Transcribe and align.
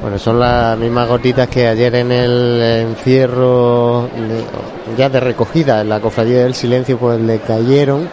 Bueno, 0.00 0.18
son 0.18 0.40
las 0.40 0.78
mismas 0.78 1.06
gotitas 1.06 1.48
que 1.48 1.68
ayer 1.68 1.94
en 1.94 2.10
el 2.10 2.62
encierro 2.62 4.08
ya 4.96 5.10
de 5.10 5.20
recogida 5.20 5.82
en 5.82 5.90
la 5.90 6.00
cofradía 6.00 6.44
del 6.44 6.54
silencio 6.54 6.96
pues 6.96 7.20
le 7.20 7.38
cayeron 7.40 8.08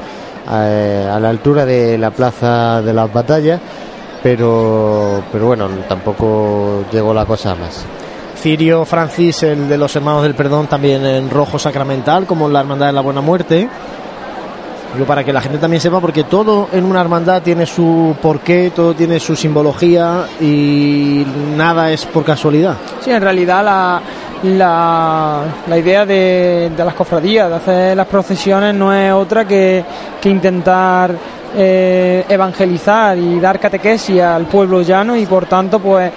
eh, 0.51 1.09
a, 1.09 1.17
la 1.17 1.29
altura 1.29 1.65
de 1.65 1.97
la 1.97 2.11
plaza 2.11 2.81
de 2.81 2.93
las 2.93 3.11
batallas, 3.11 3.61
pero, 4.21 5.23
pero 5.31 5.47
bueno, 5.47 5.69
tampoco 5.87 6.83
llegó 6.91 7.13
la 7.13 7.25
cosa 7.25 7.55
más. 7.55 7.86
Cirio 8.35 8.83
Francis, 8.83 9.43
el 9.43 9.69
de 9.69 9.77
los 9.77 9.95
Hermanos 9.95 10.23
del 10.23 10.35
Perdón, 10.35 10.67
también 10.67 11.05
en 11.05 11.29
rojo 11.29 11.57
sacramental, 11.57 12.25
como 12.25 12.49
la 12.49 12.59
Hermandad 12.59 12.88
de 12.88 12.93
la 12.93 13.01
Buena 13.01 13.21
Muerte 13.21 13.69
para 15.05 15.23
que 15.23 15.34
la 15.34 15.41
gente 15.41 15.57
también 15.57 15.82
sepa, 15.82 16.00
porque 16.00 16.23
todo 16.23 16.70
en 16.71 16.86
una 16.86 17.02
hermandad 17.02 17.41
tiene 17.41 17.66
su 17.66 18.16
porqué, 18.21 18.71
todo 18.75 18.93
tiene 18.93 19.20
su 19.20 19.36
simbología 19.36 20.25
y 20.39 21.25
nada 21.55 21.91
es 21.91 22.05
por 22.05 22.23
casualidad. 22.23 22.75
Sí, 23.02 23.12
en 23.12 23.21
realidad 23.21 23.63
la, 23.63 24.02
la, 25.68 25.77
idea 25.77 26.05
de, 26.05 26.71
las 26.77 26.94
cofradías, 26.94 27.49
de 27.49 27.55
hacer 27.55 27.98
las 27.98 28.07
procesiones, 28.07 28.73
no 28.73 28.94
es 28.94 29.12
otra 29.12 29.45
que, 29.45 29.84
que 30.21 30.30
intentar 30.30 31.12
eh, 31.55 32.26
evangelizar 32.27 33.18
y 33.18 33.40
dar 33.40 33.59
catequesis 33.59 34.21
al 34.21 34.45
pueblo 34.45 34.82
llano 34.82 35.16
y 35.16 35.26
por 35.26 35.45
tanto, 35.45 35.79
pues 35.79 36.12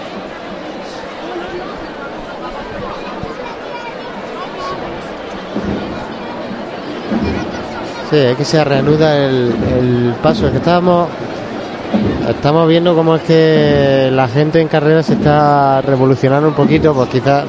Sí, 8.10 8.16
es 8.16 8.36
que 8.36 8.44
se 8.44 8.64
reanuda 8.64 9.16
el, 9.16 10.14
paso. 10.20 10.46
Es 10.46 10.52
que 10.52 10.58
estábamos, 10.58 11.08
estamos 12.28 12.68
viendo 12.68 12.94
cómo 12.94 13.14
es 13.14 13.22
que 13.22 14.10
la 14.12 14.26
gente 14.26 14.60
en 14.60 14.66
carrera 14.66 15.02
se 15.02 15.14
está 15.14 15.80
revolucionando 15.80 16.48
un 16.48 16.54
poquito, 16.54 16.92
pues 16.92 17.08
quizás... 17.08 17.44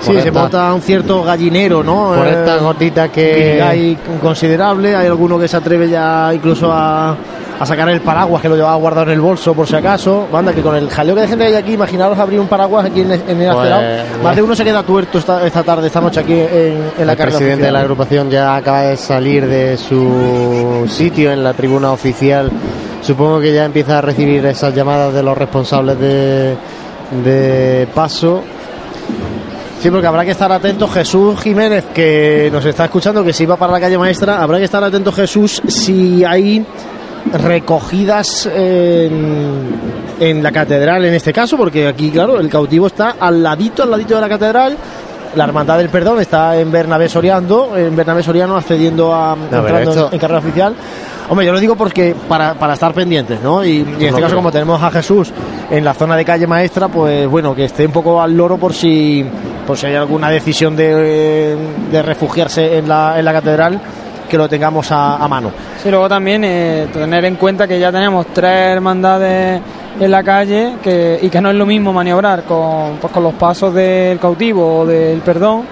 Sí, 0.00 0.20
se 0.20 0.30
monta 0.30 0.72
un 0.74 0.82
cierto 0.82 1.22
gallinero, 1.24 1.82
¿no? 1.82 2.12
Por 2.14 2.28
estas 2.28 2.60
gotitas 2.60 3.08
que... 3.08 3.62
Hay 3.62 3.96
considerable, 4.20 4.94
hay 4.94 5.06
alguno 5.06 5.38
que 5.38 5.48
se 5.48 5.56
atreve 5.56 5.88
ya 5.88 6.30
incluso 6.34 6.70
a 6.70 7.16
a 7.58 7.64
sacar 7.64 7.88
el 7.88 8.00
paraguas 8.00 8.42
que 8.42 8.48
lo 8.48 8.56
llevaba 8.56 8.76
guardado 8.76 9.06
en 9.06 9.12
el 9.14 9.20
bolso 9.20 9.54
por 9.54 9.66
si 9.66 9.76
acaso. 9.76 10.28
Banda, 10.30 10.52
que 10.52 10.62
con 10.62 10.76
el 10.76 10.88
jaleo 10.90 11.14
que 11.14 11.22
de 11.22 11.28
gente 11.28 11.44
hay 11.44 11.54
aquí, 11.54 11.72
imaginaros 11.72 12.18
abrir 12.18 12.38
un 12.40 12.48
paraguas 12.48 12.86
aquí 12.86 13.00
en, 13.00 13.12
el 13.12 13.20
pues, 13.20 14.22
Más 14.22 14.36
de 14.36 14.42
uno 14.42 14.54
se 14.54 14.64
queda 14.64 14.82
tuerto 14.82 15.18
esta, 15.18 15.46
esta 15.46 15.62
tarde, 15.62 15.86
esta 15.86 16.00
noche 16.00 16.20
aquí 16.20 16.34
en, 16.34 17.06
la 17.06 17.12
El 17.12 17.18
presidente 17.18 17.66
de 17.66 17.72
la 17.72 17.80
agrupación 17.80 18.30
ya 18.30 18.56
acaba 18.56 18.82
de 18.82 18.96
salir 18.96 19.46
de 19.46 19.76
su 19.76 20.86
sitio 20.88 21.32
en 21.32 21.42
la 21.42 21.54
tribuna 21.54 21.92
oficial. 21.92 22.50
Supongo 23.02 23.40
que 23.40 23.52
ya 23.52 23.64
empieza 23.64 23.98
a 23.98 24.00
recibir 24.00 24.44
esas 24.46 24.74
llamadas 24.74 25.14
de 25.14 25.22
los 25.22 25.36
responsables 25.36 25.98
de, 25.98 26.56
de 27.24 27.88
paso. 27.94 28.42
Sí, 29.80 29.90
porque 29.90 30.06
habrá 30.06 30.24
que 30.24 30.30
estar 30.30 30.50
atento 30.50 30.88
Jesús 30.88 31.38
Jiménez, 31.40 31.84
que 31.94 32.48
nos 32.52 32.64
está 32.64 32.86
escuchando, 32.86 33.22
que 33.22 33.32
si 33.32 33.46
va 33.46 33.56
para 33.56 33.72
la 33.72 33.80
calle 33.80 33.98
maestra, 33.98 34.42
habrá 34.42 34.58
que 34.58 34.64
estar 34.64 34.82
atento 34.82 35.12
Jesús 35.12 35.62
si 35.68 36.24
hay 36.24 36.64
recogidas 37.32 38.48
en, 38.52 40.42
la 40.42 40.52
catedral 40.52 41.04
en 41.04 41.14
este 41.14 41.32
caso, 41.32 41.56
porque 41.56 41.86
aquí, 41.88 42.10
claro, 42.10 42.38
el 42.38 42.48
cautivo 42.48 42.86
está 42.86 43.16
al 43.18 43.42
ladito, 43.42 43.82
al 43.82 43.90
ladito 43.90 44.14
de 44.14 44.20
la 44.20 44.28
catedral. 44.28 44.76
La 45.34 45.44
Hermandad 45.44 45.76
del 45.76 45.90
Perdón 45.90 46.20
está 46.20 46.58
en 46.58 46.70
Bernabé 46.70 47.10
Soriano, 47.10 47.76
en 47.76 47.94
Bernabé 47.94 48.22
Soriano 48.22 48.56
accediendo 48.56 49.14
a 49.14 49.34
en, 49.34 50.18
carrera 50.18 50.38
oficial. 50.38 50.74
Hombre, 51.28 51.44
yo 51.44 51.52
lo 51.52 51.60
digo 51.60 51.76
porque 51.76 52.14
para, 52.28 52.54
para 52.54 52.74
estar 52.74 52.94
pendientes, 52.94 53.42
¿no? 53.42 53.62
Y, 53.62 53.80
en 53.80 54.00
este 54.00 54.20
caso, 54.20 54.36
como 54.36 54.50
tenemos 54.50 54.82
a 54.82 54.90
Jesús 54.90 55.32
en 55.70 55.84
la 55.84 55.92
zona 55.92 56.16
de 56.16 56.24
calle 56.24 56.46
maestra, 56.46 56.88
pues 56.88 57.26
bueno, 57.26 57.54
que 57.54 57.64
esté 57.64 57.84
un 57.84 57.92
poco 57.92 58.22
al 58.22 58.34
loro 58.34 58.56
por 58.56 58.72
si, 58.72 59.26
por 59.66 59.76
si 59.76 59.86
hay 59.86 59.96
alguna 59.96 60.30
decisión 60.30 60.74
de, 60.74 61.56
de 61.90 62.02
refugiarse 62.02 62.78
en 62.78 62.88
la, 62.88 63.18
en 63.18 63.24
la 63.24 63.32
catedral 63.32 63.80
que 64.26 64.36
lo 64.36 64.48
tengamos 64.48 64.88
a, 64.90 65.26
mano. 65.28 65.50
Sí, 65.82 65.90
luego 65.90 66.08
también 66.08 66.44
eh, 66.44 66.88
tener 66.92 67.24
en 67.24 67.36
cuenta 67.36 67.66
que 67.66 67.78
ya 67.78 67.90
tenemos 67.90 68.26
tres 68.32 68.72
hermandades 68.76 69.60
en 69.98 70.10
la 70.10 70.22
calle 70.22 70.74
que, 70.82 71.18
y 71.22 71.28
que 71.28 71.40
no 71.40 71.50
es 71.50 71.56
lo 71.56 71.66
mismo 71.66 71.92
maniobrar 71.92 72.42
con, 72.44 72.96
pues, 73.00 73.12
con 73.12 73.22
los 73.22 73.34
pasos 73.34 73.72
del 73.74 74.18
cautivo 74.18 74.80
o 74.80 74.86
del 74.86 75.20
perdón 75.20 75.64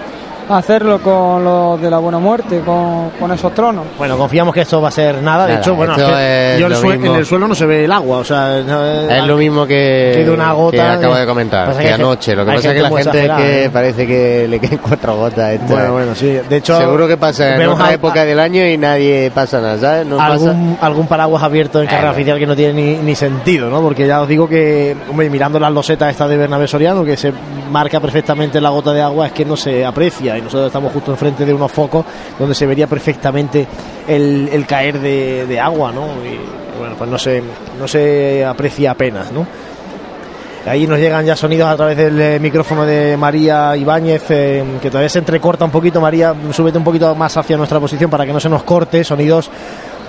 hacerlo 0.48 1.00
con 1.00 1.44
los 1.44 1.80
de 1.80 1.90
la 1.90 1.98
buena 1.98 2.18
muerte, 2.18 2.60
con, 2.60 3.32
esos 3.32 3.54
tronos. 3.54 3.84
Bueno, 3.98 4.16
confiamos 4.16 4.54
que 4.54 4.60
esto 4.60 4.80
va 4.80 4.88
a 4.88 4.92
ser 4.92 5.22
nada. 5.22 5.46
De 5.46 5.54
hecho, 5.54 5.74
bueno, 5.74 5.94
en 5.96 7.06
el 7.06 7.26
suelo 7.26 7.48
no 7.48 7.54
se 7.54 7.66
ve 7.66 7.84
el 7.84 7.92
agua. 7.92 8.18
O 8.18 8.24
sea, 8.24 8.58
es 8.58 9.26
lo 9.26 9.36
mismo 9.36 9.66
que, 9.66 10.28
una 10.32 10.52
gota 10.52 10.94
acabo 10.94 11.14
de 11.14 11.26
comentar, 11.26 11.76
que, 11.76 11.92
anoche. 11.92 12.34
Lo 12.34 12.44
que 12.44 12.52
pasa 12.52 12.68
es 12.68 12.74
que 12.74 12.82
la 12.82 12.90
gente 12.90 13.30
que 13.36 13.70
parece 13.72 14.06
que 14.06 14.48
le 14.48 14.60
quedan 14.60 14.78
cuatro 14.78 15.16
gotas. 15.16 15.58
bueno, 15.68 15.92
bueno, 15.92 16.14
sí. 16.14 16.38
De 16.48 16.56
hecho, 16.56 16.76
seguro 16.78 17.08
que 17.08 17.16
pasa 17.16 17.56
en 17.56 17.68
otra 17.68 17.92
época 17.92 18.24
del 18.24 18.40
año 18.40 18.66
y 18.66 18.76
nadie 18.76 19.30
pasa 19.34 19.60
nada, 19.60 19.78
¿sabes? 19.78 20.06
algún, 20.18 20.78
algún 20.80 21.06
paraguas 21.06 21.42
abierto 21.42 21.80
en 21.80 21.86
carrera 21.86 22.10
oficial 22.10 22.38
que 22.38 22.46
no 22.46 22.56
tiene 22.56 22.72
ni, 22.72 22.96
ni, 22.96 23.14
sentido, 23.14 23.70
¿no? 23.70 23.80
Porque 23.80 24.06
ya 24.06 24.20
os 24.20 24.28
digo 24.28 24.48
que, 24.48 24.96
hombre, 25.10 25.30
mirando 25.30 25.58
las 25.58 25.72
losetas 25.72 26.10
estas 26.10 26.28
de 26.28 26.36
Bernabé 26.36 26.66
Soriano, 26.68 27.04
que 27.04 27.16
se 27.16 27.32
marca 27.70 28.00
perfectamente 28.00 28.60
la 28.60 28.70
gota 28.70 28.92
de 28.92 29.02
agua, 29.02 29.26
es 29.26 29.32
que 29.32 29.44
no 29.44 29.56
se 29.56 29.84
aprecia 29.84 30.33
y 30.38 30.42
nosotros 30.42 30.66
estamos 30.66 30.92
justo 30.92 31.10
enfrente 31.10 31.44
de 31.44 31.54
unos 31.54 31.70
focos 31.70 32.04
donde 32.38 32.54
se 32.54 32.66
vería 32.66 32.86
perfectamente 32.86 33.66
el, 34.06 34.64
caer 34.66 35.00
de, 35.00 35.60
agua, 35.60 35.92
¿no? 35.92 36.06
Y 36.24 36.38
bueno, 36.78 36.94
pues 36.96 37.10
no 37.10 37.18
se, 37.18 37.42
no 37.78 37.86
se 37.86 38.44
aprecia 38.44 38.92
apenas, 38.92 39.32
¿no? 39.32 39.46
Ahí 40.66 40.86
nos 40.86 40.98
llegan 40.98 41.26
ya 41.26 41.36
sonidos 41.36 41.68
a 41.68 41.76
través 41.76 41.94
del 41.94 42.18
eh, 42.18 42.38
micrófono 42.40 42.86
de 42.86 43.18
María 43.18 43.76
Ibáñez, 43.76 44.22
eh, 44.30 44.64
que 44.80 44.88
todavía 44.88 45.10
se 45.10 45.18
entrecorta 45.18 45.62
un 45.66 45.70
poquito. 45.70 46.00
María, 46.00 46.34
súbete 46.52 46.78
un 46.78 46.84
poquito 46.84 47.14
más 47.14 47.36
hacia 47.36 47.58
nuestra 47.58 47.78
posición 47.78 48.10
para 48.10 48.24
que 48.24 48.32
no 48.32 48.40
se 48.40 48.48
nos 48.48 48.62
corte. 48.62 49.04
Sonidos 49.04 49.50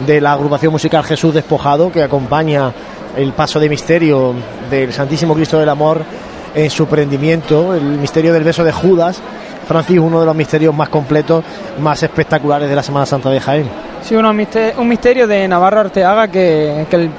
de 0.08 0.22
la 0.22 0.32
agrupación 0.32 0.72
musical 0.72 1.04
Jesús 1.04 1.34
Despojado, 1.34 1.92
que 1.92 2.04
acompaña 2.04 2.72
el 3.18 3.34
paso 3.34 3.60
de 3.60 3.68
misterio 3.68 4.34
del 4.70 4.94
Santísimo 4.94 5.34
Cristo 5.34 5.60
del 5.60 5.68
Amor 5.68 6.04
en 6.54 6.70
su 6.70 6.86
prendimiento, 6.88 7.74
el 7.74 7.84
misterio 7.84 8.32
del 8.32 8.46
beso 8.46 8.64
de 8.64 8.72
Judas, 8.72 9.22
Francis, 9.66 10.00
uno 10.00 10.20
de 10.20 10.26
los 10.26 10.36
misterios 10.36 10.74
más 10.74 10.90
completos, 10.90 11.44
más 11.80 12.02
espectaculares 12.04 12.70
de 12.70 12.76
la 12.76 12.84
Semana 12.84 13.06
Santa 13.06 13.30
de 13.30 13.40
Jaén. 13.40 13.70
Sí, 14.02 14.16
un 14.16 14.88
misterio 14.88 15.26
de 15.26 15.48
Navarro 15.48 15.80
Arteaga 15.80 16.28
que, 16.28 16.86
el, 16.92 17.10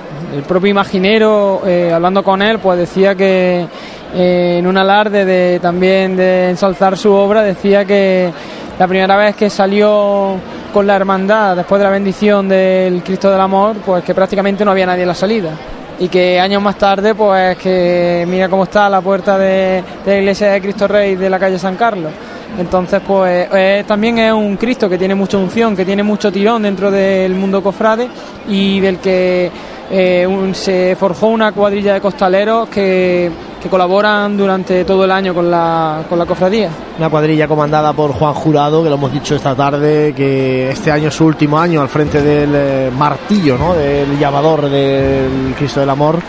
propio 0.47 0.71
imaginero, 0.71 1.63
eh, 1.67 1.93
hablando 1.93 2.23
con 2.23 2.43
él, 2.43 2.61
pues 2.61 2.79
decía 2.79 3.15
que 3.17 3.67
eh, 4.15 4.57
en 4.59 4.67
un 4.67 4.77
alarde 4.77 5.25
de 5.25 5.59
también 5.59 6.17
de 6.17 6.51
ensalzar 6.51 6.97
su 6.97 7.13
obra, 7.13 7.43
decía 7.43 7.85
que 7.85 8.31
la 8.79 8.87
primera 8.87 9.17
vez 9.17 9.35
que 9.35 9.51
salió 9.51 10.37
con 10.73 10.87
la 10.87 10.95
hermandad 10.95 11.57
después 11.57 11.81
de 11.81 11.85
la 11.85 11.91
bendición 11.91 12.49
del 12.49 13.03
Cristo 13.03 13.31
del 13.31 13.41
Amor, 13.41 13.77
pues 13.85 14.05
que 14.05 14.15
prácticamente 14.15 14.65
no 14.65 14.71
había 14.71 14.87
nadie 14.87 15.03
en 15.03 15.09
la 15.09 15.15
salida 15.15 15.51
y 15.99 16.09
que 16.09 16.39
años 16.39 16.63
más 16.63 16.77
tarde, 16.77 17.15
pues 17.15 17.57
que 17.57 18.25
mira 18.29 18.49
cómo 18.49 18.65
está 18.65 18.89
la 18.89 19.01
puerta 19.01 19.39
de, 19.39 19.83
de 20.05 20.13
la 20.13 20.19
iglesia 20.19 20.53
de 20.53 20.61
Cristo 20.61 20.87
Rey 20.87 21.17
de 21.17 21.31
la 21.31 21.39
calle 21.39 21.59
San 21.59 21.77
Carlos. 21.77 22.13
Entonces, 22.59 23.01
pues 23.07 23.49
eh, 23.53 23.85
también 23.87 24.19
es 24.19 24.33
un 24.33 24.57
Cristo 24.57 24.89
que 24.89 24.99
tiene 24.99 25.15
mucha 25.15 25.37
unción, 25.37 25.77
que 25.77 25.85
tiene 25.85 26.03
mucho 26.03 26.33
tirón 26.33 26.63
dentro 26.63 26.91
del 26.91 27.35
mundo 27.35 27.63
cofrade 27.63 28.09
y 28.49 28.81
del 28.81 28.99
que 28.99 29.51
eh, 29.91 30.51
se 30.53 30.97
forjó 30.99 31.29
una 31.29 31.53
cuadrilla 31.53 31.95
de 31.95 32.01
costaleros 32.01 32.69
que, 32.69 33.31
colaboran 33.67 34.37
durante 34.37 34.85
todo 34.85 35.05
el 35.05 35.11
año 35.11 35.35
con 35.35 35.51
la, 35.51 36.05
con 36.09 36.17
la 36.17 36.25
cofradía. 36.25 36.71
Una 36.99 37.11
cuadrilla 37.11 37.49
comandada 37.49 37.93
por 37.93 38.13
Juan 38.13 38.33
Jurado, 38.33 38.81
que 38.85 38.89
lo 38.89 38.95
hemos 38.95 39.13
dicho 39.13 39.35
esta 39.35 39.57
tarde, 39.57 40.15
que 40.15 40.71
este 40.71 40.93
año 40.93 41.09
es 41.09 41.15
su 41.15 41.27
último 41.27 41.59
año 41.59 41.83
al 41.83 41.89
frente 41.89 42.23
del 42.23 42.53
eh, 42.55 42.91
martillo, 42.97 43.59
¿no? 43.59 43.75
del 43.75 44.17
llamador 44.21 44.71
del 44.71 45.53
Cristo 45.59 45.81
del 45.81 45.91
Amor 45.91 46.23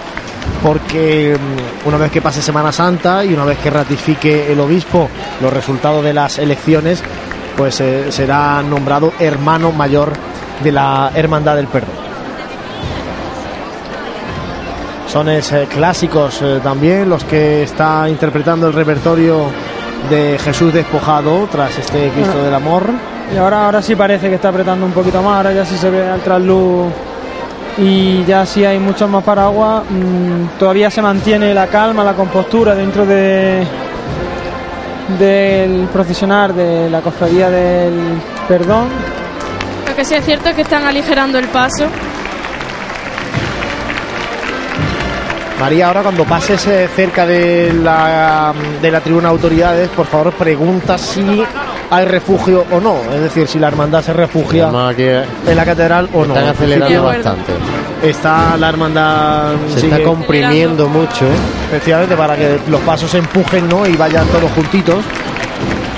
porque 0.63 1.37
mm, 1.37 1.87
una 1.87 1.97
vez 1.97 2.11
que 2.11 2.21
pase 2.21 2.41
Semana 2.41 2.71
Santa 2.71 3.23
y 3.23 3.33
una 3.33 3.45
vez 3.45 3.57
que 3.59 3.69
ratifique 3.69 4.51
el 4.51 4.59
obispo 4.59 5.09
los 5.41 5.51
resultados 5.51 6.03
de 6.03 6.13
las 6.13 6.39
elecciones, 6.39 7.03
pues 7.55 7.79
eh, 7.81 8.11
será 8.11 8.61
nombrado 8.61 9.13
hermano 9.19 9.71
mayor 9.71 10.13
de 10.63 10.71
la 10.71 11.11
Hermandad 11.13 11.55
del 11.55 11.67
Perdón. 11.67 12.07
Son 15.07 15.29
eh, 15.29 15.41
clásicos 15.69 16.41
eh, 16.41 16.59
también 16.61 17.09
los 17.09 17.23
que 17.23 17.63
está 17.63 18.09
interpretando 18.09 18.67
el 18.67 18.73
repertorio 18.73 19.45
de 20.09 20.37
Jesús 20.37 20.73
despojado 20.73 21.47
tras 21.51 21.77
este 21.77 22.09
Cristo 22.09 22.43
del 22.43 22.53
Amor. 22.53 22.83
Y 23.33 23.37
ahora, 23.37 23.65
ahora 23.65 23.81
sí 23.81 23.95
parece 23.95 24.29
que 24.29 24.35
está 24.35 24.49
apretando 24.49 24.85
un 24.85 24.91
poquito 24.91 25.21
más, 25.21 25.37
ahora 25.37 25.53
ya 25.53 25.65
sí 25.65 25.77
se 25.77 25.89
ve 25.89 26.07
al 26.07 26.21
trasluz 26.21 26.91
y 27.77 28.23
ya 28.25 28.45
si 28.45 28.65
hay 28.65 28.79
muchos 28.79 29.09
más 29.09 29.23
paraguas, 29.23 29.83
mm, 29.89 30.57
todavía 30.57 30.89
se 30.89 31.01
mantiene 31.01 31.53
la 31.53 31.67
calma, 31.67 32.03
la 32.03 32.13
compostura 32.13 32.73
dentro 32.75 33.05
de 33.05 33.63
del 35.19 35.87
procesionar 35.93 36.53
de 36.53 36.89
la 36.89 37.01
cofradía 37.01 37.49
del 37.49 37.93
perdón. 38.47 38.89
Lo 39.87 39.95
que 39.95 40.03
sí 40.03 40.15
es 40.15 40.25
cierto 40.25 40.49
es 40.49 40.55
que 40.55 40.63
están 40.63 40.85
aligerando 40.85 41.39
el 41.39 41.47
paso. 41.47 41.87
María, 45.59 45.87
ahora 45.87 46.03
cuando 46.03 46.23
pases 46.25 46.67
eh, 46.67 46.87
cerca 46.95 47.25
de 47.25 47.73
la, 47.73 48.53
de 48.79 48.91
la 48.91 48.99
tribuna 49.01 49.29
de 49.29 49.33
autoridades, 49.33 49.89
por 49.89 50.05
favor 50.05 50.33
pregunta 50.33 50.97
si 50.99 51.43
hay 51.89 52.05
refugio 52.05 52.65
o 52.71 52.79
no. 52.79 52.95
Es 53.13 53.21
decir, 53.21 53.47
si 53.47 53.59
la 53.59 53.67
hermandad 53.69 54.01
se 54.01 54.13
refugia 54.13 54.69
en 54.97 55.55
la 55.55 55.65
catedral 55.65 56.09
o 56.13 56.25
no. 56.25 56.33
están 56.35 56.49
acelerando 56.49 57.03
bastante. 57.03 57.53
Está 58.03 58.57
la 58.57 58.69
hermandad 58.69 59.53
Se 59.73 59.81
sigue- 59.81 59.93
está 59.97 60.03
comprimiendo 60.07 60.87
mucho. 60.87 61.25
efectivamente 61.69 62.15
para 62.15 62.35
que 62.35 62.59
los 62.69 62.81
pasos 62.81 63.09
se 63.09 63.17
empujen 63.19 63.67
¿no? 63.69 63.87
y 63.87 63.95
vayan 63.95 64.25
todos 64.27 64.51
juntitos. 64.51 65.03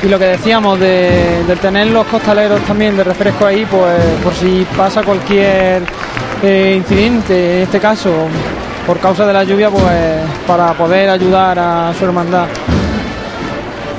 Y 0.01 0.07
lo 0.07 0.17
que 0.17 0.25
decíamos 0.27 0.79
de, 0.79 1.43
de 1.45 1.55
tener 1.57 1.87
los 1.87 2.05
costaleros 2.07 2.61
también 2.61 2.95
de 2.95 3.03
refresco 3.03 3.45
ahí, 3.45 3.65
pues 3.69 4.01
por 4.23 4.33
si 4.33 4.65
pasa 4.77 5.03
cualquier 5.03 5.81
eh, 6.41 6.75
incidente, 6.77 7.57
en 7.57 7.63
este 7.63 7.79
caso 7.79 8.09
por 8.87 8.97
causa 8.99 9.25
de 9.27 9.33
la 9.33 9.43
lluvia, 9.43 9.69
pues 9.69 9.83
para 10.47 10.71
poder 10.73 11.09
ayudar 11.09 11.59
a 11.59 11.93
su 11.99 12.05
hermandad. 12.05 12.45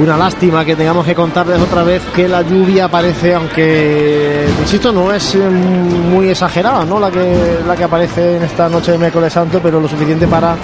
Una 0.00 0.16
lástima 0.16 0.64
que 0.64 0.74
tengamos 0.74 1.04
que 1.04 1.14
contarles 1.14 1.60
otra 1.60 1.82
vez 1.82 2.00
que 2.16 2.26
la 2.26 2.40
lluvia 2.40 2.86
aparece, 2.86 3.34
aunque, 3.34 4.46
insisto, 4.58 4.90
no 4.92 5.12
es 5.12 5.34
eh, 5.34 5.40
muy 5.40 6.30
exagerada, 6.30 6.86
¿no? 6.86 6.98
La 6.98 7.10
que, 7.10 7.58
la 7.66 7.76
que 7.76 7.84
aparece 7.84 8.38
en 8.38 8.42
esta 8.42 8.66
noche 8.70 8.92
de 8.92 8.98
miércoles 8.98 9.30
santo, 9.30 9.60
pero 9.62 9.78
lo 9.78 9.86
suficiente 9.86 10.26
para 10.26 10.56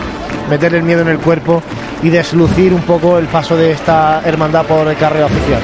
meter 0.49 0.75
el 0.75 0.83
miedo 0.83 1.03
en 1.03 1.09
el 1.09 1.19
cuerpo 1.19 1.63
y 2.03 2.09
deslucir 2.09 2.73
un 2.73 2.81
poco 2.81 3.19
el 3.19 3.27
paso 3.27 3.55
de 3.59 3.73
esta 3.73 4.23
hermandad 4.25 4.65
por 4.65 4.89
el 4.89 4.97
carrera 4.97 5.27
oficial. 5.27 5.61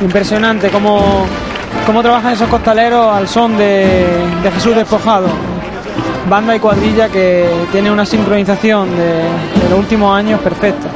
Impresionante 0.00 0.68
cómo, 0.68 1.26
cómo 1.84 2.02
trabajan 2.02 2.34
esos 2.34 2.48
costaleros 2.48 3.12
al 3.12 3.26
son 3.26 3.58
de, 3.58 4.06
de 4.44 4.50
Jesús 4.52 4.76
despojado. 4.76 5.55
Banda 6.28 6.56
y 6.56 6.58
cuadrilla 6.58 7.08
que 7.08 7.48
tiene 7.72 7.90
una 7.90 8.04
sincronización 8.04 8.90
de, 8.96 9.06
de 9.62 9.70
los 9.70 9.78
últimos 9.78 10.16
años 10.16 10.40
perfecta. 10.40 10.88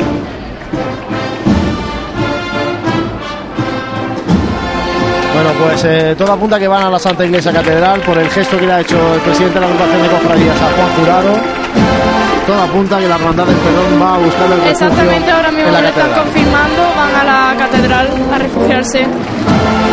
Bueno, 5.35 5.51
pues 5.65 5.85
eh, 5.85 6.15
todo 6.19 6.33
apunta 6.33 6.59
que 6.59 6.69
van 6.69 6.83
a 6.83 6.91
la 6.91 6.99
Santa 6.99 7.25
Iglesia 7.25 7.51
Catedral 7.53 8.01
por 8.01 8.19
el 8.19 8.29
gesto 8.29 8.59
que 8.59 8.67
le 8.67 8.73
ha 8.73 8.81
hecho 8.81 8.99
el 9.15 9.21
presidente 9.21 9.55
de 9.55 9.61
la 9.61 9.67
agrupación 9.69 10.03
de 10.03 10.09
cofradías 10.09 10.57
a 10.61 10.69
Juan 10.77 10.89
Jurado. 10.99 11.33
Todo 12.47 12.63
apunta 12.63 12.99
que 12.99 13.09
la 13.09 13.15
hermandad 13.15 13.47
del 13.47 13.57
Perdón 13.57 14.03
va 14.03 14.15
a 14.17 14.19
buscar 14.19 14.45
el 14.45 14.61
refugio 14.61 14.71
Exactamente, 14.71 15.31
ahora 15.31 15.51
mismo 15.53 15.71
la 15.71 15.81
lo 15.81 15.89
están 15.89 16.11
confirmando, 16.13 16.83
van 16.97 17.15
a 17.15 17.25
la 17.25 17.57
catedral 17.57 18.09
a 18.35 18.39
refugiarse. 18.39 19.07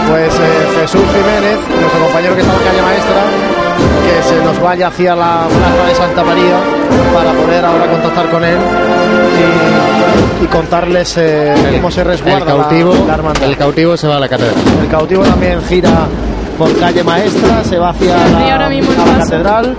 Pues 0.10 0.33
eh, 0.36 0.81
Jesús 0.81 1.06
Jiménez, 1.16 1.60
nuestro 1.80 2.00
compañero 2.01 2.36
que 2.36 2.42
está 2.42 2.54
en 2.54 2.63
calle 2.68 2.81
maestra, 2.81 3.22
que 4.06 4.24
se 4.24 4.44
nos 4.44 4.60
vaya 4.62 4.88
hacia 4.88 5.16
la 5.16 5.46
plaza 5.48 5.88
de 5.88 5.96
Santa 5.96 6.24
María 6.24 6.58
para 7.14 7.32
poder 7.34 7.66
ahora 7.66 7.86
contactar 7.92 8.30
con 8.30 8.44
él 8.44 8.58
y, 10.42 10.44
y 10.44 10.48
contarles 10.48 11.16
eh, 11.18 11.54
cómo 11.78 11.92
se 11.92 12.02
El 12.02 12.08
resguarda 12.08 12.40
la- 12.54 12.62
cautivo, 12.64 12.94
la, 13.08 13.14
hermandad. 13.16 13.44
el 13.44 13.58
cautivo 13.58 13.98
se 13.98 14.08
va 14.08 14.18
a 14.18 14.20
la 14.20 14.28
catedral. 14.30 14.56
El 14.82 14.88
cautivo 14.88 15.24
también 15.24 15.62
gira 15.64 16.08
por 16.58 16.76
calle 16.80 17.04
maestra, 17.04 17.64
se 17.64 17.78
va 17.78 17.90
hacia 17.90 18.16
la, 18.30 18.54
ahora 18.54 18.70
mismo 18.70 18.92
el 18.94 19.00
a 19.00 19.06
la 19.06 19.20
catedral. 19.24 19.76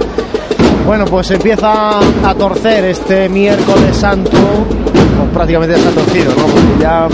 Bueno, 0.87 1.05
pues 1.05 1.31
empieza 1.33 1.99
a 2.25 2.35
torcer 2.35 2.85
este 2.87 3.29
miércoles 3.29 3.95
santo, 3.97 4.31
pues 4.31 5.29
prácticamente 5.35 5.75
ha 5.77 5.91
torcido, 5.91 6.33
¿no? 6.35 6.47
Porque 6.47 6.81
ya 6.81 7.09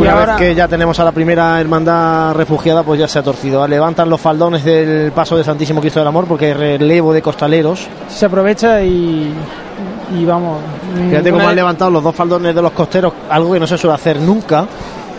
una 0.00 0.12
ahora- 0.12 0.36
vez 0.36 0.36
que 0.48 0.54
ya 0.54 0.68
tenemos 0.68 0.98
a 1.00 1.04
la 1.04 1.12
primera 1.12 1.60
hermandad 1.60 2.34
refugiada, 2.34 2.82
pues 2.82 3.00
ya 3.00 3.08
se 3.08 3.18
ha 3.18 3.22
torcido. 3.22 3.66
Levantan 3.66 4.08
los 4.10 4.20
faldones 4.20 4.64
del 4.64 5.12
paso 5.12 5.36
de 5.36 5.44
Santísimo 5.44 5.80
Cristo 5.80 6.00
del 6.00 6.08
Amor 6.08 6.26
porque 6.26 6.46
hay 6.46 6.52
relevo 6.54 7.12
de 7.12 7.22
costaleros. 7.22 7.86
Se 8.08 8.26
aprovecha 8.26 8.82
y, 8.82 9.32
y 10.18 10.24
vamos. 10.24 10.58
Fíjate 11.08 11.30
cómo 11.30 11.48
han 11.48 11.56
levantado 11.56 11.90
los 11.90 12.02
dos 12.02 12.14
faldones 12.14 12.54
de 12.54 12.62
los 12.62 12.72
costeros, 12.72 13.12
algo 13.30 13.52
que 13.52 13.60
no 13.60 13.66
se 13.66 13.78
suele 13.78 13.94
hacer 13.94 14.20
nunca, 14.20 14.66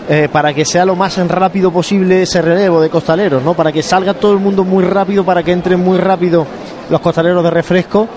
eh, 0.08 0.30
para 0.32 0.54
que 0.54 0.64
sea 0.66 0.86
lo 0.86 0.96
más 0.96 1.18
rápido 1.28 1.72
posible 1.72 2.22
ese 2.24 2.42
relevo 2.42 2.80
de 2.82 2.90
costaleros, 2.90 3.42
¿no? 3.44 3.54
Para 3.54 3.72
que 3.72 3.82
salga 3.82 4.14
todo 4.14 4.34
el 4.34 4.40
mundo 4.40 4.64
muy 4.64 4.84
rápido, 4.84 5.24
para 5.24 5.42
que 5.42 5.52
entren 5.52 5.80
muy 5.84 5.98
rápido 5.98 6.46
los 6.90 7.00
costaleros 7.02 7.44
de 7.44 7.50
refresco 7.50 8.08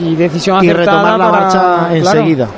y 0.00 0.16
decisión 0.16 0.64
y 0.64 0.72
retomar 0.72 1.18
la 1.18 1.30
para- 1.30 1.42
marcha 1.44 1.60
claro. 1.60 1.94
enseguida. 1.94 2.48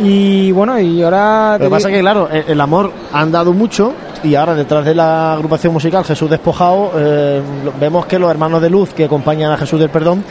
Y 0.00 0.50
bueno, 0.52 0.78
y 0.80 1.02
ahora. 1.02 1.58
Lo 1.58 1.64
que 1.66 1.70
pasa 1.70 1.88
digo- 1.88 1.96
que, 1.98 2.00
claro, 2.02 2.28
el, 2.30 2.44
el 2.48 2.60
amor 2.60 2.90
han 3.12 3.30
dado 3.30 3.52
mucho 3.52 3.92
y 4.24 4.34
ahora 4.34 4.54
detrás 4.54 4.84
de 4.84 4.94
la 4.94 5.34
agrupación 5.34 5.72
musical 5.72 6.04
Jesús 6.04 6.30
Despojado 6.30 6.92
eh, 6.96 7.42
vemos 7.80 8.06
que 8.06 8.18
los 8.18 8.30
hermanos 8.30 8.62
de 8.62 8.70
luz 8.70 8.90
que 8.94 9.04
acompañan 9.04 9.50
a 9.52 9.56
Jesús 9.56 9.80
del 9.80 9.90
Perdón, 9.90 10.24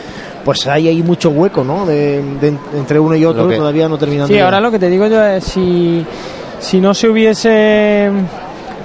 pues 0.46 0.66
hay 0.68 0.88
ahí 0.88 1.04
mucho 1.04 1.30
hueco, 1.30 1.64
¿no? 1.64 1.86
De, 1.86 2.22
de- 2.40 2.58
entre 2.76 3.00
uno 3.00 3.16
y 3.16 3.26
otro, 3.26 3.48
que- 3.48 3.58
todavía 3.58 3.88
no 3.90 3.98
terminan 3.98 4.28
Sí, 4.28 4.40
ahora 4.40 4.60
lo 4.62 4.72
que 4.72 4.80
te 4.80 4.90
digo 4.90 5.08
yo 5.08 5.22
es 5.24 5.44
si, 5.44 6.06
si 6.60 6.80
no 6.82 6.94
se 6.94 7.10
hubiese 7.10 8.10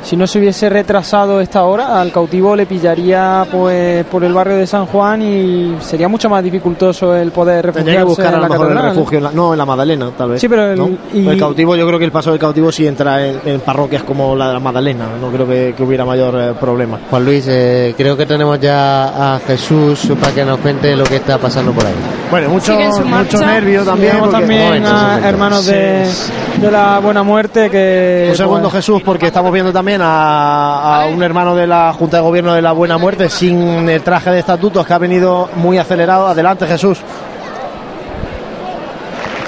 si 0.06 0.16
no 0.16 0.26
se 0.26 0.38
hubiese 0.38 0.68
retrasado 0.68 1.40
esta 1.40 1.64
hora, 1.64 2.00
al 2.00 2.12
cautivo 2.12 2.54
le 2.54 2.64
pillaría 2.66 3.44
pues 3.50 4.04
por 4.06 4.22
el 4.22 4.32
barrio 4.32 4.56
de 4.56 4.66
San 4.66 4.86
Juan 4.86 5.20
y 5.20 5.76
sería 5.80 6.06
mucho 6.08 6.30
más 6.30 6.42
dificultoso 6.44 7.14
el 7.16 7.32
poder 7.32 7.72
Tendría 7.72 7.98
refugiarse 7.98 7.98
que 7.98 8.04
buscar 8.04 8.26
a 8.28 8.36
lo 8.36 8.42
la 8.42 8.48
mejor 8.48 8.70
el 8.70 8.82
refugio, 8.94 9.18
en 9.18 9.24
la- 9.24 9.32
no, 9.32 9.52
en 9.52 9.58
la 9.58 9.66
Madalena, 9.66 10.10
tal 10.16 10.30
vez. 10.30 10.40
Sí, 10.40 10.48
pero 10.48 10.70
el- 10.72 10.78
¿no? 10.78 10.90
y- 11.12 11.26
el 11.26 11.38
cautivo, 11.38 11.74
yo 11.74 11.86
creo 11.86 11.98
que 11.98 12.04
el 12.04 12.12
paso 12.12 12.30
del 12.30 12.38
cautivo 12.38 12.70
sí 12.70 12.86
entra 12.86 13.26
en, 13.26 13.40
en 13.44 13.60
parroquias 13.60 14.04
como 14.04 14.36
la 14.36 14.48
de 14.48 14.52
la 14.54 14.60
Madalena, 14.60 15.06
no 15.20 15.28
creo 15.30 15.46
que, 15.46 15.74
que 15.76 15.82
hubiera 15.82 16.04
mayor 16.04 16.34
eh, 16.40 16.54
problema. 16.60 16.98
Juan 17.10 17.24
Luis, 17.24 17.44
eh, 17.48 17.94
creo 17.96 18.16
que 18.16 18.26
tenemos 18.26 18.60
ya 18.60 19.34
a 19.34 19.40
Jesús 19.40 20.08
para 20.20 20.32
que 20.32 20.44
nos 20.44 20.58
cuente 20.60 20.94
lo 20.94 21.04
que 21.04 21.16
está 21.16 21.38
pasando 21.38 21.72
por 21.72 21.84
ahí. 21.84 21.92
Bueno, 22.30 22.48
mucho, 22.50 22.76
mucho 23.04 23.38
nervio 23.44 23.82
también. 23.84 24.12
Tenemos 24.12 24.28
porque- 24.30 24.40
también 24.40 24.64
momento, 24.66 24.90
a 24.90 25.28
hermanos 25.28 25.66
de, 25.66 26.06
Sí. 26.06 26.32
de 26.60 26.70
la 26.70 26.98
Buena 27.00 27.22
Muerte 27.22 27.68
que... 27.70 28.28
Un 28.30 28.36
segundo, 28.36 28.62
pues, 28.70 28.74
Jesús, 28.74 29.02
porque 29.04 29.26
estamos 29.26 29.52
viendo 29.52 29.72
también 29.72 29.95
a, 30.02 31.02
a 31.02 31.06
un 31.06 31.22
hermano 31.22 31.54
de 31.54 31.66
la 31.66 31.92
Junta 31.92 32.18
de 32.18 32.22
Gobierno 32.22 32.54
de 32.54 32.62
la 32.62 32.72
Buena 32.72 32.98
Muerte 32.98 33.28
sin 33.28 33.88
el 33.88 34.02
traje 34.02 34.30
de 34.30 34.38
estatutos 34.40 34.86
que 34.86 34.92
ha 34.94 34.98
venido 34.98 35.48
muy 35.56 35.78
acelerado. 35.78 36.26
Adelante, 36.28 36.66
Jesús. 36.66 36.98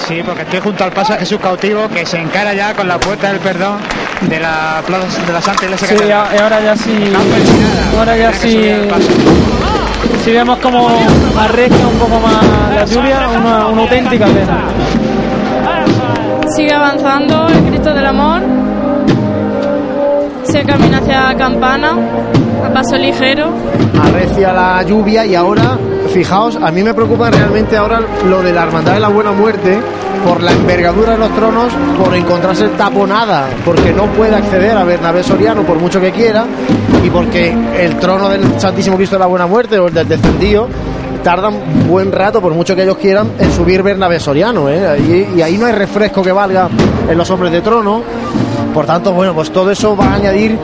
Sí, 0.06 0.22
porque 0.24 0.42
estoy 0.42 0.60
junto 0.60 0.84
al 0.84 0.92
paso 0.92 1.12
de 1.12 1.18
Jesús 1.20 1.38
cautivo 1.40 1.86
que 1.88 2.06
se 2.06 2.18
encara 2.18 2.54
ya 2.54 2.72
con 2.74 2.88
la 2.88 2.98
puerta 2.98 3.28
del 3.28 3.40
perdón 3.40 3.76
de 4.22 4.40
la 4.40 4.82
plaza 4.86 5.22
de 5.26 5.32
la 5.32 5.40
Santa 5.42 5.64
Iglesia 5.66 5.86
Sí, 5.88 5.94
Catedral. 5.94 6.26
a- 6.38 6.42
ahora 6.44 6.60
ya 6.62 6.76
sí... 6.76 7.12
Ahora 7.98 8.16
ya 8.16 8.30
que 8.32 8.38
sí... 8.38 8.52
subir 8.52 8.72
al 8.72 8.86
paso. 8.88 9.08
Si 10.24 10.32
vemos 10.32 10.58
como 10.60 10.88
arresca 11.38 11.86
un 11.86 11.98
poco 11.98 12.20
más 12.20 12.42
la 12.74 12.84
lluvia, 12.86 13.28
una, 13.38 13.66
una 13.66 13.82
auténtica 13.82 14.24
pena. 14.26 14.58
Sigue 16.54 16.72
avanzando 16.72 17.46
el 17.48 17.62
Cristo 17.64 17.92
del 17.92 18.06
Amor. 18.06 18.40
Se 20.50 20.64
camina 20.64 20.98
hacia 20.98 21.34
Campana 21.36 21.94
a 22.64 22.72
paso 22.72 22.96
ligero. 22.96 23.50
Arrecia 24.02 24.52
la 24.52 24.82
lluvia 24.82 25.26
y 25.26 25.34
ahora, 25.34 25.78
fijaos, 26.12 26.56
a 26.56 26.70
mí 26.70 26.82
me 26.82 26.94
preocupa 26.94 27.30
realmente 27.30 27.76
ahora 27.76 28.00
lo 28.26 28.42
de 28.42 28.52
la 28.52 28.62
Hermandad 28.62 28.94
de 28.94 29.00
la 29.00 29.08
Buena 29.08 29.32
Muerte 29.32 29.78
por 30.26 30.42
la 30.42 30.52
envergadura 30.52 31.12
de 31.12 31.18
los 31.18 31.30
tronos, 31.34 31.72
por 32.02 32.14
encontrarse 32.14 32.68
taponada, 32.68 33.46
porque 33.64 33.92
no 33.92 34.06
puede 34.06 34.34
acceder 34.34 34.76
a 34.76 34.84
Bernabé 34.84 35.22
Soriano 35.22 35.62
por 35.62 35.78
mucho 35.78 36.00
que 36.00 36.12
quiera 36.12 36.44
y 37.04 37.10
porque 37.10 37.54
el 37.78 37.96
trono 37.96 38.28
del 38.28 38.58
Santísimo 38.58 38.96
Cristo 38.96 39.16
de 39.16 39.20
la 39.20 39.26
Buena 39.26 39.46
Muerte 39.46 39.78
o 39.78 39.88
el 39.88 39.94
del 39.94 40.08
descendido 40.08 40.66
tardan 41.22 41.54
buen 41.86 42.10
rato, 42.10 42.40
por 42.40 42.54
mucho 42.54 42.74
que 42.74 42.84
ellos 42.84 42.96
quieran, 42.96 43.32
en 43.38 43.52
subir 43.52 43.82
Bernabé 43.82 44.18
Soriano. 44.18 44.68
¿eh? 44.68 45.26
Y, 45.34 45.38
y 45.38 45.42
ahí 45.42 45.58
no 45.58 45.66
hay 45.66 45.72
refresco 45.72 46.22
que 46.22 46.32
valga 46.32 46.68
en 47.08 47.18
los 47.18 47.28
hombres 47.30 47.52
de 47.52 47.60
trono. 47.60 48.02
Por 48.78 48.86
tanto, 48.86 49.12
bueno, 49.12 49.34
pues 49.34 49.50
todo 49.50 49.72
eso 49.72 49.96
va 49.96 50.04
a 50.04 50.14
añadir 50.14 50.56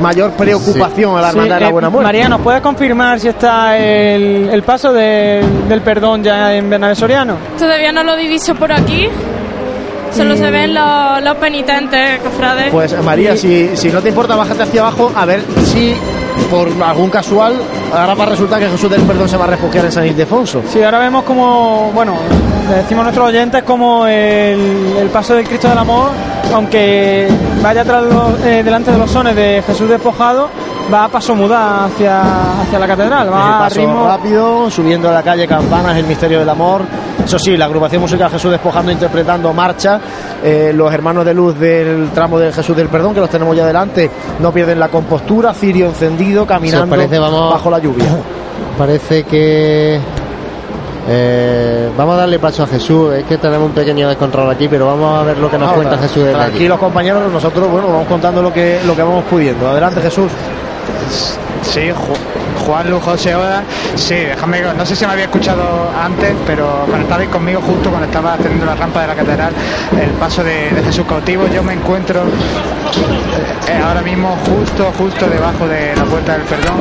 mayor 0.00 0.30
preocupación 0.30 1.14
a 1.18 1.20
la 1.20 1.30
Sí, 1.30 1.36
Hermandad 1.36 1.56
de 1.56 1.60
la 1.60 1.68
eh, 1.68 1.72
Buena 1.72 1.90
Muerte. 1.90 2.06
María, 2.06 2.26
¿nos 2.26 2.40
puedes 2.40 2.62
confirmar 2.62 3.20
si 3.20 3.28
está 3.28 3.76
el, 3.76 4.48
el 4.50 4.62
paso 4.62 4.94
del- 4.94 5.68
del 5.68 5.82
perdón 5.82 6.24
ya 6.24 6.54
en 6.54 6.70
Bernabé 6.70 6.94
Soriano? 6.94 7.36
Todavía 7.58 7.92
no 7.92 8.02
lo 8.02 8.16
diviso 8.16 8.54
por 8.54 8.72
aquí. 8.72 9.06
Solo 10.10 10.36
se 10.38 10.50
ven 10.50 10.72
los, 10.72 11.22
los 11.22 11.36
penitentes, 11.36 12.20
cofrades. 12.20 12.70
Pues 12.72 12.96
María, 13.04 13.36
si, 13.36 13.76
si 13.76 13.90
no 13.90 14.00
te 14.00 14.08
importa, 14.08 14.36
bájate 14.36 14.62
hacia 14.62 14.80
abajo 14.80 15.12
a 15.14 15.26
ver 15.26 15.42
si 15.66 15.94
por 16.50 16.68
algún 16.82 17.10
casual 17.10 17.60
ahora 17.92 18.14
va 18.14 18.24
a 18.24 18.26
resultar 18.26 18.58
que 18.60 18.68
Jesús 18.68 18.90
del 18.90 19.02
Perdón 19.02 19.28
se 19.28 19.36
va 19.36 19.44
a 19.44 19.48
refugiar 19.48 19.84
en 19.84 19.92
San 19.92 20.06
Ildefonso. 20.06 20.62
Sí, 20.68 20.82
ahora 20.82 20.98
vemos 20.98 21.24
como, 21.24 21.90
bueno, 21.92 22.14
decimos 22.68 23.04
nuestros 23.04 23.28
oyentes 23.28 23.62
como 23.62 24.06
el, 24.06 25.08
paso 25.12 25.34
del 25.34 25.46
Cristo 25.46 25.68
del 25.68 25.78
Amor, 25.78 26.10
aunque 26.54 27.28
vaya 27.62 27.84
tras 27.84 28.04
eh, 28.44 28.62
delante 28.64 28.92
de 28.92 28.98
los 28.98 29.10
sones 29.10 29.34
de 29.34 29.62
Jesús 29.66 29.88
despojado, 29.88 30.48
va 30.92 31.04
a 31.04 31.08
paso 31.08 31.34
muda 31.34 31.84
hacia, 31.86 32.20
hacia 32.62 32.78
la 32.78 32.86
catedral, 32.86 33.32
va 33.32 33.46
el 33.48 33.54
a 33.54 33.58
paso 33.60 33.80
ritmo 33.80 34.06
rápido, 34.06 34.70
subiendo 34.70 35.08
a 35.08 35.12
la 35.12 35.22
calle 35.22 35.46
Campanas, 35.46 35.96
el 35.96 36.04
misterio 36.06 36.38
del 36.40 36.48
amor. 36.48 36.82
Eso 37.24 37.38
sí, 37.38 37.56
la 37.56 37.66
agrupación 37.66 38.00
musical 38.02 38.30
Jesús 38.30 38.50
Despojando 38.50 38.90
interpretando 38.90 39.52
marcha. 39.52 40.00
Eh, 40.42 40.72
los 40.74 40.92
hermanos 40.92 41.24
de 41.24 41.34
luz 41.34 41.58
del 41.58 42.10
tramo 42.14 42.38
del 42.38 42.52
Jesús 42.52 42.74
del 42.76 42.88
Perdón, 42.88 43.14
que 43.14 43.20
los 43.20 43.30
tenemos 43.30 43.54
ya 43.56 43.66
delante, 43.66 44.10
no 44.40 44.52
pierden 44.52 44.80
la 44.80 44.88
compostura, 44.88 45.52
cirio 45.52 45.86
encendido, 45.86 46.46
caminando 46.46 46.88
parece, 46.88 47.18
vamos- 47.18 47.52
bajo 47.52 47.70
la 47.70 47.78
lluvia. 47.78 48.06
Parece 48.78 49.24
que 49.24 50.00
eh, 51.08 51.90
vamos 51.96 52.14
a 52.14 52.18
darle 52.18 52.38
paso 52.38 52.62
a 52.62 52.66
Jesús. 52.66 53.12
Es 53.14 53.24
que 53.24 53.36
tenemos 53.38 53.66
un 53.68 53.72
pequeño 53.74 54.08
descontrol 54.08 54.48
aquí, 54.50 54.68
pero 54.68 54.86
vamos 54.86 55.20
a 55.20 55.24
ver 55.24 55.38
lo 55.38 55.50
que 55.50 55.58
nos 55.58 55.72
cuenta 55.72 55.98
Jesús 55.98 56.24
desde 56.24 56.36
aquí. 56.38 56.48
Tranquilos 56.50 56.78
compañeros, 56.78 57.32
nosotros 57.32 57.68
bueno 57.70 57.88
vamos 57.88 58.06
contando 58.06 58.40
lo 58.42 58.52
que 58.52 58.80
lo 58.86 58.94
que 58.96 59.02
vamos 59.02 59.24
pudiendo. 59.28 59.68
Adelante 59.68 60.00
Jesús. 60.00 60.30
Sí, 61.62 61.90
Ju- 61.90 62.64
Juan 62.66 62.90
Lu, 62.90 63.00
José 63.00 63.34
Oda. 63.34 63.62
Sí, 63.94 64.14
déjame, 64.14 64.62
no 64.62 64.84
sé 64.86 64.96
si 64.96 65.04
me 65.06 65.12
había 65.12 65.24
escuchado 65.24 65.90
antes, 66.02 66.34
pero 66.46 66.84
cuando 66.86 67.04
estabais 67.04 67.28
conmigo 67.28 67.60
justo 67.60 67.90
cuando 67.90 68.06
estaba 68.06 68.34
haciendo 68.34 68.64
la 68.64 68.74
rampa 68.74 69.02
de 69.02 69.06
la 69.08 69.14
catedral, 69.14 69.52
el 70.00 70.10
paso 70.12 70.42
de, 70.42 70.70
de 70.70 70.82
Jesús 70.82 71.04
cautivo, 71.06 71.46
yo 71.48 71.62
me 71.62 71.74
encuentro 71.74 72.22
eh, 73.68 73.80
ahora 73.86 74.00
mismo 74.02 74.36
justo, 74.46 74.92
justo 74.98 75.26
debajo 75.26 75.66
de 75.68 75.94
la 75.96 76.04
puerta 76.04 76.32
del 76.32 76.42
perdón. 76.42 76.76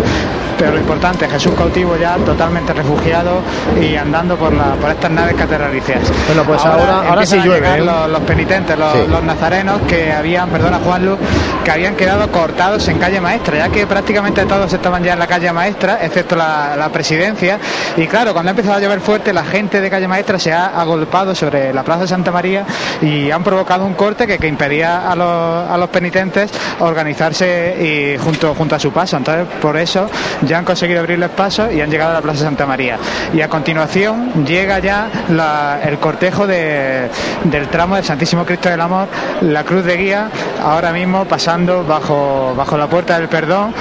Pero 0.60 0.72
lo 0.74 0.78
importante, 0.80 1.28
Jesús 1.28 1.54
cautivo 1.58 1.96
ya 1.98 2.16
totalmente 2.18 2.74
refugiado 2.74 3.42
y 3.82 3.96
andando 3.96 4.36
por, 4.36 4.52
la, 4.54 4.74
por 4.76 4.90
estas 4.92 5.10
naves 5.10 5.36
catedralicias. 5.36 6.00
Bueno, 6.28 6.44
pues 6.44 6.64
ahora- 6.66 7.08
ahora 7.10 7.26
sí 7.26 7.36
empiezan 7.38 7.40
a 7.40 7.46
llueve, 7.46 7.78
¿eh? 7.78 7.86
los, 7.86 8.10
los 8.10 8.22
penitentes, 8.22 8.78
los, 8.78 8.92
Sí. 8.94 9.00
los 9.10 9.24
nazarenos 9.24 9.82
que 9.88 10.12
habían, 10.12 10.50
perdona 10.50 10.80
Juan 10.84 11.06
Luz, 11.06 11.18
que 11.64 11.72
habían 11.72 11.96
quedado 11.96 12.30
cortados 12.32 12.88
en 12.90 12.98
calle 13.00 13.22
maestra, 13.22 13.58
ya 13.58 13.70
que 13.70 13.88
prácticamente 13.88 14.46
todos 14.46 14.72
estaban 14.74 15.04
ya 15.04 15.14
en 15.14 15.20
la 15.20 15.28
calle 15.28 15.52
maestra, 15.54 16.00
excepto 16.02 16.36
la, 16.36 16.76
la 16.76 16.90
presidencia. 16.90 17.58
Y 17.96 18.08
claro, 18.08 18.34
cuando 18.34 18.50
ha 18.50 18.52
empezado 18.52 18.76
a 18.76 18.80
llover 18.82 19.00
fuerte, 19.00 19.32
la 19.32 19.46
gente 19.46 19.80
de 19.80 19.90
calle 19.90 20.08
maestra 20.08 20.38
se 20.40 20.52
ha 20.52 20.68
agolpado 20.80 21.34
sobre 21.36 21.74
la 21.74 21.84
plaza 21.84 22.02
de 22.02 22.08
Santa 22.10 22.32
María 22.32 22.66
y 23.02 23.32
han 23.32 23.44
provocado 23.44 23.86
un 23.86 23.94
corte 23.94 24.28
que, 24.28 24.38
que 24.38 24.48
impedía 24.48 25.10
a 25.10 25.16
los, 25.16 25.70
a 25.72 25.78
los 25.78 25.90
penitentes 25.90 26.52
organizarse 26.80 28.16
y 28.18 28.18
junto, 28.22 28.54
junto 28.56 28.76
a 28.76 28.80
su 28.80 28.92
paso. 28.92 29.18
Entonces, 29.18 29.46
por 29.62 29.78
eso 29.78 30.10
ya 30.50 30.58
han 30.58 30.66
conseguido 30.66 31.00
abrirles 31.00 31.30
paso 31.30 31.72
y 31.72 31.80
han 31.80 31.90
llegado 31.92 32.12
a 32.12 32.14
la 32.16 32.22
plaza 32.22 32.44
Santa 32.44 32.66
María. 32.66 32.98
Y 33.34 33.42
a 33.42 33.48
continuación 33.48 34.44
llega 34.46 34.80
ya 34.80 35.08
la- 35.30 35.80
el 35.84 36.00
cortejo 36.00 36.48
de- 36.48 37.08
del 37.44 37.68
tramo 37.68 37.96
del 37.96 38.04
Santísimo 38.04 38.44
Cristo 38.46 38.68
del 38.70 38.82
Amor, 38.82 39.08
la 39.42 39.64
cruz 39.64 39.86
de 39.86 39.96
guía, 39.96 40.30
ahora 40.64 40.92
mismo 40.92 41.26
pasando 41.26 41.84
bajo, 41.86 42.54
bajo 42.58 42.78
la 42.78 42.88
puerta 42.88 43.18
del 43.20 43.30
perdón. 43.30 43.74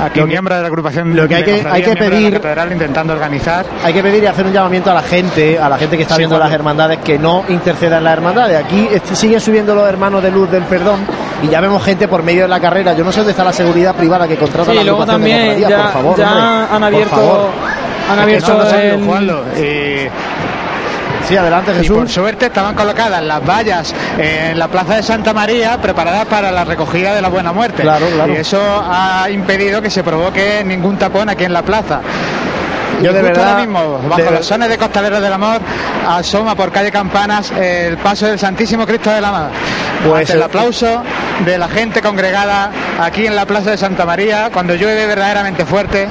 Aquí 0.00 0.20
que- 0.20 0.26
miembro 0.26 0.54
de 0.54 0.60
la 0.60 0.68
agrupación 0.68 1.16
lo 1.16 1.26
que 1.26 1.34
hay 1.34 1.42
que- 1.42 1.66
hay 1.68 1.82
que 1.82 1.96
pedir- 1.96 2.40
intentando 2.70 3.12
organizar 3.14 3.66
Hay 3.82 3.92
que 3.92 4.00
pedir 4.00 4.22
y 4.22 4.26
hacer 4.26 4.46
un 4.46 4.52
llamamiento 4.52 4.92
a 4.92 4.94
la 4.94 5.02
gente, 5.02 5.58
a 5.58 5.68
la 5.68 5.76
gente 5.76 5.96
que 5.96 6.02
está 6.02 6.14
Sí, 6.14 6.20
viendo 6.20 6.36
Juan. 6.36 6.48
las 6.48 6.54
hermandades, 6.54 6.98
que 6.98 7.18
no 7.18 7.42
interceda 7.48 7.98
en 7.98 8.04
las 8.04 8.12
hermandades. 8.12 8.64
Aquí 8.64 8.88
siguen 9.14 9.40
subiendo 9.40 9.74
los 9.74 9.88
hermanos 9.88 10.22
de 10.22 10.30
luz 10.30 10.48
del 10.52 10.62
perdón 10.64 11.00
y 11.42 11.48
ya 11.48 11.60
vemos 11.60 11.82
gente 11.84 12.08
por 12.08 12.22
medio 12.22 12.42
de 12.42 12.48
la 12.48 12.60
carrera. 12.60 12.94
Yo 12.94 13.04
no 13.04 13.12
sé 13.12 13.18
dónde 13.20 13.32
está 13.32 13.44
la 13.44 13.52
seguridad 13.52 13.94
privada 13.94 14.26
que 14.26 14.36
contrata 14.36 14.70
Sí, 14.70 14.76
la 14.76 14.82
luego 14.84 15.00
de 15.00 15.06
también 15.12 15.38
cofradías, 15.38 15.70
ya, 15.70 15.82
por 15.82 15.92
favor, 15.92 16.16
ya 16.18 16.28
hombre, 16.30 16.44
han 16.44 16.68
por 16.68 16.84
abierto 16.84 17.10
favor. 17.16 17.48
han 18.10 18.18
abierto 18.18 18.98
no, 18.98 19.06
Juanlo, 19.06 19.44
y- 19.56 20.08
Sí, 21.26 21.36
adelante 21.36 21.72
Y 21.72 21.74
por 21.74 21.82
Jesús. 21.82 22.12
suerte 22.12 22.46
estaban 22.46 22.74
colocadas 22.74 23.22
las 23.22 23.44
vallas 23.46 23.94
en 24.16 24.58
la 24.58 24.66
plaza 24.68 24.94
de 24.96 25.02
Santa 25.02 25.34
María 25.34 25.76
preparadas 25.78 26.24
para 26.24 26.50
la 26.50 26.64
recogida 26.64 27.14
de 27.14 27.20
la 27.20 27.28
buena 27.28 27.52
muerte. 27.52 27.82
Claro, 27.82 28.06
claro. 28.14 28.32
Y 28.32 28.36
eso 28.36 28.58
ha 28.62 29.28
impedido 29.28 29.82
que 29.82 29.90
se 29.90 30.02
provoque 30.02 30.62
ningún 30.64 30.96
tapón 30.96 31.28
aquí 31.28 31.44
en 31.44 31.52
la 31.52 31.60
plaza. 31.62 32.00
Yo 33.02 33.12
de 33.12 33.22
verdad- 33.22 33.48
ahora 33.50 33.60
mismo, 33.60 34.00
bajo 34.08 34.22
de- 34.22 34.30
los 34.32 34.46
sones 34.46 34.68
de 34.68 34.76
Costaleros 34.78 35.20
del 35.22 35.32
Amor, 35.32 35.60
asoma 36.08 36.54
por 36.54 36.70
calle 36.72 36.90
Campanas 36.90 37.50
el 37.52 37.96
paso 37.98 38.26
del 38.26 38.38
Santísimo 38.38 38.86
Cristo 38.86 39.10
del 39.10 39.24
Amor. 39.24 39.48
Pues 40.06 40.20
Ante 40.20 40.32
el- 40.32 40.38
el 40.38 40.42
aplauso 40.44 41.02
de 41.44 41.58
la 41.58 41.68
gente 41.68 42.00
congregada 42.02 42.70
aquí 43.00 43.26
en 43.26 43.34
la 43.36 43.46
plaza 43.46 43.70
de 43.70 43.76
Santa 43.76 44.04
María, 44.04 44.50
cuando 44.52 44.74
llueve 44.74 45.06
verdaderamente 45.06 45.64
fuerte, 45.64 46.08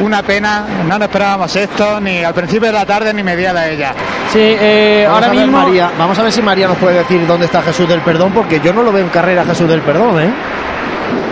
una 0.00 0.22
pena, 0.22 0.64
no 0.86 0.98
nos 0.98 1.08
esperábamos 1.08 1.54
esto, 1.56 2.00
ni 2.00 2.22
al 2.22 2.34
principio 2.34 2.68
de 2.68 2.74
la 2.74 2.86
tarde 2.86 3.12
ni 3.14 3.22
mediada 3.22 3.68
ella. 3.68 3.92
Sí, 4.32 4.38
eh, 4.40 5.04
Vamos 5.08 5.22
ahora 5.22 5.26
a 5.26 5.34
ver, 5.34 5.46
mismo 5.46 5.58
María, 5.66 5.90
vamos 5.98 6.18
a 6.18 6.22
ver 6.22 6.32
si 6.32 6.42
María 6.42 6.68
nos 6.68 6.76
puede 6.78 6.98
decir 6.98 7.26
dónde 7.26 7.46
está 7.46 7.62
Jesús 7.62 7.88
del 7.88 8.00
Perdón, 8.00 8.32
porque 8.32 8.60
yo 8.60 8.72
no 8.72 8.82
lo 8.82 8.92
veo 8.92 9.02
en 9.04 9.10
carrera 9.10 9.44
Jesús 9.44 9.68
del 9.68 9.80
Perdón, 9.82 10.20
¿eh? 10.22 10.30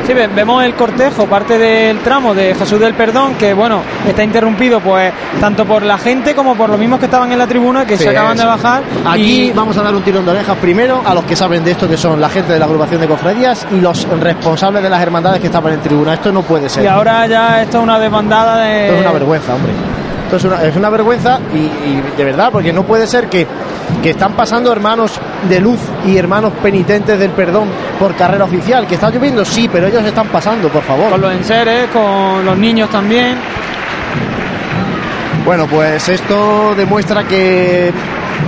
Sí, 0.07 0.15
ve- 0.15 0.29
vemos 0.29 0.63
el 0.63 0.75
cortejo, 0.75 1.27
parte 1.27 1.59
del 1.59 1.99
tramo 1.99 2.33
de 2.33 2.55
Jesús 2.55 2.79
del 2.79 2.95
Perdón, 2.95 3.35
que 3.35 3.53
bueno, 3.55 3.81
está 4.09 4.23
interrumpido 4.23 4.79
pues 4.79 5.13
tanto 5.41 5.65
por 5.65 5.83
la 5.83 5.99
gente 5.99 6.33
como 6.35 6.55
por 6.55 6.71
los 6.71 6.79
mismos 6.79 7.01
que 7.01 7.07
estaban 7.07 7.33
en 7.33 7.39
la 7.39 7.47
tribuna, 7.49 7.85
que 7.85 7.97
Sí, 7.97 8.05
se 8.05 8.11
acaban 8.11 8.37
de 8.37 8.45
bajar. 8.45 8.83
Aquí 9.05 9.49
y 9.49 9.53
vamos 9.53 9.77
a 9.77 9.83
dar 9.83 9.93
un 9.93 10.03
tirón 10.03 10.25
de 10.25 10.31
orejas 10.31 10.57
primero 10.59 11.03
a 11.05 11.13
los 11.13 11.25
que 11.25 11.35
saben 11.35 11.65
de 11.65 11.73
esto, 11.73 11.89
que 11.89 11.97
son 11.97 12.21
la 12.21 12.29
gente 12.29 12.53
de 12.53 12.59
la 12.61 12.67
agrupación 12.67 13.01
de 13.01 13.09
cofradías 13.09 13.67
y 13.73 13.81
los 13.81 14.07
responsables 14.21 14.81
de 14.83 14.89
las 14.91 15.03
hermandades 15.03 15.41
que 15.41 15.47
estaban 15.47 15.73
en 15.73 15.81
tribuna. 15.81 16.15
Esto 16.15 16.31
no 16.31 16.43
puede 16.43 16.69
ser. 16.69 16.85
y 16.85 16.87
ahora 16.87 17.27
ya 17.27 17.63
esto 17.63 17.79
es 17.79 17.83
una 17.83 17.99
desbandada 17.99 18.59
de... 18.63 18.85
Esto 18.87 18.95
es 18.95 19.01
una 19.03 19.13
vergüenza, 19.13 19.55
hombre. 19.57 19.73
Esto 20.27 20.37
es 20.37 20.45
una, 20.45 20.63
es 20.65 20.77
una 20.77 20.89
vergüenza 20.91 21.39
y, 21.53 21.59
y 21.59 22.03
de 22.17 22.25
verdad, 22.25 22.51
porque 22.53 22.73
no 22.73 22.85
puede 22.85 23.07
ser 23.09 23.27
que, 23.29 23.47
que 24.03 24.11
están 24.11 24.35
pasando 24.35 24.73
hermanos 24.73 25.21
de 25.49 25.61
luz 25.61 25.79
y 26.07 26.17
hermanos 26.17 26.53
penitentes 26.63 27.19
del 27.19 27.31
perdón 27.31 27.69
por 27.99 28.15
carrera 28.15 28.45
oficial. 28.45 28.87
Que 28.87 28.95
está 28.95 29.11
lloviendo, 29.11 29.45
sí, 29.45 29.69
pero 29.71 29.87
ellos 29.87 30.05
están 30.05 30.29
pasando, 30.29 30.69
por 30.69 30.83
favor. 30.83 31.11
Con 31.11 31.21
los 31.21 31.33
enseres, 31.33 31.89
con 31.91 32.45
los 32.45 32.57
niños 32.57 32.89
también. 32.91 33.37
Bueno, 35.45 35.67
pues 35.67 36.09
esto 36.09 36.75
demuestra 36.77 37.23
que, 37.23 37.93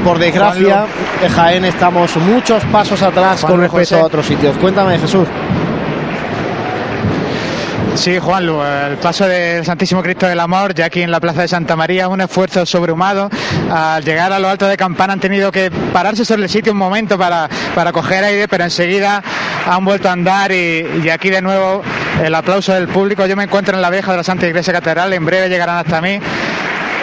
por 0.04 0.18
desgracia, 0.18 0.84
en 1.22 1.32
Jaén 1.32 1.64
estamos 1.64 2.16
muchos 2.16 2.64
pasos 2.64 3.00
atrás 3.02 3.44
con 3.44 3.60
respecto 3.60 3.94
José. 3.94 4.00
a 4.00 4.04
otros 4.04 4.26
sitios. 4.26 4.56
Cuéntame, 4.56 4.98
Jesús. 4.98 5.28
Sí, 7.98 8.16
Juanlu, 8.20 8.62
el 8.62 8.96
paso 8.98 9.26
del 9.26 9.64
Santísimo 9.64 10.02
Cristo 10.02 10.26
del 10.28 10.38
Amor, 10.38 10.72
ya 10.72 10.84
aquí 10.86 11.02
en 11.02 11.10
la 11.10 11.18
Plaza 11.18 11.42
de 11.42 11.48
Santa 11.48 11.74
María, 11.74 12.06
un 12.08 12.20
esfuerzo 12.20 12.64
sobrehumano. 12.64 13.28
Al 13.72 14.04
llegar 14.04 14.32
a 14.32 14.38
lo 14.38 14.48
alto 14.48 14.68
de 14.68 14.76
Campana 14.76 15.14
han 15.14 15.20
tenido 15.20 15.50
que 15.50 15.70
pararse 15.92 16.24
sobre 16.24 16.44
el 16.44 16.48
sitio 16.48 16.72
un 16.72 16.78
momento 16.78 17.18
para, 17.18 17.48
para 17.74 17.90
coger 17.92 18.22
aire, 18.22 18.46
pero 18.46 18.62
enseguida 18.64 19.20
han 19.68 19.84
vuelto 19.84 20.08
a 20.08 20.12
andar 20.12 20.52
y, 20.52 21.08
aquí 21.12 21.28
de 21.28 21.42
nuevo 21.42 21.82
el 22.22 22.34
aplauso 22.36 22.72
del 22.72 22.86
público. 22.86 23.26
Yo 23.26 23.36
me 23.36 23.44
encuentro 23.44 23.74
en 23.74 23.82
la 23.82 23.90
vieja 23.90 24.12
de 24.12 24.18
la 24.18 24.24
Santa 24.24 24.46
Iglesia 24.46 24.72
Catedral, 24.72 25.12
en 25.12 25.26
breve 25.26 25.48
llegarán 25.48 25.78
hasta 25.78 26.00
mí. 26.00 26.20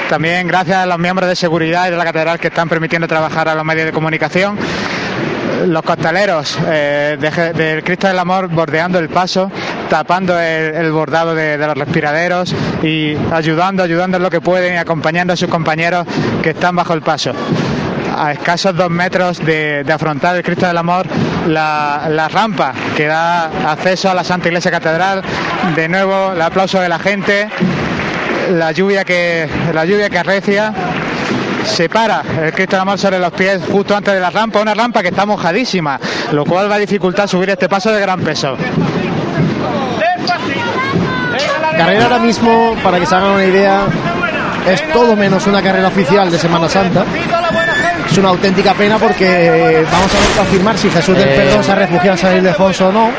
También 0.10 0.48
gracias 0.48 0.78
a 0.78 0.86
los 0.86 0.98
miembros 0.98 1.28
de 1.28 1.36
seguridad 1.36 1.88
y 1.88 1.92
de 1.92 1.98
la 1.98 2.06
catedral 2.06 2.40
que 2.40 2.48
están 2.48 2.70
permitiendo 2.70 3.08
trabajar 3.08 3.50
a 3.50 3.56
los 3.56 3.66
medios 3.66 3.86
de 3.86 3.92
comunicación 3.92 4.58
los 5.68 5.84
costaleros 5.84 6.58
eh, 6.68 7.18
de- 7.20 7.54
del 7.54 7.84
Cristo 7.84 8.08
del 8.08 8.20
Amor 8.20 8.50
bordeando 8.50 9.00
el 9.00 9.08
paso, 9.10 9.50
tapando 9.90 10.40
el, 10.40 10.92
bordado 10.92 11.36
de, 11.36 11.58
los 11.58 11.78
respiraderos 11.78 12.54
y 12.84 13.16
ayudando, 13.32 13.84
ayudando 13.84 14.18
en 14.18 14.24
lo 14.24 14.30
que 14.30 14.42
pueden 14.42 14.76
y 14.76 14.78
acompañando 14.78 15.34
a 15.34 15.36
sus 15.36 15.50
compañeros 15.50 16.06
que 16.42 16.52
están 16.52 16.76
bajo 16.76 16.94
el 16.94 17.02
paso. 17.02 17.32
A 18.18 18.32
escasos 18.32 18.76
dos 18.76 18.90
metros 18.90 19.40
de, 19.44 19.86
afrontar 19.92 20.36
el 20.36 20.44
Cristo 20.44 20.66
del 20.66 20.78
Amor, 20.78 21.06
la, 21.48 22.08
la 22.10 22.28
rampa 22.30 22.74
que 22.96 23.08
da 23.08 23.72
acceso 23.72 24.10
a 24.10 24.14
la 24.14 24.24
Santa 24.24 24.48
Iglesia 24.48 24.72
Catedral. 24.72 25.22
De 25.76 25.90
nuevo, 25.90 26.32
el 26.34 26.42
aplauso 26.42 26.80
de 26.80 26.88
la 26.88 27.00
gente, 27.00 27.50
la 28.54 28.72
lluvia 28.72 29.04
que, 29.04 29.50
la 29.74 29.86
lluvia 29.86 30.10
que 30.10 30.18
arrecia 30.18 30.74
se 31.66 31.90
para 31.90 32.24
el 32.44 32.54
Cristo 32.54 32.76
del 32.76 32.82
Amor 32.82 33.00
sobre 33.00 33.20
los 33.20 33.34
pies 33.34 33.62
justo 33.72 33.96
antes 33.96 34.14
de 34.14 34.20
la 34.20 34.30
rampa, 34.30 34.62
una 34.62 34.74
rampa 34.74 35.02
que 35.02 35.10
está 35.10 35.26
mojadísima, 35.26 36.00
lo 36.32 36.46
cual 36.46 36.70
va 36.70 36.76
a 36.76 36.80
dificultar 36.80 37.28
subir 37.28 37.50
este 37.50 37.68
paso 37.68 37.92
de 37.92 38.00
gran 38.00 38.22
peso. 38.22 38.56
Carrera 41.78 42.04
ahora 42.04 42.20
mismo, 42.20 42.76
para 42.84 43.00
que 43.00 43.06
se 43.06 43.16
hagan 43.16 43.32
una 43.32 43.46
idea, 43.46 43.82
es 44.68 44.94
todo 44.94 45.16
menos 45.16 45.46
una 45.48 45.62
carrera 45.62 45.90
oficial 45.90 46.32
de 46.32 46.40
Semana 46.40 46.70
Santa. 46.70 47.04
Es 48.10 48.18
una 48.18 48.30
auténtica 48.30 48.74
pena 48.74 48.98
porque 48.98 49.86
vamos 49.92 50.16
a 50.16 50.20
ver 50.20 50.30
confirmar 50.38 50.78
si 50.78 50.90
Jesús 50.90 51.18
del 51.18 51.28
Eh. 51.28 51.34
Perdón 51.36 51.64
se 51.64 51.72
ha 51.72 51.76
refugiado 51.76 52.12
en 52.12 52.18
San 52.18 52.38
Ildefonso 52.38 52.88
o 52.88 52.92
no. 52.92 53.10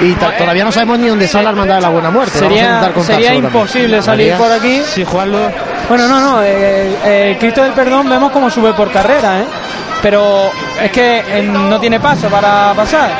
Y 0.00 0.12
todavía 0.14 0.64
no 0.64 0.72
sabemos 0.72 0.98
ni 0.98 1.08
dónde 1.08 1.24
está 1.24 1.42
la 1.42 1.50
Hermandad 1.50 1.76
de 1.76 1.80
la 1.82 1.88
Buena 1.88 2.10
Muerte. 2.10 2.38
Sería, 2.38 3.34
imposible 3.34 4.02
salir 4.02 4.34
por 4.34 4.50
aquí. 4.50 4.82
Si 4.82 5.04
Juanlo, 5.04 5.50
Bueno, 5.88 6.08
no, 6.08 6.20
no, 6.20 6.42
eh, 6.42 6.96
eh, 7.04 7.30
el 7.30 7.38
Cristo 7.38 7.62
del 7.62 7.72
Perdón 7.72 8.08
vemos 8.08 8.32
cómo 8.32 8.50
sube 8.50 8.72
por 8.72 8.90
carrera, 8.90 9.40
¿eh? 9.40 9.44
Pero 10.02 10.50
es 10.82 10.90
que 10.90 11.18
eh, 11.20 11.42
no 11.42 11.78
tiene 11.80 12.00
paso 12.00 12.28
para 12.28 12.74
pasar. 12.74 13.16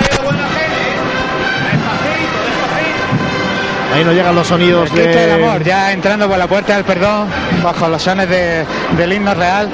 Ahí 3.95 4.05
no 4.05 4.13
llegan 4.13 4.35
los 4.35 4.47
sonidos 4.49 4.91
el 4.91 4.97
del 4.97 5.31
Amor, 5.45 5.61
de... 5.61 5.65
ya 5.67 5.93
entrando 5.93 6.29
por 6.29 6.37
la 6.37 6.49
puerta 6.49 6.75
del 6.75 6.85
perdón, 6.85 7.29
bajo 7.63 7.89
los 7.89 8.03
sones 8.03 8.29
de- 8.29 8.65
del 8.97 9.13
himno 9.13 9.33
real. 9.35 9.69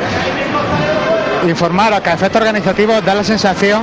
Informar 1.49 1.93
a 1.95 2.03
que 2.03 2.11
a 2.11 2.15
efectos 2.15 2.41
organizativos 2.41 3.05
da 3.05 3.15
la 3.15 3.25
sensación 3.25 3.83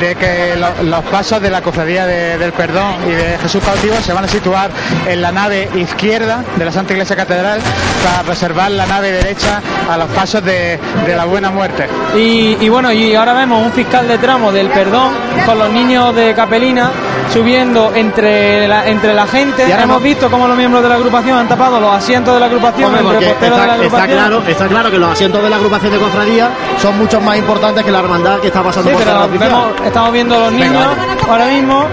de 0.00 0.14
que 0.14 0.54
lo- 0.56 0.82
los 0.84 1.04
pasos 1.04 1.40
de 1.40 1.50
la 1.50 1.60
cofradía 1.62 2.06
de- 2.06 2.38
del 2.38 2.52
perdón 2.52 2.94
y 3.06 3.10
de 3.12 3.38
Jesús 3.42 3.62
cautivo 3.64 3.94
se 4.02 4.12
van 4.12 4.24
a 4.24 4.28
situar 4.28 4.70
en 5.06 5.20
la 5.22 5.32
nave 5.32 5.68
izquierda 5.74 6.42
de 6.56 6.64
la 6.64 6.72
Santa 6.72 6.92
Iglesia 6.92 7.16
Catedral 7.16 7.60
para 8.04 8.22
reservar 8.22 8.70
la 8.70 8.86
nave 8.86 9.10
derecha 9.12 9.60
a 9.90 9.96
los 9.96 10.08
pasos 10.10 10.44
de, 10.44 10.78
de 11.06 11.16
la 11.16 11.24
buena 11.24 11.50
muerte. 11.50 11.86
Y, 12.16 12.56
y 12.60 12.68
bueno, 12.68 12.92
y 12.92 13.14
ahora 13.14 13.32
vemos 13.34 13.64
un 13.64 13.72
fiscal 13.72 14.06
de 14.08 14.18
tramo 14.18 14.52
del 14.52 14.68
perdón 14.68 15.12
con 15.44 15.58
los 15.58 15.70
niños 15.70 16.14
de 16.14 16.34
Capelina 16.34 16.90
subiendo 17.32 17.92
entre 17.94 18.68
la, 18.68 18.86
entre 18.88 19.14
la 19.14 19.26
gente. 19.26 19.66
Y 19.68 19.72
ahora 19.72 19.84
Hemos 19.84 20.02
visto 20.02 20.30
cómo 20.30 20.46
los 20.48 20.56
miembros 20.56 20.82
de 20.82 20.88
la 20.88 20.94
agrupación 20.96 21.38
han 21.38 21.48
tapado 21.48 21.80
los 21.80 21.94
asientos 21.94 22.34
de 22.34 22.40
la 22.40 22.46
agrupación, 22.46 22.94
Hombre, 22.94 23.00
el 23.18 23.20
reportero 23.24 23.56
de 23.58 23.66
la 23.66 23.74
está, 23.74 23.84
está 23.86 23.96
agrupación. 24.02 24.18
claro, 24.18 24.42
está 24.46 24.66
claro 24.68 24.90
que 24.90 24.98
los 24.98 25.12
asientos 25.12 25.42
de 25.42 25.50
la 25.50 25.56
agrupación 25.56 25.92
de 25.92 25.98
cofradía 25.98 26.48
son 26.84 26.98
muchos 26.98 27.22
más 27.22 27.38
importantes 27.38 27.82
que 27.82 27.90
la 27.90 28.00
hermandad 28.00 28.40
que 28.40 28.48
está 28.48 28.62
pasando 28.62 28.90
Sí, 28.90 28.96
por 28.96 29.04
pero 29.04 29.28
vemos- 29.38 29.72
estamos 29.86 30.12
viendo 30.12 30.38
los 30.38 30.52
Venga, 30.52 30.66
niños 30.68 30.86
ahora 31.26 31.46
mismo 31.46 31.84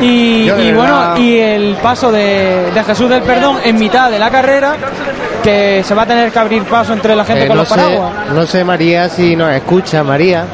y, 0.00 0.50
bueno 0.72 1.16
y 1.16 1.38
el 1.38 1.76
paso 1.76 2.10
de, 2.10 2.72
de 2.74 2.82
Jesús 2.84 3.08
del 3.08 3.22
Perdón 3.22 3.58
en 3.62 3.78
mitad 3.78 4.10
de 4.10 4.18
la 4.18 4.30
carrera 4.30 4.74
que 5.44 5.82
se 5.86 5.94
va 5.94 6.02
a 6.02 6.06
tener 6.06 6.32
que 6.32 6.38
abrir 6.40 6.64
paso 6.64 6.92
entre 6.92 7.14
la 7.14 7.24
gente 7.24 7.44
Eh, 7.44 7.46
con 7.46 7.56
no, 7.56 7.62
los 7.62 7.68
sé, 7.68 7.74
paraguas. 7.76 8.10
no 8.34 8.44
sé, 8.46 8.64
María, 8.64 9.08
si 9.08 9.36
nos 9.36 9.52
escucha, 9.52 10.02
María. 10.02 10.44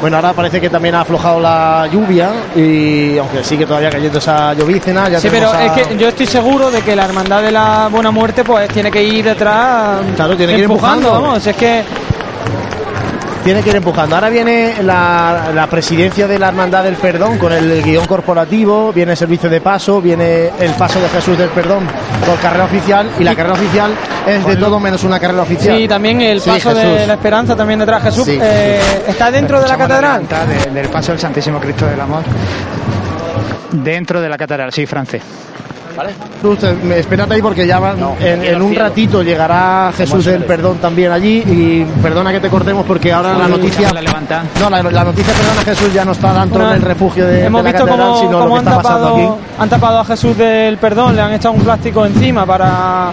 Bueno, 0.00 0.16
ahora 0.16 0.32
parece 0.32 0.60
que 0.60 0.70
también 0.70 0.94
ha 0.94 1.00
aflojado 1.00 1.40
la 1.40 1.88
lluvia 1.92 2.30
y 2.54 3.18
aunque 3.18 3.42
sigue 3.42 3.66
todavía 3.66 3.90
cayendo 3.90 4.18
esa 4.18 4.54
llovizna, 4.54 5.08
ya 5.08 5.18
Sí, 5.20 5.28
pero 5.30 5.52
es 5.52 5.72
que 5.72 5.96
yo 5.96 6.08
estoy 6.08 6.26
seguro 6.26 6.70
de 6.70 6.82
que 6.82 6.94
la 6.94 7.04
hermandad 7.04 7.42
de 7.42 7.50
la 7.50 7.88
Buena 7.90 8.10
Muerte 8.12 8.44
pues 8.44 8.68
tiene 8.68 8.90
que 8.92 9.02
ir 9.02 9.24
detrás 9.24 10.00
Claro, 10.14 10.36
tiene 10.36 10.52
que 10.52 10.58
ir 10.60 10.64
empujando. 10.66 11.10
vamos, 11.12 11.46
es 11.46 11.56
que 11.56 11.82
tiene 13.44 13.62
que 13.62 13.70
ir 13.70 13.76
empujando. 13.76 14.14
Ahora 14.14 14.28
viene 14.28 14.74
la, 14.82 15.50
la 15.54 15.66
presidencia 15.68 16.26
de 16.26 16.38
la 16.38 16.48
Hermandad 16.48 16.84
del 16.84 16.96
Perdón 16.96 17.38
con 17.38 17.52
el 17.52 17.82
guion 17.82 18.06
corporativo, 18.06 18.92
viene 18.92 19.12
el 19.12 19.16
servicio 19.18 19.48
de 19.48 19.60
paso, 19.60 20.00
viene 20.02 20.50
el 20.58 20.72
paso 20.72 21.00
de 21.00 21.08
Jesús 21.08 21.38
del 21.38 21.48
Perdón 21.50 21.86
por 22.26 22.38
carrera 22.40 22.64
oficial 22.64 23.10
y 23.18 23.24
la 23.24 23.34
carrera 23.34 23.54
oficial 23.54 23.92
es 24.26 24.44
de 24.44 24.56
todo 24.56 24.78
menos 24.80 25.02
una 25.04 25.18
carrera 25.18 25.42
oficial. 25.42 25.76
sí, 25.78 25.88
también 25.88 26.20
el 26.20 26.40
Sí, 26.40 26.50
paso 26.50 26.74
de 26.74 27.06
la 27.06 27.14
Esperanza 27.14 27.56
también 27.56 27.78
detrás 27.78 28.02
Jesús 28.02 28.24
Sí, 28.26 28.38
eh, 28.40 28.80
está 29.08 29.30
dentro 29.30 29.60
de 29.60 29.68
la 29.68 29.76
catedral. 29.78 30.22
de- 30.28 30.70
del 30.70 30.88
paso 30.90 31.12
del 31.12 31.20
Santísimo 31.20 31.58
Cristo 31.58 31.86
del 31.86 32.00
Amor. 32.00 32.22
Dentro 33.70 34.20
de 34.20 34.28
la 34.28 34.36
catedral, 34.36 34.72
sí, 34.72 34.86
France. 34.86 35.20
Jesús, 36.40 36.62
eh, 36.64 36.76
me- 36.84 36.98
espérate 36.98 37.34
ahí 37.34 37.42
porque 37.42 37.66
ya 37.66 37.78
va- 37.80 37.94
en, 38.20 38.44
en 38.44 38.62
un 38.62 38.74
ratito 38.74 39.22
llegará 39.22 39.92
Jesús 39.96 40.24
del 40.24 40.44
Perdón 40.44 40.78
también 40.78 41.10
allí 41.12 41.38
y 41.46 41.84
perdona 42.02 42.32
que 42.32 42.40
te 42.40 42.48
cortemos 42.48 42.84
porque 42.86 43.12
ahora 43.12 43.36
la 43.36 43.48
noticia 43.48 43.92
La 43.92 44.00
levanta. 44.02 44.42
no 44.60 44.70
la, 44.70 44.82
la 44.82 45.04
noticia 45.04 45.32
perdona 45.34 45.62
Jesús 45.62 45.92
ya 45.92 46.04
no 46.04 46.12
está 46.12 46.32
tanto 46.32 46.54
Bueno, 46.54 46.70
en 46.70 46.76
el 46.76 46.82
refugio 46.82 47.26
de, 47.26 47.44
Hemos 47.46 47.64
de 47.64 47.72
la 47.72 47.78
visto 47.78 47.86
catedral 47.86 48.08
cómo, 48.08 48.20
sino 48.20 48.32
lo 48.32 48.38
cómo 48.38 48.54
que 48.54 48.58
han, 48.60 48.66
está 48.68 48.76
pasando 48.82 49.04
tapado, 49.08 49.16
aquí 49.34 49.40
han 49.58 49.68
tapado 49.68 49.98
a 50.00 50.04
Jesús 50.04 50.36
del 50.38 50.76
Perdón, 50.78 51.16
le 51.16 51.22
han 51.22 51.32
echado 51.32 51.54
un 51.54 51.62
plástico 51.62 52.06
encima 52.06 52.46
para 52.46 53.10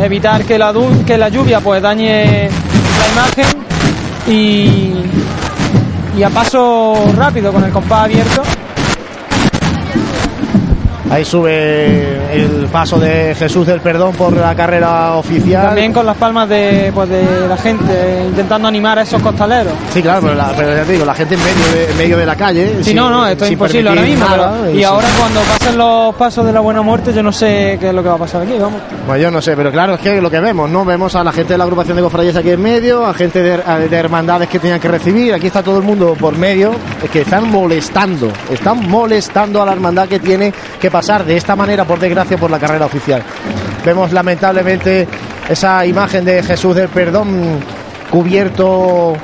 evitar 0.00 0.44
que 0.44 0.58
la, 0.58 0.72
que 1.06 1.16
la 1.18 1.28
lluvia 1.28 1.60
pues 1.60 1.80
dañe 1.82 2.48
la 2.48 3.12
imagen 3.12 3.46
y, 4.26 4.92
y 6.18 6.22
a 6.22 6.30
paso 6.30 6.94
rápido 7.16 7.52
con 7.52 7.62
el 7.64 7.70
compás 7.70 8.04
abierto. 8.04 8.42
Ahí 11.10 11.24
sube 11.24 12.18
el 12.34 12.66
paso 12.72 12.98
de 12.98 13.34
Jesús 13.34 13.66
del 13.66 13.80
Perdón 13.80 14.14
por 14.14 14.36
la 14.36 14.54
carrera 14.54 15.14
oficial 15.14 15.66
También 15.66 15.92
con 15.92 16.06
las 16.06 16.16
palmas 16.16 16.48
de, 16.48 16.90
pues, 16.94 17.08
de 17.08 17.46
la 17.48 17.56
gente 17.56 18.24
intentando 18.26 18.68
animar 18.68 18.98
a 18.98 19.02
esos 19.02 19.20
costaleros. 19.22 19.72
sí 19.92 20.02
claro 20.02 20.20
pero, 20.22 20.34
la- 20.34 20.52
pero 20.56 20.74
ya 20.74 20.84
te 20.84 20.92
digo 20.92 21.04
la 21.04 21.14
gente 21.14 21.34
en 21.34 21.40
medio 21.42 21.72
de, 21.72 21.90
en 21.90 21.96
medio 21.98 22.16
de 22.18 22.26
la 22.26 22.36
calle 22.36 22.74
Sí, 22.78 22.84
sin- 22.84 22.96
no, 22.96 23.10
no, 23.10 23.26
esto 23.26 23.44
es 23.44 23.52
imposible 23.52 23.88
ahora 23.90 24.02
mismo. 24.02 24.26
nada, 24.28 24.54
pero- 24.62 24.74
y 24.74 24.82
ahora 24.84 25.06
cuando 25.18 25.40
pasen 25.40 25.76
los 25.78 26.14
pasos 26.16 26.46
de 26.46 26.52
la 26.52 26.60
buena 26.60 26.82
muerte, 26.82 27.12
yo 27.12 27.22
no 27.22 27.32
sé 27.32 27.76
qué 27.80 27.88
es 27.88 27.94
lo 27.94 28.02
que 28.02 28.08
va 28.08 28.14
a 28.16 28.18
pasar 28.18 28.42
aquí, 28.42 28.52
vamos. 28.58 28.80
Pues 29.06 29.20
yo 29.20 29.30
no 29.30 29.40
sé, 29.42 29.54
pero 29.56 29.70
claro, 29.70 29.94
es 29.94 30.00
que 30.00 30.20
lo 30.20 30.30
que 30.30 30.40
vemos, 30.40 30.68
¿no? 30.70 30.84
Vemos 30.84 31.14
a 31.14 31.22
la 31.22 31.32
gente 31.32 31.52
de 31.54 31.58
la 31.58 31.64
agrupación 31.64 31.96
de 31.96 32.02
cofradías 32.02 32.36
aquí 32.36 32.50
en 32.50 32.62
medio, 32.62 33.06
a 33.06 33.14
gente 33.14 33.42
de, 33.42 33.54
a- 33.64 33.78
de 33.78 33.96
hermandades 33.96 34.48
que 34.48 34.58
tenían 34.58 34.80
que 34.80 34.88
recibir, 34.88 35.32
aquí 35.34 35.46
está 35.48 35.62
todo 35.62 35.78
el 35.78 35.84
mundo 35.84 36.16
por 36.18 36.36
medio, 36.36 36.72
es 37.02 37.10
que 37.10 37.20
están 37.22 37.50
molestando, 37.50 38.30
están 38.50 38.88
molestando 38.88 39.62
a 39.62 39.66
la 39.66 39.72
hermandad 39.72 40.08
que 40.08 40.18
tiene 40.18 40.52
que 40.80 40.90
pasar 40.94 41.24
de 41.24 41.36
esta 41.36 41.56
manera, 41.56 41.84
por 41.84 41.98
desgracia, 41.98 42.38
por 42.38 42.52
la 42.52 42.60
carrera 42.60 42.86
oficial. 42.86 43.20
Vemos 43.84 44.12
lamentablemente 44.12 45.08
esa 45.48 45.84
imagen 45.84 46.24
de 46.24 46.40
Jesús 46.40 46.76
del 46.76 46.88
Perdón 46.88 47.58
cubierto 48.12 49.14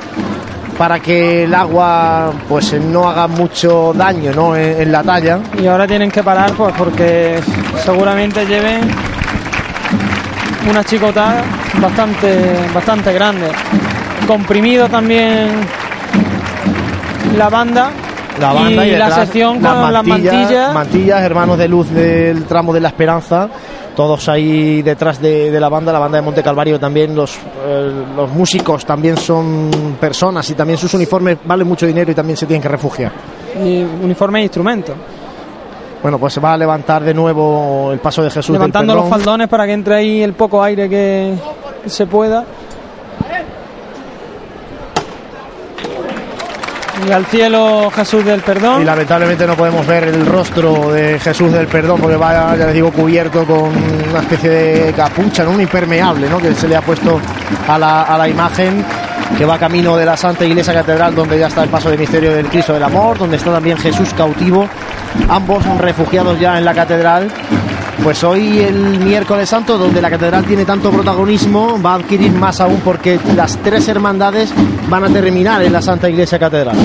para 0.77 0.99
que 0.99 1.45
el 1.45 1.55
agua 1.55 2.33
pues 2.49 2.73
no 2.73 3.07
haga 3.07 3.27
mucho 3.27 3.93
daño 3.95 4.33
¿no? 4.33 4.53
en, 4.57 4.91
la 4.91 5.01
talla. 5.01 5.39
Y 5.57 5.65
ahora 5.65 5.87
tienen 5.87 6.11
que 6.11 6.21
parar 6.21 6.51
pues 6.57 6.73
porque 6.77 7.39
seguramente 7.85 8.45
lleven 8.45 8.81
una 10.69 10.83
chicotada 10.83 11.41
bastante 11.79 12.67
bastante 12.73 13.13
grande. 13.13 13.47
Comprimido 14.27 14.89
también 14.89 15.47
la 17.37 17.47
banda. 17.47 17.91
La 18.41 18.53
banda 18.53 18.85
y, 18.85 18.91
la 18.91 19.05
detrás 19.05 19.19
sección 19.19 19.61
con 19.61 19.93
las 19.93 20.05
mantillas. 20.05 20.73
mantillas, 20.73 21.21
hermanos 21.21 21.57
de 21.57 21.67
luz 21.67 21.89
del 21.89 22.45
tramo 22.45 22.73
de 22.73 22.79
la 22.79 22.89
Esperanza, 22.89 23.49
todos 23.95 24.27
ahí 24.29 24.81
detrás 24.81 25.21
de, 25.21 25.51
de 25.51 25.59
la 25.59 25.69
banda, 25.69 25.91
la 25.91 25.99
banda 25.99 26.17
de 26.17 26.21
Monte 26.21 26.41
Calvario 26.41 26.79
también, 26.79 27.15
los, 27.15 27.37
eh, 27.65 27.91
los 28.15 28.31
músicos 28.31 28.85
también 28.85 29.17
son 29.17 29.97
personas 29.99 30.49
y 30.49 30.53
también 30.53 30.77
sus 30.77 30.93
uniformes 30.93 31.37
valen 31.45 31.67
mucho 31.67 31.85
dinero 31.85 32.11
y 32.11 32.15
también 32.15 32.37
se 32.37 32.45
tienen 32.45 32.61
que 32.61 32.69
refugiar. 32.69 33.11
y 33.63 33.83
uniforme 33.83 34.39
e 34.39 34.43
instrumentos. 34.43 34.95
Bueno, 36.01 36.17
pues 36.17 36.33
se 36.33 36.39
va 36.39 36.53
a 36.53 36.57
levantar 36.57 37.03
de 37.03 37.13
nuevo 37.13 37.91
el 37.91 37.99
paso 37.99 38.23
de 38.23 38.31
Jesús. 38.31 38.53
del 38.53 38.53
Levantando 38.53 38.95
los 38.95 39.07
faldones 39.07 39.47
para 39.47 39.65
que 39.67 39.73
entre 39.73 39.95
ahí 39.95 40.23
el 40.23 40.33
poco 40.33 40.63
aire 40.63 40.89
que 40.89 41.35
se 41.85 42.07
pueda. 42.07 42.43
Y 47.07 47.11
al 47.11 47.25
cielo 47.25 47.91
Jesús 47.95 48.23
del 48.23 48.41
Perdón. 48.41 48.81
Y 48.81 48.85
lamentablemente 48.85 49.47
no 49.47 49.55
podemos 49.55 49.85
ver 49.87 50.03
el 50.03 50.25
rostro 50.25 50.91
de 50.91 51.19
Jesús 51.19 51.51
del 51.51 51.67
Perdón 51.67 51.99
porque 51.99 52.15
va, 52.15 52.55
ya 52.55 52.65
les 52.65 52.73
digo, 52.73 52.91
cubierto 52.91 53.45
con 53.45 53.71
una 54.09 54.19
especie 54.19 54.49
de 54.49 54.93
capucha, 54.93 55.43
¿no? 55.43 55.51
un 55.51 55.61
impermeable 55.61 56.29
¿no? 56.29 56.37
que 56.37 56.53
se 56.53 56.67
le 56.67 56.75
ha 56.75 56.81
puesto 56.81 57.19
a 57.67 57.77
la, 57.79 58.03
a 58.03 58.17
la 58.17 58.27
imagen 58.27 58.85
que 59.37 59.45
va 59.45 59.57
camino 59.57 59.95
de 59.95 60.05
la 60.05 60.17
Santa 60.17 60.45
Iglesia 60.45 60.73
Catedral 60.73 61.15
donde 61.15 61.39
ya 61.39 61.47
está 61.47 61.63
el 61.63 61.69
paso 61.69 61.89
del 61.89 61.99
misterio 61.99 62.33
del 62.33 62.47
Cristo 62.47 62.73
del 62.73 62.83
Amor, 62.83 63.17
donde 63.17 63.37
está 63.37 63.51
también 63.51 63.77
Jesús 63.77 64.13
cautivo, 64.13 64.67
ambos 65.29 65.65
refugiados 65.77 66.39
ya 66.39 66.57
en 66.57 66.65
la 66.65 66.73
catedral. 66.73 67.29
Pues 68.03 68.23
hoy 68.23 68.59
el 68.59 68.99
miércoles 68.99 69.49
santo, 69.49 69.77
donde 69.77 70.01
la 70.01 70.09
catedral 70.09 70.43
tiene 70.45 70.65
tanto 70.65 70.91
protagonismo, 70.91 71.79
va 71.81 71.93
a 71.93 71.95
adquirir 71.95 72.31
más 72.31 72.59
aún 72.59 72.81
porque 72.83 73.19
las 73.35 73.57
tres 73.57 73.87
hermandades 73.87 74.51
van 74.89 75.03
a 75.03 75.09
terminar 75.09 75.61
en 75.61 75.71
la 75.71 75.81
Santa 75.81 76.09
Iglesia 76.09 76.39
Catedral. 76.39 76.75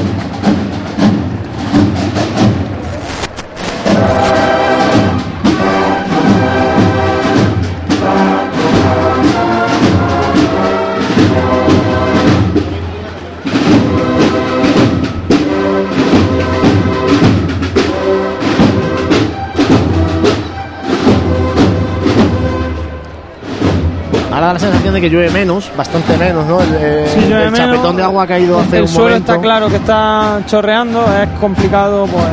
De 24.96 25.00
que 25.02 25.10
llueve 25.10 25.30
menos, 25.30 25.70
bastante 25.76 26.16
menos, 26.16 26.44
¿no? 26.46 26.60
El, 26.60 26.68
eh, 26.80 27.06
Sí, 27.14 27.20
llueve 27.28 27.44
el 27.46 27.50
menos. 27.52 27.68
chapetón 27.70 27.96
de 27.96 28.02
agua 28.02 28.24
ha 28.24 28.26
caído 28.26 28.58
hace 28.58 28.76
el 28.78 28.82
un 28.82 28.88
suelo 28.88 29.08
momento. 29.10 29.32
está 29.32 29.42
claro 29.42 29.68
que 29.68 29.76
está 29.76 30.40
chorreando, 30.46 31.04
es 31.22 31.28
complicado 31.40 32.06
pues 32.06 32.24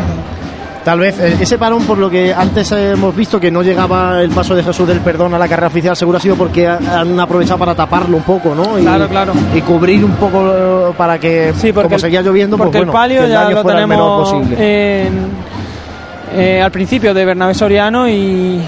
Tal 0.84 0.99
vez 0.99 1.17
eh, 1.17 1.38
ese 1.39 1.58
parón, 1.58 1.84
por 1.86 1.97
lo 1.97 2.10
que 2.10 2.34
antes 2.34 2.69
hemos 2.73 3.15
visto 3.15 3.39
que 3.39 3.49
no 3.49 3.62
llegaba 3.63 4.21
el 4.21 4.32
paso 4.32 4.54
de 4.54 4.63
Jesús 4.63 4.86
del 4.86 4.99
Perdón 4.99 5.34
a 5.34 5.39
la 5.39 5.47
carrera 5.47 5.67
oficial, 5.67 5.95
seguro 5.95 6.17
ha 6.17 6.21
sido 6.21 6.36
porque 6.36 6.67
ha- 6.67 6.78
han 6.99 7.17
aprovechado 7.17 7.58
para 7.58 7.73
taparlo 7.73 8.17
un 8.17 8.23
poco, 8.23 8.54
¿no? 8.54 8.78
Y, 8.78 8.82
Claro, 8.82 9.08
claro. 9.08 9.32
Y 9.56 9.62
cubrir 9.62 10.04
un 10.04 10.12
poco 10.12 10.43
eh, 10.54 10.93
para 10.97 11.17
que, 11.19 11.54
Sí, 11.56 11.71
porque 11.71 11.84
como 11.86 11.95
el- 11.95 12.02
seguía 12.02 12.21
lloviendo, 12.21 12.58
pues 12.58 12.65
porque 12.65 12.80
bueno, 12.80 12.91
el 12.91 12.93
palio 12.97 13.19
que 13.21 13.26
el 13.28 13.32
ya 13.32 13.49
lo 13.49 13.62
fuera 13.62 13.80
el 13.80 13.88
menor 13.88 14.23
tenemos 14.26 14.30
posible. 14.43 15.04
en- 15.08 15.28
eh, 16.36 16.62
al 16.62 16.71
principio 16.71 17.13
de 17.13 17.23
Bernabé 17.26 17.54
Soriano 17.54 18.06
y, 18.10 18.60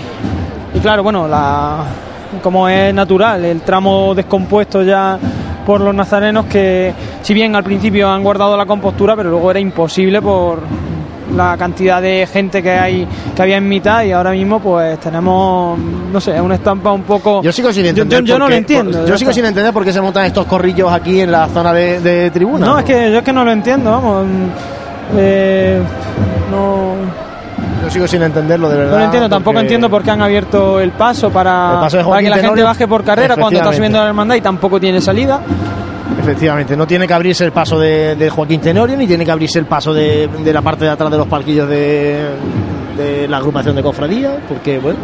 y 0.73 0.79
claro, 0.81 1.03
bueno, 1.03 1.27
la, 1.27 1.79
como 2.41 2.67
es 2.69 2.93
natural, 2.93 3.43
el 3.45 3.62
tramo 3.62 4.13
descompuesto 4.15 4.84
ya 4.84 5.17
por 5.65 5.82
los 5.82 5.93
nazarenos 5.95 6.45
que 6.45 6.93
si 7.21 7.34
bien 7.34 7.56
al 7.56 7.63
principio 7.63 8.10
han 8.10 8.24
guardado 8.24 8.56
la 8.56 8.65
compostura, 8.65 9.15
pero 9.15 9.30
luego 9.32 9.50
era 9.52 9.60
imposible 9.60 10.21
por 10.21 10.60
la 11.36 11.58
cantidad 11.58 12.02
de 12.04 12.28
gente 12.32 12.62
que 12.62 12.69
hay 12.71 13.08
que 13.36 13.41
había 13.41 13.58
en 13.58 13.67
mitad 13.67 14.04
y 14.04 14.12
ahora 14.12 14.30
mismo 14.32 14.60
pues 14.60 15.00
tenemos, 15.00 15.78
no 15.78 16.21
sé, 16.21 16.39
una 16.39 16.54
estampa 16.56 16.91
un 16.91 17.02
poco... 17.02 17.41
Yo 17.41 17.52
sigo 17.52 17.74
sin 17.74 17.88
entender. 17.88 18.19
Yo, 18.24 18.26
yo 18.34 18.39
no 18.39 18.48
lo 18.48 18.54
entiendo. 18.56 19.00
por- 19.00 19.08
yo 19.08 19.17
sigo 19.17 19.34
sin 19.34 19.43
entender 19.45 19.74
por 19.74 19.84
qué 19.84 19.91
se 19.91 20.00
montan 20.02 20.26
estos 20.26 20.45
corrillos 20.45 20.91
aquí 20.93 21.21
en 21.21 21.32
la 21.32 21.48
zona 21.48 21.74
de, 21.74 22.00
de 22.00 22.30
tribuna. 22.30 22.65
No, 22.67 22.80
es 22.80 22.86
que 22.86 23.12
yo 23.12 23.17
es 23.17 23.24
que 23.24 23.34
no 23.34 23.43
lo 23.43 23.52
entiendo, 23.52 23.89
vamos. 23.89 24.26
Eh, 25.17 25.80
no, 26.52 26.93
Yo 27.83 27.89
sigo 27.89 28.07
sin 28.07 28.21
entenderlo, 28.23 28.69
de 28.69 28.77
verdad. 28.77 28.91
no 28.93 28.97
lo 28.97 29.05
entiendo, 29.05 29.29
tampoco 29.29 29.59
entiendo 29.59 29.89
por 29.89 30.03
qué 30.03 30.11
han 30.11 30.21
abierto 30.21 30.79
el 30.79 30.91
paso 30.91 31.29
para, 31.29 31.73
El 31.73 31.79
paso 31.79 31.97
de 31.97 32.03
para 32.03 32.21
que 32.21 32.29
la 32.29 32.37
gente 32.37 32.63
baje 32.63 32.87
por 32.87 33.03
carrera 33.03 33.35
cuando 33.35 33.59
está 33.59 33.73
subiendo 33.73 33.99
la 33.99 34.07
hermandad 34.07 34.35
y 34.35 34.41
tampoco 34.41 34.79
tiene 34.79 35.01
salida. 35.01 35.41
Efectivamente, 36.19 36.75
no 36.75 36.87
tiene 36.87 37.07
que 37.07 37.13
abrirse 37.13 37.45
el 37.45 37.51
paso 37.51 37.77
de, 37.79 38.15
de 38.15 38.29
Joaquín 38.29 38.59
Tenorio 38.59 38.97
ni 38.97 39.05
tiene 39.05 39.25
que 39.25 39.31
abrirse 39.31 39.59
el 39.59 39.65
paso 39.65 39.93
de, 39.93 40.27
de 40.43 40.53
la 40.53 40.61
parte 40.61 40.85
de 40.85 40.91
atrás 40.91 41.11
de 41.11 41.17
los 41.17 41.27
palquillos 41.27 41.69
de, 41.69 42.29
de 42.97 43.27
la 43.27 43.37
agrupación 43.37 43.75
de 43.75 43.83
cofradía, 43.83 44.37
porque 44.47 44.79
bueno. 44.79 44.97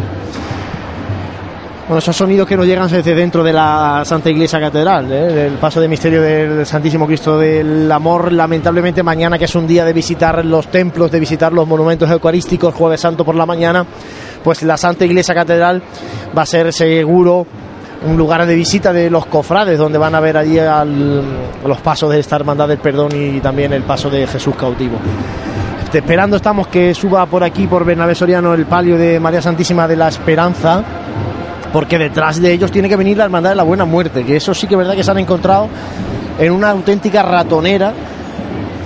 Bueno, 1.91 1.99
esos 1.99 2.15
sonidos 2.15 2.47
que 2.47 2.55
nos 2.55 2.65
llegan 2.65 2.89
desde 2.89 3.13
dentro 3.13 3.43
de 3.43 3.51
la 3.51 4.03
Santa 4.05 4.29
Iglesia 4.29 4.61
Catedral, 4.61 5.11
¿eh? 5.11 5.33
del 5.33 5.53
paso 5.55 5.81
de 5.81 5.89
misterio 5.89 6.21
del 6.21 6.65
Santísimo 6.65 7.05
Cristo 7.05 7.37
del 7.37 7.91
Amor. 7.91 8.31
Lamentablemente, 8.31 9.03
mañana, 9.03 9.37
que 9.37 9.43
es 9.43 9.55
un 9.55 9.67
día 9.67 9.83
de 9.83 9.91
visitar 9.91 10.45
los 10.45 10.67
templos, 10.67 11.11
de 11.11 11.19
visitar 11.19 11.51
los 11.51 11.67
monumentos 11.67 12.09
eucarísticos, 12.09 12.73
Jueves 12.73 13.01
Santo 13.01 13.25
por 13.25 13.35
la 13.35 13.45
mañana, 13.45 13.85
pues 14.41 14.63
la 14.63 14.77
Santa 14.77 15.03
Iglesia 15.03 15.35
Catedral 15.35 15.83
va 16.35 16.43
a 16.43 16.45
ser 16.45 16.71
seguro 16.71 17.45
un 18.07 18.15
lugar 18.15 18.45
de 18.45 18.55
visita 18.55 18.93
de 18.93 19.09
los 19.09 19.25
cofrades, 19.25 19.77
donde 19.77 19.97
van 19.97 20.15
a 20.15 20.21
ver 20.21 20.37
allí 20.37 20.59
al- 20.59 21.21
los 21.67 21.81
pasos 21.81 22.09
de 22.09 22.21
esta 22.21 22.37
hermandad 22.37 22.69
del 22.69 22.77
perdón 22.77 23.09
y 23.13 23.41
también 23.41 23.73
el 23.73 23.83
paso 23.83 24.09
de 24.09 24.25
Jesús 24.27 24.55
cautivo. 24.55 24.95
Esperando 25.93 26.37
estamos 26.37 26.67
que 26.67 26.93
suba 26.93 27.25
por 27.25 27.43
aquí, 27.43 27.67
por 27.67 27.83
Bernabé 27.83 28.15
Soriano, 28.15 28.53
el 28.53 28.65
palio 28.65 28.97
de 28.97 29.19
María 29.19 29.41
Santísima 29.41 29.89
de 29.89 29.97
la 29.97 30.07
Esperanza, 30.07 30.81
porque 31.73 31.97
detrás 31.97 32.41
de 32.41 32.51
ellos 32.51 32.71
tiene 32.71 32.89
que 32.89 32.95
venir 32.95 33.17
la 33.17 33.23
hermandad 33.25 33.51
de 33.51 33.55
la 33.55 33.63
Buena 33.63 33.85
Muerte, 33.85 34.23
que 34.25 34.35
eso 34.35 34.53
sí 34.53 34.67
que 34.67 34.73
es 34.75 34.77
verdad 34.79 34.95
que 34.95 35.03
se 35.03 35.11
han 35.11 35.19
encontrado 35.19 35.67
en 36.39 36.51
una 36.51 36.69
auténtica 36.71 37.23
ratonera, 37.23 37.93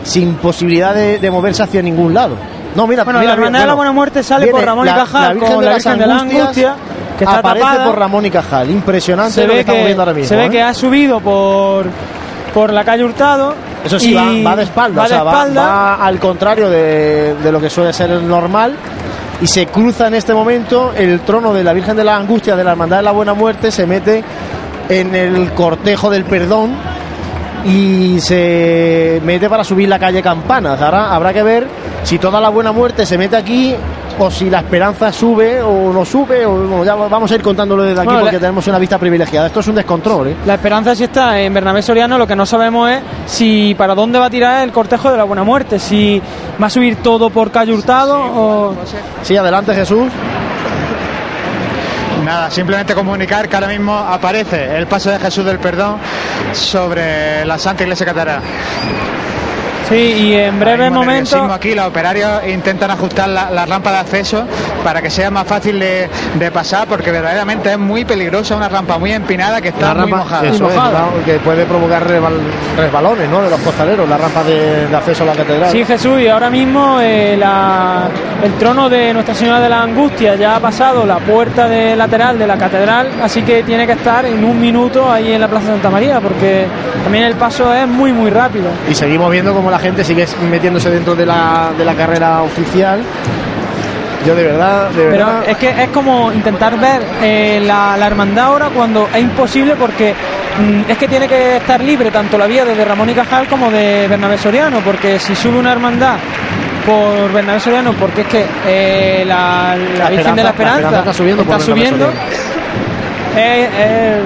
sin 0.04 0.36
posibilidad 0.36 0.94
de, 0.94 1.20
de 1.20 1.32
moverse 1.32 1.64
hacia 1.64 1.82
ningún 1.82 2.14
lado. 2.14 2.36
No, 2.76 2.86
mira, 2.88 3.04
Bueno, 3.04 3.20
mira, 3.20 3.30
la 3.32 3.36
hermandad 3.36 3.62
de 3.62 3.68
la 3.68 3.74
Buena 3.74 3.92
Muerte 3.92 4.22
sale 4.24 4.48
por 4.48 4.64
Ramón 4.64 4.86
y 4.86 4.90
la- 4.90 4.96
Cajal 4.98 5.34
Virgen 5.36 5.52
con 5.54 5.60
de 5.64 5.66
la 5.70 5.76
Virgen 5.76 5.98
de 5.98 6.08
la 6.08 6.18
Angustia, 6.20 6.76
que 7.18 7.24
está 7.24 7.40
aparece 7.40 7.66
tapada. 7.66 7.86
por 7.86 7.98
Ramón 8.00 8.26
y 8.26 8.30
Cajal, 8.32 8.70
impresionante 8.70 9.32
se 9.34 9.48
lo 9.48 9.54
que 9.54 9.60
estamos 9.62 9.80
que, 9.80 9.86
viendo 9.86 10.02
ahora 10.04 10.14
mismo. 10.14 10.28
se 10.30 10.36
ve 10.36 10.46
¿eh? 10.46 10.50
que 10.50 10.62
ha 10.62 10.74
subido 10.74 11.20
por 11.22 11.86
por 12.54 12.72
la 12.72 12.86
calle 12.86 13.04
Hurtado 13.04 13.54
Eso 13.84 14.00
sí, 14.00 14.14
va, 14.14 14.24
va 14.52 14.56
de 14.56 14.64
espalda, 14.64 15.00
va 15.02 15.06
o 15.06 15.08
sea, 15.10 15.18
de 15.20 15.24
va- 15.26 15.48
va, 15.62 15.96
al 16.06 16.20
contrario 16.20 16.70
de, 16.70 17.36
de 17.44 17.52
lo 17.52 17.60
que 17.60 17.70
suele 17.70 17.92
ser 17.94 18.12
el 18.12 18.26
normal. 18.28 18.74
Y 19.42 19.48
se 19.48 19.66
cruza 19.68 20.08
en 20.08 20.14
este 20.14 20.34
momento 20.34 20.94
el 20.96 21.20
trono 21.22 21.54
de 21.54 21.64
la 21.64 21.74
Virgen 21.74 21.98
de 21.98 22.04
la 22.04 22.16
Angustia 22.16 22.56
de 22.56 22.64
la 22.64 22.72
Hermandad 22.72 22.98
de 22.98 23.04
la 23.04 23.12
Buena 23.12 23.34
Muerte, 23.34 23.72
se 23.72 23.86
mete 23.86 24.24
en 24.88 25.14
el 25.16 25.52
cortejo 25.52 26.10
del 26.10 26.24
perdón 26.24 26.74
y 27.66 28.20
se 28.22 29.20
mete 29.24 29.50
para 29.50 29.64
subir 29.64 29.90
la 29.90 30.00
calle 30.00 30.22
Campanas. 30.22 30.82
Ahora 30.82 31.14
habrá 31.14 31.34
que 31.34 31.44
ver 31.44 31.68
si 32.04 32.18
toda 32.18 32.40
la 32.40 32.50
Buena 32.50 32.72
Muerte 32.72 33.06
se 33.06 33.18
mete 33.18 33.36
aquí 33.36 33.76
o 34.20 34.32
si 34.32 34.50
la 34.50 34.60
esperanza 34.60 35.12
sube 35.12 35.62
o 35.62 35.92
no 35.92 36.06
sube. 36.06 36.46
O, 36.46 36.52
bueno, 36.52 36.84
ya 36.86 36.96
vamos 36.96 37.32
a 37.32 37.36
ir 37.36 37.42
contándolo 37.42 37.84
desde 37.84 38.00
aquí 38.00 38.06
Bueno, 38.08 38.22
porque 38.22 38.36
la- 38.36 38.40
tenemos 38.40 38.68
una 38.68 38.80
vista 38.80 38.98
privilegiada. 38.98 39.48
Esto 39.48 39.60
es 39.60 39.68
un 39.68 39.76
descontrol, 39.76 40.28
¿eh? 40.30 40.36
La 40.46 40.56
esperanza 40.56 40.96
sí 40.96 41.04
está 41.04 41.40
en 41.40 41.54
Bernabé 41.54 41.82
Soriano, 41.82 42.18
lo 42.18 42.26
que 42.28 42.36
no 42.36 42.46
sabemos 42.46 42.90
es 42.90 43.00
si 43.26 43.76
para 43.78 43.96
dónde 43.96 44.20
va 44.20 44.26
a 44.26 44.30
tirar 44.30 44.64
el 44.64 44.72
cortejo 44.72 45.12
de 45.12 45.18
la 45.18 45.24
Buena 45.24 45.44
Muerte, 45.44 45.80
si 45.80 46.22
va 46.62 46.68
a 46.68 46.70
subir 46.70 46.98
todo 46.98 47.30
por 47.30 47.52
calle 47.52 47.74
Hurtado 47.74 48.18
o... 48.18 48.76
Sí, 49.24 49.36
adelante 49.38 49.74
Jesús. 49.74 50.08
Nada, 52.24 52.50
simplemente 52.50 52.96
comunicar 52.96 53.48
que 53.48 53.56
ahora 53.56 53.68
mismo 53.68 53.96
aparece 53.96 54.78
el 54.78 54.88
paso 54.88 55.12
de 55.12 55.20
Jesús 55.20 55.46
del 55.46 55.60
Perdón 55.60 55.98
sobre 56.54 57.46
la 57.46 57.60
Santa 57.60 57.84
Iglesia 57.84 58.06
Catedral. 58.06 58.42
Sí, 59.90 59.96
y 59.96 60.34
en 60.34 60.60
breve 60.60 60.86
Ahora 60.88 60.90
mismo 60.90 61.06
momento... 61.06 61.54
aquí 61.54 61.76
los 61.76 61.86
operarios 61.86 62.30
intentan 62.48 62.90
ajustar 62.92 63.30
la, 63.30 63.52
la 63.52 63.66
rampa 63.68 63.92
de 63.92 63.98
acceso 64.00 64.44
para 64.84 65.02
que 65.02 65.10
sea 65.12 65.30
más 65.30 65.46
fácil 65.46 65.80
de, 65.80 66.10
de 66.40 66.52
pasar 66.52 66.88
porque 66.88 67.12
verdaderamente 67.12 67.72
es 67.72 67.78
muy 67.78 68.04
peligrosa, 68.04 68.56
una 68.56 68.68
rampa 68.68 68.98
muy 68.98 69.12
empinada 69.12 69.62
que 69.62 69.70
está 69.70 69.94
la 69.94 69.94
muy 69.94 70.02
rampa 70.12 70.18
mojada. 70.18 70.48
eso 70.48 70.68
es, 70.70 70.76
mojada. 70.76 71.00
¿no? 71.18 71.24
que 71.24 71.34
puede 71.40 71.66
provocar 71.66 72.04
resbal- 72.08 72.40
resbalones 72.78 73.30
¿no? 73.30 73.42
de 73.44 73.50
los 73.52 73.60
costaleros, 73.60 74.10
la 74.10 74.18
rampa 74.18 74.44
de, 74.44 74.88
de 74.88 74.96
acceso 74.96 75.24
a 75.24 75.28
la 75.28 75.34
catedral. 75.34 75.72
Sí, 75.72 75.86
Jesús, 75.86 76.20
y 76.20 76.28
ahora 76.30 76.50
mismo 76.50 77.00
eh, 77.02 77.36
la- 77.38 78.08
el 78.44 78.54
trono 78.54 78.90
de 78.90 79.14
Nuestra 79.14 79.36
Señora 79.36 79.60
de 79.60 79.70
la 79.70 79.82
Angustia 79.84 80.36
ya 80.36 80.56
ha 80.56 80.60
pasado 80.60 81.06
la 81.06 81.18
puerta 81.20 81.68
de 81.68 81.96
lateral 81.96 82.38
de 82.40 82.48
la 82.48 82.58
catedral, 82.58 83.10
así 83.22 83.44
que 83.44 83.62
tiene 83.64 83.86
que 83.86 83.94
estar 83.94 84.26
en 84.26 84.44
un 84.44 84.60
minuto 84.60 85.12
ahí 85.12 85.32
en 85.32 85.42
la 85.42 85.48
Plaza 85.48 85.68
Santa 85.68 85.90
María, 85.90 86.20
porque 86.20 86.66
también 87.04 87.26
el 87.26 87.36
paso 87.36 87.72
es 87.74 87.88
muy, 87.88 88.12
muy 88.14 88.30
rápido. 88.32 88.66
Y 88.90 88.96
seguimos 88.96 89.30
viendo 89.32 89.54
cómo 89.54 89.72
la 89.76 89.80
gente 89.80 90.06
sigue 90.06 90.26
metiéndose 90.50 90.90
dentro 90.90 91.16
de 91.16 91.26
la, 91.26 91.72
de 91.78 91.84
la 91.84 91.94
carrera 91.96 92.42
oficial. 92.44 93.02
Yo 94.26 94.34
de 94.34 94.44
verdad, 94.44 94.90
de 94.92 95.04
Pero 95.12 95.26
verdad. 95.26 95.44
es 95.50 95.58
que 95.58 95.70
es 95.70 95.90
como 95.90 96.32
intentar 96.32 96.80
ver 96.80 97.02
eh, 97.22 97.62
la, 97.62 97.98
la 97.98 98.08
hermandad 98.08 98.46
ahora 98.46 98.70
cuando 98.70 99.10
es 99.14 99.22
imposible 99.22 99.76
porque 99.76 100.14
mm, 100.14 100.90
es 100.90 100.98
que 100.98 101.10
tiene 101.10 101.28
que 101.28 101.58
estar 101.58 101.84
libre 101.84 102.10
tanto 102.10 102.38
la 102.38 102.48
vía 102.48 102.64
desde 102.64 102.86
Ramón 102.86 103.10
y 103.10 103.14
Cajal 103.14 103.48
como 103.48 103.70
de 103.70 104.08
Bernabé 104.08 104.38
Soriano, 104.38 104.80
porque 104.80 105.20
si 105.20 105.36
sube 105.36 105.60
una 105.60 105.74
hermandad 105.74 106.16
por 106.86 107.34
Bernabé 107.34 107.60
Soriano, 107.60 107.92
porque 108.00 108.22
es 108.22 108.28
que 108.28 108.46
eh, 108.66 109.26
la, 109.28 109.76
la 109.98 110.10
Virgen 110.10 110.36
de 110.36 110.44
la 110.44 110.50
Esperanza, 110.52 111.00
está 111.00 111.14
subiendo. 111.14 111.44
está 111.44 111.60
subiendo, 111.60 112.06
eh, 113.36 113.70
eh, 113.78 114.20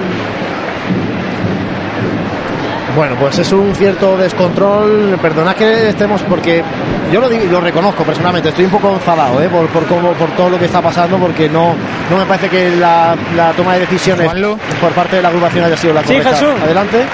Bueno, 3.00 3.16
pues 3.18 3.38
es 3.38 3.50
un 3.50 3.74
cierto 3.74 4.14
descontrol. 4.18 5.18
Perdonad 5.22 5.56
que 5.56 5.88
estemos 5.88 6.20
porque 6.28 6.62
yo 7.10 7.18
lo, 7.18 7.30
digo- 7.30 7.44
lo 7.50 7.58
reconozco 7.58 8.04
personalmente. 8.04 8.50
Estoy 8.50 8.66
un 8.66 8.70
poco 8.72 8.92
enfadado 8.92 9.40
¿eh? 9.42 9.48
por, 9.48 9.66
por, 9.68 9.86
cómo, 9.86 10.12
por 10.12 10.28
todo 10.32 10.50
lo 10.50 10.58
que 10.58 10.66
está 10.66 10.82
pasando 10.82 11.16
porque 11.16 11.48
no, 11.48 11.74
no 12.10 12.16
me 12.18 12.26
parece 12.26 12.50
que 12.50 12.76
la, 12.76 13.16
la 13.34 13.52
toma 13.52 13.72
de 13.72 13.80
decisiones 13.86 14.26
Juanlu. 14.26 14.58
por 14.82 14.90
parte 14.92 15.16
de 15.16 15.22
la 15.22 15.28
agrupación 15.28 15.64
haya 15.64 15.78
sido 15.78 15.94
la 15.94 16.02
Sí, 16.02 16.08
correcta. 16.08 16.30
Jesús. 16.32 16.50
Adelante. 16.62 17.04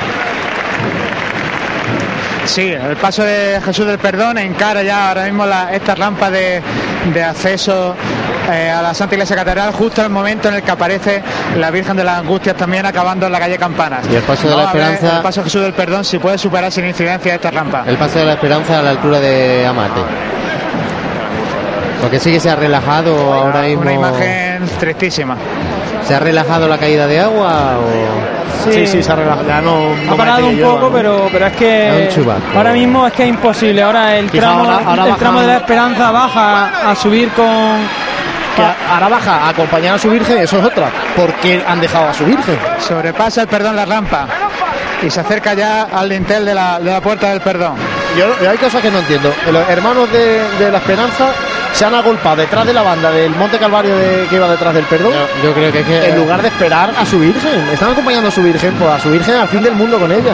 Sí, 2.46 2.62
el 2.72 2.96
paso 2.96 3.22
de 3.22 3.60
Jesús 3.64 3.86
del 3.86 3.98
Perdón 3.98 4.38
encara 4.38 4.82
ya 4.82 5.08
ahora 5.10 5.24
mismo 5.24 5.46
la- 5.46 5.72
esta 5.72 5.94
rampa 5.94 6.30
de, 6.32 6.60
de 7.14 7.22
acceso 7.22 7.94
eh, 8.50 8.70
a 8.70 8.82
la 8.82 8.94
Santa 8.94 9.14
Iglesia 9.14 9.36
Catedral 9.36 9.72
justo 9.72 10.00
en 10.00 10.06
el 10.06 10.12
momento 10.12 10.48
en 10.48 10.56
el 10.56 10.62
que 10.62 10.70
aparece 10.70 11.22
la 11.56 11.70
Virgen 11.70 11.96
de 11.96 12.04
las 12.04 12.18
Angustias 12.20 12.56
también 12.56 12.86
acabando 12.86 13.26
en 13.26 13.32
la 13.32 13.38
calle 13.38 13.58
Campanas. 13.58 14.06
Y 14.10 14.14
el 14.16 14.22
paso 14.22 14.48
de 14.48 14.56
la 14.56 14.72
ver 14.72 14.82
Esperanza- 14.82 15.16
El 15.16 15.22
paso 15.22 15.40
de 15.40 15.44
Jesús 15.44 15.62
del 15.62 15.72
Perdón 15.72 16.04
si 16.04 16.18
puede 16.18 16.38
superar 16.38 16.70
sin 16.72 16.86
incidencia 16.86 17.34
esta 17.34 17.50
rampa. 17.50 17.84
El 17.86 17.96
paso 17.96 18.18
de 18.18 18.24
la 18.26 18.32
esperanza 18.34 18.78
a 18.78 18.82
la 18.82 18.90
altura 18.90 19.20
de 19.20 19.66
Amate. 19.66 20.00
Porque 22.00 22.20
sí 22.20 22.30
que 22.32 22.40
se 22.40 22.50
ha 22.50 22.56
relajado 22.56 23.32
ahora 23.32 23.62
mismo. 23.62 23.82
Una 23.82 23.92
imagen 23.94 24.64
tristísima. 24.78 25.36
¿Se 26.06 26.14
ha 26.14 26.20
relajado 26.20 26.68
la 26.68 26.78
caída 26.78 27.06
de 27.06 27.18
agua 27.20 27.78
o.? 27.78 28.70
Sí, 28.72 28.86
sí, 28.86 29.02
se 29.02 29.12
ha 29.12 29.16
relajado. 29.16 29.46
Ya 29.48 29.60
no, 29.60 29.94
no 30.04 30.12
ha 30.12 30.16
parado 30.16 30.46
un 30.46 30.58
poco, 30.60 30.90
pero, 30.92 31.28
pero 31.32 31.46
es 31.46 31.56
que 31.56 32.08
ahora 32.54 32.72
mismo 32.72 33.06
es 33.06 33.12
que 33.12 33.24
es 33.24 33.28
imposible. 33.28 33.82
Ahora 33.82 34.16
el 34.16 34.30
Quizá 34.30 34.42
tramo, 34.42 34.64
ahora- 34.70 34.84
ahora 34.86 35.06
el 35.08 35.16
tramo 35.16 35.40
de 35.40 35.46
la 35.48 35.56
Esperanza 35.56 36.10
baja 36.10 36.90
a 36.90 36.94
subir 36.94 37.30
con 37.30 37.46
Que 38.56 38.62
a- 38.62 38.74
ahora 38.94 39.08
baja 39.08 39.36
a 39.36 39.48
acompañar 39.50 39.94
a 39.94 39.98
su 39.98 40.10
virgen, 40.10 40.38
eso 40.38 40.58
es 40.58 40.64
otra. 40.64 40.88
porque 41.14 41.62
han 41.66 41.80
dejado 41.80 42.08
a 42.08 42.14
su 42.14 42.24
virgen? 42.24 42.58
Sobrepasa 42.78 43.42
el 43.42 43.48
perdón 43.48 43.76
la 43.76 43.84
rampa 43.84 44.26
y 45.02 45.10
se 45.10 45.20
acerca 45.20 45.52
ya 45.54 45.82
al 45.92 46.08
dintel 46.08 46.44
de 46.44 46.54
la, 46.54 46.78
de 46.80 46.90
la 46.90 47.00
puerta 47.00 47.28
del 47.30 47.40
perdón. 47.40 47.74
Yo, 48.18 48.26
yo 48.42 48.50
hay 48.50 48.56
cosas 48.56 48.80
que 48.80 48.90
no 48.90 48.98
entiendo. 49.00 49.32
Los 49.52 49.68
hermanos 49.68 50.10
de, 50.10 50.42
de 50.58 50.70
la 50.70 50.78
Esperanza 50.78 51.28
se 51.72 51.84
han 51.84 51.94
agolpado 51.94 52.36
detrás 52.36 52.64
de 52.66 52.72
la 52.72 52.80
banda 52.82 53.10
del 53.10 53.30
Monte 53.34 53.58
Calvario 53.58 53.94
de, 53.94 54.26
que 54.30 54.36
iba 54.36 54.48
detrás 54.48 54.72
del 54.72 54.84
perdón. 54.84 55.12
Yo, 55.12 55.48
yo 55.48 55.52
creo 55.54 55.70
que 55.70 55.80
es 55.80 55.86
que 55.86 56.08
En 56.08 56.16
lugar 56.16 56.40
de 56.40 56.48
esperar 56.48 56.92
a 56.98 57.04
su 57.04 57.18
virgen, 57.18 57.68
están 57.70 57.90
acompañando 57.92 58.28
a 58.28 58.30
su 58.30 58.42
virgen, 58.42 58.72
pues 58.78 58.90
a 58.90 58.98
su 58.98 59.10
virgen 59.10 59.34
al 59.36 59.48
fin 59.48 59.62
del 59.62 59.74
mundo 59.74 59.98
con 59.98 60.10
ella. 60.10 60.32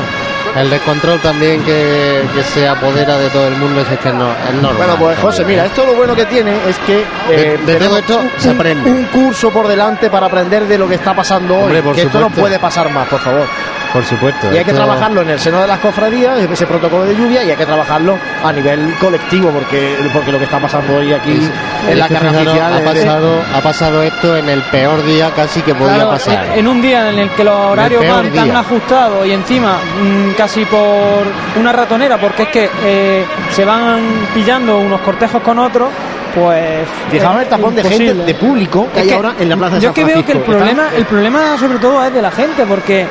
El 0.57 0.69
descontrol 0.71 1.19
también 1.21 1.63
que, 1.65 2.23
que 2.35 2.43
se 2.43 2.69
apodera 2.69 3.17
de 3.19 3.29
todo 3.31 3.49
el 3.49 3.57
mundo 3.57 3.81
es 3.81 3.99
que 3.99 4.13
no, 4.13 4.31
es 4.33 4.55
normal. 4.55 4.77
Bueno, 4.77 4.97
pues 4.99 5.19
José, 5.19 5.45
mira, 5.45 5.65
esto 5.67 5.85
lo 5.87 5.95
bueno 5.95 6.15
que 6.15 6.27
tiene 6.27 6.53
es 6.69 6.79
que 6.81 7.05
De- 7.29 7.55
eh, 7.55 7.59
de 7.65 7.77
todo 7.77 7.99
esto 7.99 8.19
un- 8.19 8.31
se 8.39 8.51
aprende. 8.51 8.91
Un 8.91 9.05
curso 9.05 9.51
por 9.51 9.67
delante 9.67 10.11
para 10.11 10.27
aprender 10.27 10.67
de 10.67 10.77
lo 10.79 10.89
que 10.89 10.97
está 10.97 11.15
pasando 11.15 11.57
Hombre, 11.57 11.81
hoy. 11.81 11.95
Que 11.95 12.03
esto 12.03 12.21
no 12.21 12.31
puede 12.31 12.59
pasar 12.59 12.91
más, 12.91 13.09
por 13.09 13.21
favor. 13.21 13.47
Por 13.93 14.05
supuesto. 14.05 14.53
Y 14.53 14.57
hay 14.57 14.65
que 14.65 14.73
trabajarlo 14.73 15.21
en 15.23 15.31
el 15.31 15.39
seno 15.39 15.61
de 15.61 15.67
las 15.67 15.79
cofradías, 15.81 16.39
ese 16.39 16.67
protocolo 16.67 17.05
de 17.05 17.15
lluvia, 17.15 17.43
y 17.45 17.51
hay 17.51 17.57
que 17.57 17.67
trabajarlo 17.67 18.17
a 18.43 18.53
nivel 18.53 18.95
colectivo, 18.99 19.51
porque, 19.51 19.97
porque 20.13 20.33
lo 20.33 20.39
que 20.39 20.45
está 20.45 20.59
pasando 20.59 20.97
hoy 20.97 21.13
aquí 21.13 21.51
en 21.89 21.99
la 21.99 22.09
carrera 22.09 22.31
fijaros, 22.41 22.49
oficial 22.49 22.73
ha 22.73 22.79
de- 22.79 22.85
pasado, 22.85 23.43
ha 23.55 23.61
pasado 23.61 24.03
esto 24.03 24.37
en 24.37 24.49
el 24.49 24.63
peor 24.63 25.05
día 25.05 25.31
casi 25.37 25.61
que 25.61 25.75
podía 25.75 25.95
Claro, 25.97 26.11
pasar. 26.11 26.47
en, 26.55 26.61
en 26.61 26.69
un 26.69 26.81
día 26.81 27.11
en 27.11 27.19
el 27.19 27.31
que 27.31 27.45
los 27.45 27.55
horarios 27.55 28.03
van 28.09 28.31
tan 28.33 28.57
ajustados 28.57 29.27
y 29.27 29.33
encima 29.33 29.77
mm, 30.03 30.33
casi 30.39 30.65
por 30.65 30.81
una 31.61 31.73
ratonera, 31.73 32.17
porque 32.19 32.45
es 32.45 32.49
que 32.49 32.71
eh, 32.85 33.25
se 33.51 33.65
van 33.65 34.01
pillando 34.33 34.79
unos 34.79 35.01
cortejos 35.03 35.43
con 35.43 35.59
otros, 35.59 35.89
pues. 36.35 36.87
Fijaos 37.11 37.43
el 37.43 37.47
tapón 37.49 37.75
de 37.75 37.83
gente, 37.85 38.15
de 38.15 38.35
público 38.37 38.87
que 38.95 39.01
Es 39.01 39.03
hay 39.03 39.09
que 39.11 39.15
ahora 39.17 39.35
en 39.39 39.49
la 39.51 39.57
plaza 39.57 39.75
de 39.75 39.81
Yo 39.83 39.89
San 39.89 39.95
que 39.95 40.05
veo 40.05 40.25
que 40.25 40.33
el 40.33 40.39
problema, 40.41 40.85
el 40.97 41.05
problema 41.05 41.59
sobre 41.59 41.79
todo 41.79 42.03
es 42.07 42.15
de 42.15 42.23
la 42.23 42.31
gente, 42.31 42.65
porque 42.65 43.07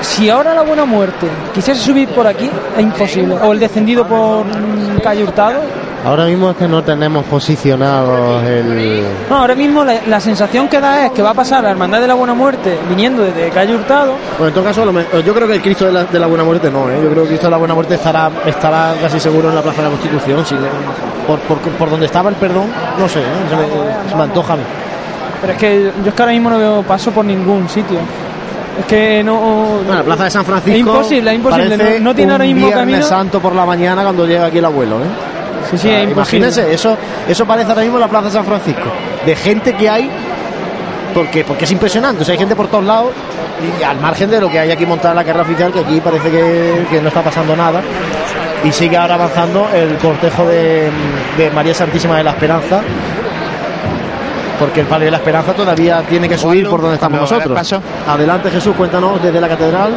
si 0.00 0.30
ahora 0.30 0.54
la 0.54 0.62
buena 0.62 0.84
muerte 0.84 1.26
quisiese 1.54 1.80
subir 1.80 2.08
por 2.10 2.26
aquí, 2.26 2.50
es 2.76 2.82
imposible. 2.82 3.34
O 3.42 3.52
el 3.52 3.58
descendido 3.60 4.06
por 4.06 4.44
calle 5.02 5.22
Hurtado. 5.24 5.60
Ahora 6.02 6.24
mismo 6.24 6.48
es 6.50 6.56
que 6.56 6.66
no 6.66 6.82
tenemos 6.82 7.24
posicionados 7.26 8.42
el. 8.44 9.04
No, 9.28 9.36
ahora 9.36 9.54
mismo 9.54 9.84
la, 9.84 10.00
la 10.06 10.18
sensación 10.18 10.66
que 10.66 10.80
da 10.80 11.04
es 11.04 11.12
que 11.12 11.20
va 11.20 11.30
a 11.30 11.34
pasar 11.34 11.62
la 11.62 11.70
Hermandad 11.72 12.00
de 12.00 12.06
la 12.06 12.14
Buena 12.14 12.32
Muerte 12.32 12.78
viniendo 12.88 13.22
desde 13.22 13.50
calle 13.50 13.74
Hurtado. 13.74 14.14
Bueno, 14.38 14.48
en 14.48 14.54
todo 14.54 14.64
caso, 14.64 14.84
lo 14.86 14.92
me- 14.94 15.04
yo 15.24 15.34
creo 15.34 15.46
que 15.46 15.56
el 15.56 15.62
Cristo 15.62 15.84
de 15.84 15.92
la, 15.92 16.04
de 16.04 16.18
la 16.18 16.26
Buena 16.26 16.42
Muerte 16.44 16.70
no, 16.70 16.88
¿eh? 16.90 16.94
yo 17.02 17.10
creo 17.10 17.14
que 17.16 17.20
el 17.22 17.28
Cristo 17.28 17.46
de 17.48 17.50
la 17.50 17.56
Buena 17.58 17.74
Muerte 17.74 17.94
estará, 17.96 18.30
estará 18.46 18.94
casi 18.98 19.20
seguro 19.20 19.50
en 19.50 19.54
la 19.56 19.60
Plaza 19.62 19.82
de 19.82 19.90
la 19.90 19.90
Constitución. 19.90 20.46
sí, 20.46 20.56
por, 21.26 21.38
por, 21.40 21.58
por 21.58 21.90
donde 21.90 22.06
estaba 22.06 22.30
el 22.30 22.36
perdón, 22.36 22.64
no 22.98 23.06
sé, 23.06 23.20
¿eh? 23.20 23.24
se, 23.50 23.56
me, 23.56 24.08
se 24.10 24.16
me 24.16 24.22
antoja 24.22 24.54
a 24.54 24.56
mí. 24.56 24.62
Pero 25.42 25.52
es 25.52 25.58
que 25.58 25.92
yo 26.02 26.08
es 26.08 26.14
que 26.14 26.22
ahora 26.22 26.32
mismo 26.32 26.48
no 26.50 26.58
veo 26.58 26.82
paso 26.82 27.10
por 27.10 27.24
ningún 27.26 27.68
sitio. 27.68 27.98
Es 28.78 28.86
que 28.86 29.22
no. 29.22 29.36
Bueno, 29.38 29.94
la 29.94 30.02
Plaza 30.02 30.24
de 30.24 30.30
San 30.30 30.44
Francisco. 30.44 30.74
Es 30.74 30.80
imposible, 30.80 31.34
es 31.34 31.98
No, 31.98 32.04
no 32.04 32.14
tiene 32.14 32.32
ahora 32.32 32.44
un 32.44 32.48
mismo 32.52 32.66
Viernes 32.66 32.86
camino. 32.86 33.02
Santo 33.02 33.40
por 33.40 33.54
la 33.54 33.66
mañana 33.66 34.02
cuando 34.02 34.26
llega 34.26 34.46
aquí 34.46 34.58
el 34.58 34.64
abuelo, 34.64 35.00
¿eh? 35.00 35.08
Sí, 35.70 35.78
sí, 35.78 35.88
es 35.88 36.08
imposible. 36.08 36.12
Imagínense, 36.12 36.72
eso, 36.72 36.96
eso 37.28 37.46
parece 37.46 37.70
ahora 37.70 37.82
mismo 37.82 37.98
la 37.98 38.08
Plaza 38.08 38.26
de 38.26 38.32
San 38.32 38.44
Francisco. 38.44 38.90
De 39.26 39.36
gente 39.36 39.74
que 39.74 39.88
hay, 39.88 40.10
porque, 41.14 41.44
porque 41.44 41.64
es 41.64 41.70
impresionante. 41.72 42.22
O 42.22 42.24
sea, 42.24 42.32
hay 42.32 42.38
gente 42.38 42.56
por 42.56 42.68
todos 42.68 42.84
lados 42.84 43.10
y 43.80 43.82
al 43.82 44.00
margen 44.00 44.30
de 44.30 44.40
lo 44.40 44.50
que 44.50 44.58
hay 44.58 44.70
aquí 44.70 44.86
montada 44.86 45.10
en 45.10 45.16
la 45.16 45.24
carrera 45.24 45.44
oficial, 45.44 45.72
que 45.72 45.80
aquí 45.80 46.00
parece 46.00 46.30
que, 46.30 46.86
que 46.90 47.00
no 47.02 47.08
está 47.08 47.22
pasando 47.22 47.54
nada. 47.54 47.82
Y 48.64 48.72
sigue 48.72 48.96
ahora 48.96 49.14
avanzando 49.14 49.68
el 49.74 49.96
cortejo 49.96 50.46
de, 50.46 50.90
de 51.36 51.50
María 51.50 51.74
Santísima 51.74 52.16
de 52.18 52.24
la 52.24 52.30
Esperanza. 52.30 52.80
Porque 54.60 54.80
el 54.80 54.86
Padre 54.86 55.06
de 55.06 55.10
la 55.12 55.16
Esperanza 55.16 55.54
todavía 55.54 56.02
tiene 56.06 56.28
que 56.28 56.36
subir 56.36 56.68
por 56.68 56.82
donde 56.82 56.96
estamos 56.96 57.18
nosotros. 57.22 57.72
Adelante 58.06 58.50
Jesús, 58.50 58.76
cuéntanos 58.76 59.20
desde 59.22 59.40
la 59.40 59.48
catedral. 59.48 59.94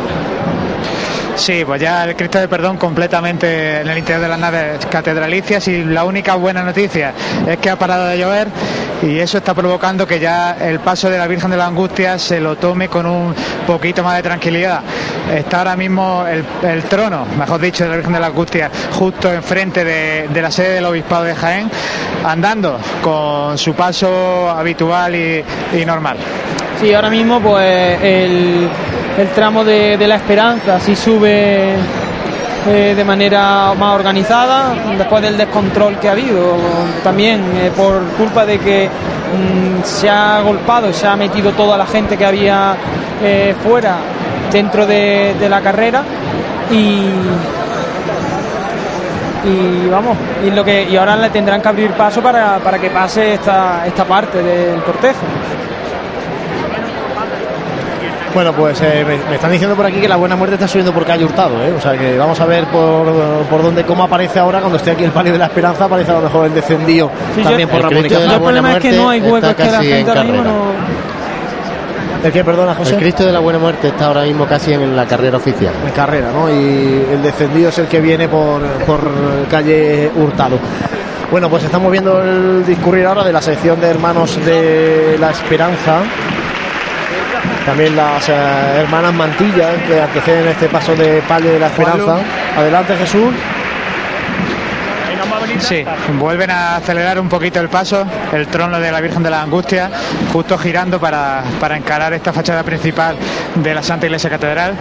Sí, 1.35 1.63
pues 1.65 1.81
ya 1.81 2.03
el 2.05 2.15
Cristo 2.15 2.39
de 2.39 2.47
Perdón 2.47 2.77
completamente 2.77 3.81
en 3.81 3.89
el 3.89 3.97
interior 3.97 4.21
de 4.21 4.29
las 4.29 4.39
naves 4.39 4.85
catedralicias 4.85 5.67
y 5.67 5.83
la 5.83 6.03
única 6.05 6.35
buena 6.35 6.63
noticia 6.63 7.13
es 7.47 7.57
que 7.57 7.69
ha 7.69 7.75
parado 7.75 8.07
de 8.07 8.17
llover 8.17 8.47
y 9.03 9.19
eso 9.19 9.37
está 9.37 9.53
provocando 9.53 10.07
que 10.07 10.19
ya 10.19 10.55
el 10.61 10.79
paso 10.79 11.09
de 11.09 11.17
la 11.17 11.27
Virgen 11.27 11.51
de 11.51 11.57
la 11.57 11.65
Angustia 11.65 12.17
se 12.17 12.39
lo 12.39 12.55
tome 12.55 12.87
con 12.87 13.05
un 13.05 13.35
poquito 13.67 14.03
más 14.03 14.15
de 14.15 14.23
tranquilidad. 14.23 14.81
Está 15.33 15.59
ahora 15.59 15.75
mismo 15.75 16.25
el, 16.27 16.83
trono, 16.83 17.25
mejor 17.37 17.59
dicho, 17.59 17.83
de 17.83 17.89
la 17.89 17.95
Virgen 17.97 18.13
de 18.13 18.19
la 18.19 18.27
Angustia 18.27 18.71
justo 18.93 19.33
enfrente 19.33 19.83
de, 19.83 20.29
de 20.29 20.41
la 20.41 20.51
sede 20.51 20.75
del 20.75 20.85
Obispado 20.85 21.23
de 21.23 21.35
Jaén, 21.35 21.69
andando 22.25 22.79
con 23.01 23.57
su 23.57 23.73
paso 23.73 24.49
habitual 24.49 25.15
y, 25.15 25.43
normal. 25.85 26.17
Sí, 26.79 26.93
ahora 26.93 27.09
mismo 27.09 27.41
pues 27.41 28.01
el, 28.01 28.69
tramo 29.35 29.63
de, 29.63 29.97
de 29.97 30.07
la 30.07 30.15
Esperanza 30.15 30.79
sí 30.79 30.95
sube 30.95 31.22
eh, 31.29 32.93
de 32.95 33.03
manera 33.03 33.73
más 33.73 33.95
organizada 33.95 34.73
después 34.97 35.21
del 35.21 35.37
descontrol 35.37 35.97
que 35.99 36.09
ha 36.09 36.13
habido. 36.13 36.55
También 37.03 37.41
eh, 37.57 37.71
por 37.75 38.01
culpa 38.17 38.45
de 38.45 38.59
que 38.59 38.87
mm, 38.87 39.83
se 39.83 40.09
ha 40.09 40.41
golpado 40.41 40.93
se 40.93 41.07
ha 41.07 41.15
metido 41.15 41.51
toda 41.51 41.77
la 41.77 41.85
gente 41.85 42.17
que 42.17 42.25
había 42.25 42.75
eh, 43.21 43.55
fuera 43.63 43.97
dentro 44.51 44.85
de, 44.85 45.35
de 45.39 45.49
la 45.49 45.61
carrera 45.61 46.03
y 46.71 47.09
y 49.45 49.89
vamos 49.89 50.17
y 50.45 50.51
lo 50.51 50.63
que 50.63 50.83
y 50.89 50.95
ahora 50.95 51.17
le 51.17 51.29
tendrán 51.29 51.61
que 51.61 51.67
abrir 51.67 51.91
paso 51.91 52.21
para, 52.21 52.59
para 52.59 52.79
que 52.79 52.89
pase 52.89 53.33
esta, 53.33 53.85
esta 53.85 54.05
parte 54.05 54.41
del 54.41 54.81
cortejo 54.83 55.25
Bueno, 58.33 58.51
pues 58.53 58.81
eh, 58.81 59.05
me, 59.07 59.17
me 59.29 59.35
están 59.35 59.51
diciendo 59.51 59.75
por 59.75 59.85
aquí 59.85 59.99
que 60.01 60.07
la 60.07 60.15
buena 60.15 60.35
muerte 60.35 60.55
está 60.55 60.67
subiendo 60.67 60.91
por 60.91 61.05
calle 61.05 61.23
Hurtado, 61.23 61.63
¿eh? 61.63 61.71
O 61.77 61.79
sea 61.79 61.95
que 61.97 62.17
vamos 62.17 62.39
a 62.39 62.45
ver 62.45 62.65
por, 62.65 63.05
por 63.49 63.61
dónde, 63.61 63.83
cómo 63.83 64.03
aparece 64.03 64.39
ahora 64.39 64.59
cuando 64.59 64.77
esté 64.77 64.91
aquí 64.91 65.03
el 65.03 65.11
palio 65.11 65.31
de 65.33 65.37
la 65.37 65.45
esperanza, 65.45 65.85
aparece 65.85 66.11
a 66.11 66.15
lo 66.15 66.21
mejor 66.21 66.47
el 66.47 66.53
descendido 66.55 67.11
Sí, 67.35 67.43
también 67.43 67.69
yo- 67.69 67.73
por 67.75 67.83
Ramón 67.83 68.05
y 68.09 68.13
el 68.13 68.41
problema 68.41 68.71
es 68.73 68.79
que 68.79 68.91
no 68.93 69.09
hay 69.09 69.21
Muerte 69.21 69.47
huecos 69.49 69.63
que 69.65 69.71
la 69.71 69.77
casi 69.77 69.87
gente 69.87 69.99
en 70.01 70.09
ahora 70.09 70.23
mismo 70.23 70.43
carrera. 70.43 70.57
no. 70.57 72.27
¿El 72.27 72.31
que 72.31 72.43
perdona, 72.43 72.73
José? 72.73 72.95
El 72.95 73.01
Cristo 73.01 73.25
de 73.25 73.31
la 73.33 73.39
Buena 73.39 73.59
Muerte 73.59 73.89
está 73.89 74.05
ahora 74.07 74.23
mismo 74.23 74.45
casi 74.45 74.73
en 74.73 74.95
la 74.95 75.05
carrera 75.05 75.37
oficial. 75.37 75.73
En 75.85 75.91
carrera, 75.91 76.27
¿no? 76.33 76.49
Y 76.49 77.05
el 77.11 77.21
descendido 77.21 77.67
es 77.69 77.77
el 77.79 77.87
que 77.87 77.99
viene 77.99 78.29
por, 78.29 78.61
por 78.87 79.01
calle 79.51 80.09
Hurtado. 80.15 80.57
Bueno, 81.29 81.49
pues 81.49 81.63
estamos 81.65 81.91
viendo 81.91 82.21
el 82.23 82.65
discurrir 82.65 83.05
ahora 83.05 83.23
de 83.25 83.33
la 83.33 83.41
sección 83.41 83.79
de 83.81 83.89
hermanos 83.89 84.37
de 84.45 85.17
la 85.19 85.31
Esperanza. 85.31 85.97
También 87.65 87.95
las 87.95 88.27
eh, 88.27 88.33
hermanas 88.81 89.13
Mantilla 89.13 89.71
que 89.87 90.01
anteceden 90.01 90.47
este 90.47 90.67
paso 90.67 90.95
de 90.95 91.21
palio 91.27 91.53
de 91.53 91.59
la 91.59 91.67
Esperanza. 91.67 92.17
Adelante, 92.57 92.95
Jesús. 92.97 93.33
Sí, 95.59 95.85
vuelven 96.19 96.49
a 96.51 96.77
acelerar 96.77 97.19
un 97.19 97.29
poquito 97.29 97.59
el 97.59 97.69
paso, 97.69 98.05
el 98.33 98.47
trono 98.47 98.79
de 98.79 98.91
la 98.91 98.99
Virgen 99.01 99.23
de 99.23 99.29
la 99.29 99.41
Angustia, 99.41 99.89
justo 100.31 100.57
girando 100.57 100.99
para, 100.99 101.43
para 101.59 101.77
encarar 101.77 102.13
esta 102.13 102.33
fachada 102.33 102.63
principal 102.63 103.15
de 103.55 103.73
la 103.73 103.83
Santa 103.83 104.07
Iglesia 104.07 104.29
Catedral. 104.29 104.75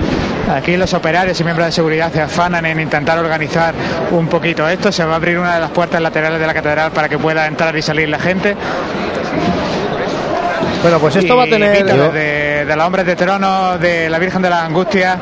Aquí 0.54 0.76
los 0.76 0.92
operarios 0.94 1.38
y 1.40 1.44
miembros 1.44 1.66
de 1.66 1.72
seguridad 1.72 2.12
se 2.12 2.22
afanan 2.22 2.64
en 2.66 2.80
intentar 2.80 3.18
organizar 3.18 3.74
un 4.10 4.26
poquito 4.26 4.68
esto. 4.68 4.90
Se 4.90 5.04
va 5.04 5.12
a 5.12 5.16
abrir 5.16 5.38
una 5.38 5.54
de 5.54 5.60
las 5.60 5.70
puertas 5.70 6.00
laterales 6.00 6.40
de 6.40 6.46
la 6.46 6.54
catedral 6.54 6.90
para 6.90 7.08
que 7.08 7.18
pueda 7.18 7.46
entrar 7.46 7.76
y 7.76 7.82
salir 7.82 8.08
la 8.08 8.18
gente. 8.18 8.56
Bueno, 10.82 10.98
pues 10.98 11.16
esto 11.16 11.34
Y 11.34 11.36
va 11.36 11.44
a 11.44 11.46
tener. 11.46 11.86
De 12.72 12.76
los 12.76 12.86
hombres 12.86 13.04
de 13.04 13.16
trono 13.16 13.76
de 13.76 14.08
la 14.08 14.18
Virgen 14.18 14.40
de 14.40 14.48
la 14.48 14.64
Angustia, 14.64 15.20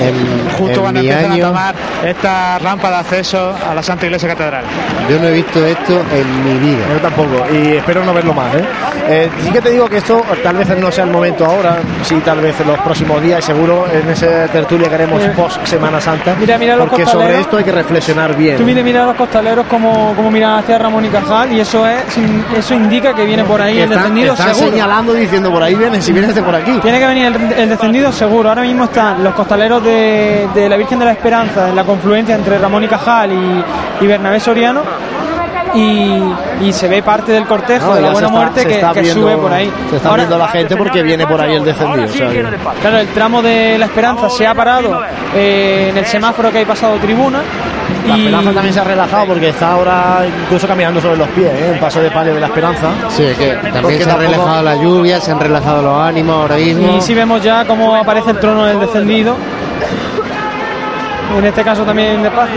En, 0.00 0.48
justo 0.58 0.74
en 0.76 0.80
cuando 0.80 1.00
mi 1.00 1.08
empiezan 1.10 1.32
año, 1.32 1.44
a 1.44 1.48
tomar 1.48 1.74
esta 2.04 2.58
rampa 2.58 2.90
de 2.90 2.96
acceso 2.96 3.54
a 3.70 3.74
la 3.74 3.82
Santa 3.82 4.06
Iglesia 4.06 4.28
Catedral. 4.30 4.64
yo 5.08 5.18
no 5.18 5.28
he 5.28 5.32
visto 5.32 5.64
esto 5.64 6.00
en 6.12 6.44
mi 6.44 6.58
vida. 6.58 6.84
Yo 6.92 7.00
tampoco, 7.00 7.44
y 7.52 7.76
espero 7.76 8.04
no 8.04 8.14
verlo 8.14 8.32
más. 8.34 8.54
¿eh? 8.54 8.64
Eh, 9.08 9.30
sí 9.42 9.50
que 9.50 9.60
te 9.60 9.70
digo 9.70 9.88
que 9.88 9.98
esto 9.98 10.22
tal 10.42 10.56
vez 10.56 10.68
no 10.78 10.90
sea 10.90 11.04
el 11.04 11.10
momento 11.10 11.44
ahora, 11.44 11.76
sí, 12.02 12.16
tal 12.24 12.40
vez 12.40 12.58
en 12.60 12.68
los 12.68 12.78
próximos 12.78 13.20
días, 13.22 13.40
y 13.40 13.42
seguro 13.42 13.86
en 13.92 14.08
esa 14.10 14.46
tertulia 14.48 14.88
que 14.88 14.94
haremos 14.94 15.22
Eh, 15.22 15.32
post 15.36 15.64
Semana 15.66 16.00
Santa, 16.00 16.34
mira, 16.38 16.56
mira 16.58 16.76
los 16.76 16.88
porque 16.88 17.04
sobre 17.06 17.40
esto 17.40 17.56
hay 17.58 17.64
que 17.64 17.72
reflexionar 17.72 18.36
bien. 18.36 18.56
Tú 18.56 18.64
mira, 18.64 18.82
mira 18.82 19.02
a 19.02 19.06
los 19.06 19.16
costaleros 19.16 19.66
como, 19.66 20.14
como 20.14 20.30
miran 20.30 20.58
hacia 20.60 20.78
Ramón 20.78 21.04
y 21.04 21.08
Cajal 21.08 21.52
y 21.52 21.60
eso 21.60 21.86
es 21.86 22.00
eso 22.56 22.74
indica 22.74 23.14
que 23.14 23.24
viene 23.24 23.44
por 23.44 23.60
ahí 23.60 23.74
Que 23.76 23.82
el 23.84 23.90
están, 23.92 24.02
descendido 24.04 24.32
están 24.34 24.54
seguro. 24.54 24.70
señalando 24.72 25.12
diciendo 25.12 25.50
por 25.50 25.62
ahí 25.62 25.74
vienes, 25.74 26.04
si 26.04 26.12
vienes 26.12 26.34
de 26.34 26.42
por 26.42 26.54
aquí. 26.54 26.72
Tiene 26.80 26.98
que 26.98 27.06
venir 27.06 27.26
el, 27.26 27.52
el 27.52 27.68
descendido 27.68 28.12
seguro. 28.12 28.48
Ahora 28.48 28.62
mismo 28.62 28.84
están 28.84 29.22
los 29.22 29.34
costaleros 29.34 29.82
de, 29.84 29.89
de 29.90 30.68
la 30.68 30.76
Virgen 30.76 30.98
de 30.98 31.04
la 31.04 31.12
Esperanza 31.12 31.68
en 31.68 31.76
la 31.76 31.84
confluencia 31.84 32.34
entre 32.34 32.58
Ramón 32.58 32.84
y 32.84 32.88
Cajal 32.88 33.32
y, 33.32 33.64
y 34.04 34.06
Bernabé 34.06 34.40
Soriano. 34.40 34.82
Y, 35.72 36.20
y 36.62 36.72
se 36.72 36.88
ve 36.88 37.00
parte 37.00 37.30
del 37.30 37.46
cortejo 37.46 37.86
No, 37.86 37.94
de 37.94 38.00
la 38.00 38.10
Buena 38.10 38.26
está- 38.26 38.38
Muerte 38.40 38.66
que, 38.66 38.74
está 38.74 38.92
que 38.92 39.02
viendo- 39.02 39.22
sube 39.22 39.36
por 39.36 39.52
ahí. 39.52 39.70
Se 39.90 39.96
está 39.96 40.08
Ahora- 40.08 40.22
viendo 40.24 40.38
la 40.38 40.48
gente 40.48 40.76
porque 40.76 41.00
viene 41.02 41.26
por 41.28 41.40
ahí 41.40 41.54
el 41.54 41.64
descendido. 41.64 42.04
o 42.06 42.08
sea 42.08 42.28
Claro, 42.80 42.98
el 42.98 43.06
tramo 43.08 43.40
de 43.40 43.78
la 43.78 43.84
Esperanza 43.86 44.28
se 44.30 44.46
ha 44.48 44.52
parado 44.54 45.00
eh, 45.32 45.88
en 45.90 45.96
el 45.96 46.06
semáforo 46.06 46.50
que 46.50 46.58
hay 46.58 46.64
pasado 46.64 46.96
tribuna. 46.96 47.38
La 48.08 48.16
y- 48.16 48.20
Esperanza 48.26 48.52
también 48.52 48.74
se 48.74 48.80
ha 48.80 48.84
relajado 48.84 49.26
porque 49.26 49.48
está 49.50 49.70
ahora 49.70 50.18
incluso 50.44 50.66
caminando 50.66 51.00
sobre 51.00 51.18
los 51.18 51.28
pies, 51.28 51.52
¿eh? 51.52 51.70
el 51.74 51.78
paso 51.78 52.00
de 52.00 52.10
palio 52.10 52.34
de 52.34 52.40
la 52.40 52.46
Esperanza. 52.46 52.88
Sí, 53.10 53.22
es 53.22 53.38
que 53.38 53.50
Porque 53.52 53.70
también 53.70 53.98
se 54.02 54.04
ha 54.10 54.14
tampoco- 54.16 54.32
relajado 54.32 54.62
la 54.64 54.74
lluvia, 54.74 55.20
se 55.20 55.30
han 55.30 55.38
relajado 55.38 55.82
los 55.82 56.00
ánimos 56.02 56.34
ahora 56.36 56.56
mismo. 56.56 56.96
Y 56.96 57.00
si 57.00 57.14
vemos 57.14 57.44
ya 57.44 57.64
cómo 57.64 57.94
aparece 57.94 58.30
el 58.32 58.40
trono 58.40 58.64
del 58.64 58.80
descendido. 58.80 59.36
En 61.38 61.44
este 61.46 61.62
caso 61.64 61.82
también 61.84 62.22
de 62.22 62.30
paz. 62.30 62.48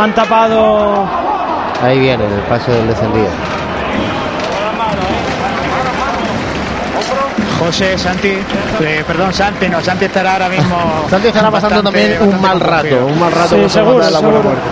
Han 0.00 0.12
tapado. 0.14 1.06
Ahí 1.82 1.98
viene 1.98 2.24
el 2.24 2.40
paso 2.42 2.70
del 2.72 2.88
descendido. 2.88 3.28
José, 7.58 7.96
Santi, 7.96 8.28
eh, 8.80 9.04
perdón, 9.06 9.32
Santi, 9.32 9.68
no, 9.68 9.80
Santi 9.80 10.04
estará 10.06 10.32
ahora 10.34 10.48
mismo. 10.48 10.76
Santi 11.08 11.28
estará 11.28 11.50
pasando 11.50 11.82
bastante- 11.82 12.08
también 12.16 12.34
un 12.34 12.42
mal 12.42 12.60
rato, 12.60 13.06
un 13.06 13.18
mal 13.18 13.32
rato 13.32 13.48
Sí, 13.56 13.68
seguro, 13.68 13.98
la 13.98 14.04
buena 14.10 14.18
seguro. 14.18 14.42
muerte. 14.42 14.62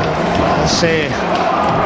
Sí. 0.66 1.08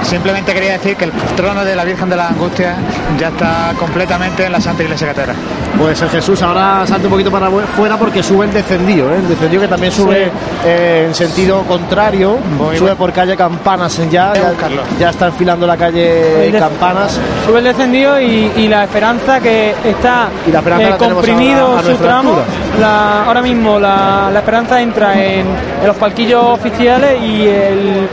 Simplemente 0.06 0.54
quería 0.54 0.72
decir 0.72 0.96
que 0.96 1.04
el 1.04 1.12
trono 1.36 1.64
de 1.64 1.74
la 1.74 1.84
Virgen 1.84 2.08
de 2.08 2.16
la 2.16 2.28
Angustia 2.28 2.76
ya 3.18 3.28
está 3.28 3.74
completamente 3.78 4.46
en 4.46 4.52
la 4.52 4.60
Santa 4.60 4.82
Iglesia 4.82 5.08
Catedral. 5.08 5.36
Pues 5.78 6.00
el 6.00 6.08
Jesús 6.08 6.40
ahora 6.42 6.86
salta 6.86 7.06
un 7.06 7.12
poquito 7.12 7.30
para 7.30 7.50
fuera 7.50 7.96
porque 7.96 8.22
sube 8.22 8.46
el 8.46 8.52
descendido, 8.52 9.12
¿eh? 9.12 9.16
el 9.18 9.28
descendido 9.28 9.62
que 9.62 9.68
también 9.68 9.92
sube 9.92 10.30
eh, 10.64 11.04
en 11.06 11.14
sentido 11.14 11.62
contrario, 11.62 12.38
sube 12.76 12.94
por 12.94 13.12
calle 13.12 13.36
Campanas 13.36 13.96
ya, 14.10 14.32
ya, 14.34 14.54
ya, 14.98 15.10
está 15.10 15.26
enfilando 15.26 15.66
la 15.66 15.76
calle 15.76 16.50
Campanas. 16.58 17.18
Sube 17.46 17.58
el 17.58 17.64
descendido 17.64 18.20
y, 18.20 18.66
la 18.66 18.84
esperanza 18.84 19.38
que 19.40 19.74
está 19.84 20.28
eh, 20.46 20.94
comprimido 20.98 21.80
su 21.82 21.94
tramo. 21.96 22.36
ahora 22.82 23.42
mismo 23.42 23.78
la, 23.78 24.32
esperanza 24.34 24.80
entra 24.80 25.14
en, 25.22 25.46
en 25.80 25.86
los 25.86 25.96
palquillos 25.96 26.42
oficiales 26.42 27.22
y 27.22 27.46
el, 27.46 28.08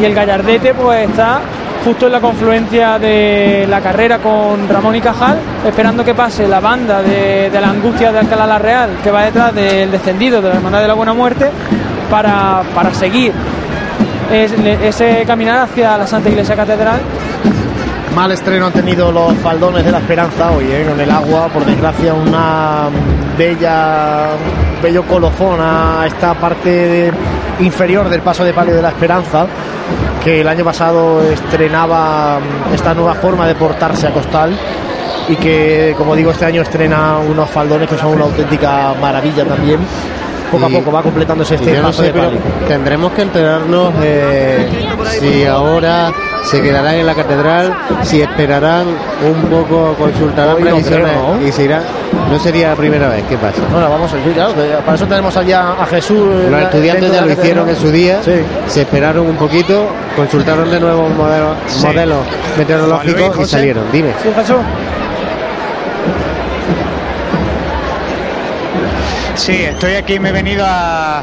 y 0.00 0.04
el 0.04 0.14
Gallardete 0.14 0.74
pues 0.74 1.08
está 1.08 1.40
justo 1.84 2.06
en 2.06 2.12
la 2.12 2.20
confluencia 2.20 2.98
de 2.98 3.66
la 3.68 3.80
carrera 3.80 4.18
con 4.18 4.66
Ramón 4.68 4.96
y 4.96 5.00
Cajal, 5.00 5.38
esperando 5.66 6.04
que 6.04 6.14
pase 6.14 6.48
la 6.48 6.58
banda 6.58 7.02
de, 7.02 7.50
la 7.52 7.68
angustia 7.68 8.10
de 8.10 8.20
Alcalá 8.20 8.46
la 8.46 8.58
Real, 8.58 8.90
que 9.02 9.10
va 9.10 9.24
detrás 9.24 9.54
del 9.54 9.90
descendido 9.90 10.40
de 10.40 10.48
la 10.48 10.54
Hermandad 10.54 10.80
de 10.80 10.88
la 10.88 10.94
Buena 10.94 11.12
Muerte, 11.12 11.50
para, 12.10 12.62
seguir 12.92 13.32
ese 14.32 15.24
caminar 15.26 15.58
hacia 15.64 15.98
la 15.98 16.06
Santa 16.06 16.30
Iglesia 16.30 16.56
Catedral 16.56 17.00
Mal 18.12 18.30
estreno 18.30 18.66
han 18.66 18.72
tenido 18.72 19.10
los 19.10 19.34
faldones 19.38 19.84
de 19.84 19.90
la 19.90 19.98
esperanza 19.98 20.50
hoy, 20.52 20.66
¿eh? 20.66 20.86
en 20.88 21.00
el 21.00 21.10
agua, 21.10 21.48
por 21.48 21.64
desgracia, 21.64 22.14
una 22.14 22.88
bella, 23.36 24.28
bello 24.82 25.02
colofón 25.04 25.58
a 25.60 26.04
esta 26.06 26.34
parte 26.34 27.10
inferior 27.60 28.08
del 28.08 28.20
paso 28.20 28.44
de 28.44 28.52
palio 28.52 28.74
de 28.74 28.82
la 28.82 28.90
esperanza, 28.90 29.46
que 30.22 30.40
el 30.42 30.48
año 30.48 30.64
pasado 30.64 31.22
estrenaba 31.22 32.38
esta 32.72 32.94
nueva 32.94 33.14
forma 33.14 33.46
de 33.46 33.54
portarse 33.56 34.06
a 34.06 34.12
costal 34.12 34.56
y 35.28 35.36
que, 35.36 35.94
como 35.98 36.14
digo, 36.14 36.30
este 36.30 36.44
año 36.44 36.62
estrena 36.62 37.18
unos 37.18 37.50
faldones 37.50 37.88
que 37.88 37.96
son 37.96 38.14
una 38.14 38.24
auténtica 38.24 38.94
maravilla 39.00 39.44
también 39.44 39.80
poco 40.54 40.66
a 40.66 40.68
poco 40.68 40.92
va 40.92 41.02
completándose 41.02 41.54
este 41.56 41.74
paso 41.80 42.02
de 42.02 42.12
palio. 42.12 42.38
Tendremos 42.66 43.12
que 43.12 43.22
enterarnos 43.22 43.98
de 44.00 44.68
si 45.20 45.44
ahora 45.44 46.12
se 46.44 46.60
quedarán 46.60 46.94
en 46.96 47.06
la 47.06 47.14
catedral, 47.14 47.74
si 48.02 48.20
esperarán 48.20 48.86
un 48.88 49.42
poco, 49.50 49.94
consultarán 49.98 50.56
previsiones 50.56 51.16
y 51.46 51.52
se 51.52 51.64
irán. 51.64 51.82
No 52.30 52.38
sería 52.38 52.70
la 52.70 52.76
primera 52.76 53.08
vez, 53.08 53.24
¿qué 53.28 53.36
pasa? 53.36 53.60
Bueno, 53.70 53.88
vamos 53.88 54.12
a 54.12 54.16
decir, 54.16 54.32
claro, 54.32 54.54
para 54.84 54.94
eso 54.94 55.06
tenemos 55.06 55.36
allá 55.36 55.72
a 55.72 55.86
Jesús. 55.86 56.26
Los 56.50 56.62
estudiantes 56.62 57.12
ya 57.12 57.20
lo 57.24 57.32
hicieron 57.32 57.68
en 57.68 57.76
su 57.76 57.90
día, 57.90 58.20
se 58.22 58.80
esperaron 58.82 59.26
un 59.26 59.36
poquito, 59.36 59.86
consultaron 60.16 60.70
de 60.70 60.80
nuevo 60.80 61.08
modelos, 61.08 61.56
modelos 61.82 62.18
meteorológicos 62.58 63.40
y 63.40 63.44
salieron. 63.44 63.84
Dime. 63.92 64.10
Sí, 64.22 64.28
Jesús. 64.34 64.56
Sí, 69.36 69.52
estoy 69.52 69.94
aquí, 69.94 70.18
me 70.20 70.28
he 70.28 70.32
venido 70.32 70.64
a, 70.66 71.22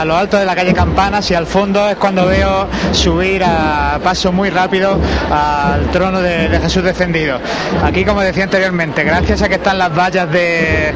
a, 0.00 0.04
lo 0.04 0.16
alto 0.16 0.36
de 0.36 0.44
la 0.44 0.54
calle 0.54 0.74
Campanas 0.74 1.30
y 1.30 1.34
al 1.34 1.46
fondo 1.46 1.88
es 1.88 1.96
cuando 1.96 2.26
veo 2.26 2.68
subir 2.92 3.42
a 3.42 3.98
paso 4.04 4.32
muy 4.32 4.50
rápido 4.50 4.98
al 5.30 5.90
trono 5.90 6.20
de, 6.20 6.60
Jesús 6.60 6.82
descendido. 6.82 7.38
Aquí, 7.82 8.04
como 8.04 8.20
decía 8.20 8.44
anteriormente, 8.44 9.02
gracias 9.02 9.42
a 9.42 9.48
que 9.48 9.56
están 9.56 9.78
las 9.78 9.96
vallas 9.96 10.28
eh, 10.32 10.92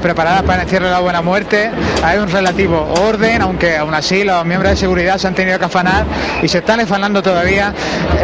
preparadas 0.00 0.42
para 0.42 0.62
el 0.62 0.82
la 0.82 1.00
buena 1.00 1.22
muerte, 1.22 1.70
hay 2.04 2.18
un 2.18 2.30
relativo 2.30 2.94
orden, 3.00 3.42
aunque 3.42 3.76
aún 3.76 3.94
así 3.94 4.22
los 4.22 4.44
miembros 4.44 4.70
de 4.70 4.76
seguridad 4.76 5.18
se 5.18 5.26
han 5.26 5.34
tenido 5.34 5.58
que 5.58 5.64
afanar 5.64 6.04
y 6.40 6.48
se 6.48 6.58
están 6.58 6.80
afanando 6.80 7.22
todavía 7.22 7.74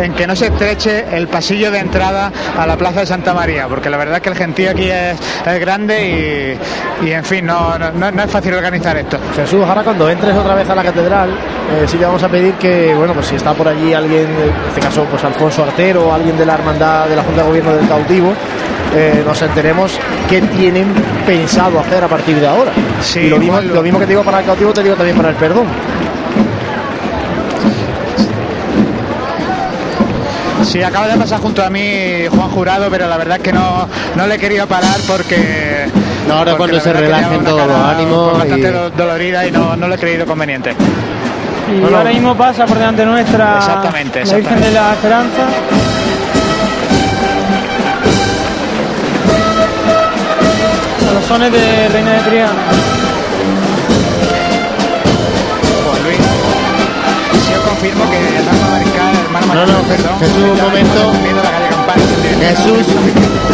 en 0.01 0.12
que 0.14 0.27
no 0.27 0.37
se 0.37 0.47
estreche 0.47 1.05
el 1.12 1.27
pasillo 1.27 1.70
de 1.70 1.79
entrada 1.79 2.31
a 2.57 2.66
la 2.66 2.77
plaza 2.77 3.01
de 3.01 3.07
Santa 3.07 3.35
María, 3.35 3.66
porque 3.66 3.90
la 3.90 3.97
verdad 3.97 4.16
es 4.16 4.23
que 4.23 4.29
el 4.29 4.37
gentío 4.37 4.70
aquí 4.70 4.88
es, 4.90 5.18
grande 5.61 6.59
y, 7.03 7.07
y 7.07 7.12
en 7.12 7.23
fin, 7.24 7.46
no, 7.46 7.78
no, 7.78 8.22
es 8.22 8.30
fácil 8.30 8.54
organizar 8.54 8.96
esto. 8.96 9.18
Jesús, 9.34 9.64
ahora 9.66 9.82
cuando 9.82 10.08
entres 10.08 10.37
otra 10.37 10.54
vez 10.54 10.68
a 10.68 10.74
la 10.74 10.82
catedral, 10.82 11.30
eh, 11.30 11.84
sí 11.87 11.96
le 11.98 12.06
vamos 12.06 12.22
a 12.22 12.28
pedir 12.28 12.54
que, 12.54 12.94
bueno, 12.94 13.14
pues 13.14 13.26
si 13.26 13.37
está 13.37 13.52
por 13.54 13.66
allí 13.66 13.92
alguien, 13.94 14.26
en 14.26 14.68
este 14.68 14.80
caso, 14.80 15.04
pues 15.10 15.24
Alfonso 15.24 15.64
Artero 15.64 16.12
alguien 16.12 16.37
de 16.37 16.46
la 16.46 16.54
hermandad 16.54 17.08
de 17.08 17.16
la 17.16 17.22
Junta 17.22 17.42
de 17.42 17.48
Gobierno 17.48 17.72
del 17.72 17.88
Cautivo, 17.88 18.32
eh, 18.94 19.22
nos 19.26 19.40
enteremos 19.42 19.98
qué 20.28 20.40
tienen 20.40 20.87
pensado 21.26 21.80
hacer 21.80 22.04
a 22.04 22.08
partir 22.08 22.38
de 22.38 22.46
ahora. 22.46 22.70
Sí, 23.00 23.28
lo 23.28 23.38
mismo, 23.38 23.60
lo 23.60 23.82
mismo 23.82 23.98
que 23.98 24.06
te 24.06 24.12
digo 24.12 24.22
para 24.22 24.40
el 24.40 24.46
cautivo, 24.46 24.72
te 24.72 24.82
digo 24.82 24.94
también 24.94 25.16
para 25.16 25.30
el 25.30 25.37
perdón. 25.37 25.66
Sí, 30.64 30.82
acaba 30.82 31.06
de 31.06 31.16
pasar 31.16 31.40
junto 31.40 31.62
a 31.62 31.70
mí 31.70 32.26
Juan 32.30 32.48
Jurado, 32.50 32.88
pero 32.90 33.06
la 33.06 33.16
verdad 33.16 33.37
es 33.37 33.42
que 33.42 33.52
no, 33.52 33.87
no 34.16 34.26
le 34.26 34.34
he 34.37 34.38
querido 34.38 34.66
parar 34.66 34.98
porque 35.06 35.88
no, 36.28 36.34
ahora 36.34 36.56
cuando 36.56 36.80
se 36.80 36.92
relajen 36.92 37.44
todos 37.44 37.66
los 37.66 37.76
ánimos. 37.76 38.38
Bastante 38.38 38.72
dolorida 38.96 39.46
y 39.46 39.50
no, 39.50 39.76
no 39.76 39.88
lo 39.88 39.94
he 39.94 39.98
creído 39.98 40.26
conveniente. 40.26 40.74
Y 41.72 41.82
ahora 41.82 42.10
mismo 42.10 42.37
pasa 42.37 42.66
por 42.66 42.78
delante 42.78 43.04
nuestra 43.06 43.56
exactamente, 43.58 44.24
la 44.24 44.34
Virgen 44.34 44.60
de 44.60 44.70
la 44.70 44.92
Esperanza. 44.92 45.46
A 51.08 51.14
los 51.14 51.24
sones 51.24 51.52
de 51.52 51.88
Reina 51.88 52.12
de 52.12 52.20
Triana. 52.20 52.52
Juan 55.84 56.02
Luis, 56.04 56.18
si 57.44 57.52
yo 57.52 57.62
confirmo 57.62 58.10
que 58.10 58.16
hermano 59.24 59.54
No, 59.54 59.66
no, 59.66 59.84
Jesús, 60.20 60.42
un 60.50 60.60
momento. 60.60 61.12
Jesús, 62.40 62.87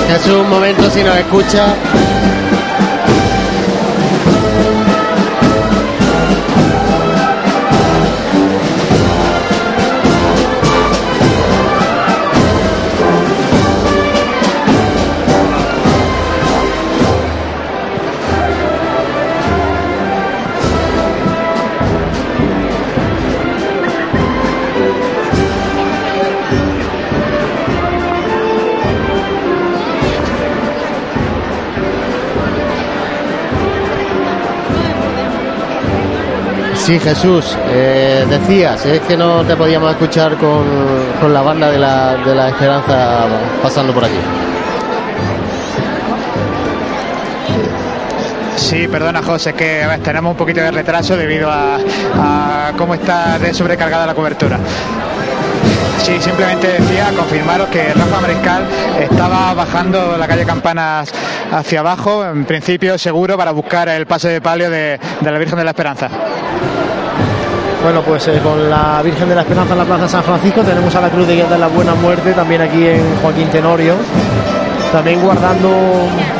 Jesús, 0.08 0.32
un 0.40 0.50
momento, 0.50 0.90
si 0.90 1.02
nos 1.04 1.16
escucha. 1.16 1.66
Sí, 36.90 36.98
Jesús, 36.98 37.56
eh, 37.68 38.26
decías, 38.28 38.84
es 38.84 38.98
que 39.02 39.16
no 39.16 39.44
te 39.44 39.54
podíamos 39.54 39.92
escuchar 39.92 40.36
con, 40.36 41.32
la 41.32 41.40
banda 41.40 41.70
de 41.70 41.78
la, 41.78 42.16
de 42.16 42.34
la 42.34 42.48
Esperanza 42.48 43.28
pasando 43.62 43.92
por 43.94 44.06
aquí. 44.06 44.18
Sí, 48.56 48.88
perdona 48.88 49.22
José, 49.22 49.52
que 49.52 49.86
tenemos 50.02 50.32
un 50.32 50.36
poquito 50.36 50.62
de 50.62 50.72
retraso 50.72 51.16
debido 51.16 51.48
a, 51.48 52.72
cómo 52.76 52.94
está 52.94 53.38
de 53.38 53.54
sobrecargada 53.54 54.04
la 54.04 54.14
cobertura. 54.14 54.58
Sí, 56.02 56.20
simplemente 56.20 56.72
decía 56.72 57.12
confirmaros 57.16 57.68
que 57.68 57.94
Rafa 57.94 58.20
Mariscal 58.20 58.64
estaba 58.98 59.54
bajando 59.54 60.16
la 60.18 60.26
calle 60.26 60.44
Campanas 60.44 61.12
hacia 61.52 61.80
abajo, 61.80 62.26
en 62.26 62.44
principio 62.46 62.98
seguro 62.98 63.36
para 63.36 63.52
buscar 63.52 63.88
el 63.88 64.06
paso 64.06 64.26
de 64.26 64.40
palio 64.40 64.70
de, 64.70 64.98
la 65.22 65.38
Virgen 65.38 65.56
de 65.56 65.64
la 65.64 65.70
Esperanza. 65.70 66.08
Bueno, 67.82 68.02
pues 68.02 68.28
eh, 68.28 68.40
con 68.42 68.68
la 68.68 69.00
Virgen 69.02 69.28
de 69.28 69.34
la 69.34 69.40
Esperanza 69.40 69.72
en 69.72 69.78
la 69.78 69.84
Plaza 69.84 70.06
San 70.06 70.22
Francisco 70.22 70.60
tenemos 70.62 70.94
a 70.94 71.00
la 71.00 71.08
Cruz 71.08 71.26
de 71.26 71.34
Guía 71.34 71.46
de 71.46 71.58
la 71.58 71.68
Buena 71.68 71.94
Muerte 71.94 72.32
también 72.32 72.60
aquí 72.60 72.86
en 72.86 73.16
Joaquín 73.22 73.48
Tenorio, 73.48 73.94
también 74.92 75.20
guardando 75.22 75.70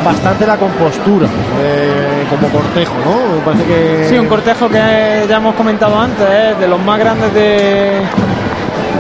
bastante 0.05 0.47
la 0.47 0.59
compostura 0.59 1.27
eh, 1.61 2.27
como 2.29 2.49
cortejo, 2.49 2.93
¿no? 3.05 3.43
parece 3.43 3.65
que... 3.65 4.07
Sí, 4.11 4.19
un 4.19 4.27
cortejo 4.27 4.69
que 4.69 5.25
ya 5.29 5.37
hemos 5.39 5.55
comentado 5.55 5.99
antes, 5.99 6.27
¿eh? 6.29 6.55
de 6.61 6.69
los 6.69 6.79
más 6.81 6.99
grandes 6.99 7.33
de 7.33 8.03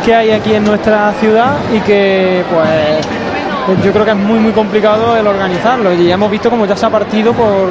que 0.04 0.14
hay 0.14 0.30
aquí 0.30 0.54
en 0.54 0.64
nuestra 0.64 1.12
ciudad 1.20 1.56
y 1.74 1.80
que 1.80 2.42
pues 2.50 3.84
yo 3.84 3.92
creo 3.92 4.04
que 4.04 4.12
es 4.12 4.16
muy 4.16 4.38
muy 4.38 4.52
complicado 4.52 5.14
el 5.14 5.26
organizarlo 5.26 5.92
y 5.92 6.06
ya 6.06 6.14
hemos 6.14 6.30
visto 6.30 6.48
como 6.48 6.64
ya 6.64 6.74
se 6.74 6.86
ha 6.86 6.90
partido 6.90 7.34
por, 7.34 7.68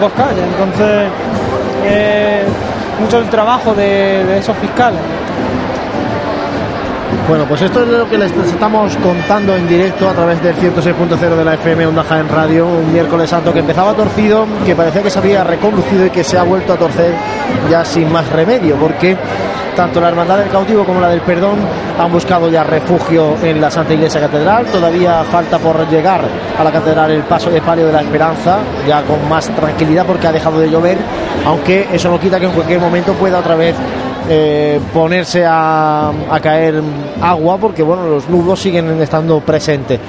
dos 0.00 0.12
calles 0.12 0.44
entonces 0.44 1.10
mucho 3.00 3.18
el 3.18 3.28
trabajo 3.28 3.74
de, 3.74 4.38
esos 4.38 4.56
fiscales. 4.58 5.00
Bueno, 7.28 7.44
pues 7.46 7.62
esto 7.62 7.82
es 7.82 7.88
lo 7.88 8.08
que 8.08 8.18
les 8.18 8.32
estamos 8.32 8.94
contando 8.96 9.56
en 9.56 9.66
directo 9.66 10.08
a 10.08 10.12
través 10.12 10.42
del 10.42 10.54
106.0 10.56 11.18
de 11.36 11.44
la 11.44 11.54
FM 11.54 11.86
Onda 11.86 12.04
en 12.10 12.28
Radio, 12.28 12.66
un 12.66 12.92
miércoles 12.92 13.30
santo 13.30 13.52
que 13.52 13.60
empezaba 13.60 13.94
torcido, 13.94 14.46
que 14.66 14.74
parecía 14.76 15.02
que 15.02 15.10
se 15.10 15.18
había 15.18 15.42
reconducido 15.42 16.04
y 16.04 16.10
que 16.10 16.22
se 16.22 16.36
ha 16.36 16.42
vuelto 16.42 16.74
a 16.74 16.76
torcer 16.76 17.14
ya 17.70 17.84
sin 17.84 18.12
más 18.12 18.28
remedio, 18.30 18.76
porque 18.76 19.16
tanto 19.74 20.00
la 20.00 20.08
Hermandad 20.08 20.38
del 20.38 20.48
Cautivo 20.48 20.84
como 20.84 21.00
la 21.00 21.08
del 21.08 21.20
Perdón 21.20 21.58
han 21.98 22.10
buscado 22.10 22.48
ya 22.48 22.64
refugio 22.64 23.36
en 23.42 23.60
la 23.60 23.70
Santa 23.70 23.94
Iglesia 23.94 24.20
Catedral. 24.20 24.66
Todavía 24.66 25.24
falta 25.24 25.58
por 25.58 25.88
llegar 25.88 26.20
a 26.58 26.64
la 26.64 26.70
catedral 26.70 27.10
el 27.10 27.22
paso 27.22 27.50
de 27.50 27.60
palio 27.60 27.86
de 27.86 27.92
la 27.92 28.02
Esperanza, 28.02 28.58
ya 28.86 29.02
con 29.02 29.28
más 29.28 29.48
tranquilidad 29.48 30.06
porque 30.06 30.26
ha 30.26 30.32
dejado 30.32 30.60
de 30.60 30.70
llover, 30.70 30.98
aunque 31.46 31.88
eso 31.92 32.10
no 32.10 32.18
quita 32.20 32.38
que 32.38 32.46
en 32.46 32.52
cualquier 32.52 32.80
momento 32.80 33.12
pueda 33.14 33.38
otra 33.38 33.56
vez 33.56 33.74
eh, 34.28 34.80
ponerse 34.92 35.44
a, 35.46 36.10
caer 36.42 36.82
agua 37.20 37.58
porque 37.58 37.82
bueno 37.82 38.06
los 38.06 38.28
nudos 38.28 38.58
siguen 38.58 39.00
estando 39.02 39.40
presentes 39.40 40.00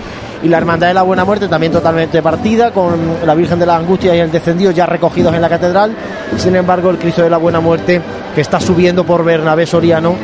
y 0.46 0.48
la 0.48 0.60
Hermandad 0.60 0.90
de 0.90 0.94
la 0.94 1.02
Buena 1.02 1.26
Muerte 1.26 1.48
también 1.48 1.72
totalmente 1.72 2.22
partida, 2.22 2.70
con 2.70 3.18
la 3.26 3.34
Virgen 3.34 3.58
de 3.58 3.66
la 3.66 3.78
Angustia 3.78 4.16
y 4.16 4.20
el 4.20 4.32
Descendido 4.32 4.70
ya 4.70 4.86
recogidos 4.86 5.34
en 5.34 5.42
la 5.42 5.50
catedral. 5.50 5.96
Sin 6.38 6.56
embargo, 6.56 6.92
el 6.92 7.00
Cristo 7.00 7.24
de 7.24 7.32
la 7.32 7.38
Buena 7.38 7.60
Muerte 7.60 8.00
que 8.36 8.42
está 8.42 8.60
subiendo 8.60 9.04
por 9.04 9.26
Bernabé 9.26 9.66
Soriano, 9.66 10.16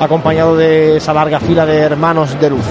acompañado 0.00 0.56
de 0.56 0.96
esa 0.96 1.14
larga 1.14 1.38
fila 1.38 1.64
de 1.64 1.76
hermanos 1.78 2.40
de 2.40 2.50
luz. 2.50 2.64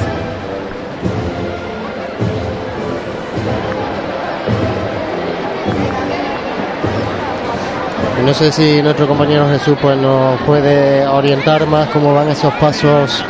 No 8.25 8.33
sé 8.33 8.51
si 8.51 8.81
nuestro 8.81 9.07
compañero 9.07 9.47
Jesús 9.47 9.77
pues 9.81 9.97
nos 9.97 10.41
puede 10.41 11.07
orientar 11.07 11.65
más 11.67 11.87
cómo 11.87 12.13
van 12.13 12.27
esos 12.27 12.53
pasos 12.55 13.23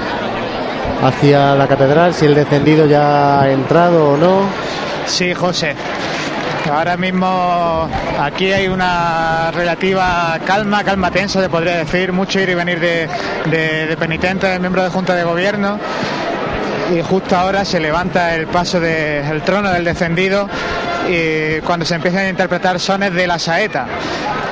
hacia 1.02 1.56
la 1.56 1.68
catedral, 1.68 2.14
si 2.14 2.26
el 2.26 2.36
descendido 2.36 2.86
ya 2.86 3.42
ha 3.42 3.52
entrado 3.52 4.12
o 4.12 4.18
no. 4.18 4.42
Sí, 5.06 5.34
José. 5.34 5.76
Ahora 6.72 6.98
mismo 6.98 7.88
aquí 8.20 8.52
hay 8.52 8.68
una 8.68 9.52
relativa 9.52 10.38
calma, 10.46 10.84
calma 10.84 11.12
tensa, 11.12 11.42
se 11.42 11.50
podría 11.50 11.78
decir, 11.78 12.12
mucho 12.12 12.42
ir 12.42 12.50
y 12.50 12.56
venir 12.56 12.80
de, 12.80 13.08
de, 13.46 13.88
de 13.88 13.98
penitentes, 13.98 14.50
de 14.50 14.60
miembros 14.60 14.84
de 14.84 14.92
Junta 14.92 15.16
de 15.16 15.24
Gobierno. 15.24 15.80
Y 16.96 17.02
justo 17.02 17.36
ahora 17.36 17.66
se 17.66 17.80
levanta 17.80 18.36
el 18.36 18.48
paso 18.48 18.80
del 18.80 19.42
trono 19.42 19.72
del 19.72 19.84
descendido 19.84 20.48
y 21.10 21.60
cuando 21.62 21.86
se 21.86 21.96
empiezan 21.96 22.26
a 22.26 22.30
interpretar 22.30 22.80
sones 22.80 23.14
de 23.14 23.28
la 23.28 23.40
saeta, 23.40 23.86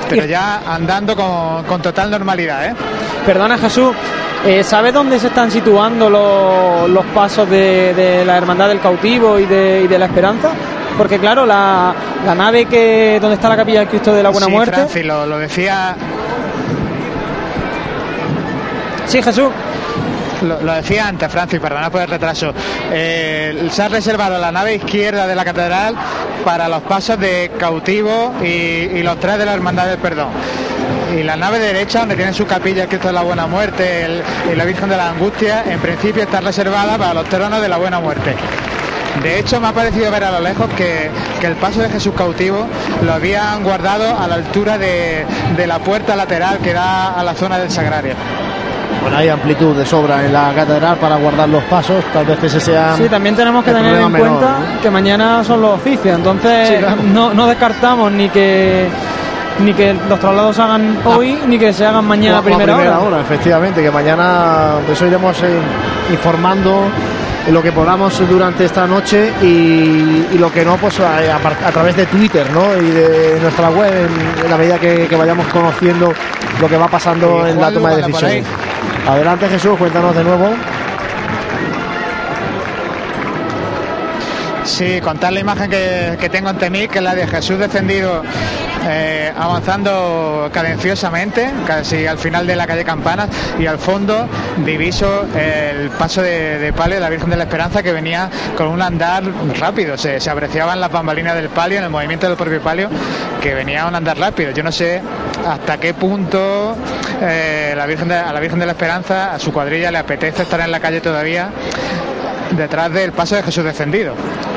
pero 0.08 0.26
ya 0.26 0.60
andando 0.66 1.16
con, 1.16 1.64
con 1.64 1.80
total 1.80 2.10
normalidad. 2.10 2.66
¿eh? 2.66 2.74
Perdona 3.24 3.56
Jesús, 3.58 3.94
eh, 4.46 4.62
¿Sabe 4.62 4.92
dónde 4.92 5.18
se 5.18 5.26
están 5.26 5.50
situando 5.50 6.08
los, 6.08 6.88
los 6.88 7.04
pasos 7.06 7.50
de, 7.50 7.92
de, 7.94 8.24
la 8.24 8.36
Hermandad 8.36 8.68
del 8.68 8.78
Cautivo 8.78 9.40
y 9.40 9.44
de, 9.44 9.82
y 9.84 9.88
de 9.88 9.98
la 9.98 10.06
Esperanza? 10.06 10.50
Porque 10.96 11.18
claro, 11.18 11.44
la, 11.44 11.92
la, 12.24 12.34
nave 12.34 12.66
que 12.66 13.18
donde 13.20 13.34
está 13.34 13.48
la 13.48 13.56
capilla 13.56 13.80
del 13.80 13.88
Cristo 13.88 14.14
de 14.14 14.22
la 14.22 14.30
Buena 14.30 14.46
sí, 14.46 14.52
Muerte. 14.52 14.76
Francis, 14.76 15.04
lo, 15.04 15.26
lo 15.26 15.38
decía. 15.38 15.96
Sí, 19.06 19.20
Jesús. 19.20 19.48
Lo, 20.42 20.74
decía 20.74 21.08
antes, 21.08 21.30
Francis, 21.30 21.60
perdona 21.60 21.90
por 21.90 22.02
el 22.02 22.08
retraso. 22.08 22.52
Eh, 22.92 23.68
se 23.70 23.82
ha 23.82 23.88
reservado 23.88 24.38
la 24.38 24.52
nave 24.52 24.74
izquierda 24.74 25.26
de 25.26 25.34
la 25.34 25.44
catedral 25.44 25.94
para 26.44 26.68
los 26.68 26.82
pasos 26.82 27.18
de 27.18 27.52
cautivo 27.58 28.34
y, 28.42 29.02
los 29.02 29.18
tres 29.20 29.38
de 29.38 29.46
la 29.46 29.54
Hermandad 29.54 29.86
del 29.86 29.98
Perdón 29.98 30.28
y 31.16 31.22
la 31.22 31.36
nave 31.36 31.58
derecha, 31.58 32.00
donde 32.00 32.16
tiene 32.16 32.32
su 32.32 32.46
capilla 32.46 32.82
el 32.82 32.88
Cristo 32.88 33.10
la 33.12 33.22
Buena 33.22 33.46
Muerte 33.46 34.22
y 34.52 34.56
la 34.56 34.64
Virgen 34.64 34.88
de 34.88 34.96
la 34.96 35.10
Angustia, 35.10 35.64
en 35.64 35.78
principio 35.78 36.24
está 36.24 36.40
reservada 36.40 36.98
para 36.98 37.14
los 37.14 37.28
tronos 37.28 37.62
de 37.62 37.68
la 37.68 37.76
Buena 37.76 38.00
Muerte. 38.00 38.34
De 39.22 39.38
hecho, 39.38 39.60
me 39.60 39.68
ha 39.68 39.72
parecido 39.72 40.10
ver 40.10 40.24
a 40.24 40.30
lo 40.30 40.40
lejos 40.40 40.68
que, 40.76 41.10
que, 41.40 41.46
el 41.46 41.54
paso 41.54 41.80
de 41.80 41.88
Jesús 41.88 42.12
cautivo 42.14 42.66
lo 43.02 43.14
habían 43.14 43.62
guardado 43.62 44.18
a 44.18 44.26
la 44.26 44.34
altura 44.34 44.76
de, 44.76 45.24
de 45.56 45.66
la 45.66 45.78
puerta 45.78 46.16
lateral 46.16 46.58
que 46.58 46.72
da 46.74 47.14
a 47.14 47.24
la 47.24 47.34
zona 47.34 47.58
del 47.58 47.70
sagrario. 47.70 48.14
Bueno, 49.06 49.18
hay 49.18 49.28
amplitud 49.28 49.76
de 49.76 49.86
sobra 49.86 50.24
en 50.26 50.32
la 50.32 50.52
catedral 50.52 50.96
para 50.96 51.14
guardar 51.16 51.48
los 51.48 51.62
pasos, 51.64 52.04
tal 52.12 52.26
vez 52.26 52.42
ese 52.42 52.58
sea. 52.58 52.96
Sí, 52.96 53.08
también 53.08 53.36
tenemos 53.36 53.62
que 53.64 53.72
tener 53.72 53.94
en 53.94 54.10
menor, 54.10 54.28
cuenta 54.30 54.58
¿no? 54.74 54.80
que 54.80 54.90
mañana 54.90 55.44
son 55.44 55.60
los 55.62 55.74
oficios, 55.76 56.16
entonces 56.16 56.68
Sí, 56.70 56.74
claro. 56.78 56.96
no, 57.04 57.32
no 57.32 57.46
descartamos 57.46 58.10
ni 58.10 58.28
que 58.28 58.88
ni 59.60 59.72
que 59.74 59.94
los 60.08 60.18
traslados 60.18 60.56
se 60.56 60.62
hagan 60.62 60.98
hoy 61.04 61.38
ni 61.46 61.56
que 61.56 61.72
se 61.72 61.86
hagan 61.86 62.04
mañana 62.04 62.38
a 62.38 62.42
primera, 62.42 62.98
hora. 62.98 63.20
efectivamente, 63.20 63.80
que 63.80 63.92
mañana 63.92 64.72
eso 64.90 65.06
iremos 65.06 65.40
eh, 65.44 65.56
informando 66.10 66.82
lo 67.50 67.62
que 67.62 67.72
podamos 67.72 68.18
durante 68.28 68.64
esta 68.64 68.86
noche 68.86 69.32
y, 69.42 70.26
y 70.32 70.38
lo 70.38 70.52
que 70.52 70.64
no, 70.64 70.76
pues 70.76 70.98
a, 71.00 71.18
a, 71.18 71.36
a, 71.36 71.72
través 71.72 71.96
de 71.96 72.06
Twitter 72.06 72.50
¿no? 72.52 72.76
y 72.76 72.90
de 72.90 73.38
nuestra 73.40 73.70
web, 73.70 73.92
en, 73.92 74.44
en 74.44 74.50
la 74.50 74.56
medida 74.56 74.78
que, 74.78 75.06
que, 75.06 75.16
vayamos 75.16 75.46
conociendo 75.48 76.12
lo 76.60 76.68
que 76.68 76.76
va 76.76 76.88
pasando 76.88 77.46
en 77.46 77.60
la 77.60 77.70
toma 77.72 77.90
de 77.90 78.02
decisiones. 78.02 78.46
Adelante 79.06 79.48
Jesús, 79.48 79.76
cuéntanos 79.78 80.14
de 80.14 80.24
nuevo. 80.24 80.50
Sí, 84.66 85.00
contar 85.00 85.32
la 85.32 85.40
imagen 85.40 85.70
que, 85.70 86.16
que, 86.20 86.28
tengo 86.28 86.48
ante 86.48 86.68
mí, 86.70 86.88
que 86.88 86.98
es 86.98 87.04
la 87.04 87.14
de 87.14 87.26
Jesús 87.28 87.56
descendido 87.56 88.22
eh, 88.88 89.32
avanzando 89.36 90.50
cadenciosamente, 90.52 91.50
casi 91.64 92.04
al 92.06 92.18
final 92.18 92.46
de 92.48 92.56
la 92.56 92.66
calle 92.66 92.84
Campanas, 92.84 93.30
y 93.58 93.66
al 93.66 93.78
fondo 93.78 94.28
diviso 94.64 95.24
el 95.36 95.90
paso 95.90 96.20
de, 96.20 96.58
de, 96.58 96.72
palio 96.72 96.96
de 96.96 97.00
la 97.00 97.10
Virgen 97.10 97.30
de 97.30 97.36
la 97.36 97.44
Esperanza 97.44 97.82
que 97.82 97.92
venía 97.92 98.28
con 98.56 98.66
un 98.66 98.82
andar 98.82 99.22
rápido, 99.58 99.96
se, 99.96 100.18
se 100.20 100.30
apreciaban 100.30 100.80
las 100.80 100.90
bambalinas 100.90 101.36
del 101.36 101.48
palio, 101.48 101.78
en 101.78 101.84
el 101.84 101.90
movimiento 101.90 102.26
del 102.26 102.36
propio 102.36 102.60
palio, 102.60 102.90
que 103.40 103.54
venía 103.54 103.84
a 103.84 103.88
un 103.88 103.94
andar 103.94 104.18
rápido. 104.18 104.50
Yo 104.50 104.64
no 104.64 104.72
sé 104.72 105.00
hasta 105.48 105.78
qué 105.78 105.94
punto 105.94 106.76
eh, 107.22 107.72
a 107.72 107.76
la 107.76 107.86
Virgen 107.86 108.58
de 108.58 108.66
la 108.66 108.72
Esperanza, 108.72 109.32
a 109.32 109.38
su 109.38 109.52
cuadrilla 109.52 109.92
le 109.92 109.98
apetece 109.98 110.42
estar 110.42 110.60
en 110.60 110.72
la 110.72 110.80
calle 110.80 111.00
todavía 111.00 111.50
detrás 112.50 112.92
del 112.92 113.12
paso 113.12 113.36
de 113.36 113.42
Jesús 113.42 113.64
descendido. 113.64 114.14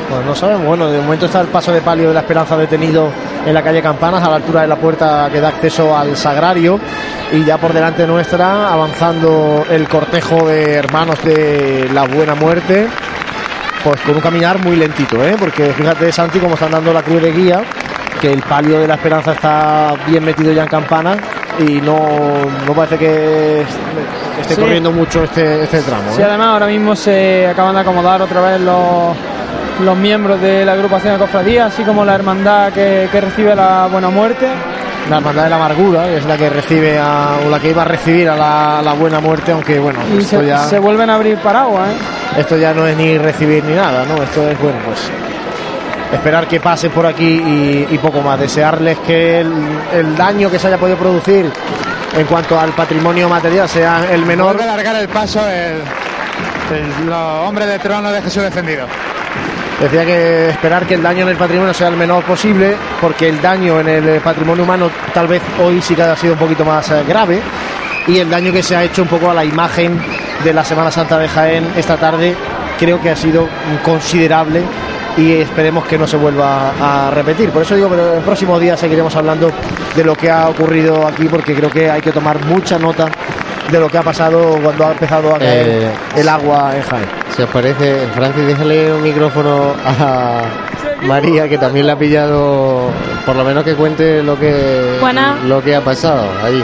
Pues 0.09 0.25
no 0.25 0.33
sabemos, 0.33 0.65
bueno, 0.65 0.89
de 0.89 0.99
momento 0.99 1.27
está 1.27 1.41
el 1.41 1.47
paso 1.49 1.71
de 1.71 1.81
palio 1.81 2.07
de 2.07 2.15
la 2.15 2.21
Esperanza 2.21 2.57
detenido 2.57 3.11
en 3.45 3.53
la 3.53 3.61
calle 3.61 3.79
Campanas, 3.79 4.23
a 4.23 4.29
la 4.29 4.37
altura 4.37 4.61
de 4.61 4.67
la 4.67 4.75
puerta 4.75 5.29
que 5.31 5.39
da 5.39 5.49
acceso 5.49 5.95
al 5.95 6.17
Sagrario, 6.17 6.79
y 7.31 7.43
ya 7.43 7.59
por 7.59 7.73
delante 7.73 8.07
nuestra, 8.07 8.73
avanzando 8.73 9.65
el 9.69 9.87
cortejo 9.87 10.47
de 10.47 10.73
hermanos 10.73 11.23
de 11.23 11.89
la 11.93 12.07
Buena 12.07 12.33
Muerte, 12.33 12.87
pues 13.83 14.01
con 14.01 14.15
un 14.15 14.21
caminar 14.21 14.57
muy 14.57 14.75
lentito, 14.77 15.23
¿eh? 15.23 15.35
porque 15.37 15.73
fíjate, 15.73 16.11
Santi, 16.11 16.39
cómo 16.39 16.55
están 16.55 16.71
dando 16.71 16.91
la 16.91 17.03
cruz 17.03 17.21
de 17.21 17.31
guía, 17.31 17.61
que 18.19 18.33
el 18.33 18.41
palio 18.41 18.79
de 18.79 18.87
la 18.87 18.95
Esperanza 18.95 19.33
está 19.33 19.93
bien 20.07 20.25
metido 20.25 20.51
ya 20.51 20.63
en 20.63 20.69
campana 20.69 21.17
y 21.59 21.81
no, 21.81 22.07
no 22.65 22.73
parece 22.73 22.97
que 22.97 23.61
esté 24.41 24.55
sí. 24.55 24.61
corriendo 24.61 24.91
mucho 24.91 25.23
este, 25.23 25.63
este 25.63 25.83
tramo. 25.83 26.11
Sí, 26.15 26.21
¿eh? 26.21 26.25
además 26.25 26.47
ahora 26.47 26.65
mismo 26.65 26.95
se 26.95 27.45
acaban 27.45 27.75
de 27.75 27.81
acomodar 27.81 28.21
otra 28.23 28.41
vez 28.41 28.61
los, 28.61 29.15
los 29.79 29.97
miembros 29.97 30.41
de 30.41 30.65
la 30.65 30.73
agrupación 30.73 31.13
de 31.13 31.19
cofradía, 31.19 31.67
así 31.67 31.83
como 31.83 32.03
la 32.03 32.15
hermandad 32.15 32.73
que, 32.73 33.07
que, 33.11 33.21
recibe 33.21 33.55
la 33.55 33.87
Buena 33.87 34.09
Muerte. 34.09 34.47
La 35.09 35.17
hermandad 35.17 35.43
de 35.45 35.49
la 35.49 35.55
amargura, 35.55 36.03
que 36.03 36.17
es 36.17 36.25
la 36.25 36.37
que 36.37 36.49
recibe 36.49 36.99
a, 36.99 37.39
o 37.45 37.49
la 37.49 37.59
que 37.59 37.69
iba 37.69 37.81
a 37.81 37.85
recibir 37.85 38.29
a 38.29 38.35
la, 38.35 38.81
la 38.83 38.93
Buena 38.93 39.19
Muerte, 39.19 39.51
aunque 39.51 39.79
bueno, 39.79 39.99
y 40.13 40.19
esto 40.19 40.39
se, 40.39 40.45
ya, 40.45 40.59
se 40.59 40.77
vuelven 40.77 41.09
a 41.09 41.15
abrir 41.15 41.37
paraguas. 41.37 41.89
¿eh? 41.89 42.39
Esto 42.41 42.57
ya 42.57 42.73
no 42.73 42.85
es 42.85 42.95
ni 42.95 43.17
recibir 43.17 43.63
ni 43.63 43.73
nada, 43.73 44.05
¿no? 44.05 44.21
Esto 44.21 44.47
es 44.47 44.59
bueno, 44.59 44.77
pues 44.85 45.09
esperar 46.13 46.47
que 46.47 46.59
pase 46.59 46.89
por 46.89 47.05
aquí 47.05 47.25
y, 47.25 47.87
y 47.89 47.97
poco 47.97 48.21
más. 48.21 48.39
Desearles 48.39 48.99
que 48.99 49.39
el, 49.39 49.51
el, 49.93 50.15
daño 50.15 50.49
que 50.49 50.59
se 50.59 50.67
haya 50.67 50.77
podido 50.77 50.97
producir 50.97 51.51
en 52.15 52.25
cuanto 52.27 52.59
al 52.59 52.71
patrimonio 52.71 53.29
material 53.29 53.67
sea 53.67 54.05
el 54.11 54.25
menor. 54.25 54.55
Vuelve 54.55 54.63
a 54.63 54.75
largar 54.75 54.95
el 54.95 55.07
paso 55.07 55.39
el, 55.47 55.81
el, 56.75 57.05
los 57.07 57.47
hombres 57.47 57.67
de 57.67 57.79
trono 57.79 58.11
de 58.11 58.21
Jesús 58.21 58.43
descendido. 58.43 58.85
Decía 59.79 60.05
que 60.05 60.49
esperar 60.49 60.85
que 60.85 60.95
el 60.95 61.01
daño 61.01 61.23
en 61.23 61.29
el 61.29 61.37
patrimonio 61.37 61.73
sea 61.73 61.87
el 61.87 61.95
menor 61.95 62.23
posible, 62.23 62.75
porque 62.99 63.29
el 63.29 63.41
daño 63.41 63.79
en 63.79 63.87
el 63.87 64.19
patrimonio 64.19 64.63
humano 64.63 64.89
tal 65.13 65.27
vez 65.27 65.41
hoy 65.63 65.81
sí 65.81 65.95
que 65.95 66.01
ha 66.01 66.15
sido 66.17 66.33
un 66.33 66.39
poquito 66.39 66.65
más 66.65 66.89
eh, 66.91 67.03
grave, 67.07 67.41
y 68.07 68.17
el 68.17 68.29
daño 68.29 68.51
que 68.51 68.61
se 68.61 68.75
ha 68.75 68.83
hecho 68.83 69.03
un 69.03 69.07
poco 69.07 69.29
a 69.29 69.33
la 69.33 69.45
imagen 69.45 69.99
de 70.43 70.53
la 70.53 70.65
Semana 70.65 70.91
Santa 70.91 71.17
de 71.17 71.27
Jaén 71.27 71.65
esta 71.75 71.95
tarde 71.97 72.35
creo 72.77 73.01
que 73.01 73.09
ha 73.09 73.15
sido 73.15 73.47
considerable 73.83 74.63
y 75.19 75.33
esperemos 75.41 75.85
que 75.85 75.97
no 75.97 76.07
se 76.07 76.17
vuelva 76.17 76.71
a 76.79 77.11
repetir. 77.11 77.49
Por 77.49 77.63
eso 77.63 77.75
digo, 77.75 77.89
pero 77.89 78.13
el 78.13 78.21
próximo 78.21 78.57
día 78.59 78.77
seguiremos 78.77 79.15
hablando 79.15 79.51
de 79.95 80.03
lo 80.03 80.15
que 80.15 80.31
ha 80.31 80.47
ocurrido 80.49 81.05
aquí, 81.05 81.25
porque 81.27 81.53
creo 81.53 81.69
que 81.69 81.89
hay 81.89 82.01
que 82.01 82.11
tomar 82.11 82.43
mucha 82.45 82.79
nota 82.79 83.09
de 83.69 83.79
lo 83.79 83.89
que 83.89 83.97
ha 83.97 84.03
pasado 84.03 84.57
cuando 84.63 84.87
ha 84.87 84.91
empezado 84.91 85.35
a 85.35 85.39
caer 85.39 85.67
eh, 85.67 85.91
el 86.15 86.29
agua 86.29 86.75
en 86.75 86.81
Jaén. 86.83 87.05
Si 87.35 87.41
os 87.41 87.49
parece, 87.49 88.07
Francis, 88.15 88.45
déjale 88.47 88.93
un 88.93 89.03
micrófono 89.03 89.73
a 89.85 90.41
María, 91.03 91.47
que 91.47 91.57
también 91.57 91.85
le 91.85 91.91
ha 91.91 91.97
pillado, 91.97 92.89
por 93.25 93.35
lo 93.35 93.43
menos 93.43 93.63
que 93.63 93.75
cuente 93.75 94.23
lo 94.23 94.39
que, 94.39 94.97
Buena. 94.99 95.37
lo 95.45 95.61
que 95.61 95.75
ha 95.75 95.81
pasado 95.81 96.25
ahí. 96.43 96.63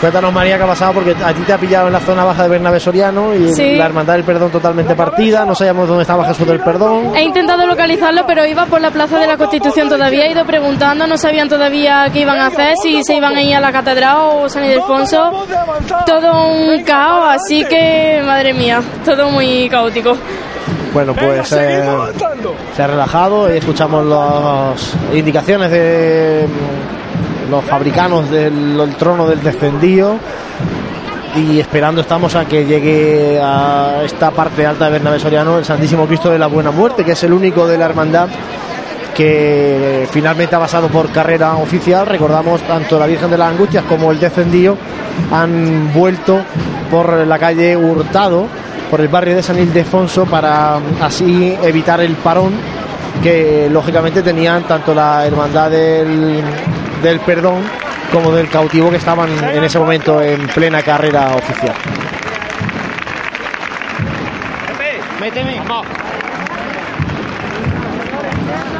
Cuéntanos, 0.00 0.32
María, 0.32 0.56
qué 0.56 0.62
ha 0.64 0.66
pasado, 0.66 0.94
porque 0.94 1.14
a 1.22 1.34
ti 1.34 1.42
te 1.42 1.52
ha 1.52 1.58
pillado 1.58 1.88
en 1.88 1.92
la 1.92 2.00
zona 2.00 2.24
baja 2.24 2.44
de 2.44 2.48
Bernabé 2.48 2.80
Soriano 2.80 3.34
y 3.34 3.52
Sí. 3.52 3.74
la 3.76 3.84
Hermandad 3.84 4.14
del 4.14 4.24
Perdón 4.24 4.50
totalmente 4.50 4.94
partida. 4.94 5.44
No 5.44 5.54
sabíamos 5.54 5.86
dónde 5.88 6.02
estaba 6.02 6.24
Jesús 6.24 6.46
del 6.46 6.60
Perdón. 6.60 7.12
He 7.14 7.22
intentado 7.22 7.66
localizarlo, 7.66 8.24
pero 8.26 8.46
iba 8.46 8.64
por 8.64 8.80
la 8.80 8.90
Plaza 8.90 9.18
de 9.18 9.26
la 9.26 9.36
Constitución 9.36 9.90
todavía. 9.90 10.24
He 10.24 10.32
ido 10.32 10.46
preguntando, 10.46 11.06
no 11.06 11.18
sabían 11.18 11.50
todavía 11.50 12.08
qué 12.12 12.20
iban 12.20 12.38
a 12.38 12.46
hacer, 12.46 12.74
si 12.82 13.04
se 13.04 13.14
iban 13.16 13.36
a 13.36 13.42
ir 13.42 13.54
a 13.56 13.60
la 13.60 13.72
Catedral 13.72 14.16
o 14.36 14.48
San 14.48 14.64
Ildefonso. 14.64 15.44
Todo 16.06 16.48
un 16.48 16.82
caos, 16.82 17.34
así 17.34 17.62
que, 17.66 18.22
madre 18.24 18.54
mía, 18.54 18.80
todo 19.04 19.28
muy 19.28 19.68
caótico. 19.68 20.16
Bueno, 20.94 21.14
pues 21.14 21.52
eh, 21.52 21.84
se 22.74 22.82
ha 22.82 22.86
relajado 22.86 23.52
y 23.54 23.58
escuchamos 23.58 24.04
las 24.06 24.94
indicaciones 25.14 25.70
de 25.70 26.46
los 27.50 27.64
fabricanos 27.64 28.30
del, 28.30 28.94
trono 28.98 29.26
del 29.26 29.42
descendido 29.42 30.16
y 31.36 31.60
esperando 31.60 32.00
estamos 32.00 32.34
a 32.36 32.44
que 32.44 32.64
llegue 32.64 33.40
a 33.42 34.02
esta 34.04 34.30
parte 34.30 34.66
alta 34.66 34.86
de 34.86 34.92
Bernabé 34.92 35.18
Soriano 35.18 35.58
el 35.58 35.64
Santísimo 35.64 36.06
Cristo 36.06 36.30
de 36.30 36.38
la 36.38 36.46
Buena 36.46 36.70
Muerte, 36.70 37.04
que 37.04 37.12
es 37.12 37.24
el 37.24 37.32
único 37.32 37.66
de 37.66 37.76
la 37.76 37.86
hermandad 37.86 38.28
que 39.14 40.08
finalmente 40.10 40.56
ha 40.56 40.60
pasado 40.60 40.88
por 40.88 41.10
carrera 41.10 41.56
oficial. 41.56 42.06
Recordamos 42.06 42.62
tanto 42.62 42.98
la 42.98 43.06
Virgen 43.06 43.30
de 43.30 43.38
las 43.38 43.50
Angustias 43.50 43.84
como 43.84 44.10
el 44.12 44.18
descendido 44.18 44.76
han 45.32 45.92
vuelto 45.92 46.40
por 46.90 47.26
la 47.26 47.38
calle 47.38 47.76
Hurtado, 47.76 48.46
por 48.90 49.00
el 49.00 49.08
barrio 49.08 49.36
de 49.36 49.42
San 49.42 49.58
Ildefonso, 49.58 50.24
para 50.24 50.78
así 51.00 51.56
evitar 51.62 52.00
el 52.00 52.14
parón 52.14 52.54
que 53.22 53.68
lógicamente 53.70 54.22
tenían 54.22 54.62
tanto 54.64 54.94
la 54.94 55.26
hermandad 55.26 55.70
del, 55.70 56.42
del 57.02 57.20
perdón 57.20 57.62
como 58.12 58.32
del 58.32 58.48
cautivo 58.48 58.90
que 58.90 58.96
estaban 58.96 59.30
en 59.54 59.62
ese 59.64 59.78
momento 59.78 60.20
en 60.20 60.46
plena 60.48 60.82
carrera 60.82 61.34
oficial. 61.34 61.74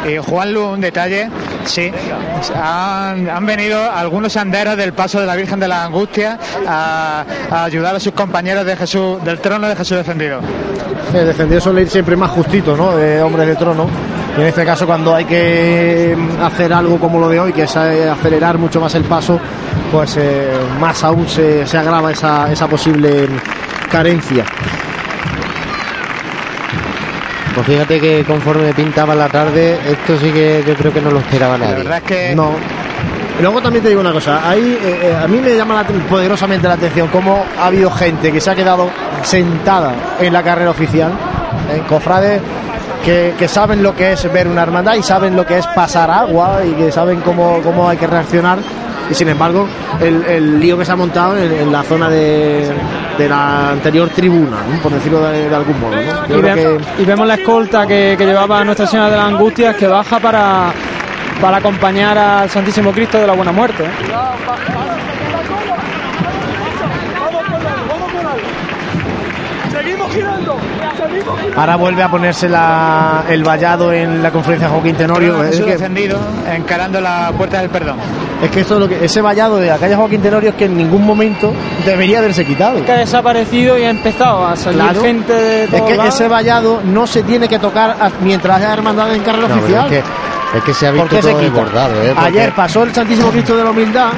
Y 0.08 0.18
Juanlu, 0.18 0.70
un 0.70 0.80
detalle, 0.80 1.28
sí, 1.64 1.90
han, 2.54 3.46
venido 3.46 3.90
algunos 3.90 4.36
anderos 4.36 4.76
del 4.76 4.92
paso 4.92 5.20
de 5.20 5.26
la 5.26 5.36
Virgen 5.36 5.60
de 5.60 5.68
la 5.68 5.84
Angustia 5.84 6.38
a, 6.66 7.24
ayudar 7.50 7.94
a 7.94 8.00
sus 8.00 8.12
compañeros 8.12 8.64
de 8.64 8.76
Jesús, 8.76 9.22
del 9.24 9.38
trono 9.40 9.68
de 9.68 9.76
Jesús 9.76 9.98
descendido. 9.98 10.40
El 11.12 11.26
descendido 11.26 11.60
suele 11.60 11.82
ir 11.82 11.90
siempre 11.90 12.16
más 12.16 12.30
justito, 12.30 12.76
¿no? 12.76 12.96
De 12.96 13.22
hombres 13.22 13.46
de 13.46 13.56
trono. 13.56 13.88
Y 14.36 14.40
en 14.40 14.46
este 14.46 14.64
caso, 14.64 14.86
cuando 14.86 15.14
hay 15.14 15.24
que 15.24 16.16
mm, 16.16 16.42
hacer 16.42 16.72
algo 16.72 16.98
como 16.98 17.18
lo 17.18 17.28
de 17.28 17.40
hoy, 17.40 17.52
que 17.52 17.64
es 17.64 17.76
eh, 17.76 18.08
acelerar 18.08 18.58
mucho 18.58 18.80
más 18.80 18.94
el 18.94 19.04
paso, 19.04 19.40
pues 19.90 20.16
eh, 20.16 20.48
más 20.80 21.02
aún 21.02 21.28
se, 21.28 21.64
agrava 21.76 22.12
esa, 22.12 22.50
esa 22.50 22.68
posible 22.68 23.26
mm, 23.26 23.90
carencia. 23.90 24.44
Pues 27.60 27.66
fíjate 27.76 28.00
que 28.00 28.24
conforme 28.24 28.72
pintaba 28.72 29.14
la 29.14 29.28
tarde, 29.28 29.78
esto 29.86 30.16
sí 30.18 30.32
que 30.32 30.64
yo 30.66 30.74
creo 30.76 30.92
que 30.94 31.00
no 31.02 31.10
lo 31.10 31.18
esperaba 31.18 31.58
La 31.58 31.66
nadie. 31.66 31.76
verdad 31.82 31.98
es 31.98 32.04
que 32.04 32.34
No. 32.34 32.52
Y 33.38 33.42
luego 33.42 33.60
también 33.60 33.82
te 33.82 33.90
digo 33.90 34.00
una 34.00 34.12
cosa, 34.12 34.48
ahí 34.48 34.78
eh, 34.82 35.00
eh, 35.10 35.16
a 35.22 35.26
mí 35.28 35.38
me 35.40 35.54
llama 35.54 35.74
la- 35.82 35.84
poderosamente 36.08 36.66
la 36.68 36.74
atención 36.74 37.08
cómo 37.08 37.44
ha 37.58 37.66
habido 37.66 37.90
gente 37.90 38.32
que 38.32 38.40
se 38.40 38.50
ha 38.50 38.54
quedado 38.54 38.88
sentada 39.22 39.92
en 40.20 40.32
la 40.32 40.42
carrera 40.42 40.70
oficial, 40.70 41.12
en 41.74 41.82
cofrades 41.84 42.40
que, 43.04 43.34
que 43.38 43.46
saben 43.48 43.82
lo 43.82 43.94
que 43.94 44.12
es 44.12 44.32
ver 44.32 44.48
una 44.48 44.62
hermandad 44.62 44.94
y 44.94 45.02
saben 45.02 45.36
lo 45.36 45.44
que 45.46 45.58
es 45.58 45.66
pasar 45.68 46.10
agua 46.10 46.60
y 46.66 46.72
que 46.72 46.90
saben 46.92 47.20
cómo, 47.20 47.60
cómo 47.62 47.88
hay 47.90 47.96
que 47.98 48.06
reaccionar. 48.06 48.58
Y 49.10 49.14
sin 49.14 49.28
embargo, 49.28 49.66
el, 50.00 50.24
el 50.24 50.60
lío 50.60 50.78
que 50.78 50.84
se 50.84 50.92
ha 50.92 50.96
montado 50.96 51.36
en, 51.36 51.50
en 51.52 51.72
la 51.72 51.82
zona 51.82 52.08
de, 52.08 52.70
de 53.18 53.28
la 53.28 53.70
anterior 53.70 54.08
tribuna, 54.10 54.58
¿no? 54.72 54.80
por 54.80 54.92
decirlo 54.92 55.20
de, 55.26 55.48
de 55.48 55.54
algún 55.56 55.80
modo. 55.80 55.92
Y, 56.00 56.06
creo 56.28 56.42
ve- 56.42 56.78
que 56.96 57.02
y 57.02 57.04
vemos 57.04 57.26
la 57.26 57.34
escolta 57.34 57.86
que, 57.86 58.14
que 58.16 58.24
llevaba 58.24 58.62
Nuestra 58.64 58.86
Señora 58.86 59.10
de 59.10 59.16
las 59.16 59.26
Angustias 59.26 59.74
que 59.76 59.88
baja 59.88 60.20
para, 60.20 60.72
para 61.40 61.56
acompañar 61.56 62.16
al 62.16 62.48
Santísimo 62.50 62.92
Cristo 62.92 63.18
de 63.18 63.26
la 63.26 63.32
Buena 63.32 63.50
Muerte. 63.52 63.84
¿eh? 63.84 63.90
Ahora 71.56 71.76
vuelve 71.76 72.02
a 72.02 72.08
ponerse 72.10 72.48
la- 72.48 73.24
el 73.28 73.42
vallado 73.44 73.92
en 73.92 74.22
la 74.22 74.30
conferencia 74.30 74.68
de 74.68 74.74
Joaquín 74.74 74.96
Tenorio. 74.96 75.42
Es 75.44 75.60
que, 75.60 75.78
encarando 76.54 77.00
la 77.00 77.32
puerta 77.36 77.60
del 77.60 77.70
perdón. 77.70 77.96
es 78.42 78.50
que 78.50 78.60
eso 78.60 78.74
es 78.74 78.80
lo 78.80 78.88
que, 78.88 79.04
ese 79.04 79.20
vallado 79.20 79.58
de 79.58 79.68
la 79.68 79.76
calle 79.78 79.94
Joaquín 79.96 80.20
Tenorio 80.22 80.50
es 80.50 80.54
que 80.56 80.64
en 80.66 80.76
ningún 80.76 81.04
momento 81.04 81.52
debería 81.84 82.18
haberse 82.18 82.44
quitado. 82.44 82.84
Que 82.84 82.92
ha 82.92 82.96
desaparecido 82.98 83.78
y 83.78 83.84
ha 83.84 83.90
empezado 83.90 84.46
a 84.46 84.56
salir 84.56 84.80
Claro. 84.80 85.02
gente 85.02 85.32
de 85.32 85.64
Es 85.64 85.82
que 85.82 86.08
ese 86.08 86.28
vallado 86.28 86.80
no 86.84 87.06
se 87.06 87.22
tiene 87.22 87.48
que 87.48 87.58
tocar 87.58 87.96
mientras 88.22 88.56
haya 88.58 88.72
hermandad 88.72 89.14
en 89.14 89.22
carrera 89.22 89.48
No, 89.48 89.54
oficial. 89.56 89.84
es, 89.86 89.90
que, 90.02 90.58
es 90.58 90.64
que 90.64 90.74
se 90.74 90.86
ha 90.86 90.92
¿Por 90.92 91.02
visto 91.08 91.16
se 91.16 91.30
todo 91.32 91.40
quita? 91.40 91.52
desbordado, 91.52 92.02
¿eh? 92.02 92.14
Ayer 92.16 92.52
pasó 92.54 92.82
el 92.82 92.92
Santísimo 92.94 93.30
Cristo 93.30 93.56
de 93.56 93.64
la 93.64 93.70
Humildad 93.70 94.08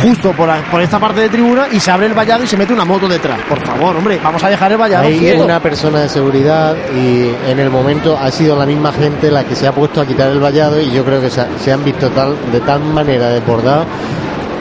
justo 0.00 0.32
por, 0.32 0.48
por 0.70 0.80
esta 0.80 0.98
parte 0.98 1.20
de 1.20 1.28
tribuna 1.28 1.66
y 1.70 1.80
se 1.80 1.90
abre 1.90 2.06
el 2.06 2.14
vallado 2.14 2.44
y 2.44 2.46
se 2.46 2.56
mete 2.56 2.72
una 2.72 2.84
moto 2.84 3.08
detrás. 3.08 3.40
Por 3.48 3.60
favor, 3.64 3.96
hombre, 3.96 4.18
vamos 4.22 4.42
a 4.42 4.48
dejar 4.48 4.72
el 4.72 4.78
vallado 4.78 5.04
Hay 5.04 5.18
quieto. 5.18 5.44
una 5.44 5.60
persona 5.60 6.00
de 6.00 6.08
seguridad 6.08 6.74
y 6.94 7.30
en 7.50 7.58
el 7.58 7.70
momento 7.70 8.16
ha 8.16 8.30
sido 8.30 8.56
la 8.56 8.66
misma 8.66 8.92
gente 8.92 9.30
la 9.30 9.44
que 9.44 9.54
se 9.54 9.66
ha 9.66 9.72
puesto 9.72 10.00
a 10.00 10.06
quitar 10.06 10.30
el 10.30 10.40
vallado 10.40 10.80
y 10.80 10.90
yo 10.90 11.04
creo 11.04 11.20
que 11.20 11.30
se 11.30 11.72
han 11.72 11.84
visto 11.84 12.08
tal 12.10 12.36
de 12.50 12.60
tal 12.60 12.80
manera 12.80 13.28
desbordados. 13.28 13.86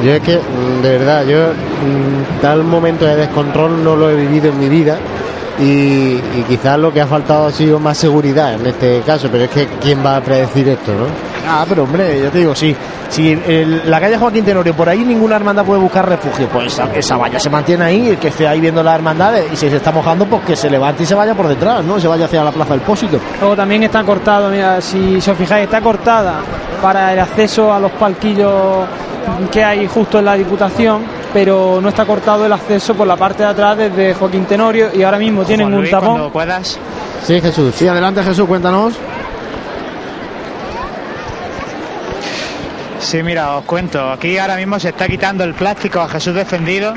Yo 0.03 0.13
es 0.13 0.21
que, 0.21 0.37
mm, 0.37 0.81
de 0.81 0.97
verdad, 0.97 1.25
yo 1.25 1.49
mm, 1.49 2.41
tal 2.41 2.63
momento 2.63 3.05
de 3.05 3.15
descontrol 3.15 3.83
no 3.83 3.95
lo 3.95 4.09
he 4.09 4.15
vivido 4.15 4.49
en 4.49 4.59
mi 4.59 4.67
vida 4.67 4.97
y, 5.59 5.63
y 5.63 6.45
quizás 6.47 6.79
lo 6.79 6.91
que 6.91 7.01
ha 7.01 7.07
faltado 7.07 7.47
ha 7.47 7.51
sido 7.51 7.79
más 7.79 7.97
seguridad 7.97 8.53
en 8.55 8.65
este 8.65 9.01
caso, 9.05 9.29
pero 9.31 9.43
es 9.43 9.49
que 9.51 9.67
¿quién 9.79 10.03
va 10.03 10.17
a 10.17 10.21
predecir 10.21 10.67
esto, 10.69 10.91
no? 10.93 11.30
Ah, 11.47 11.65
pero 11.67 11.83
hombre, 11.83 12.21
yo 12.21 12.29
te 12.29 12.39
digo, 12.39 12.55
sí. 12.55 12.75
Si 13.09 13.31
el- 13.31 13.89
la 13.89 13.99
calle 13.99 14.17
Joaquín 14.17 14.45
Tenorio, 14.45 14.73
por 14.73 14.87
ahí 14.87 14.99
ninguna 15.03 15.35
hermandad 15.35 15.65
puede 15.65 15.79
buscar 15.81 16.07
refugio, 16.07 16.47
pues 16.47 16.67
esa, 16.67 16.85
esa 16.95 17.17
valla 17.17 17.39
se 17.39 17.49
mantiene 17.49 17.83
ahí, 17.83 18.09
el 18.09 18.17
que 18.17 18.29
esté 18.29 18.47
ahí 18.47 18.59
viendo 18.61 18.81
las 18.83 18.95
hermandades 18.95 19.45
y 19.51 19.55
si 19.55 19.69
se 19.69 19.77
está 19.77 19.91
mojando, 19.91 20.25
pues 20.25 20.43
que 20.43 20.55
se 20.55 20.69
levante 20.69 21.03
y 21.03 21.05
se 21.05 21.15
vaya 21.15 21.33
por 21.33 21.47
detrás, 21.47 21.83
¿no? 21.83 21.99
Se 21.99 22.07
vaya 22.07 22.25
hacia 22.25 22.43
la 22.43 22.51
plaza 22.51 22.71
del 22.73 22.81
Pósito. 22.81 23.19
Luego 23.39 23.55
también 23.55 23.83
está 23.83 24.03
cortado, 24.03 24.49
mira, 24.49 24.79
si, 24.81 25.19
si 25.19 25.29
os 25.31 25.37
fijáis, 25.37 25.65
está 25.65 25.81
cortada 25.81 26.35
para 26.81 27.11
el 27.13 27.19
acceso 27.19 27.73
a 27.73 27.79
los 27.79 27.91
palquillos 27.91 28.85
que 29.51 29.63
hay 29.63 29.87
justo 29.87 30.19
en 30.19 30.25
la 30.25 30.35
Diputación, 30.35 31.03
pero 31.33 31.79
no 31.81 31.89
está 31.89 32.05
cortado 32.05 32.45
el 32.45 32.53
acceso 32.53 32.93
por 32.95 33.07
la 33.07 33.15
parte 33.17 33.43
de 33.43 33.49
atrás 33.49 33.77
desde 33.77 34.13
Joaquín 34.13 34.45
Tenorio 34.45 34.89
y 34.93 35.03
ahora 35.03 35.17
mismo 35.19 35.43
tienen 35.43 35.67
Juan 35.69 35.79
un 35.83 35.89
tapón. 35.89 36.09
Cuando 36.09 36.29
puedas. 36.31 36.79
Sí, 37.25 37.39
Jesús. 37.39 37.73
Sí, 37.75 37.87
adelante 37.87 38.23
Jesús, 38.23 38.47
cuéntanos. 38.47 38.93
Sí, 43.01 43.23
mira, 43.23 43.57
os 43.57 43.65
cuento. 43.65 44.11
Aquí 44.11 44.37
ahora 44.37 44.55
mismo 44.55 44.79
se 44.79 44.89
está 44.89 45.07
quitando 45.07 45.43
el 45.43 45.53
plástico 45.55 45.99
a 45.99 46.07
Jesús 46.07 46.35
defendido. 46.35 46.93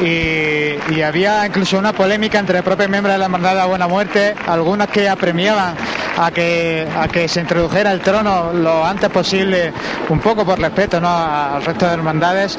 Y, 0.00 1.00
había 1.00 1.46
incluso 1.46 1.78
una 1.78 1.92
polémica 1.92 2.38
entre 2.38 2.62
propios 2.62 2.88
miembros 2.88 3.14
de 3.14 3.18
la 3.18 3.24
Hermandad 3.26 3.56
de 3.56 3.66
Buena 3.66 3.88
Muerte, 3.88 4.34
algunos 4.46 4.88
que 4.88 5.08
apremiaban 5.08 5.74
a 6.16 6.30
que, 6.30 7.26
se 7.28 7.40
introdujera 7.40 7.92
el 7.92 8.00
trono 8.00 8.52
lo 8.52 8.84
antes 8.84 9.08
posible, 9.10 9.72
un 10.08 10.20
poco 10.20 10.44
por 10.44 10.58
respeto 10.58 11.00
¿no? 11.00 11.08
al 11.08 11.64
resto 11.64 11.86
de 11.86 11.94
hermandades. 11.94 12.58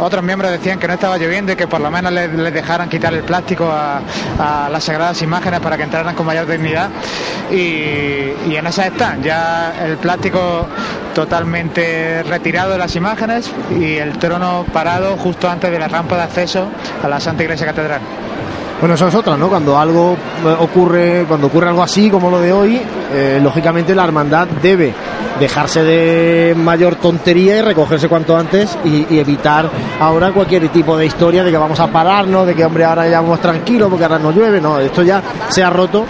Otros 0.00 0.22
miembros 0.22 0.50
decían 0.50 0.78
que 0.78 0.88
no 0.88 0.94
estaba 0.94 1.18
lloviendo 1.18 1.52
y 1.52 1.56
que 1.56 1.66
por 1.66 1.80
lo 1.80 1.90
menos 1.90 2.12
les, 2.12 2.30
dejaran 2.52 2.88
quitar 2.88 3.14
el 3.14 3.22
plástico 3.22 3.70
a, 3.70 4.00
las 4.70 4.84
sagradas 4.84 5.20
imágenes 5.22 5.60
para 5.60 5.76
que 5.76 5.84
entraran 5.84 6.14
con 6.14 6.26
mayor 6.26 6.46
dignidad. 6.46 6.90
Y, 7.50 8.32
y 8.48 8.56
en 8.56 8.66
esas 8.66 8.86
están, 8.86 9.22
ya 9.22 9.74
el 9.84 9.96
plástico 9.96 10.66
totalmente 11.14 12.22
retirado 12.24 12.72
de 12.72 12.78
las 12.78 12.94
imágenes 12.96 13.50
y 13.70 13.96
el 13.96 14.18
trono 14.18 14.66
parado 14.72 15.16
justo 15.16 15.48
antes 15.48 15.70
de 15.70 15.78
la 15.78 15.88
rampa 15.88 16.16
de 16.16 16.22
acceso 16.22 16.68
a 17.02 17.08
la 17.08 17.20
Santa 17.20 17.42
Iglesia 17.42 17.66
Catedral. 17.66 18.00
Bueno, 18.78 18.94
eso 18.94 19.08
es 19.08 19.14
otra, 19.14 19.36
¿no? 19.36 19.48
Cuando 19.48 19.78
algo 19.78 20.16
eh, 20.44 20.56
ocurre, 20.60 21.24
cuando 21.26 21.46
ocurre 21.46 21.68
algo 21.68 21.82
así 21.82 22.10
como 22.10 22.30
lo 22.30 22.40
de 22.40 22.52
hoy, 22.52 22.80
eh, 23.14 23.40
lógicamente 23.42 23.94
la 23.94 24.04
hermandad 24.04 24.46
debe 24.62 24.92
dejarse 25.40 25.82
de 25.82 26.54
mayor 26.54 26.96
tontería 26.96 27.58
y 27.58 27.62
recogerse 27.62 28.08
cuanto 28.08 28.36
antes 28.36 28.76
y, 28.84 29.06
y 29.14 29.18
evitar 29.18 29.70
ahora 29.98 30.32
cualquier 30.32 30.68
tipo 30.68 30.96
de 30.96 31.06
historia 31.06 31.42
de 31.42 31.50
que 31.50 31.56
vamos 31.56 31.80
a 31.80 31.86
pararnos, 31.86 32.46
de 32.46 32.54
que 32.54 32.64
hombre 32.64 32.84
ahora 32.84 33.08
ya 33.08 33.20
vamos 33.20 33.40
tranquilos 33.40 33.88
porque 33.88 34.04
ahora 34.04 34.18
no 34.18 34.30
llueve, 34.30 34.60
no, 34.60 34.78
esto 34.78 35.02
ya 35.02 35.22
se 35.48 35.62
ha 35.62 35.70
roto 35.70 36.04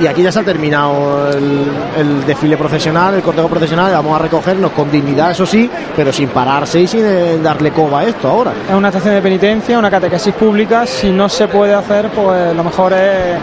y 0.00 0.06
aquí 0.06 0.22
ya 0.22 0.32
se 0.32 0.40
ha 0.40 0.42
terminado 0.42 1.30
el, 1.30 1.66
el 1.96 2.26
desfile 2.26 2.56
procesional, 2.56 3.14
el 3.14 3.22
cortejo 3.22 3.48
procesional, 3.48 3.92
vamos 3.92 4.18
a 4.18 4.22
recogernos 4.22 4.72
con 4.72 4.90
dignidad, 4.90 5.30
eso 5.30 5.46
sí, 5.46 5.70
pero 5.94 6.12
sin 6.12 6.28
pararse 6.28 6.80
y 6.80 6.86
sin 6.86 7.04
eh, 7.04 7.38
darle 7.42 7.70
coba 7.70 8.00
a 8.00 8.04
esto 8.04 8.28
ahora. 8.28 8.52
Es 8.68 8.74
una 8.74 8.88
estación 8.88 9.14
de 9.14 9.22
penitencia, 9.22 9.78
una 9.78 9.90
catequesis 9.90 10.34
pública. 10.34 10.86
Si 10.86 11.10
no 11.10 11.28
se 11.28 11.46
puede 11.48 11.74
hacer, 11.74 12.08
pues 12.10 12.54
lo 12.54 12.64
mejor 12.64 12.92
es 12.94 13.38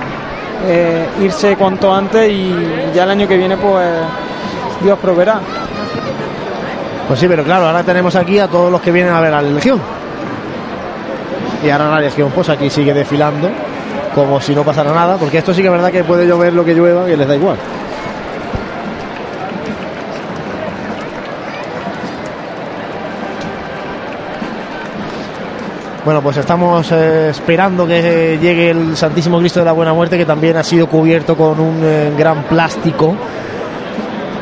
eh, 0.68 1.08
irse 1.22 1.56
cuanto 1.56 1.94
antes 1.94 2.30
y 2.30 2.54
ya 2.94 3.04
el 3.04 3.12
año 3.12 3.28
que 3.28 3.38
viene, 3.38 3.56
pues 3.56 3.88
Dios 4.84 5.00
proveerá. 5.00 5.40
Pues 7.08 7.20
sí, 7.20 7.28
pero 7.28 7.44
claro, 7.44 7.68
ahora 7.68 7.84
tenemos 7.84 8.16
aquí 8.16 8.38
a 8.38 8.48
todos 8.48 8.72
los 8.72 8.82
que 8.82 8.92
vienen 8.92 9.14
a 9.14 9.22
ver 9.22 9.34
a 9.34 9.42
la 9.42 9.50
Legión. 9.50 9.80
y 11.64 11.70
ahora 11.70 11.90
la 11.90 12.00
Legión 12.00 12.32
pues 12.36 12.50
aquí 12.50 12.70
sigue 12.70 12.94
desfilando 12.94 13.50
como 14.16 14.40
si 14.42 14.54
no 14.56 14.64
pasara 14.64 14.92
nada, 14.94 15.18
porque 15.18 15.38
esto 15.38 15.54
sí 15.54 15.62
que 15.62 15.68
es 15.68 15.72
verdad 15.72 15.92
que 15.92 16.04
puede 16.04 16.28
llover 16.28 16.54
lo 16.54 16.64
que 16.66 16.74
llueva 16.74 17.10
y 17.10 17.16
les 17.16 17.28
da 17.28 17.36
igual. 17.36 17.58
Bueno, 26.06 26.22
pues 26.22 26.38
estamos 26.38 26.92
eh, 26.92 27.30
esperando 27.30 27.86
que 27.86 28.40
llegue 28.42 28.70
el 28.72 28.96
Santísimo 28.96 29.38
Cristo 29.40 29.60
de 29.60 29.66
la 29.66 29.74
Buena 29.74 29.94
Muerte, 29.94 30.18
que 30.18 30.26
también 30.26 30.56
ha 30.58 30.64
sido 30.64 30.88
cubierto 30.88 31.36
con 31.36 31.60
un 31.60 31.82
eh, 31.84 32.12
gran 32.18 32.44
plástico. 32.44 33.16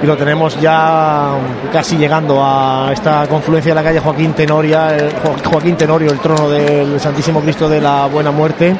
Y 0.02 0.06
lo 0.06 0.16
tenemos 0.16 0.62
ya 0.62 1.32
casi 1.74 1.98
llegando 1.98 2.40
a 2.44 2.92
esta 2.94 3.26
confluencia 3.28 3.72
de 3.72 3.76
la 3.76 3.84
calle 3.84 4.00
Joaquín 4.00 4.34
Tenoria, 4.34 4.96
el- 4.96 5.10
Jo- 5.14 5.36
Joaquín 5.50 5.76
Tenorio, 5.76 6.12
el 6.12 6.20
trono 6.20 6.48
del 6.50 7.00
Santísimo 7.00 7.42
Cristo 7.42 7.68
de 7.68 7.82
la 7.82 8.06
Buena 8.06 8.30
Muerte. 8.30 8.76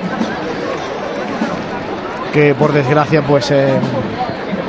Que 2.32 2.54
por 2.54 2.72
desgracia, 2.74 3.22
pues 3.22 3.50
eh, 3.52 3.68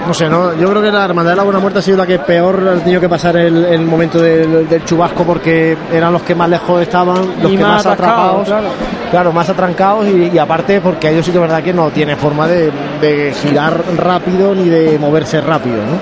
no 0.06 0.14
sé, 0.14 0.28
¿no? 0.28 0.54
Yo 0.54 0.68
creo 0.70 0.80
que 0.82 0.90
la 0.90 1.04
Hermandad 1.04 1.32
de 1.32 1.36
la 1.36 1.42
Buena 1.42 1.58
Muerte 1.60 1.80
ha 1.80 1.82
sido 1.82 1.98
la 1.98 2.06
que 2.06 2.18
peor 2.18 2.66
ha 2.66 2.82
tenido 2.82 3.00
que 3.00 3.08
pasar 3.08 3.36
el, 3.36 3.64
el 3.64 3.82
momento 3.84 4.18
del, 4.20 4.66
del 4.68 4.84
chubasco 4.84 5.24
porque 5.24 5.76
eran 5.92 6.12
los 6.12 6.22
que 6.22 6.34
más 6.34 6.48
lejos 6.48 6.80
estaban, 6.80 7.16
los 7.42 7.52
Y 7.52 7.56
que 7.56 7.62
más 7.62 7.84
atrapados. 7.84 8.46
claro. 8.46 8.68
Claro, 9.10 9.32
más 9.32 9.48
atrancados 9.48 10.06
y, 10.06 10.30
y 10.34 10.38
aparte 10.38 10.80
porque 10.80 11.10
ellos 11.10 11.24
sí 11.24 11.32
que 11.32 11.38
es 11.38 11.42
verdad 11.42 11.62
que 11.62 11.72
no 11.72 11.90
tiene 11.90 12.14
forma 12.16 12.46
de, 12.46 12.70
de 13.00 13.32
girar 13.42 13.82
rápido 13.96 14.54
ni 14.54 14.68
de 14.68 14.98
moverse 14.98 15.40
rápido, 15.40 15.76
¿no? 15.76 15.98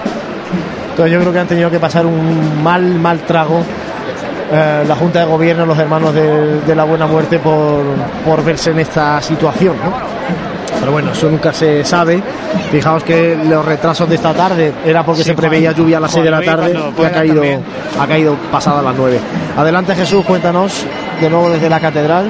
Entonces 0.91 1.13
yo 1.13 1.21
creo 1.21 1.33
que 1.33 1.39
han 1.39 1.47
tenido 1.47 1.71
que 1.71 1.79
pasar 1.79 2.05
un 2.07 2.63
mal, 2.65 2.83
mal 2.99 3.21
trago 3.21 3.63
eh, 4.53 4.85
la 4.87 4.95
Junta 4.97 5.21
de 5.21 5.27
Gobierno, 5.27 5.67
los 5.67 5.79
hermanos 5.79 6.15
de, 6.15 6.61
de 6.63 6.75
la 6.75 6.85
Buena 6.85 7.07
Muerte 7.07 7.39
por, 7.39 7.83
por 8.25 8.45
verse 8.45 8.71
en 8.71 8.79
esta 8.81 9.21
situación, 9.21 9.77
¿no? 9.85 10.16
Pero 10.87 10.93
bueno, 10.93 11.11
eso 11.11 11.29
nunca 11.29 11.53
se 11.53 11.85
sabe. 11.85 12.23
Fijaos 12.71 13.03
que 13.03 13.37
los 13.49 13.65
retrasos 13.65 14.09
de 14.09 14.15
esta 14.15 14.33
tarde 14.33 14.73
era 14.85 15.03
porque 15.05 15.25
Sí, 15.25 15.31
se 15.31 15.35
preveía 15.35 15.71
Juan- 15.73 15.83
lluvia 15.83 15.97
a 15.97 16.01
las 16.03 16.13
6 16.13 16.25
de 16.25 16.31
la 16.31 16.41
tarde 16.43 16.79
y 16.97 17.05
ha 17.05 17.11
caído, 17.11 17.35
también. 17.35 17.65
ha 17.99 18.07
caído 18.07 18.37
pasada 18.53 18.83
las 18.83 18.95
9. 18.97 19.19
Adelante 19.57 19.97
Jesús, 19.97 20.25
cuéntanos 20.25 20.85
de 21.21 21.29
nuevo 21.29 21.51
desde 21.51 21.69
la 21.69 21.81
catedral. 21.81 22.29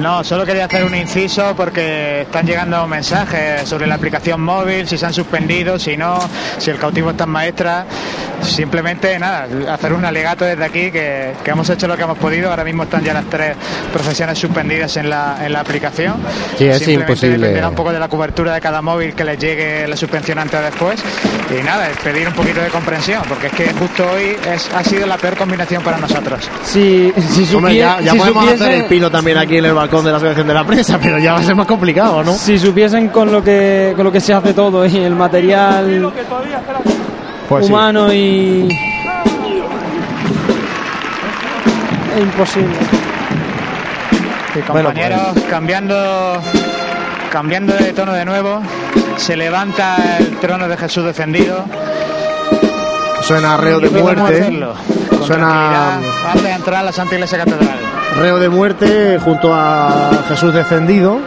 No, 0.00 0.22
solo 0.24 0.44
quería 0.44 0.64
hacer 0.66 0.84
un 0.84 0.94
inciso 0.94 1.54
porque 1.56 2.22
están 2.22 2.46
llegando 2.46 2.86
mensajes 2.86 3.68
sobre 3.68 3.86
la 3.86 3.94
aplicación 3.94 4.40
móvil, 4.40 4.86
si 4.88 4.98
se 4.98 5.06
han 5.06 5.14
suspendido, 5.14 5.78
si 5.78 5.96
no, 5.96 6.18
si 6.58 6.70
el 6.70 6.78
cautivo 6.78 7.10
está 7.10 7.24
en 7.24 7.30
maestra. 7.30 7.86
Simplemente 8.42 9.18
nada, 9.18 9.46
hacer 9.72 9.92
un 9.94 10.04
alegato 10.04 10.44
desde 10.44 10.64
aquí 10.64 10.90
que, 10.90 11.32
que 11.42 11.50
hemos 11.50 11.68
hecho 11.70 11.86
lo 11.88 11.96
que 11.96 12.02
hemos 12.02 12.18
podido. 12.18 12.50
Ahora 12.50 12.64
mismo 12.64 12.82
están 12.82 13.02
ya 13.02 13.14
las 13.14 13.24
tres 13.30 13.56
profesiones 13.92 14.38
suspendidas 14.38 14.96
en 14.98 15.08
la, 15.08 15.38
en 15.44 15.52
la 15.52 15.60
aplicación. 15.60 16.16
Sí, 16.58 16.66
es 16.66 16.76
Simplemente 16.78 17.12
imposible. 17.12 17.38
dependerá 17.38 17.68
un 17.70 17.74
poco 17.74 17.92
de 17.92 17.98
la 18.00 18.08
cobertura 18.08 18.52
de 18.52 18.60
cada 18.60 18.82
móvil 18.82 19.14
que 19.14 19.24
les 19.24 19.38
llegue 19.38 19.86
la 19.88 19.96
suspensión 19.96 20.38
antes 20.38 20.60
o 20.60 20.62
después. 20.62 21.00
Y 21.58 21.62
nada, 21.62 21.88
es 21.88 21.96
pedir 21.98 22.28
un 22.28 22.34
poquito 22.34 22.60
de 22.60 22.68
comprensión 22.68 23.22
porque 23.28 23.46
es 23.46 23.52
que 23.54 23.72
justo 23.72 24.04
hoy 24.12 24.36
es, 24.52 24.68
ha 24.74 24.84
sido 24.84 25.06
la 25.06 25.16
peor 25.16 25.36
combinación 25.36 25.82
para 25.82 25.96
nosotros. 25.96 26.48
Si, 26.64 27.12
si, 27.16 27.54
Hombre, 27.54 27.72
supie- 27.74 27.78
ya, 27.78 28.00
ya 28.00 28.12
si 28.12 28.18
podemos 28.18 28.44
supiesen- 28.44 28.54
hacer 28.62 28.72
el 28.72 28.84
pino 28.86 29.10
también 29.10 29.38
aquí 29.38 29.56
en 29.56 29.64
el 29.64 29.74
balcón 29.84 30.04
de 30.04 30.10
la 30.10 30.16
Asociación 30.16 30.46
de 30.46 30.54
la 30.54 30.64
Prensa, 30.64 30.98
pero 31.02 31.18
ya 31.18 31.32
va 31.34 31.40
a 31.40 31.42
ser 31.42 31.54
más 31.54 31.66
complicado, 31.66 32.22
¿no? 32.22 32.32
Si 32.32 32.58
supiesen 32.58 33.08
con 33.08 33.30
lo 33.30 33.42
que 33.44 33.92
con 33.96 34.04
lo 34.04 34.12
que 34.12 34.20
se 34.20 34.32
hace 34.32 34.54
todo 34.54 34.86
y 34.86 34.96
el 34.96 35.14
material 35.14 36.10
Pues 37.48 37.66
sí. 37.66 37.72
humano 37.72 38.12
y 38.12 38.68
es 42.16 42.22
imposible. 42.22 42.74
Y 44.54 44.70
Bueno, 44.70 44.88
compañeros, 44.90 45.20
cambiando, 45.50 46.40
cambiando 47.30 47.74
de 47.74 47.92
tono 47.92 48.12
de 48.12 48.24
nuevo, 48.24 48.62
se 49.16 49.36
levanta 49.36 49.96
el 50.18 50.36
trono 50.38 50.68
de 50.68 50.76
Jesús 50.76 51.04
descendido. 51.04 51.64
Suena 53.22 53.56
reo 53.56 53.80
de 53.80 53.90
muerte. 53.90 54.66
Suena 55.26 55.98
de 56.42 56.50
entrar 56.52 56.80
a 56.80 56.82
la 56.84 56.92
Santa 56.92 57.14
Iglesia 57.14 57.38
Catedral. 57.38 57.78
Reo 58.16 58.38
de 58.38 58.48
muerte 58.48 59.18
junto 59.18 59.52
a 59.52 60.10
Jesús 60.28 60.54
descendido. 60.54 61.18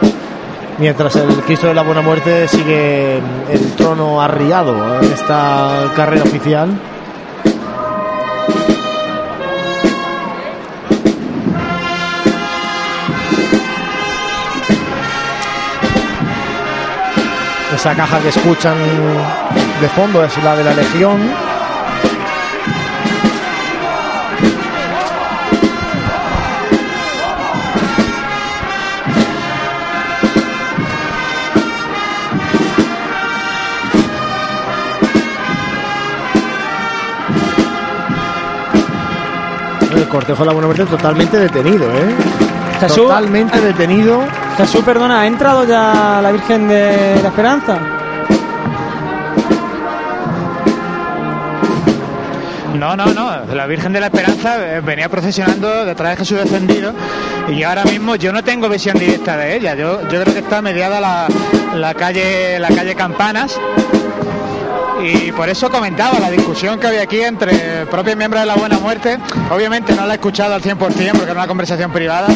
Mientras 0.78 1.16
el 1.16 1.28
Cristo 1.42 1.66
de 1.66 1.74
la 1.74 1.82
Buena 1.82 2.02
Muerte 2.02 2.46
sigue 2.46 3.16
el 3.16 3.72
trono 3.76 4.20
arriado 4.22 5.00
en 5.00 5.12
esta 5.12 5.92
carrera 5.96 6.22
oficial. 6.22 6.68
Esa 17.74 17.94
caja 17.94 18.18
que 18.20 18.28
escuchan 18.28 18.76
de 19.80 19.88
fondo 19.88 20.24
es 20.24 20.42
la 20.42 20.56
de 20.56 20.64
la 20.64 20.74
Legión. 20.74 21.18
Cortejo 40.18 40.40
de 40.40 40.46
la 40.46 40.52
Buena 40.52 40.66
Muerte 40.66 40.84
totalmente 40.84 41.36
detenido, 41.38 41.84
¿eh? 41.92 42.12
Jesús, 42.80 42.96
Totalmente 42.96 43.60
detenido. 43.60 44.20
Jesús, 44.56 44.82
perdona, 44.84 45.20
¿ha 45.20 45.26
entrado 45.28 45.64
ya 45.64 46.18
la 46.20 46.32
Virgen 46.32 46.66
de 46.66 47.20
la 47.22 47.28
Esperanza? 47.28 47.78
No, 52.74 52.96
no, 52.96 53.06
no. 53.14 53.54
La 53.54 53.66
Virgen 53.66 53.92
de 53.92 54.00
la 54.00 54.06
Esperanza 54.06 54.56
eh, 54.58 54.80
venía 54.80 55.08
procesionando 55.08 55.84
detrás 55.84 56.10
de 56.10 56.16
Jesús 56.16 56.38
descendido 56.38 56.92
y 57.48 57.62
ahora 57.62 57.84
mismo 57.84 58.16
yo 58.16 58.32
no 58.32 58.42
tengo 58.42 58.68
visión 58.68 58.98
directa 58.98 59.36
de 59.36 59.54
ella. 59.54 59.76
Yo, 59.76 60.02
yo 60.08 60.20
creo 60.20 60.34
que 60.34 60.40
está 60.40 60.60
mediada 60.60 61.00
la, 61.00 61.28
la 61.76 61.94
calle 61.94 62.58
la 62.58 62.68
calle 62.68 62.96
Campanas 62.96 63.56
y 65.00 65.32
por 65.32 65.48
eso 65.48 65.70
comentaba 65.70 66.18
la 66.18 66.30
discusión 66.30 66.78
que 66.78 66.86
había 66.86 67.02
aquí 67.02 67.20
entre 67.20 67.86
propios 67.86 68.16
miembros 68.16 68.42
de 68.42 68.46
la 68.46 68.56
Buena 68.56 68.78
Muerte. 68.78 69.18
Obviamente 69.50 69.94
no 69.94 70.06
la 70.06 70.14
he 70.14 70.16
escuchado 70.16 70.54
al 70.54 70.62
100% 70.62 70.78
porque 70.78 71.22
era 71.22 71.32
una 71.32 71.46
conversación 71.46 71.92
privada, 71.92 72.28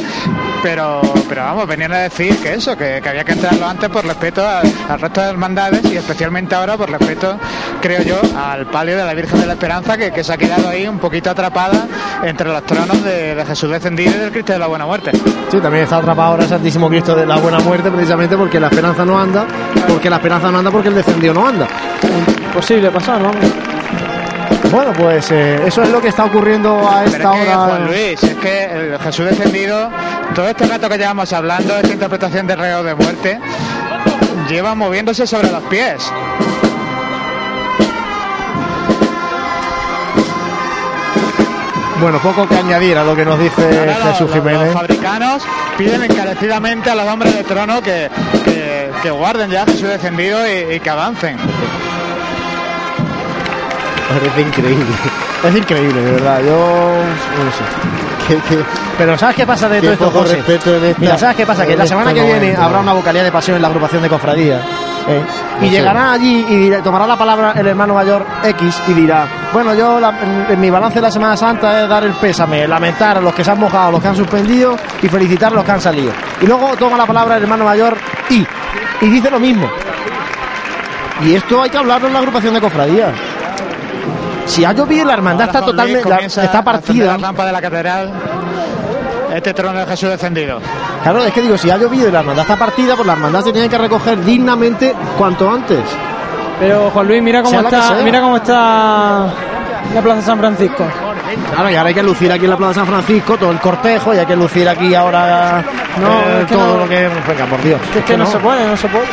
pero, 0.63 1.01
pero 1.29 1.43
vamos, 1.43 1.67
venían 1.67 1.93
a 1.93 1.99
decir 1.99 2.37
que 2.39 2.55
eso, 2.55 2.77
que, 2.77 3.03
había 3.05 3.25
que 3.25 3.33
entrarlo 3.33 3.67
antes 3.67 3.89
por 3.91 4.07
respeto 4.07 4.47
al, 4.47 4.73
al 4.89 5.01
resto 5.01 5.21
de 5.21 5.29
hermandades 5.29 5.85
y 5.93 5.97
especialmente 5.97 6.55
ahora 6.55 6.77
por 6.77 6.91
respeto, 6.91 7.39
creo 7.83 8.03
yo, 8.03 8.20
al 8.39 8.66
palio 8.66 8.97
de 8.97 9.05
la 9.05 9.12
Virgen 9.12 9.41
de 9.41 9.47
la 9.47 9.53
Esperanza 9.55 9.99
que, 9.99 10.11
que 10.12 10.24
se 10.24 10.33
ha 10.33 10.39
quedado 10.39 10.68
ahí 10.68 10.87
un 10.87 10.99
poquito 10.99 11.28
atrapada 11.28 11.87
entre 12.22 12.49
los 12.49 12.64
tronos 12.64 13.03
de, 13.05 13.35
de 13.35 13.45
Jesús 13.45 13.68
descendido 13.70 14.12
y 14.12 14.18
del 14.18 14.30
Cristo 14.30 14.53
de 14.55 14.59
la 14.61 14.68
Buena 14.68 14.87
Muerte. 14.87 15.11
Sí, 15.51 15.59
también 15.59 15.85
está 15.85 15.97
atrapado 15.99 16.30
ahora 16.30 16.45
el 16.45 16.49
Santísimo 16.49 16.89
Cristo 16.89 17.14
de 17.14 17.26
la 17.26 17.37
Buena 17.37 17.59
Muerte 17.59 17.91
precisamente 17.91 18.37
porque 18.37 18.59
la 18.59 18.68
esperanza 18.68 19.05
no 19.05 19.18
anda, 19.18 19.45
porque 19.89 20.09
la 20.09 20.16
esperanza 20.16 20.51
no 20.51 20.59
anda 20.59 20.70
porque 20.70 20.89
el 20.89 20.95
descendido 20.95 21.35
no 21.35 21.47
anda. 21.47 21.66
Imposible 22.47 22.91
pasar, 22.91 23.20
vamos. 23.22 23.45
Bueno, 24.70 24.93
pues 24.95 25.30
eh, 25.33 25.61
eso 25.66 25.83
es 25.83 25.91
lo 25.91 26.01
que 26.01 26.09
está 26.09 26.24
ocurriendo 26.24 26.89
a 26.89 27.03
Pero 27.05 27.16
esta 27.16 27.37
es 27.37 27.45
que, 27.45 27.51
hora. 27.51 27.66
Juan 27.66 27.87
Luis, 27.89 28.22
es 28.22 28.35
que 28.37 28.64
el 28.64 28.99
Jesús 29.01 29.26
descendido, 29.26 29.91
todo 30.35 30.49
este 30.49 30.66
rato 30.66 30.89
que 30.89 30.97
llevamos 30.97 31.30
hablando, 31.33 31.76
esta 31.76 31.93
interpretación 31.93 32.47
de 32.47 32.57
reo 32.57 32.83
de 32.83 32.95
muerte, 32.95 33.39
lleva 34.49 34.74
moviéndose 34.74 35.26
sobre 35.26 35.51
los 35.51 35.62
pies. 35.64 36.11
Bueno, 42.03 42.18
poco 42.18 42.48
que 42.48 42.57
añadir 42.57 42.98
a 42.98 43.05
lo 43.05 43.14
que 43.14 43.24
nos 43.24 43.38
dice 43.38 43.62
Jesús 44.03 44.22
los- 44.22 44.32
Jiménez. 44.32 44.64
Los 44.66 44.74
fabricanos 44.74 45.42
piden 45.78 46.03
encarecidamente 46.03 46.90
a 46.90 46.96
los 46.96 47.07
hombres 47.07 47.32
de 47.34 47.44
trono 47.44 47.80
que, 47.80 48.11
que, 48.44 48.90
que 49.03 49.11
guarden 49.12 49.50
ya 49.50 49.62
a 49.62 49.66
Jesús 49.66 49.88
descendido 49.88 50.40
y, 50.46 50.74
y 50.74 50.80
que 50.80 50.90
avancen. 50.90 51.36
Parece 54.09 54.40
increíble. 54.42 54.84
Es 55.44 55.57
increíble, 55.57 56.03
de 56.03 56.12
verdad. 56.12 56.40
Yo 56.44 56.55
no 57.44 57.53
sé. 57.53 58.36
Que- 58.48 58.59
Pero 58.98 59.16
¿sabes 59.18 59.36
qué 59.36 59.46
pasa 59.46 59.68
de 59.68 59.76
Qué 59.80 59.82
todo 59.86 59.92
esto, 59.94 60.05
poco 60.07 60.18
José? 60.20 60.36
respeto 60.36 60.76
en 60.76 60.84
esta- 60.84 61.00
Mira, 61.00 61.18
¿sabes 61.18 61.36
qué 61.36 61.46
pasa? 61.46 61.62
Que 61.66 61.76
la 61.76 61.84
este 61.84 61.88
semana 61.88 62.12
que 62.14 62.20
viene 62.22 62.38
momento. 62.40 62.62
habrá 62.62 62.80
una 62.80 62.92
vocalía 62.92 63.22
de 63.24 63.32
pasión 63.32 63.57
en 63.57 63.62
la 63.62 63.68
agrupación 63.68 64.03
de 64.03 64.09
cofradías. 64.09 64.61
¿Eh? 65.09 65.22
Y 65.62 65.68
llegará 65.68 66.12
allí 66.12 66.44
y 66.48 66.57
dirá- 66.57 66.82
tomará 66.82 67.07
la 67.07 67.16
palabra 67.16 67.53
el 67.57 67.66
hermano 67.66 67.94
mayor 67.94 68.24
X 68.44 68.82
y 68.88 68.92
dirá, 68.92 69.26
bueno, 69.53 69.74
yo 69.74 69.98
la- 70.00 70.11
en, 70.22 70.46
en 70.50 70.61
mi 70.61 70.70
balance 70.70 70.96
de 70.96 71.03
la 71.03 71.11
Semana 71.11 71.36
Santa 71.36 71.82
es 71.82 71.88
dar 71.88 72.05
el 72.05 72.12
pésame, 72.12 72.66
lamentar 72.68 73.18
a 73.18 73.20
los 73.20 73.34
que 73.34 73.44
se 73.44 73.50
han 73.50 73.59
mojado, 73.61 73.88
a 73.88 73.92
los 73.92 74.03
que 74.03 74.09
han 74.09 74.16
suspendido 74.16 74.76
y 75.03 75.09
felicitar 75.09 75.53
a 75.53 75.57
los 75.57 75.64
que 75.64 75.70
han 75.72 75.80
salido. 75.80 76.12
Y 76.40 76.46
luego 76.46 76.76
toma 76.78 76.96
la 76.96 77.07
palabra 77.07 77.36
el 77.36 77.42
hermano 77.42 77.64
mayor 77.64 77.96
Y 78.30 78.46
y 79.00 79.07
dice 79.09 79.30
lo 79.30 79.40
mismo. 79.40 79.68
Y 81.22 81.34
esto 81.34 81.62
hay 81.62 81.70
que 81.70 81.78
hablarlo 81.78 82.07
en 82.09 82.12
la 82.14 82.18
agrupación 82.20 82.55
de 82.55 82.61
cofradías. 82.61 83.12
si 84.46 84.64
ha 84.64 84.72
llovido 84.72 85.05
la 85.07 85.14
hermandad 85.14 85.46
Ahora 85.48 85.59
está 85.61 85.70
totalmente 85.70 86.24
está 86.44 86.64
partida. 86.64 87.16
La 87.16 87.26
rampa 87.28 87.46
de 87.46 87.53
la 87.53 87.61
catedral. 87.61 88.12
Este 89.35 89.55
trono 89.55 89.78
de 89.80 89.87
Jesús 89.87 90.11
descendido. 90.11 90.61
Claro, 91.03 91.24
es 91.24 91.33
que 91.33 91.41
digo, 91.43 91.57
si 91.57 91.70
ha 91.70 91.76
llovido 91.78 92.09
y 92.09 92.12
la 92.12 92.20
hermandad 92.20 92.43
está 92.43 92.57
partida, 92.57 92.95
pues 92.95 93.07
la 93.07 93.14
hermandad 93.14 93.43
se 93.43 93.53
tiene 93.53 93.68
que 93.68 93.78
recoger 93.78 94.22
dignamente 94.24 94.95
cuanto 95.16 95.51
antes. 95.51 95.80
Pero 96.61 96.91
Juan 96.91 97.09
Luis, 97.09 97.22
mira 97.22 97.43
cómo 97.43 97.51
Sea 97.51 97.68
está, 97.80 97.95
mira 98.05 98.20
cómo 98.20 98.37
está 98.37 99.26
la 99.95 100.01
Plaza 100.03 100.22
San 100.22 100.39
Francisco. 100.39 100.85
Claro, 101.55 101.70
y 101.70 101.74
ahora 101.76 101.89
hay 101.89 101.95
que 101.95 102.03
lucir 102.03 102.30
aquí 102.30 102.45
en 102.45 102.51
la 102.51 102.57
Plaza 102.57 102.74
San 102.74 102.87
Francisco 102.87 103.37
todo 103.39 103.51
el 103.51 103.59
cortejo 103.59 104.14
y 104.14 104.18
hay 104.18 104.26
que 104.26 104.37
lucir 104.37 104.68
aquí 104.68 104.95
ahora 104.95 105.64
No, 105.99 106.09
eh, 106.20 106.41
es 106.43 106.47
que 106.47 106.55
todo 106.55 106.74
no. 106.74 106.78
lo 106.80 106.89
que. 106.89 107.09
Venga, 107.26 107.47
por 107.47 107.62
Dios. 107.62 107.80
Que 107.93 107.99
es 108.01 108.05
que 108.05 108.16
no 108.16 108.26
se 108.26 108.39
puede, 108.39 108.66
no 108.66 108.76
se 108.76 108.89
puede. 108.89 109.07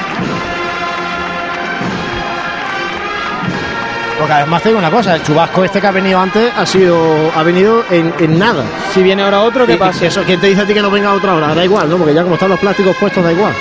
Porque 4.19 4.33
además 4.33 4.61
te 4.61 4.69
digo 4.69 4.79
una 4.79 4.91
cosa, 4.91 5.15
el 5.15 5.23
chubasco 5.23 5.63
este 5.63 5.79
que 5.79 5.87
ha 5.87 5.91
venido 5.91 6.19
antes 6.19 6.51
ha 6.55 6.65
sido 6.65 7.31
ha 7.35 7.41
venido 7.43 7.83
en, 7.89 8.13
en 8.19 8.37
nada. 8.37 8.63
Si 8.93 9.01
viene 9.01 9.23
ahora 9.23 9.41
otro, 9.41 9.65
¿qué 9.65 9.77
pasa? 9.77 10.05
Eso, 10.05 10.23
¿quién 10.25 10.39
te 10.41 10.47
dice 10.47 10.61
a 10.61 10.65
ti 10.67 10.73
que 10.73 10.81
no 10.81 10.91
venga 10.91 11.13
otra 11.13 11.35
hora? 11.35 11.55
Da 11.55 11.63
igual, 11.63 11.89
¿no? 11.89 11.97
Porque 11.97 12.13
ya 12.13 12.23
como 12.23 12.35
están 12.35 12.49
los 12.49 12.59
plásticos 12.59 12.95
puestos, 12.97 13.23
da 13.23 13.31
igual. 13.31 13.53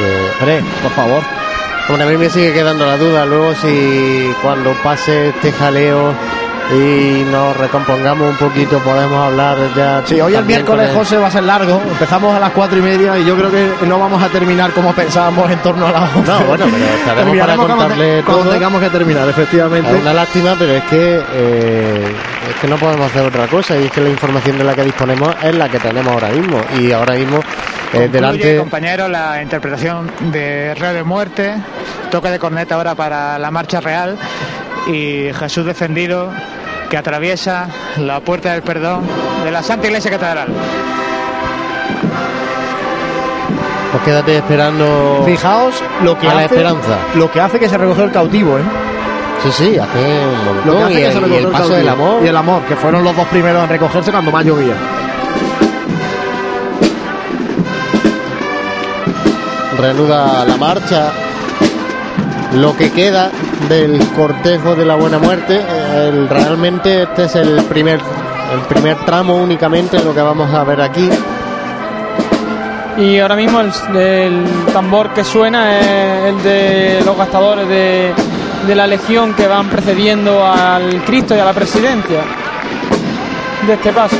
Eh, 0.00 0.30
Hombre, 0.40 0.64
por 0.82 0.92
favor. 0.92 1.22
Hombre, 1.88 2.04
a 2.04 2.06
mí 2.06 2.16
me 2.16 2.30
sigue 2.30 2.52
quedando 2.52 2.86
la 2.86 2.96
duda 2.96 3.26
luego 3.26 3.54
si 3.54 4.32
cuando 4.42 4.72
pase 4.82 5.28
este 5.28 5.52
jaleo 5.52 6.14
y 6.70 7.24
nos 7.30 7.56
recompongamos 7.56 8.30
un 8.30 8.36
poquito 8.36 8.78
podemos 8.80 9.26
hablar 9.26 9.56
ya. 9.74 10.02
Sí, 10.04 10.20
hoy 10.20 10.34
el 10.34 10.44
miércoles, 10.44 10.90
José, 10.94 11.16
va 11.16 11.28
a 11.28 11.30
ser 11.30 11.44
largo. 11.44 11.80
Empezamos 11.88 12.34
a 12.34 12.40
las 12.40 12.50
cuatro 12.50 12.78
y 12.78 12.82
media 12.82 13.18
y 13.18 13.24
yo 13.24 13.36
creo 13.36 13.50
que 13.50 13.86
no 13.86 13.98
vamos 13.98 14.22
a 14.22 14.28
terminar 14.28 14.72
como 14.72 14.92
pensábamos 14.92 15.50
en 15.50 15.58
torno 15.60 15.86
a 15.86 15.92
las 15.92 16.14
once. 16.14 16.30
No, 16.30 16.40
bueno, 16.40 16.66
pero 16.70 16.84
estaremos 16.84 17.38
para 17.38 17.56
contarle 17.56 18.22
cuando 18.22 18.42
todo. 18.44 18.52
tengamos 18.52 18.82
que 18.82 18.90
terminar, 18.90 19.28
efectivamente. 19.28 19.90
Es 19.90 20.02
una 20.02 20.12
lástima, 20.12 20.56
pero 20.58 20.72
es 20.72 20.84
que 20.84 21.20
eh, 21.32 22.14
es 22.50 22.54
que 22.60 22.68
no 22.68 22.76
podemos 22.76 23.06
hacer 23.06 23.26
otra 23.26 23.46
cosa 23.46 23.76
y 23.76 23.84
es 23.84 23.90
que 23.90 24.00
la 24.02 24.10
información 24.10 24.58
de 24.58 24.64
la 24.64 24.74
que 24.74 24.84
disponemos 24.84 25.34
es 25.42 25.54
la 25.54 25.68
que 25.68 25.78
tenemos 25.78 26.12
ahora 26.12 26.28
mismo 26.28 26.60
y 26.78 26.92
ahora 26.92 27.14
mismo 27.14 27.40
eh, 27.94 28.08
delante 28.12 28.58
compañeros, 28.58 29.08
la 29.08 29.42
interpretación 29.42 30.10
de 30.30 30.74
Rey 30.74 30.94
de 30.94 31.02
Muerte, 31.02 31.54
toque 32.10 32.28
de 32.28 32.38
corneta 32.38 32.74
ahora 32.74 32.94
para 32.94 33.38
la 33.38 33.50
marcha 33.50 33.80
real 33.80 34.18
y 34.86 35.30
Jesús 35.32 35.64
descendido 35.64 36.30
que 36.88 36.96
atraviesa 36.96 37.68
la 37.98 38.20
puerta 38.20 38.52
del 38.52 38.62
perdón 38.62 39.02
de 39.44 39.50
la 39.50 39.62
Santa 39.62 39.86
Iglesia 39.86 40.10
Catedral. 40.10 40.48
pues 43.92 44.02
quédate 44.04 44.36
esperando 44.36 45.22
Fijaos 45.24 45.74
lo 46.02 46.18
que 46.18 46.26
a 46.26 46.30
hace, 46.30 46.38
la 46.38 46.44
esperanza. 46.44 46.98
lo 47.14 47.30
que 47.30 47.40
hace 47.40 47.58
que 47.58 47.68
se 47.68 47.78
recogió 47.78 48.04
el 48.04 48.12
cautivo, 48.12 48.58
¿eh? 48.58 48.62
Sí, 49.42 49.50
sí, 49.52 49.78
hace 49.78 49.98
un 49.98 50.44
Lo 50.66 50.72
que 50.74 50.78
montón 50.78 50.82
hace 50.84 50.92
y, 50.92 50.96
que 51.04 51.12
se 51.12 51.18
el, 51.18 51.18
y 51.18 51.20
recogió 51.20 51.38
el 51.38 51.44
el 51.46 51.50
paso 51.52 51.58
cautivo. 51.68 51.76
del 51.78 51.88
amor. 51.88 52.22
y 52.24 52.26
el 52.28 52.36
amor, 52.36 52.62
que 52.62 52.76
fueron 52.76 53.04
los 53.04 53.16
dos 53.16 53.26
primeros 53.28 53.62
en 53.64 53.68
recogerse 53.70 54.10
cuando 54.10 54.30
más 54.30 54.44
llovía. 54.44 54.74
reanuda 59.78 60.44
la 60.44 60.56
marcha. 60.56 61.12
Lo 62.54 62.76
que 62.76 62.90
queda 62.90 63.30
del 63.68 63.98
cortejo 64.16 64.74
de 64.74 64.86
la 64.86 64.94
Buena 64.94 65.18
Muerte, 65.18 65.60
eh, 65.60 66.26
realmente 66.30 67.02
este 67.02 67.24
es 67.24 67.36
el 67.36 67.62
primer, 67.64 68.00
el 68.52 68.60
primer 68.68 68.96
tramo 69.04 69.36
únicamente 69.36 70.02
lo 70.02 70.14
que 70.14 70.22
vamos 70.22 70.52
a 70.52 70.64
ver 70.64 70.80
aquí. 70.80 71.08
Y 72.96 73.18
ahora 73.18 73.36
mismo 73.36 73.60
el, 73.60 73.70
el 73.96 74.44
tambor 74.72 75.10
que 75.10 75.22
suena 75.24 75.78
es 75.78 76.24
el 76.26 76.42
de 76.42 77.02
los 77.04 77.16
gastadores 77.16 77.68
de, 77.68 78.12
de 78.66 78.74
la 78.74 78.86
legión 78.86 79.34
que 79.34 79.46
van 79.46 79.68
precediendo 79.68 80.44
al 80.44 81.04
Cristo 81.04 81.36
y 81.36 81.38
a 81.38 81.44
la 81.44 81.52
presidencia 81.52 82.20
de 83.66 83.74
este 83.74 83.92
paso. 83.92 84.16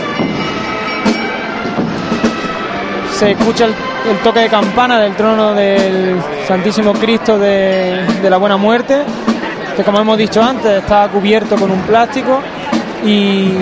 Se 3.14 3.32
escucha 3.32 3.64
el, 3.64 3.74
el 4.10 4.18
toque 4.18 4.40
de 4.40 4.48
campana 4.48 4.98
del 5.00 5.14
trono 5.14 5.54
del 5.54 6.16
Santísimo 6.46 6.92
Cristo 6.94 7.38
de, 7.38 8.04
de 8.22 8.30
la 8.30 8.36
Buena 8.36 8.56
Muerte, 8.56 9.02
que 9.76 9.82
como 9.84 10.00
hemos 10.00 10.16
dicho 10.18 10.42
antes 10.42 10.82
está 10.82 11.08
cubierto 11.08 11.56
con 11.56 11.70
un 11.70 11.80
plástico 11.82 12.40
y 13.04 13.52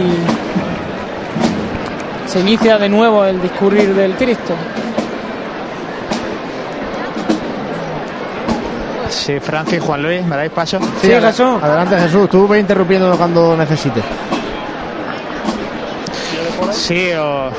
se 2.26 2.40
inicia 2.40 2.78
de 2.78 2.88
nuevo 2.88 3.24
el 3.24 3.40
discurrir 3.40 3.94
del 3.94 4.14
Cristo. 4.14 4.54
Sí, 9.08 9.38
Francis, 9.40 9.80
Juan 9.80 10.02
Luis, 10.02 10.24
¿me 10.24 10.36
dais 10.36 10.50
paso? 10.50 10.78
Sí, 11.00 11.08
adela- 11.12 11.28
Jesús. 11.28 11.62
Adelante, 11.62 11.98
Jesús. 11.98 12.28
Tú 12.28 12.46
ve 12.46 12.60
interrumpiéndolo 12.60 13.16
cuando 13.16 13.56
necesites. 13.56 14.04
Sí, 16.72 17.10
os, 17.12 17.52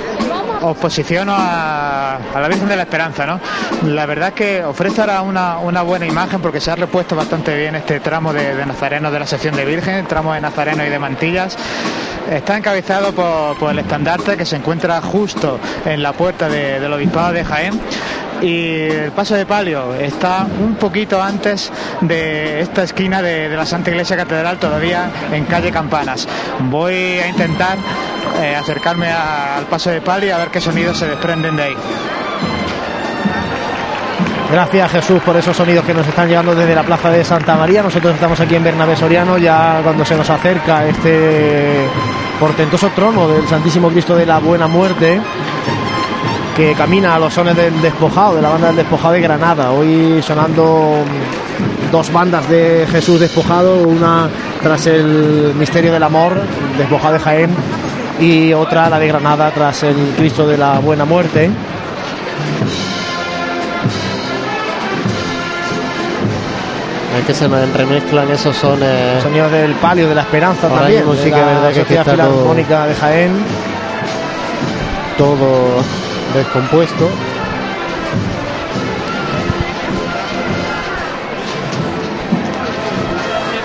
os 0.61 0.77
posiciono 0.77 1.33
a, 1.37 2.17
la 2.33 2.47
Virgen 2.47 2.67
de 2.67 2.75
la 2.75 2.83
Esperanza, 2.83 3.25
¿no? 3.25 3.39
La 3.83 4.05
verdad 4.05 4.29
es 4.29 4.33
que 4.35 4.63
ofrece 4.63 5.01
ahora 5.01 5.21
una, 5.21 5.81
buena 5.81 6.05
imagen 6.05 6.41
porque 6.41 6.59
se 6.59 6.71
ha 6.71 6.75
repuesto 6.75 7.15
bastante 7.15 7.55
bien 7.55 7.75
este 7.75 7.99
tramo 7.99 8.33
de, 8.33 8.55
de 8.55 8.65
nazarenos 8.65 9.11
de 9.11 9.19
la 9.19 9.27
sección 9.27 9.55
de 9.55 9.65
Virgen, 9.65 10.05
tramo 10.05 10.33
de 10.33 10.41
nazarenos 10.41 10.85
y 10.85 10.89
de 10.89 10.99
mantillas. 10.99 11.57
Está 12.31 12.57
encabezado 12.57 13.13
por, 13.13 13.71
el 13.71 13.79
estandarte 13.79 14.35
que 14.35 14.45
se 14.45 14.57
encuentra 14.57 15.01
justo 15.01 15.59
en 15.85 16.03
la 16.03 16.11
puerta 16.13 16.49
de- 16.49 16.79
del 16.79 16.91
Obispado 16.91 17.31
de 17.33 17.45
Jaén. 17.45 17.79
Y 18.41 18.83
el 18.83 19.11
paso 19.11 19.35
de 19.35 19.45
palio 19.45 19.95
está 19.95 20.45
un 20.59 20.75
poquito 20.75 21.21
antes 21.21 21.71
de 22.01 22.61
esta 22.61 22.83
esquina 22.83 23.21
de, 23.21 23.49
la 23.49 23.65
Santa 23.65 23.89
Iglesia 23.89 24.15
Catedral, 24.15 24.57
todavía 24.57 25.09
en 25.31 25.45
calle 25.45 25.71
Campanas. 25.71 26.27
Voy 26.69 26.93
a 26.93 27.27
intentar 27.27 27.77
eh, 28.41 28.55
acercarme 28.55 29.11
al 29.11 29.65
paso 29.65 29.89
de 29.89 30.01
palio 30.01 30.35
a 30.35 30.39
ver 30.39 30.49
qué 30.49 30.61
sonidos 30.61 30.97
se 30.97 31.07
desprenden 31.07 31.55
de 31.55 31.63
ahí. 31.63 31.75
Gracias 34.51 34.91
Jesús 34.91 35.21
por 35.23 35.35
esos 35.35 35.57
sonidos 35.57 35.83
que 35.83 35.93
nos 35.93 36.07
están 36.07 36.27
llegando 36.29 36.55
desde 36.55 36.73
la 36.73 36.83
plaza 36.83 37.09
de 37.09 37.23
Santa 37.23 37.55
María. 37.55 37.83
Nosotros 37.83 38.13
estamos 38.13 38.39
aquí 38.39 38.55
en 38.55 38.63
Bernabé 38.63 38.95
Soriano, 38.95 39.37
ya 39.37 39.81
cuando 39.83 40.05
se 40.05 40.15
nos 40.15 40.29
acerca 40.29 40.85
este 40.85 41.85
portentoso 42.39 42.89
trono 42.91 43.27
del 43.27 43.45
Santísimo 43.47 43.89
Cristo 43.89 44.15
de 44.15 44.25
la 44.25 44.39
Buena 44.39 44.67
Muerte, 44.67 45.19
que 46.57 46.73
camina 46.73 47.13
a 47.15 47.19
los 47.19 47.31
sones 47.33 47.55
del 47.55 47.79
despojado, 47.83 48.35
de 48.35 48.41
la 48.41 48.49
banda 48.49 48.67
del 48.67 48.77
despojado 48.77 49.13
de 49.13 49.21
Granada. 49.21 49.71
Hoy 49.71 50.21
sonando 50.23 51.03
dos 51.91 52.11
bandas 52.11 52.49
de 52.49 52.87
Jesús 52.91 53.19
despojado, 53.19 53.83
una 53.83 54.27
tras 54.63 54.87
el 54.87 55.53
misterio 55.55 55.93
del 55.93 56.01
amor, 56.01 56.33
despojado 56.77 57.13
de 57.13 57.19
Jaén, 57.19 57.49
y 58.19 58.53
otra 58.53 58.89
la 58.89 58.97
de 58.97 59.07
Granada 59.07 59.51
tras 59.51 59.83
el 59.83 59.95
Cristo 60.17 60.47
de 60.47 60.57
la 60.57 60.79
Buena 60.79 61.05
Muerte. 61.05 61.51
Es 67.19 67.25
que 67.25 67.33
se 67.33 67.47
nos 67.47 67.61
entremezclan 67.63 68.29
esos 68.29 68.55
sones. 68.55 69.23
Sonidos 69.23 69.51
del 69.51 69.71
palio 69.75 70.07
de 70.07 70.15
la 70.15 70.21
esperanza 70.21 70.67
Ahora 70.67 70.81
también. 70.81 70.99
mismo 71.07 71.13
de 71.15 71.23
que 71.23 71.29
la 71.31 71.45
verdad 71.45 71.69
que 71.69 71.79
Sociedad 71.81 72.07
está 72.07 72.23
todo- 72.23 72.31
Filarmónica 72.33 72.85
de 72.87 72.95
Jaén. 72.95 73.31
todo 75.17 75.81
descompuesto. 76.33 77.09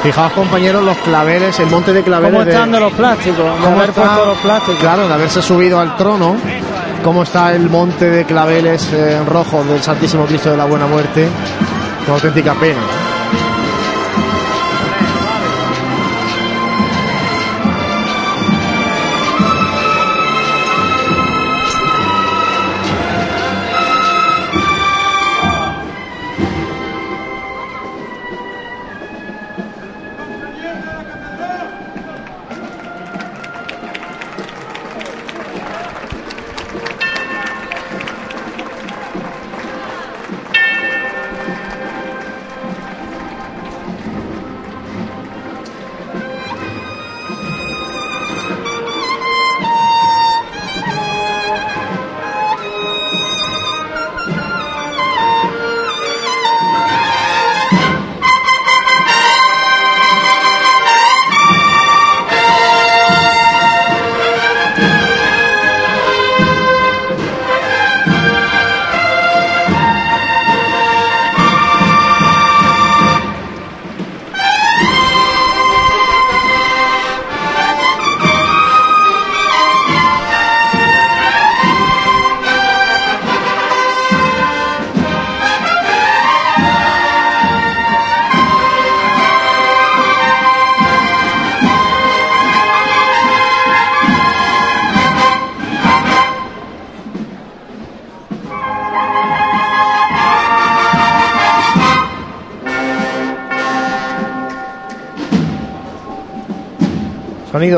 Fijaos 0.02 0.32
compañeros 0.32 0.82
los 0.82 0.96
claveles, 0.98 1.58
el 1.60 1.66
monte 1.68 1.92
de 1.92 2.02
claveles. 2.02 2.32
¿Cómo 2.40 2.50
están 2.50 2.72
de 2.72 2.80
los 2.80 2.92
plásticos? 2.92 3.38
De 3.44 3.64
cómo 3.64 3.76
haber 3.76 3.90
está- 3.90 4.02
puesto 4.02 4.26
los 4.26 4.38
plásticos. 4.38 4.80
Claro, 4.80 5.06
de 5.08 5.14
haberse 5.14 5.42
subido 5.42 5.78
al 5.78 5.96
trono. 5.96 6.34
Cómo 7.04 7.22
está 7.22 7.52
el 7.54 7.68
monte 7.70 8.10
de 8.10 8.24
claveles 8.24 8.92
eh, 8.92 9.16
en 9.16 9.26
rojo 9.26 9.62
del 9.64 9.80
Santísimo 9.82 10.24
Cristo 10.24 10.50
de 10.50 10.56
la 10.56 10.64
Buena 10.64 10.86
Muerte. 10.86 11.28
Una 12.06 12.14
auténtica 12.16 12.54
pena. 12.54 12.80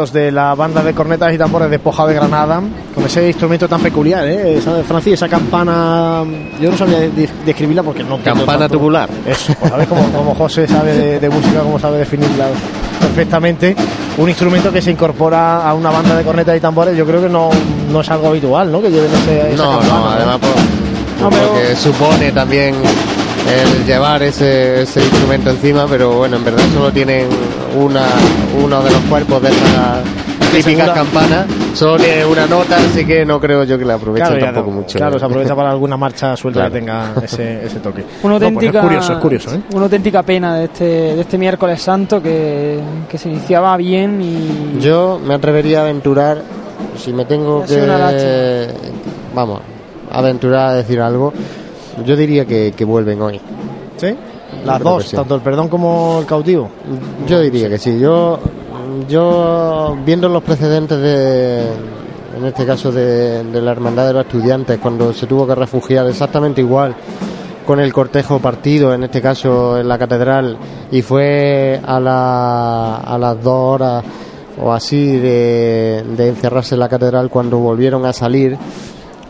Sonidos 0.05 0.13
de 0.13 0.33
la 0.33 0.55
banda 0.55 0.83
de 0.83 0.93
cornetas 0.93 1.33
y 1.35 1.39
tambores 1.39 1.71
de 1.71 1.79
Poja 1.79 2.07
de 2.07 2.15
Granada, 2.15 2.61
con 2.95 3.05
ese 3.05 3.27
instrumento 3.29 3.69
tan 3.69 3.81
peculiar, 3.81 4.27
¿eh? 4.27 4.59
Esa, 4.59 4.83
Francis, 4.83 5.15
esa 5.15 5.29
campana, 5.29 6.23
yo 6.61 6.71
no 6.71 6.77
sabía 6.77 7.01
de- 7.01 7.29
describirla 7.45 7.83
porque 7.83 8.03
no 8.05 8.19
Campana 8.23 8.61
tanto- 8.61 8.75
tubular. 8.79 9.09
Eso, 9.27 9.55
pues, 9.59 9.71
¿sabes? 9.71 9.89
Como, 9.89 10.03
como 10.11 10.35
José 10.35 10.67
sabe 10.67 10.95
de, 10.97 11.21
de 11.21 11.29
música, 11.31 11.61
como 11.61 11.79
sabe 11.79 11.99
definirla 11.99 12.47
perfectamente. 13.01 13.75
Un 14.19 14.29
instrumento 14.29 14.71
que 14.73 14.81
se 14.83 14.91
incorpora 14.91 15.69
a 15.69 15.75
una 15.75 15.91
banda 15.91 16.17
de 16.17 16.23
cornetas 16.25 16.57
y 16.57 16.61
tambores, 16.61 16.97
yo 16.97 17.05
creo 17.07 17.23
que 17.23 17.29
no, 17.29 17.51
no 17.91 18.01
es 18.01 18.11
algo 18.11 18.29
habitual, 18.29 18.71
¿no? 18.71 18.81
Que 18.83 18.91
lleven 18.91 19.11
ese, 19.13 19.53
esa 19.55 19.63
No, 19.65 19.79
campana, 19.79 19.95
no, 20.01 20.11
además 20.11 20.39
por, 20.39 21.23
No, 21.23 21.31
pero- 21.31 21.47
lo 21.47 21.55
que 21.61 21.77
supone 21.77 22.33
también 22.33 22.75
el 23.47 23.84
llevar 23.86 24.22
ese, 24.22 24.82
ese 24.82 25.01
instrumento 25.01 25.51
encima, 25.51 25.86
pero 25.88 26.12
bueno, 26.18 26.36
en 26.36 26.45
verdad 26.45 26.62
solo 26.72 26.90
tienen 26.92 27.28
una, 27.78 28.07
uno 28.62 28.82
de 28.82 28.90
los 28.90 29.01
cuerpos 29.03 29.42
de 29.42 29.49
estas 29.51 30.03
típicas 30.51 30.64
segunda- 30.64 30.95
campanas, 30.95 31.47
solo 31.74 31.97
tiene 31.97 32.24
una 32.24 32.47
nota, 32.47 32.76
así 32.76 33.05
que 33.05 33.24
no 33.26 33.40
creo 33.40 33.64
yo 33.64 33.76
que 33.78 33.84
la 33.84 33.95
aprovechen 33.95 34.28
Claro, 34.28 34.45
tampoco 34.47 34.70
no. 34.70 34.76
mucho. 34.82 34.97
Claro, 34.99 35.16
¿eh? 35.16 35.18
se 35.18 35.24
aprovecha 35.24 35.55
para 35.57 35.70
alguna 35.70 35.97
marcha 35.97 36.36
suelta 36.36 36.61
Claro. 36.61 36.72
que 36.72 36.78
tenga 36.80 37.12
ese, 37.22 37.64
ese 37.66 37.80
toque. 37.80 38.05
Una 38.22 38.34
No, 38.34 38.38
pues 38.40 38.53
auténtica, 38.55 38.78
es 38.78 38.84
curioso, 38.84 39.12
es 39.12 39.18
curioso, 39.18 39.55
¿eh? 39.55 39.61
una 39.74 39.82
auténtica 39.84 40.22
pena 40.22 40.57
de 40.57 40.64
este, 40.64 40.84
de 40.84 41.20
este 41.20 41.36
miércoles 41.38 41.82
santo 41.82 42.22
que, 42.22 42.78
que 43.11 43.18
se 43.18 43.28
iniciaba 43.28 43.76
bien 43.76 44.20
y 44.22 44.80
Yo 44.80 45.20
me 45.24 45.34
atrevería 45.34 45.80
a 45.80 45.82
aventurar, 45.82 46.40
si 46.97 47.12
me 47.12 47.24
tengo 47.24 47.64
que, 47.64 48.68
vamos, 49.34 49.61
aventurar 50.12 50.68
a 50.70 50.74
decir 50.74 51.01
algo, 51.01 51.32
yo 52.05 52.16
diría 52.16 52.45
que, 52.45 52.72
que 52.76 52.84
vuelven 52.84 53.20
hoy. 53.22 53.40
¿Sí? 53.97 54.14
Las 54.64 54.80
creo 54.80 54.95
dos, 54.95 55.05
sí. 55.05 55.16
tanto 55.16 55.34
el 55.34 55.40
perdón 55.40 55.68
como 55.68 56.18
el 56.20 56.26
cautivo. 56.26 56.70
Yo 57.26 57.40
diría 57.40 57.68
que 57.68 57.78
sí. 57.78 57.99
Yo, 57.99 58.38
yo 59.09 59.97
viendo 60.05 60.28
los 60.28 60.42
precedentes 60.42 60.99
de, 60.99 61.62
en 62.36 62.45
este 62.45 62.64
caso 62.64 62.90
de, 62.90 63.45
de 63.45 63.62
la 63.62 63.72
hermandad 63.72 64.07
de 64.07 64.12
los 64.14 64.26
estudiantes, 64.26 64.78
cuando 64.78 65.12
se 65.12 65.26
tuvo 65.26 65.47
que 65.47 65.55
refugiar 65.55 66.07
exactamente 66.07 66.61
igual 66.61 66.95
con 67.66 67.80
el 67.80 67.92
cortejo 67.92 68.40
partido, 68.40 68.92
en 68.92 69.05
este 69.05 69.22
caso 69.22 69.78
en 69.78 69.88
la 69.88 69.99
catedral, 69.99 70.59
y 70.90 71.03
fue 71.03 71.80
a, 71.84 71.99
la, 71.99 72.97
a 72.97 73.18
las 73.18 73.42
dos 73.42 73.74
horas 73.74 74.05
o 74.62 74.72
así 74.72 75.16
de, 75.16 76.05
de 76.16 76.28
encerrarse 76.28 76.74
en 76.74 76.80
la 76.80 76.88
catedral 76.88 77.30
cuando 77.30 77.59
volvieron 77.59 78.05
a 78.07 78.12
salir. 78.12 78.57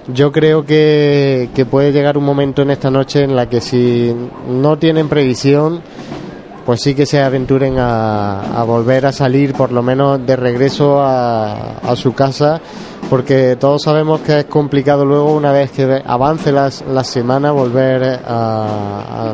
Yo 0.08 0.32
creo 0.32 0.66
que, 0.66 1.48
que 1.54 1.64
puede 1.64 1.90
llegar 1.92 2.18
un 2.18 2.24
momento 2.24 2.60
en 2.62 2.70
esta 2.70 2.90
noche 2.90 3.22
en 3.24 3.34
la 3.34 3.48
que 3.48 3.60
si 3.62 4.14
no 4.48 4.76
tienen 4.76 5.08
previsión, 5.08 5.80
pues 6.66 6.82
sí 6.82 6.94
que 6.94 7.06
se 7.06 7.22
aventuren 7.22 7.76
a, 7.78 8.62
volver 8.66 9.06
a 9.06 9.12
salir 9.12 9.54
por 9.54 9.72
lo 9.72 9.82
menos 9.82 10.24
de 10.26 10.36
regreso 10.36 11.00
a, 11.00 11.78
a 11.78 11.96
su 11.96 12.12
casa 12.14 12.60
porque 13.10 13.56
todos 13.60 13.82
sabemos 13.82 14.20
que 14.20 14.40
es 14.40 14.44
complicado 14.46 15.04
luego 15.04 15.34
una 15.34 15.52
vez 15.52 15.70
que 15.70 16.02
avance 16.06 16.52
las- 16.52 16.82
la 16.90 17.04
semana 17.04 17.52
volver 17.52 18.02
a- 18.26 19.32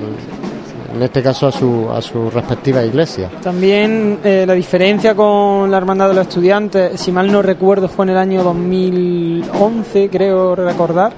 en 0.95 1.03
este 1.03 1.23
caso 1.23 1.47
a 1.47 1.53
su, 1.53 1.89
a 1.91 2.01
su 2.03 2.31
respectiva 2.31 2.85
iglesia. 2.85 3.31
También 3.43 4.19
eh, 4.25 4.45
la 4.47 4.55
diferencia 4.55 5.15
con 5.15 5.71
la 5.71 5.77
Hermandad 5.77 6.09
de 6.09 6.15
los 6.15 6.27
Estudiantes, 6.29 7.01
si 7.01 7.13
mal 7.13 7.31
no 7.31 7.43
recuerdo, 7.43 7.89
fue 7.89 8.05
en 8.07 8.11
el 8.11 8.17
año 8.19 8.43
2011, 8.43 10.09
creo 10.11 10.55
recordar. 10.55 11.13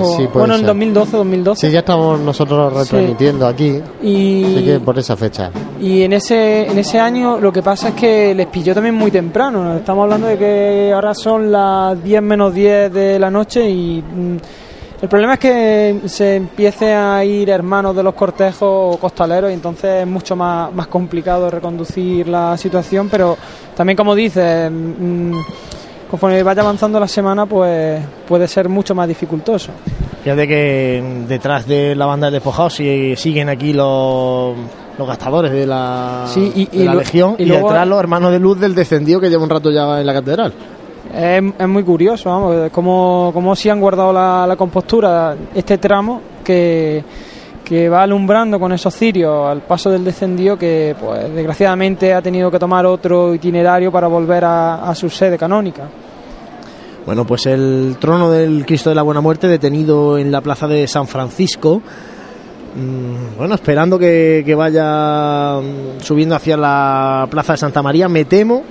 O- 0.00 0.16
Sí, 0.16 0.28
bueno, 0.32 0.54
en 0.54 0.60
ser. 0.60 0.66
2012, 0.68 1.16
2012. 1.16 1.66
Sí, 1.66 1.72
ya 1.72 1.80
estamos 1.80 2.20
nosotros 2.20 2.72
retransmitiendo 2.72 3.46
aquí, 3.46 3.80
Y, 4.02 4.44
así 4.44 4.64
que 4.64 4.80
por 4.80 4.96
esa 4.98 5.16
fecha. 5.16 5.50
y 5.80 6.02
en 6.02 6.12
ese 6.12 6.66
en 6.70 6.78
ese 6.78 7.00
año 7.00 7.38
lo 7.40 7.50
que 7.52 7.62
pasa 7.62 7.88
es 7.88 7.94
que 7.94 8.32
les 8.34 8.46
pilló 8.46 8.74
también 8.74 8.94
muy 8.94 9.10
temprano. 9.10 9.76
Estamos 9.76 10.04
hablando 10.04 10.28
de 10.28 10.38
que 10.38 10.92
ahora 10.94 11.14
son 11.14 11.50
las 11.50 12.00
10 12.04 12.22
menos 12.22 12.54
10 12.54 12.92
de 12.92 13.18
la 13.18 13.30
noche 13.30 13.68
y 13.68 14.00
mm, 14.02 14.36
el 15.00 15.08
problema 15.08 15.34
es 15.34 15.38
que 15.40 16.00
se 16.06 16.36
empiece 16.36 16.92
a 16.92 17.24
ir 17.24 17.50
hermanos 17.50 17.94
de 17.94 18.02
los 18.02 18.14
cortejos 18.14 18.96
costaleros 18.98 19.50
y 19.50 19.54
entonces 19.54 20.02
es 20.02 20.06
mucho 20.06 20.34
más, 20.34 20.72
más 20.72 20.88
complicado 20.88 21.50
reconducir 21.50 22.26
la 22.28 22.56
situación, 22.56 23.08
pero 23.08 23.36
también 23.76 23.96
como 23.96 24.14
dices, 24.14 24.70
mm, 24.70 25.32
conforme 26.10 26.42
vaya 26.42 26.62
avanzando 26.62 26.98
la 26.98 27.06
semana 27.06 27.46
pues 27.46 28.02
puede 28.26 28.48
ser 28.48 28.68
mucho 28.68 28.94
más 28.94 29.06
dificultoso. 29.06 29.70
Fíjate 30.24 30.48
que 30.48 31.02
mm, 31.02 31.28
detrás 31.28 31.66
de 31.66 31.94
la 31.94 32.06
banda 32.06 32.26
de 32.26 32.32
despojados 32.34 32.74
sí- 32.74 33.14
siguen 33.16 33.48
aquí 33.48 33.72
los, 33.72 34.56
los 34.98 35.06
gastadores 35.06 35.52
de 35.52 35.64
la, 35.64 36.24
Sí, 36.26 36.50
y- 36.56 36.66
de 36.66 36.76
y 36.76 36.84
la 36.86 36.94
lo- 36.94 36.98
Legión 36.98 37.36
y, 37.38 37.44
y 37.44 37.46
luego- 37.46 37.68
detrás 37.68 37.86
los 37.86 38.00
hermanos 38.00 38.32
de 38.32 38.40
luz 38.40 38.58
del 38.58 38.74
descendido 38.74 39.20
que 39.20 39.30
lleva 39.30 39.44
un 39.44 39.50
rato 39.50 39.70
ya 39.70 40.00
en 40.00 40.06
la 40.06 40.12
catedral. 40.12 40.52
Es, 41.14 41.68
muy 41.68 41.82
curioso, 41.84 42.28
vamos, 42.28 42.70
cómo, 42.70 43.30
cómo 43.32 43.56
sí 43.56 43.68
han 43.68 43.80
guardado 43.80 44.12
la, 44.12 44.54
compostura 44.56 45.34
este 45.54 45.78
tramo 45.78 46.20
que, 46.44 47.02
que 47.64 47.88
va 47.88 48.02
alumbrando 48.02 48.60
con 48.60 48.72
esos 48.72 48.94
cirios 48.94 49.46
al 49.46 49.62
paso 49.62 49.90
del 49.90 50.04
descendido 50.04 50.58
que, 50.58 50.94
pues, 51.00 51.32
desgraciadamente 51.34 52.12
ha 52.12 52.20
tenido 52.20 52.50
que 52.50 52.58
tomar 52.58 52.84
otro 52.84 53.34
itinerario 53.34 53.90
para 53.90 54.06
volver 54.06 54.44
a, 54.44 54.88
a 54.88 54.94
su 54.94 55.08
sede 55.08 55.38
canónica. 55.38 55.88
Bueno, 57.06 57.24
pues 57.24 57.46
el 57.46 57.96
trono 57.98 58.30
del 58.30 58.66
Cristo 58.66 58.90
de 58.90 58.94
la 58.94 59.00
Buena 59.00 59.22
Muerte 59.22 59.48
detenido 59.48 60.18
en 60.18 60.30
la 60.30 60.42
plaza 60.42 60.68
de 60.68 60.86
San 60.86 61.06
Francisco. 61.06 61.80
Mm, 62.76 63.38
Bueno, 63.38 63.54
esperando 63.54 63.98
que, 63.98 64.42
que 64.44 64.54
vaya 64.54 65.58
mm, 65.58 66.02
subiendo 66.02 66.34
hacia 66.34 66.56
la 66.58 67.26
plaza 67.30 67.54
de 67.54 67.56
Santa 67.56 67.82
María, 67.82 68.10
me 68.10 68.26
temo, 68.26 68.62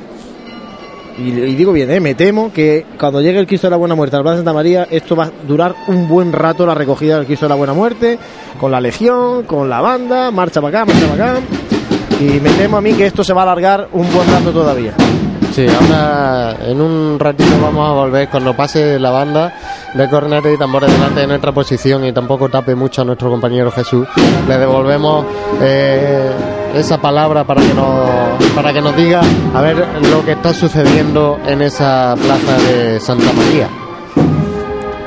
y, 1.17 1.31
digo 1.31 1.71
bien, 1.71 1.89
eh, 1.91 1.99
me 1.99 2.15
temo 2.15 2.51
que 2.53 2.85
cuando 2.99 3.21
llegue 3.21 3.39
el 3.39 3.47
Cristo 3.47 3.67
de 3.67 3.71
la 3.71 3.77
Buena 3.77 3.95
Muerte 3.95 4.15
a 4.15 4.19
la 4.19 4.23
plaza 4.23 4.35
de 4.35 4.39
Santa 4.41 4.53
María, 4.53 4.87
esto 4.89 5.15
va 5.15 5.25
a 5.25 5.31
durar 5.47 5.75
un 5.87 6.07
buen 6.07 6.31
rato 6.31 6.65
la 6.65 6.75
recogida 6.75 7.17
del 7.17 7.25
Cristo 7.25 7.45
de 7.45 7.49
la 7.49 7.55
Buena 7.55 7.73
Muerte, 7.73 8.19
con 8.59 8.71
la 8.71 8.79
legión, 8.79 9.43
con 9.43 9.69
la 9.69 9.81
banda, 9.81 10.31
marcha 10.31 10.61
para 10.61 10.81
acá, 10.81 10.93
marcha 10.93 11.07
para 11.07 11.31
acá. 11.31 11.41
Y 12.19 12.39
me 12.39 12.49
temo 12.51 12.77
a 12.77 12.81
mí 12.81 12.93
que 12.93 13.05
esto 13.05 13.23
se 13.23 13.33
va 13.33 13.41
a 13.41 13.43
alargar 13.43 13.89
un 13.93 14.11
buen 14.13 14.27
rato 14.31 14.51
todavía. 14.51 14.93
Sí, 15.51 15.65
ahora 15.67 16.55
en 16.67 16.79
un 16.79 17.17
ratito 17.19 17.49
vamos 17.61 17.89
a 17.89 17.93
volver 17.93 18.29
cuando 18.29 18.55
pase 18.55 18.99
la 18.99 19.09
banda 19.09 19.55
de 19.93 20.07
cornetas 20.07 20.53
y 20.53 20.57
tambores 20.57 20.91
delante 20.91 21.21
de 21.21 21.27
nuestra 21.27 21.51
posición 21.51 22.05
y 22.05 22.11
tampoco 22.11 22.49
tape 22.49 22.75
mucho 22.75 23.01
a 23.01 23.05
nuestro 23.05 23.29
compañero 23.29 23.71
Jesús. 23.71 24.07
Le 24.47 24.57
devolvemos 24.57 25.25
eh, 25.61 26.31
esa 26.75 26.99
palabra 26.99 27.45
para 27.45 27.61
que 27.61 27.73
nos 27.73 28.53
para 28.55 28.73
que 28.73 28.81
nos 28.81 28.95
diga 28.95 29.21
a 29.53 29.61
ver 29.61 29.77
lo 30.11 30.23
que 30.25 30.33
está 30.33 30.53
sucediendo 30.53 31.39
en 31.45 31.61
esa 31.61 32.15
plaza 32.15 32.57
de 32.57 32.99
Santa 32.99 33.31
María. 33.33 33.69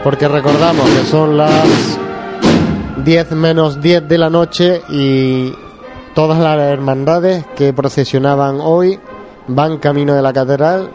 Porque 0.03 0.29
recordamos 0.29 0.89
que 0.89 1.05
son 1.05 1.37
las 1.37 1.99
10 3.05 3.33
menos 3.33 3.81
10 3.81 4.09
de 4.09 4.19
la 4.19 4.31
noche 4.31 4.83
y 4.89 5.53
todas 6.15 6.39
las 6.39 6.59
hermandades 6.59 7.45
que 7.57 7.73
procesionaban 7.73 8.59
hoy 8.61 8.99
van 9.47 9.79
camino 9.79 10.15
de 10.15 10.23
la 10.23 10.33
catedral 10.33 10.91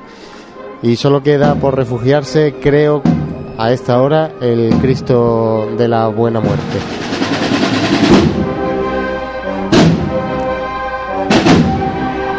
y 0.82 0.96
solo 0.96 1.24
queda 1.24 1.56
por 1.56 1.76
refugiarse, 1.76 2.56
creo, 2.62 3.02
a 3.58 3.72
esta 3.72 4.02
hora, 4.02 4.32
el 4.42 4.76
Cristo 4.82 5.70
de 5.78 5.88
la 5.88 6.08
Buena 6.08 6.40
Muerte. 6.40 7.05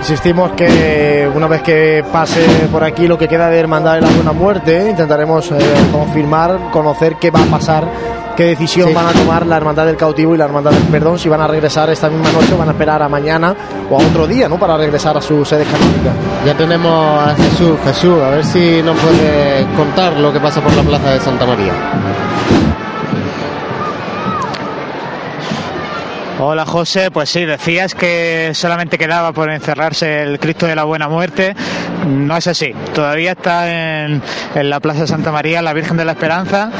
Insistimos 0.08 0.52
que 0.52 1.28
una 1.34 1.48
vez 1.48 1.62
que 1.62 2.04
pase 2.12 2.40
por 2.70 2.84
aquí 2.84 3.08
lo 3.08 3.18
que 3.18 3.26
queda 3.26 3.50
de 3.50 3.58
Hermandad 3.58 3.96
de 3.96 4.02
la 4.02 4.08
Buena 4.10 4.30
Muerte, 4.30 4.86
intentaremos 4.88 5.50
eh, 5.50 5.56
confirmar, 5.90 6.70
conocer 6.70 7.16
qué 7.16 7.32
va 7.32 7.42
a 7.42 7.46
pasar, 7.46 7.84
qué 8.36 8.44
decisión 8.44 8.86
Sí. 8.90 8.94
van 8.94 9.08
a 9.08 9.12
tomar 9.12 9.44
la 9.46 9.56
Hermandad 9.56 9.84
del 9.84 9.96
Cautivo 9.96 10.32
y 10.36 10.38
la 10.38 10.44
Hermandad 10.44 10.70
del 10.70 10.84
Perdón, 10.84 11.18
si 11.18 11.28
van 11.28 11.40
a 11.40 11.48
regresar 11.48 11.90
esta 11.90 12.08
misma 12.08 12.30
noche 12.30 12.54
o 12.54 12.56
van 12.56 12.68
a 12.68 12.70
esperar 12.70 13.02
a 13.02 13.08
mañana 13.08 13.52
o 13.90 14.00
a 14.00 14.04
otro 14.04 14.28
día, 14.28 14.48
¿no? 14.48 14.60
Para 14.60 14.76
regresar 14.76 15.16
a 15.16 15.20
su 15.20 15.44
sede 15.44 15.64
canónica. 15.64 16.12
Ya 16.46 16.56
tenemos 16.56 16.92
a 17.28 17.34
Jesús, 17.34 17.76
Jesús, 17.84 18.22
a 18.22 18.30
ver 18.30 18.44
si 18.44 18.80
nos 18.84 18.96
puede 19.00 19.66
contar 19.76 20.12
lo 20.18 20.32
que 20.32 20.38
pasa 20.38 20.60
por 20.60 20.72
la 20.72 20.82
plaza 20.84 21.10
de 21.10 21.18
Santa 21.18 21.44
María. 21.46 21.72
Hola 26.38 26.66
José, 26.66 27.10
pues 27.10 27.30
sí, 27.30 27.46
decías 27.46 27.94
que 27.94 28.50
solamente 28.52 28.98
quedaba 28.98 29.32
por 29.32 29.50
encerrarse 29.50 30.22
el 30.22 30.38
Cristo 30.38 30.66
de 30.66 30.74
la 30.74 30.84
Buena 30.84 31.08
Muerte. 31.08 31.56
No 32.06 32.36
es 32.36 32.46
así, 32.46 32.74
todavía 32.94 33.32
está 33.32 34.04
en, 34.04 34.22
en 34.54 34.70
la 34.70 34.78
Plaza 34.80 35.06
Santa 35.06 35.32
María 35.32 35.62
la 35.62 35.72
Virgen 35.72 35.96
de 35.96 36.04
la 36.04 36.12
Esperanza 36.12 36.70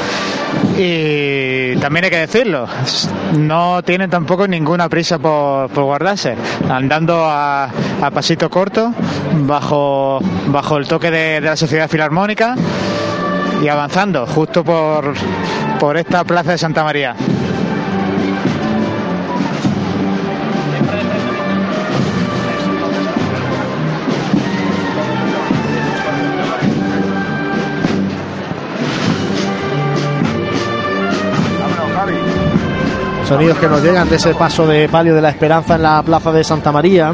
y 0.77 1.75
también 1.77 2.05
hay 2.05 2.11
que 2.11 2.19
decirlo, 2.19 2.69
no 3.39 3.83
tienen 3.83 4.11
tampoco 4.11 4.47
ninguna 4.47 4.91
prisa 4.91 5.19
por, 5.19 5.71
por 5.71 5.85
guardarse, 5.85 6.37
andando 6.69 7.25
a, 7.25 7.65
a 8.03 8.11
pasito 8.11 8.51
corto, 8.51 8.93
bajo, 9.47 10.21
bajo 10.49 10.77
el 10.77 10.87
toque 10.87 11.11
de, 11.11 11.41
de 11.41 11.49
la 11.49 11.57
Sociedad 11.57 11.89
Filarmónica 11.89 12.57
y 13.63 13.69
avanzando 13.69 14.27
justo 14.27 14.63
por 14.63 15.15
por 15.79 15.97
esta 15.97 16.25
plaza 16.25 16.53
de 16.53 16.59
Santa 16.59 16.83
María. 16.85 17.15
Sonidos 33.27 33.59
que 33.59 33.67
nos 33.67 33.83
llegan 33.83 34.09
de 34.09 34.17
ese 34.17 34.35
paso 34.35 34.69
de 34.69 34.89
palio 34.89 35.13
de 35.13 35.21
la 35.21 35.31
esperanza 35.31 35.75
en 35.75 35.83
la 35.83 36.01
plaza 36.05 36.31
de 36.31 36.45
Santa 36.45 36.71
María. 36.71 37.13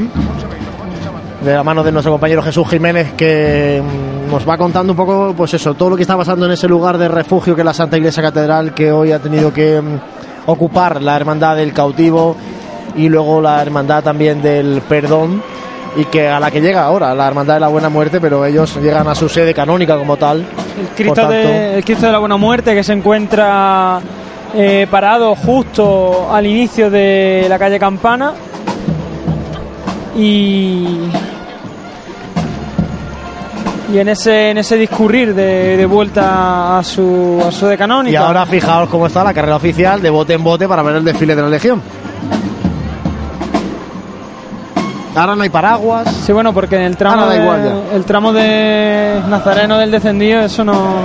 De 1.42 1.54
la 1.54 1.64
mano 1.64 1.82
de 1.82 1.90
nuestro 1.90 2.12
compañero 2.12 2.42
Jesús 2.42 2.68
Jiménez, 2.68 3.14
que 3.14 3.82
mm, 3.82 4.30
nos 4.30 4.46
va 4.46 4.58
contando 4.58 4.92
un 4.92 4.96
poco, 4.96 5.32
pues 5.34 5.54
eso, 5.54 5.72
todo 5.72 5.90
lo 5.90 5.96
que 5.96 6.02
está 6.02 6.14
pasando 6.14 6.44
en 6.44 6.52
ese 6.52 6.68
lugar 6.68 6.98
de 6.98 7.08
refugio 7.08 7.54
que 7.54 7.62
es 7.62 7.64
la 7.64 7.72
Santa 7.72 7.96
Iglesia 7.96 8.22
Catedral, 8.22 8.74
que 8.74 8.92
hoy 8.92 9.10
ha 9.10 9.20
tenido 9.20 9.54
que 9.54 9.80
mm, 9.80 10.50
ocupar 10.50 11.00
la 11.00 11.16
Hermandad 11.16 11.56
del 11.56 11.72
Cautivo 11.72 12.36
y 12.94 13.08
luego 13.08 13.40
la 13.40 13.62
Hermandad 13.62 14.04
también 14.04 14.42
del 14.42 14.82
Perdón 14.86 15.42
y 15.96 16.04
que 16.04 16.28
a 16.28 16.38
la 16.38 16.50
que 16.50 16.60
llega 16.60 16.84
ahora 16.84 17.14
la 17.14 17.26
Hermandad 17.26 17.54
de 17.54 17.60
la 17.60 17.68
Buena 17.68 17.88
Muerte, 17.88 18.20
pero 18.20 18.44
ellos 18.44 18.76
llegan 18.82 19.08
a 19.08 19.14
su 19.14 19.30
sede 19.30 19.54
canónica 19.54 19.96
como 19.96 20.18
tal. 20.18 20.40
El 20.78 20.88
Cristo, 20.94 21.26
de, 21.26 21.76
el 21.76 21.84
Cristo 21.84 22.04
de 22.04 22.12
la 22.12 22.18
Buena 22.18 22.36
Muerte 22.36 22.74
que 22.74 22.84
se 22.84 22.92
encuentra 22.92 23.98
eh, 24.54 24.86
parado 24.90 25.34
justo 25.34 26.28
al 26.32 26.46
inicio 26.46 26.90
de 26.90 27.46
la 27.48 27.58
calle 27.58 27.78
Campana 27.78 28.32
y 30.16 30.98
y 33.92 33.98
en 33.98 34.08
ese 34.08 34.50
en 34.50 34.58
ese 34.58 34.76
discurrir 34.76 35.34
de, 35.34 35.76
de 35.76 35.86
vuelta 35.86 36.78
a 36.78 36.84
su 36.84 37.42
a 37.46 37.50
su 37.52 37.66
de 37.66 37.76
canónica 37.76 38.12
Y 38.12 38.16
ahora 38.16 38.46
fijaos 38.46 38.88
cómo 38.88 39.06
está 39.06 39.22
la 39.24 39.34
carrera 39.34 39.56
oficial 39.56 40.00
de 40.00 40.08
bote 40.10 40.32
en 40.34 40.42
bote 40.44 40.66
para 40.68 40.82
ver 40.82 40.96
el 40.96 41.04
desfile 41.04 41.34
de 41.36 41.42
la 41.42 41.48
Legión. 41.48 41.82
Ahora 45.14 45.36
no 45.36 45.42
hay 45.42 45.50
paraguas. 45.50 46.08
Sí, 46.24 46.32
bueno, 46.32 46.54
porque 46.54 46.76
en 46.76 46.82
el 46.82 46.96
tramo, 46.96 47.16
Ahora 47.22 47.26
da 47.26 47.32
de- 47.34 47.42
igual 47.42 47.62
ya. 47.90 47.96
el 47.96 48.04
tramo 48.06 48.32
de 48.32 49.20
Nazareno 49.28 49.76
del 49.76 49.90
descendido, 49.90 50.40
eso 50.40 50.64
no. 50.64 51.00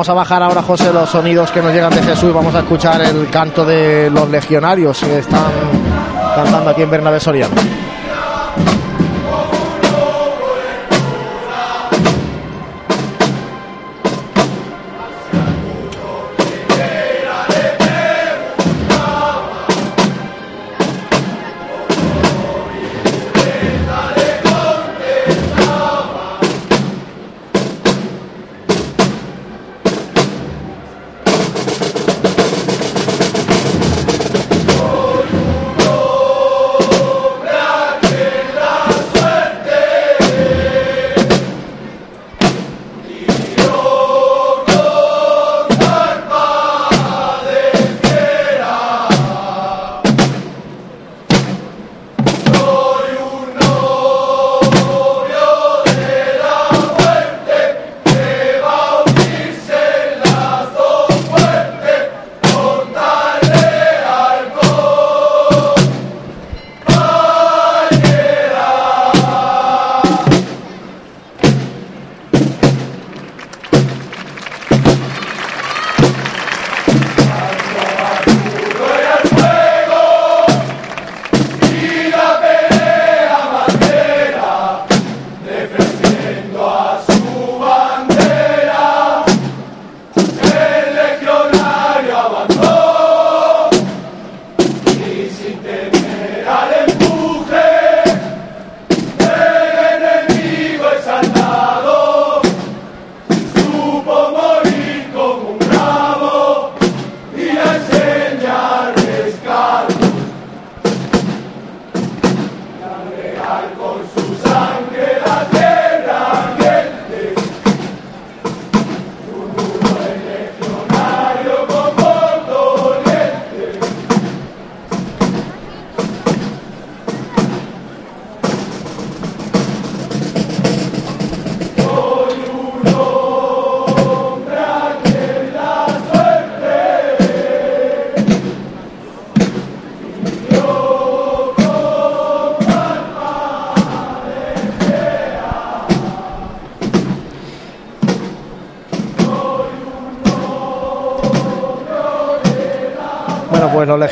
Vamos 0.00 0.08
a 0.08 0.14
bajar 0.14 0.42
ahora, 0.42 0.62
José, 0.62 0.90
los 0.94 1.10
sonidos 1.10 1.50
que 1.50 1.60
nos 1.60 1.74
llegan 1.74 1.92
de 1.92 2.02
Jesús. 2.02 2.32
Vamos 2.32 2.54
a 2.54 2.60
escuchar 2.60 3.02
el 3.02 3.28
canto 3.28 3.66
de 3.66 4.08
los 4.08 4.30
legionarios 4.30 4.98
que 4.98 5.18
están 5.18 5.52
cantando 6.34 6.70
aquí 6.70 6.80
en 6.80 6.90
Bernabé 6.90 7.20
Soriano. 7.20 7.54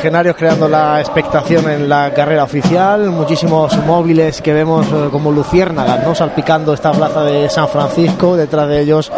Creando 0.01 0.67
la 0.69 0.99
expectación 1.01 1.69
en 1.69 1.89
la 1.89 2.11
carrera 2.13 2.43
oficial, 2.43 3.09
muchísimos 3.11 3.75
móviles 3.85 4.41
que 4.41 4.53
vemos 4.53 4.85
eh, 4.87 5.09
como 5.11 5.29
luciérnagas, 5.31 6.03
¿no? 6.05 6.15
Salpicando 6.15 6.73
esta 6.73 6.91
plaza 6.91 7.23
de 7.23 7.49
San 7.49 7.67
Francisco, 7.67 8.37
detrás 8.37 8.67
de 8.69 8.79
ellos 8.81 9.11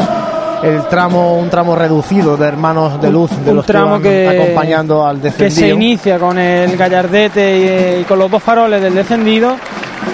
el 0.63 0.81
tramo, 0.87 1.37
un 1.37 1.49
tramo 1.49 1.75
reducido 1.75 2.35
de 2.37 2.47
hermanos 2.47 2.99
de 3.01 3.11
luz, 3.11 3.29
de 3.43 3.49
un 3.51 3.57
los 3.57 3.65
tramo 3.65 3.99
que, 4.01 4.25
van 4.25 4.35
que, 4.35 4.41
acompañando 4.41 5.05
al 5.05 5.19
que 5.21 5.31
se 5.31 5.43
descendido. 5.45 5.75
inicia 5.75 6.19
con 6.19 6.37
el 6.39 6.75
gallardete 6.77 7.97
y, 7.97 8.01
y 8.01 8.03
con 8.05 8.17
los 8.19 8.29
dos 8.31 8.41
faroles 8.41 8.81
del 8.81 8.95
descendido. 8.95 9.55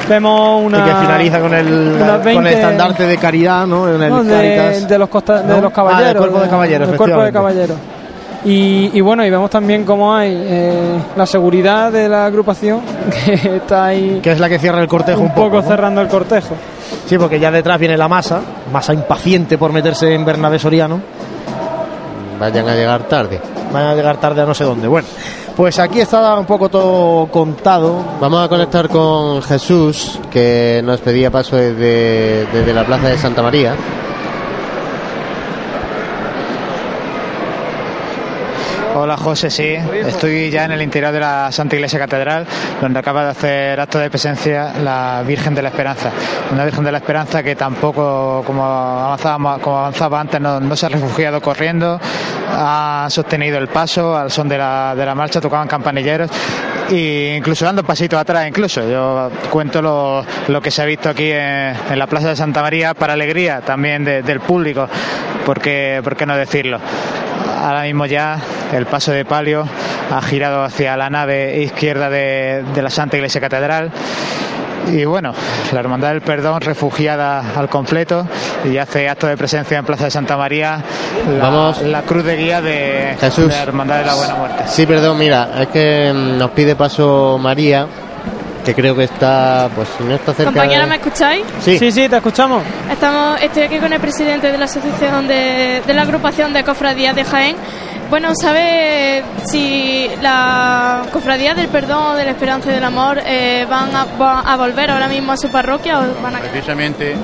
Vemos 0.10 0.64
una. 0.66 0.80
y 0.80 0.82
que 0.84 0.96
finaliza 0.96 1.40
con 1.40 1.54
el, 1.54 1.68
unas 1.96 2.12
con 2.18 2.24
20 2.24 2.50
el 2.50 2.56
estandarte 2.56 3.08
de 3.08 3.18
caridad, 3.18 3.66
¿no? 3.68 3.88
En 3.94 4.02
el 4.02 4.10
No, 4.10 4.24
de, 4.24 4.98
los 4.98 5.10
costa- 5.10 5.42
de 5.44 5.62
los 5.62 5.72
Ah, 5.72 5.76
caballeros. 5.76 6.08
del 6.14 6.18
cuerpo 6.18 6.40
de 6.40 6.50
caballeros, 6.50 6.88
del 6.90 6.98
cuerpo 6.98 7.24
de 7.24 7.32
caballeros. 7.32 7.78
Y, 8.48 8.92
y 8.94 9.02
bueno, 9.02 9.26
y 9.26 9.30
vemos 9.30 9.50
también 9.50 9.84
cómo 9.84 10.16
hay 10.16 10.32
eh, 10.34 10.98
la 11.18 11.26
seguridad 11.26 11.92
de 11.92 12.08
la 12.08 12.26
agrupación 12.26 12.80
que 13.26 13.58
está 13.58 13.88
ahí 13.88 14.22
que 14.24 14.32
es 14.32 14.40
la 14.40 14.48
que 14.48 14.58
cierra 14.58 14.80
el 14.80 14.88
cortejo 14.88 15.20
un, 15.20 15.28
un 15.28 15.36
poco 15.36 15.58
¿no? 15.58 15.64
cerrando 15.64 16.00
el 16.00 16.08
cortejo. 16.08 16.56
Sí, 17.08 17.18
porque 17.18 17.42
ya 17.42 17.52
detrás 17.52 17.78
viene 17.78 17.98
la 17.98 18.08
masa, 18.08 18.40
masa 18.72 18.94
impaciente 18.94 19.58
por 19.58 19.74
meterse 19.74 20.14
en 20.14 20.24
Bernabé 20.24 20.60
Soriano. 20.60 21.02
Vayan 22.40 22.70
a 22.70 22.76
llegar 22.76 23.04
tarde. 23.04 23.42
Van 23.74 23.84
a 23.84 23.96
llegar 23.96 24.16
tarde 24.16 24.42
a 24.42 24.46
no 24.46 24.54
sé 24.54 24.64
dónde. 24.64 24.88
Bueno, 24.88 25.10
pues 25.58 25.78
aquí 25.80 26.00
está 26.00 26.40
un 26.40 26.46
poco 26.46 26.70
todo 26.70 27.28
contado. 27.28 28.02
Vamos 28.22 28.46
a 28.46 28.48
conectar 28.48 28.88
con 28.88 29.42
Jesús, 29.42 30.20
que 30.32 30.82
nos 30.86 31.02
pedía 31.02 31.30
paso 31.30 31.58
desde, 31.58 32.46
desde 32.46 32.74
la 32.74 32.86
plaza 32.86 33.10
de 33.10 33.18
Santa 33.18 33.42
María. 33.42 33.76
Hola 39.00 39.16
José, 39.16 39.52
sí, 39.52 39.76
estoy 40.08 40.50
ya 40.50 40.66
en 40.66 40.72
el 40.72 40.82
interior 40.82 41.12
de 41.12 41.20
la 41.20 41.52
Santa 41.52 41.76
Iglesia 41.76 42.00
Catedral, 42.00 42.48
donde 42.82 42.98
acaba 42.98 43.26
de 43.26 43.30
hacer 43.30 43.80
acto 43.80 44.00
de 44.00 44.10
presencia 44.10 44.74
la 44.84 45.24
Virgen 45.24 45.54
de 45.54 45.62
la 45.62 45.70
Esperanza. 45.70 46.12
Una 46.52 46.66
Virgen 46.66 46.84
de 46.84 46.92
la 46.92 46.98
Esperanza 46.98 47.44
que 47.44 47.56
tampoco, 47.56 48.42
como 48.44 48.66
avanzaba, 48.66 49.60
como 49.60 49.78
avanzaba 49.78 50.20
antes, 50.20 50.42
no, 50.42 50.76
se 50.76 50.88
ha 50.88 50.90
refugiado 50.90 51.40
corriendo, 51.42 52.00
ha 52.50 53.06
sostenido 53.12 53.60
el 53.60 53.68
paso 53.68 54.18
al 54.18 54.32
son 54.32 54.50
de 54.50 54.58
la, 54.58 54.96
de 54.96 55.06
la 55.06 55.14
marcha, 55.14 55.40
tocaban 55.40 55.68
campanilleros 55.68 56.32
e 56.90 57.36
incluso 57.38 57.66
dando 57.66 57.84
pasitos 57.84 58.20
atrás, 58.20 58.48
incluso. 58.48 58.82
Yo 58.90 59.30
cuento 59.52 59.80
lo, 59.80 60.26
lo 60.48 60.60
que 60.60 60.72
se 60.72 60.82
ha 60.82 60.86
visto 60.86 61.08
aquí 61.08 61.30
en, 61.32 61.76
la 62.00 62.08
Plaza 62.08 62.30
de 62.30 62.36
Santa 62.36 62.64
María 62.64 62.96
para 62.96 63.14
alegría 63.14 63.62
también 63.62 64.04
del 64.04 64.40
público, 64.40 64.90
porque, 65.46 66.02
¿por 66.04 66.16
qué 66.16 66.26
no 66.26 66.36
decirlo? 66.36 66.80
Ahora 67.46 67.84
mismo 67.84 68.06
ya 68.06 68.40
el 68.74 68.86
paso 68.86 69.12
de 69.12 69.26
palio 69.26 69.68
ha 70.12 70.22
girado 70.22 70.64
hacia 70.64 70.96
la 70.98 71.10
nave 71.10 71.62
izquierda 71.62 72.10
de, 72.10 72.64
la 72.76 72.90
Santa 72.90 73.18
Iglesia 73.18 73.42
Catedral. 73.42 73.92
Y 74.88 75.04
bueno, 75.04 75.34
la 75.74 75.80
Hermandad 75.82 76.10
del 76.14 76.22
Perdón 76.22 76.62
refugiada 76.62 77.44
al 77.58 77.68
completo 77.68 78.26
y 78.64 78.78
hace 78.78 79.10
acto 79.10 79.28
de 79.28 79.36
presencia 79.36 79.78
en 79.78 79.86
Plaza 79.86 80.06
de 80.06 80.12
Santa 80.12 80.38
María 80.38 80.82
la, 81.38 81.44
Vamos. 81.44 81.82
la 81.82 82.04
cruz 82.04 82.24
de 82.24 82.38
guía 82.38 82.62
de, 82.62 83.18
Jesús. 83.20 83.50
de 83.50 83.56
la 83.56 83.64
Hermandad 83.64 84.00
de 84.00 84.06
la 84.06 84.16
Buena 84.16 84.36
Muerte. 84.36 84.64
Sí, 84.68 84.86
perdón, 84.86 85.18
mira, 85.18 85.50
es 85.60 85.68
que 85.68 86.14
nos 86.14 86.52
pide 86.52 86.78
paso 86.78 87.38
María 87.38 87.86
que 88.64 88.74
creo 88.74 88.96
que 88.96 89.06
está, 89.06 89.70
pues 89.76 89.88
no 90.00 90.14
está 90.14 90.34
cerca. 90.34 90.52
Compañera, 90.52 90.86
¿me 90.86 90.96
escucháis? 90.96 91.44
Sí. 91.62 91.78
sí, 91.78 91.92
sí, 91.92 92.10
te 92.10 92.18
escuchamos. 92.18 92.64
Estamos, 92.92 93.42
estoy 93.42 93.64
aquí 93.64 93.78
con 93.78 93.92
el 93.92 94.00
presidente 94.00 94.52
de 94.52 94.58
la 94.58 94.66
asociación 94.66 95.28
de, 95.28 95.82
de 95.86 95.94
la 95.94 96.02
agrupación 96.04 96.54
de 96.54 96.64
cofradías 96.64 97.16
de 97.16 97.24
Jaén. 97.24 97.56
Bueno, 98.10 98.30
¿sabe 98.42 99.22
si 99.46 100.10
la 100.22 101.04
cofradía 101.12 101.54
del 101.54 101.68
perdón, 101.68 102.16
de 102.16 102.24
la 102.24 102.32
esperanza 102.32 102.70
y 102.72 102.74
del 102.74 102.84
amor 102.84 103.20
eh, 103.26 103.66
van, 103.70 103.90
a, 103.94 104.56
volver 104.56 104.92
ahora 104.92 105.10
mismo 105.10 105.34
a 105.34 105.38
su 105.38 105.50
parroquia 105.50 106.00
o 106.00 106.22
van 106.22 106.38
a 106.38 106.40
Precisamente 106.40 107.16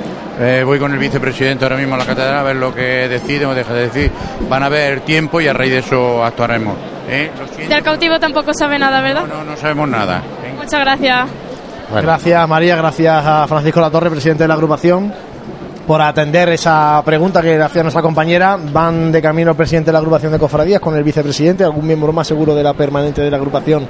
eh, 0.42 0.62
voy 0.66 0.80
con 0.80 0.92
el 0.92 1.00
vicepresidente 1.00 1.64
ahora 1.64 1.78
mismo 1.78 1.96
a 1.96 2.00
la 2.00 2.06
catedral 2.06 2.36
a 2.36 2.44
ver 2.44 2.58
lo 2.58 2.76
que 2.76 3.08
decide 3.08 3.46
o 3.46 3.56
deja 3.56 3.74
de 3.74 3.84
decir. 3.84 4.12
Van 4.50 4.62
a 4.62 4.68
ver 4.68 5.02
tiempo 5.02 5.40
y 5.40 5.48
a 5.48 5.54
raíz 5.54 5.72
de 5.72 5.80
eso 5.80 6.24
actuaremos. 6.24 6.76
¿eh? 7.10 7.32
Del 7.70 7.82
cautivo 7.82 8.20
tampoco 8.20 8.54
sabe 8.54 8.78
nada, 8.78 9.00
¿verdad? 9.00 9.26
No, 9.26 9.38
no, 9.38 9.52
no 9.52 9.58
sabemos 9.58 9.88
nada. 9.88 10.22
Muchas 10.64 10.80
gracias. 10.80 11.30
Gracias 11.94 12.50
María, 12.50 12.76
gracias 12.78 13.26
a 13.26 13.46
Francisco 13.48 13.82
Latorre, 13.82 14.10
presidente 14.10 14.46
de 14.46 14.48
la 14.48 14.54
agrupación, 14.54 15.14
por 15.86 16.02
atender 16.02 16.48
esa 16.50 17.02
pregunta 17.04 17.42
que 17.42 17.62
hacía 17.62 17.84
nuestra 17.84 18.02
compañera. 18.02 18.58
Van 18.72 19.12
de 19.12 19.22
camino 19.22 19.52
el 19.52 19.58
presidente 19.58 19.88
de 19.88 19.94
la 19.94 20.00
agrupación 20.00 20.32
de 20.32 20.40
cofradías 20.40 20.80
con 20.80 20.96
el 20.96 21.04
vicepresidente, 21.04 21.66
algún 21.66 21.86
miembro 21.86 22.14
más 22.14 22.28
seguro 22.28 22.56
de 22.56 22.64
la 22.64 22.74
permanente 22.74 23.22
de 23.22 23.30
la 23.30 23.36
agrupación 23.36 23.86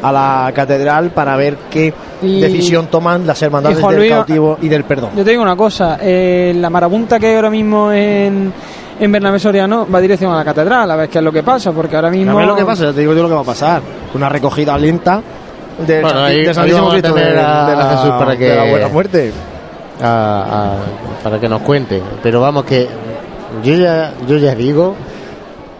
a 0.00 0.12
la 0.12 0.52
catedral 0.54 1.10
para 1.10 1.36
ver 1.36 1.56
qué 1.68 1.92
decisión 2.20 2.86
toman 2.86 3.26
las 3.26 3.42
hermandades 3.42 3.84
del 3.84 4.08
cautivo 4.08 4.58
y 4.62 4.68
del 4.68 4.84
perdón. 4.84 5.10
Yo 5.16 5.24
te 5.24 5.30
digo 5.30 5.42
una 5.42 5.56
cosa, 5.56 5.98
eh, 6.00 6.52
la 6.56 6.70
marabunta 6.70 7.18
que 7.18 7.26
hay 7.26 7.34
ahora 7.34 7.50
mismo 7.50 7.90
en, 7.90 8.52
en 8.98 9.12
Bernabé 9.12 9.40
Soriano 9.40 9.88
va 9.92 10.00
dirección 10.00 10.32
a 10.32 10.36
la 10.36 10.44
catedral, 10.44 10.88
a 10.88 10.96
ver 10.96 11.08
qué 11.08 11.18
es 11.18 11.24
lo 11.24 11.32
que 11.32 11.42
pasa, 11.42 11.72
porque 11.72 11.96
ahora 11.96 12.10
mismo... 12.10 12.32
A 12.32 12.36
ver 12.36 12.46
lo 12.46 12.56
que 12.56 12.64
pasa, 12.64 12.92
te 12.92 13.00
digo 13.00 13.12
yo 13.12 13.22
lo 13.22 13.28
que 13.28 13.34
va 13.34 13.40
a 13.40 13.44
pasar. 13.44 13.82
Una 14.14 14.28
recogida 14.28 14.78
lenta 14.78 15.20
de, 15.86 16.00
bueno, 16.02 16.20
ahí, 16.20 16.44
de 16.44 16.54
Santísimo 16.54 16.90
Cristo 16.90 17.14
de, 17.14 17.34
la, 17.34 17.96
Jesús 17.96 18.14
para 18.18 18.36
que 18.36 18.54
la 18.54 18.70
buena 18.70 18.88
muerte. 18.88 19.32
para 19.98 21.40
que 21.40 21.48
nos 21.48 21.62
cuente. 21.62 22.02
Pero 22.22 22.40
vamos 22.40 22.64
que 22.64 22.88
yo 23.62 23.74
ya 23.74 24.14
yo 24.26 24.36
ya 24.38 24.54
digo 24.54 24.94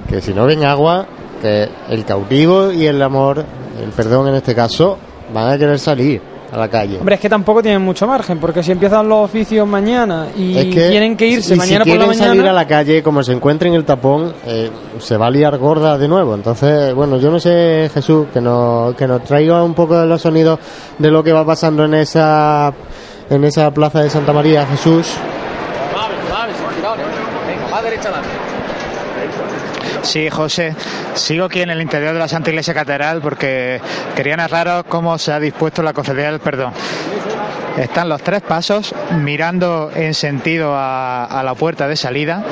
que 0.09 0.21
si 0.21 0.35
no 0.35 0.47
ven 0.47 0.65
agua 0.65 1.07
que 1.41 1.69
el 1.89 2.05
cautivo 2.05 2.71
y 2.71 2.87
el 2.87 3.01
amor 3.03 3.45
el 3.83 3.91
perdón 3.91 4.29
en 4.29 4.35
este 4.35 4.55
caso 4.55 4.99
van 5.33 5.51
a 5.51 5.59
querer 5.59 5.79
salir 5.79 6.32
a 6.53 6.59
la 6.59 6.69
calle. 6.69 6.99
Hombre, 6.99 7.15
es 7.15 7.21
que 7.21 7.31
tampoco 7.31 7.63
tienen 7.63 7.81
mucho 7.81 8.07
margen, 8.07 8.39
porque 8.39 8.63
si 8.63 8.73
empiezan 8.73 9.09
los 9.09 9.25
oficios 9.25 9.67
mañana 9.67 10.27
y 10.37 10.53
tienen 10.71 11.17
que 11.17 11.27
irse 11.27 11.57
mañana 11.57 11.85
por 11.85 11.97
la 11.97 12.07
mañana. 12.07 12.27
salir 12.27 12.47
a 12.47 12.53
la 12.53 12.67
calle, 12.67 13.03
como 13.03 13.23
se 13.23 13.33
encuentren 13.33 13.73
el 13.73 13.85
tapón, 13.87 14.35
eh, 14.47 14.71
se 14.99 15.17
va 15.17 15.29
a 15.29 15.31
liar 15.31 15.57
gorda 15.57 15.97
de 15.97 16.07
nuevo. 16.09 16.35
Entonces, 16.35 16.95
bueno, 16.95 17.17
yo 17.17 17.31
no 17.31 17.41
sé, 17.41 17.91
Jesús, 17.93 18.27
que 18.33 18.43
nos, 18.43 18.95
que 18.95 19.07
nos 19.07 19.25
traiga 19.25 19.65
un 19.65 19.73
poco 19.73 19.99
de 19.99 20.07
los 20.07 20.21
sonidos 20.21 20.59
de 20.99 21.11
lo 21.11 21.25
que 21.25 21.33
va 21.33 21.47
pasando 21.47 21.87
en 21.87 21.95
esa, 21.95 22.73
en 23.31 23.45
esa 23.45 23.71
plaza 23.71 24.03
de 24.03 24.11
Santa 24.11 24.35
María, 24.35 24.67
Jesús. 24.67 25.09
Sí, 30.03 30.29
José, 30.31 30.75
sigo 31.15 31.45
aquí 31.47 31.63
en 31.63 31.71
el 31.71 31.81
interior 31.81 32.13
de 32.13 32.19
la 32.19 32.29
Santa 32.29 32.51
Iglesia 32.51 32.75
Catedral 32.75 33.21
porque 33.21 33.81
quería 34.17 34.37
narraros 34.37 34.85
cómo 34.89 35.17
se 35.17 35.33
ha 35.33 35.41
dispuesto 35.41 35.83
la 35.83 35.93
cofradía 35.93 36.31
del 36.31 36.41
perdón. 36.41 36.73
Están 37.79 38.09
los 38.09 38.23
tres 38.23 38.43
pasos 38.43 38.95
mirando 39.23 39.91
en 39.95 40.13
sentido 40.13 40.75
a, 40.77 41.41
la 41.45 41.55
puerta 41.55 41.89
de 41.89 41.97
salida. 41.97 42.45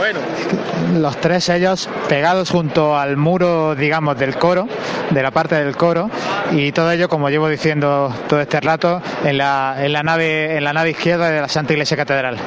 Los 0.94 1.20
tres 1.20 1.48
ellos 1.50 1.88
pegados 2.08 2.50
junto 2.50 2.96
al 2.96 3.16
muro, 3.16 3.74
digamos, 3.74 4.18
del 4.18 4.36
coro, 4.36 4.66
de 5.10 5.22
la 5.22 5.30
parte 5.30 5.56
del 5.56 5.76
coro, 5.76 6.08
y 6.52 6.72
todo 6.72 6.90
ello, 6.90 7.08
como 7.08 7.28
llevo 7.28 7.48
diciendo 7.48 8.14
todo 8.28 8.40
este 8.40 8.60
rato, 8.60 9.02
en 9.24 9.38
la, 9.38 9.76
en 9.78 9.92
la 9.92 10.02
nave, 10.02 10.56
en 10.56 10.64
la 10.64 10.72
nave 10.72 10.90
izquierda 10.90 11.30
de 11.30 11.40
la 11.40 11.48
Santa 11.48 11.74
Iglesia 11.74 11.96
Catedral. 11.96 12.38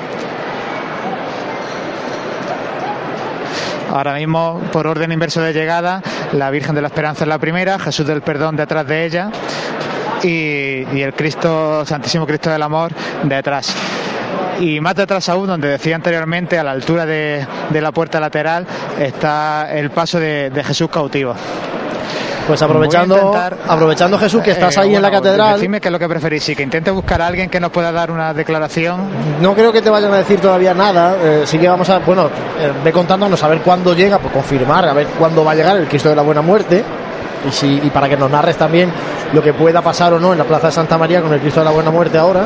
Ahora 3.94 4.16
mismo, 4.16 4.60
por 4.72 4.88
orden 4.88 5.12
inverso 5.12 5.40
de 5.40 5.54
llegada, 5.54 6.02
la 6.32 6.50
Virgen 6.50 6.74
de 6.74 6.82
la 6.82 6.88
Esperanza 6.88 7.26
es 7.26 7.28
la 7.28 7.38
primera, 7.38 7.78
Jesús 7.78 8.08
del 8.08 8.24
Perdón 8.24 8.56
detrás 8.56 8.88
de 8.88 9.06
ella 9.06 9.30
y, 10.24 11.00
el 11.00 11.14
Cristo, 11.14 11.86
Santísimo 11.86 12.26
Cristo 12.26 12.50
del 12.50 12.64
Amor 12.64 12.92
detrás 13.22 13.72
y 14.60 14.80
más 14.80 14.96
detrás 14.96 15.30
aún, 15.30 15.46
donde 15.46 15.68
decía 15.68 15.96
anteriormente, 15.96 16.58
a 16.58 16.64
la 16.64 16.72
altura 16.72 17.06
de, 17.06 17.46
la 17.72 17.92
puerta 17.92 18.20
lateral, 18.20 18.66
está 19.00 19.72
el 19.72 19.92
paso 19.92 20.20
de 20.20 20.64
Jesús 20.66 20.90
cautivo. 20.90 21.36
Pues 22.48 22.62
aprovechando, 22.62 23.34
aprovechando 23.68 24.18
Jesús 24.18 24.42
que 24.42 24.52
estás 24.52 24.78
ahí 24.78 24.96
en 24.96 25.02
la 25.02 25.12
catedral. 25.12 25.60
Dime 25.60 25.80
qué 25.80 25.88
es 25.88 25.92
lo 25.92 26.00
que 26.00 26.08
preferís, 26.08 26.44
sí, 26.44 26.56
que 26.56 26.64
intente 26.64 26.92
buscar 26.92 27.22
a 27.22 27.28
alguien 27.28 27.50
que 27.50 27.60
nos 27.60 27.72
pueda 27.72 27.92
dar 27.92 28.12
una 28.12 28.34
declaración. 28.34 29.02
No 29.42 29.54
creo 29.54 29.72
que 29.72 29.82
te 29.82 29.90
vayan 29.90 30.14
a 30.14 30.18
decir 30.18 30.40
todavía 30.40 30.74
nada. 30.74 31.16
Eh, 31.22 31.44
sí 31.46 31.58
que 31.58 31.68
vamos 31.68 31.90
a, 31.90 32.00
bueno, 32.00 32.28
eh, 32.60 32.72
ve 32.84 32.92
contándonos 32.92 33.42
a 33.44 33.48
ver 33.48 33.60
cuándo 33.62 33.94
llega, 33.94 34.20
por 34.20 34.32
confirmar, 34.32 34.88
a 34.88 34.94
ver 34.94 35.08
cuándo 35.20 35.44
va 35.44 35.52
a 35.52 35.56
llegar 35.56 35.78
el 35.78 35.88
Cristo 35.88 36.10
de 36.10 36.16
la 36.16 36.22
Buena 36.22 36.42
Muerte. 36.42 36.84
Y, 37.48 37.52
si, 37.52 37.76
y 37.84 37.90
para 37.90 38.08
que 38.08 38.16
nos 38.16 38.32
narres 38.32 38.56
también 38.56 38.92
lo 39.34 39.42
que 39.42 39.54
pueda 39.54 39.82
pasar 39.82 40.14
o 40.14 40.20
no 40.20 40.32
en 40.32 40.40
la 40.40 40.46
Plaza 40.46 40.68
de 40.68 40.74
Santa 40.74 40.98
María 40.98 41.22
con 41.22 41.34
el 41.34 41.40
Cristo 41.40 41.60
de 41.60 41.66
la 41.66 41.72
Buena 41.72 41.92
Muerte 41.92 42.18
ahora. 42.18 42.46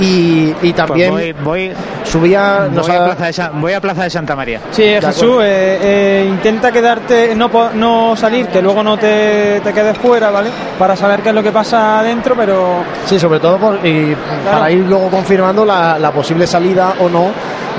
Y, 0.00 0.52
y 0.62 0.72
también 0.72 1.12
pues 1.12 1.44
voy, 1.44 1.72
subía. 2.02 2.68
Voy, 2.70 2.90
a 2.90 3.14
Plaza 3.14 3.50
de 3.52 3.60
voy 3.60 3.72
a 3.72 3.80
Plaza 3.80 4.04
de 4.04 4.10
Santa 4.10 4.34
María. 4.34 4.60
Sí, 4.70 4.82
Jesús, 4.82 5.38
eh, 5.42 5.78
eh, 5.82 6.26
intenta 6.28 6.72
quedarte, 6.72 7.34
no, 7.34 7.50
no 7.74 8.16
salir, 8.16 8.48
que 8.48 8.60
luego 8.60 8.82
no 8.82 8.96
te, 8.98 9.60
te, 9.60 9.72
quedes 9.72 9.96
fuera, 9.98 10.30
¿vale? 10.30 10.50
Para 10.78 10.96
saber 10.96 11.20
qué 11.20 11.28
es 11.28 11.34
lo 11.34 11.42
que 11.42 11.52
pasa 11.52 12.00
adentro, 12.00 12.34
pero. 12.36 12.82
Sí, 13.06 13.18
sobre 13.20 13.38
todo 13.38 13.56
por, 13.58 13.86
y 13.86 14.16
para 14.44 14.70
ir 14.70 14.84
luego 14.84 15.08
confirmando 15.10 15.64
la, 15.64 15.98
la, 15.98 16.10
posible 16.10 16.46
salida 16.46 16.94
o 17.00 17.08
no 17.08 17.30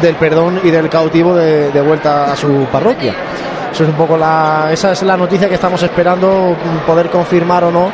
del 0.02 0.16
perdón 0.16 0.62
y 0.64 0.72
del 0.72 0.90
cautivo 0.90 1.36
de, 1.36 1.72
de 1.72 1.82
vuelta 1.82 2.32
a 2.32 2.36
su 2.36 2.66
parroquia. 2.72 3.14
Eso 3.76 3.84
es 3.84 3.90
un 3.90 3.98
poco 3.98 4.16
la, 4.16 4.70
esa 4.72 4.94
es 4.94 5.04
la 5.04 5.18
noticia 5.18 5.50
que 5.50 5.56
estamos 5.56 5.84
esperando 5.84 6.56
poder 6.88 7.10
confirmar 7.10 7.66
o 7.66 7.72
no 7.72 7.92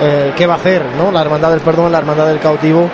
eh, 0.00 0.32
qué 0.36 0.46
va 0.46 0.54
a 0.54 0.56
hacer 0.56 0.84
¿no? 0.96 1.10
la 1.10 1.22
Hermandad 1.22 1.50
del 1.50 1.58
Perdón, 1.62 1.90
la 1.90 1.98
Hermandad 1.98 2.28
del 2.28 2.38
Cautivo 2.38 2.88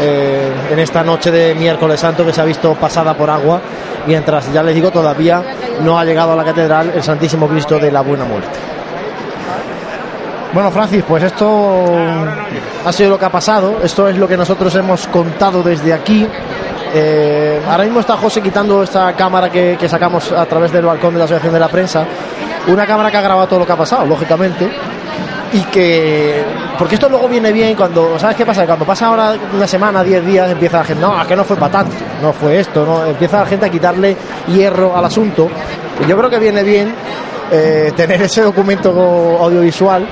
eh, 0.00 0.48
en 0.70 0.78
esta 0.78 1.02
noche 1.02 1.32
de 1.32 1.56
miércoles 1.56 1.98
santo 1.98 2.24
que 2.24 2.32
se 2.32 2.40
ha 2.40 2.44
visto 2.44 2.74
pasada 2.74 3.14
por 3.14 3.28
agua, 3.28 3.60
mientras 4.06 4.52
ya 4.52 4.62
les 4.62 4.76
digo 4.76 4.92
todavía 4.92 5.42
no 5.80 5.98
ha 5.98 6.04
llegado 6.04 6.34
a 6.34 6.36
la 6.36 6.44
catedral 6.44 6.92
el 6.94 7.02
Santísimo 7.02 7.48
Cristo 7.48 7.80
de 7.80 7.90
la 7.90 8.02
Buena 8.02 8.26
Muerte. 8.26 8.60
Bueno, 10.52 10.70
Francis, 10.70 11.02
pues 11.02 11.24
esto 11.24 11.96
ha 12.86 12.92
sido 12.92 13.10
lo 13.10 13.18
que 13.18 13.24
ha 13.24 13.32
pasado, 13.32 13.78
esto 13.82 14.08
es 14.08 14.16
lo 14.16 14.28
que 14.28 14.36
nosotros 14.36 14.72
hemos 14.76 15.08
contado 15.08 15.64
desde 15.64 15.92
aquí. 15.92 16.28
Eh, 16.94 17.60
ahora 17.66 17.84
mismo 17.84 18.00
está 18.00 18.16
José 18.16 18.42
quitando 18.42 18.82
esta 18.82 19.14
cámara 19.14 19.48
que, 19.50 19.78
sacamos 19.88 20.30
a 20.32 20.44
través 20.44 20.70
del 20.72 20.84
balcón 20.84 21.14
de 21.14 21.18
la 21.18 21.24
Asociación 21.24 21.54
de 21.54 21.60
la 21.60 21.68
Prensa, 21.68 22.06
una 22.68 22.86
cámara 22.86 23.10
que 23.10 23.16
ha 23.16 23.22
grabado 23.22 23.48
todo 23.48 23.60
lo 23.60 23.66
que 23.66 23.72
ha 23.72 23.76
pasado, 23.76 24.04
lógicamente, 24.04 24.70
y 25.52 25.60
que 25.64 26.44
porque 26.78 26.94
esto 26.94 27.08
luego 27.08 27.28
viene 27.28 27.52
bien 27.52 27.74
cuando 27.74 28.18
sabes 28.18 28.36
qué 28.36 28.46
pasa 28.46 28.66
cuando 28.66 28.84
pasa 28.84 29.06
ahora 29.06 29.34
una 29.54 29.66
semana 29.66 30.02
diez 30.02 30.24
días 30.24 30.50
empieza 30.50 30.78
la 30.78 30.84
gente 30.84 31.02
no 31.02 31.20
es 31.20 31.26
que 31.26 31.36
no 31.36 31.44
fue 31.44 31.56
para 31.56 31.70
tanto 31.70 31.94
no 32.22 32.32
fue 32.32 32.58
esto 32.58 32.86
no 32.86 33.04
empieza 33.04 33.40
la 33.40 33.46
gente 33.46 33.66
a 33.66 33.68
quitarle 33.68 34.16
hierro 34.48 34.96
al 34.96 35.04
asunto. 35.04 35.48
Yo 36.08 36.16
creo 36.16 36.30
que 36.30 36.38
viene 36.38 36.62
bien 36.62 36.94
eh, 37.50 37.92
tener 37.94 38.22
ese 38.22 38.42
documento 38.42 38.90
audiovisual 39.40 40.06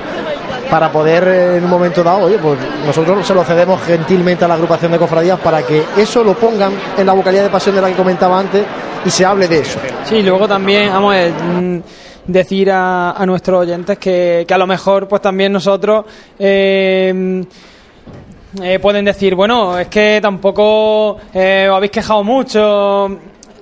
para 0.71 0.89
poder 0.89 1.27
eh, 1.27 1.57
en 1.57 1.65
un 1.65 1.69
momento 1.69 2.01
dado, 2.01 2.25
oye, 2.27 2.37
pues 2.37 2.57
nosotros 2.85 3.27
se 3.27 3.33
lo 3.35 3.43
cedemos 3.43 3.81
gentilmente 3.83 4.45
a 4.45 4.47
la 4.47 4.53
agrupación 4.53 4.93
de 4.93 4.97
cofradías 4.97 5.37
para 5.41 5.61
que 5.63 5.83
eso 5.97 6.23
lo 6.23 6.33
pongan 6.33 6.71
en 6.97 7.05
la 7.05 7.11
vocalidad 7.11 7.43
de 7.43 7.49
pasión 7.49 7.75
de 7.75 7.81
la 7.81 7.89
que 7.89 7.95
comentaba 7.95 8.39
antes 8.39 8.63
y 9.05 9.09
se 9.09 9.25
hable 9.25 9.49
de 9.49 9.59
eso. 9.59 9.79
Sí, 10.05 10.23
luego 10.23 10.47
también, 10.47 10.89
vamos 10.89 11.13
ver, 11.13 11.33
mm, 11.33 11.81
decir 12.25 12.71
a, 12.71 13.11
a 13.11 13.25
nuestros 13.25 13.59
oyentes 13.59 13.97
que, 13.97 14.45
a 14.49 14.57
lo 14.57 14.65
mejor 14.65 15.09
pues 15.09 15.21
también 15.21 15.51
nosotros 15.51 16.05
eh, 16.39 17.43
eh, 18.61 18.79
pueden 18.79 19.05
decir, 19.05 19.35
bueno, 19.35 19.77
es 19.77 19.87
que 19.87 20.19
tampoco 20.21 21.17
eh, 21.33 21.67
os 21.69 21.75
habéis 21.77 21.91
quejado 21.91 22.23
mucho. 22.23 23.17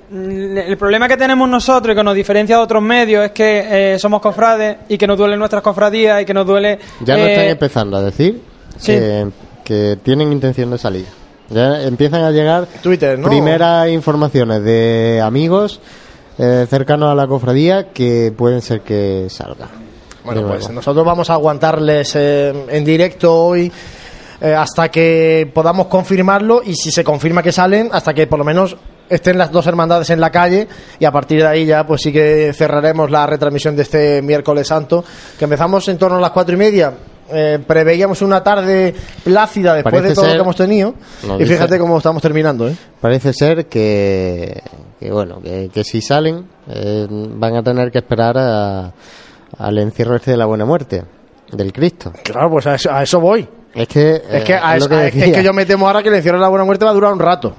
Mm, 0.09 0.57
El 0.57 0.77
problema 0.77 1.07
que 1.07 1.17
tenemos 1.17 1.47
nosotros 1.49 1.93
y 1.93 1.97
que 1.97 2.03
nos 2.03 2.15
diferencia 2.15 2.57
de 2.57 2.63
otros 2.63 2.81
medios 2.81 3.25
es 3.25 3.31
que 3.31 3.93
eh, 3.93 3.99
somos 3.99 4.21
cofrades 4.21 4.77
y 4.89 4.97
que 4.97 5.07
nos 5.07 5.17
duelen 5.17 5.39
nuestras 5.39 5.61
cofradías 5.61 6.21
y 6.21 6.25
que 6.25 6.33
nos 6.33 6.45
duele... 6.45 6.79
Ya 7.01 7.15
no 7.15 7.23
eh, 7.23 7.31
están 7.31 7.47
empezando 7.47 7.97
a 7.97 8.01
decir 8.01 8.41
sí. 8.77 8.93
que, 8.93 9.27
que 9.63 9.97
tienen 10.03 10.31
intención 10.31 10.71
de 10.71 10.77
salir. 10.77 11.05
Ya 11.49 11.81
empiezan 11.83 12.23
a 12.23 12.31
llegar 12.31 12.67
Twitter, 12.81 13.17
¿no? 13.17 13.27
primeras 13.27 13.89
informaciones 13.89 14.63
de 14.63 15.19
amigos 15.23 15.81
eh, 16.37 16.67
cercanos 16.69 17.11
a 17.11 17.15
la 17.15 17.27
cofradía 17.27 17.91
que 17.91 18.31
pueden 18.35 18.61
ser 18.61 18.81
que 18.81 19.27
salga. 19.29 19.67
Bueno, 20.23 20.47
pues 20.47 20.69
nosotros 20.69 21.05
vamos 21.05 21.29
a 21.29 21.33
aguantarles 21.33 22.15
eh, 22.15 22.53
en 22.69 22.85
directo 22.85 23.35
hoy 23.35 23.71
eh, 24.41 24.53
hasta 24.53 24.89
que 24.89 25.49
podamos 25.53 25.87
confirmarlo 25.87 26.61
y 26.63 26.75
si 26.75 26.91
se 26.91 27.03
confirma 27.03 27.41
que 27.41 27.51
salen, 27.51 27.89
hasta 27.91 28.13
que 28.13 28.27
por 28.27 28.37
lo 28.39 28.45
menos 28.45 28.77
estén 29.09 29.37
las 29.37 29.51
dos 29.51 29.65
hermandades 29.67 30.09
en 30.11 30.19
la 30.21 30.29
calle 30.31 30.67
y 30.99 31.05
a 31.05 31.11
partir 31.11 31.41
de 31.41 31.47
ahí 31.47 31.65
ya 31.65 31.85
pues 31.85 32.01
sí 32.01 32.11
que 32.13 32.51
cerraremos 32.53 33.09
la 33.11 33.25
retransmisión 33.25 33.75
de 33.75 33.81
este 33.83 34.21
miércoles 34.21 34.67
santo 34.67 35.03
que 35.37 35.45
empezamos 35.45 35.87
en 35.87 35.97
torno 35.97 36.17
a 36.17 36.21
las 36.21 36.31
cuatro 36.31 36.53
y 36.55 36.57
media 36.57 36.93
Eh, 37.31 37.59
preveíamos 37.65 38.23
una 38.23 38.41
tarde 38.41 38.91
plácida 39.23 39.75
después 39.75 39.93
Parece 39.93 40.09
de 40.09 40.15
todo 40.15 40.25
lo 40.25 40.33
que 40.33 40.41
hemos 40.41 40.55
tenido 40.55 40.95
y 41.23 41.43
dice- 41.43 41.53
fíjate 41.53 41.77
cómo 41.77 41.97
estamos 41.99 42.23
terminando 42.23 42.67
¿eh? 42.67 42.75
Parece 42.99 43.33
ser 43.33 43.67
que, 43.67 44.59
que 44.99 45.11
bueno, 45.11 45.39
que, 45.39 45.69
que 45.71 45.83
si 45.83 46.01
salen 46.01 46.45
eh, 46.67 47.05
van 47.09 47.55
a 47.55 47.61
tener 47.61 47.91
que 47.91 47.99
esperar 47.99 48.35
a- 48.35 48.91
al 49.59 49.77
encierro 49.77 50.15
este 50.15 50.31
de 50.31 50.37
la 50.37 50.45
buena 50.47 50.65
muerte 50.65 51.03
del 51.51 51.71
Cristo. 51.71 52.11
claro 52.23 52.49
pues 52.49 52.65
a 52.65 52.73
eso, 52.73 52.91
a 52.91 53.03
eso 53.03 53.19
voy 53.19 53.47
Es 53.75 53.87
que, 53.87 54.15
es 54.15 54.21
eh, 54.31 54.43
que, 54.43 54.55
a 54.55 54.77
eso- 54.77 54.89
a- 54.91 55.05
es 55.07 55.13
decía. 55.13 55.31
que 55.35 55.43
yo 55.43 55.53
me 55.53 55.67
temo 55.67 55.85
ahora 55.85 56.01
que 56.01 56.09
el 56.09 56.15
encierro 56.15 56.39
de 56.39 56.43
la 56.43 56.49
buena 56.49 56.65
muerte 56.65 56.83
va 56.85 56.89
a 56.89 56.95
durar 56.95 57.13
un 57.13 57.19
rato 57.19 57.53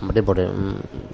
Hombre, 0.00 0.22
por, 0.22 0.38
eh, 0.38 0.48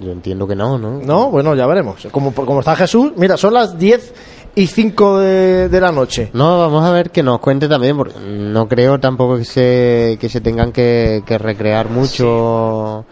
yo 0.01 0.11
entiendo 0.11 0.47
que 0.47 0.57
no, 0.57 0.79
¿no? 0.79 1.01
No, 1.01 1.31
bueno, 1.31 1.55
ya 1.55 1.67
veremos. 1.67 2.07
Como, 2.11 2.35
como 2.35 2.61
está 2.61 2.75
Jesús, 2.75 3.13
mira, 3.17 3.37
son 3.37 3.55
las 3.55 3.79
10 3.79 4.15
y 4.55 4.67
5 4.67 5.19
de, 5.19 5.69
de 5.69 5.81
la 5.81 5.93
noche. 5.93 6.31
No, 6.33 6.59
vamos 6.59 6.85
a 6.85 6.91
ver 6.91 7.11
que 7.11 7.23
nos 7.23 7.41
cuente 7.41 7.69
también, 7.69 7.97
porque 7.97 8.19
no 8.19 8.69
creo 8.69 8.99
tampoco 8.99 9.39
que 9.39 9.45
se, 9.45 10.19
que 10.21 10.29
se 10.29 10.41
tengan 10.41 10.73
que, 10.73 11.23
que 11.25 11.39
recrear 11.39 11.89
mucho 11.89 13.05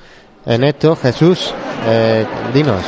en 0.45 0.65
esto. 0.65 0.97
Jesús, 0.97 1.55
eh, 1.87 2.27
dinos. 2.53 2.83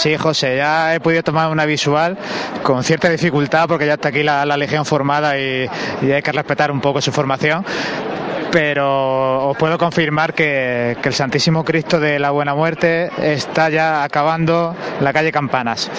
Sí, 0.00 0.16
José, 0.16 0.56
ya 0.56 0.94
he 0.94 1.00
podido 1.00 1.22
tomar 1.22 1.50
una 1.50 1.66
visual 1.66 2.16
con 2.62 2.82
cierta 2.82 3.10
dificultad 3.10 3.68
porque 3.68 3.84
ya 3.84 3.94
está 3.94 4.08
aquí 4.08 4.22
la, 4.22 4.46
legión 4.56 4.86
formada 4.86 5.38
y, 5.38 5.68
hay 6.00 6.22
que 6.22 6.32
respetar 6.32 6.70
un 6.70 6.80
poco 6.80 7.02
su 7.02 7.12
formación. 7.12 7.66
Pero 8.50 9.50
os 9.50 9.58
puedo 9.58 9.76
confirmar 9.76 10.32
que, 10.32 10.96
que 11.02 11.10
el 11.10 11.14
Santísimo 11.14 11.62
Cristo 11.66 12.00
de 12.00 12.18
la 12.18 12.30
Buena 12.30 12.54
Muerte 12.54 13.10
está 13.20 13.68
ya 13.68 14.02
acabando 14.02 14.74
la 15.02 15.12
calle 15.12 15.30
Campanas. 15.32 15.90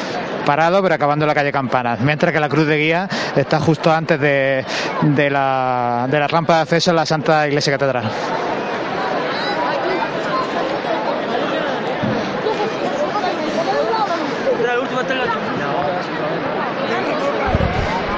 Parado, 0.48 0.82
pero 0.82 0.95
acabando 0.95 1.28
la 1.28 1.36
calle 1.36 1.52
Campanas. 1.52 1.99
Mientras 1.99 2.34
que 2.34 2.40
la 2.40 2.49
cruz 2.49 2.65
de 2.65 2.78
guía 2.80 3.07
está 3.36 3.60
justo 3.60 3.94
antes 3.94 4.19
de, 4.19 4.65
de 5.03 5.30
la, 5.30 6.07
de 6.10 6.19
la 6.19 6.28
rampa 6.28 6.56
de 6.56 6.61
acceso 6.64 6.90
a 6.90 6.95
la 6.95 7.06
Santa 7.06 7.48
Iglesia 7.48 7.73
Catedral. 7.73 8.10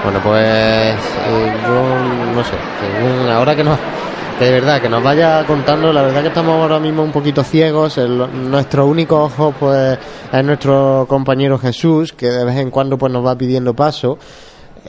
Bueno, 0.03 0.19
pues 0.21 0.43
eh, 0.45 1.53
yo 1.65 2.35
no 2.35 2.43
sé, 2.43 2.53
según 2.81 3.29
ahora 3.29 3.55
que 3.55 3.63
que 4.37 4.45
de 4.45 4.51
verdad 4.51 4.81
que 4.81 4.89
nos 4.89 5.03
vaya 5.03 5.45
contando, 5.45 5.93
la 5.93 6.01
verdad 6.01 6.21
que 6.21 6.27
estamos 6.29 6.55
ahora 6.59 6.79
mismo 6.79 7.03
un 7.03 7.11
poquito 7.11 7.43
ciegos, 7.43 7.97
el- 7.99 8.49
nuestro 8.49 8.87
único 8.87 9.23
ojo 9.23 9.53
pues 9.57 9.97
es 10.31 10.43
nuestro 10.43 11.05
compañero 11.07 11.57
Jesús, 11.59 12.11
que 12.13 12.27
de 12.29 12.43
vez 12.43 12.57
en 12.57 12.69
cuando 12.71 12.97
pues 12.97 13.13
nos 13.13 13.25
va 13.25 13.37
pidiendo 13.37 13.73
paso. 13.75 14.17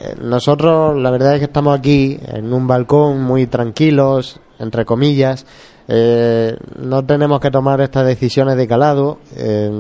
Eh, 0.01 0.17
Nosotros 0.21 0.97
la 1.01 1.11
verdad 1.11 1.35
es 1.35 1.39
que 1.41 1.45
estamos 1.45 1.79
aquí 1.79 2.19
en 2.27 2.53
un 2.53 2.67
balcón 2.67 3.23
muy 3.23 3.47
tranquilos, 3.47 4.41
entre 4.59 4.85
comillas, 4.85 5.45
eh, 5.89 6.57
no 6.79 7.05
tenemos 7.05 7.41
que 7.41 7.51
tomar 7.51 7.81
estas 7.81 8.07
decisiones 8.07 8.57
de 8.57 8.67
calado, 8.67 9.19
eh, 9.37 9.71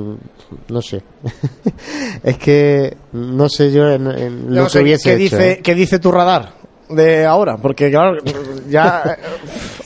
no 0.68 0.82
sé, 0.82 1.02
es 2.22 2.38
que 2.38 2.96
no 3.12 3.48
sé 3.48 3.72
yo 3.72 3.88
en, 3.90 4.54
lo 4.54 4.68
sé 4.68 4.78
que 4.78 4.82
hubiese 4.84 5.16
¿qué, 5.16 5.24
hecho, 5.24 5.36
dice, 5.36 5.52
¿eh? 5.52 5.60
¿Qué 5.62 5.74
dice 5.74 5.98
tu 5.98 6.10
radar 6.12 6.52
de 6.88 7.24
ahora? 7.24 7.56
Porque, 7.56 7.90
claro, 7.90 8.18
ya 8.68 9.16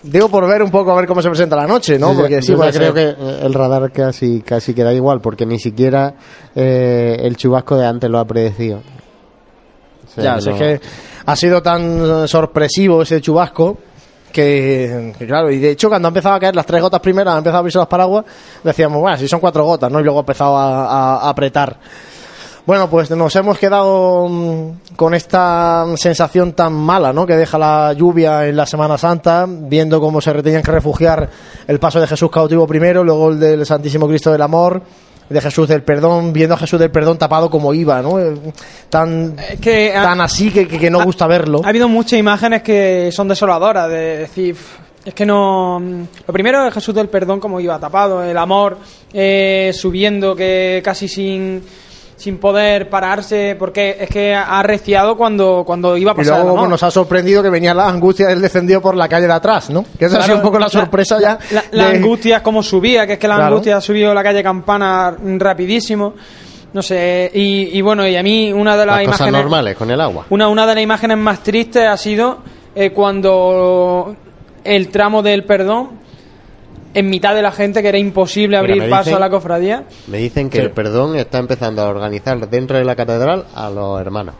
digo 0.02 0.28
por 0.28 0.46
ver 0.48 0.62
un 0.62 0.70
poco 0.70 0.90
a 0.90 0.96
ver 0.96 1.06
cómo 1.06 1.22
se 1.22 1.28
presenta 1.28 1.54
la 1.56 1.66
noche, 1.66 1.98
¿no? 1.98 2.12
Porque 2.14 2.42
sí, 2.42 2.54
creo 2.72 2.92
que 2.92 3.14
el 3.42 3.54
radar 3.54 3.90
casi 3.92 4.40
casi 4.42 4.74
queda 4.74 4.92
igual 4.92 5.20
porque 5.20 5.46
ni 5.46 5.58
siquiera 5.60 6.14
eh, 6.56 7.16
el 7.20 7.36
chubasco 7.36 7.76
de 7.76 7.86
antes 7.86 8.10
lo 8.10 8.18
ha 8.18 8.24
predecido. 8.24 8.78
O 8.78 10.10
sea, 10.10 10.24
Ya, 10.24 10.32
no- 10.36 10.38
es 10.56 10.58
que 10.58 10.80
ha 11.26 11.36
sido 11.36 11.62
tan 11.62 12.26
sorpresivo 12.26 13.02
ese 13.02 13.20
chubasco 13.20 13.78
que, 14.42 15.26
claro, 15.26 15.50
y 15.50 15.58
de 15.58 15.70
hecho 15.70 15.88
cuando 15.88 16.06
ha 16.08 16.10
empezado 16.10 16.36
a 16.36 16.40
caer 16.40 16.54
las 16.54 16.64
tres 16.66 16.80
gotas 16.80 17.00
primeras, 17.00 17.32
han 17.32 17.38
empezado 17.38 17.56
a 17.56 17.60
abrirse 17.60 17.78
los 17.78 17.88
paraguas, 17.88 18.24
decíamos, 18.62 19.00
bueno, 19.00 19.16
si 19.18 19.26
son 19.26 19.40
cuatro 19.40 19.64
gotas, 19.64 19.90
¿no? 19.90 19.98
Y 20.00 20.04
luego 20.04 20.18
ha 20.18 20.22
empezado 20.22 20.56
a, 20.56 20.84
a- 20.86 21.16
a 21.26 21.28
apretar. 21.30 21.76
Bueno, 22.66 22.90
pues 22.90 23.10
nos 23.10 23.34
hemos 23.34 23.58
quedado 23.58 24.28
mm, 24.28 24.94
con 24.94 25.14
esta 25.14 25.86
sensación 25.96 26.52
tan 26.52 26.72
mala, 26.74 27.12
¿no? 27.14 27.26
Que 27.26 27.34
deja 27.34 27.56
la 27.58 27.94
lluvia 27.94 28.46
en 28.46 28.56
la 28.56 28.66
Semana 28.66 28.98
Santa, 28.98 29.46
viendo 29.48 30.00
cómo 30.00 30.20
se 30.20 30.32
tenían 30.42 30.62
que 30.62 30.70
refugiar 30.72 31.28
el 31.66 31.78
paso 31.80 31.98
de 31.98 32.06
Jesús 32.06 32.30
cautivo 32.30 32.66
primero, 32.66 33.02
luego 33.02 33.30
el 33.30 33.40
del 33.40 33.64
Santísimo 33.66 34.06
Cristo 34.06 34.30
del 34.30 34.42
Amor, 34.42 34.82
de 35.28 35.40
Jesús 35.40 35.68
del 35.68 35.82
Perdón, 35.82 36.32
viendo 36.32 36.54
a 36.54 36.58
Jesús 36.58 36.78
del 36.80 36.90
Perdón 36.90 37.18
tapado 37.18 37.50
como 37.50 37.74
iba, 37.74 38.00
¿no? 38.02 38.18
Eh, 38.18 38.34
Tan, 38.88 39.36
que 39.60 39.94
ha- 39.94 40.02
tan 40.02 40.20
así 40.20 40.50
que, 40.50 40.66
que- 40.66 40.78
que 40.78 40.90
no 40.90 41.04
gusta 41.04 41.26
verlo. 41.26 41.60
Ha 41.64 41.68
habido 41.68 41.88
muchas 41.88 42.18
imágenes 42.18 42.62
que 42.62 43.10
son 43.12 43.28
desoladoras, 43.28 43.88
de 43.90 44.18
decir, 44.18 44.54
"Uf, 44.54 44.78
es 45.04 45.14
que 45.14 45.26
no... 45.26 45.78
Lo 46.26 46.32
primero 46.32 46.66
es 46.66 46.72
Jesús 46.74 46.94
del 46.94 47.08
Perdón 47.08 47.40
como 47.40 47.60
iba 47.60 47.78
tapado, 47.78 48.22
el 48.24 48.36
amor 48.38 48.78
eh, 49.12 49.70
subiendo 49.74 50.34
que 50.34 50.80
casi 50.84 51.08
sin, 51.08 51.62
sin 52.18 52.36
poder 52.38 52.90
pararse, 52.90 53.54
porque 53.58 53.96
es 54.00 54.10
que 54.10 54.34
ha 54.34 54.58
arreciado 54.58 55.16
cuando, 55.16 55.62
cuando 55.64 55.96
iba 55.96 56.10
a 56.10 56.14
Y 56.14 56.16
pasar 56.18 56.34
luego 56.34 56.48
como 56.48 56.58
amor. 56.58 56.70
nos 56.70 56.82
ha 56.82 56.90
sorprendido 56.90 57.42
que 57.44 57.48
venía 57.48 57.72
la 57.72 57.88
angustia 57.88 58.26
del 58.26 58.42
descendido 58.42 58.82
por 58.82 58.94
la 58.96 59.08
calle 59.08 59.26
de 59.28 59.32
atrás, 59.32 59.70
¿no? 59.70 59.84
Que 59.98 60.06
esa 60.06 60.16
ha 60.16 60.18
Claro, 60.18 60.24
sido 60.24 60.36
un 60.38 60.42
poco 60.42 60.58
la 60.58 60.68
sorpresa 60.68 61.18
ya. 61.20 61.38
La, 61.52 61.62
la 61.70 61.88
de- 61.90 61.96
angustia 61.98 62.38
es 62.38 62.42
como 62.42 62.60
subía, 62.62 63.06
que 63.06 63.12
es 63.14 63.18
que 63.20 63.28
la 63.28 63.36
Claro. 63.36 63.48
angustia 63.54 63.76
ha 63.76 63.80
subido 63.80 64.12
la 64.12 64.22
calle 64.24 64.42
Campana 64.42 65.16
rapidísimo. 65.38 66.14
No 66.72 66.82
sé, 66.82 67.30
y, 67.32 67.78
y 67.78 67.80
bueno, 67.80 68.06
y 68.06 68.14
a 68.16 68.22
mí 68.22 68.52
una 68.52 68.76
de 68.76 68.84
las, 68.84 68.96
las 68.96 69.06
cosas 69.06 69.20
imágenes... 69.20 69.40
normales 69.42 69.76
con 69.76 69.90
el 69.90 70.00
agua. 70.00 70.26
Una, 70.28 70.48
una 70.48 70.66
de 70.66 70.74
las 70.74 70.82
imágenes 70.84 71.16
más 71.16 71.42
tristes 71.42 71.86
ha 71.86 71.96
sido 71.96 72.38
eh, 72.74 72.90
cuando 72.92 74.14
el 74.64 74.88
tramo 74.88 75.22
del 75.22 75.44
perdón, 75.44 75.97
en 76.94 77.10
mitad 77.10 77.34
de 77.34 77.42
la 77.42 77.52
gente, 77.52 77.82
que 77.82 77.88
era 77.88 77.98
imposible 77.98 78.56
abrir 78.56 78.88
paso 78.90 79.10
dicen- 79.10 79.16
a 79.16 79.20
la 79.20 79.30
cofradía. 79.30 79.84
Me 80.06 80.18
dicen 80.18 80.48
que 80.50 80.58
Sí. 80.58 80.64
el 80.64 80.70
perdón 80.70 81.16
está 81.16 81.38
empezando 81.38 81.82
a 81.82 81.88
organizar 81.88 82.48
dentro 82.48 82.78
de 82.78 82.84
la 82.84 82.96
catedral 82.96 83.44
a 83.54 83.70
los 83.70 84.00
hermanos. 84.00 84.34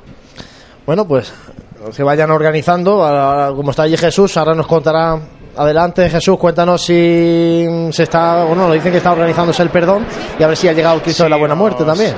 Bueno, 0.87 1.07
pues 1.07 1.33
se 1.93 2.03
vayan 2.03 2.31
organizando. 2.31 3.05
Ahora, 3.05 3.55
como 3.55 3.71
está 3.71 3.83
allí 3.85 3.97
Jesús, 3.97 4.37
ahora 4.37 4.55
nos 4.55 4.67
contará. 4.67 5.19
Adelante, 5.57 6.09
Jesús, 6.09 6.39
cuéntanos 6.39 6.83
si 6.83 7.67
se 7.91 8.03
está. 8.05 8.45
Bueno, 8.45 8.65
nos 8.69 8.75
dicen 8.75 8.93
que 8.93 8.99
está 8.99 9.13
organizándose 9.13 9.63
el 9.63 9.71
perdón 9.71 10.07
y 10.39 10.43
a 10.43 10.47
ver 10.47 10.57
si 10.57 10.69
ha 10.69 10.73
llegado 10.73 10.95
el 10.97 11.03
Cristo 11.03 11.25
de 11.25 11.31
la 11.31 11.37
Buena 11.37 11.55
Muerte 11.57 11.85
también. 11.85 12.15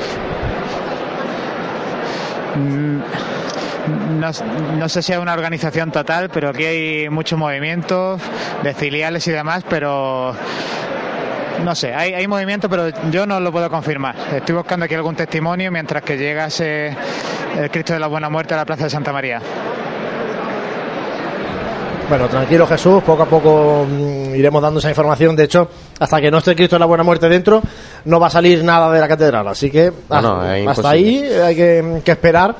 No, 3.88 4.30
no 4.78 4.88
sé 4.88 5.02
si 5.02 5.12
es 5.12 5.18
una 5.18 5.32
organización 5.32 5.90
total, 5.90 6.30
pero 6.30 6.50
aquí 6.50 6.64
hay 6.64 7.08
muchos 7.08 7.38
movimientos 7.38 8.20
de 8.62 8.74
filiales 8.74 9.26
y 9.26 9.30
demás, 9.30 9.64
pero 9.68 10.34
no 11.64 11.74
sé, 11.74 11.94
hay, 11.94 12.12
hay 12.14 12.26
movimiento, 12.26 12.68
pero 12.68 12.88
yo 13.10 13.26
no 13.26 13.40
lo 13.40 13.52
puedo 13.52 13.70
confirmar. 13.70 14.14
Estoy 14.34 14.54
buscando 14.54 14.84
aquí 14.84 14.94
algún 14.94 15.14
testimonio 15.14 15.70
mientras 15.70 16.02
que 16.02 16.16
llegase 16.16 16.96
el 17.56 17.70
Cristo 17.70 17.92
de 17.92 18.00
la 18.00 18.06
Buena 18.06 18.28
Muerte 18.28 18.54
a 18.54 18.58
la 18.58 18.64
Plaza 18.64 18.84
de 18.84 18.90
Santa 18.90 19.12
María. 19.12 19.40
Bueno, 22.08 22.26
tranquilo 22.26 22.66
Jesús, 22.66 23.02
poco 23.04 23.22
a 23.22 23.26
poco 23.26 23.86
mm, 23.88 24.34
iremos 24.34 24.60
dando 24.60 24.80
esa 24.80 24.88
información. 24.88 25.36
De 25.36 25.44
hecho, 25.44 25.68
hasta 26.00 26.20
que 26.20 26.28
no 26.28 26.38
esté 26.38 26.50
el 26.50 26.56
Cristo 26.56 26.74
de 26.74 26.80
la 26.80 26.86
Buena 26.86 27.04
Muerte 27.04 27.28
dentro, 27.28 27.62
no 28.04 28.18
va 28.18 28.26
a 28.26 28.30
salir 28.30 28.64
nada 28.64 28.90
de 28.90 28.98
la 28.98 29.06
catedral. 29.06 29.46
Así 29.46 29.70
que 29.70 29.92
No, 30.08 30.20
no, 30.20 30.70
hasta, 30.70 30.90
ahí 30.90 31.22
hay 31.24 31.54
que, 31.54 32.02
que 32.04 32.10
esperar 32.10 32.56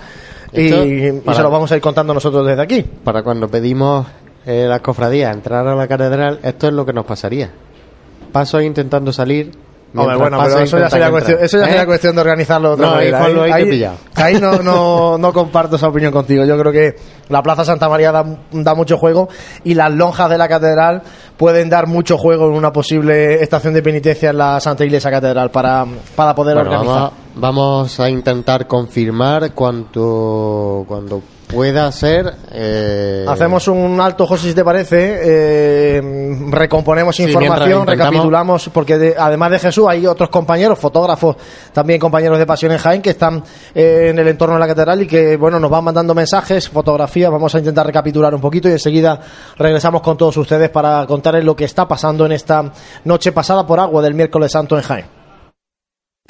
y, 0.53 1.13
para- 1.21 1.37
se 1.37 1.43
lo 1.43 1.51
vamos 1.51 1.71
a 1.73 1.77
ir 1.77 1.83
contando 1.83 2.13
nosotros 2.15 2.47
desde 2.47 2.63
aquí. 2.63 2.83
Para 2.83 3.23
cuando 3.23 3.49
pedimos 3.49 4.07
eh, 4.47 4.67
las 4.69 4.81
cofradías 4.81 5.35
entrar 5.35 5.67
a 5.67 5.75
la 5.75 5.87
catedral, 5.87 6.41
esto 6.43 6.67
es 6.69 6.73
lo 6.73 6.85
que 6.87 6.93
nos 6.93 7.05
pasaría. 7.05 7.51
Pasos 8.33 8.63
intentando 8.63 9.13
salir 9.13 9.51
Hombre, 9.95 10.17
bueno, 10.17 10.39
pero 10.45 10.59
eso 10.61 10.79
ya 10.79 10.89
sería, 10.89 11.11
cuestión, 11.11 11.39
eso 11.43 11.59
ya 11.59 11.65
sería 11.67 11.83
¿Eh? 11.83 11.87
cuestión 11.87 12.15
de 12.15 12.21
organizarlo 12.21 12.69
de 12.69 12.75
otra 12.75 12.87
No, 12.87 12.95
manera. 12.95 13.95
ahí 14.15 14.35
no, 14.41 14.63
no, 14.63 15.19
no 15.19 15.33
comparto 15.33 15.77
esa 15.77 15.89
opinión 15.89 16.13
contigo. 16.13 16.45
Yo 16.45 16.57
creo 16.59 16.71
que 16.73 16.95
la 17.29 17.43
Plaza 17.43 17.65
Santa 17.65 17.89
María 17.89 18.13
da, 18.13 18.25
da 18.53 18.75
mucho 18.75 18.97
juego 18.99 19.29
y 19.65 19.75
las 19.75 19.93
lonjas 19.93 20.31
de 20.31 20.39
la 20.39 20.49
catedral 20.49 21.03
pueden 21.37 21.69
dar 21.71 21.87
mucho 21.89 22.17
juego 22.19 22.47
en 22.47 22.53
una 22.55 22.73
posible 22.73 23.43
estación 23.43 23.75
de 23.75 23.83
penitencia 23.83 24.31
en 24.31 24.39
la 24.39 24.61
Santa 24.61 24.85
Iglesia 24.85 25.11
Catedral 25.11 25.51
para, 25.51 25.85
para 26.15 26.35
poder 26.35 26.55
Bueno, 26.55 26.71
organizar. 26.71 26.97
vamos, 27.01 27.13
vamos 27.35 28.01
a 28.01 28.09
intentar 28.09 28.67
confirmar 28.69 29.53
cuanto 29.55 30.85
cuando 30.87 31.21
pueda 31.53 31.91
ser. 31.93 32.35
eh, 32.53 33.25
Hacemos 33.29 33.69
un 33.69 34.01
alto, 34.01 34.27
José, 34.27 34.49
si 34.49 34.55
te 34.55 34.65
parece. 34.65 35.19
eh, 35.23 36.03
recomponemos 36.51 37.17
Sí, 37.17 37.25
información, 37.25 37.87
recapitulamos, 37.87 38.71
porque 38.73 38.99
de- 38.99 39.15
además 39.19 39.51
de 39.51 39.59
Jesús 39.59 39.87
hay 39.89 40.07
otros 40.07 40.29
compañeros, 40.31 40.79
fotógrafos, 40.79 41.37
también 41.73 41.99
compañeros 42.01 42.39
de 42.39 42.47
Pasión 42.47 42.73
en 42.73 42.79
Jaén, 42.79 43.03
que 43.03 43.11
están 43.11 43.43
eh, 43.75 44.09
en 44.11 44.19
el 44.19 44.29
entorno 44.29 44.55
de 44.55 44.61
la 44.61 44.67
catedral 44.67 45.03
y 45.03 45.07
que, 45.07 45.37
bueno, 45.37 45.59
nos 45.61 45.71
van 45.71 45.85
mandando 45.85 46.15
mensajes, 46.15 46.69
fotografías. 46.69 47.31
Vamos 47.31 47.55
a 47.55 47.59
intentar 47.59 47.87
recapitular 47.87 48.35
un 48.35 48.41
poquito 48.41 48.69
y 48.69 48.73
enseguida 48.73 49.21
regresamos 49.57 50.03
con 50.03 50.17
todos 50.17 50.37
ustedes 50.37 50.71
para 50.71 51.07
contarles 51.07 51.45
lo 51.45 51.55
que 51.57 51.65
está 51.65 51.87
pasando 51.87 52.27
en 52.27 52.33
esta 52.33 52.73
noche 53.05 53.33
pasada 53.33 53.67
por 53.67 53.81
agua 53.81 54.03
del 54.03 54.15
miércoles 54.15 54.53
santo 54.53 54.77
en 54.77 54.83
Jaén. 54.83 55.20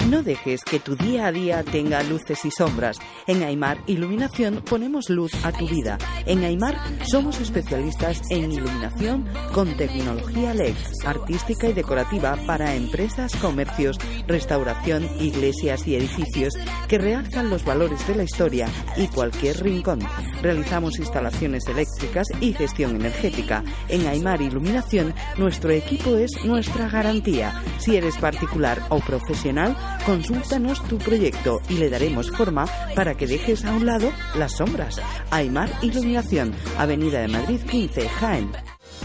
No 0.09 0.23
dejes 0.23 0.63
que 0.63 0.79
tu 0.79 0.95
día 0.95 1.27
a 1.27 1.31
día 1.31 1.63
tenga 1.63 2.01
luces 2.03 2.43
y 2.43 2.51
sombras. 2.51 2.97
En 3.27 3.43
Aymar 3.43 3.77
Iluminación 3.85 4.63
ponemos 4.67 5.09
luz 5.09 5.31
a 5.45 5.51
tu 5.51 5.67
vida. 5.67 5.97
En 6.25 6.43
Aymar 6.43 6.75
somos 7.05 7.39
especialistas 7.39 8.21
en 8.29 8.51
iluminación 8.51 9.29
con 9.53 9.77
tecnología 9.77 10.53
LED, 10.55 10.75
artística 11.05 11.69
y 11.69 11.73
decorativa 11.73 12.35
para 12.47 12.75
empresas, 12.75 13.35
comercios, 13.35 13.97
restauración, 14.27 15.07
iglesias 15.19 15.87
y 15.87 15.95
edificios 15.95 16.55
que 16.87 16.97
realzan 16.97 17.49
los 17.49 17.63
valores 17.63 18.05
de 18.07 18.15
la 18.15 18.23
historia 18.23 18.67
y 18.97 19.07
cualquier 19.07 19.63
rincón. 19.63 19.99
Realizamos 20.41 20.97
instalaciones 20.97 21.67
eléctricas 21.67 22.27
y 22.41 22.53
gestión 22.53 22.95
energética. 22.95 23.63
En 23.87 24.07
Aymar 24.07 24.41
Iluminación 24.41 25.13
nuestro 25.37 25.69
equipo 25.71 26.15
es 26.15 26.31
nuestra 26.43 26.89
garantía. 26.89 27.61
Si 27.77 27.95
eres 27.95 28.17
particular 28.17 28.81
o 28.89 28.99
profesional, 28.99 29.75
consúltanos 30.05 30.83
tu 30.87 30.97
proyecto 30.97 31.61
y 31.69 31.75
le 31.75 31.89
daremos 31.89 32.31
forma 32.31 32.65
para 32.95 33.15
que 33.15 33.27
dejes 33.27 33.65
a 33.65 33.73
un 33.73 33.85
lado 33.85 34.11
las 34.35 34.53
sombras. 34.53 35.01
Aymar 35.29 35.69
Iluminación, 35.81 36.53
Avenida 36.77 37.21
de 37.21 37.27
Madrid 37.27 37.61
15, 37.69 38.09
Jaén. 38.09 38.51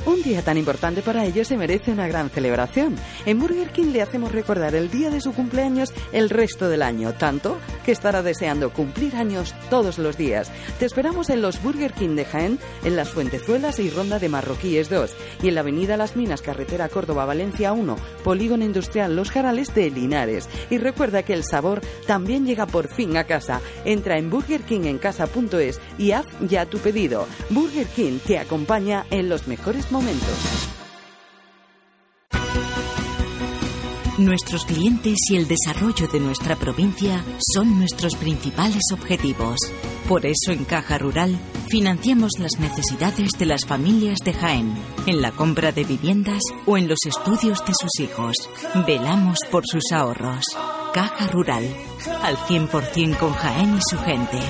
Un 0.05 0.23
día 0.23 0.43
tan 0.43 0.59
importante 0.59 1.02
para 1.02 1.24
ellos 1.24 1.48
se 1.48 1.56
merece 1.56 1.90
una 1.90 2.06
gran 2.06 2.31
celebración. 2.31 2.97
En 3.24 3.40
Burger 3.40 3.70
King 3.70 3.93
le 3.93 4.02
hacemos 4.02 4.32
recordar 4.32 4.74
el 4.74 4.90
día 4.90 5.10
de 5.10 5.20
su 5.20 5.32
cumpleaños 5.32 5.93
el 6.12 6.31
resto 6.31 6.68
del 6.68 6.82
año, 6.82 7.14
tanto 7.14 7.59
que 7.85 7.93
estará 7.93 8.23
deseando 8.23 8.73
cumplir 8.73 9.16
años 9.16 9.55
todos 9.70 9.98
los 9.98 10.16
días. 10.16 10.51
Te 10.78 10.86
esperamos 10.86 11.31
en 11.31 11.43
los 11.43 11.62
Burger 11.62 11.93
King 11.93 12.16
de 12.16 12.24
Jaén, 12.24 12.59
en 12.85 12.97
las 12.97 13.10
Fuentezuelas 13.10 13.78
y 13.81 13.90
Ronda 13.90 14.18
de 14.18 14.28
Marroquíes 14.28 14.89
2, 14.90 15.10
y 15.43 15.48
en 15.48 15.55
la 15.55 15.62
Avenida 15.62 15.97
Las 15.97 16.16
Minas, 16.16 16.43
Carretera 16.43 16.89
Córdoba-Valencia 16.89 17.73
1, 17.73 17.97
Polígono 18.23 18.64
Industrial 18.64 19.14
Los 19.14 19.31
Jarales 19.31 19.74
de 19.74 19.90
Linares. 19.90 20.48
Y 20.70 20.78
recuerda 20.78 21.23
que 21.23 21.32
el 21.32 21.44
sabor 21.44 21.81
también 22.06 22.47
llega 22.47 22.66
por 22.66 22.89
fin 22.89 23.16
a 23.16 23.24
casa. 23.24 23.60
Entra 23.85 24.18
en 24.18 24.31
burgerkingencasa.es 24.31 25.81
y 25.98 26.12
haz 26.12 26.27
ya 26.40 26.66
tu 26.66 26.78
pedido. 26.78 27.27
Burger 27.51 27.86
King 27.86 28.18
te 28.24 28.39
acompaña 28.39 29.06
en 29.10 29.28
los 29.28 29.47
mejores 29.47 29.85
momentos. 29.90 30.66
Nuestros 34.18 34.64
clientes 34.64 35.18
y 35.30 35.36
el 35.36 35.46
desarrollo 35.46 36.08
de 36.08 36.20
nuestra 36.20 36.56
provincia 36.56 37.22
son 37.54 37.78
nuestros 37.78 38.14
principales 38.16 38.82
objetivos. 38.90 39.58
Por 40.08 40.24
eso 40.24 40.52
en 40.52 40.64
Caja 40.64 40.96
Rural 40.96 41.38
financiamos 41.68 42.32
las 42.38 42.58
necesidades 42.58 43.32
de 43.38 43.44
las 43.44 43.66
familias 43.66 44.18
de 44.24 44.32
Jaén, 44.32 44.72
en 45.06 45.20
la 45.20 45.32
compra 45.32 45.70
de 45.70 45.84
viviendas 45.84 46.40
o 46.64 46.78
en 46.78 46.88
los 46.88 47.00
estudios 47.06 47.58
de 47.66 47.74
sus 47.78 48.00
hijos. 48.00 48.34
Velamos 48.86 49.36
por 49.50 49.66
sus 49.66 49.92
ahorros. 49.92 50.46
Caja 50.94 51.26
Rural, 51.26 51.68
al 52.22 52.38
100% 52.38 53.18
con 53.18 53.34
Jaén 53.34 53.76
y 53.76 53.80
su 53.90 53.98
gente. 53.98 54.40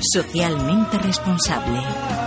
Socialmente 0.00 0.98
responsable. 0.98 2.25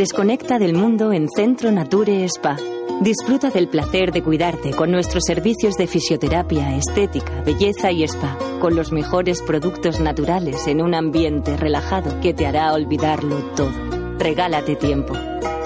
Desconecta 0.00 0.58
del 0.58 0.72
mundo 0.72 1.12
en 1.12 1.28
Centro 1.28 1.70
Nature 1.70 2.24
Spa. 2.24 2.56
Disfruta 3.02 3.50
del 3.50 3.68
placer 3.68 4.12
de 4.12 4.22
cuidarte 4.22 4.70
con 4.70 4.90
nuestros 4.90 5.24
servicios 5.26 5.74
de 5.74 5.86
fisioterapia, 5.86 6.74
estética, 6.74 7.42
belleza 7.42 7.92
y 7.92 8.04
spa, 8.04 8.34
con 8.62 8.74
los 8.74 8.92
mejores 8.92 9.42
productos 9.42 10.00
naturales 10.00 10.66
en 10.68 10.80
un 10.80 10.94
ambiente 10.94 11.54
relajado 11.58 12.18
que 12.22 12.32
te 12.32 12.46
hará 12.46 12.72
olvidarlo 12.72 13.36
todo. 13.54 13.74
Regálate 14.18 14.74
tiempo. 14.74 15.12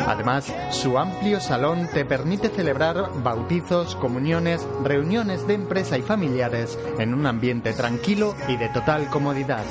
Además, 0.07 0.53
su 0.71 0.99
amplio 0.99 1.41
salón 1.41 1.89
te 1.93 2.05
permite 2.05 2.49
celebrar 2.49 3.11
bautizos, 3.23 3.97
comuniones, 3.97 4.67
reuniones 4.83 5.47
de 5.47 5.55
empresa 5.55 5.99
y 5.99 6.03
familiares 6.03 6.79
en 6.99 7.15
un 7.15 7.27
ambiente 7.27 7.73
tranquilo 7.73 8.35
y 8.49 8.57
de 8.57 8.69
total 8.69 9.09
comodidad. 9.09 9.65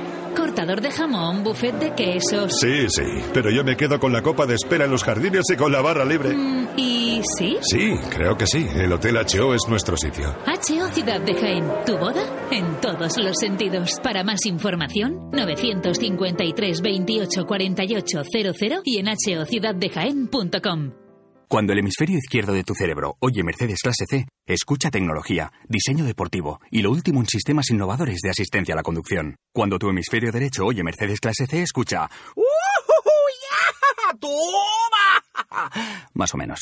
Cortador 0.60 0.82
de 0.82 0.90
jamón, 0.90 1.42
buffet 1.42 1.74
de 1.76 1.94
quesos. 1.94 2.52
Sí, 2.60 2.86
sí, 2.90 3.02
pero 3.32 3.50
yo 3.50 3.64
me 3.64 3.78
quedo 3.78 3.98
con 3.98 4.12
la 4.12 4.20
copa 4.20 4.44
de 4.44 4.56
espera 4.56 4.84
en 4.84 4.90
los 4.90 5.02
jardines 5.02 5.44
y 5.50 5.56
con 5.56 5.72
la 5.72 5.80
barra 5.80 6.04
libre. 6.04 6.36
Mm, 6.36 6.68
¿Y 6.76 7.22
sí? 7.38 7.56
Sí, 7.62 7.94
creo 8.10 8.36
que 8.36 8.46
sí. 8.46 8.68
El 8.74 8.92
Hotel 8.92 9.16
HO 9.16 9.54
es 9.54 9.62
nuestro 9.70 9.96
sitio. 9.96 10.36
HO 10.46 10.86
Ciudad 10.88 11.18
de 11.22 11.34
Jaén. 11.34 11.64
¿Tu 11.86 11.96
boda? 11.96 12.22
En 12.50 12.78
todos 12.82 13.16
los 13.16 13.38
sentidos. 13.40 13.98
Para 14.02 14.22
más 14.22 14.44
información, 14.44 15.30
953 15.32 16.82
28 16.82 17.46
48 17.46 18.22
00 18.30 18.82
y 18.84 18.98
en 18.98 19.08
hociudaddejaén.com. 19.08 20.99
Cuando 21.50 21.72
el 21.72 21.80
hemisferio 21.80 22.16
izquierdo 22.16 22.52
de 22.52 22.62
tu 22.62 22.74
cerebro 22.76 23.16
oye 23.18 23.42
Mercedes 23.42 23.80
clase 23.82 24.04
C, 24.08 24.28
escucha 24.46 24.88
tecnología, 24.88 25.52
diseño 25.68 26.04
deportivo 26.04 26.60
y 26.70 26.80
lo 26.80 26.92
último 26.92 27.18
en 27.18 27.26
sistemas 27.26 27.70
innovadores 27.70 28.20
de 28.22 28.30
asistencia 28.30 28.72
a 28.72 28.76
la 28.76 28.84
conducción. 28.84 29.34
Cuando 29.52 29.76
tu 29.80 29.88
hemisferio 29.88 30.30
derecho 30.30 30.64
oye 30.64 30.84
Mercedes 30.84 31.18
clase 31.18 31.48
C, 31.48 31.62
escucha 31.62 32.08
¡Toma! 34.20 35.72
Más 36.14 36.32
o 36.32 36.36
menos. 36.36 36.60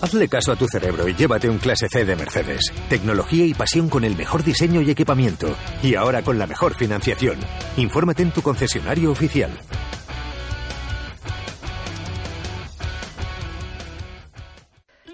Hazle 0.00 0.28
caso 0.28 0.50
a 0.50 0.56
tu 0.56 0.66
cerebro 0.66 1.06
y 1.08 1.14
llévate 1.14 1.50
un 1.50 1.58
clase 1.58 1.86
C 1.86 2.06
de 2.06 2.16
Mercedes. 2.16 2.72
Tecnología 2.88 3.44
y 3.44 3.52
pasión 3.52 3.90
con 3.90 4.02
el 4.02 4.16
mejor 4.16 4.42
diseño 4.42 4.80
y 4.80 4.90
equipamiento. 4.90 5.54
Y 5.82 5.94
ahora 5.94 6.22
con 6.22 6.38
la 6.38 6.46
mejor 6.46 6.74
financiación. 6.74 7.38
Infórmate 7.76 8.22
en 8.22 8.32
tu 8.32 8.40
concesionario 8.40 9.10
oficial. 9.10 9.50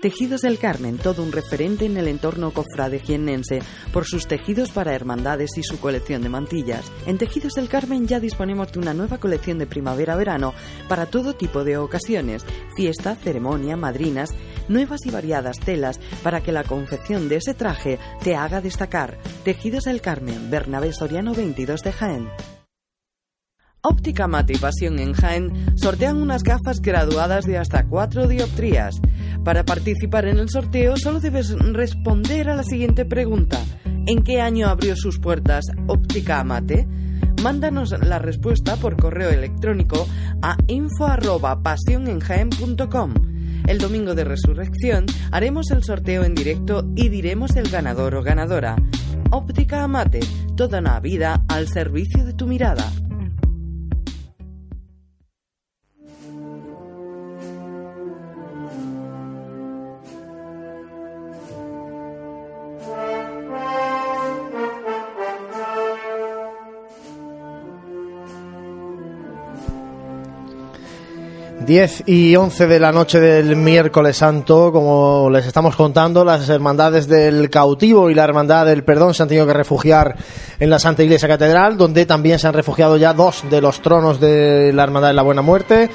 Tejidos 0.02 0.40
del 0.40 0.58
Carmen, 0.58 0.98
todo 0.98 1.22
un 1.22 1.30
referente 1.30 1.86
en 1.86 1.96
el 1.96 2.08
entorno 2.08 2.50
cofrade 2.50 2.98
jiennense 2.98 3.60
por 3.92 4.04
sus 4.04 4.26
tejidos 4.26 4.72
para 4.72 4.96
hermandades 4.96 5.56
y 5.56 5.62
su 5.62 5.78
colección 5.78 6.22
de 6.22 6.28
mantillas. 6.28 6.90
En 7.06 7.18
Tejidos 7.18 7.52
del 7.52 7.68
Carmen 7.68 8.08
ya 8.08 8.18
disponemos 8.18 8.72
de 8.72 8.80
una 8.80 8.94
nueva 8.94 9.18
colección 9.18 9.58
de 9.58 9.68
primavera-verano 9.68 10.54
para 10.88 11.06
todo 11.06 11.36
tipo 11.36 11.62
de 11.62 11.76
ocasiones, 11.76 12.44
fiesta, 12.74 13.14
ceremonia, 13.14 13.76
madrinas, 13.76 14.34
nuevas 14.66 15.06
y 15.06 15.10
variadas 15.12 15.60
telas 15.60 16.00
para 16.24 16.42
que 16.42 16.50
la 16.50 16.64
confección 16.64 17.28
de 17.28 17.36
ese 17.36 17.54
traje 17.54 18.00
te 18.24 18.34
haga 18.34 18.60
destacar. 18.60 19.18
Tejidos 19.44 19.84
del 19.84 20.00
Carmen, 20.00 20.50
Bernabé 20.50 20.92
Soriano 20.92 21.32
22 21.32 21.80
de 21.80 21.92
Jaén. 21.92 22.28
Óptica 23.84 24.28
Mate 24.28 24.52
y 24.52 24.58
Pasión 24.58 25.00
en 25.00 25.12
Jaén 25.12 25.74
sortean 25.74 26.18
unas 26.18 26.44
gafas 26.44 26.80
graduadas 26.80 27.46
de 27.46 27.58
hasta 27.58 27.84
4 27.84 28.28
dioptrías. 28.28 28.94
Para 29.42 29.64
participar 29.64 30.26
en 30.26 30.38
el 30.38 30.50
sorteo 30.50 30.96
solo 30.96 31.18
debes 31.18 31.50
responder 31.58 32.48
a 32.48 32.54
la 32.54 32.62
siguiente 32.62 33.04
pregunta. 33.04 33.58
¿En 34.06 34.22
qué 34.22 34.40
año 34.40 34.68
abrió 34.68 34.94
sus 34.94 35.18
puertas 35.18 35.64
Óptica 35.88 36.38
Amate? 36.38 36.86
Mándanos 37.42 37.90
la 37.90 38.20
respuesta 38.20 38.76
por 38.76 38.96
correo 38.96 39.30
electrónico 39.30 40.06
a 40.42 40.56
info@pasionenjaen.com. 40.68 43.14
El 43.66 43.78
domingo 43.78 44.14
de 44.14 44.22
resurrección 44.22 45.06
haremos 45.32 45.72
el 45.72 45.82
sorteo 45.82 46.22
en 46.22 46.36
directo 46.36 46.88
y 46.94 47.08
diremos 47.08 47.56
el 47.56 47.68
ganador 47.68 48.14
o 48.14 48.22
ganadora. 48.22 48.76
Óptica 49.32 49.82
Amate, 49.82 50.20
toda 50.56 50.78
una 50.78 51.00
vida 51.00 51.42
al 51.48 51.66
servicio 51.66 52.24
de 52.24 52.34
tu 52.34 52.46
mirada. 52.46 52.88
Diez 71.66 72.02
y 72.06 72.34
once 72.34 72.66
de 72.66 72.80
la 72.80 72.90
noche 72.90 73.20
del 73.20 73.54
miércoles 73.54 74.16
santo, 74.16 74.72
como 74.72 75.30
les 75.30 75.46
estamos 75.46 75.76
contando, 75.76 76.24
las 76.24 76.48
hermandades 76.48 77.06
del 77.06 77.50
cautivo 77.50 78.10
y 78.10 78.14
la 78.14 78.24
hermandad 78.24 78.66
del 78.66 78.82
perdón 78.82 79.14
se 79.14 79.22
han 79.22 79.28
tenido 79.28 79.46
que 79.46 79.52
refugiar 79.52 80.16
en 80.58 80.70
la 80.70 80.80
Santa 80.80 81.04
Iglesia 81.04 81.28
Catedral, 81.28 81.76
donde 81.76 82.04
también 82.04 82.40
se 82.40 82.48
han 82.48 82.54
refugiado 82.54 82.96
ya 82.96 83.12
dos 83.12 83.44
de 83.48 83.60
los 83.60 83.80
tronos 83.80 84.18
de 84.18 84.72
la 84.72 84.82
hermandad 84.82 85.08
de 85.08 85.14
la 85.14 85.22
Buena 85.22 85.42
Muerte. 85.42 85.88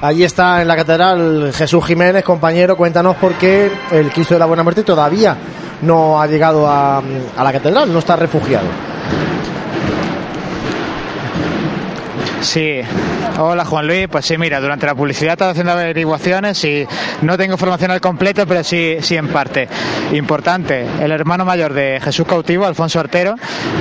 Allí 0.00 0.24
está 0.24 0.62
en 0.62 0.68
la 0.68 0.76
catedral 0.76 1.52
Jesús 1.52 1.84
Jiménez, 1.84 2.24
compañero, 2.24 2.76
cuéntanos 2.76 3.16
por 3.16 3.34
qué 3.34 3.70
el 3.90 4.10
Cristo 4.12 4.34
de 4.34 4.40
la 4.40 4.46
Buena 4.46 4.62
Muerte 4.62 4.82
todavía 4.82 5.36
no 5.82 6.20
ha 6.20 6.26
llegado 6.26 6.66
a, 6.66 6.98
a 6.98 7.44
la 7.44 7.52
catedral, 7.52 7.92
no 7.92 7.98
está 7.98 8.16
refugiado. 8.16 8.91
Sí, 12.42 12.80
hola 13.38 13.64
Juan 13.64 13.86
Luis, 13.86 14.08
pues 14.10 14.26
sí, 14.26 14.36
mira, 14.36 14.60
durante 14.60 14.84
la 14.84 14.96
publicidad 14.96 15.30
he 15.30 15.32
estado 15.34 15.52
haciendo 15.52 15.72
averiguaciones 15.72 16.62
y 16.64 16.86
no 17.22 17.38
tengo 17.38 17.54
información 17.54 17.92
al 17.92 18.00
completo, 18.00 18.46
pero 18.48 18.64
sí, 18.64 18.96
sí 19.00 19.16
en 19.16 19.28
parte. 19.28 19.68
Importante, 20.12 20.84
el 21.00 21.12
hermano 21.12 21.44
mayor 21.44 21.72
de 21.72 22.00
Jesús 22.02 22.26
Cautivo, 22.26 22.66
Alfonso 22.66 22.98
Artero, 22.98 23.36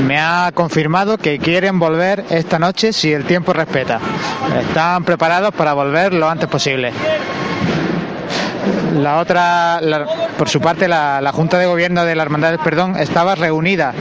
me 0.05 0.19
ha 0.19 0.51
confirmado 0.53 1.17
que 1.17 1.39
quieren 1.39 1.79
volver 1.79 2.23
esta 2.29 2.59
noche 2.59 2.93
si 2.93 3.11
el 3.11 3.25
tiempo 3.25 3.51
respeta. 3.51 3.99
Están 4.67 5.03
preparados 5.05 5.53
para 5.55 5.73
volver 5.73 6.13
lo 6.13 6.29
antes 6.29 6.47
posible. 6.47 6.93
La 8.95 9.17
otra, 9.17 9.81
por 10.41 10.49
su 10.49 10.59
parte, 10.59 10.87
la, 10.87 11.31
Junta 11.35 11.59
de 11.59 11.67
Gobierno 11.67 12.03
de 12.03 12.15
la 12.15 12.23
Hermandad 12.23 12.49
del 12.49 12.57
Perdón 12.57 12.95
estaba 12.97 13.35
reunida 13.35 13.93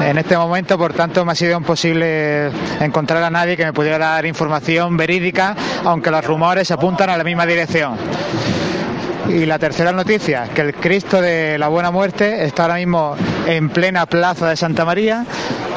en 0.00 0.16
este 0.16 0.38
momento, 0.38 0.78
por 0.78 0.92
tanto 0.92 1.24
me 1.24 1.32
ha 1.32 1.34
sido 1.34 1.58
imposible 1.58 2.52
encontrar 2.78 3.20
a 3.24 3.30
nadie 3.30 3.56
que 3.56 3.64
me 3.64 3.72
pudiera 3.72 3.98
dar 3.98 4.24
información 4.24 4.96
verídica, 4.96 5.56
aunque 5.84 6.12
los 6.12 6.24
rumores 6.24 6.70
apuntan 6.70 7.10
a 7.10 7.16
la 7.16 7.24
misma 7.24 7.46
dirección. 7.46 7.96
Y 9.28 9.44
la 9.44 9.58
tercera 9.58 9.92
noticia, 9.92 10.48
que 10.54 10.62
el 10.62 10.74
Cristo 10.74 11.20
de 11.20 11.58
la 11.58 11.68
Buena 11.68 11.90
Muerte 11.90 12.44
está 12.44 12.62
ahora 12.62 12.76
mismo 12.76 13.14
en 13.46 13.68
plena 13.68 14.06
plaza 14.06 14.48
de 14.48 14.56
Santa 14.56 14.84
María. 14.86 15.26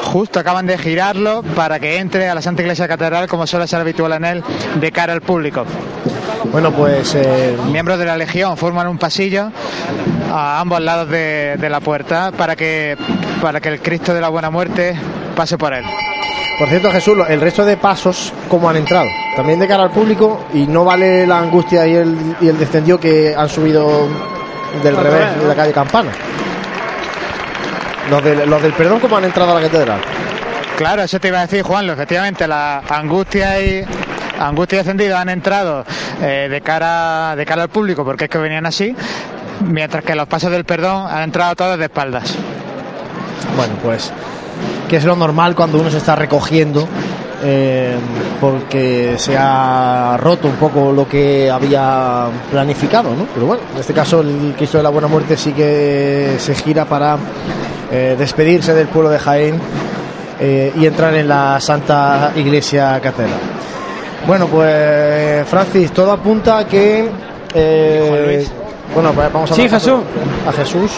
Justo 0.04 0.40
acaban 0.40 0.66
de 0.66 0.78
girarlo 0.78 1.42
para 1.54 1.78
que 1.78 1.98
entre 1.98 2.28
a 2.28 2.34
la 2.34 2.42
Santa 2.42 2.62
Iglesia 2.62 2.88
Catedral, 2.88 3.28
como 3.28 3.46
suele 3.46 3.66
ser 3.66 3.80
habitual 3.80 4.12
en 4.12 4.24
él, 4.24 4.44
de 4.80 4.90
cara 4.90 5.12
al 5.12 5.20
público. 5.20 5.64
Bueno, 6.50 6.72
pues. 6.72 7.16
Miembros 7.70 7.98
de 7.98 8.06
la 8.06 8.16
Legión 8.16 8.56
forman 8.56 8.88
un 8.88 8.98
pasillo 8.98 9.52
a 10.32 10.58
ambos 10.60 10.80
lados 10.80 11.10
de, 11.10 11.56
de 11.58 11.68
la 11.68 11.80
puerta 11.80 12.32
para 12.32 12.56
que, 12.56 12.96
para 13.40 13.60
que 13.60 13.68
el 13.68 13.80
Cristo 13.80 14.14
de 14.14 14.20
la 14.22 14.30
Buena 14.30 14.50
Muerte 14.50 14.98
pase 15.36 15.58
por 15.58 15.74
él. 15.74 15.84
Por 16.58 16.68
cierto, 16.68 16.90
Jesús, 16.90 17.18
el 17.28 17.40
resto 17.40 17.64
de 17.64 17.76
pasos, 17.76 18.32
¿cómo 18.48 18.68
han 18.68 18.76
entrado? 18.76 19.08
También 19.36 19.58
de 19.58 19.66
cara 19.66 19.84
al 19.84 19.90
público 19.90 20.44
y 20.52 20.66
no 20.66 20.84
vale 20.84 21.26
la 21.26 21.38
angustia 21.38 21.86
y 21.86 21.94
el, 21.94 22.36
y 22.40 22.48
el 22.48 22.58
descendió 22.58 23.00
que 23.00 23.34
han 23.36 23.48
subido 23.48 24.06
del 24.82 24.96
Al 24.96 25.04
revés 25.04 25.20
revés, 25.20 25.40
de 25.42 25.48
la 25.48 25.54
calle 25.54 25.72
Campana. 25.72 26.10
Los, 28.10 28.22
del- 28.22 28.48
los 28.50 28.62
del 28.62 28.72
perdón, 28.72 29.00
¿cómo 29.00 29.16
han 29.16 29.24
entrado 29.24 29.52
a 29.52 29.60
la 29.60 29.66
catedral? 29.66 30.00
Claro, 30.76 31.02
eso 31.02 31.18
te 31.20 31.28
iba 31.28 31.38
a 31.38 31.42
decir, 31.42 31.62
Juan. 31.62 31.88
Efectivamente, 31.88 32.46
la 32.46 32.82
angustia 32.90 33.60
y 33.62 33.84
angustia 34.38 34.76
y 34.76 34.78
descendido 34.80 35.16
han 35.16 35.28
entrado 35.28 35.84
eh, 36.20 36.48
de 36.50 36.60
cara 36.60 37.34
de 37.36 37.46
cara 37.46 37.62
al 37.62 37.68
público 37.68 38.04
porque 38.04 38.24
es 38.24 38.30
que 38.30 38.38
venían 38.38 38.66
así, 38.66 38.94
mientras 39.64 40.04
que 40.04 40.14
los 40.14 40.26
pasos 40.26 40.50
del 40.50 40.64
perdón 40.64 41.06
han 41.08 41.22
entrado 41.22 41.54
todos 41.54 41.78
de 41.78 41.84
espaldas. 41.84 42.34
Bueno, 43.56 43.74
pues 43.82 44.12
que 44.92 44.98
es 44.98 45.04
lo 45.06 45.16
normal 45.16 45.54
cuando 45.54 45.80
uno 45.80 45.90
se 45.90 45.96
está 45.96 46.14
recogiendo 46.14 46.86
eh, 47.42 47.96
porque 48.38 49.14
se 49.16 49.34
ha 49.38 50.18
roto 50.20 50.48
un 50.48 50.56
poco 50.56 50.92
lo 50.92 51.08
que 51.08 51.50
había 51.50 52.26
planificado, 52.50 53.14
¿no? 53.16 53.24
Pero 53.32 53.46
bueno, 53.46 53.62
en 53.72 53.80
este 53.80 53.94
caso 53.94 54.20
el 54.20 54.52
Cristo 54.54 54.76
de 54.76 54.82
la 54.82 54.90
Buena 54.90 55.08
Muerte 55.08 55.38
sí 55.38 55.52
que 55.52 56.34
se 56.36 56.54
gira 56.54 56.84
para 56.84 57.16
eh, 57.90 58.16
despedirse 58.18 58.74
del 58.74 58.88
pueblo 58.88 59.08
de 59.08 59.18
Jaén 59.18 59.58
eh, 60.38 60.74
y 60.78 60.84
entrar 60.84 61.14
en 61.14 61.26
la 61.26 61.58
Santa 61.58 62.32
Iglesia 62.36 63.00
Catedral. 63.00 63.40
Bueno, 64.26 64.46
pues 64.46 65.48
Francis, 65.48 65.90
todo 65.92 66.12
apunta 66.12 66.58
a 66.58 66.66
que... 66.66 67.08
bueno, 68.94 69.12
pues 69.14 69.32
vamos 69.32 69.52
a 69.52 69.54
Sí, 69.54 69.66
Jesús. 69.70 70.00
A 70.46 70.52
Jesús. 70.52 70.90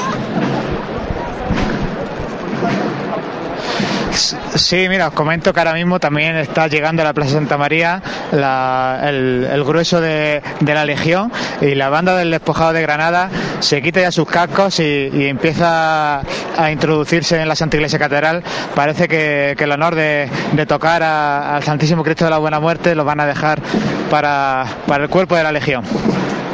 Sí, 4.54 4.88
mira, 4.88 5.08
os 5.08 5.14
comento 5.14 5.52
que 5.52 5.58
ahora 5.58 5.72
mismo 5.74 5.98
también 5.98 6.36
está 6.36 6.68
llegando 6.68 7.02
a 7.02 7.04
la 7.06 7.12
Plaza 7.12 7.32
Santa 7.32 7.58
María 7.58 8.00
la- 8.30 9.00
el, 9.02 9.64
grueso 9.64 10.00
de, 10.00 10.42
la 10.60 10.84
Legión 10.84 11.32
y 11.60 11.74
la 11.74 11.88
banda 11.88 12.16
del 12.16 12.30
despojado 12.30 12.72
de 12.72 12.82
Granada 12.82 13.30
se 13.58 13.82
quita 13.82 14.00
ya 14.00 14.12
sus 14.12 14.28
cascos 14.28 14.78
y, 14.78 15.26
empieza 15.26 16.20
a 16.20 16.70
introducirse 16.70 17.40
en 17.40 17.48
la 17.48 17.56
Santa 17.56 17.76
Iglesia 17.78 17.98
Catedral. 17.98 18.44
Parece 18.76 19.08
que, 19.08 19.56
el 19.58 19.72
honor 19.72 19.96
de, 19.96 20.28
tocar 20.68 21.02
a- 21.02 21.56
al 21.56 21.62
Santísimo 21.64 22.04
Cristo 22.04 22.24
de 22.24 22.30
la 22.30 22.38
Buena 22.38 22.60
Muerte 22.60 22.94
lo 22.94 23.04
van 23.04 23.18
a 23.20 23.26
dejar 23.26 23.60
para, 24.08 24.64
para 24.86 25.02
el 25.04 25.10
cuerpo 25.10 25.34
de 25.34 25.42
la 25.42 25.50
Legión. 25.50 25.82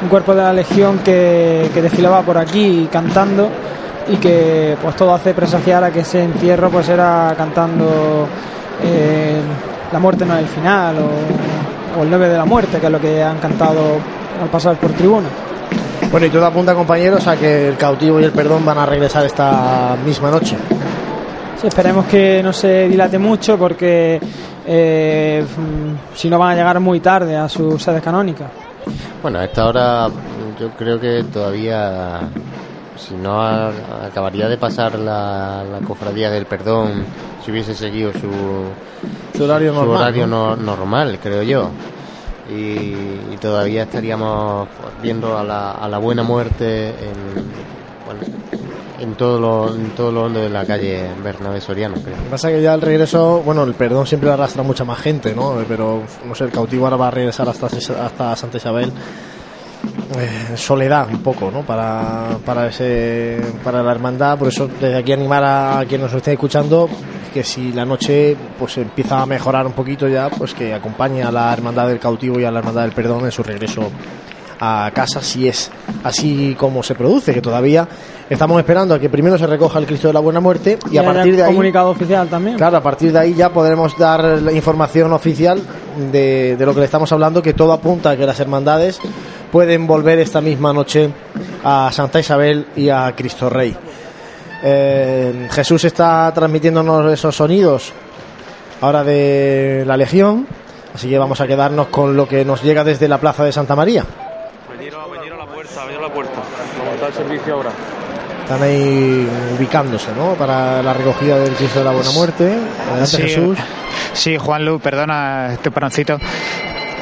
un 0.02 0.08
cuerpo 0.08 0.34
de 0.34 0.42
la 0.42 0.52
Legión 0.54 1.00
que, 1.00 1.68
que 1.74 1.82
desfilaba 1.82 2.22
por 2.22 2.38
aquí 2.38 2.88
cantando 2.90 3.50
y 4.08 4.16
que 4.16 4.76
pues 4.82 4.96
todo 4.96 5.14
hace 5.14 5.34
presagiar 5.34 5.84
a 5.84 5.90
que 5.90 6.00
ese 6.00 6.22
entierro 6.22 6.70
pues 6.70 6.88
era 6.88 7.34
cantando 7.36 8.26
eh, 8.82 9.40
La 9.92 9.98
muerte 9.98 10.24
no 10.24 10.34
es 10.34 10.40
el 10.40 10.48
final 10.48 10.96
o, 10.98 12.00
o 12.00 12.02
El 12.02 12.10
9 12.10 12.28
de 12.28 12.36
la 12.36 12.44
muerte, 12.44 12.78
que 12.78 12.86
es 12.86 12.92
lo 12.92 13.00
que 13.00 13.22
han 13.22 13.38
cantado 13.38 13.80
al 14.42 14.48
pasar 14.48 14.76
por 14.76 14.92
tribuna. 14.92 15.28
Bueno, 16.10 16.26
y 16.26 16.30
todo 16.30 16.44
apunta, 16.46 16.74
compañeros, 16.74 17.26
a 17.28 17.36
que 17.36 17.68
el 17.68 17.76
cautivo 17.76 18.20
y 18.20 18.24
el 18.24 18.32
perdón 18.32 18.64
van 18.64 18.78
a 18.78 18.86
regresar 18.86 19.24
esta 19.24 19.96
misma 20.04 20.30
noche. 20.30 20.56
Sí, 21.60 21.66
esperemos 21.66 22.06
que 22.06 22.42
no 22.42 22.52
se 22.52 22.88
dilate 22.88 23.18
mucho 23.18 23.56
porque 23.56 24.18
eh, 24.66 25.44
si 26.14 26.28
no 26.28 26.38
van 26.38 26.52
a 26.52 26.54
llegar 26.56 26.80
muy 26.80 27.00
tarde 27.00 27.36
a 27.36 27.48
su 27.48 27.78
sede 27.78 28.00
canónica. 28.00 28.46
Bueno, 29.22 29.38
a 29.38 29.44
esta 29.44 29.66
hora 29.66 30.08
yo 30.58 30.70
creo 30.70 30.98
que 30.98 31.24
todavía, 31.32 32.20
si 33.00 33.14
no 33.14 33.40
acabaría 33.42 34.48
de 34.48 34.56
pasar 34.58 34.98
la, 34.98 35.64
la 35.64 35.78
cofradía 35.86 36.30
del 36.30 36.46
perdón, 36.46 37.04
si 37.44 37.50
hubiese 37.50 37.74
seguido 37.74 38.12
su, 38.12 39.36
Su 39.36 39.44
horario 39.44 39.72
normal, 39.72 39.96
horario 39.96 40.26
¿no? 40.26 40.54
no- 40.56 40.62
normal, 40.76 41.18
creo 41.22 41.42
yo. 41.42 41.70
Y, 42.50 42.52
y 43.32 43.38
todavía 43.40 43.84
estaríamos 43.84 44.68
viendo 45.02 45.38
a 45.38 45.44
la, 45.44 45.70
a 45.72 45.88
la 45.88 45.98
buena 45.98 46.22
muerte 46.24 46.88
en, 46.88 47.44
bueno, 48.04 48.20
en 48.98 49.14
todo 49.14 49.38
lo 49.40 49.74
en 49.74 49.90
todo 49.90 50.10
lo 50.12 50.24
hondo 50.24 50.40
de 50.40 50.50
la 50.50 50.64
calle 50.66 51.06
Bernabé 51.22 51.60
Soriano, 51.60 51.94
creo. 52.02 52.16
Lo 52.16 52.24
que 52.24 52.28
pasa 52.30 52.50
es 52.50 52.56
que 52.56 52.62
ya 52.62 52.74
el 52.74 52.80
regreso, 52.82 53.40
bueno, 53.44 53.62
el 53.62 53.74
perdón 53.74 54.06
siempre 54.06 54.30
arrastra 54.30 54.62
mucha 54.64 54.84
más 54.84 54.98
gente, 54.98 55.32
¿no? 55.34 55.54
Pero, 55.68 56.02
no 56.26 56.34
sé, 56.34 56.44
el 56.44 56.50
cautivo 56.50 56.84
ahora 56.86 56.96
va 56.96 57.08
a 57.08 57.10
regresar 57.12 57.48
hasta, 57.48 57.66
hasta 57.68 58.36
Santa 58.36 58.56
Isabel. 58.56 58.92
Eh, 60.18 60.56
soledad 60.56 61.08
un 61.08 61.22
poco, 61.22 61.50
¿no? 61.50 61.62
Para, 61.62 62.36
para, 62.44 62.66
ese, 62.66 63.40
para 63.62 63.82
la 63.82 63.92
hermandad, 63.92 64.38
por 64.38 64.48
eso 64.48 64.68
desde 64.68 64.96
aquí 64.96 65.12
animar 65.12 65.44
a 65.44 65.84
quien 65.88 66.00
nos 66.00 66.12
esté 66.12 66.32
escuchando 66.32 66.88
que 67.32 67.44
si 67.44 67.72
la 67.72 67.84
noche 67.84 68.36
pues 68.58 68.76
empieza 68.78 69.22
a 69.22 69.26
mejorar 69.26 69.66
un 69.66 69.72
poquito 69.72 70.08
ya, 70.08 70.28
pues 70.28 70.52
que 70.52 70.74
acompañe 70.74 71.22
a 71.22 71.30
la 71.30 71.52
hermandad 71.52 71.86
del 71.86 72.00
cautivo 72.00 72.40
y 72.40 72.44
a 72.44 72.50
la 72.50 72.58
hermandad 72.58 72.82
del 72.82 72.92
perdón 72.92 73.24
en 73.24 73.30
su 73.30 73.42
regreso 73.42 73.90
a 74.62 74.90
casa 74.92 75.22
si 75.22 75.48
es 75.48 75.70
así 76.04 76.54
como 76.58 76.82
se 76.82 76.94
produce, 76.94 77.32
que 77.32 77.40
todavía 77.40 77.88
estamos 78.28 78.58
esperando 78.58 78.94
a 78.94 78.98
que 78.98 79.08
primero 79.08 79.38
se 79.38 79.46
recoja 79.46 79.78
el 79.78 79.86
Cristo 79.86 80.08
de 80.08 80.14
la 80.14 80.20
Buena 80.20 80.40
Muerte 80.40 80.78
y 80.90 80.98
a 80.98 81.04
partir 81.04 81.34
de 81.36 81.44
ahí 81.44 81.50
comunicado 81.50 81.90
oficial 81.90 82.28
también. 82.28 82.56
Claro, 82.56 82.76
a 82.76 82.82
partir 82.82 83.12
de 83.12 83.20
ahí 83.20 83.34
ya 83.34 83.50
podremos 83.50 83.96
dar 83.96 84.22
la 84.22 84.52
información 84.52 85.12
oficial 85.12 85.62
de, 86.12 86.56
de 86.58 86.66
lo 86.66 86.74
que 86.74 86.80
le 86.80 86.86
estamos 86.86 87.10
hablando, 87.10 87.40
que 87.40 87.54
todo 87.54 87.72
apunta 87.72 88.10
a 88.10 88.16
que 88.16 88.26
las 88.26 88.38
hermandades 88.38 89.00
pueden 89.50 89.86
volver 89.86 90.18
esta 90.18 90.40
misma 90.40 90.72
noche 90.72 91.10
a 91.64 91.90
Santa 91.92 92.20
Isabel 92.20 92.66
y 92.76 92.88
a 92.88 93.12
Cristo 93.16 93.50
Rey. 93.50 93.76
Eh, 94.62 95.48
Jesús 95.50 95.84
está 95.84 96.32
transmitiéndonos 96.34 97.12
esos 97.12 97.34
sonidos 97.34 97.92
ahora 98.80 99.02
de 99.04 99.84
la 99.86 99.96
Legión, 99.96 100.46
así 100.94 101.08
que 101.08 101.18
vamos 101.18 101.40
a 101.40 101.46
quedarnos 101.46 101.88
con 101.88 102.16
lo 102.16 102.28
que 102.28 102.44
nos 102.44 102.62
llega 102.62 102.84
desde 102.84 103.08
la 103.08 103.18
Plaza 103.18 103.44
de 103.44 103.52
Santa 103.52 103.74
María. 103.74 104.04
Venir 104.70 104.94
a, 104.94 104.98
la 104.98 105.46
puerta, 105.46 105.84
venir 105.84 105.98
a 105.98 106.02
la 106.02 106.12
puerta. 106.12 106.40
Como 106.78 106.92
está 106.92 107.06
el 107.06 107.12
servicio 107.14 107.54
ahora. 107.54 107.70
Están 108.42 108.62
ahí 108.62 109.28
ubicándose, 109.56 110.08
¿no? 110.16 110.34
Para 110.34 110.82
la 110.82 110.92
recogida 110.92 111.38
del 111.38 111.54
Cristo 111.54 111.78
de 111.78 111.84
la 111.84 111.92
Buena 111.92 112.10
Muerte. 112.10 112.58
Adelante, 112.88 113.06
Sí, 113.06 113.22
Jesús. 113.22 113.58
Sí, 114.12 114.36
Juan 114.36 114.64
Lu, 114.64 114.80
perdona 114.80 115.52
este 115.52 115.70
paroncito. 115.70 116.18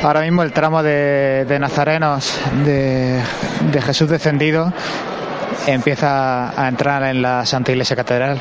Ahora 0.03 0.21
mismo 0.21 0.45
el 0.45 0.53
tramo 0.53 0.83
de, 0.83 1.57
Nazarenos 1.59 2.39
de, 2.65 3.21
de 3.73 3.83
Jesús 3.83 4.09
descendido 4.09 4.73
empieza 5.67 6.51
a 6.61 6.69
entrar 6.69 7.03
en 7.03 7.21
la 7.21 7.45
Santa 7.45 7.73
Iglesia 7.73 7.97
Catedral 7.97 8.41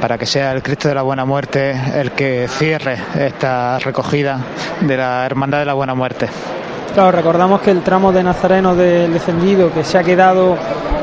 para 0.00 0.18
que 0.18 0.26
sea 0.26 0.52
el 0.52 0.62
Cristo 0.62 0.88
de 0.88 0.96
la 0.96 1.02
Buena 1.02 1.24
Muerte 1.24 1.80
el 1.94 2.10
que 2.10 2.48
cierre 2.48 2.98
esta 3.18 3.78
recogida 3.78 4.40
de 4.80 4.96
la 4.96 5.24
Hermandad 5.24 5.60
de 5.60 5.64
la 5.64 5.74
Buena 5.74 5.94
Muerte. 5.94 6.28
Claro, 6.92 7.10
recordamos 7.10 7.60
que 7.60 7.70
el 7.70 7.82
tramo 7.82 8.12
de 8.12 8.22
Nazareno 8.22 8.74
del 8.76 9.12
descendido 9.12 9.72
que 9.72 9.82
se 9.82 9.98
ha 9.98 10.02
quedado 10.04 10.56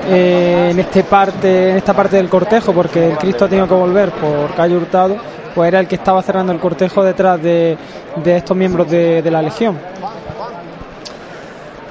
eh, 0.08 0.70
en 0.72 0.80
este 0.80 1.04
parte, 1.04 1.72
en 1.72 1.78
esta 1.78 1.94
parte 1.94 2.16
del 2.16 2.30
cortejo, 2.30 2.72
porque 2.72 3.12
el 3.12 3.18
Cristo 3.18 3.46
ha 3.46 3.50
tenido 3.50 3.68
que 3.68 3.74
volver 3.74 4.12
por 4.12 4.54
calle 4.56 4.78
Hurtado, 4.78 5.18
pues 5.54 5.68
era 5.68 5.82
el 5.82 5.88
que 5.88 5.96
estaba 5.96 6.22
cerrando 6.22 6.54
el 6.54 6.60
cortejo 6.60 7.04
detrás 7.04 7.42
de, 7.42 7.78
de 8.24 8.38
estos 8.38 8.56
miembros 8.56 8.90
de, 8.90 9.22
de 9.22 9.32
la 9.32 9.42
Legión. 9.42 9.78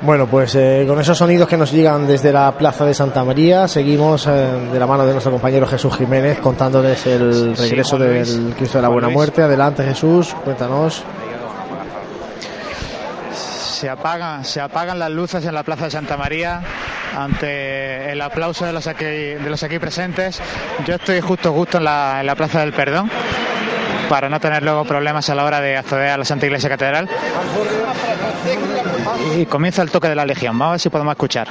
Bueno, 0.03 0.27
pues 0.27 0.55
eh, 0.55 0.87
con 0.89 0.99
esos 0.99 1.19
sonidos 1.19 1.47
que 1.47 1.59
nos 1.59 1.71
llegan 1.71 2.07
desde 2.07 2.33
la 2.33 2.53
Plaza 2.53 2.87
de 2.87 2.95
Santa 2.95 3.23
María, 3.23 3.69
seguimos 3.69 4.27
eh, 4.27 4.31
de 4.73 4.79
la 4.79 4.87
mano 4.87 5.05
de 5.05 5.13
nuestro 5.13 5.31
compañero 5.31 5.67
Jesús 5.67 5.95
Jiménez 5.95 6.39
contándoles 6.39 7.07
el 7.07 7.55
regreso 7.55 7.99
del 7.99 8.55
Cristo 8.57 8.79
de 8.79 8.83
la 8.83 8.89
Buena 8.89 9.09
Luis. 9.09 9.17
Muerte. 9.17 9.43
Adelante 9.43 9.85
Jesús, 9.85 10.35
cuéntanos. 10.43 11.05
Se 13.81 13.89
apagan, 13.89 14.45
se 14.45 14.61
apagan 14.61 14.99
las 14.99 15.11
luces 15.11 15.43
en 15.47 15.55
la 15.55 15.63
Plaza 15.63 15.87
de 15.87 15.91
Santa 15.91 16.19
María 16.19 16.61
ante 17.17 18.13
el 18.13 18.21
aplauso 18.21 18.67
de 18.67 18.75
los 18.75 18.87
aquí, 18.87 19.07
de 19.07 19.49
los 19.49 19.63
aquí 19.63 19.79
presentes. 19.79 20.39
Yo 20.85 20.97
estoy 20.97 21.23
justo 21.23 21.51
justo 21.55 21.79
en 21.79 21.85
la, 21.85 22.19
en 22.21 22.27
la 22.27 22.35
Plaza 22.35 22.61
del 22.61 22.75
Perdón 22.75 23.11
para 24.11 24.29
no 24.29 24.39
tener 24.39 24.63
luego 24.63 24.85
problemas 24.85 25.31
a 25.31 25.35
la 25.35 25.47
hora 25.47 25.63
de 25.63 25.79
acceder 25.79 26.11
a 26.11 26.19
la 26.19 26.27
Santa 26.27 26.45
Iglesia 26.45 26.69
Catedral. 26.69 27.09
Y 29.39 29.47
comienza 29.47 29.81
el 29.81 29.91
toque 29.91 30.11
de 30.11 30.15
la 30.15 30.27
Legión. 30.27 30.59
Vamos 30.59 30.69
a 30.69 30.73
ver 30.73 30.81
si 30.81 30.91
podemos 30.91 31.13
escuchar. 31.13 31.49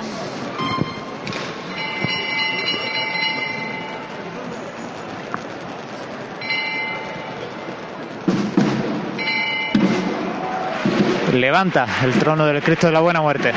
Levanta 11.33 11.85
el 12.03 12.13
trono 12.13 12.45
del 12.45 12.61
Cristo 12.61 12.87
de 12.87 12.93
la 12.93 12.99
Buena 13.01 13.21
Muerte. 13.21 13.53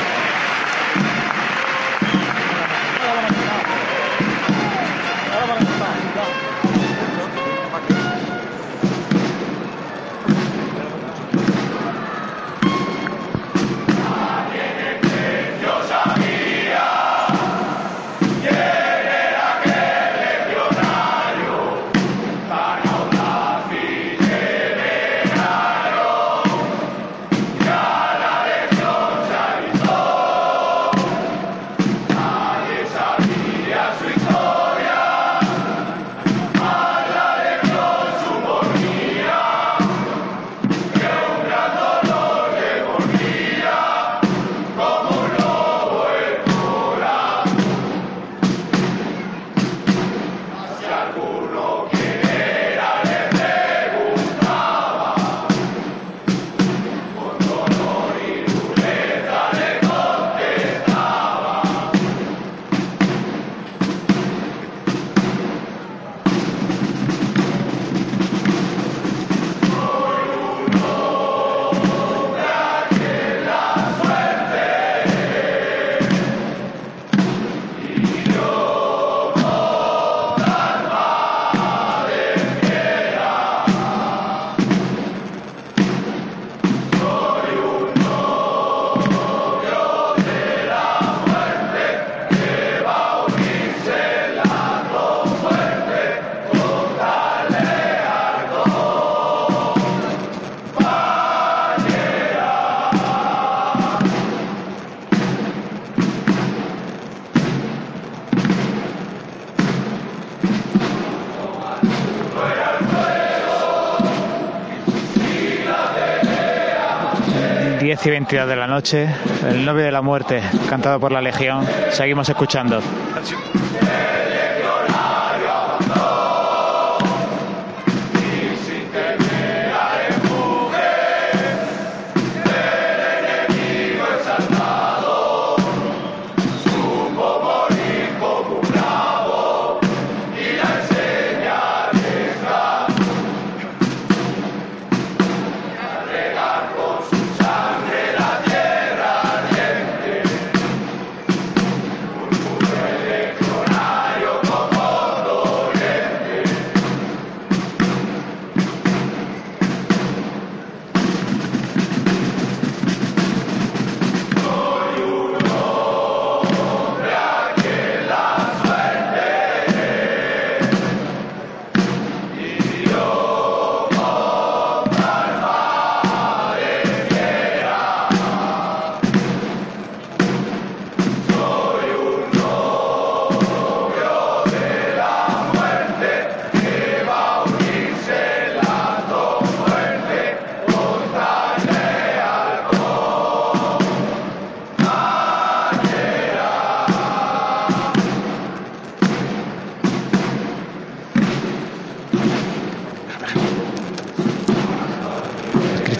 10 118.02 118.06
y 118.06 118.10
22 118.10 118.48
de 118.48 118.56
la 118.56 118.66
noche, 118.66 119.08
el 119.48 119.64
novio 119.64 119.84
de 119.84 119.92
la 119.92 120.02
muerte, 120.02 120.42
cantado 120.68 120.98
por 120.98 121.12
la 121.12 121.20
Legión. 121.20 121.64
Seguimos 121.92 122.28
escuchando. 122.28 122.82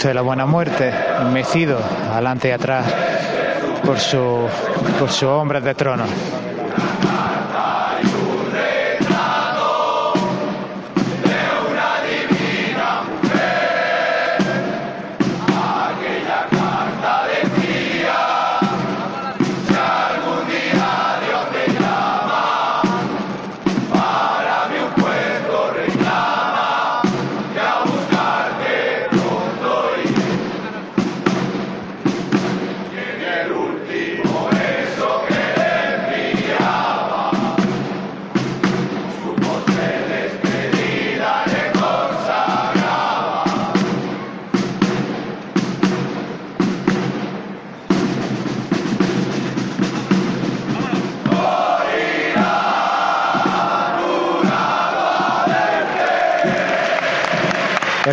De 0.03 0.13
la 0.13 0.23
Buena 0.23 0.47
Muerte, 0.47 0.93
mecido 1.33 1.79
adelante 2.11 2.49
y 2.49 2.51
atrás 2.51 2.85
por 3.85 4.01
su 4.01 4.49
por 4.99 5.11
su 5.11 5.29
hombre 5.29 5.61
de 5.61 5.75
trono. 5.77 6.05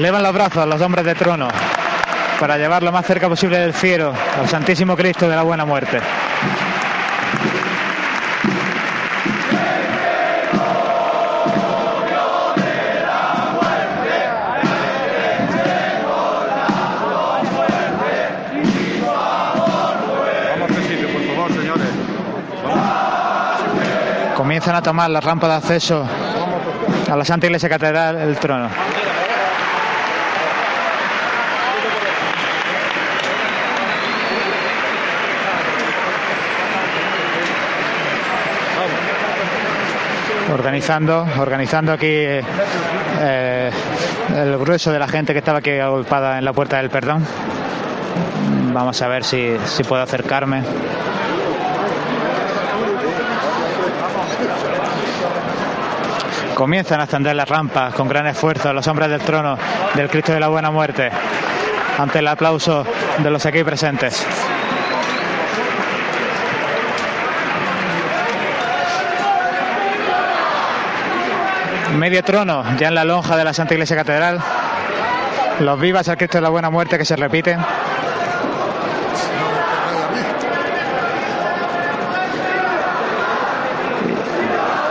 Elevan 0.10 0.24
los 0.24 0.34
brazos 0.34 0.66
los 0.66 0.82
hombres 0.82 1.06
de 1.06 1.14
trono 1.14 1.48
para 2.40 2.58
llevar 2.58 2.82
lo 2.82 2.92
más 2.92 3.06
cerca 3.06 3.30
posible 3.30 3.60
del 3.60 3.74
fiero 3.74 4.12
al 4.40 4.50
Santísimo 4.50 4.98
Cristo 4.98 5.30
de 5.30 5.36
la 5.36 5.44
Buena 5.44 5.66
Muerte. 5.66 6.00
Comienzan 24.36 24.74
a 24.74 24.82
tomar 24.82 25.12
la 25.12 25.22
rampa 25.22 25.48
de 25.48 25.54
acceso 25.54 26.04
a 27.12 27.16
la 27.16 27.24
Santa 27.24 27.46
Iglesia 27.46 27.70
Catedral 27.70 28.18
del 28.18 28.40
Trono. 28.40 28.70
Organizando, 40.52 41.28
organizando 41.38 41.92
aquí 41.92 42.08
eh, 42.08 42.42
eh, 43.22 43.72
el 44.36 44.58
grueso 44.58 44.92
de 44.92 45.00
la 45.00 45.08
gente 45.08 45.34
que 45.34 45.40
estaba 45.40 45.60
aquí 45.60 45.72
agolpada 45.72 46.38
en 46.38 46.46
la 46.46 46.54
puerta 46.54 46.78
del 46.78 46.90
perdón. 46.90 47.26
Vamos 48.74 49.02
a 49.02 49.08
ver 49.08 49.24
si, 49.24 49.56
si 49.66 49.84
puedo 49.84 50.02
acercarme. 50.02 50.64
Comienzan 56.56 57.00
a 57.00 57.04
ascender 57.04 57.36
las 57.36 57.48
rampas 57.48 57.94
con 57.94 58.10
gran 58.10 58.28
esfuerzo 58.28 58.74
los 58.74 58.86
hombres 58.88 59.10
del 59.10 59.22
trono 59.22 59.58
del 59.96 60.10
Cristo 60.10 60.34
de 60.34 60.42
la 60.42 60.50
Buena 60.50 60.72
Muerte 60.72 61.10
ante 61.98 62.20
el 62.20 62.28
aplauso 62.28 62.86
de 63.18 63.30
los 63.30 63.46
aquí 63.46 63.64
presentes. 63.64 64.26
Medio 72.00 72.24
trono 72.24 72.64
ya 72.78 72.88
en 72.88 72.96
la 72.96 73.04
lonja 73.04 73.36
de 73.36 73.44
la 73.44 73.54
Santa 73.54 73.74
Iglesia 73.74 73.98
Catedral. 73.98 74.40
Los 75.60 75.78
vivas 75.78 76.08
al 76.08 76.16
Cristo 76.16 76.38
de 76.38 76.42
la 76.44 76.48
Buena 76.48 76.70
Muerte 76.70 76.98
que 76.98 77.04
se 77.04 77.18
repiten. 77.18 77.60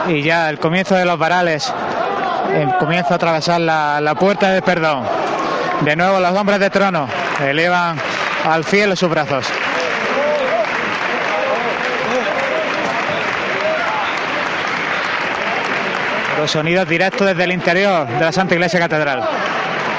y 0.07 0.23
ya 0.23 0.49
el 0.49 0.57
comienzo 0.57 0.95
de 0.95 1.05
los 1.05 1.19
varales 1.19 1.71
eh, 2.51 2.67
comienza 2.79 3.13
a 3.13 3.15
atravesar 3.15 3.61
la, 3.61 4.01
la 4.01 4.15
puerta 4.15 4.51
del 4.51 4.63
perdón. 4.63 5.03
De 5.81 5.95
nuevo 5.95 6.19
los 6.19 6.31
hombres 6.31 6.59
de 6.59 6.69
trono 6.69 7.07
elevan 7.43 7.97
al 8.45 8.65
cielo 8.65 8.95
sus 8.95 9.09
brazos. 9.09 9.45
Los 16.39 16.51
sonidos 16.51 16.87
directos 16.87 17.27
desde 17.27 17.43
el 17.43 17.51
interior 17.51 18.07
de 18.07 18.21
la 18.21 18.31
Santa 18.31 18.53
Iglesia 18.53 18.79
Catedral. 18.79 19.27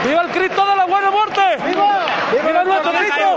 ¡Viva 0.07 0.23
el 0.23 0.31
Cristo 0.31 0.65
de 0.65 0.75
la 0.75 0.87
Buena 0.87 1.11
Muerte! 1.11 1.41
¡Viva! 1.67 1.99
¡Viva 2.33 2.65
nuestro 2.65 2.93
Cristo! 2.93 3.37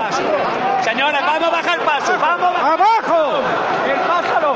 Señores, 0.85 1.19
vamos 1.19 1.49
a 1.49 1.51
bajar 1.51 1.79
el 1.79 1.85
paso, 1.85 2.17
vamos 2.17 2.57
a 2.57 2.73
abajo. 2.73 3.41
El 3.85 3.99
pájaro. 4.07 4.55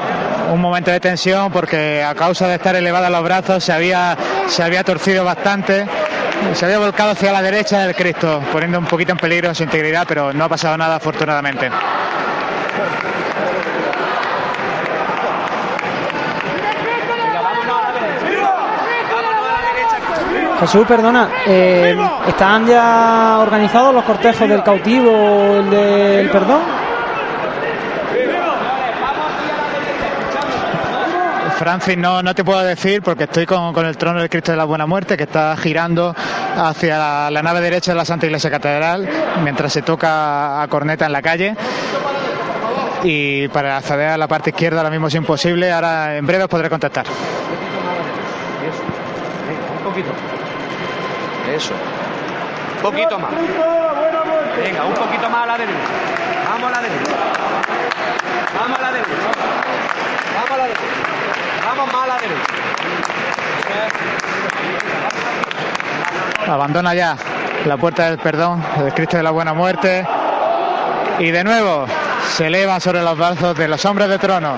Un 0.53 0.61
momento 0.61 0.91
de 0.91 0.99
tensión 1.02 1.52
porque 1.52 2.02
a 2.02 2.15
causa 2.15 2.48
de 2.48 2.56
estar 2.56 2.74
elevados 2.74 3.10
los 3.10 3.22
brazos 3.22 3.65
se 3.65 3.74
había, 3.74 4.15
se 4.48 4.64
había 4.64 4.82
torcido 4.86 5.26
bastante. 5.26 5.86
Se 6.53 6.64
había 6.64 6.80
volcado 6.80 7.11
hacia 7.11 7.34
la 7.34 7.41
derecha 7.41 7.80
del 7.80 7.95
Cristo, 7.95 8.41
poniendo 8.53 8.80
un 8.80 8.86
poquito 8.86 9.11
en 9.11 9.18
peligro 9.18 9.53
su 9.53 9.64
integridad, 9.64 10.06
pero 10.07 10.32
no 10.32 10.45
ha 10.45 10.49
pasado 10.49 10.78
nada 10.78 10.95
afortunadamente. 10.95 11.69
Jesús, 20.60 20.88
perdona, 20.88 21.30
eh, 21.46 21.96
¿están 22.28 22.66
ya 22.66 23.38
organizados 23.40 23.94
los 23.94 24.04
cortejos 24.04 24.50
del 24.50 24.64
cautivo, 24.64 25.58
el 25.58 25.70
del 25.70 26.30
perdón? 26.30 26.62
Francis, 31.58 31.98
no, 31.98 32.22
no 32.22 32.36
te 32.36 32.44
puedo 32.44 32.60
decir 32.64 33.02
porque 33.02 33.24
estoy 33.24 33.46
con, 33.48 33.74
con 33.74 33.86
el 33.86 33.98
trono 33.98 34.20
del 34.20 34.30
Cristo 34.30 34.52
de 34.52 34.58
la 34.58 34.66
Buena 34.66 34.86
Muerte 34.86 35.18
que 35.18 35.24
está 35.24 35.58
girando 35.58 36.16
hacia 36.56 37.00
la, 37.00 37.32
la 37.32 37.42
nave 37.42 37.62
derecha 37.62 37.92
de 37.92 37.98
la 37.98 38.06
Santa 38.06 38.28
Iglesia 38.28 38.52
Catedral 38.52 39.08
mientras 39.44 39.74
se 39.74 39.82
toca 39.82 40.62
a 40.62 40.68
corneta 40.68 41.08
en 41.08 41.12
la 41.14 41.22
calle. 41.22 41.56
Y 43.04 43.48
para 43.50 43.78
acceder 43.78 44.10
a 44.10 44.18
la 44.18 44.28
parte 44.28 44.52
izquierda 44.52 44.78
ahora 44.78 44.90
mismo 44.90 45.08
es 45.08 45.16
imposible. 45.16 45.72
Ahora 45.72 46.18
en 46.18 46.26
breve 46.26 46.44
os 46.44 46.50
podré 46.50 46.70
contactar. 46.70 47.06
Un 49.78 49.84
poquito. 49.84 50.10
Eso. 51.58 51.74
Un 52.76 52.82
poquito 52.84 53.18
más. 53.18 53.32
Venga, 54.64 54.86
un 54.86 54.94
poquito 54.94 55.28
más 55.28 55.42
a 55.42 55.46
la 55.48 55.58
derecha. 55.58 55.80
Vamos 56.52 56.70
a 56.70 56.76
la 56.76 56.82
derecha. 56.84 57.12
Vamos 58.60 58.78
a 58.78 58.82
la 58.84 58.92
derecha. 58.92 59.12
Vamos 60.36 60.52
a 60.52 60.58
la 60.58 60.64
derecha. 60.66 60.82
Vamos 61.66 61.94
más 61.94 62.04
a 62.04 62.08
la 62.08 62.18
derecha. 62.20 62.44
Abandona 66.54 66.94
ya 66.94 67.18
la 67.66 67.78
puerta 67.78 68.08
del 68.08 68.20
perdón 68.20 68.64
del 68.78 68.94
Cristo 68.94 69.18
de 69.18 69.24
la 69.24 69.32
Buena 69.32 69.56
Muerte. 69.56 70.08
Y 71.18 71.32
de 71.32 71.44
nuevo 71.44 71.88
se 72.36 72.46
eleva 72.46 72.80
sobre 72.80 73.02
los 73.02 73.18
brazos 73.18 73.58
de 73.58 73.68
los 73.68 73.84
hombres 73.84 74.10
de 74.10 74.20
trono 74.20 74.58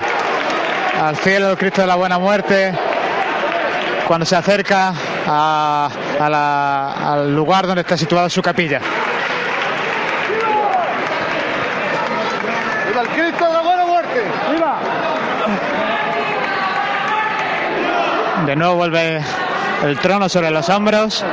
al 1.02 1.16
cielo 1.16 1.52
el 1.52 1.56
Cristo 1.56 1.80
de 1.80 1.86
la 1.86 1.94
Buena 1.94 2.18
Muerte 2.18 2.74
cuando 4.06 4.26
se 4.26 4.36
acerca 4.36 4.92
a- 5.26 5.88
a 6.18 6.28
la- 6.28 7.12
al 7.12 7.34
lugar 7.34 7.66
donde 7.66 7.82
está 7.82 7.96
situada 7.96 8.28
su 8.28 8.42
capilla. 8.42 8.80
¡Viva 12.88 13.02
el 13.02 13.08
Cristo 13.08 13.46
de 13.46 13.52
la 13.52 13.60
Buena 13.60 13.86
Muerte! 13.86 14.22
¡Viva! 14.52 14.76
De 18.46 18.56
nuevo 18.56 18.74
vuelve 18.76 19.22
el 19.84 19.98
trono 19.98 20.28
sobre 20.28 20.50
los 20.50 20.68
hombros. 20.68 21.24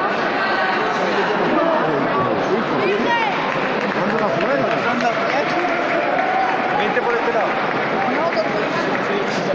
Vente 6.77 7.01
por 7.01 7.13
este 7.13 7.33
lado. 7.33 7.47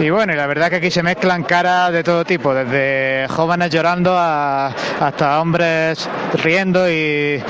Y 0.03 0.09
bueno, 0.09 0.33
y 0.33 0.35
la 0.35 0.47
verdad 0.47 0.69
que 0.69 0.75
aquí 0.75 0.91
se 0.91 1.01
mezclan 1.01 1.43
caras 1.43 1.93
de 1.93 2.03
todo 2.03 2.25
tipo, 2.25 2.53
desde 2.53 3.25
jóvenes 3.29 3.69
llorando 3.69 4.13
hasta 4.17 5.39
hombres 5.39 6.09
riendo 6.43 6.89
y, 6.91 7.41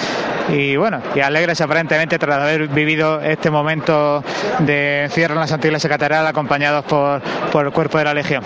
bueno, 0.78 1.02
y 1.16 1.20
alegres 1.22 1.60
aparentemente 1.62 2.20
tras 2.20 2.38
haber 2.38 2.68
vivido 2.68 3.22
este 3.22 3.50
momento 3.50 4.24
de 4.60 5.06
encierro 5.06 5.34
en 5.34 5.40
la 5.40 5.48
Santa 5.48 5.66
Iglesia 5.66 5.90
Catedral 5.90 6.28
acompañados 6.28 6.86
por, 6.86 7.24
por 7.52 7.66
el 7.66 7.72
cuerpo 7.72 7.98
de 7.98 8.04
la 8.04 8.14
Legión. 8.14 8.44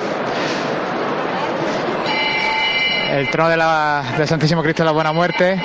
El 3.11 3.29
trono 3.29 3.49
del 3.49 4.25
Santísimo 4.25 4.63
Cristo 4.63 4.84
de 4.84 4.85
la 4.85 4.93
Buena 4.93 5.11
Muerte 5.11 5.61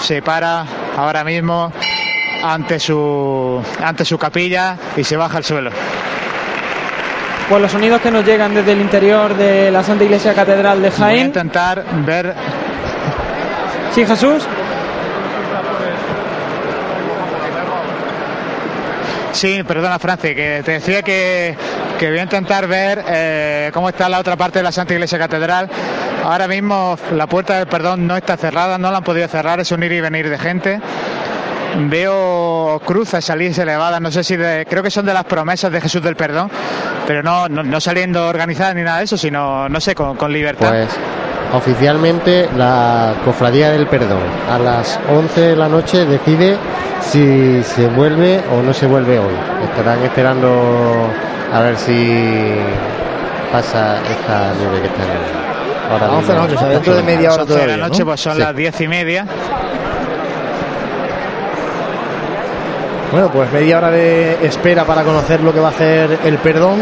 se 0.00 0.22
para 0.22 0.64
ahora 0.96 1.24
mismo 1.24 1.70
ante 2.42 2.80
su, 2.80 3.62
ante 3.84 4.06
su 4.06 4.16
capilla 4.16 4.78
y 4.96 5.04
se 5.04 5.18
baja 5.18 5.36
al 5.36 5.44
suelo. 5.44 5.70
Pues 7.50 7.60
los 7.62 7.72
sonidos 7.72 8.00
que 8.00 8.10
nos 8.12 8.24
llegan 8.24 8.54
desde 8.54 8.72
el 8.72 8.80
interior 8.80 9.36
de 9.36 9.70
la 9.72 9.82
Santa 9.82 10.04
Iglesia 10.04 10.32
Catedral 10.34 10.80
de 10.80 10.88
Voy 10.88 10.96
a 10.96 11.00
Jaén. 11.00 11.26
intentar 11.26 11.84
ver 12.06 12.34
Sí, 13.92 14.06
Jesús. 14.06 14.44
Sí, 19.32 19.62
perdona, 19.66 19.98
Francis, 19.98 20.34
que 20.34 20.62
te 20.64 20.72
decía 20.72 21.02
que, 21.02 21.56
que 21.98 22.10
voy 22.10 22.18
a 22.18 22.22
intentar 22.22 22.66
ver 22.66 23.02
eh, 23.08 23.70
cómo 23.72 23.88
está 23.88 24.08
la 24.08 24.18
otra 24.18 24.36
parte 24.36 24.58
de 24.58 24.62
la 24.64 24.72
Santa 24.72 24.94
Iglesia 24.94 25.18
Catedral. 25.18 25.68
Ahora 26.24 26.46
mismo 26.46 26.98
la 27.16 27.26
puerta 27.26 27.56
del 27.56 27.66
perdón 27.66 28.06
no 28.06 28.16
está 28.16 28.36
cerrada, 28.36 28.76
no 28.76 28.90
la 28.90 28.98
han 28.98 29.04
podido 29.04 29.26
cerrar, 29.28 29.58
es 29.60 29.70
un 29.72 29.82
ir 29.82 29.92
y 29.92 30.00
venir 30.00 30.28
de 30.28 30.38
gente. 30.38 30.80
Veo 31.76 32.80
cruces 32.84 33.24
salir 33.24 33.58
elevadas, 33.58 34.00
no 34.00 34.10
sé 34.10 34.24
si 34.24 34.36
de, 34.36 34.66
creo 34.68 34.82
que 34.82 34.90
son 34.90 35.06
de 35.06 35.14
las 35.14 35.24
promesas 35.24 35.70
de 35.72 35.80
Jesús 35.80 36.02
del 36.02 36.16
Perdón, 36.16 36.50
pero 37.06 37.22
no, 37.22 37.48
no, 37.48 37.62
no 37.62 37.80
saliendo 37.80 38.26
organizadas 38.28 38.74
ni 38.74 38.82
nada 38.82 38.98
de 38.98 39.04
eso, 39.04 39.16
sino, 39.16 39.68
no 39.68 39.80
sé, 39.80 39.94
con, 39.94 40.16
con 40.16 40.32
libertad. 40.32 40.68
Pues 40.68 40.88
oficialmente 41.52 42.48
la 42.56 43.14
Cofradía 43.24 43.70
del 43.70 43.86
Perdón 43.86 44.20
a 44.50 44.58
las 44.58 44.98
11 45.08 45.40
de 45.40 45.56
la 45.56 45.68
noche 45.68 46.04
decide 46.06 46.56
si 47.00 47.62
se 47.64 47.86
vuelve 47.88 48.40
o 48.52 48.62
no 48.62 48.72
se 48.72 48.86
vuelve 48.86 49.18
hoy. 49.18 49.34
Estarán 49.64 50.02
esperando 50.04 51.08
a 51.52 51.60
ver 51.60 51.76
si 51.76 52.52
pasa 53.52 53.96
esta 54.08 54.52
nieve 54.58 54.80
que 54.80 54.86
está 54.86 55.02
ahora 55.90 56.06
A 56.06 56.10
11 56.18 56.26
de 56.32 56.34
la 56.38 56.42
noche, 56.44 56.54
o 56.54 56.58
sea, 56.58 56.68
dentro 56.68 56.94
de 56.94 57.02
media 57.02 57.32
hora 57.32 57.42
11 57.42 57.52
de 57.54 57.58
la 57.58 57.64
todavía, 57.66 57.86
noche, 57.88 57.98
¿no? 58.00 58.06
pues 58.06 58.20
son 58.20 58.32
Sí. 58.34 58.38
las 58.40 58.54
diez 58.56 58.80
y 58.80 58.88
media. 58.88 59.26
Bueno, 63.12 63.28
pues 63.32 63.50
media 63.52 63.78
hora 63.78 63.90
de 63.90 64.38
espera 64.46 64.84
para 64.84 65.02
conocer 65.02 65.40
lo 65.42 65.52
que 65.52 65.58
va 65.60 65.68
a 65.68 65.70
hacer 65.70 66.18
el 66.24 66.38
perdón. 66.38 66.78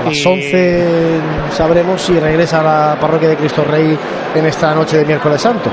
A 0.00 0.04
las 0.08 0.16
Y- 0.16 0.26
11 0.28 1.20
sabremos 1.56 2.00
si 2.02 2.18
regresa 2.20 2.60
a 2.60 2.62
la 2.92 3.00
parroquia 3.00 3.28
de 3.30 3.36
Cristo 3.36 3.64
Rey 3.64 3.96
en 4.34 4.46
esta 4.46 4.74
noche 4.74 4.98
de 4.98 5.04
miércoles 5.06 5.40
santo. 5.40 5.70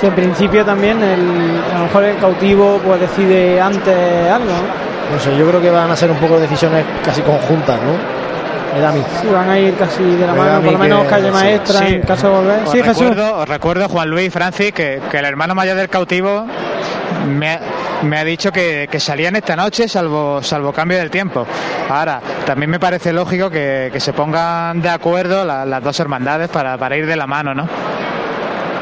Sí, 0.00 0.06
en 0.06 0.14
principio 0.14 0.64
también 0.64 1.02
el, 1.02 1.60
a 1.74 1.78
lo 1.78 1.84
mejor 1.84 2.04
el 2.04 2.16
cautivo 2.16 2.80
pues 2.84 3.00
decide 3.00 3.60
antes 3.60 4.30
algo. 4.30 4.46
¿no? 4.50 5.14
No 5.14 5.20
sé, 5.20 5.36
yo 5.36 5.46
creo 5.48 5.60
que 5.60 5.70
van 5.70 5.90
a 5.90 5.96
ser 5.96 6.10
un 6.10 6.16
poco 6.16 6.38
decisiones 6.40 6.84
casi 7.04 7.20
conjuntas, 7.22 7.78
¿no? 7.82 7.92
Me 8.74 8.80
da 8.80 8.88
a 8.88 8.92
mí. 8.92 9.02
Sí, 9.20 9.28
van 9.30 9.50
a 9.50 9.58
ir 9.58 9.74
casi 9.76 10.02
de 10.02 10.26
la 10.26 10.32
Me 10.32 10.38
mano, 10.38 10.60
por 10.62 10.72
lo 10.72 10.78
menos 10.78 11.02
que- 11.02 11.08
calle 11.08 11.30
maestra 11.30 11.78
Sí. 11.86 11.94
en 11.94 12.00
caso 12.02 12.28
de 12.30 12.34
volver. 12.36 12.62
Os 12.64 12.70
Sí, 12.72 12.82
Jesús. 12.82 12.98
recuerdo, 13.02 13.36
os 13.36 13.48
recuerdo, 13.48 13.88
Juan 13.90 14.08
Luis 14.08 14.26
y 14.26 14.30
Francis, 14.30 14.72
que, 14.72 15.00
que 15.10 15.18
el 15.18 15.24
hermano 15.26 15.54
mayor 15.54 15.76
del 15.76 15.90
cautivo 15.90 16.46
me, 17.26 17.50
ha- 18.18 18.24
dicho 18.24 18.50
que, 18.52 18.88
salían 18.98 19.36
esta 19.36 19.56
noche 19.56 19.88
salvo, 19.88 20.40
cambio 20.74 20.98
del 20.98 21.10
tiempo. 21.10 21.46
Ahora, 21.88 22.20
también 22.46 22.70
me 22.70 22.78
parece 22.80 23.12
lógico 23.12 23.50
que, 23.50 23.90
se 23.98 24.12
pongan 24.12 24.80
de 24.82 24.88
acuerdo 24.88 25.44
la- 25.44 25.64
las 25.64 25.82
dos 25.82 25.98
hermandades 26.00 26.48
para, 26.48 26.76
ir 26.96 27.06
de 27.06 27.16
la 27.16 27.26
mano, 27.26 27.54
¿no? 27.54 27.68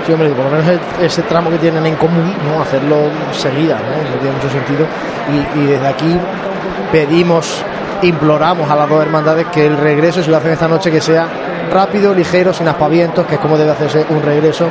Sí, 0.06 0.12
hombre, 0.12 0.30
por 0.30 0.46
lo 0.46 0.50
menos 0.50 0.80
ese 1.02 1.22
tramo 1.22 1.50
que 1.50 1.58
tienen 1.58 1.84
en 1.86 1.94
común, 1.96 2.34
¿no? 2.48 2.62
Hacerlo 2.62 2.96
seguida, 3.32 3.76
¿no? 3.76 4.10
No 4.10 4.16
tiene 4.20 4.34
mucho 4.36 4.48
sentido. 4.48 4.86
Y, 5.54 5.60
y 5.60 5.66
desde 5.66 5.86
aquí 5.86 6.16
pedimos, 6.90 7.62
imploramos 8.02 8.68
a 8.70 8.76
las 8.76 8.88
dos 8.88 9.02
hermandades 9.02 9.46
que 9.52 9.66
el 9.66 9.76
regreso, 9.76 10.22
si 10.22 10.30
lo 10.30 10.38
hacen 10.38 10.52
esta 10.52 10.68
noche, 10.68 10.90
que 10.90 11.00
sea 11.00 11.26
rápido, 11.70 12.14
ligero, 12.14 12.52
sin 12.52 12.68
aspavientos, 12.68 13.26
que 13.26 13.34
es 13.36 13.40
como 13.40 13.56
debe 13.56 13.70
hacerse 13.72 14.04
un 14.10 14.22
regreso 14.22 14.68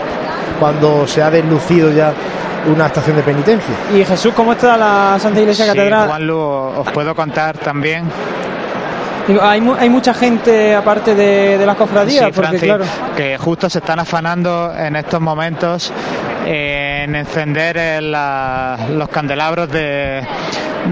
cuando 0.59 1.07
se 1.07 1.21
ha 1.23 1.29
deslucido 1.29 1.91
ya 1.91 2.11
una 2.71 2.87
estación 2.87 3.15
de 3.15 3.23
penitencia. 3.23 3.73
Y 3.95 4.03
Jesús, 4.03 4.33
¿cómo 4.35 4.51
está 4.53 4.75
la 4.77 5.17
Santa 5.19 5.39
Iglesia 5.39 5.65
Sí, 5.65 5.71
Catedral? 5.71 6.07
Juanlu, 6.07 6.37
os 6.37 6.91
puedo 6.91 7.15
contar 7.15 7.57
también. 7.57 8.03
Hay, 9.41 9.61
mu- 9.61 9.75
hay 9.75 9.89
mucha 9.89 10.11
gente 10.13 10.75
aparte 10.75 11.13
de, 11.13 11.57
de 11.59 11.65
las 11.65 11.75
cofradías, 11.75 12.25
Sí, 12.25 12.31
porque 12.33 12.57
Francis, 12.57 12.63
claro. 12.67 12.83
que 13.15 13.37
justo 13.37 13.69
se 13.69 13.77
están 13.77 13.99
afanando 13.99 14.73
en 14.75 14.95
estos 14.95 15.21
momentos 15.21 15.93
en 16.47 17.15
encender 17.15 17.77
el, 17.77 18.11
la- 18.11 18.75
los 18.91 19.07
candelabros 19.09 19.71
de, 19.71 20.21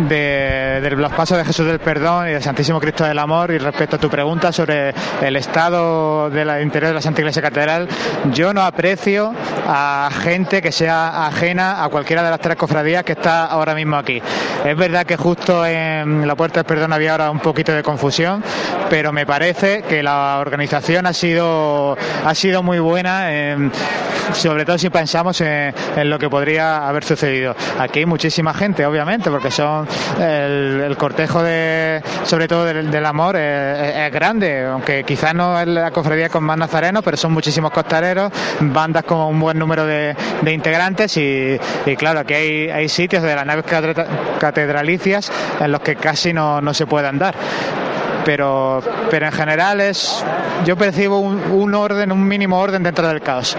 de, 0.08 0.80
de 0.82 0.92
los 0.92 1.12
pasos 1.14 1.38
de 1.38 1.46
Jesús 1.46 1.66
del 1.66 1.80
Perdón 1.80 2.28
y 2.28 2.32
del 2.32 2.44
Santísimo 2.44 2.80
Cristo 2.80 3.04
del 3.04 3.18
Amor. 3.20 3.52
Y 3.52 3.58
respecto 3.58 3.96
a 3.96 4.00
tu 4.00 4.10
pregunta 4.10 4.52
sobre 4.52 4.94
el 5.22 5.36
estado 5.36 6.30
del 6.30 6.62
interior 6.62 6.90
de 6.90 6.96
la 6.96 7.02
Santa 7.02 7.22
Iglesia 7.22 7.42
Catedral, 7.42 7.88
yo 8.32 8.54
no 8.54 8.62
aprecio 8.62 9.34
a 9.68 10.10
gente 10.22 10.62
que 10.62 10.72
sea 10.72 11.28
ajena 11.28 11.84
a 11.84 11.90
cualquiera 11.90 12.24
de 12.24 12.30
las 12.30 12.40
tres 12.40 12.56
cofradías 12.56 13.04
que 13.04 13.14
está 13.14 13.46
ahora 13.46 13.74
mismo 13.74 13.96
aquí. 13.98 14.22
Es 14.64 14.78
verdad 14.78 15.06
que 15.06 15.18
justo 15.18 15.66
en 15.66 16.28
la 16.28 16.36
Puerta 16.36 16.60
del 16.60 16.66
Perdón 16.66 16.94
había 16.94 17.12
ahora 17.12 17.32
un 17.32 17.40
poquito 17.40 17.74
de 17.74 17.84
confusión, 17.84 18.44
pero 18.90 19.12
me 19.12 19.26
parece 19.26 19.84
que 19.84 20.04
la 20.04 20.38
organización 20.40 21.06
ha 21.06 21.14
sido, 21.14 21.98
ha 22.26 22.36
sido 22.36 22.64
muy 22.64 22.80
buena, 22.80 23.32
eh, 23.34 23.70
sobre 24.34 24.66
todo 24.66 24.78
si 24.78 24.90
pensamos 24.90 25.40
en, 25.42 25.74
en 25.96 26.10
lo 26.10 26.20
que 26.20 26.30
podría 26.30 26.88
haber 26.88 27.04
sucedido. 27.04 27.56
Aquí 27.80 28.00
hay 28.00 28.06
muchísima 28.06 28.54
gente, 28.54 28.86
obviamente, 28.86 29.30
porque 29.30 29.52
son 29.52 29.87
el, 30.20 30.96
cortejo 30.98 31.44
de, 31.44 32.02
sobre 32.24 32.48
todo 32.48 32.66
del, 32.66 33.06
amor, 33.06 33.36
eh, 33.38 33.90
es, 33.90 34.08
es 34.08 34.14
grande, 34.14 34.66
aunque 34.66 35.04
quizás 35.04 35.34
no 35.34 35.60
es 35.60 35.68
la 35.68 35.92
cofradía 35.92 36.30
con 36.30 36.44
más 36.44 36.58
nazarenos, 36.58 37.04
pero 37.04 37.18
son 37.18 37.32
muchísimos 37.34 37.72
costareros, 37.72 38.32
bandas 38.60 39.04
con 39.04 39.20
un 39.20 39.40
buen 39.40 39.58
número 39.58 39.86
de, 39.86 40.16
integrantes 40.48 41.18
y, 41.18 41.60
claro, 41.98 42.20
aquí 42.20 42.34
hay, 42.34 42.90
sitios 42.90 43.22
de 43.24 43.36
las 43.36 43.46
naves 43.46 43.66
catedra- 43.66 44.08
catedralicias 44.40 45.32
en 45.60 45.72
los 45.72 45.82
que 45.82 45.96
casi 45.96 46.34
no, 46.34 46.74
se 46.74 46.86
puede 46.86 47.08
andar. 47.08 47.36
Pero 48.26 48.82
pero 49.10 49.26
en 49.26 49.32
general 49.32 49.80
es 49.80 50.24
yo 50.66 50.76
percibo 50.76 51.20
un 51.20 51.74
orden 51.74 52.12
un 52.12 52.28
mínimo 52.28 52.60
orden 52.60 52.84
dentro 52.84 53.08
del 53.08 53.22
caos 53.22 53.56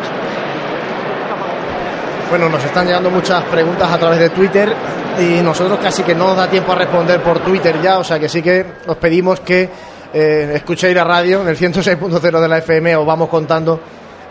Bueno, 2.31 2.51
nos 2.51 2.63
están 2.63 2.87
llegando 2.87 3.11
muchas 3.11 3.43
preguntas 3.45 3.91
a 3.91 3.99
través 3.99 4.19
de 4.19 4.29
Twitter 4.29 4.71
y 5.19 5.43
nosotros 5.43 5.79
casi 5.83 6.03
que 6.03 6.15
no 6.15 6.29
nos 6.29 6.37
da 6.37 6.47
tiempo 6.47 6.73
a 6.73 6.75
responder 6.75 7.23
por 7.23 7.39
Twitter 7.41 7.81
ya, 7.83 7.99
o 7.99 8.05
sea 8.05 8.19
que 8.19 8.29
sí 8.29 8.43
que 8.43 8.67
os 8.87 8.99
pedimos 8.99 9.41
que 9.41 9.67
eh, 10.13 10.53
escuchéis 10.55 10.95
la 10.95 11.05
radio, 11.05 11.41
en 11.41 11.49
el 11.49 11.57
106.0 11.57 12.41
de 12.41 12.49
la 12.49 12.59
FM 12.59 12.97
os 12.97 13.07
vamos 13.07 13.31
contando 13.31 13.81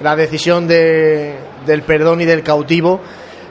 la 0.01 0.15
decisión 0.15 0.67
de, 0.67 1.37
del 1.65 1.81
perdón 1.81 2.21
y 2.21 2.25
del 2.25 2.43
cautivo. 2.43 3.01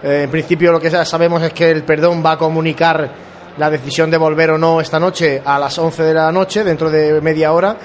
Eh, 0.00 0.22
en 0.24 0.30
principio 0.30 0.70
lo 0.70 0.78
que 0.78 0.90
sabemos 1.04 1.42
es 1.42 1.52
que 1.52 1.68
el 1.68 1.82
perdón 1.82 2.22
va 2.24 2.32
a 2.32 2.38
comunicar 2.38 3.10
la 3.58 3.68
decisión 3.68 4.12
de 4.12 4.16
volver 4.16 4.52
o 4.52 4.58
no 4.58 4.80
esta 4.80 5.00
noche 5.00 5.42
a 5.44 5.58
las 5.58 5.76
11 5.76 6.04
de 6.04 6.14
la 6.14 6.30
noche, 6.30 6.62
dentro 6.62 6.88
de 6.88 7.20
media 7.20 7.52
hora, 7.52 7.76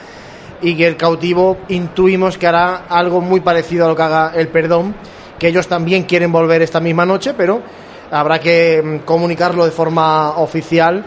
y 0.62 0.78
que 0.78 0.86
el 0.86 0.96
cautivo 0.96 1.58
intuimos 1.70 2.38
que 2.38 2.46
hará 2.46 2.84
algo 2.88 3.20
muy 3.20 3.40
parecido 3.40 3.86
a 3.86 3.88
lo 3.90 3.96
que 3.96 4.04
haga 4.04 4.34
el 4.36 4.48
perdón, 4.50 4.94
que 5.42 5.48
ellos 5.48 5.68
también 5.68 6.04
quieren 6.04 6.32
volver 6.32 6.62
esta 6.62 6.80
misma 6.80 7.04
noche, 7.04 7.34
pero 7.34 7.64
habrá 8.12 8.40
que 8.40 8.80
mm, 8.80 9.06
comunicarlo 9.06 9.66
de 9.66 9.72
forma 9.72 10.38
oficial. 10.38 11.04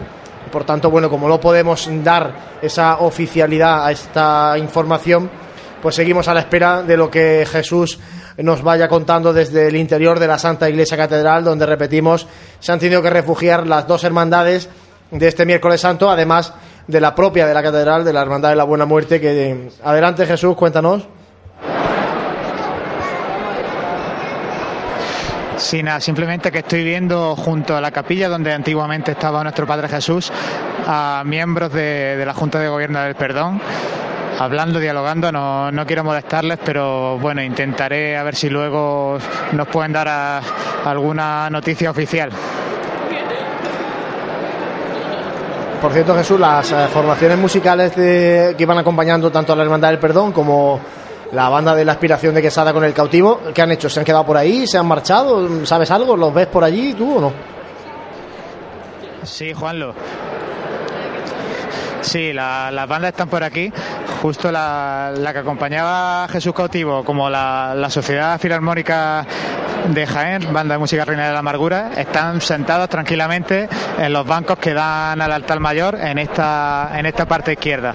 Por 0.51 0.65
tanto, 0.65 0.91
bueno, 0.91 1.09
como 1.09 1.29
no 1.29 1.39
podemos 1.39 1.87
dar 2.03 2.57
esa 2.61 2.97
oficialidad 2.97 3.85
a 3.85 3.91
esta 3.93 4.57
información, 4.57 5.31
pues 5.81 5.95
seguimos 5.95 6.27
a 6.27 6.33
la 6.33 6.41
espera 6.41 6.83
de 6.83 6.97
lo 6.97 7.09
que 7.09 7.47
Jesús 7.49 7.97
nos 8.35 8.61
vaya 8.61 8.89
contando 8.89 9.31
desde 9.31 9.69
el 9.69 9.77
interior 9.77 10.19
de 10.19 10.27
la 10.27 10.37
Santa 10.37 10.69
Iglesia 10.69 10.97
Catedral, 10.97 11.45
donde 11.45 11.65
repetimos, 11.65 12.27
se 12.59 12.73
han 12.73 12.79
tenido 12.79 13.01
que 13.01 13.09
refugiar 13.09 13.65
las 13.65 13.87
dos 13.87 14.03
hermandades 14.03 14.67
de 15.11 15.29
este 15.29 15.45
miércoles 15.45 15.79
santo, 15.79 16.09
además 16.09 16.51
de 16.87 16.99
la 16.99 17.15
propia 17.15 17.47
de 17.47 17.53
la 17.53 17.63
Catedral, 17.63 18.03
de 18.03 18.11
la 18.11 18.21
Hermandad 18.21 18.49
de 18.49 18.57
la 18.57 18.65
Buena 18.65 18.83
Muerte. 18.83 19.21
Que 19.21 19.69
adelante 19.81 20.25
Jesús, 20.25 20.57
cuéntanos. 20.57 21.07
Sí, 25.57 25.81
nada, 25.81 26.01
simplemente 26.01 26.51
que 26.51 26.59
estoy 26.59 26.83
viendo 26.83 27.35
junto 27.35 27.77
a 27.77 27.81
la 27.81 27.91
capilla 27.91 28.27
donde 28.27 28.53
antiguamente 28.53 29.11
estaba 29.11 29.41
nuestro 29.41 29.65
Padre 29.65 29.87
Jesús 29.87 30.31
a 30.85 31.23
miembros 31.25 31.71
de, 31.71 32.21
la 32.25 32.33
Junta 32.33 32.59
de 32.59 32.67
Gobierno 32.67 32.99
del 33.01 33.15
Perdón 33.15 33.61
hablando, 34.37 34.79
dialogando, 34.79 35.31
no, 35.31 35.71
no, 35.71 35.85
quiero 35.85 36.03
molestarles, 36.03 36.59
pero 36.63 37.17
bueno, 37.19 37.41
intentaré 37.41 38.17
a 38.17 38.23
ver 38.23 38.35
si 38.35 38.49
luego 38.49 39.17
nos 39.53 39.67
pueden 39.69 39.93
dar 39.93 40.41
alguna 40.83 41.49
noticia 41.49 41.89
oficial. 41.89 42.31
Por 45.81 45.93
cierto, 45.93 46.15
Jesús, 46.15 46.39
las 46.39 46.71
eh, 46.71 46.87
formaciones 46.91 47.37
musicales 47.37 47.95
de, 47.95 48.55
que 48.57 48.63
iban 48.63 48.77
acompañando 48.77 49.31
tanto 49.31 49.53
a 49.53 49.55
la 49.55 49.63
Hermandad 49.63 49.89
del 49.89 49.99
Perdón 49.99 50.31
como 50.31 50.79
la 51.35 51.49
banda 51.49 51.75
de 51.75 51.83
la 51.83 51.91
aspiración 51.91 52.33
de 52.33 52.41
Quesada 52.41 52.71
con 52.71 52.85
el 52.85 52.93
cautivo, 52.93 53.41
¿qué 53.53 53.61
han 53.61 53.71
hecho? 53.71 53.89
¿Se 53.89 53.99
han 53.99 54.05
quedado 54.05 54.25
por 54.25 54.37
ahí? 54.37 54.65
¿Se 54.65 54.77
han 54.77 54.87
marchado? 54.87 55.65
¿Sabes 55.65 55.91
algo? 55.91 56.15
¿Los 56.15 56.33
ves 56.33 56.47
por 56.47 56.63
allí 56.63 56.93
tú 56.93 57.17
o 57.17 57.21
no? 57.21 57.33
Sí, 59.23 59.51
Juanlo. 59.53 59.93
Sí, 61.99 62.31
la, 62.31 62.71
las 62.71 62.87
bandas 62.87 63.09
están 63.09 63.27
por 63.27 63.43
aquí. 63.43 63.71
Justo 64.21 64.49
la, 64.49 65.11
la 65.13 65.33
que 65.33 65.39
acompañaba 65.39 66.23
a 66.23 66.27
Jesús 66.29 66.53
Cautivo, 66.53 67.03
como 67.03 67.29
la, 67.29 67.73
la, 67.75 67.89
Sociedad 67.89 68.39
Filarmónica 68.39 69.25
de 69.89 70.07
Jaén, 70.07 70.53
Banda 70.53 70.75
de 70.75 70.79
Música 70.79 71.03
Reina 71.03 71.27
de 71.27 71.33
la 71.33 71.39
Amargura, 71.39 71.91
están 71.97 72.39
sentados 72.39 72.87
tranquilamente 72.87 73.67
en 73.99 74.13
los 74.13 74.25
bancos 74.25 74.57
que 74.57 74.73
dan 74.73 75.21
al 75.21 75.31
altar 75.31 75.59
mayor 75.59 75.95
en 75.99 76.17
esta, 76.17 76.91
en 76.95 77.07
esta 77.07 77.25
parte 77.25 77.53
izquierda. 77.53 77.93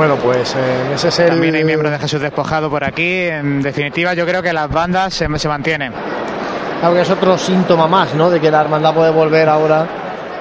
Bueno, 0.00 0.16
pues 0.16 0.54
eh, 0.54 0.94
ese 0.94 1.08
es 1.08 1.18
el... 1.18 1.28
También 1.28 1.56
hay 1.56 1.62
miembros 1.62 1.92
de 1.92 1.98
Jesús 1.98 2.22
Despojado 2.22 2.70
por 2.70 2.82
aquí. 2.82 3.26
En 3.26 3.60
definitiva, 3.60 4.14
yo 4.14 4.24
creo 4.24 4.42
que 4.42 4.50
las 4.50 4.70
bandas 4.70 5.12
se, 5.12 5.28
se 5.38 5.46
mantienen. 5.46 5.92
Claro 6.80 6.94
que 6.94 7.02
es 7.02 7.10
otro 7.10 7.36
síntoma 7.36 7.86
más, 7.86 8.14
¿no? 8.14 8.30
De 8.30 8.40
que 8.40 8.50
la 8.50 8.62
hermandad 8.62 8.94
puede 8.94 9.10
volver 9.10 9.46
ahora 9.46 9.86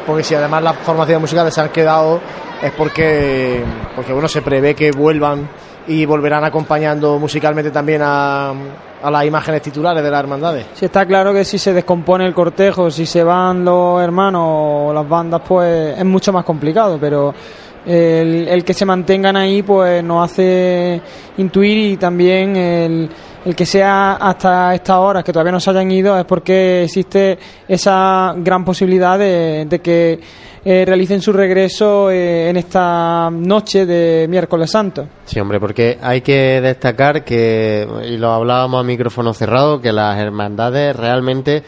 porque 0.07 0.23
si 0.23 0.34
además 0.34 0.64
las 0.64 0.77
formaciones 0.77 1.19
musicales 1.19 1.53
se 1.53 1.60
han 1.60 1.68
quedado 1.72 2.22
es 2.64 2.72
porque, 2.72 3.61
porque 3.98 4.14
bueno, 4.14 4.30
se 4.30 4.41
prevé 4.41 4.76
que 4.76 4.91
vuelvan 4.91 5.49
y 5.88 6.06
volverán 6.06 6.45
acompañando 6.45 7.19
musicalmente 7.19 7.69
también 7.69 8.02
a, 8.02 8.53
a 9.03 9.11
las 9.11 9.26
imágenes 9.26 9.61
titulares 9.61 10.02
de 10.02 10.10
las 10.10 10.22
hermandades. 10.22 10.68
Sí, 10.73 10.86
está 10.86 11.06
claro 11.06 11.34
que 11.34 11.44
si 11.44 11.57
se 11.57 11.73
descompone 11.73 12.26
el 12.26 12.34
cortejo, 12.34 12.90
si 12.90 13.06
se 13.06 13.26
van 13.26 13.65
los 13.65 14.02
hermanos 14.02 14.41
o 14.45 14.94
las 14.94 15.06
bandas, 15.06 15.41
pues 15.45 15.98
es 15.98 16.06
mucho 16.06 16.31
más 16.31 16.45
complicado, 16.45 16.98
pero 16.98 17.34
el, 17.90 18.48
el 18.48 18.64
que 18.64 18.74
se 18.74 18.86
mantengan 18.86 19.36
ahí 19.36 19.64
pues 19.64 20.03
nos 20.03 20.30
hace 20.30 21.02
intuir 21.38 21.94
y 21.94 21.98
también 21.98 22.56
el 22.56 23.10
que 23.56 23.66
sea 23.66 24.14
hasta 24.14 24.76
esta 24.76 24.99
hora 24.99 25.24
que 25.24 25.32
todavía 25.34 25.52
no 25.52 25.60
se 25.60 25.72
hayan 25.72 25.90
ido 25.90 26.18
es 26.18 26.26
porque 26.26 26.84
existe 26.84 27.38
esa 27.68 28.36
gran 28.38 28.64
posibilidad 28.64 29.18
de, 29.18 29.66
de 29.68 29.80
que 29.80 30.20
eh, 30.64 30.84
realicen 30.86 31.22
su 31.22 31.32
regreso 31.32 32.11
eh, 32.11 32.49
en 32.49 32.57
esta 32.57 33.30
noche 33.32 33.86
de 33.86 34.28
miércoles 34.28 34.70
santo. 34.70 35.07
Sí, 35.24 35.40
hombre, 35.40 35.60
porque 35.60 35.98
hay 36.02 36.22
que 36.22 36.60
destacar 36.60 37.24
que, 37.24 37.88
y 38.06 38.18
lo 38.18 38.32
hablábamos 38.32 38.82
a 38.82 38.84
micrófono 38.84 39.34
cerrado, 39.34 39.80
que 39.80 39.94
las 39.94 40.20
hermandades 40.20 40.95
realmente 40.95 41.64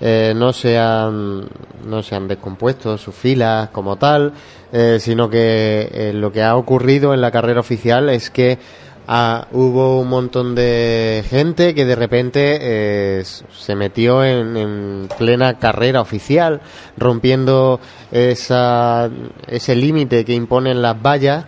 eh, 0.00 0.32
no 0.36 0.52
se 0.52 0.78
han 0.78 1.48
no 1.86 2.02
se 2.02 2.18
descompuesto 2.20 2.98
sus 2.98 3.14
filas 3.14 3.70
como 3.70 3.96
tal, 3.96 4.32
eh, 4.72 4.98
sino 5.00 5.30
que 5.30 5.88
eh, 5.92 6.12
lo 6.12 6.32
que 6.32 6.42
ha 6.42 6.56
ocurrido 6.56 7.14
en 7.14 7.20
la 7.20 7.30
carrera 7.30 7.60
oficial 7.60 8.08
es 8.08 8.30
que 8.30 8.58
Ah, 9.08 9.46
hubo 9.52 10.00
un 10.00 10.08
montón 10.08 10.56
de 10.56 11.22
gente 11.30 11.76
que 11.76 11.84
de 11.84 11.94
repente 11.94 12.58
eh, 12.60 13.22
se 13.24 13.76
metió 13.76 14.24
en, 14.24 14.56
en, 14.56 15.08
plena 15.16 15.60
carrera 15.60 16.00
oficial, 16.00 16.60
rompiendo 16.96 17.78
esa, 18.10 19.08
ese 19.46 19.76
límite 19.76 20.24
que 20.24 20.34
imponen 20.34 20.82
las 20.82 21.00
vallas 21.00 21.44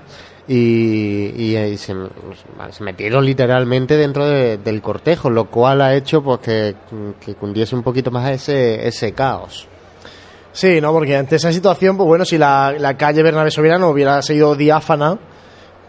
y, 0.48 1.34
y, 1.36 1.56
y 1.56 1.76
se, 1.76 1.94
se, 2.70 2.82
metieron 2.82 3.24
literalmente 3.24 3.96
dentro 3.96 4.26
de, 4.26 4.56
del 4.56 4.80
cortejo, 4.80 5.28
lo 5.28 5.44
cual 5.44 5.82
ha 5.82 5.94
hecho 5.94 6.22
pues 6.22 6.40
que, 6.40 6.74
que 7.20 7.34
cundiese 7.34 7.76
un 7.76 7.82
poquito 7.82 8.10
más 8.10 8.30
ese, 8.30 8.88
ese 8.88 9.12
caos. 9.12 9.68
Sí, 10.52 10.80
no, 10.80 10.92
porque 10.92 11.14
ante 11.16 11.36
esa 11.36 11.52
situación, 11.52 11.98
pues 11.98 12.06
bueno, 12.06 12.24
si 12.24 12.38
la, 12.38 12.74
la 12.78 12.96
calle 12.96 13.22
Bernabé 13.22 13.50
Soberano 13.50 13.90
hubiera 13.90 14.22
sido 14.22 14.54
diáfana, 14.54 15.18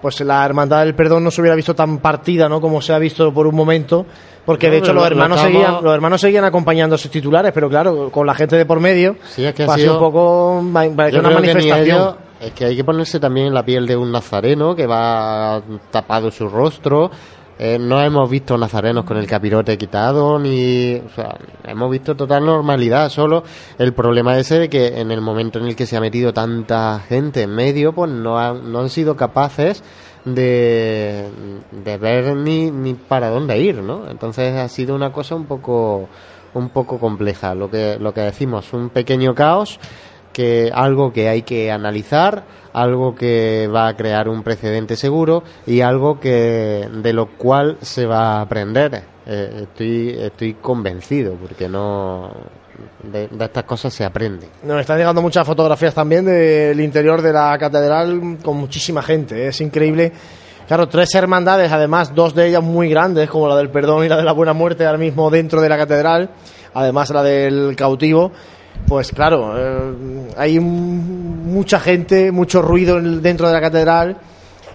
pues 0.02 0.20
la 0.22 0.46
hermandad 0.46 0.84
del 0.84 0.94
perdón 0.94 1.24
no 1.24 1.32
se 1.32 1.40
hubiera 1.42 1.56
visto 1.56 1.74
tan 1.74 2.00
partida 2.00 2.48
no 2.48 2.62
como 2.62 2.82
se 2.82 2.94
ha 2.94 3.00
visto 3.00 3.34
por 3.34 3.48
un 3.48 3.56
momento 3.56 4.06
porque 4.46 4.68
no, 4.68 4.74
de 4.74 4.80
hecho 4.80 4.94
los 4.94 5.06
hermanos 5.06 5.38
estamos... 5.38 5.62
seguían 5.62 5.84
los 5.84 5.94
hermanos 5.94 6.22
seguían 6.22 6.46
acompañando 6.46 6.96
a 6.96 6.98
sus 6.98 7.12
titulares 7.12 7.52
pero 7.54 7.68
claro 7.68 8.10
con 8.10 8.26
la 8.26 8.34
gente 8.34 8.56
de 8.56 8.66
por 8.66 8.80
medio 8.80 9.18
sí, 9.28 9.44
es 9.44 9.54
que 9.54 9.66
pasó 9.66 9.80
sido... 9.80 9.94
un 9.96 10.00
poco 10.00 10.60
una 10.60 11.30
manifestación 11.32 12.29
es 12.40 12.54
que 12.54 12.66
hay 12.66 12.76
que 12.76 12.84
ponerse 12.84 13.20
también 13.20 13.48
en 13.48 13.54
la 13.54 13.66
piel 13.66 13.86
de 13.86 13.96
un 13.96 14.12
nazareno 14.12 14.76
que 14.76 14.88
va 14.88 15.62
tapado 15.92 16.32
su 16.32 16.48
rostro 16.48 17.12
eh, 17.62 17.78
no 17.78 18.02
hemos 18.02 18.30
visto 18.30 18.58
nazarenos 18.58 19.04
con 19.04 19.18
el 19.18 19.28
capirote 19.28 19.78
quitado, 19.78 20.40
ni. 20.40 20.94
O 20.96 21.10
sea, 21.14 21.38
hemos 21.66 21.92
visto 21.92 22.16
total 22.16 22.46
normalidad. 22.46 23.10
Solo 23.10 23.44
el 23.78 23.94
problema 23.94 24.38
ese 24.38 24.60
de 24.60 24.70
que 24.70 25.02
en 25.02 25.12
el 25.12 25.20
momento 25.20 25.60
en 25.60 25.66
el 25.66 25.76
que 25.76 25.86
se 25.86 25.98
ha 25.98 26.00
metido 26.00 26.32
tanta 26.32 27.02
gente 27.02 27.42
en 27.42 27.54
medio, 27.54 27.92
pues 27.92 28.10
no 28.10 28.40
han, 28.40 28.72
no 28.72 28.80
han 28.80 28.90
sido 28.90 29.18
capaces 29.18 29.84
de, 30.24 31.28
ver 32.00 32.34
ni, 32.38 32.72
ni 32.72 32.94
para 32.94 33.30
dónde 33.30 33.60
ir, 33.60 33.84
¿no? 33.84 34.10
Entonces 34.10 34.56
ha 34.56 34.70
sido 34.70 34.96
una 34.96 35.12
cosa 35.12 35.36
un 35.36 35.46
poco 35.46 36.08
un 36.54 36.70
poco 36.70 36.98
compleja 36.98 37.54
lo 37.54 37.70
que 37.70 37.98
lo 38.00 38.12
que 38.12 38.22
decimos 38.22 38.74
un 38.74 38.90
pequeño 38.90 39.36
caos 39.36 39.80
que 40.34 40.72
algo 40.74 41.12
que 41.12 41.30
hay 41.30 41.42
que 41.42 41.72
analizar, 41.72 42.44
algo 42.74 43.16
que 43.16 43.68
va 43.74 43.88
a 43.88 43.96
crear 43.96 44.30
un 44.30 44.44
precedente 44.44 44.96
seguro 44.96 45.44
y 45.66 45.82
algo 45.82 46.20
que 46.20 46.88
de 46.92 47.14
lo 47.14 47.38
cual 47.38 47.78
se 47.82 48.06
va 48.06 48.38
a 48.38 48.42
aprender. 48.42 49.04
Eh, 49.26 49.62
estoy 49.64 50.18
estoy 50.20 50.54
convencido 50.56 51.34
porque 51.36 51.68
no 51.68 52.32
de, 53.04 53.30
estas 53.40 53.64
cosas 53.64 53.94
se 53.94 54.04
aprende. 54.04 54.48
Nos 54.64 54.80
están 54.80 54.98
llegando 54.98 55.22
muchas 55.22 55.46
fotografías 55.46 55.94
también 55.94 56.26
del 56.26 56.80
interior 56.80 57.22
de 57.22 57.34
la 57.34 57.58
catedral 57.58 58.38
con 58.44 58.58
muchísima 58.58 59.02
gente. 59.02 59.46
¿eh? 59.46 59.48
Es 59.50 59.62
increíble. 59.62 60.12
Claro, 60.68 60.88
tres 60.88 61.14
hermandades, 61.16 61.72
además 61.72 62.14
dos 62.14 62.36
de 62.36 62.48
ellas 62.48 62.64
muy 62.64 62.90
grandes, 62.90 63.28
como 63.30 63.48
la 63.48 63.56
del 63.56 63.72
perdón 63.72 64.06
y 64.06 64.10
la 64.10 64.18
de 64.18 64.24
la 64.24 64.34
buena 64.34 64.54
muerte, 64.54 64.86
ahora 64.86 65.00
mismo 65.00 65.32
dentro 65.32 65.62
de 65.62 65.70
la 65.70 65.78
catedral, 65.78 66.30
además 66.76 67.10
la 67.10 67.24
del 67.24 67.76
cautivo 67.76 68.32
pues 68.88 69.12
claro, 69.12 69.54
eh, 69.58 70.34
hay 70.38 70.60
mucha 70.60 71.80
gente, 71.80 72.32
mucho 72.32 72.62
ruido 72.62 73.00
dentro 73.00 73.48
de 73.48 73.54
la 73.54 73.62
catedral 73.62 74.18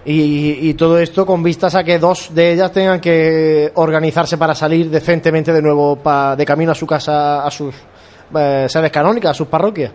y, 0.05 0.69
y, 0.69 0.73
todo 0.75 0.99
esto 0.99 1.25
con 1.25 1.41
vistas 1.41 1.73
a 1.73 1.83
que 1.83 1.97
dos 1.97 2.33
de 2.33 2.53
ellas 2.53 2.71
tengan 2.71 3.01
que 3.01 3.71
organizarse 3.73 4.37
para 4.37 4.53
salir 4.53 4.89
decentemente 4.89 5.51
de 5.51 5.61
nuevo 5.61 5.95
pa, 5.95 6.35
de 6.35 6.45
camino 6.45 6.71
a 6.71 6.75
su 6.75 6.85
casa, 6.85 7.43
a 7.43 7.49
sus 7.49 7.73
eh, 8.35 8.67
sedes 8.69 8.91
canónicas, 8.91 9.31
a 9.31 9.33
sus 9.33 9.47
parroquias. 9.47 9.91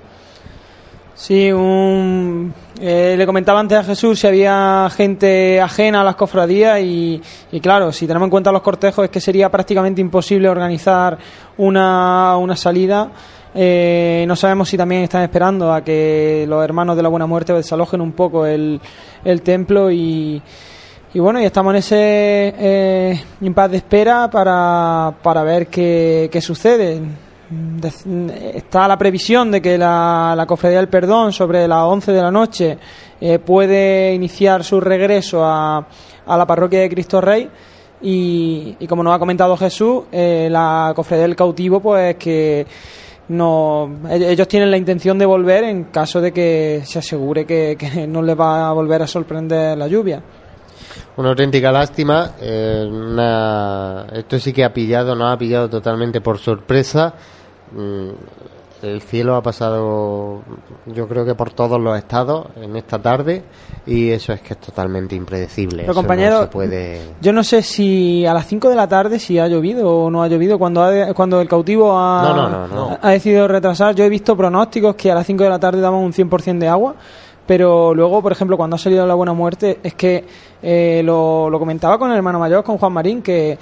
Sí, 1.14 1.52
un, 1.52 2.52
eh, 2.80 3.14
le 3.16 3.26
comentaba 3.26 3.60
antes 3.60 3.78
a 3.78 3.84
Jesús 3.84 4.18
si 4.18 4.26
había 4.26 4.88
gente 4.96 5.60
ajena 5.60 6.00
a 6.00 6.04
las 6.04 6.16
cofradías 6.16 6.80
y, 6.80 7.20
y, 7.52 7.60
claro, 7.60 7.92
si 7.92 8.06
tenemos 8.06 8.26
en 8.26 8.30
cuenta 8.30 8.50
los 8.50 8.62
cortejos 8.62 9.04
es 9.04 9.10
que 9.10 9.20
sería 9.20 9.50
prácticamente 9.50 10.00
imposible 10.00 10.48
organizar 10.48 11.18
una, 11.58 12.36
una 12.38 12.56
salida 12.56 13.10
Eh, 13.54 14.24
no 14.28 14.36
sabemos 14.36 14.68
si 14.68 14.76
también 14.76 15.02
están 15.02 15.22
esperando 15.22 15.72
a 15.72 15.82
que 15.82 16.44
los 16.48 16.62
hermanos 16.62 16.96
de 16.96 17.02
la 17.02 17.08
Buena 17.08 17.26
Muerte 17.26 17.52
desalojen 17.52 18.00
un 18.00 18.12
poco 18.12 18.46
el, 18.46 18.80
templo 19.42 19.90
y, 19.90 20.40
bueno, 21.14 21.40
y 21.40 21.44
estamos 21.44 21.72
en 21.72 21.76
ese 21.78 22.54
eh, 22.58 23.20
impasse 23.40 23.70
de 23.72 23.76
espera 23.78 24.30
para, 24.30 25.12
para 25.22 25.42
ver 25.42 25.66
qué, 25.66 26.30
sucede. 26.40 27.00
De- 27.50 28.52
Está 28.54 28.86
la 28.86 28.96
previsión 28.96 29.50
de 29.50 29.60
que 29.60 29.76
la, 29.76 30.44
Cofradía 30.46 30.78
del 30.78 30.88
Perdón 30.88 31.32
sobre 31.32 31.66
las 31.66 31.82
11 31.82 32.12
de 32.12 32.22
la 32.22 32.30
noche 32.30 32.78
eh, 33.20 33.40
puede 33.40 34.14
iniciar 34.14 34.62
su 34.62 34.80
regreso 34.80 35.44
a, 35.44 35.84
a 36.26 36.36
la 36.36 36.46
parroquia 36.46 36.80
de 36.82 36.88
Cristo 36.88 37.20
Rey 37.20 37.50
y, 38.02 38.76
y 38.78 38.86
como 38.86 39.02
nos 39.02 39.12
ha 39.14 39.18
comentado 39.18 39.56
Jesús, 39.56 40.04
eh, 40.12 40.46
la 40.48 40.92
Cofradía 40.94 41.22
del 41.26 41.34
Cautivo 41.34 41.80
pues 41.80 42.14
que 42.14 42.64
no 43.30 43.88
ellos 44.10 44.46
tienen 44.48 44.70
la 44.70 44.76
intención 44.76 45.18
de 45.18 45.24
volver 45.24 45.64
en 45.64 45.84
caso 45.84 46.20
de 46.20 46.32
que 46.32 46.82
se 46.84 46.98
asegure 46.98 47.44
que, 47.46 47.76
no 48.08 48.22
les 48.22 48.38
va 48.38 48.68
a 48.68 48.72
volver 48.72 49.02
a 49.02 49.06
sorprender 49.06 49.78
la 49.78 49.86
lluvia. 49.88 50.22
Una 51.16 51.30
auténtica 51.30 51.70
lástima. 51.72 52.32
eh, 52.40 52.84
una- 52.90 54.06
Esto 54.12 54.38
sí 54.38 54.52
que 54.52 54.64
ha 54.64 54.72
pillado, 54.72 55.14
no 55.14 55.28
ha 55.28 55.36
pillado 55.38 55.68
totalmente 55.68 56.20
por 56.20 56.38
sorpresa. 56.38 57.14
Mm, 57.72 58.10
El 58.82 59.02
cielo 59.02 59.36
ha 59.36 59.42
pasado, 59.42 60.40
yo 60.86 61.06
creo 61.06 61.24
que 61.26 61.34
por 61.34 61.50
todos 61.52 61.78
los 61.80 61.98
estados 61.98 62.46
en 62.56 62.76
esta 62.76 62.98
tarde 62.98 63.42
y 63.86 64.10
eso 64.10 64.32
es 64.32 64.40
que 64.40 64.54
es 64.54 64.60
totalmente 64.60 65.14
impredecible. 65.14 65.82
Pero 65.82 65.92
Eso 65.92 66.00
compañero, 66.00 66.36
no 66.36 66.40
se 66.42 66.46
puede. 66.48 67.00
Yo 67.20 67.32
no 67.32 67.44
sé 67.44 67.62
si 67.62 68.24
a 68.24 68.32
las 68.32 68.46
5 68.46 68.68
de 68.70 68.76
la 68.76 68.88
tarde 68.88 69.18
si 69.18 69.38
ha 69.38 69.48
llovido 69.48 69.90
o 70.04 70.10
no 70.10 70.22
ha 70.22 70.28
llovido 70.28 70.58
cuando, 70.58 70.82
ha- 70.82 71.12
cuando 71.12 71.40
el 71.40 71.48
cautivo 71.48 71.92
ha, 71.96 72.22
No, 72.22 72.66
no, 72.68 72.98
ha 73.02 73.10
decidido 73.10 73.46
retrasar. 73.48 73.94
Yo 73.94 74.04
he 74.04 74.08
visto 74.08 74.36
pronósticos 74.36 74.94
que 74.94 75.10
a 75.10 75.14
las 75.14 75.26
5 75.26 75.44
de 75.44 75.50
la 75.50 75.58
tarde 75.58 75.80
daban 75.80 76.00
un 76.00 76.12
100% 76.12 76.58
de 76.58 76.68
agua, 76.68 76.94
pero 77.46 77.92
luego, 77.94 78.22
por 78.22 78.32
ejemplo, 78.32 78.56
cuando 78.56 78.76
ha 78.76 78.78
salido 78.78 79.06
la 79.06 79.14
buena 79.14 79.32
muerte, 79.32 79.78
es 79.82 79.94
que 79.94 80.24
eh, 80.62 81.02
lo, 81.04 81.50
lo 81.50 81.58
comentaba 81.58 81.98
con 81.98 82.10
el 82.10 82.16
hermano 82.16 82.38
mayor, 82.38 82.62
con 82.64 82.78
Juan 82.78 82.92
Marín, 82.92 83.20
que 83.22 83.58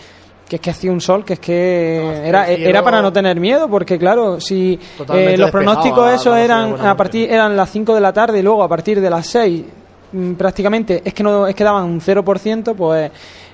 que 0.49 0.57
es 0.57 0.63
que 0.63 0.71
hacía 0.71 0.91
un 0.91 1.01
sol, 1.01 1.25
que 1.25 1.35
es 1.35 1.41
que 1.41 1.99
era, 2.25 2.45
cielo- 2.47 2.69
era 2.71 2.83
para 2.83 3.03
no 3.03 3.13
tener 3.13 3.39
miedo, 3.39 3.69
porque 3.69 3.99
claro, 3.99 4.41
si 4.41 4.79
eh, 5.17 5.37
los 5.37 5.51
pronósticos 5.51 6.11
esos 6.13 6.37
eran 6.37 6.73
a 6.87 6.97
partir 6.97 7.31
eran 7.31 7.57
las 7.57 7.71
5 7.71 7.95
de 7.95 8.01
la 8.01 8.13
tarde 8.13 8.39
y 8.39 8.43
luego 8.43 8.63
a 8.63 8.69
partir 8.69 9.01
de 9.01 9.11
las 9.11 9.27
6 9.27 9.65
mm, 10.13 10.33
prácticamente 10.35 11.03
es 11.05 11.13
que 11.13 11.23
no 11.23 11.47
es 11.47 11.55
que 11.55 11.65
daban 11.65 11.85
un 11.85 12.01
0%, 12.01 12.75
pues 12.75 13.11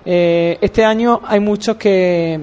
eh, 0.07 0.57
este 0.61 0.85
año 0.85 1.21
hay 1.27 1.41
muchos 1.41 1.77
que 1.77 2.39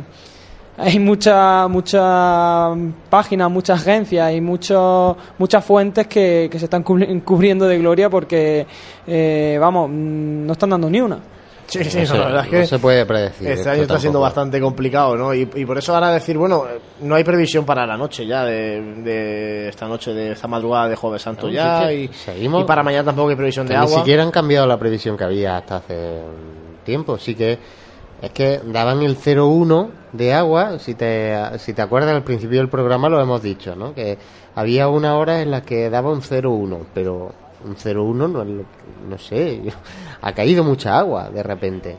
hay 0.78 0.98
muchas 0.99 1.69
muchas 1.69 2.78
páginas, 3.10 3.52
muchas 3.52 3.80
agencias 3.82 4.34
y 4.34 4.41
muchos 4.41 5.15
muchas 5.38 5.64
fuentes 5.64 6.07
que, 6.07 6.48
que 6.52 6.57
se 6.60 6.65
están 6.65 6.84
cubri- 6.84 7.23
cubriendo 7.23 7.68
de 7.68 7.78
gloria 7.78 8.10
porque 8.10 8.65
eh, 9.07 9.57
vamos, 9.61 9.90
mm, 9.90 10.45
no 10.45 10.53
están 10.53 10.72
dando 10.72 10.90
ni 10.90 10.99
una. 11.02 11.19
Sí, 11.72 11.84
sí, 11.85 11.99
No 12.10 12.18
la 12.19 12.26
verdad 12.26 12.43
es 12.45 12.49
que 12.49 12.65
se 12.65 12.80
puede 12.80 13.06
predecir, 13.06 13.48
Este 13.48 13.69
año 13.69 13.84
está 13.84 13.98
siendo 13.99 14.19
bastante 14.19 14.60
complicado, 14.60 15.15
¿no? 15.15 15.34
Y, 15.34 15.49
y 15.56 15.65
por 15.65 15.77
eso 15.77 15.93
ahora 15.93 16.11
decir, 16.11 16.38
bueno, 16.38 16.65
no 17.02 17.15
hay 17.15 17.23
previsión 17.23 17.65
para 17.65 17.85
la 17.85 17.95
noche 17.98 18.26
ya, 18.27 18.43
de, 18.43 18.81
de 19.03 19.69
esta 19.69 19.88
noche, 19.88 20.14
de 20.14 20.34
esta 20.34 20.48
madrugada 20.48 20.89
de 20.89 20.95
Jueves 20.95 21.22
Santo 21.22 21.48
No, 21.48 21.53
ya. 21.53 21.88
sí 21.88 21.93
Y, 21.93 22.07
seguimos- 22.14 22.61
y 22.64 22.65
para 22.65 22.84
mañana 22.84 23.06
tampoco 23.06 23.30
hay 23.30 23.35
previsión 23.35 23.65
que 23.68 23.73
de 23.73 23.80
ni 23.80 23.85
agua. 23.85 23.98
siquiera 23.99 24.23
han 24.23 24.31
cambiado 24.31 24.68
la 24.68 24.77
previsión 24.77 25.15
que 25.18 25.23
había 25.23 25.57
hasta 25.57 25.77
hace 25.77 26.19
tiempo. 26.84 27.18
Sí 27.18 27.35
que 27.35 27.57
es 28.22 28.31
que 28.31 28.60
daban 28.65 29.02
el 29.02 29.15
0,1 29.18 29.89
de 30.11 30.34
agua. 30.34 30.77
Si 30.77 30.93
te, 30.93 31.34
si 31.57 31.73
te 31.73 31.81
acuerdas, 31.81 32.14
al 32.14 32.23
principio 32.23 32.60
del 32.60 32.69
programa 32.69 33.10
lo 33.10 33.19
hemos 33.22 33.41
dicho, 33.41 33.76
¿no? 33.76 33.93
Que 33.95 34.18
había 34.56 34.88
una 34.89 35.15
hora 35.18 35.41
en 35.41 35.49
la 35.52 35.61
que 35.61 35.89
daba 35.89 36.11
un 36.11 36.22
0,1, 36.22 36.80
pero 36.93 37.34
un 37.66 37.76
0,1 37.76 38.14
no, 38.16 38.44
no 39.10 39.18
sé, 39.18 39.62
ha 40.22 40.32
caído 40.34 40.64
mucha 40.64 40.98
agua 40.98 41.30
de 41.30 41.44
repente. 41.44 41.98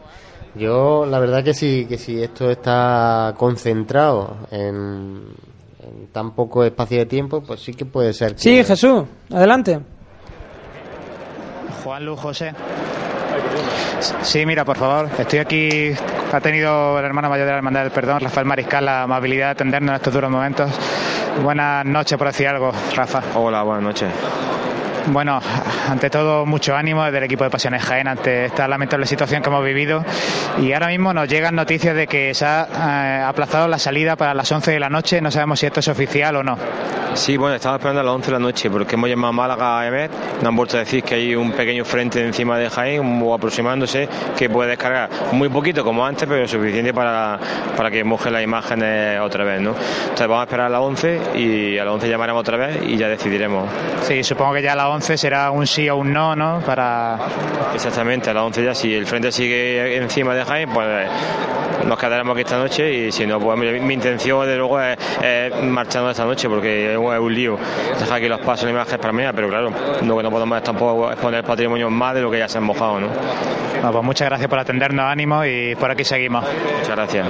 Yo, 0.55 1.07
la 1.07 1.19
verdad 1.19 1.43
que 1.43 1.55
sí, 1.55 1.87
que 1.89 1.97
si 1.97 2.23
esto 2.23 2.51
está 2.51 3.33
concentrado 3.39 4.37
en, 4.51 5.23
en 5.83 6.07
tan 6.13 6.33
poco 6.33 6.63
espacio 6.63 6.99
de 6.99 7.07
tiempo, 7.07 7.41
pues 7.43 7.61
sí 7.61 7.73
que 7.73 7.87
puede 7.87 8.13
ser. 8.13 8.33
que- 8.35 8.39
Sí, 8.43 8.63
Jesús, 8.65 9.05
adelante. 9.33 9.81
Juan 11.83 12.05
Luz 12.05 12.21
José. 12.21 12.53
Sí, 14.23 14.45
mira, 14.45 14.65
por 14.65 14.77
favor, 14.77 15.09
estoy 15.19 15.39
aquí. 15.39 15.93
Ha 16.33 16.41
tenido 16.41 16.99
el 16.99 17.05
hermano 17.05 17.29
mayor 17.29 17.47
de 17.47 17.53
la 17.53 17.59
Hermandad 17.59 17.83
del 17.83 17.91
Perdón, 17.91 18.21
Rafael 18.21 18.47
Mariscal, 18.47 18.85
la 18.85 19.03
amabilidad 19.05 19.47
de 19.47 19.51
atendernos 19.53 19.91
en 19.91 19.97
estos 19.97 20.13
duros 20.15 20.31
momentos. 20.31 20.71
Buenas 21.43 21.85
noches, 21.87 22.17
por 22.19 22.27
decir 22.27 22.47
algo, 22.47 22.73
Rafa. 22.95 23.23
Hola, 23.35 23.63
buenas 23.63 23.83
noches. 23.85 24.09
Bueno, 25.07 25.41
ante 25.91 26.11
todo, 26.11 26.47
mucho 26.47 26.77
ánimo 26.77 27.05
desde 27.05 27.19
el 27.19 27.24
equipo 27.24 27.43
de 27.45 27.51
Pasiones 27.51 27.83
Jaén 27.83 28.07
ante 28.07 28.45
esta 28.47 28.69
lamentable 28.69 29.05
situación 29.07 29.43
que 29.43 29.49
hemos 29.49 29.65
vivido. 29.65 30.05
Y 30.61 30.73
ahora 30.73 30.89
mismo 30.89 31.12
nos 31.12 31.29
llegan 31.29 31.55
noticias 31.57 31.95
de 31.97 32.07
que 32.07 32.33
se 32.35 32.45
ha 32.47 32.69
eh, 33.20 33.23
aplazado 33.24 33.66
la 33.69 33.79
salida 33.79 34.15
para 34.16 34.33
las 34.33 34.51
11 34.51 34.70
de 34.70 34.81
la 34.81 34.89
noche. 34.89 35.20
No 35.20 35.31
sabemos 35.31 35.59
si 35.59 35.66
esto 35.66 35.81
es 35.81 35.89
oficial 35.89 36.37
o 36.37 36.43
no. 36.45 36.57
Sí, 37.15 37.37
bueno, 37.37 37.57
estamos 37.57 37.77
esperando 37.79 38.01
a 38.01 38.05
las 38.05 38.15
11 38.15 38.27
de 38.27 38.33
la 38.33 38.39
noche 38.39 38.70
porque 38.70 38.95
hemos 38.95 39.09
llamado 39.11 39.29
a 39.31 39.33
Málaga 39.33 39.81
a 39.81 39.87
EMET. 39.87 40.11
Nos 40.37 40.47
han 40.47 40.57
vuelto 40.57 40.77
a 40.77 40.81
decir 40.81 41.03
que 41.03 41.16
hay 41.16 41.35
un 41.35 41.53
pequeño 41.53 41.85
frente 41.85 42.24
encima 42.24 42.57
de 42.57 42.70
Jaén, 42.70 43.01
un- 43.01 43.35
aproximándose, 43.35 44.09
que 44.39 44.49
puede 44.49 44.70
descargar 44.70 45.11
muy 45.33 45.49
poquito 45.51 45.85
como 45.85 46.07
antes, 46.07 46.27
pero 46.29 46.47
suficiente 46.49 46.95
para, 46.95 47.39
para 47.77 47.91
que 47.91 48.03
moje 48.05 48.31
las 48.31 48.43
imágenes 48.43 49.20
otra 49.20 49.45
vez, 49.45 49.61
¿no? 49.61 49.70
Entonces 49.73 50.27
vamos 50.29 50.41
a 50.41 50.45
esperar 50.45 50.66
a 50.66 50.70
las 50.70 50.81
11 50.81 51.20
y 51.35 51.77
a 51.79 51.85
las 51.85 51.93
11 51.95 52.09
llamaremos 52.09 52.41
otra 52.41 52.57
vez 52.57 52.79
y 52.87 52.97
ya 52.97 53.09
decidiremos. 53.09 53.69
Sí, 54.03 54.23
supongo 54.24 54.55
que 54.55 54.62
ya 54.62 54.73
a 54.73 54.77
las 54.77 54.87
11 54.93 55.16
será 55.16 55.51
un 55.51 55.66
sí 55.66 55.89
o 55.89 55.97
un 55.97 56.12
no, 56.12 56.36
¿no? 56.36 56.60
Para. 56.60 57.19
Exactamente, 57.74 58.31
a 58.31 58.35
las 58.35 58.44
11 58.44 58.64
ya, 58.64 58.74
si 58.74 58.94
el 58.94 59.06
frente 59.06 59.32
sigue 59.32 59.97
encima 59.97 60.35
de 60.35 60.44
Jaén, 60.44 60.70
pues 60.70 61.09
nos 61.86 61.98
quedaremos 61.98 62.32
aquí 62.35 62.43
esta 62.43 62.59
noche 62.59 62.93
y 62.93 63.12
si 63.12 63.27
no, 63.27 63.40
pues 63.40 63.59
mi, 63.59 63.94
intención 63.94 64.47
de 64.47 64.56
luego 64.56 64.81
es, 64.81 64.97
es 65.23 65.62
marcharnos 65.62 66.12
esta 66.12 66.24
noche 66.24 66.48
porque 66.48 66.93
es 66.93 66.98
un, 66.98 67.35
lío 67.35 67.59
dejar 67.98 68.19
aquí 68.19 68.28
los 68.28 68.40
pasos 68.40 68.69
y 68.69 68.70
imágenes 68.70 68.98
para 69.01 69.12
mañana, 69.12 69.32
pero 69.32 69.48
claro, 69.48 69.73
lo 70.02 70.16
que 70.16 70.23
no 70.23 70.31
podemos 70.31 70.59
es 70.59 70.64
tampoco 70.64 71.10
exponer 71.10 71.44
patrimonio 71.44 71.90
más 71.90 72.14
de 72.14 72.23
lo 72.23 72.31
que 72.31 72.39
ya 72.39 72.48
se 72.48 72.59
han 72.59 72.64
mojado, 72.64 73.01
¿no? 73.01 73.09
Bueno, 73.09 73.93
pues 73.93 74.05
muchas 74.05 74.28
gracias 74.28 74.48
por 74.48 74.59
atendernos, 74.59 75.05
ánimo 75.06 75.44
y 75.44 75.74
por 75.74 75.90
aquí 75.90 76.05
seguimos. 76.05 76.44
Muchas 76.78 76.97
gracias. 76.97 77.27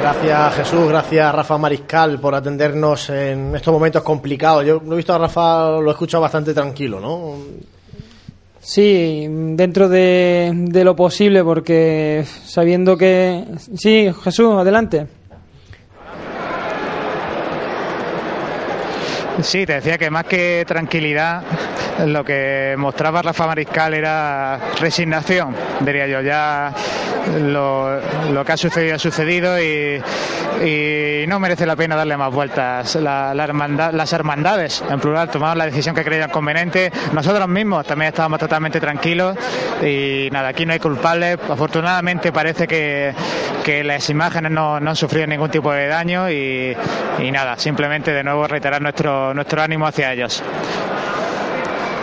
Gracias 0.00 0.54
Jesús, 0.54 0.88
gracias 0.88 1.34
Rafa 1.34 1.58
Mariscal 1.58 2.20
por 2.20 2.34
atendernos 2.34 3.10
en 3.10 3.54
estos 3.54 3.72
momentos 3.72 4.02
complicados. 4.02 4.64
Yo 4.64 4.80
lo 4.84 4.92
he 4.94 4.96
visto 4.96 5.12
a 5.12 5.18
Rafa, 5.18 5.70
lo 5.70 5.88
he 5.88 5.90
escuchado 5.90 6.22
bastante 6.22 6.54
tranquilo, 6.54 7.00
¿no? 7.00 7.34
Sí, 8.60 9.26
dentro 9.28 9.88
de, 9.88 10.52
de 10.54 10.84
lo 10.84 10.94
posible, 10.94 11.42
porque 11.42 12.24
sabiendo 12.44 12.96
que... 12.96 13.44
Sí, 13.76 14.10
Jesús, 14.22 14.54
adelante. 14.54 15.06
Sí, 19.42 19.64
te 19.64 19.74
decía 19.74 19.96
que 19.96 20.10
más 20.10 20.24
que 20.24 20.64
tranquilidad, 20.66 21.42
lo 22.06 22.24
que 22.24 22.74
mostraba 22.78 23.22
Rafa 23.22 23.46
Mariscal 23.46 23.94
era 23.94 24.58
resignación, 24.80 25.54
diría 25.80 26.06
yo. 26.06 26.20
Ya 26.20 26.72
lo, 27.40 28.44
que 28.44 28.52
ha 28.52 28.56
sucedido 28.56 28.94
ha 28.94 28.98
sucedido 28.98 29.60
y, 29.60 30.00
no 31.28 31.40
merece 31.40 31.66
la 31.66 31.76
pena 31.76 31.96
darle 31.96 32.16
más 32.16 32.32
vueltas. 32.32 32.94
Las 32.96 34.12
hermandades, 34.12 34.82
en 34.88 35.00
plural, 35.00 35.28
tomaron 35.30 35.58
la 35.58 35.66
decisión 35.66 35.94
que 35.94 36.04
creían 36.04 36.30
conveniente. 36.30 36.90
Nosotros 37.12 37.48
mismos 37.48 37.86
también 37.86 38.08
estábamos 38.08 38.38
totalmente 38.38 38.80
tranquilos 38.80 39.36
y 39.82 40.28
nada, 40.32 40.48
aquí 40.48 40.64
no 40.64 40.72
hay 40.72 40.78
culpables. 40.78 41.38
Afortunadamente 41.48 42.32
parece 42.32 42.66
que, 42.66 43.14
las 43.84 44.08
imágenes 44.08 44.50
no, 44.50 44.76
han 44.76 44.96
sufrido 44.96 45.26
ningún 45.26 45.50
tipo 45.50 45.72
de 45.72 45.88
daño 45.88 46.30
y, 46.30 46.74
nada, 47.30 47.56
simplemente 47.56 48.12
de 48.12 48.24
nuevo 48.24 48.46
reiterar 48.46 48.80
nuestro 48.80 49.62
ánimo 49.62 49.86
hacia 49.86 50.12
ellos. 50.12 50.42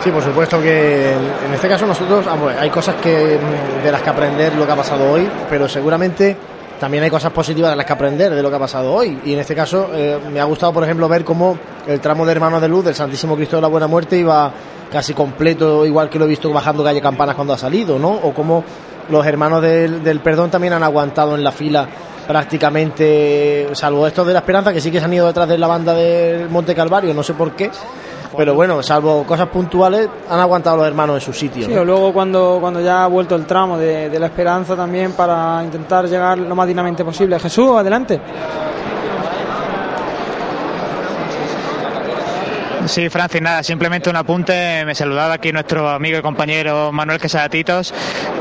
Sí, 0.06 0.12
por 0.12 0.22
supuesto 0.22 0.62
que 0.62 1.14
en 1.14 1.52
este 1.52 1.68
caso 1.68 1.84
nosotros 1.84 2.24
ah, 2.28 2.36
hay 2.60 2.70
cosas 2.70 2.94
que 3.02 3.40
mm, 3.40 3.82
de 3.82 3.90
las 3.90 4.00
que 4.02 4.10
aprender 4.10 4.54
lo 4.54 4.64
que 4.64 4.70
ha 4.70 4.76
pasado 4.76 5.10
hoy, 5.10 5.28
pero 5.50 5.68
seguramente 5.68 6.36
también 6.78 7.02
hay 7.02 7.10
cosas 7.10 7.32
positivas 7.32 7.72
de 7.72 7.76
las 7.76 7.84
que 7.84 7.92
aprender 7.92 8.32
de 8.32 8.40
lo 8.40 8.48
que 8.48 8.54
ha 8.54 8.60
pasado 8.60 8.92
hoy. 8.92 9.18
Y 9.24 9.32
en 9.32 9.40
este 9.40 9.56
caso 9.56 9.90
eh, 9.92 10.16
me 10.32 10.38
ha 10.38 10.44
gustado, 10.44 10.72
por 10.72 10.84
ejemplo, 10.84 11.08
ver 11.08 11.24
cómo 11.24 11.58
el 11.88 11.98
tramo 11.98 12.24
de 12.24 12.30
Hermanos 12.30 12.60
de 12.60 12.68
Luz 12.68 12.84
del 12.84 12.94
Santísimo 12.94 13.34
Cristo 13.34 13.56
de 13.56 13.62
la 13.62 13.66
Buena 13.66 13.88
Muerte 13.88 14.16
iba 14.16 14.52
casi 14.92 15.12
completo, 15.12 15.84
igual 15.84 16.08
que 16.08 16.20
lo 16.20 16.26
he 16.26 16.28
visto 16.28 16.52
bajando 16.52 16.84
calle 16.84 17.00
Campanas 17.00 17.34
cuando 17.34 17.54
ha 17.54 17.58
salido, 17.58 17.98
¿no? 17.98 18.10
O 18.12 18.32
cómo 18.32 18.62
los 19.08 19.26
hermanos 19.26 19.60
del, 19.60 20.04
del 20.04 20.20
Perdón 20.20 20.52
también 20.52 20.74
han 20.74 20.84
aguantado 20.84 21.34
en 21.34 21.42
la 21.42 21.50
fila 21.50 21.88
prácticamente, 22.28 23.70
salvo 23.72 24.06
estos 24.06 24.24
de 24.24 24.34
la 24.34 24.38
Esperanza, 24.38 24.72
que 24.72 24.80
sí 24.80 24.92
que 24.92 25.00
se 25.00 25.04
han 25.04 25.12
ido 25.12 25.26
detrás 25.26 25.48
de 25.48 25.58
la 25.58 25.66
banda 25.66 25.94
del 25.94 26.48
Monte 26.48 26.76
Calvario, 26.76 27.12
no 27.12 27.24
sé 27.24 27.34
por 27.34 27.56
qué. 27.56 27.72
Pero 28.36 28.54
bueno, 28.54 28.82
salvo 28.82 29.24
cosas 29.24 29.48
puntuales, 29.48 30.08
han 30.28 30.40
aguantado 30.40 30.78
los 30.78 30.86
hermanos 30.86 31.16
en 31.16 31.20
su 31.20 31.32
sitio. 31.32 31.66
Sí, 31.66 31.74
¿no? 31.74 31.82
o 31.82 31.84
luego 31.84 32.12
cuando, 32.12 32.58
cuando 32.60 32.80
ya 32.80 33.04
ha 33.04 33.06
vuelto 33.06 33.34
el 33.34 33.46
tramo 33.46 33.78
de, 33.78 34.08
de 34.08 34.18
la 34.18 34.26
esperanza 34.26 34.74
también 34.74 35.12
para 35.12 35.62
intentar 35.64 36.06
llegar 36.08 36.38
lo 36.38 36.54
más 36.54 36.66
dignamente 36.66 37.04
posible. 37.04 37.38
Jesús, 37.38 37.70
adelante. 37.76 38.20
Sí, 42.86 43.08
Francis, 43.10 43.42
nada, 43.42 43.62
simplemente 43.64 44.08
un 44.08 44.16
apunte. 44.16 44.84
Me 44.84 44.94
saludaba 44.94 45.34
aquí 45.34 45.50
nuestro 45.50 45.90
amigo 45.90 46.18
y 46.18 46.22
compañero 46.22 46.92
Manuel 46.92 47.20
Quesada 47.20 47.48
Titos 47.48 47.92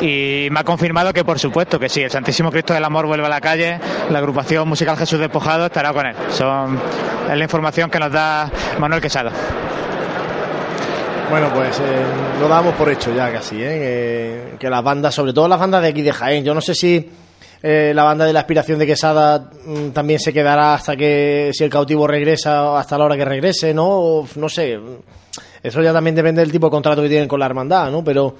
y 0.01 0.47
me 0.51 0.59
ha 0.59 0.63
confirmado 0.63 1.11
que, 1.13 1.25
por 1.25 1.39
supuesto, 1.39 1.79
que 1.79 1.89
sí, 1.89 2.01
el 2.01 2.11
Santísimo 2.11 2.51
Cristo 2.51 2.73
del 2.73 2.83
Amor 2.85 3.07
vuelve 3.07 3.25
a 3.25 3.29
la 3.29 3.41
calle. 3.41 3.79
La 4.11 4.19
agrupación 4.19 4.67
musical 4.67 4.97
Jesús 4.97 5.19
Despojado 5.19 5.65
estará 5.65 5.91
con 5.93 6.05
él. 6.05 6.15
Es 6.29 6.39
la 6.39 7.43
información 7.43 7.89
que 7.89 7.99
nos 7.99 8.11
da 8.11 8.49
Manuel 8.79 9.01
Quesada. 9.01 9.31
Bueno, 11.31 11.49
pues 11.51 11.79
eh, 11.79 12.05
lo 12.39 12.47
damos 12.47 12.75
por 12.75 12.89
hecho 12.89 13.13
ya 13.15 13.31
casi, 13.31 13.55
¿eh? 13.55 14.51
que, 14.51 14.57
que 14.59 14.69
las 14.69 14.83
bandas, 14.83 15.15
sobre 15.15 15.33
todo 15.33 15.47
las 15.47 15.59
bandas 15.59 15.81
de 15.81 15.87
aquí 15.87 16.03
de 16.03 16.13
Jaén, 16.13 16.45
yo 16.45 16.53
no 16.53 16.61
sé 16.61 16.75
si 16.75 17.09
eh, 17.67 17.93
la 17.95 18.03
banda 18.03 18.25
de 18.25 18.31
la 18.31 18.41
aspiración 18.41 18.77
de 18.77 18.85
Quesada 18.85 19.39
mm, 19.39 19.89
también 19.89 20.19
se 20.19 20.31
quedará 20.31 20.75
hasta 20.75 20.95
que, 20.95 21.49
si 21.51 21.63
el 21.63 21.69
cautivo 21.71 22.05
regresa, 22.05 22.77
hasta 22.77 22.95
la 22.95 23.05
hora 23.05 23.17
que 23.17 23.25
regrese, 23.25 23.73
¿no? 23.73 24.23
No 24.35 24.49
sé, 24.49 24.79
eso 25.63 25.81
ya 25.81 25.91
también 25.91 26.15
depende 26.15 26.41
del 26.41 26.51
tipo 26.51 26.67
de 26.67 26.71
contrato 26.71 27.01
que 27.01 27.09
tienen 27.09 27.27
con 27.27 27.39
la 27.39 27.47
hermandad, 27.47 27.89
¿no? 27.89 28.03
Pero 28.03 28.35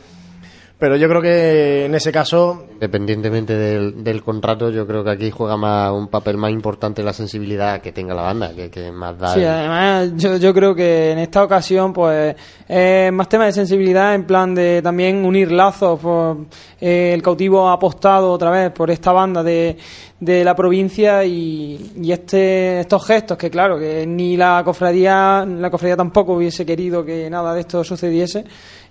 pero 0.78 0.98
yo 0.98 1.08
creo 1.08 1.22
que 1.22 1.86
en 1.86 1.96
ese 1.96 2.12
caso. 2.12 2.66
Independientemente 2.74 3.56
del, 3.56 4.04
del 4.04 4.22
contrato, 4.22 4.70
yo 4.70 4.86
creo 4.86 5.04
que 5.04 5.10
aquí 5.12 5.32
juega 5.32 5.56
más 5.56 5.92
un 5.94 6.10
papel 6.10 6.38
más 6.38 6.52
importante 6.52 7.02
la 7.02 7.14
sensibilidad 7.14 7.82
que 7.82 7.94
tenga 7.94 8.14
la 8.14 8.24
banda, 8.24 8.54
que, 8.54 8.70
que 8.70 8.92
más 8.92 9.18
da. 9.18 9.34
Sí, 9.34 9.44
además 9.44 10.12
yo, 10.16 10.36
yo 10.38 10.54
creo 10.54 10.76
que 10.76 11.12
en 11.12 11.20
esta 11.20 11.44
ocasión, 11.44 11.94
pues, 11.94 12.36
es 12.68 13.12
más 13.14 13.30
tema 13.30 13.46
de 13.46 13.54
sensibilidad 13.54 14.14
en 14.14 14.26
plan 14.26 14.54
de 14.54 14.82
también 14.82 15.24
unir 15.24 15.52
lazos. 15.52 16.00
Por, 16.00 16.38
eh, 16.82 17.12
el 17.14 17.22
cautivo 17.22 17.70
ha 17.70 17.74
apostado 17.74 18.32
otra 18.32 18.52
vez 18.52 18.72
por 18.72 18.92
esta 18.92 19.14
banda 19.14 19.42
de, 19.42 19.78
de 20.20 20.44
la 20.44 20.56
provincia 20.56 21.24
y, 21.24 21.94
y 22.02 22.12
este, 22.12 22.82
estos 22.82 23.06
gestos 23.06 23.38
que, 23.38 23.50
claro, 23.50 23.80
que 23.80 24.06
ni 24.06 24.36
la 24.36 24.62
cofradía, 24.66 25.46
la 25.46 25.70
cofradía 25.70 25.96
tampoco 25.96 26.34
hubiese 26.34 26.66
querido 26.66 27.06
que 27.06 27.30
nada 27.30 27.54
de 27.54 27.62
esto 27.62 27.84
sucediese 27.84 28.44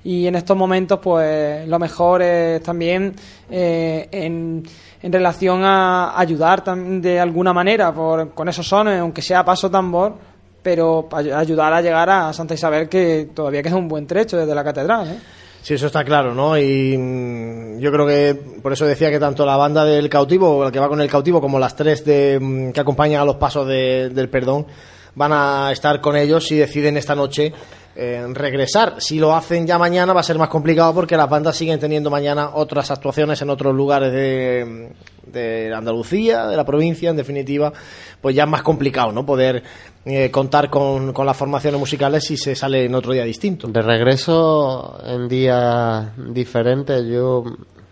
y 0.04 0.26
en 0.26 0.36
estos 0.36 0.56
momentos 0.56 1.00
pues 1.02 1.66
lo 1.66 1.78
mejor 1.78 2.22
es 2.22 2.62
también 2.62 3.14
eh, 3.50 4.06
en, 4.12 4.62
en, 5.02 5.12
relación 5.12 5.64
a 5.64 6.18
ayudar 6.18 6.62
de 6.62 7.18
alguna 7.18 7.52
manera 7.52 7.92
por, 7.92 8.32
con 8.34 8.48
esos 8.48 8.68
sones, 8.68 9.00
aunque 9.00 9.22
sea 9.22 9.44
paso 9.44 9.70
tambor, 9.70 10.14
pero 10.62 11.08
ayudar 11.12 11.72
a 11.72 11.80
llegar 11.80 12.08
a 12.08 12.32
Santa 12.32 12.54
Isabel 12.54 12.88
que 12.88 13.30
todavía 13.34 13.62
queda 13.62 13.76
un 13.76 13.88
buen 13.88 14.06
trecho 14.06 14.36
desde 14.36 14.54
la 14.54 14.62
catedral. 14.62 15.08
¿eh? 15.08 15.18
Sí, 15.62 15.72
eso 15.72 15.86
está 15.86 16.04
claro, 16.04 16.34
¿no? 16.34 16.58
Y 16.58 16.94
mm, 16.98 17.78
yo 17.78 17.90
creo 17.90 18.06
que 18.06 18.34
por 18.62 18.74
eso 18.74 18.84
decía 18.84 19.10
que 19.10 19.18
tanto 19.18 19.46
la 19.46 19.56
banda 19.56 19.82
del 19.86 20.10
cautivo, 20.10 20.62
la 20.62 20.70
que 20.70 20.78
va 20.78 20.90
con 20.90 21.00
el 21.00 21.08
cautivo, 21.08 21.40
como 21.40 21.58
las 21.58 21.74
tres 21.74 22.04
de, 22.04 22.38
mm, 22.38 22.72
que 22.72 22.80
acompañan 22.80 23.22
a 23.22 23.24
los 23.24 23.36
pasos 23.36 23.66
de, 23.66 24.10
del 24.10 24.28
perdón, 24.28 24.66
van 25.14 25.32
a 25.32 25.72
estar 25.72 26.02
con 26.02 26.16
ellos 26.16 26.46
si 26.46 26.56
deciden 26.56 26.98
esta 26.98 27.14
noche 27.14 27.54
regresar. 27.96 28.96
Si 28.98 29.18
lo 29.18 29.34
hacen 29.34 29.66
ya 29.66 29.78
mañana 29.78 30.12
va 30.12 30.20
a 30.20 30.24
ser 30.24 30.38
más 30.38 30.48
complicado 30.48 30.92
porque 30.94 31.16
las 31.16 31.28
bandas 31.28 31.56
siguen 31.56 31.78
teniendo 31.78 32.10
mañana 32.10 32.50
otras 32.54 32.90
actuaciones 32.90 33.40
en 33.42 33.50
otros 33.50 33.74
lugares 33.74 34.12
de, 34.12 34.92
de 35.26 35.72
Andalucía, 35.74 36.46
de 36.46 36.56
la 36.56 36.64
provincia, 36.64 37.10
en 37.10 37.16
definitiva, 37.16 37.72
pues 38.20 38.34
ya 38.34 38.44
es 38.44 38.48
más 38.48 38.62
complicado, 38.62 39.12
¿no? 39.12 39.24
Poder 39.24 39.62
eh, 40.04 40.30
contar 40.30 40.70
con, 40.70 41.12
con, 41.12 41.26
las 41.26 41.36
formaciones 41.36 41.78
musicales 41.78 42.24
si 42.24 42.36
se 42.36 42.54
sale 42.54 42.84
en 42.84 42.94
otro 42.94 43.12
día 43.12 43.24
distinto. 43.24 43.68
De 43.68 43.82
regreso 43.82 44.98
en 45.04 45.28
días 45.28 46.08
diferentes, 46.16 47.04
yo 47.06 47.44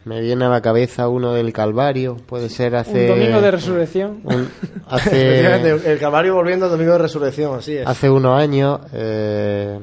me 0.05 0.21
viene 0.21 0.45
a 0.45 0.49
la 0.49 0.61
cabeza 0.61 1.09
uno 1.09 1.33
del 1.33 1.53
Calvario, 1.53 2.17
puede 2.27 2.49
ser 2.49 2.75
hace... 2.75 3.11
Un 3.11 3.19
domingo 3.19 3.41
de 3.41 3.51
resurrección. 3.51 4.21
Un, 4.25 4.49
hace, 4.89 5.93
el 5.93 5.99
Calvario 5.99 6.35
volviendo 6.35 6.67
al 6.67 6.73
domingo 6.73 6.93
de 6.93 6.99
resurrección, 6.99 7.59
así 7.59 7.77
es. 7.77 7.87
Hace 7.87 8.11
unos 8.11 8.39
años, 8.39 8.81
eh, 8.93 9.79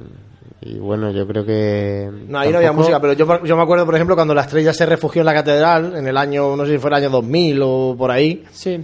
y 0.61 0.77
bueno, 0.77 1.11
yo 1.11 1.25
creo 1.25 1.45
que... 1.45 2.09
No, 2.27 2.39
ahí 2.39 2.47
tampoco... 2.47 2.51
no 2.51 2.57
había 2.57 2.71
música, 2.73 2.99
pero 2.99 3.13
yo, 3.13 3.45
yo 3.45 3.55
me 3.55 3.63
acuerdo, 3.63 3.85
por 3.85 3.95
ejemplo, 3.95 4.15
cuando 4.15 4.33
la 4.33 4.41
estrella 4.41 4.73
se 4.73 4.85
refugió 4.85 5.21
en 5.21 5.27
la 5.27 5.33
catedral, 5.33 5.95
en 5.95 6.07
el 6.07 6.17
año, 6.17 6.55
no 6.55 6.65
sé 6.65 6.73
si 6.73 6.77
fue 6.79 6.89
el 6.89 6.95
año 6.95 7.09
2000 7.09 7.61
o 7.63 7.95
por 7.97 8.11
ahí. 8.11 8.43
Sí. 8.51 8.83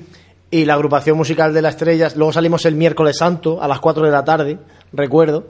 Y 0.51 0.63
la 0.63 0.75
agrupación 0.75 1.17
musical 1.17 1.53
de 1.53 1.61
la 1.61 1.69
estrella, 1.69 2.09
luego 2.15 2.31
salimos 2.31 2.65
el 2.65 2.75
miércoles 2.75 3.17
santo 3.17 3.61
a 3.61 3.67
las 3.67 3.79
4 3.81 4.05
de 4.05 4.11
la 4.11 4.23
tarde, 4.23 4.57
recuerdo 4.93 5.49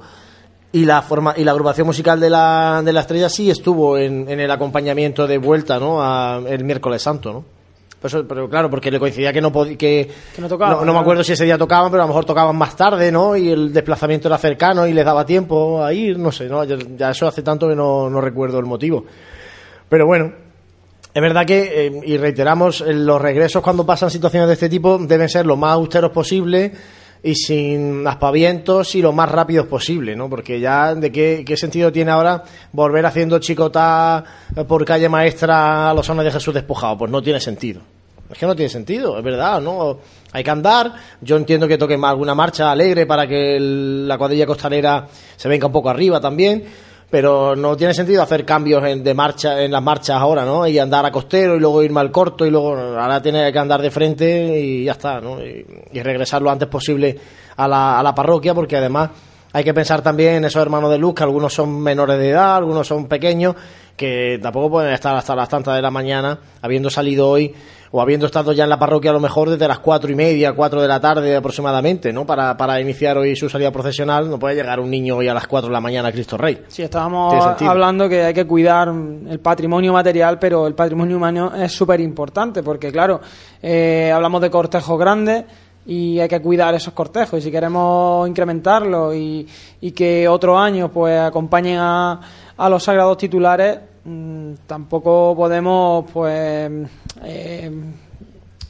y 0.76 0.84
la 0.84 1.02
forma 1.02 1.34
y 1.38 1.46
la 1.46 1.52
agrupación 1.52 1.88
musical 1.88 2.20
de 2.20 2.30
la, 2.30 2.82
de 2.84 2.92
la 2.92 3.00
estrella 3.00 3.30
sí 3.30 3.50
estuvo 3.50 3.98
en, 3.98 4.30
en 4.30 4.42
el 4.42 4.52
acompañamiento 4.52 5.26
de 5.26 5.38
vuelta 5.38 5.80
no 5.80 6.02
a, 6.02 6.42
el 6.46 6.66
miércoles 6.66 7.02
santo 7.02 7.32
no 7.32 7.46
pero, 8.02 8.28
pero 8.28 8.50
claro 8.50 8.70
porque 8.70 8.92
le 8.92 9.00
coincidía 9.00 9.32
que 9.32 9.40
no 9.40 9.54
podía 9.54 9.78
que, 9.78 10.12
que, 10.36 10.42
no 10.42 10.50
tocaba 10.50 10.74
no, 10.74 10.84
no, 10.84 10.92
me 10.92 11.00
acuerdo 11.00 11.24
si 11.24 11.32
ese 11.32 11.46
día 11.46 11.58
tocaban 11.58 11.90
pero 11.90 12.04
a 12.04 12.06
lo 12.06 12.10
mejor 12.10 12.26
tocaban 12.26 12.58
más 12.58 12.76
tarde 12.76 13.10
no 13.10 13.38
y 13.38 13.52
el 13.52 13.72
desplazamiento 13.72 14.28
era 14.28 14.38
cercano 14.38 14.86
y 14.86 14.92
les 14.92 15.06
daba 15.06 15.26
tiempo 15.26 15.82
a 15.82 15.94
ir 15.94 16.20
no 16.20 16.30
sé 16.30 16.50
no 16.50 16.66
ya, 16.66 16.76
ya 16.98 17.12
eso 17.12 17.26
hace 17.26 17.42
tanto 17.42 17.70
que 17.70 17.76
no, 17.76 18.10
no 18.10 18.20
recuerdo 18.20 18.60
el 18.60 18.66
motivo. 18.66 19.06
Pero 19.88 20.06
bueno 20.06 20.46
es 21.14 21.22
verdad 21.22 21.46
que, 21.46 21.88
eh, 21.88 22.02
y 22.04 22.18
reiteramos, 22.18 22.82
los 22.82 23.22
regresos 23.22 23.64
cuando 23.64 23.86
pasan 23.86 24.12
situaciones 24.12 24.50
de 24.50 24.56
este 24.56 24.68
tipo 24.68 24.98
deben 24.98 25.30
ser 25.30 25.46
lo 25.46 25.56
más 25.56 25.72
austeros 25.72 26.12
posible 26.12 26.74
y 27.26 27.34
sin 27.34 28.06
aspavientos 28.06 28.94
y 28.94 29.02
lo 29.02 29.12
más 29.12 29.32
rápidos 29.32 29.66
posible, 29.66 30.16
¿no? 30.16 30.30
Porque 30.30 30.60
ya, 30.60 30.94
¿de 30.94 31.12
qué, 31.12 31.44
qué 31.44 31.58
sentido 31.58 31.92
tiene 31.92 32.12
ahora 32.12 32.44
volver 32.72 33.04
haciendo 33.04 33.40
chicotá 33.40 34.24
por 34.68 34.86
calle 34.86 35.10
maestra 35.10 35.90
a 35.90 35.94
los 35.96 36.06
sones 36.06 36.24
de 36.24 36.32
Jesús 36.32 36.54
despojado? 36.54 37.00
Pues 37.00 37.10
no 37.10 37.24
tiene 37.24 37.40
sentido. 37.40 37.82
Es 38.32 38.38
que 38.38 38.46
no 38.46 38.56
tiene 38.56 38.70
sentido, 38.70 39.18
es 39.18 39.24
verdad, 39.24 39.60
¿no? 39.60 39.98
Hay 40.34 40.44
que 40.44 40.52
andar. 40.52 40.94
Yo 41.20 41.36
entiendo 41.38 41.68
que 41.68 41.80
toquen 41.80 42.06
alguna 42.06 42.36
marcha 42.36 42.72
alegre 42.72 43.08
para 43.08 43.26
que 43.26 43.56
el, 43.58 44.08
la 44.08 44.20
cuadrilla 44.20 44.46
costalera 44.46 45.08
se 45.36 45.50
venga 45.50 45.66
un 45.66 45.74
poco 45.74 45.90
arriba 45.90 46.22
también 46.22 46.64
pero 47.10 47.56
no 47.56 47.78
tiene 47.78 47.94
sentido 47.94 48.22
hacer 48.22 48.46
cambios 48.46 48.84
en, 48.84 49.04
de 49.04 49.14
marcha 49.14 49.62
en 49.62 49.72
las 49.72 49.82
marchas 49.82 50.18
ahora, 50.18 50.44
¿no? 50.44 50.68
Y 50.68 50.80
andar 50.80 51.06
a 51.06 51.12
costero 51.12 51.56
y 51.56 51.60
luego 51.60 51.84
irme 51.84 52.00
al 52.00 52.12
corto 52.12 52.46
y 52.46 52.50
luego 52.50 52.76
ahora 52.76 53.22
tiene 53.22 53.52
que 53.52 53.60
andar 53.60 53.82
de 53.82 53.92
frente 53.92 54.60
y 54.60 54.86
ya 54.86 54.94
está, 54.94 55.20
¿no? 55.22 55.40
Y, 55.42 55.66
regresar 56.02 56.42
lo 56.42 56.52
antes 56.52 56.68
posible 56.68 57.18
a 57.56 57.68
la, 57.68 58.00
a 58.00 58.04
la 58.04 58.14
parroquia 58.14 58.54
porque 58.54 58.78
además 58.78 59.10
hay 59.54 59.64
que 59.64 59.74
pensar 59.74 60.02
también 60.02 60.36
en 60.36 60.46
esos 60.46 60.62
hermanos 60.62 60.92
de 60.92 60.98
luz 60.98 61.16
que 61.16 61.24
algunos 61.24 61.54
son 61.54 61.82
menores 61.82 62.18
de 62.20 62.30
edad, 62.30 62.58
algunos 62.58 62.86
son 62.86 63.08
pequeños 63.08 63.56
que 63.96 64.38
tampoco 64.42 64.70
pueden 64.70 64.94
estar 64.94 65.16
hasta 65.16 65.36
las 65.36 65.48
tantas 65.48 65.76
de 65.76 65.82
la 65.82 65.90
mañana 65.90 66.38
habiendo 66.62 66.90
salido 66.90 67.30
hoy 67.30 67.56
o 67.92 68.02
habiendo 68.02 68.26
estado 68.26 68.52
ya 68.52 68.64
en 68.64 68.70
la 68.70 68.80
parroquia 68.80 69.12
a 69.12 69.14
lo 69.14 69.20
mejor 69.20 69.50
desde 69.50 69.68
las 69.68 69.80
cuatro 69.80 70.12
y 70.12 70.16
media, 70.16 70.54
cuatro 70.54 70.82
de 70.82 70.88
la 70.88 71.00
tarde 71.00 71.36
aproximadamente, 71.36 72.12
¿no? 72.12 72.26
Para, 72.26 72.56
para 72.58 72.80
iniciar 72.80 73.18
hoy 73.18 73.36
su 73.36 73.50
salida 73.50 73.72
procesional, 73.72 74.30
no 74.30 74.40
puede 74.40 74.56
llegar 74.56 74.80
un 74.80 74.90
niño 74.90 75.18
hoy 75.18 75.28
a 75.28 75.34
las 75.34 75.48
cuatro 75.48 75.70
de 75.70 75.74
la 75.74 75.82
mañana 75.82 76.10
a 76.10 76.12
Cristo 76.12 76.38
Rey. 76.38 76.64
Sí, 76.68 76.84
estábamos 76.84 77.62
hablando 77.62 78.10
que 78.10 78.24
hay 78.24 78.34
que 78.34 78.46
cuidar 78.46 78.88
el 78.88 79.40
patrimonio 79.40 79.94
material, 79.94 80.40
pero 80.40 80.68
el 80.68 80.76
patrimonio 80.76 81.18
humano 81.18 81.54
es 81.56 81.72
súper 81.72 82.00
importante, 82.00 82.64
porque 82.64 82.92
claro, 82.92 83.22
eh, 83.62 84.12
hablamos 84.14 84.42
de 84.42 84.50
cortejos 84.50 85.00
grandes, 85.00 85.46
y 85.86 86.20
hay 86.20 86.28
que 86.28 86.42
cuidar 86.42 86.74
esos 86.74 86.94
cortejos 86.94 87.40
y 87.40 87.44
si 87.44 87.52
queremos 87.52 88.28
incrementarlo 88.28 89.14
y, 89.14 89.48
y 89.82 89.92
que 89.92 90.28
otro 90.28 90.58
año 90.58 90.90
pues 90.90 91.20
acompañen 91.20 91.78
a, 91.80 92.20
a 92.58 92.70
los 92.70 92.84
sagrados 92.84 93.18
titulares 93.18 93.78
mmm, 94.06 94.54
tampoco 94.66 95.36
podemos 95.36 96.06
pues 96.12 96.72
eh, 97.24 97.72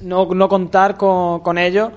no, 0.01 0.25
no, 0.25 0.49
contar 0.49 0.97
con, 0.97 1.41
con 1.41 1.57
ellos 1.57 1.91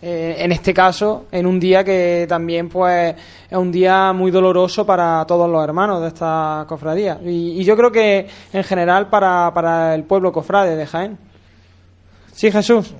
eh, 0.00 0.36
en 0.38 0.52
este 0.52 0.74
caso 0.74 1.26
en 1.30 1.46
un 1.46 1.60
día 1.60 1.84
que 1.84 2.26
también 2.28 2.68
pues 2.68 3.14
es 3.50 3.56
un 3.56 3.70
día 3.72 4.12
muy 4.12 4.30
doloroso 4.30 4.86
para 4.86 5.24
todos 5.26 5.48
los 5.50 5.62
hermanos 5.62 6.00
de 6.00 6.08
esta 6.08 6.64
cofradía. 6.68 7.20
Y, 7.24 7.60
y 7.60 7.64
yo 7.64 7.76
creo 7.76 7.92
que 7.92 8.26
en 8.52 8.64
general 8.64 9.08
para, 9.08 9.52
para 9.54 9.94
el 9.94 10.04
pueblo 10.04 10.32
cofrade 10.32 10.76
de 10.76 10.86
Jaén. 10.86 11.18
Sí 12.32 12.50
Jesús 12.50 12.94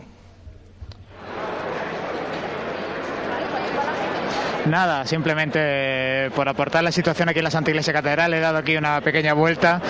Nada, 4.66 5.04
simplemente 5.06 6.30
por 6.36 6.48
aportar 6.48 6.84
la 6.84 6.92
situación 6.92 7.28
aquí 7.28 7.40
en 7.40 7.44
la 7.44 7.50
Santa 7.50 7.70
Iglesia 7.70 7.92
Catedral 7.92 8.32
he 8.32 8.38
dado 8.38 8.58
aquí 8.58 8.76
una 8.76 9.00
pequeña 9.00 9.34
vuelta 9.34 9.80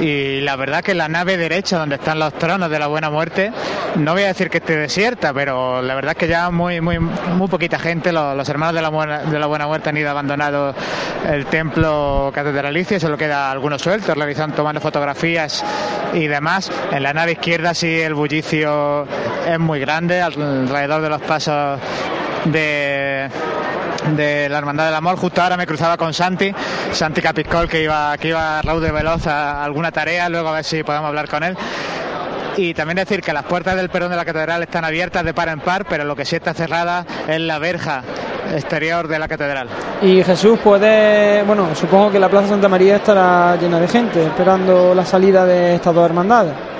y 0.00 0.40
la 0.40 0.54
verdad 0.54 0.82
que 0.82 0.94
la 0.94 1.08
nave 1.08 1.36
derecha 1.36 1.76
donde 1.76 1.96
están 1.96 2.20
los 2.20 2.32
tronos 2.34 2.70
de 2.70 2.78
la 2.78 2.86
Buena 2.86 3.10
Muerte, 3.10 3.52
no 3.96 4.12
voy 4.12 4.22
a 4.22 4.28
decir 4.28 4.48
que 4.48 4.58
esté 4.58 4.76
desierta, 4.76 5.34
pero 5.34 5.82
la 5.82 5.94
verdad 5.96 6.12
es 6.12 6.18
que 6.18 6.28
ya 6.28 6.50
muy 6.50 6.80
muy 6.80 7.00
muy 7.00 7.48
poquita 7.48 7.80
gente, 7.80 8.12
los, 8.12 8.48
hermanos 8.48 8.74
de 8.76 8.82
la, 8.82 8.90
buena, 8.90 9.18
de 9.24 9.38
la 9.38 9.46
Buena 9.46 9.66
Muerte 9.66 9.88
han 9.88 9.96
ido 9.96 10.10
abandonado 10.10 10.74
el 11.28 11.46
templo 11.46 12.30
catedralicio, 12.32 13.00
solo 13.00 13.18
queda 13.18 13.50
algunos 13.50 13.82
sueltos, 13.82 14.16
realizando 14.16 14.54
tomando 14.54 14.80
fotografías 14.80 15.64
y 16.12 16.28
demás. 16.28 16.70
En 16.92 17.02
la 17.02 17.12
nave 17.12 17.32
izquierda 17.32 17.74
sí 17.74 18.00
el 18.00 18.14
bullicio 18.14 19.06
es 19.48 19.58
muy 19.58 19.80
grande, 19.80 20.20
alrededor 20.20 21.02
de 21.02 21.08
los 21.08 21.22
pasos 21.22 21.80
de 22.44 23.28
de 24.16 24.48
la 24.48 24.58
Hermandad 24.58 24.86
del 24.86 24.94
Amor. 24.94 25.16
Justo 25.16 25.42
ahora 25.42 25.56
me 25.56 25.66
cruzaba 25.66 25.96
con 25.96 26.12
Santi, 26.12 26.52
Santi 26.92 27.20
Capiscol, 27.20 27.68
que 27.68 27.82
iba, 27.82 28.16
que 28.18 28.28
iba 28.28 28.58
a 28.58 28.62
de 28.62 28.92
Veloz 28.92 29.26
a 29.26 29.64
alguna 29.64 29.92
tarea, 29.92 30.28
luego 30.28 30.48
a 30.48 30.52
ver 30.52 30.64
si 30.64 30.82
podemos 30.82 31.08
hablar 31.08 31.28
con 31.28 31.42
él. 31.42 31.56
Y 32.56 32.74
también 32.74 32.96
decir 32.96 33.22
que 33.22 33.32
las 33.32 33.44
puertas 33.44 33.76
del 33.76 33.88
perón 33.88 34.10
de 34.10 34.16
la 34.16 34.24
catedral 34.24 34.62
están 34.62 34.84
abiertas 34.84 35.24
de 35.24 35.32
par 35.32 35.48
en 35.48 35.60
par, 35.60 35.86
pero 35.86 36.04
lo 36.04 36.14
que 36.14 36.24
sí 36.24 36.36
está 36.36 36.52
cerrada 36.52 37.06
es 37.26 37.40
la 37.40 37.58
verja 37.58 38.02
exterior 38.52 39.08
de 39.08 39.18
la 39.18 39.28
catedral. 39.28 39.68
Y 40.02 40.22
Jesús 40.22 40.58
puede, 40.58 41.42
bueno, 41.44 41.74
supongo 41.74 42.10
que 42.10 42.18
la 42.18 42.28
Plaza 42.28 42.48
Santa 42.48 42.68
María 42.68 42.96
estará 42.96 43.56
llena 43.56 43.80
de 43.80 43.88
gente 43.88 44.26
esperando 44.26 44.94
la 44.94 45.04
salida 45.04 45.46
de 45.46 45.76
estas 45.76 45.94
dos 45.94 46.04
hermandades. 46.04 46.71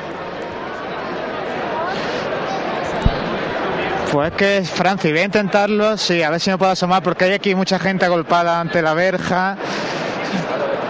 Pues 4.12 4.30
que, 4.32 4.62
Franci, 4.62 5.10
voy 5.10 5.20
a 5.20 5.24
intentarlo, 5.24 5.96
sí, 5.96 6.22
a 6.22 6.28
ver 6.28 6.38
si 6.38 6.50
me 6.50 6.58
puedo 6.58 6.70
asomar, 6.70 7.02
porque 7.02 7.24
hay 7.24 7.32
aquí 7.32 7.54
mucha 7.54 7.78
gente 7.78 8.04
agolpada 8.04 8.60
ante 8.60 8.82
la 8.82 8.92
verja. 8.92 9.56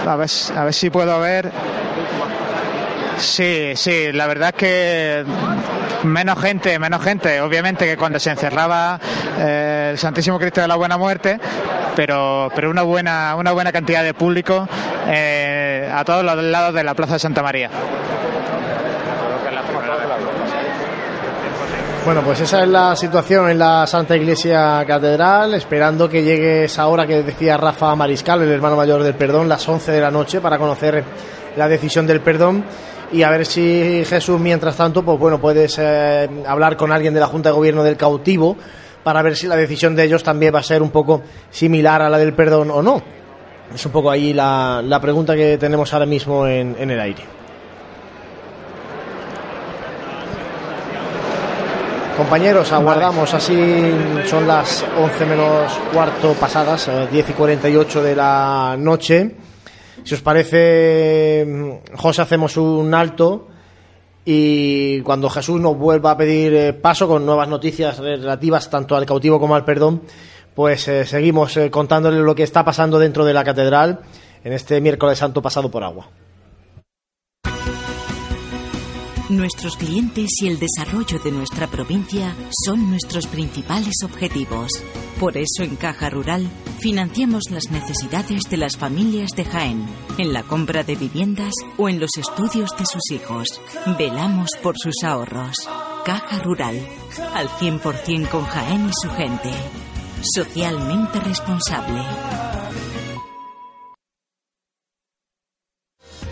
A 0.05 0.17
ver, 0.17 0.29
a 0.57 0.65
ver 0.65 0.75
si 0.75 0.91
puedo 0.91 1.21
ver. 1.21 1.49
Sí, 3.19 3.75
sí, 3.77 4.11
la 4.11 4.27
verdad 4.27 4.49
es 4.49 4.55
que 4.57 5.25
menos 6.03 6.37
gente, 6.41 6.77
menos 6.81 7.01
gente, 7.05 7.41
obviamente 7.41 7.87
que 7.87 7.97
cuando 7.97 8.19
se 8.19 8.31
encerraba 8.31 8.99
eh, 9.39 9.91
el 9.93 9.99
Santísimo 9.99 10.41
Cristo 10.41 10.61
de 10.61 10.67
la 10.67 10.75
Buena 10.75 10.99
Muerte, 10.99 11.39
pero, 11.95 12.51
pero 12.57 12.71
una 12.71 12.83
buena, 12.83 13.37
una 13.37 13.53
buena 13.53 13.71
cantidad 13.71 14.03
de 14.03 14.15
público 14.15 14.69
eh, 15.07 15.89
a 15.95 16.05
todos 16.05 16.25
los 16.25 16.43
lados 16.43 16.75
de 16.75 16.83
la 16.83 16.95
Plaza 16.95 17.13
de 17.13 17.19
Santa 17.21 17.41
María. 17.41 17.71
Bueno, 22.05 22.23
pues 22.25 22.41
esa 22.41 22.65
es 22.65 22.69
la 22.69 22.97
situación 22.97 23.49
en 23.49 23.61
la 23.61 23.87
Santa 23.87 24.17
Iglesia 24.17 24.85
Catedral, 24.85 25.55
esperando 25.55 26.09
que 26.09 26.25
llegue 26.25 26.65
esa 26.65 26.89
hora 26.89 27.07
que 27.07 27.23
decía 27.23 27.57
Rafa 27.57 27.95
Mariscal, 27.95 28.43
el 28.43 28.51
hermano 28.51 28.75
mayor 28.75 29.05
del 29.05 29.15
perdón, 29.15 29.49
las 29.49 29.69
11 29.69 29.93
de 29.93 30.01
la 30.01 30.11
noche, 30.11 30.41
para 30.41 30.59
conocer 30.59 31.05
la 31.57 31.69
decisión 31.69 32.05
del 32.05 32.21
perdón 32.21 32.65
y 33.13 33.23
a 33.23 33.31
ver 33.31 33.47
si 33.47 34.03
Jesús, 34.05 34.41
mientras 34.41 34.77
tanto, 34.77 35.05
pues 35.05 35.17
bueno, 35.17 35.41
puedes 35.41 35.79
eh, 35.79 36.29
hablar 36.45 36.77
con 36.77 36.91
alguien 36.91 37.15
de 37.15 37.21
la 37.21 37.27
Junta 37.27 37.51
de 37.51 37.55
Gobierno 37.55 37.85
del 37.85 37.97
cautivo 37.97 38.57
para 39.05 39.23
ver 39.23 39.37
si 39.37 39.47
la 39.47 39.57
decisión 39.57 39.95
de 39.95 40.03
ellos 40.03 40.25
también 40.25 40.53
va 40.53 40.59
a 40.59 40.65
ser 40.65 40.83
un 40.83 40.91
poco 40.91 41.23
similar 41.51 42.03
a 42.03 42.11
la 42.11 42.19
del 42.19 42.35
perdón 42.35 42.73
o 42.73 42.83
no. 42.83 43.01
Es 43.73 43.87
un 43.87 43.93
poco 43.93 44.11
ahí 44.11 44.33
la, 44.33 44.83
la 44.85 45.01
pregunta 45.01 45.37
que 45.37 45.57
tenemos 45.57 45.93
ahora 45.93 46.07
mismo 46.07 46.49
en, 46.49 46.75
en 46.79 46.91
el 46.91 47.01
aire. 47.01 47.42
Compañeros, 52.17 52.71
aguardamos, 52.73 53.33
así 53.35 53.55
son 54.27 54.47
las 54.47 54.85
11 54.99 55.27
menos 55.27 55.73
cuarto 55.93 56.35
pasadas, 56.35 56.89
eh, 56.89 57.09
10 57.11 57.31
y 57.31 57.33
48 57.33 58.03
de 58.03 58.15
la 58.15 58.77
noche. 58.79 59.37
Si 60.05 60.15
os 60.15 60.21
parece, 60.21 61.45
mm, 61.47 61.97
José, 61.97 62.23
hacemos 62.23 62.57
un 62.57 62.93
alto 62.95 63.49
y 64.25 65.01
cuando 65.01 65.29
Jesús 65.31 65.61
nos 65.61 65.77
vuelva 65.77 66.13
a 66.13 66.17
pedir 66.17 66.55
eh, 66.55 66.73
paso 66.73 67.09
con 67.09 67.27
nuevas 67.27 67.49
noticias 67.49 67.99
relativas 67.99 68.71
tanto 68.71 68.95
al 68.95 69.07
cautivo 69.07 69.41
como 69.41 69.55
al 69.55 69.65
perdón, 69.65 70.03
pues 70.55 70.87
eh, 70.89 71.05
seguimos 71.05 71.57
eh, 71.57 71.71
contándole 71.71 72.21
lo 72.21 72.35
que 72.35 72.43
está 72.43 72.65
pasando 72.65 72.99
dentro 72.99 73.25
de 73.25 73.35
la 73.35 73.43
catedral 73.43 74.01
en 74.45 74.53
este 74.53 74.81
miércoles 74.81 75.19
santo 75.19 75.43
pasado 75.43 75.71
por 75.71 75.83
agua. 75.83 76.09
Nuestros 79.33 79.79
clientes 79.79 80.29
y 80.43 80.49
el 80.49 80.59
desarrollo 80.59 81.19
de 81.19 81.33
nuestra 81.33 81.67
provincia 81.67 82.37
son 82.67 82.91
nuestros 82.91 83.27
principales 83.27 83.95
objetivos. 84.05 84.71
Por 85.19 85.39
eso 85.39 85.63
en 85.63 85.77
Caja 85.77 86.11
Rural 86.11 86.47
financiamos 86.81 87.45
las 87.51 87.71
necesidades 87.71 88.43
de 88.51 88.59
las 88.59 88.77
familias 88.77 89.31
de 89.31 89.47
Jaén, 89.47 89.87
en 90.19 90.35
la 90.35 90.43
compra 90.43 90.85
de 90.85 90.97
viviendas 90.97 91.55
o 91.79 91.89
en 91.89 91.99
los 91.99 92.11
estudios 92.19 92.77
de 92.77 92.85
sus 92.85 93.11
hijos. 93.11 93.49
Velamos 93.99 94.51
por 94.63 94.77
sus 94.77 95.03
ahorros. 95.03 95.57
Caja 96.05 96.39
Rural, 96.41 96.87
al 97.33 97.49
100% 97.49 98.29
con 98.29 98.45
Jaén 98.45 98.87
y 98.87 98.93
su 99.01 99.09
gente. 99.13 99.51
Socialmente 100.35 101.21
responsable. 101.21 102.03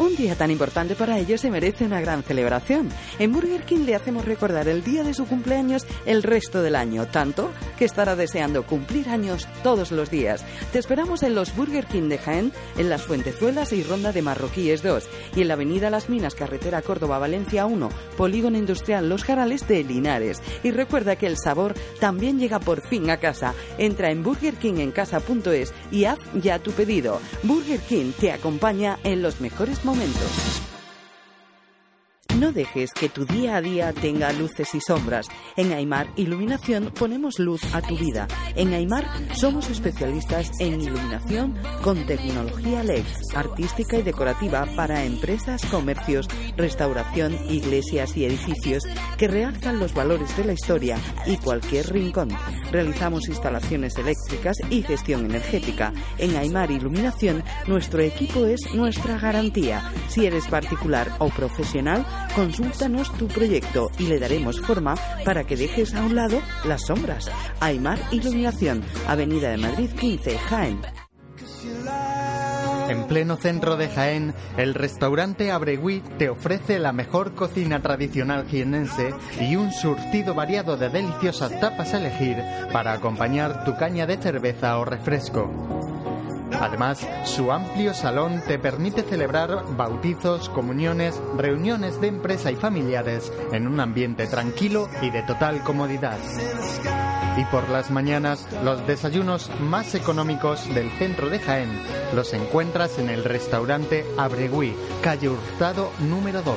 Un 0.01 0.16
día 0.16 0.35
tan 0.35 0.51
importante 0.51 0.94
para 0.94 1.18
ellos 1.18 1.43
se 1.43 1.51
merece 1.51 1.85
una 1.85 2.01
gran 2.01 2.22
celebración. 2.22 2.89
En 3.18 3.32
Burger 3.32 3.66
King 3.66 3.85
le 3.85 3.94
hacemos 3.94 4.24
recordar 4.24 4.66
el 4.66 4.82
día 4.82 5.05
de 5.05 5.12
su 5.12 5.27
cumpleaños 5.27 5.86
el 6.06 6.22
resto 6.22 6.62
del 6.62 6.74
año, 6.74 7.06
tanto 7.06 7.51
que 7.78 7.85
estará 7.85 8.16
deseando 8.16 8.64
cumplir 8.64 9.10
años 9.10 9.47
todos 9.62 9.93
los 9.93 10.10
días. 10.10 10.43
Te 10.72 10.78
esperamos 10.78 11.22
en 11.22 11.35
los 11.35 11.55
Burger 11.55 11.85
King 11.85 12.09
de 12.09 12.16
Jaén, 12.16 12.51
en 12.78 12.89
las 12.89 13.02
Fuentezuelas 13.02 13.74
y 13.74 13.82
Ronda 13.82 14.10
de 14.12 14.22
Marroquíes 14.22 14.82
2 14.82 15.06
y 15.36 15.43
en 15.43 15.48
la 15.48 15.55
Avenida 15.55 15.90
Las 15.90 16.09
Minas, 16.09 16.35
Carretera 16.35 16.81
Córdoba-Valencia 16.81 17.66
1, 17.66 17.90
Polígono 18.16 18.56
Industrial 18.56 19.06
Los 19.06 19.22
Jarales 19.22 19.68
de 19.68 19.85
Linares. 19.85 20.40
Y 20.62 20.70
recuerda 20.70 21.16
que 21.16 21.27
el 21.27 21.36
sabor 21.36 21.74
también 22.01 22.39
llega 22.39 22.59
por 22.59 22.81
fin 22.89 23.10
a 23.10 23.18
casa. 23.18 23.52
Entra 23.77 24.10
en 24.10 24.22
burgerkingencasa.es 24.22 25.74
y 25.90 26.06
haz 26.06 26.18
ya 26.32 26.59
tu 26.59 26.70
pedido. 26.70 27.20
Burger 27.43 27.81
King 27.81 28.12
te 28.18 28.32
acompaña 28.32 28.98
en 29.05 29.20
los 29.20 29.43
mejores 29.43 29.85
momentos 29.85 29.90
momentos. 29.91 30.70
No 32.41 32.53
dejes 32.53 32.93
que 32.95 33.11
tu 33.11 33.27
día 33.27 33.57
a 33.57 33.61
día 33.61 33.93
tenga 33.93 34.33
luces 34.33 34.75
y 34.75 34.81
sombras. 34.81 35.29
En 35.59 35.73
Aymar 35.73 36.09
Iluminación 36.17 36.91
ponemos 36.99 37.39
luz 37.39 37.61
a 37.75 37.83
tu 37.83 37.99
vida. 37.99 38.27
En 38.57 38.73
Aymar 38.73 39.05
somos 39.35 39.69
especialistas 39.69 40.51
en 40.59 40.81
iluminación 40.81 41.59
con 41.83 42.07
tecnología 42.07 42.83
LED, 42.83 43.05
artística 43.35 43.99
y 43.99 44.03
decorativa 44.03 44.67
para 44.75 45.05
empresas, 45.05 45.67
comercios, 45.67 46.29
restauración, 46.57 47.37
iglesias 47.51 48.17
y 48.17 48.25
edificios 48.25 48.85
que 49.19 49.29
realzan 49.29 49.79
los 49.79 49.93
valores 49.93 50.35
de 50.39 50.47
la 50.47 50.55
historia 50.55 50.97
y 51.27 51.37
cualquier 51.37 51.93
rincón. 51.93 52.31
Realizamos 52.73 53.29
instalaciones 53.29 53.99
eléctricas 53.99 54.57
y 54.71 54.81
gestión 54.81 55.27
energética. 55.27 55.93
En 56.17 56.35
Aymar 56.37 56.71
Iluminación 56.71 57.45
nuestro 57.67 58.01
equipo 58.01 58.47
es 58.47 58.61
nuestra 58.73 59.19
garantía. 59.19 59.93
Si 60.09 60.25
eres 60.25 60.47
particular 60.47 61.12
o 61.19 61.29
profesional, 61.29 62.07
consúltanos 62.35 63.12
tu 63.16 63.28
proyecto 63.28 63.90
y 63.98 64.07
le 64.07 64.19
daremos 64.19 64.61
forma 64.61 64.94
para 65.24 65.44
que 65.44 65.57
dejes 65.57 65.94
a 65.94 66.02
un 66.02 66.15
lado 66.15 66.40
las 66.65 66.86
sombras. 66.86 67.31
Aymar 67.61 67.98
Iluminación, 68.11 68.82
Avenida 69.07 69.51
de 69.51 69.57
Madrid 69.57 69.90
15, 69.98 70.39
Jaén. 70.39 70.81
En 72.89 73.07
pleno 73.07 73.36
centro 73.36 73.77
de 73.77 73.89
Jaén, 73.89 74.35
el 74.57 74.74
restaurante 74.74 75.52
Abregui 75.52 76.02
te 76.19 76.28
ofrece 76.28 76.81
la 76.81 76.93
mejor 76.93 77.36
cocina 77.36 77.81
tradicional 77.81 78.48
jienense 78.48 79.15
y 79.40 79.55
un 79.55 79.70
surtido 79.70 80.35
variado 80.35 80.77
de 80.77 80.89
deliciosas 80.89 81.61
tapas 81.61 81.94
a 81.94 81.98
elegir 81.98 82.36
para 82.73 82.93
acompañar 82.93 83.65
tu 83.65 83.77
caña 83.77 84.07
de 84.07 84.16
cerveza 84.16 84.77
o 84.78 84.85
refresco. 84.85 85.90
Además, 86.61 87.07
su 87.24 87.51
amplio 87.51 87.95
salón 87.95 88.43
te 88.47 88.59
permite 88.59 89.03
celebrar 89.03 89.65
bautizos, 89.77 90.49
comuniones, 90.49 91.20
reuniones 91.37 92.01
de 92.01 92.09
empresa 92.09 92.51
y 92.51 92.57
familiares 92.57 93.32
en 93.53 93.66
un 93.66 93.81
ambiente 93.81 94.27
tranquilo 94.27 94.89
y 95.03 95.11
de 95.11 95.23
total 95.23 95.62
comodidad. 95.62 96.19
Y 97.37 97.45
por 97.47 97.69
las 97.70 97.91
mañanas, 97.91 98.47
los 98.62 98.87
desayunos 98.87 99.51
más 99.61 99.95
económicos 99.95 100.73
del 100.74 100.91
centro 100.99 101.31
de 101.31 101.39
Jaén 101.39 101.81
los 102.15 102.32
encuentras 102.32 102.99
en 102.99 103.09
el 103.09 103.24
restaurante 103.24 104.05
Abregui, 104.16 104.74
calle 105.03 105.28
Hurtado 105.28 105.93
número 106.01 106.43
2. 106.43 106.57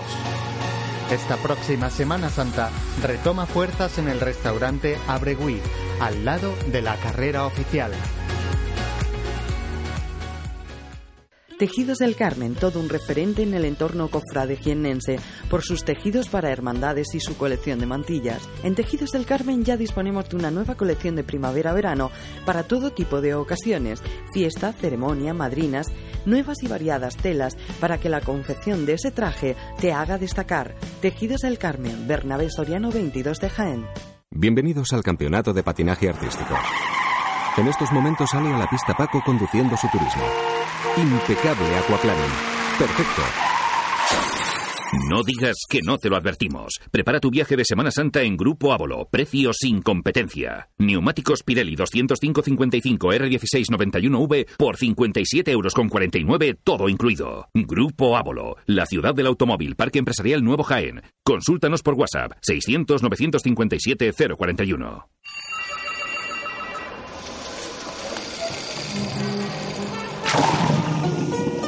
Esta 1.12 1.38
próxima 1.38 1.90
Semana 1.90 2.30
Santa 2.30 2.70
retoma 3.04 3.46
fuerzas 3.46 3.98
en 3.98 4.10
el 4.10 4.20
restaurante 4.20 4.98
Abregui, 5.08 5.62
al 6.00 6.26
lado 6.26 6.54
de 6.68 6.82
la 6.82 6.96
carrera 6.96 7.46
oficial. 7.46 7.92
Tejidos 11.64 12.00
del 12.00 12.18
Carmen, 12.18 12.56
todo 12.56 12.82
un 12.82 12.90
referente 12.90 13.42
en 13.42 13.54
el 13.54 13.64
entorno 13.64 14.10
cofrade 14.10 14.58
jiennense 14.58 15.18
por 15.50 15.62
sus 15.62 15.86
tejidos 15.86 16.28
para 16.28 16.52
hermandades 16.52 17.16
y 17.16 17.22
su 17.22 17.38
colección 17.38 17.80
de 17.80 17.86
mantillas. 17.86 18.50
En 18.64 18.76
Tejidos 18.76 19.12
del 19.12 19.26
Carmen 19.26 19.64
ya 19.64 19.78
disponemos 19.78 20.28
de 20.28 20.36
una 20.36 20.52
nueva 20.52 20.76
colección 20.76 21.16
de 21.16 21.24
primavera-verano 21.24 22.12
para 22.46 22.64
todo 22.64 22.92
tipo 22.92 23.22
de 23.22 23.36
ocasiones, 23.36 24.04
fiesta, 24.34 24.74
ceremonia, 24.74 25.34
madrinas, 25.34 25.88
nuevas 26.26 26.62
y 26.64 26.68
variadas 26.68 27.16
telas 27.16 27.56
para 27.80 27.98
que 27.98 28.10
la 28.10 28.20
confección 28.20 28.86
de 28.86 28.96
ese 28.96 29.12
traje 29.12 29.56
te 29.80 29.94
haga 29.94 30.18
destacar. 30.18 30.76
Tejidos 31.00 31.44
del 31.44 31.60
Carmen, 31.60 32.10
Bernabé 32.10 32.50
Soriano 32.50 32.92
22 32.92 33.40
de 33.40 33.50
Jaén. 33.50 33.86
Bienvenidos 34.30 34.92
al 34.92 35.02
Campeonato 35.02 35.54
de 35.54 35.64
Patinaje 35.64 36.10
Artístico. 36.10 36.56
En 37.56 37.68
estos 37.68 37.92
momentos 37.92 38.32
sale 38.32 38.52
a 38.52 38.58
la 38.58 38.68
pista 38.68 38.96
Paco 38.96 39.22
conduciendo 39.24 39.78
su 39.78 39.88
turismo. 39.90 40.24
Impecable 40.98 41.76
aquaplaning. 41.76 42.32
Perfecto. 42.80 43.22
No 45.10 45.22
digas 45.24 45.58
que 45.70 45.82
no 45.86 46.00
te 46.00 46.10
lo 46.10 46.16
advertimos. 46.16 46.80
Prepara 46.90 47.20
tu 47.20 47.30
viaje 47.30 47.56
de 47.56 47.64
Semana 47.64 47.92
Santa 47.92 48.24
en 48.24 48.38
Grupo 48.38 48.74
Ávolo. 48.74 49.08
Precio 49.12 49.54
sin 49.54 49.84
competencia. 49.84 50.72
Neumáticos 50.80 51.44
Pirelli 51.44 51.76
205-55 51.76 52.98
R1691V 52.98 54.48
por 54.58 54.78
57 54.78 55.52
euros 55.52 55.76
con 55.76 55.90
49, 55.90 56.58
todo 56.64 56.90
incluido. 56.90 57.50
Grupo 57.54 58.18
Ávolo, 58.18 58.58
la 58.66 58.88
ciudad 58.88 59.14
del 59.14 59.28
automóvil, 59.28 59.76
Parque 59.76 60.00
Empresarial 60.00 60.44
Nuevo 60.44 60.64
Jaén. 60.64 61.04
Consúltanos 61.24 61.84
por 61.84 61.94
WhatsApp 61.94 62.32
600-957-041. 62.42 65.04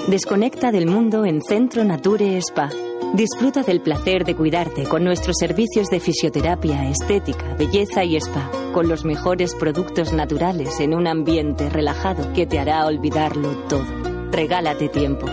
Desconecta 0.07 0.72
del 0.72 0.86
mundo 0.86 1.26
en 1.26 1.41
Centro 1.41 1.84
Nature 1.84 2.38
Spa. 2.38 2.69
Disfruta 3.15 3.64
del 3.64 3.82
placer 3.82 4.23
de 4.23 4.36
cuidarte 4.36 4.84
con 4.84 5.03
nuestros 5.03 5.36
servicios 5.40 5.90
de 5.90 5.99
fisioterapia, 5.99 6.88
estética, 6.88 7.56
belleza 7.56 8.03
y 8.03 8.15
spa, 8.18 8.52
con 8.72 8.88
los 8.88 9.03
mejores 9.03 9.56
productos 9.56 10.14
naturales 10.14 10.80
en 10.80 10.94
un 10.94 11.07
ambiente 11.07 11.72
relajado 11.72 12.32
que 12.34 12.45
te 12.45 12.60
hará 12.60 12.86
olvidarlo 12.86 13.49
todo. 13.68 13.88
Regálate 14.32 14.90
tiempo. 14.90 15.26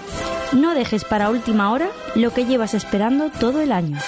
No 0.53 0.75
dejes 0.75 1.05
para 1.05 1.31
última 1.31 1.73
hora 1.73 1.91
lo 2.15 2.33
que 2.33 2.45
llevas 2.45 2.75
esperando 2.75 3.31
todo 3.31 3.61
el 3.61 3.73
año. 3.73 3.99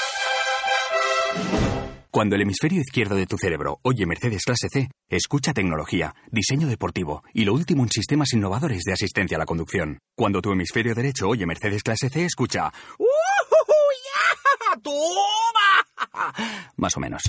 Cuando 2.10 2.36
el 2.36 2.42
hemisferio 2.42 2.80
izquierdo 2.80 3.16
de 3.16 3.26
tu 3.26 3.36
cerebro 3.36 3.80
oye 3.82 4.06
Mercedes 4.06 4.44
clase 4.44 4.68
C, 4.68 4.88
escucha 5.08 5.52
tecnología, 5.52 6.14
diseño 6.30 6.68
deportivo 6.68 7.24
y 7.32 7.44
lo 7.44 7.54
último 7.54 7.82
en 7.82 7.90
sistemas 7.90 8.32
innovadores 8.34 8.82
de 8.84 8.92
asistencia 8.92 9.36
a 9.36 9.40
la 9.40 9.46
conducción. 9.46 9.98
Cuando 10.14 10.40
tu 10.40 10.52
hemisferio 10.52 10.94
derecho 10.94 11.28
oye 11.28 11.44
Mercedes 11.44 11.82
clase 11.82 12.10
C, 12.10 12.24
escucha 12.24 12.72
¡Toma! 14.82 16.32
más 16.76 16.96
o 16.96 17.00
menos. 17.00 17.22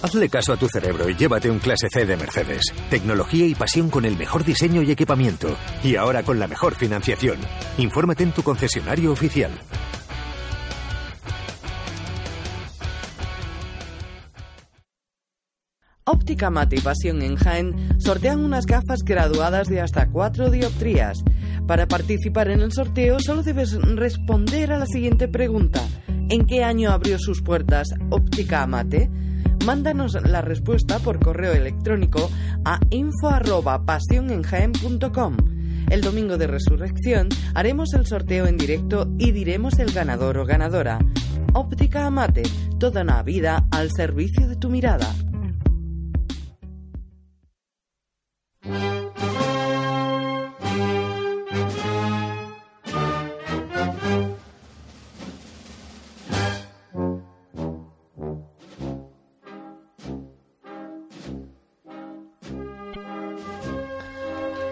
Hazle 0.00 0.28
caso 0.28 0.52
a 0.52 0.56
tu 0.56 0.68
cerebro 0.68 1.08
y 1.08 1.16
llévate 1.16 1.50
un 1.50 1.58
clase 1.58 1.88
C 1.92 2.06
de 2.06 2.16
Mercedes. 2.16 2.72
Tecnología 2.88 3.46
y 3.46 3.56
pasión 3.56 3.90
con 3.90 4.04
el 4.04 4.16
mejor 4.16 4.44
diseño 4.44 4.80
y 4.82 4.92
equipamiento. 4.92 5.56
Y 5.82 5.96
ahora 5.96 6.22
con 6.22 6.38
la 6.38 6.46
mejor 6.46 6.76
financiación. 6.76 7.38
Infórmate 7.78 8.22
en 8.22 8.30
tu 8.30 8.44
concesionario 8.44 9.10
oficial. 9.10 9.50
Óptica 16.04 16.48
Mate 16.48 16.76
y 16.76 16.80
Pasión 16.80 17.20
en 17.20 17.34
Jaén 17.34 18.00
sortean 18.00 18.38
unas 18.38 18.66
gafas 18.66 19.02
graduadas 19.04 19.66
de 19.66 19.80
hasta 19.80 20.08
4 20.08 20.50
dioptrías. 20.50 21.24
Para 21.66 21.86
participar 21.86 22.50
en 22.50 22.60
el 22.60 22.72
sorteo 22.72 23.18
solo 23.18 23.42
debes 23.42 23.74
responder 23.74 24.72
a 24.72 24.78
la 24.78 24.86
siguiente 24.86 25.26
pregunta. 25.26 25.82
¿En 26.30 26.46
qué 26.46 26.62
año 26.62 26.92
abrió 26.92 27.18
sus 27.18 27.42
puertas 27.42 27.88
Óptica 28.10 28.62
Amate? 28.62 29.10
Mándanos 29.64 30.18
la 30.24 30.42
respuesta 30.42 30.98
por 30.98 31.20
correo 31.20 31.52
electrónico 31.52 32.28
a 32.64 32.80
info@pasionenjaen.com. 32.90 35.36
El 35.90 36.00
domingo 36.02 36.36
de 36.36 36.46
resurrección 36.46 37.30
haremos 37.54 37.94
el 37.94 38.06
sorteo 38.06 38.46
en 38.46 38.58
directo 38.58 39.08
y 39.18 39.32
diremos 39.32 39.78
el 39.78 39.90
ganador 39.92 40.36
o 40.38 40.44
ganadora. 40.44 40.98
Óptica 41.54 42.06
Amate, 42.06 42.42
toda 42.78 43.02
una 43.02 43.22
vida 43.22 43.66
al 43.70 43.90
servicio 43.90 44.48
de 44.48 44.56
tu 44.56 44.68
mirada. 44.68 45.14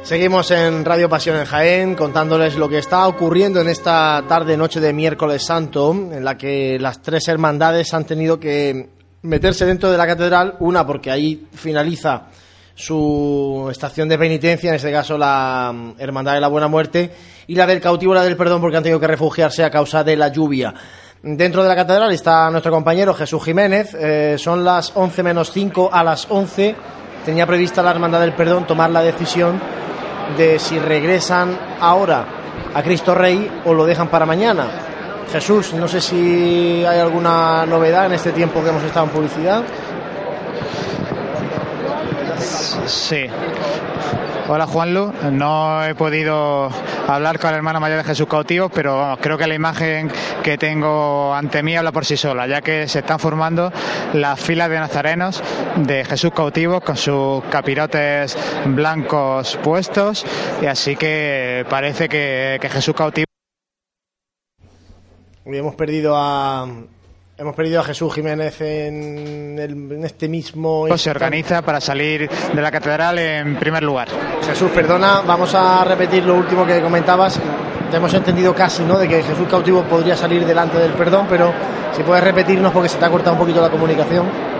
Seguimos 0.06 0.52
en 0.52 0.84
Radio 0.84 1.08
Pasión 1.08 1.36
en 1.36 1.46
Jaén 1.46 1.96
contándoles 1.96 2.54
lo 2.54 2.68
que 2.68 2.78
está 2.78 3.08
ocurriendo 3.08 3.60
en 3.60 3.66
esta 3.66 4.22
tarde 4.28 4.56
noche 4.56 4.78
de 4.78 4.92
miércoles 4.92 5.42
santo 5.42 5.90
en 5.90 6.24
la 6.24 6.38
que 6.38 6.78
las 6.78 7.02
tres 7.02 7.26
hermandades 7.26 7.92
han 7.92 8.04
tenido 8.04 8.38
que 8.38 8.88
meterse 9.22 9.66
dentro 9.66 9.90
de 9.90 9.98
la 9.98 10.06
catedral, 10.06 10.54
una 10.60 10.86
porque 10.86 11.10
ahí 11.10 11.48
finaliza 11.52 12.28
su 12.76 13.66
estación 13.68 14.08
de 14.08 14.16
penitencia, 14.16 14.68
en 14.68 14.76
este 14.76 14.92
caso 14.92 15.18
la 15.18 15.72
mm, 15.74 15.94
Hermandad 15.98 16.34
de 16.34 16.40
la 16.40 16.46
Buena 16.46 16.68
Muerte, 16.68 17.10
y 17.48 17.56
la 17.56 17.66
del 17.66 17.80
cautivo, 17.80 18.14
la 18.14 18.22
del 18.22 18.36
perdón, 18.36 18.60
porque 18.60 18.76
han 18.76 18.84
tenido 18.84 19.00
que 19.00 19.08
refugiarse 19.08 19.64
a 19.64 19.70
causa 19.70 20.04
de 20.04 20.14
la 20.14 20.28
lluvia. 20.28 20.72
Dentro 21.20 21.64
de 21.64 21.68
la 21.68 21.74
catedral 21.74 22.12
está 22.12 22.48
nuestro 22.52 22.70
compañero 22.70 23.12
Jesús 23.12 23.42
Jiménez, 23.42 23.92
eh, 23.94 24.36
son 24.38 24.64
las 24.64 24.92
11 24.94 25.24
menos 25.24 25.50
5 25.50 25.90
a 25.92 26.04
las 26.04 26.30
11, 26.30 26.76
tenía 27.24 27.44
prevista 27.44 27.82
la 27.82 27.90
Hermandad 27.90 28.20
del 28.20 28.34
Perdón 28.34 28.68
tomar 28.68 28.90
la 28.90 29.02
decisión 29.02 29.60
de 30.36 30.58
si 30.58 30.78
regresan 30.78 31.58
ahora 31.80 32.24
a 32.74 32.82
Cristo 32.82 33.14
Rey 33.14 33.50
o 33.64 33.72
lo 33.72 33.84
dejan 33.84 34.08
para 34.08 34.26
mañana. 34.26 34.66
Jesús, 35.32 35.72
no 35.72 35.88
sé 35.88 36.00
si 36.00 36.84
hay 36.84 36.98
alguna 37.00 37.66
novedad 37.66 38.06
en 38.06 38.12
este 38.12 38.32
tiempo 38.32 38.62
que 38.62 38.70
hemos 38.70 38.82
estado 38.82 39.06
en 39.06 39.12
publicidad. 39.12 39.62
Sí. 42.86 43.26
Hola 44.48 44.64
Juanlu, 44.68 45.12
no 45.32 45.84
he 45.84 45.96
podido 45.96 46.70
hablar 47.08 47.40
con 47.40 47.50
la 47.50 47.56
hermana 47.56 47.80
mayor 47.80 47.98
de 47.98 48.04
Jesús 48.04 48.28
Cautivo, 48.28 48.68
pero 48.68 48.96
vamos, 48.96 49.18
creo 49.20 49.36
que 49.36 49.48
la 49.48 49.54
imagen 49.56 50.08
que 50.44 50.56
tengo 50.56 51.34
ante 51.34 51.64
mí 51.64 51.76
habla 51.76 51.90
por 51.90 52.04
sí 52.04 52.16
sola, 52.16 52.46
ya 52.46 52.62
que 52.62 52.86
se 52.86 53.00
están 53.00 53.18
formando 53.18 53.72
las 54.12 54.38
filas 54.38 54.70
de 54.70 54.78
nazarenos 54.78 55.42
de 55.78 56.04
Jesús 56.04 56.30
Cautivo 56.32 56.80
con 56.80 56.96
sus 56.96 57.42
capirotes 57.50 58.38
blancos 58.66 59.58
puestos, 59.64 60.24
y 60.62 60.66
así 60.66 60.94
que 60.94 61.66
parece 61.68 62.08
que, 62.08 62.58
que 62.60 62.68
Jesús 62.68 62.94
Cautivo 62.94 63.26
Hoy 65.44 65.58
hemos 65.58 65.74
perdido 65.74 66.16
a 66.16 66.68
hemos 67.38 67.54
perdido 67.54 67.80
a 67.80 67.84
Jesús 67.84 68.14
Jiménez 68.14 68.60
en, 68.60 69.58
el- 69.58 69.92
en 69.92 70.04
este 70.04 70.28
mismo 70.28 70.86
se 70.96 71.10
organiza 71.10 71.62
para 71.62 71.80
salir 71.80 72.28
de 72.30 72.62
la 72.62 72.70
catedral 72.70 73.18
en 73.18 73.56
primer 73.56 73.82
lugar. 73.82 74.08
Jesús, 74.46 74.70
perdona, 74.74 75.20
vamos 75.26 75.54
a 75.54 75.84
repetir 75.84 76.24
lo 76.24 76.34
último 76.34 76.64
que 76.66 76.80
comentabas. 76.80 77.38
Te 77.90 77.98
hemos 77.98 78.12
entendido 78.14 78.54
casi, 78.54 78.82
¿no? 78.82 78.98
De 78.98 79.06
que 79.08 79.22
Jesús 79.22 79.46
cautivo 79.48 79.82
podría 79.84 80.16
salir 80.16 80.44
delante 80.44 80.78
del 80.78 80.92
perdón, 80.92 81.26
pero 81.28 81.52
si 81.94 82.02
puedes 82.02 82.24
repetirnos 82.24 82.72
porque 82.72 82.88
se 82.88 82.98
te 82.98 83.04
ha 83.04 83.10
cortado 83.10 83.34
un 83.34 83.38
poquito 83.40 83.60
la 83.60 83.70
comunicación. 83.70 84.55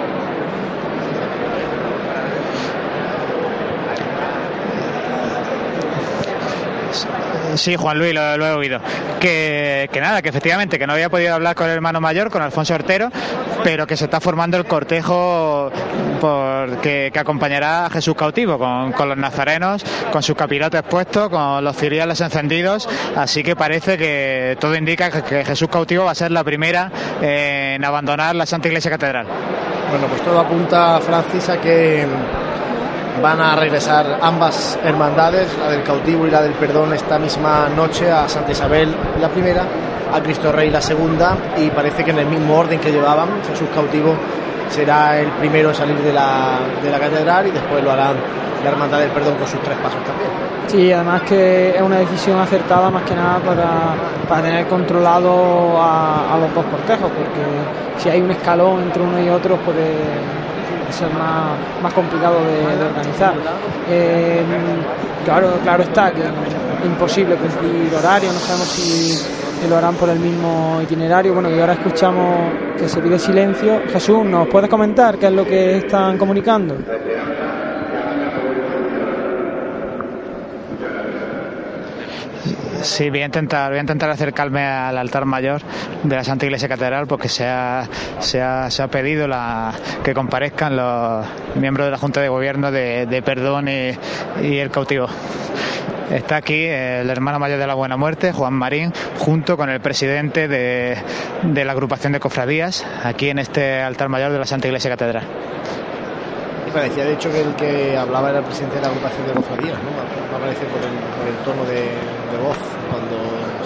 Sí, 7.56 7.76
Juan 7.76 7.98
Luis, 7.98 8.14
lo, 8.14 8.20
he 8.20 8.52
oído. 8.52 8.80
Que, 9.20 9.88
nada, 10.00 10.22
que 10.22 10.28
efectivamente, 10.28 10.78
que 10.78 10.86
no 10.86 10.92
había 10.92 11.08
podido 11.08 11.34
hablar 11.34 11.54
con 11.54 11.66
el 11.66 11.72
hermano 11.72 12.00
mayor, 12.00 12.30
con 12.30 12.42
Alfonso 12.42 12.74
Ortero, 12.74 13.10
pero 13.64 13.86
que 13.86 13.96
se 13.96 14.04
está 14.04 14.20
formando 14.20 14.56
el 14.56 14.66
cortejo 14.66 15.70
que, 16.82 17.12
acompañará 17.16 17.86
a 17.86 17.90
Jesús 17.90 18.14
cautivo, 18.14 18.58
con, 18.58 18.92
con, 18.92 19.08
los 19.08 19.16
nazarenos, 19.18 19.84
con 20.12 20.22
sus 20.22 20.36
capirotes 20.36 20.82
puestos, 20.82 21.28
con 21.28 21.64
los 21.64 21.76
ciriales 21.76 22.20
encendidos, 22.20 22.88
así 23.16 23.42
que 23.42 23.56
parece 23.56 23.96
que 23.96 24.56
todo 24.60 24.76
indica 24.76 25.10
que, 25.10 25.22
que 25.22 25.44
Jesús 25.44 25.68
cautivo 25.68 26.04
va 26.04 26.12
a 26.12 26.14
ser 26.14 26.30
la 26.30 26.44
primera 26.44 26.90
en 27.20 27.84
abandonar 27.84 28.34
la 28.36 28.46
Santa 28.46 28.68
Iglesia 28.68 28.90
Catedral. 28.90 29.26
Bueno, 29.90 30.06
pues 30.08 30.22
todo 30.22 30.40
apunta, 30.40 31.00
Francis, 31.00 31.48
a 31.48 31.60
que 31.60 32.04
van 33.22 33.40
a 33.40 33.56
regresar 33.56 34.18
ambas 34.20 34.78
hermandades, 34.84 35.48
la 35.58 35.70
del 35.70 35.82
cautivo 35.82 36.26
y 36.26 36.30
la 36.30 36.42
del 36.42 36.52
perdón, 36.52 36.92
esta 36.92 37.18
misma 37.18 37.68
noche 37.68 38.10
a 38.10 38.28
Santa 38.28 38.52
Isabel 38.52 38.94
la 39.20 39.28
primera, 39.28 39.64
a 40.12 40.20
Cristo 40.20 40.52
Rey 40.52 40.70
la 40.70 40.80
segunda 40.80 41.36
y 41.56 41.70
parece 41.70 42.04
que 42.04 42.10
en 42.10 42.18
el 42.18 42.26
mismo 42.26 42.56
orden 42.56 42.78
que 42.80 42.90
llevaban, 42.90 43.28
Jesús 43.48 43.68
cautivo 43.74 44.14
será 44.68 45.18
el 45.20 45.28
primero 45.32 45.70
en 45.70 45.74
salir 45.74 45.98
de 45.98 46.12
la, 46.12 46.58
de 46.82 46.90
la 46.90 46.98
catedral 46.98 47.46
y 47.46 47.50
después 47.50 47.82
lo 47.82 47.92
harán 47.92 48.16
la 48.64 48.70
hermandad 48.70 48.98
del 48.98 49.10
perdón 49.10 49.36
con 49.36 49.46
sus 49.46 49.60
tres 49.60 49.76
pasos 49.78 50.02
también. 50.04 50.30
Sí, 50.66 50.92
además 50.92 51.22
que 51.22 51.70
es 51.76 51.80
una 51.82 51.98
decisión 51.98 52.40
acertada 52.40 52.90
más 52.90 53.04
que 53.04 53.14
nada 53.14 53.38
para, 53.38 53.94
para 54.28 54.42
tener 54.42 54.66
controlado 54.66 55.80
a, 55.80 56.34
a 56.34 56.38
los 56.38 56.52
dos 56.52 56.64
cortejos, 56.66 57.10
porque 57.12 58.02
si 58.02 58.08
hay 58.08 58.20
un 58.20 58.30
escalón 58.32 58.82
entre 58.82 59.02
uno 59.02 59.20
y 59.20 59.28
otro 59.28 59.56
puede 59.58 59.94
ser 60.90 61.10
más, 61.12 61.58
más 61.82 61.92
complicado 61.92 62.36
de, 62.44 62.84
organizar. 62.84 63.34
Eh, 63.88 64.44
claro, 65.24 65.58
claro 65.62 65.82
está 65.82 66.12
que 66.12 66.20
es 66.22 66.28
imposible 66.84 67.36
cumplir 67.36 67.94
horario, 67.94 68.32
no 68.32 68.38
sabemos 68.38 68.68
si 68.68 69.68
lo 69.68 69.76
harán 69.76 69.94
por 69.94 70.08
el 70.08 70.18
mismo 70.18 70.80
itinerario. 70.82 71.34
Bueno, 71.34 71.50
y 71.50 71.58
ahora 71.58 71.74
escuchamos 71.74 72.52
que 72.78 72.88
se 72.88 73.00
pide 73.00 73.18
silencio. 73.18 73.82
Jesús, 73.88 74.24
¿nos 74.24 74.46
puedes 74.48 74.68
comentar 74.68 75.18
qué 75.18 75.26
es 75.26 75.32
lo 75.32 75.44
que 75.44 75.78
están 75.78 76.18
comunicando? 76.18 76.76
Sí, 82.86 83.10
voy 83.10 83.20
a 83.20 83.24
intentar, 83.26 83.70
voy 83.70 83.78
a 83.78 83.80
intentar 83.80 84.08
acercarme 84.10 84.64
al 84.64 84.96
altar 84.96 85.24
mayor 85.24 85.60
de 86.04 86.14
la 86.14 86.22
Santa 86.22 86.46
Iglesia 86.46 86.68
Catedral 86.68 87.08
porque 87.08 87.28
se 87.28 87.44
ha, 87.44 87.88
se 88.20 88.40
ha, 88.40 88.70
se 88.70 88.80
ha 88.80 88.86
pedido 88.86 89.26
que 90.04 90.14
comparezcan 90.14 90.76
los 90.76 91.26
miembros 91.56 91.88
de 91.88 91.90
la 91.90 91.98
Junta 91.98 92.20
de 92.20 92.28
Gobierno 92.28 92.70
de, 92.70 93.22
Perdón 93.24 93.68
y, 93.68 93.96
el 94.40 94.70
cautivo. 94.70 95.08
Está 96.10 96.36
aquí 96.36 96.64
el 96.64 97.10
hermano 97.10 97.40
mayor 97.40 97.58
de 97.58 97.66
la 97.66 97.74
Buena 97.74 97.96
Muerte, 97.96 98.32
Juan 98.32 98.54
Marín, 98.54 98.92
junto 99.18 99.56
con 99.56 99.68
el 99.68 99.80
presidente 99.80 100.46
de, 100.46 100.96
de 101.42 101.64
la 101.64 101.72
agrupación 101.72 102.12
de 102.12 102.20
cofradías, 102.20 102.86
aquí 103.02 103.30
en 103.30 103.40
este 103.40 103.82
altar 103.82 104.08
mayor 104.08 104.30
de 104.30 104.38
la 104.38 104.46
Santa 104.46 104.68
Iglesia 104.68 104.90
Catedral. 104.90 105.24
Parecía 106.72 107.04
de 107.04 107.14
hecho 107.14 107.32
que 107.32 107.40
el 107.40 107.54
que 107.56 107.96
hablaba 107.96 108.30
era 108.30 108.38
el 108.38 108.44
presidente 108.44 108.76
de 108.76 108.82
la 108.82 108.88
agrupación 108.88 109.26
de 109.26 109.32
cofradías, 109.32 109.78
¿no? 109.82 110.25
Parece 110.46 110.66
por 110.66 110.80
el, 110.80 110.94
por 111.18 111.26
el 111.26 111.36
tono 111.42 111.64
de, 111.64 111.74
de, 111.74 112.38
voz, 112.40 112.56
cuando 112.88 113.16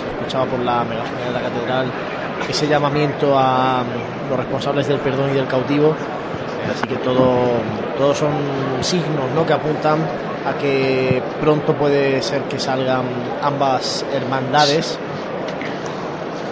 se 0.00 0.06
escuchaba 0.16 0.46
por 0.46 0.60
la 0.60 0.82
megafonía 0.82 1.26
de 1.26 1.32
la 1.32 1.42
catedral 1.42 1.92
ese 2.48 2.66
llamamiento 2.66 3.38
a 3.38 3.82
los 4.30 4.38
responsables 4.38 4.88
del 4.88 4.96
perdón 5.00 5.28
y 5.28 5.34
del 5.34 5.46
cautivo. 5.46 5.94
Así 6.72 6.88
que 6.88 6.96
todo, 6.96 7.48
todo 7.98 8.14
son 8.14 8.32
signos 8.80 9.30
¿no? 9.34 9.44
que 9.44 9.52
apuntan 9.52 9.98
a 10.46 10.56
que 10.56 11.22
pronto 11.38 11.74
puede 11.74 12.22
ser 12.22 12.44
que 12.44 12.58
salgan 12.58 13.04
ambas 13.42 14.06
hermandades 14.14 14.98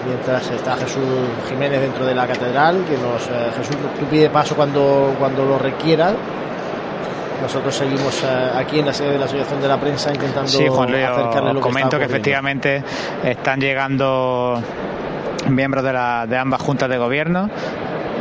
mientras 0.07 0.51
está 0.51 0.77
Jesús 0.77 1.05
Jiménez 1.49 1.81
dentro 1.81 2.05
de 2.05 2.15
la 2.15 2.27
catedral 2.27 2.85
que 2.85 2.99
nos 2.99 3.27
eh, 3.29 3.51
Jesús 3.57 3.77
tú 3.99 4.05
pide 4.07 4.29
paso 4.29 4.55
cuando 4.55 5.15
cuando 5.19 5.45
lo 5.45 5.59
requiera 5.59 6.13
nosotros 7.41 7.75
seguimos 7.75 8.23
eh, 8.23 8.51
aquí 8.55 8.81
en 8.81 8.87
la 8.87 8.93
sede 8.93 9.13
de 9.13 9.19
la 9.19 9.25
Asociación 9.27 9.61
de 9.61 9.69
la 9.69 9.79
Prensa 9.79 10.13
intentando 10.13 10.49
sí, 10.49 10.67
Juan 10.69 10.91
Leo, 10.91 11.13
acercarle 11.13 11.55
lo 11.55 11.61
que 11.61 11.69
comento 11.69 11.99
que 11.99 12.05
efectivamente 12.05 12.83
están 13.25 13.61
llegando 13.61 14.63
miembros 15.49 15.85
de, 15.85 15.93
la, 15.93 16.27
de 16.27 16.37
ambas 16.37 16.61
juntas 16.61 16.89
de 16.89 16.99
gobierno 16.99 17.49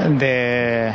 de 0.10 0.91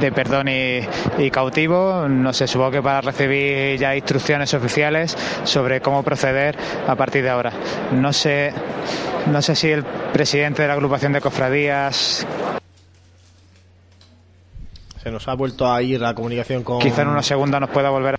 de 0.00 0.12
perdón 0.12 0.48
y, 0.48 0.80
y, 1.18 1.30
cautivo. 1.30 2.08
No 2.08 2.32
sé, 2.32 2.46
supongo 2.46 2.72
que 2.72 2.82
para 2.82 3.00
recibir 3.00 3.78
ya 3.78 3.94
instrucciones 3.94 4.52
oficiales 4.54 5.16
sobre 5.44 5.80
cómo 5.80 6.02
proceder 6.02 6.56
a 6.86 6.94
partir 6.94 7.22
de 7.22 7.30
ahora. 7.30 7.52
No 7.92 8.12
sé, 8.12 8.52
no 9.26 9.40
sé 9.40 9.54
si 9.54 9.70
el 9.70 9.84
presidente 9.84 10.62
de 10.62 10.68
la 10.68 10.74
agrupación 10.74 11.12
de 11.12 11.20
cofradías. 11.20 12.26
Se 15.04 15.10
nos 15.10 15.28
ha 15.28 15.34
vuelto 15.34 15.70
a 15.70 15.82
ir 15.82 16.00
la 16.00 16.14
comunicación 16.14 16.62
con. 16.62 16.78
Quizá 16.78 17.02
en 17.02 17.08
unos 17.08 17.26
segundos 17.26 17.60
nos 17.60 17.68
pueda 17.68 17.90
volver 17.90 18.14
a. 18.14 18.18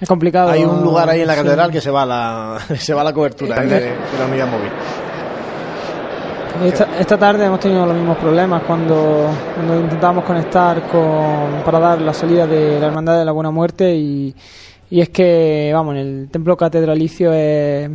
Es 0.00 0.08
complicado. 0.08 0.48
Hay 0.48 0.64
un 0.64 0.82
lugar 0.82 1.10
ahí 1.10 1.20
en 1.20 1.26
la 1.26 1.36
catedral 1.36 1.66
sí. 1.66 1.74
que 1.74 1.80
se 1.82 1.90
va 1.90 2.06
la, 2.06 2.58
se 2.78 2.94
va 2.94 3.04
la 3.04 3.12
cobertura 3.12 3.60
de, 3.60 3.68
de 3.68 3.94
la 4.18 4.24
unidad 4.26 4.48
móvil. 4.48 4.70
Esta, 6.64 6.98
esta, 6.98 7.18
tarde 7.18 7.44
hemos 7.44 7.60
tenido 7.60 7.84
los 7.84 7.94
mismos 7.94 8.16
problemas 8.16 8.62
cuando, 8.62 9.30
cuando 9.54 9.78
intentamos 9.78 10.24
conectar 10.24 10.88
con, 10.88 11.62
para 11.62 11.78
dar 11.78 12.00
la 12.00 12.14
salida 12.14 12.46
de 12.46 12.80
la 12.80 12.86
Hermandad 12.86 13.18
de 13.18 13.24
la 13.26 13.32
Buena 13.32 13.50
Muerte 13.50 13.94
y, 13.94 14.34
y 14.90 15.00
es 15.02 15.10
que, 15.10 15.70
vamos, 15.72 15.96
en 15.96 16.00
el 16.00 16.28
templo 16.30 16.56
catedralicio 16.56 17.30
eh, 17.34 17.90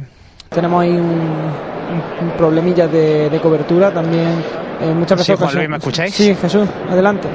tenemos 0.49 0.81
ahí 0.81 0.91
un, 0.91 0.99
un, 1.01 2.27
un 2.27 2.37
problemilla 2.37 2.87
de, 2.87 3.31
de, 3.31 3.39
cobertura 3.41 3.91
también. 3.91 4.62
Eh, 4.81 4.93
muchas 4.93 5.17
veces. 5.19 5.35
Sí, 5.37 5.43
Juan 5.43 5.55
Luis, 5.55 5.69
¿me 5.69 5.77
escucháis? 5.77 6.13
Sí, 6.13 6.35
Jesús, 6.35 6.67
adelante. 6.89 7.27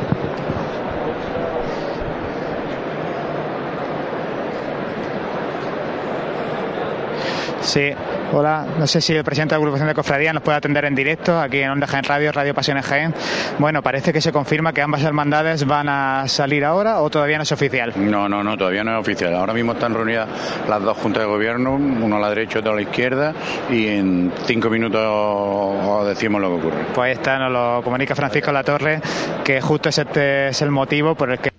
Sí, 7.63 7.91
hola, 8.33 8.67
no 8.79 8.87
sé 8.87 9.01
si 9.01 9.15
el 9.15 9.25
presidente 9.25 9.55
de 9.55 9.59
la 9.59 9.63
agrupación 9.63 9.89
de 9.89 9.95
cofradía 9.95 10.33
nos 10.33 10.43
puede 10.43 10.59
atender 10.59 10.85
en 10.85 10.95
directo 10.95 11.41
aquí 11.41 11.61
en 11.61 11.71
Onda 11.71 11.87
Jaén 11.87 12.05
Radio, 12.05 12.33
Radio 12.33 12.55
Pasiones 12.55 12.87
Jaén. 12.87 13.15
Bueno, 13.59 13.83
parece 13.83 14.13
que 14.13 14.21
se 14.21 14.33
confirma 14.33 14.73
que 14.73 14.83
ambas 14.83 15.03
hermandades 15.03 15.67
van 15.67 15.89
a 15.89 16.29
salir 16.29 16.65
ahora 16.65 17.01
o 17.01 17.11
todavía 17.11 17.37
no 17.37 17.43
es 17.43 17.53
oficial. 17.53 17.93
No, 17.97 18.29
no, 18.29 18.43
no, 18.43 18.57
todavía 18.57 18.85
no 18.85 18.93
es 18.93 19.01
oficial. 19.01 19.35
Ahora 19.35 19.53
mismo 19.53 19.73
están 19.73 19.95
reunidas 19.95 20.29
las 20.69 20.83
dos 20.83 20.97
juntas 20.99 21.23
de 21.23 21.29
gobierno, 21.29 21.75
uno 21.75 22.17
a 22.17 22.21
la 22.21 22.29
derecha 22.31 22.59
y 22.59 22.61
otro 22.61 22.73
a 22.73 22.77
la 22.77 22.83
izquierda, 22.83 23.35
y 23.71 23.87
en 23.87 24.33
cinco 24.45 24.71
minutos 24.71 25.01
os 25.05 26.07
decimos 26.07 26.41
lo 26.41 26.49
que 26.49 26.67
ocurre. 26.67 26.85
Pues 26.95 27.19
está, 27.19 27.39
nos 27.39 27.53
lo 27.53 27.83
comunica 27.83 28.15
Francisco 28.15 28.53
Latorre, 28.53 29.01
que 29.45 29.61
justo 29.61 29.89
este 29.89 30.49
es 30.49 30.63
el 30.63 30.71
motivo 30.71 31.15
por 31.15 31.31
el 31.31 31.39
que 31.39 31.51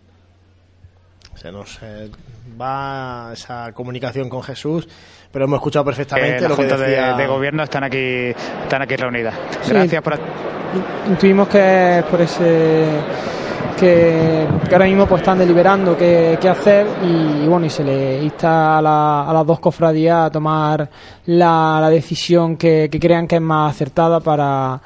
se 1.35 1.51
nos 1.51 1.79
eh, 1.81 2.09
va 2.59 3.31
esa 3.33 3.71
comunicación 3.73 4.29
con 4.29 4.43
Jesús 4.43 4.87
pero 5.31 5.45
hemos 5.45 5.57
escuchado 5.57 5.85
perfectamente 5.85 6.45
eh, 6.45 6.49
lo 6.49 6.55
que 6.55 6.65
decía... 6.65 7.13
de, 7.13 7.23
de, 7.23 7.27
gobierno 7.27 7.63
están 7.63 7.83
aquí 7.83 8.33
están 8.63 8.81
aquí 8.81 8.95
reunidas 8.95 9.35
gracias 9.67 9.89
sí. 9.89 10.01
por 10.01 10.19
intuimos 11.07 11.47
que 11.47 11.99
es 11.99 12.05
por 12.05 12.21
ese 12.21 12.85
que, 13.79 14.45
que, 14.67 14.75
ahora 14.75 14.85
mismo 14.85 15.05
pues 15.07 15.21
están 15.21 15.39
deliberando 15.39 15.95
qué, 15.95 16.37
qué 16.39 16.49
hacer 16.49 16.85
y, 17.01 17.43
y, 17.43 17.47
bueno 17.47 17.65
y 17.65 17.69
se 17.69 17.83
le 17.83 18.21
insta 18.21 18.77
a, 18.77 18.81
la, 18.81 19.29
a, 19.29 19.33
las 19.33 19.45
dos 19.45 19.59
cofradías 19.59 20.27
a 20.27 20.29
tomar 20.29 20.89
la, 21.27 21.77
la 21.79 21.89
decisión 21.89 22.57
que, 22.57 22.89
que 22.91 22.99
crean 22.99 23.25
que 23.25 23.37
es 23.37 23.41
más 23.41 23.73
acertada 23.73 24.19
para 24.19 24.81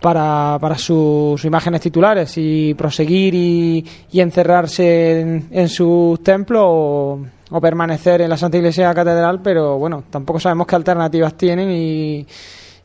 para, 0.00 0.58
para 0.60 0.76
sus, 0.76 1.44
imágenes 1.44 1.80
titulares 1.80 2.32
y 2.36 2.74
proseguir 2.74 3.34
y, 3.34 3.84
y 4.10 4.20
encerrarse 4.20 5.20
en, 5.20 5.48
en 5.50 5.68
sus 5.68 6.22
templos 6.22 6.62
o, 6.64 7.20
o, 7.50 7.60
permanecer 7.60 8.22
en 8.22 8.30
la 8.30 8.36
Santa 8.36 8.56
Iglesia 8.56 8.94
Catedral, 8.94 9.40
pero 9.42 9.78
bueno, 9.78 10.04
tampoco 10.10 10.40
sabemos 10.40 10.66
qué 10.66 10.76
alternativas 10.76 11.34
tienen 11.34 11.70
y, 11.70 12.26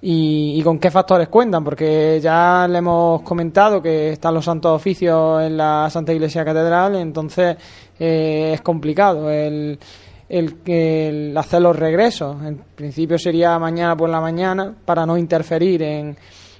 y, 0.01 0.59
y, 0.59 0.61
con 0.61 0.77
qué 0.77 0.91
factores 0.91 1.29
cuentan, 1.29 1.63
porque 1.63 2.19
ya 2.21 2.67
le 2.67 2.79
hemos 2.79 3.21
comentado 3.21 3.81
que 3.81 4.11
están 4.11 4.33
los 4.33 4.45
santos 4.45 4.75
oficios 4.75 5.41
en 5.41 5.57
la 5.57 5.89
Santa 5.89 6.13
Iglesia 6.13 6.43
Catedral, 6.43 6.95
entonces 6.95 7.55
eh, 7.97 8.51
es 8.53 8.61
complicado 8.61 9.29
el, 9.29 9.79
el, 10.27 10.57
el 10.65 11.37
hacer 11.37 11.61
los 11.61 11.75
regresos. 11.75 12.35
En 12.43 12.57
principio 12.75 13.17
sería 13.17 13.57
mañana 13.57 13.95
por 13.95 14.09
la 14.09 14.19
mañana 14.19 14.75
para 14.83 15.05
no 15.05 15.17
interferir 15.17 15.81
en 15.81 16.17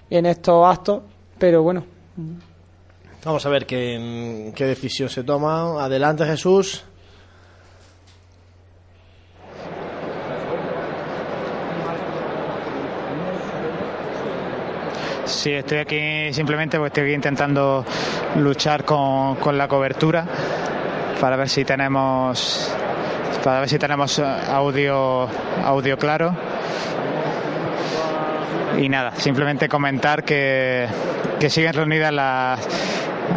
en 0.09 0.25
estos 0.25 0.65
actos, 0.67 1.01
pero 1.37 1.63
bueno. 1.63 1.85
Vamos 3.23 3.45
a 3.45 3.49
ver 3.49 3.65
qué, 3.65 4.51
qué 4.55 4.65
decisión 4.65 5.09
se 5.09 5.23
toma. 5.23 5.83
Adelante, 5.83 6.25
Jesús. 6.25 6.83
Sí, 15.25 15.51
estoy 15.51 15.79
aquí 15.79 16.33
simplemente 16.33 16.77
porque 16.77 16.87
estoy 16.87 17.03
aquí 17.03 17.13
intentando 17.13 17.83
luchar 18.37 18.85
con, 18.85 19.35
con 19.37 19.57
la 19.57 19.67
cobertura 19.67 20.25
para 21.19 21.35
ver 21.35 21.49
si 21.49 21.65
tenemos 21.65 22.71
para 23.43 23.59
ver 23.59 23.69
si 23.69 23.77
tenemos 23.77 24.17
audio, 24.19 25.27
audio 25.63 25.97
claro. 25.97 26.35
Y 28.77 28.89
nada, 28.89 29.13
simplemente 29.17 29.69
comentar 29.69 30.23
que, 30.23 30.87
que 31.39 31.49
siguen 31.49 31.73
reunidas 31.73 32.13
las 32.13 32.59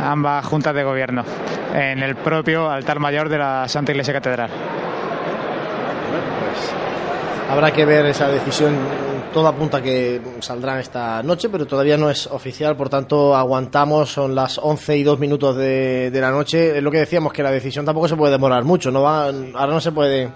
ambas 0.02 0.44
juntas 0.44 0.74
de 0.74 0.84
gobierno 0.84 1.24
en 1.74 2.02
el 2.02 2.16
propio 2.16 2.70
altar 2.70 2.98
mayor 2.98 3.28
de 3.28 3.38
la 3.38 3.68
Santa 3.68 3.92
Iglesia 3.92 4.14
Catedral. 4.14 4.50
Habrá 7.50 7.70
que 7.72 7.84
ver 7.84 8.06
esa 8.06 8.28
decisión. 8.28 8.76
Todo 9.32 9.46
apunta 9.46 9.82
que 9.82 10.20
saldrán 10.40 10.80
esta 10.80 11.22
noche, 11.22 11.48
pero 11.48 11.66
todavía 11.66 11.96
no 11.96 12.10
es 12.10 12.26
oficial. 12.26 12.76
Por 12.76 12.88
tanto, 12.88 13.34
aguantamos. 13.34 14.10
Son 14.12 14.34
las 14.34 14.58
11 14.58 14.96
y 14.98 15.02
2 15.02 15.18
minutos 15.18 15.56
de, 15.56 16.10
de 16.10 16.20
la 16.20 16.30
noche. 16.30 16.76
Es 16.76 16.82
lo 16.82 16.90
que 16.90 16.98
decíamos, 16.98 17.32
que 17.32 17.42
la 17.42 17.50
decisión 17.50 17.84
tampoco 17.86 18.08
se 18.08 18.16
puede 18.16 18.32
demorar 18.32 18.64
mucho. 18.64 18.90
No 18.90 19.02
va, 19.02 19.26
ahora 19.26 19.72
no 19.72 19.80
se 19.80 19.92
puede. 19.92 20.30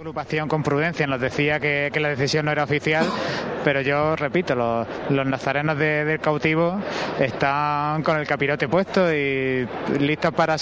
Agrupación 0.00 0.48
con 0.48 0.62
prudencia 0.62 1.06
nos 1.06 1.20
decía 1.20 1.60
que, 1.60 1.90
que 1.92 2.00
la 2.00 2.08
decisión 2.08 2.46
no 2.46 2.52
era 2.52 2.64
oficial, 2.64 3.04
pero 3.62 3.82
yo 3.82 4.16
repito, 4.16 4.54
los, 4.54 4.86
los 5.10 5.26
nazarenos 5.26 5.76
de- 5.76 6.06
del 6.06 6.18
cautivo 6.20 6.80
están 7.18 8.02
con 8.02 8.16
el 8.16 8.26
capirote 8.26 8.66
puesto 8.66 9.12
y 9.14 9.68
listos 9.98 10.32
para 10.32 10.56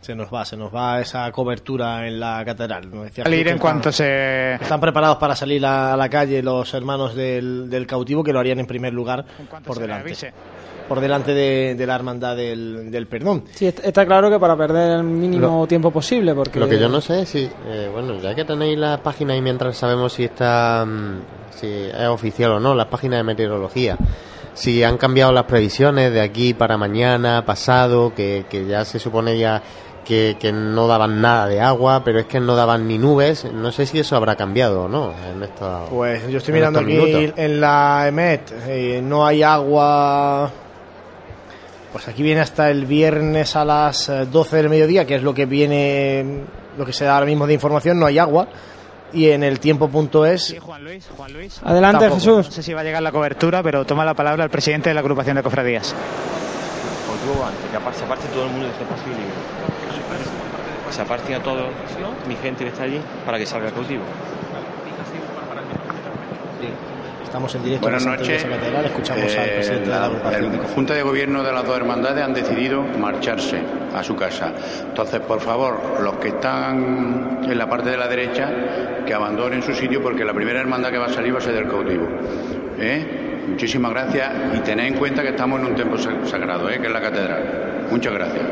Se 0.00 0.16
nos 0.16 0.34
va, 0.34 0.44
se 0.44 0.56
nos 0.56 0.74
va 0.74 1.00
esa 1.00 1.30
cobertura 1.30 2.08
en 2.08 2.18
la 2.18 2.42
catedral. 2.44 2.90
Decía 2.90 3.22
salir 3.22 3.46
en 3.46 3.58
cuanto 3.58 3.90
están, 3.90 4.06
se 4.06 4.54
están 4.54 4.80
preparados 4.80 5.18
para 5.18 5.36
salir 5.36 5.64
a, 5.64 5.96
la 5.96 6.08
calle 6.08 6.42
los 6.42 6.74
hermanos 6.74 7.14
del, 7.14 7.70
del 7.70 7.86
cautivo, 7.86 8.24
que 8.24 8.32
lo 8.32 8.40
harían 8.40 8.58
en 8.58 8.66
primer 8.66 8.92
lugar 8.92 9.24
por 9.64 9.78
delante. 9.78 10.12
Por 10.88 11.00
delante 11.00 11.32
de, 11.32 11.74
de 11.74 11.86
la 11.86 11.94
hermandad 11.94 12.36
del, 12.36 12.90
del 12.90 13.06
perdón. 13.06 13.44
Sí, 13.54 13.66
est- 13.66 13.84
está 13.84 14.04
claro 14.04 14.28
que 14.30 14.38
para 14.38 14.56
perder 14.56 14.98
el 14.98 15.02
mínimo 15.04 15.66
tiempo 15.66 15.90
posible, 15.90 16.34
porque 16.34 16.60
Lo 16.60 16.68
que 16.68 16.78
yo 16.78 16.88
no 16.88 17.00
sé 17.00 17.22
es 17.22 17.28
si, 17.30 17.48
eh, 17.68 17.88
bueno, 17.92 18.18
ya 18.20 18.34
que 18.34 18.44
tenéis 18.44 18.76
las 18.78 19.00
páginas 19.00 19.36
y 19.38 19.40
mientras 19.40 19.76
sabemos 19.76 20.12
si 20.12 20.24
está, 20.24 20.84
mm, 20.86 21.20
si 21.58 21.66
es 21.68 22.06
oficial 22.08 22.52
o 22.52 22.60
no, 22.60 22.74
las 22.74 22.86
páginas 22.86 23.20
de 23.20 23.24
meteorología, 23.24 23.96
si 24.52 24.84
han 24.84 24.98
cambiado 24.98 25.32
las 25.32 25.44
previsiones 25.44 26.12
de 26.12 26.20
aquí 26.20 26.52
para 26.54 26.76
mañana, 26.76 27.44
pasado, 27.46 28.12
que, 28.14 28.44
que 28.50 28.66
ya 28.66 28.84
se 28.84 28.98
supone 28.98 29.38
ya 29.38 29.62
que, 30.04 30.36
que 30.38 30.52
no 30.52 30.86
daban 30.86 31.22
nada 31.22 31.46
de 31.48 31.62
agua, 31.62 32.02
pero 32.04 32.20
es 32.20 32.26
que 32.26 32.38
no 32.38 32.54
daban 32.54 32.86
ni 32.86 32.98
nubes, 32.98 33.46
no 33.50 33.72
sé 33.72 33.86
si 33.86 33.98
eso 34.00 34.16
habrá 34.16 34.36
cambiado 34.36 34.82
o 34.84 34.88
no 34.88 35.12
en 35.34 35.42
estos 35.42 35.88
Pues 35.88 36.28
yo 36.28 36.36
estoy 36.38 36.52
en 36.52 36.56
mirando 36.56 36.80
aquí 36.80 36.92
minutos. 36.92 37.32
en 37.38 37.60
la 37.60 38.04
EMET, 38.06 38.52
eh, 38.68 39.00
no 39.02 39.26
hay 39.26 39.42
agua. 39.42 40.50
Pues 41.94 42.08
aquí 42.08 42.24
viene 42.24 42.40
hasta 42.40 42.70
el 42.70 42.86
viernes 42.86 43.54
a 43.54 43.64
las 43.64 44.08
eh, 44.08 44.26
12 44.26 44.56
del 44.56 44.68
mediodía, 44.68 45.06
que 45.06 45.14
es 45.14 45.22
lo 45.22 45.32
que 45.32 45.46
viene, 45.46 46.42
lo 46.76 46.84
que 46.84 46.92
se 46.92 47.04
da 47.04 47.14
ahora 47.14 47.24
mismo 47.24 47.46
de 47.46 47.54
información, 47.54 48.00
no 48.00 48.06
hay 48.06 48.18
agua. 48.18 48.48
Y 49.12 49.30
en 49.30 49.44
el 49.44 49.60
tiempo.es. 49.60 50.56
Juan 50.60 50.82
Luis, 50.82 51.08
Juan 51.16 51.32
Luis. 51.32 51.60
Adelante, 51.62 52.06
Tampoco. 52.06 52.18
Jesús. 52.18 52.46
No 52.46 52.52
sé 52.52 52.64
si 52.64 52.72
va 52.72 52.80
a 52.80 52.82
llegar 52.82 53.00
la 53.00 53.12
cobertura, 53.12 53.62
pero 53.62 53.84
toma 53.84 54.04
la 54.04 54.14
palabra 54.14 54.42
el 54.42 54.50
presidente 54.50 54.90
de 54.90 54.94
la 54.94 55.02
agrupación 55.02 55.36
de 55.36 55.44
cofradías. 55.44 55.94
Cautivo 57.06 57.46
antes, 57.46 57.70
que 57.70 57.76
aparte, 57.76 57.98
se 58.00 58.04
aparte 58.06 58.26
todo 58.26 58.46
el 58.46 58.50
mundo 58.50 58.66
de 58.66 58.72
ese 58.72 58.84
paso 58.86 59.02
y 59.06 59.10
libre. 59.10 60.90
Se 60.90 61.00
aparte 61.00 61.32
a 61.32 61.42
todos, 61.44 61.68
mi 62.26 62.34
gente 62.34 62.64
que 62.64 62.70
está 62.70 62.82
allí, 62.82 63.00
para 63.24 63.38
que 63.38 63.46
salga 63.46 63.68
el 63.68 63.72
cautivo. 63.72 64.02
Estamos 67.24 67.54
en 67.56 67.64
directo 67.64 67.82
Buenas 67.82 68.04
en 68.04 68.10
la 68.10 68.16
noches. 68.16 68.44
Catedral, 68.44 68.84
escuchamos 68.86 69.22
al 69.36 69.44
Eh, 69.48 69.52
presidente 69.54 69.84
de 69.84 69.90
la 69.90 69.98
la, 70.00 70.06
agrupación. 70.06 70.44
el 70.54 70.58
Junta 70.60 70.94
de 70.94 71.02
Gobierno 71.02 71.42
de 71.42 71.52
las 71.52 71.64
dos 71.66 71.76
hermandades 71.76 72.24
han 72.24 72.32
decidido 72.34 72.82
marcharse 72.82 73.60
a 73.94 74.02
su 74.02 74.14
casa. 74.14 74.52
Entonces, 74.88 75.20
por 75.20 75.40
favor, 75.40 76.00
los 76.02 76.14
que 76.18 76.28
están 76.28 77.40
en 77.42 77.58
la 77.58 77.68
parte 77.68 77.90
de 77.90 77.96
la 77.96 78.06
derecha, 78.06 78.50
que 79.04 79.12
abandonen 79.14 79.62
su 79.62 79.74
sitio 79.74 80.00
porque 80.02 80.24
la 80.24 80.32
primera 80.32 80.60
hermandad 80.60 80.90
que 80.90 80.98
va 80.98 81.06
a 81.06 81.12
salir 81.12 81.34
va 81.34 81.38
a 81.38 81.42
ser 81.42 81.54
del 81.54 81.68
cautivo. 81.68 82.06
¿Eh? 82.78 83.42
Muchísimas 83.48 83.92
gracias 83.92 84.30
y 84.54 84.58
tened 84.60 84.86
en 84.86 84.94
cuenta 84.94 85.22
que 85.22 85.28
estamos 85.30 85.60
en 85.60 85.66
un 85.66 85.74
templo 85.74 85.98
sa- 85.98 86.24
sagrado, 86.24 86.70
¿eh? 86.70 86.78
que 86.80 86.86
es 86.86 86.92
la 86.92 87.00
catedral. 87.00 87.86
Muchas 87.90 88.12
gracias. 88.14 88.42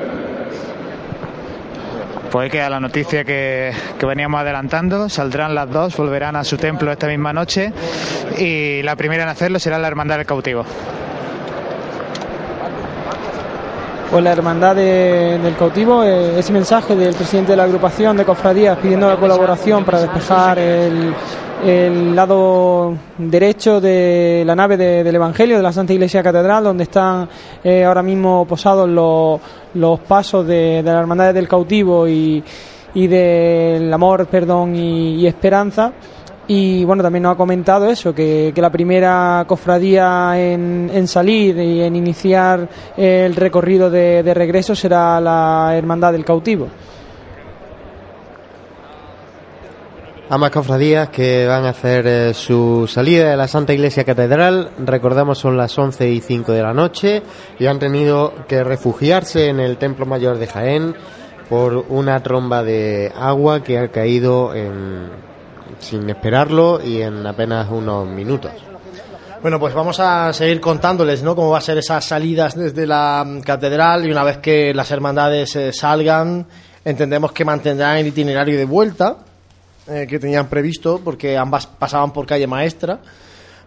Pues 2.33 2.51
queda 2.51 2.71
la 2.71 2.81
noticia 2.81 3.25
que, 3.25 3.73
que 3.99 4.07
veníamos 4.07 4.41
adelantando. 4.41 5.09
Saldrán 5.11 5.55
las 5.55 5.71
dos, 5.71 5.95
volverán 5.97 6.35
a 6.35 6.45
su 6.45 6.57
templo 6.57 6.91
esta 6.91 7.07
misma 7.07 7.33
noche. 7.35 7.71
Y 8.39 8.83
la 8.83 8.97
primera 8.97 9.25
en 9.25 9.29
hacerlo 9.29 9.59
será 9.59 9.79
la 9.79 9.89
Hermandad 9.89 10.17
del 10.17 10.25
Cautivo. 10.27 10.65
Pues 14.11 14.25
la 14.25 14.33
hermandad 14.33 14.77
de- 14.77 15.39
del 15.43 15.57
cautivo, 15.57 16.05
eh, 16.05 16.39
ese 16.39 16.53
mensaje 16.53 16.95
del 16.95 17.15
presidente 17.15 17.53
de 17.53 17.57
la 17.57 17.65
agrupación 17.65 18.15
de 18.17 18.25
cofradías 18.27 18.77
pidiendo 18.79 19.09
la 19.09 19.17
colaboración 19.17 19.85
para 19.85 20.01
despejar 20.03 20.59
el, 20.59 21.15
el 21.65 22.15
lado 22.17 22.95
derecho 23.19 23.81
de 23.81 24.43
la 24.45 24.55
nave 24.57 24.77
de- 24.77 25.05
del 25.05 25.15
Evangelio 25.15 25.57
de 25.57 25.63
la 25.63 25.73
Santa 25.73 25.93
Iglesia 25.93 26.23
Catedral, 26.23 26.65
donde 26.65 26.85
están 26.85 27.29
eh, 27.63 27.85
ahora 27.85 28.03
mismo 28.03 28.45
posados 28.47 28.89
los, 28.89 29.41
los 29.75 30.01
pasos 30.01 30.47
de, 30.47 30.83
de 30.83 30.93
la 30.93 31.01
hermandad 31.01 31.33
del 31.33 31.47
cautivo 31.49 32.09
y, 32.09 32.43
y 32.95 33.07
del 33.07 33.93
amor, 33.93 34.27
perdón 34.27 34.75
y, 34.75 35.17
y 35.17 35.27
esperanza. 35.27 35.93
Y 36.49 36.85
bueno, 36.85 37.05
también 37.05 37.23
nos 37.23 37.35
ha 37.35 37.37
comentado 37.39 37.89
eso, 37.89 38.13
que, 38.13 38.51
que 38.53 38.61
la 38.61 38.69
primera 38.71 39.45
cofradía 39.47 40.33
en, 40.37 40.91
en 40.93 41.07
salir 41.07 41.57
y 41.59 41.81
en 41.83 41.95
iniciar 41.95 42.69
el 42.97 43.37
recorrido 43.37 43.89
de, 43.89 44.25
de 44.25 44.35
regreso 44.35 44.75
será 44.75 45.21
la 45.21 45.71
Hermandad 45.77 46.13
del 46.13 46.25
Cautivo. 46.25 46.67
Ambas 50.35 50.51
cofradías 50.51 51.11
que 51.11 51.47
van 51.47 51.67
a 51.67 51.71
hacer 51.71 52.07
eh, 52.07 52.33
su 52.33 52.87
salida 52.89 53.29
de 53.29 53.37
la 53.37 53.47
Santa 53.49 53.75
Iglesia 53.75 54.03
Catedral, 54.05 54.71
recordamos 54.79 55.39
son 55.39 55.59
las 55.59 55.79
11 55.79 56.09
y 56.09 56.21
5 56.23 56.53
de 56.53 56.63
la 56.63 56.73
noche 56.73 57.23
y 57.59 57.67
han 57.67 57.79
tenido 57.79 58.33
que 58.49 58.65
refugiarse 58.65 59.49
en 59.49 59.61
el 59.61 59.77
Templo 59.77 60.07
Mayor 60.07 60.39
de 60.39 60.47
Jaén 60.47 60.95
por 61.51 61.85
una 61.91 62.23
tromba 62.23 62.63
de 62.63 63.13
agua 63.15 63.63
que 63.63 63.79
ha 63.79 63.89
caído 63.89 64.55
en- 64.55 65.11
sin 65.81 66.09
esperarlo 66.09 66.81
y 66.83 67.03
en 67.03 67.27
apenas 67.27 67.69
unos 67.71 68.07
minutos. 68.09 68.53
Bueno, 69.43 69.61
pues 69.61 69.75
vamos 69.75 70.01
a 70.01 70.33
seguir 70.33 70.63
contándoles, 70.63 71.23
¿no? 71.23 71.37
Cómo 71.37 71.51
va 71.51 71.59
a 71.59 71.61
ser 71.61 71.77
esas 71.77 72.07
salidas 72.07 72.57
desde 72.57 72.87
la 72.87 73.23
mm, 73.27 73.41
catedral 73.43 74.07
y 74.07 74.11
una 74.11 74.25
vez 74.25 74.39
que 74.39 74.73
las 74.73 74.91
hermandades 74.93 75.55
eh, 75.57 75.75
salgan, 75.75 76.47
entendemos 76.87 77.33
que 77.33 77.45
mantendrán 77.45 77.99
el 77.99 78.07
itinerario 78.07 78.57
de 78.57 78.65
vuelta 78.65 79.17
eh, 79.89 80.07
que 80.09 80.19
tenían 80.19 80.47
previsto, 80.47 81.01
porque 81.03 81.37
ambas 81.37 81.67
pasaban 81.67 82.13
por 82.13 82.25
calle 82.25 82.47
Maestra. 82.47 83.01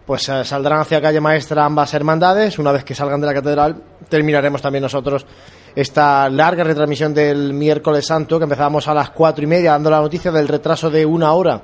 Pues 0.06 0.28
eh, 0.28 0.44
saldrán 0.44 0.80
hacia 0.80 1.02
calle 1.02 1.20
Maestra 1.20 1.64
ambas 1.64 1.92
hermandades. 1.92 2.58
Una 2.58 2.72
vez 2.72 2.84
que 2.84 2.94
salgan 2.94 3.20
de 3.20 3.26
la 3.26 3.34
catedral, 3.34 3.82
terminaremos 4.08 4.62
también 4.62 4.82
nosotros 4.82 5.26
esta 5.74 6.30
larga 6.30 6.64
retransmisión 6.64 7.12
del 7.12 7.52
miércoles 7.52 8.06
santo, 8.06 8.38
que 8.38 8.44
empezamos 8.44 8.88
a 8.88 8.94
las 8.94 9.10
cuatro 9.10 9.44
y 9.44 9.46
media, 9.46 9.72
dando 9.72 9.90
la 9.90 10.00
noticia 10.00 10.32
del 10.32 10.48
retraso 10.48 10.90
de 10.90 11.04
una 11.04 11.32
hora 11.32 11.60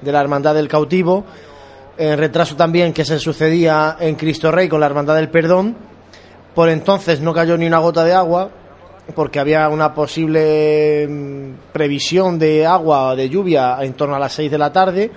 de 0.00 0.12
la 0.12 0.20
hermandad 0.20 0.54
del 0.54 0.68
cautivo. 0.68 1.24
El 1.96 2.16
retraso 2.16 2.54
también 2.54 2.92
que 2.92 3.04
se 3.04 3.18
sucedía 3.18 3.96
en 3.98 4.14
Cristo 4.14 4.52
Rey 4.52 4.68
con 4.68 4.78
la 4.78 4.86
Hermandad 4.86 5.16
del 5.16 5.30
Perdón. 5.30 5.76
Por 6.54 6.68
entonces 6.68 7.20
no 7.20 7.34
cayó 7.34 7.56
ni 7.56 7.66
una 7.66 7.78
gota 7.78 8.04
de 8.04 8.14
agua, 8.14 8.50
porque 9.14 9.38
había 9.38 9.68
una 9.68 9.94
posible 9.94 11.06
mm, 11.08 11.72
previsión 11.72 12.38
de 12.38 12.66
agua 12.66 13.14
de 13.14 13.28
lluvia 13.28 13.78
en 13.80 13.94
torno 13.94 14.14
a 14.14 14.18
las 14.18 14.32
6 14.34 14.50
de 14.50 14.58
la 14.58 14.72
tarde. 14.72 15.10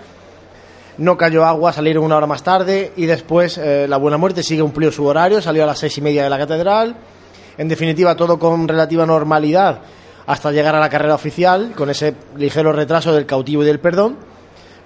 No 0.98 1.18
cayó 1.18 1.46
agua, 1.46 1.72
salieron 1.72 2.04
una 2.04 2.18
hora 2.18 2.28
más 2.28 2.44
tarde 2.44 2.92
y 2.98 3.06
después 3.06 3.58
eh, 3.58 3.88
la 3.88 3.98
Buena 3.98 4.18
Muerte 4.18 4.44
sigue 4.44 4.62
cumplió 4.62 4.92
su 4.92 5.06
horario, 5.06 5.42
salió 5.42 5.64
a 5.64 5.68
las 5.68 5.80
seis 5.80 5.98
y 5.98 6.02
media 6.02 6.24
de 6.24 6.30
la 6.30 6.38
catedral. 6.38 6.96
En 7.58 7.70
definitiva, 7.70 8.16
todo 8.16 8.38
con 8.38 8.68
relativa 8.68 9.06
normalidad 9.06 9.80
hasta 10.28 10.52
llegar 10.52 10.76
a 10.76 10.80
la 10.80 10.90
carrera 10.90 11.16
oficial, 11.16 11.72
con 11.76 11.90
ese 11.90 12.16
ligero 12.38 12.74
retraso 12.74 13.14
del 13.14 13.26
cautivo 13.26 13.64
y 13.64 13.66
del 13.66 13.80
perdón 13.80 14.18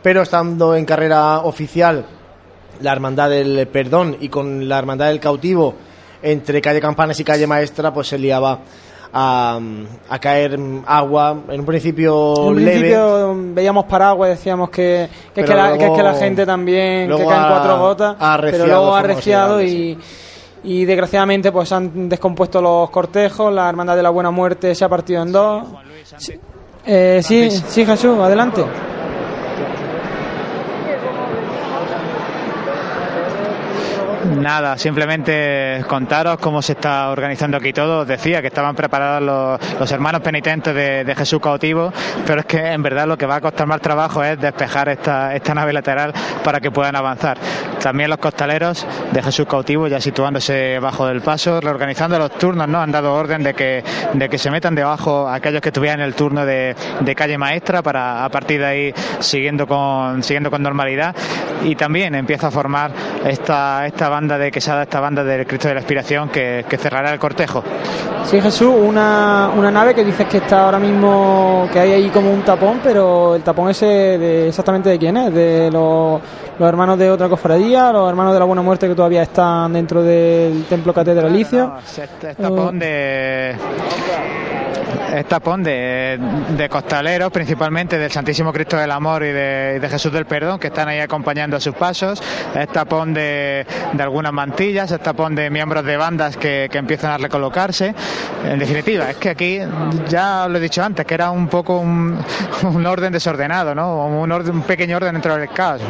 pero 0.04 0.22
estando 0.22 0.76
en 0.76 0.86
carrera 0.86 1.40
oficial 1.40 2.06
la 2.82 2.92
Hermandad 2.92 3.30
del 3.30 3.68
Perdón 3.70 4.18
y 4.20 4.28
con 4.28 4.68
la 4.68 4.78
Hermandad 4.78 5.08
del 5.08 5.20
Cautivo 5.22 5.74
entre 6.22 6.62
calle 6.62 6.82
Campanes 6.82 7.20
y 7.20 7.24
calle 7.24 7.48
Maestra, 7.48 7.94
pues 7.94 8.10
se 8.10 8.18
liaba 8.18 8.60
a, 9.14 9.60
a 10.10 10.20
caer 10.20 10.60
agua 10.88 11.38
en 11.50 11.60
un 11.60 11.66
principio 11.66 12.50
En 12.50 12.56
leve. 12.58 12.72
principio 12.72 13.36
veíamos 13.54 13.86
paraguas, 13.86 14.32
decíamos 14.32 14.70
que, 14.72 15.08
que, 15.34 15.42
es 15.42 15.48
que, 15.48 15.56
la, 15.56 15.68
que 15.70 15.74
es 15.74 15.80
que 15.80 15.86
luego- 15.88 16.04
la 16.04 16.14
gente 16.16 16.46
también, 16.46 17.02
que 17.08 17.08
luego 17.16 17.30
caen 17.30 17.44
cuatro 17.50 17.80
gotas, 17.80 18.16
ha 18.20 18.38
pero 18.42 18.66
luego 18.66 18.96
ha 18.96 19.00
arreciado 19.00 19.62
y, 19.62 19.98
y 20.64 20.86
desgraciadamente 20.86 21.52
pues 21.52 21.72
han 21.72 22.10
descompuesto 22.10 22.62
los 22.62 22.90
cortejos, 22.90 23.54
la 23.54 23.70
Hermandad 23.70 23.96
de 23.96 24.04
la 24.04 24.10
Buena 24.10 24.32
Muerte 24.32 24.74
se 24.74 24.84
ha 24.86 24.90
partido 24.90 25.22
en 25.22 25.32
dos. 25.32 25.64
Sí, 26.18 26.34
eh, 26.86 27.22
sí, 27.24 27.50
sí, 27.50 27.86
Jesús, 27.86 28.18
adelante. 28.20 28.64
Nada, 34.26 34.78
simplemente 34.78 35.84
contaros 35.88 36.38
cómo 36.38 36.62
se 36.62 36.74
está 36.74 37.10
organizando 37.10 37.58
aquí 37.58 37.74
todo. 37.74 38.02
Os 38.02 38.08
decía 38.08 38.42
que 38.42 38.48
estaban 38.48 38.74
preparados 38.76 39.60
los, 39.80 39.92
hermanos 39.92 40.22
penitentes 40.22 40.74
de, 40.74 41.14
Jesús 41.16 41.40
cautivo, 41.42 41.92
pero 42.26 42.40
es 42.40 42.46
que 42.46 42.72
en 42.72 42.82
verdad 42.82 43.06
lo 43.06 43.18
que 43.18 43.26
va 43.26 43.36
a 43.36 43.42
costar 43.42 43.68
más 43.68 43.82
trabajo 43.82 44.24
es 44.24 44.40
despejar 44.40 44.90
esta, 44.90 45.54
nave 45.54 45.74
lateral 45.74 46.14
para 46.44 46.60
que 46.60 46.72
puedan 46.72 46.96
avanzar. 46.96 47.38
También 47.82 48.10
los 48.10 48.18
costaleros 48.18 48.88
de 49.12 49.22
Jesús 49.22 49.46
cautivo 49.46 49.88
ya 49.88 50.00
situándose 50.00 50.80
bajo 50.80 51.06
del 51.06 51.22
paso, 51.22 51.60
reorganizando 51.60 52.18
los 52.18 52.32
turnos, 52.32 52.68
¿no? 52.68 52.82
Han 52.82 52.92
dado 52.92 53.14
orden 53.14 53.44
de 53.44 53.54
que, 53.54 54.38
se 54.38 54.50
metan 54.50 54.74
debajo 54.74 55.30
aquellos 55.30 55.62
que 55.62 55.70
estuvieran 55.70 56.00
en 56.00 56.06
el 56.08 56.16
turno 56.16 56.46
de, 56.46 56.76
de 57.02 57.16
calle 57.16 57.38
maestra 57.38 57.82
para 57.82 58.26
a 58.26 58.30
partir 58.30 58.60
de 58.60 58.66
ahí 58.66 58.94
siguiendo 59.20 59.68
con, 59.68 60.24
siguiendo 60.24 60.50
con 60.50 60.64
normalidad. 60.64 61.16
Y 61.64 61.76
también 61.76 62.16
empieza 62.16 62.48
a 62.48 62.52
formar 62.52 62.92
esta, 63.26 63.86
esta 63.86 64.10
banda 64.14 64.38
de 64.38 64.52
Quesada, 64.52 64.84
esta 64.84 65.00
banda 65.00 65.24
del 65.24 65.48
Cristo 65.48 65.68
de 65.68 65.74
la 65.74 65.80
Expiración 65.80 66.30
que, 66.30 66.64
que 66.70 66.78
cerrará 66.78 67.12
el 67.12 67.18
cortejo. 67.18 67.64
Sí, 68.26 68.40
Jesús, 68.40 68.72
una, 68.78 69.50
una, 69.56 69.72
nave 69.72 69.96
que 69.96 70.04
dices 70.04 70.28
que 70.28 70.38
está 70.38 70.66
ahora 70.66 70.78
mismo, 70.78 71.68
que 71.74 71.80
hay 71.80 71.94
ahí 71.94 72.10
como 72.10 72.32
un 72.32 72.44
tapón, 72.44 72.80
pero 72.84 73.36
el 73.36 73.42
tapón 73.42 73.72
ese 73.72 73.86
de, 73.86 74.48
exactamente 74.50 74.90
de 74.90 75.00
quién 75.00 75.18
es, 75.18 75.34
de 75.34 75.72
los, 75.72 76.22
los, 76.60 76.70
hermanos 76.70 77.00
de 77.00 77.10
otra 77.10 77.28
cofradía, 77.28 77.92
los 77.92 78.08
hermanos 78.08 78.34
de 78.34 78.40
la 78.40 78.46
Buena 78.46 78.62
Muerte 78.62 78.88
que 78.88 78.94
todavía 78.94 79.24
están 79.24 79.74
dentro 79.74 80.04
del 80.04 80.66
templo 80.66 80.94
catedralicio. 80.94 81.66
No, 81.66 81.74
no, 81.74 81.80
es 81.80 82.38
tapón 82.38 82.80
de 82.80 83.56
es 85.14 85.28
tapón 85.28 85.62
de, 85.62 86.68
costaleros, 86.72 87.32
principalmente 87.32 88.00
del 88.00 88.12
Santísimo 88.12 88.52
Cristo 88.52 88.78
del 88.78 88.90
Amor 88.90 89.24
y 89.24 89.28
de, 89.28 89.80
de, 89.80 89.90
Jesús 89.90 90.12
del 90.12 90.26
Perdón, 90.26 90.58
que 90.58 90.68
están 90.68 90.88
ahí 90.88 91.00
acompañando 91.00 91.56
a 91.56 91.60
sus 91.60 91.76
pasos. 91.76 92.22
Es 92.56 92.68
tapón 92.70 93.14
de, 93.14 93.66
de 93.94 94.04
algunas 94.04 94.34
mantillas, 94.34 94.92
es 94.92 95.00
tapón 95.02 95.36
de 95.36 95.52
miembros 95.52 95.86
de 95.86 95.98
bandas 95.98 96.36
que, 96.36 96.68
que, 96.72 96.80
empiezan 96.80 97.12
a 97.12 97.18
recolocarse. 97.18 97.94
En 98.44 98.58
definitiva, 98.58 99.12
es 99.12 99.18
que 99.18 99.30
aquí, 99.30 99.60
ya 100.10 100.48
lo 100.48 100.58
he 100.58 100.62
dicho 100.62 100.84
antes, 100.84 101.06
que 101.06 101.14
era 101.14 101.30
un 101.30 101.48
poco 101.48 101.78
un, 101.78 102.18
orden 102.84 103.14
desordenado, 103.14 103.76
¿no? 103.76 104.08
Un, 104.08 104.32
orden, 104.32 104.56
un 104.56 104.62
pequeño 104.64 104.98
orden 104.98 105.14
dentro 105.14 105.38
del 105.38 105.50
caos. 105.50 105.82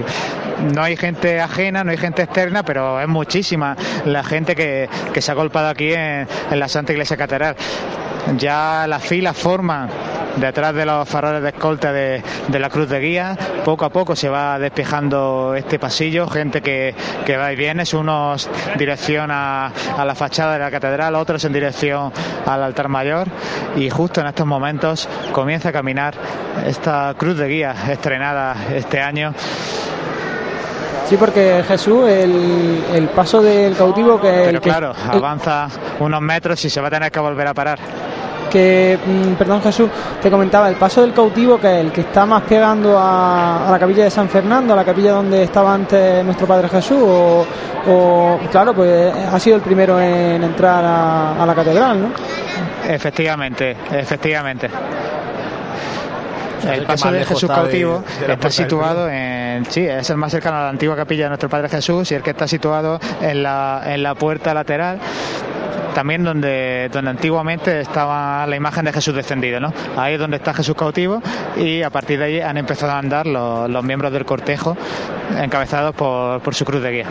No 0.74 0.84
hay 0.84 0.98
gente 0.98 1.40
ajena, 1.40 1.86
no 1.86 1.91
hay 1.91 1.98
gente 1.98 2.24
externa, 2.24 2.64
pero 2.64 3.00
es 3.00 3.08
muchísima 3.08 3.78
la 4.06 4.24
gente 4.24 4.54
que, 4.54 4.90
que 5.14 5.22
se 5.22 5.32
ha 5.32 5.36
golpeado 5.36 5.70
aquí 5.70 5.94
en, 5.94 6.28
en 6.52 6.60
la 6.60 6.68
Santa 6.68 6.91
Iglesia 6.91 7.16
Catedral 7.16 7.56
ya 8.38 8.86
las 8.88 9.04
filas 9.14 9.38
forman 9.38 9.90
detrás 10.38 10.73
de 10.73 10.88
los 10.88 11.07
faroles 11.07 11.44
de 11.44 11.49
escolta 11.49 11.94
de, 11.94 12.23
de, 12.48 12.60
la 12.60 12.68
cruz 12.72 12.90
de 12.90 12.99
guía. 12.99 13.38
Poco 13.64 13.85
a 13.85 13.91
poco 13.91 14.15
se 14.15 14.27
va 14.27 14.57
despejando 14.57 15.53
este 15.56 15.77
pasillo, 15.77 16.27
gente 16.27 16.61
que, 16.61 16.95
que 17.23 17.38
va 17.38 17.53
y 17.53 17.56
viene, 17.56 17.84
unos 17.94 18.49
dirección 18.76 19.30
a, 19.30 19.68
a, 19.68 20.03
la 20.03 20.15
fachada 20.15 20.53
de 20.53 20.60
la 20.61 20.72
catedral, 20.72 21.14
otros 21.14 21.45
en 21.45 21.53
dirección 21.53 22.11
al 22.48 22.64
altar 22.64 22.90
mayor. 22.90 23.27
Y 23.76 23.91
justo 23.91 24.19
en 24.19 24.26
estos 24.26 24.48
momentos 24.48 25.07
comienza 25.31 25.69
a 25.69 25.72
caminar 25.72 26.15
esta 26.65 27.14
cruz 27.15 27.38
de 27.38 27.48
guía 27.48 27.76
estrenada 27.91 28.56
este 28.73 28.99
año. 28.99 29.35
Sí, 31.07 31.18
porque 31.18 31.64
Jesús, 31.68 32.10
el, 32.10 32.84
el 32.95 33.10
paso 33.10 33.44
del 33.44 33.76
cautivo 33.76 34.19
que... 34.19 34.27
Pero 34.27 34.49
el 34.49 34.60
que, 34.60 34.69
claro, 34.72 34.95
el, 35.11 35.18
avanza 35.19 35.68
unos 35.99 36.22
metros 36.22 36.65
y 36.65 36.72
se 36.72 36.81
va 36.81 36.88
a 36.88 36.91
tener 36.91 37.11
que 37.11 37.19
volver 37.19 37.45
a 37.45 37.53
parar 37.53 37.77
que, 38.54 39.00
perdón 39.36 39.64
Jesús, 39.64 39.90
te 40.22 40.30
comentaba, 40.30 40.70
el 40.70 40.76
paso 40.76 41.02
del 41.02 41.12
cautivo, 41.12 41.60
que 41.60 41.80
es 41.80 41.86
el 41.86 41.92
que 41.92 42.02
está 42.02 42.24
más 42.28 42.44
pegando 42.44 42.96
a, 43.00 43.68
la 43.72 43.80
capilla 43.80 44.04
de 44.04 44.12
San 44.12 44.30
Fernando, 44.30 44.74
a 44.74 44.76
la 44.76 44.86
capilla 44.86 45.14
donde 45.14 45.44
estaba 45.44 45.74
antes 45.74 46.24
nuestro 46.24 46.46
Padre 46.46 46.70
Jesús, 46.70 47.00
o, 47.02 47.46
o 47.88 48.40
claro, 48.52 48.76
pues 48.76 49.12
ha 49.12 49.40
sido 49.40 49.56
el 49.56 49.64
primero 49.64 50.00
en 50.00 50.44
entrar 50.44 50.86
a, 50.86 51.42
a 51.42 51.46
la 51.48 51.56
catedral, 51.56 52.00
¿no? 52.00 52.10
Efectivamente, 52.88 53.76
efectivamente. 53.92 54.70
El 56.68 56.85
paso 56.85 57.11
de 57.11 57.26
Jesús 57.26 57.49
cautivo 57.49 58.03
de, 58.19 58.27
de 58.27 58.34
está 58.34 58.49
situado 58.49 59.10
en 59.10 59.65
sí 59.65 59.82
es 59.82 60.09
el 60.09 60.17
más 60.17 60.32
cercano 60.32 60.58
a 60.58 60.61
la 60.61 60.69
antigua 60.69 60.95
capilla 60.95 61.24
de 61.24 61.30
nuestro 61.30 61.50
Padre 61.50 61.69
Jesús 61.69 62.11
y 62.11 62.16
el 62.16 62.22
que 62.22 62.32
está 62.32 62.48
situado 62.48 63.00
en 63.22 63.43
la, 63.43 63.82
en 63.85 64.03
la 64.03 64.16
puerta 64.16 64.53
lateral 64.53 65.00
también 65.93 66.24
donde, 66.24 66.90
donde 66.92 67.11
antiguamente 67.11 67.82
estaba 67.82 68.45
la 68.48 68.56
imagen 68.56 68.85
de 68.85 68.92
Jesús 68.92 69.14
descendido, 69.14 69.59
¿no? 69.59 69.72
Ahí 69.95 70.16
es 70.16 70.19
donde 70.19 70.38
está 70.38 70.53
Jesús 70.53 70.75
cautivo 70.75 71.22
y 71.56 71.83
a 71.83 71.90
partir 71.90 72.19
de 72.19 72.25
ahí 72.25 72.42
han 72.42 72.58
empezado 72.58 72.93
a 72.93 72.98
andar 72.98 73.27
los, 73.27 73.69
los 73.69 73.83
miembros 73.83 74.11
del 74.11 74.25
cortejo 74.25 74.75
encabezados 75.38 75.93
por, 75.95 76.42
por, 76.42 76.56
su 76.56 76.66
cruz 76.66 76.82
de 76.82 76.92
guía. 76.92 77.06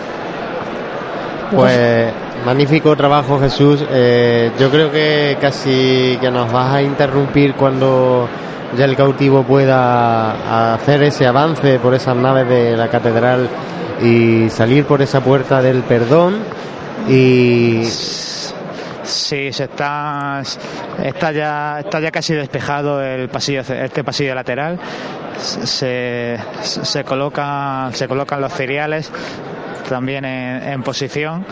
Pues 1.54 2.12
magnífico 2.44 2.96
trabajo 2.96 3.38
Jesús. 3.38 3.84
Eh, 3.90 4.50
yo 4.58 4.70
creo 4.70 4.90
que 4.90 5.36
casi 5.40 6.18
que 6.20 6.30
nos 6.30 6.50
vas 6.50 6.74
a 6.74 6.82
interrumpir 6.82 7.54
cuando 7.54 8.28
ya 8.76 8.84
el 8.84 8.96
cautivo 8.96 9.42
pueda 9.44 10.74
hacer 10.74 11.02
ese 11.02 11.26
avance 11.26 11.78
por 11.78 11.94
esas 11.94 12.16
naves 12.16 12.48
de 12.48 12.76
la 12.76 12.88
catedral 12.88 13.48
y 14.02 14.48
salir 14.50 14.84
por 14.84 15.02
esa 15.02 15.20
puerta 15.20 15.60
del 15.62 15.82
perdón 15.82 16.38
y 17.08 17.82
Sí, 19.04 19.52
se 19.52 19.64
está, 19.64 20.42
está 21.02 21.32
ya 21.32 21.80
está 21.80 22.00
ya 22.00 22.10
casi 22.10 22.34
despejado 22.34 23.02
el 23.02 23.28
pasillo 23.28 23.60
este 23.60 24.04
pasillo 24.04 24.34
lateral. 24.34 24.78
Se, 25.38 26.38
se 26.62 27.04
colocan 27.04 27.92
se 27.92 28.06
colocan 28.06 28.40
los 28.40 28.52
cereales 28.52 29.10
también 29.88 30.24
en, 30.24 30.62
en 30.62 30.82
posición 30.82 31.44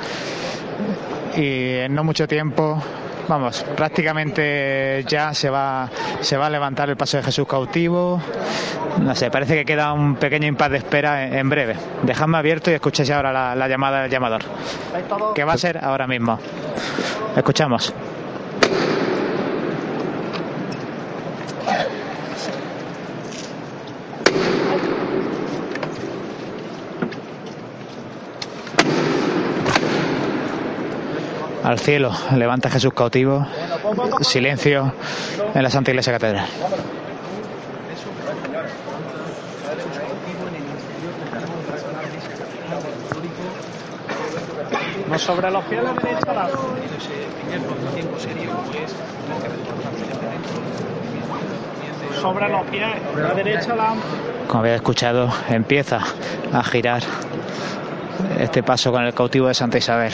y 1.37 1.79
en 1.79 1.95
no 1.95 2.05
mucho 2.05 2.29
tiempo 2.29 2.83
vamos, 3.31 3.65
prácticamente 3.77 5.05
ya 5.07 5.33
se 5.33 5.49
va, 5.49 5.89
se 6.21 6.37
va 6.37 6.47
a 6.47 6.51
levantar 6.51 6.91
el 6.91 6.97
paso 6.97 7.17
de 7.17 7.23
Jesús 7.23 7.47
cautivo. 7.47 8.21
No 9.01 9.15
sé, 9.15 9.31
parece 9.31 9.55
que 9.55 9.65
queda 9.65 9.93
un 9.93 10.17
pequeño 10.17 10.49
impas 10.49 10.71
de 10.71 10.79
espera 10.79 11.39
en, 11.39 11.49
breve. 11.49 11.77
Dejadme 12.03 12.39
abierto 12.39 12.71
y 12.71 12.75
escuchéis 12.75 13.11
ahora 13.11 13.33
la, 13.33 13.55
la 13.55 13.69
llamada 13.69 14.03
del 14.03 14.11
llamador. 14.11 14.43
Que 15.35 15.45
va 15.45 15.53
a 15.53 15.59
ser 15.59 15.83
ahora 15.83 16.09
mismo. 16.09 16.39
Escuchamos. 17.37 17.95
Al 31.63 31.79
cielo, 31.79 32.13
levanta 32.37 32.71
Jesús 32.71 32.93
cautivo, 32.95 33.47
silencio 34.23 34.93
en 35.55 35.63
la 35.63 35.71
Santa 35.71 35.91
Iglesia 35.91 36.13
Catedral. 36.13 36.47
No 45.09 45.19
sobre 45.19 45.51
los 45.51 45.65
pies 45.65 45.81
a 45.81 45.83
la 45.83 45.93
derecha, 45.93 46.33
la... 46.33 46.49
sobre 52.21 52.49
los 52.49 52.67
pies, 52.67 52.85
a 52.85 53.21
la 53.21 53.35
derecha. 53.35 53.75
La... 53.75 53.95
Como 54.47 54.61
habéis 54.61 54.77
escuchado, 54.77 55.29
empieza 55.49 55.99
a 56.53 56.63
girar 56.63 57.03
este 58.39 58.63
paso 58.63 58.93
con 58.93 59.03
el 59.03 59.13
cautivo 59.13 59.49
de 59.49 59.55
Santa 59.55 59.79
Isabel 59.79 60.13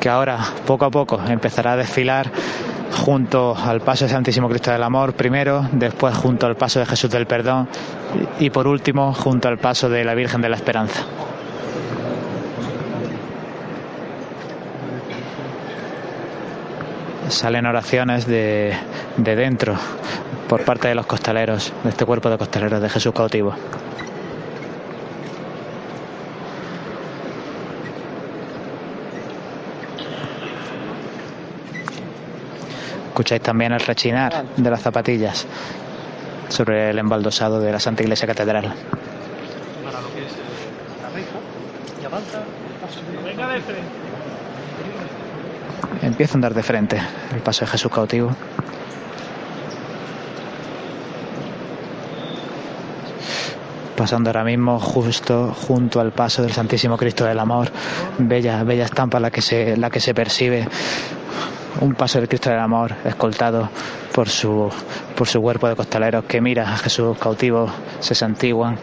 que 0.00 0.08
ahora 0.08 0.38
poco 0.66 0.84
a 0.84 0.90
poco 0.90 1.20
empezará 1.28 1.72
a 1.72 1.76
desfilar 1.76 2.30
junto 2.92 3.56
al 3.56 3.80
paso 3.80 4.04
de 4.04 4.10
Santísimo 4.10 4.48
Cristo 4.48 4.70
del 4.70 4.82
Amor 4.82 5.14
primero, 5.14 5.66
después 5.72 6.14
junto 6.16 6.46
al 6.46 6.56
paso 6.56 6.78
de 6.78 6.86
Jesús 6.86 7.10
del 7.10 7.26
Perdón 7.26 7.68
y 8.38 8.50
por 8.50 8.66
último 8.66 9.12
junto 9.14 9.48
al 9.48 9.58
paso 9.58 9.88
de 9.88 10.04
la 10.04 10.14
Virgen 10.14 10.40
de 10.40 10.48
la 10.48 10.56
Esperanza. 10.56 11.02
Salen 17.28 17.64
oraciones 17.64 18.26
de, 18.26 18.74
de 19.16 19.36
dentro 19.36 19.74
por 20.48 20.64
parte 20.64 20.88
de 20.88 20.94
los 20.94 21.06
costaleros, 21.06 21.72
de 21.82 21.90
este 21.90 22.04
cuerpo 22.04 22.28
de 22.28 22.36
costaleros 22.36 22.82
de 22.82 22.90
Jesús 22.90 23.12
cautivo. 23.14 23.54
Escucháis 33.12 33.42
también 33.42 33.72
el 33.72 33.80
rechinar 33.80 34.42
de 34.56 34.70
las 34.70 34.80
zapatillas 34.80 35.46
sobre 36.48 36.88
el 36.88 36.98
embaldosado 36.98 37.60
de 37.60 37.70
la 37.70 37.78
Santa 37.78 38.02
Iglesia 38.02 38.26
Catedral. 38.26 38.72
Empieza 46.00 46.32
a 46.32 46.36
andar 46.36 46.54
de 46.54 46.62
frente 46.62 47.02
el 47.34 47.42
paso 47.42 47.66
de 47.66 47.70
Jesús 47.72 47.92
cautivo. 47.92 48.34
Pasando 54.02 54.30
ahora 54.30 54.42
mismo 54.42 54.80
justo 54.80 55.54
junto 55.54 56.00
al 56.00 56.10
paso 56.10 56.42
del 56.42 56.50
Santísimo 56.50 56.96
Cristo 56.96 57.24
del 57.24 57.38
Amor. 57.38 57.70
Bella, 58.18 58.64
bella 58.64 58.86
estampa 58.86 59.20
la 59.20 59.30
que 59.30 59.40
se, 59.40 59.76
la 59.76 59.90
que 59.90 60.00
se 60.00 60.12
percibe. 60.12 60.66
Un 61.80 61.94
paso 61.94 62.18
del 62.18 62.26
Cristo 62.26 62.50
del 62.50 62.58
Amor 62.58 62.96
escoltado 63.04 63.68
por 64.12 64.28
su, 64.28 64.68
por 65.14 65.28
su 65.28 65.40
cuerpo 65.40 65.68
de 65.68 65.76
costaleros 65.76 66.24
que 66.24 66.40
mira 66.40 66.64
a 66.64 66.78
Jesús 66.78 67.16
cautivo, 67.16 67.70
se 68.00 68.16
santiguan. 68.16 68.76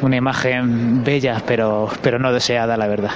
Una 0.00 0.16
imagen 0.16 1.04
bella, 1.04 1.42
pero, 1.46 1.90
pero 2.00 2.18
no 2.18 2.32
deseada, 2.32 2.78
la 2.78 2.86
verdad 2.86 3.12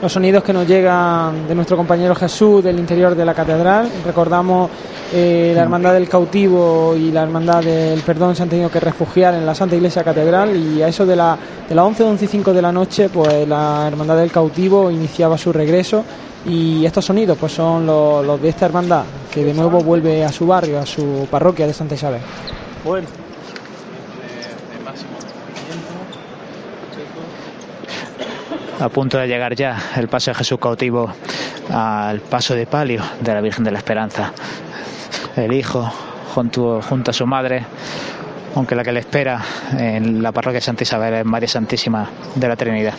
los 0.00 0.12
sonidos 0.12 0.44
que 0.44 0.52
nos 0.52 0.66
llegan 0.66 1.48
de 1.48 1.54
nuestro 1.54 1.76
compañero 1.76 2.14
Jesús 2.14 2.62
del 2.62 2.78
interior 2.78 3.14
de 3.14 3.24
la 3.24 3.34
catedral. 3.34 3.90
Recordamos 4.04 4.70
eh, 5.12 5.52
la 5.54 5.62
Hermandad 5.62 5.94
del 5.94 6.08
Cautivo 6.08 6.94
y 6.96 7.10
la 7.10 7.22
Hermandad 7.22 7.62
del 7.62 8.00
Perdón 8.00 8.36
se 8.36 8.44
han 8.44 8.48
tenido 8.48 8.70
que 8.70 8.80
refugiar 8.80 9.34
en 9.34 9.44
la 9.44 9.54
Santa 9.54 9.74
Iglesia 9.74 10.04
Catedral 10.04 10.56
y 10.56 10.82
a 10.82 10.88
eso 10.88 11.04
de 11.04 11.16
la, 11.16 11.36
de 11.68 11.74
las 11.74 11.84
11, 11.84 12.04
11 12.04 12.24
y 12.24 12.28
5 12.28 12.52
de 12.52 12.62
la 12.62 12.70
noche, 12.70 13.08
pues 13.08 13.48
la 13.48 13.86
Hermandad 13.88 14.18
del 14.18 14.30
Cautivo 14.30 14.90
iniciaba 14.90 15.36
su 15.36 15.52
regreso 15.52 16.04
y 16.46 16.84
estos 16.86 17.04
sonidos 17.04 17.36
pues 17.38 17.52
son 17.52 17.84
los, 17.84 18.24
los 18.24 18.40
de 18.40 18.50
esta 18.50 18.66
hermandad 18.66 19.02
que 19.32 19.44
de 19.44 19.52
nuevo 19.52 19.80
vuelve 19.80 20.24
a 20.24 20.30
su 20.30 20.46
barrio, 20.46 20.78
a 20.78 20.86
su 20.86 21.26
parroquia 21.30 21.66
de 21.66 21.74
Santa 21.74 21.96
Isabel. 21.96 22.20
Bueno. 22.84 23.27
A 28.80 28.88
punto 28.88 29.18
de 29.18 29.26
llegar 29.26 29.54
ya 29.54 29.76
el 29.96 30.08
paso 30.08 30.30
de 30.30 30.36
Jesús 30.36 30.58
cautivo 30.58 31.12
al 31.72 32.20
paso 32.20 32.54
de 32.54 32.66
palio 32.66 33.02
de 33.20 33.34
la 33.34 33.40
Virgen 33.40 33.64
de 33.64 33.70
la 33.70 33.78
Esperanza. 33.78 34.32
El 35.36 35.52
hijo 35.52 35.90
junto, 36.34 36.80
a 36.80 37.12
su 37.12 37.26
madre, 37.26 37.64
aunque 38.54 38.74
la 38.74 38.84
que 38.84 38.92
le 38.92 39.00
espera 39.00 39.40
en 39.76 40.22
la 40.22 40.32
parroquia 40.32 40.58
de 40.58 40.64
Santa 40.64 40.84
Isabel 40.84 41.14
es 41.14 41.24
María 41.24 41.48
Santísima 41.48 42.08
de 42.34 42.48
la 42.48 42.56
Trinidad. 42.56 42.94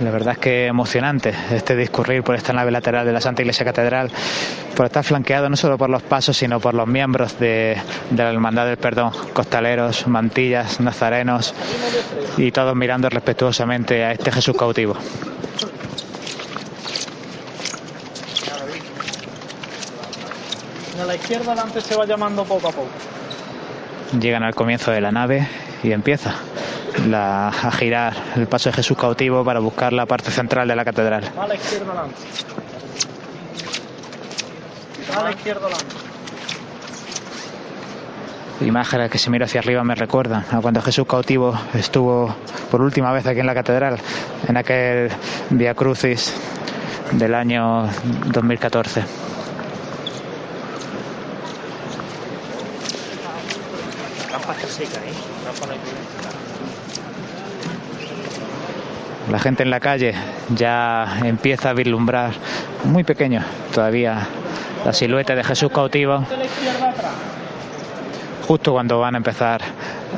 La 0.00 0.12
verdad 0.12 0.34
es 0.34 0.38
que 0.38 0.66
emocionante 0.66 1.34
este 1.50 1.74
discurrir 1.74 2.22
por 2.22 2.36
esta 2.36 2.52
nave 2.52 2.70
lateral 2.70 3.04
de 3.04 3.12
la 3.12 3.20
Santa 3.20 3.42
Iglesia 3.42 3.64
Catedral, 3.64 4.10
por 4.76 4.86
estar 4.86 5.02
flanqueado 5.02 5.48
no 5.48 5.56
solo 5.56 5.76
por 5.76 5.90
los 5.90 6.02
pasos, 6.02 6.36
sino 6.36 6.60
por 6.60 6.72
los 6.74 6.86
miembros 6.86 7.36
de, 7.40 7.76
de 8.10 8.22
la 8.22 8.30
Hermandad 8.30 8.66
del 8.66 8.76
Perdón, 8.76 9.10
costaleros, 9.32 10.06
mantillas, 10.06 10.78
nazarenos 10.78 11.52
y 12.36 12.52
todos 12.52 12.76
mirando 12.76 13.08
respetuosamente 13.08 14.04
a 14.04 14.12
este 14.12 14.30
Jesús 14.30 14.56
cautivo. 14.56 14.96
A 21.00 21.04
la 21.04 21.14
izquierda 21.16 21.52
adelante 21.52 21.80
se 21.80 21.96
va 21.96 22.06
llamando 22.06 22.44
poco 22.44 22.68
a 22.68 22.72
poco. 22.72 22.88
Llegan 24.20 24.44
al 24.44 24.54
comienzo 24.54 24.92
de 24.92 25.00
la 25.00 25.10
nave 25.10 25.48
y 25.82 25.92
empieza 25.92 26.34
la, 27.06 27.48
a 27.48 27.70
girar 27.70 28.14
el 28.36 28.46
paso 28.46 28.70
de 28.70 28.76
Jesús 28.76 28.96
cautivo 28.96 29.44
para 29.44 29.60
buscar 29.60 29.92
la 29.92 30.06
parte 30.06 30.30
central 30.30 30.68
de 30.68 30.76
la 30.76 30.84
catedral. 30.84 31.30
A 31.38 31.46
la 31.46 31.54
izquierda 31.54 31.92
adelante. 31.92 32.22
A 35.16 35.22
la 35.22 35.30
izquierda 35.30 35.66
adelante. 35.66 35.94
Imágenes 38.60 39.10
que 39.10 39.18
si 39.18 39.30
miro 39.30 39.44
hacia 39.44 39.60
arriba 39.60 39.84
me 39.84 39.94
recuerdan 39.94 40.44
a 40.50 40.60
cuando 40.60 40.82
Jesús 40.82 41.06
cautivo 41.06 41.56
estuvo 41.74 42.34
por 42.72 42.82
última 42.82 43.12
vez 43.12 43.24
aquí 43.26 43.38
en 43.38 43.46
la 43.46 43.54
catedral, 43.54 43.98
en 44.48 44.56
aquel 44.56 45.10
Via 45.50 45.74
Crucis 45.74 46.34
del 47.12 47.34
año 47.34 47.88
2014. 48.32 49.02
La 59.30 59.38
gente 59.38 59.62
en 59.62 59.70
la 59.70 59.78
calle 59.78 60.14
ya 60.54 61.18
empieza 61.22 61.70
a 61.70 61.72
vislumbrar, 61.74 62.32
muy 62.84 63.04
pequeño 63.04 63.44
todavía, 63.74 64.26
la 64.84 64.92
silueta 64.92 65.34
de 65.34 65.44
Jesús 65.44 65.70
cautivo, 65.70 66.24
justo 68.46 68.72
cuando 68.72 68.98
van 68.98 69.14
a 69.14 69.18
empezar 69.18 69.60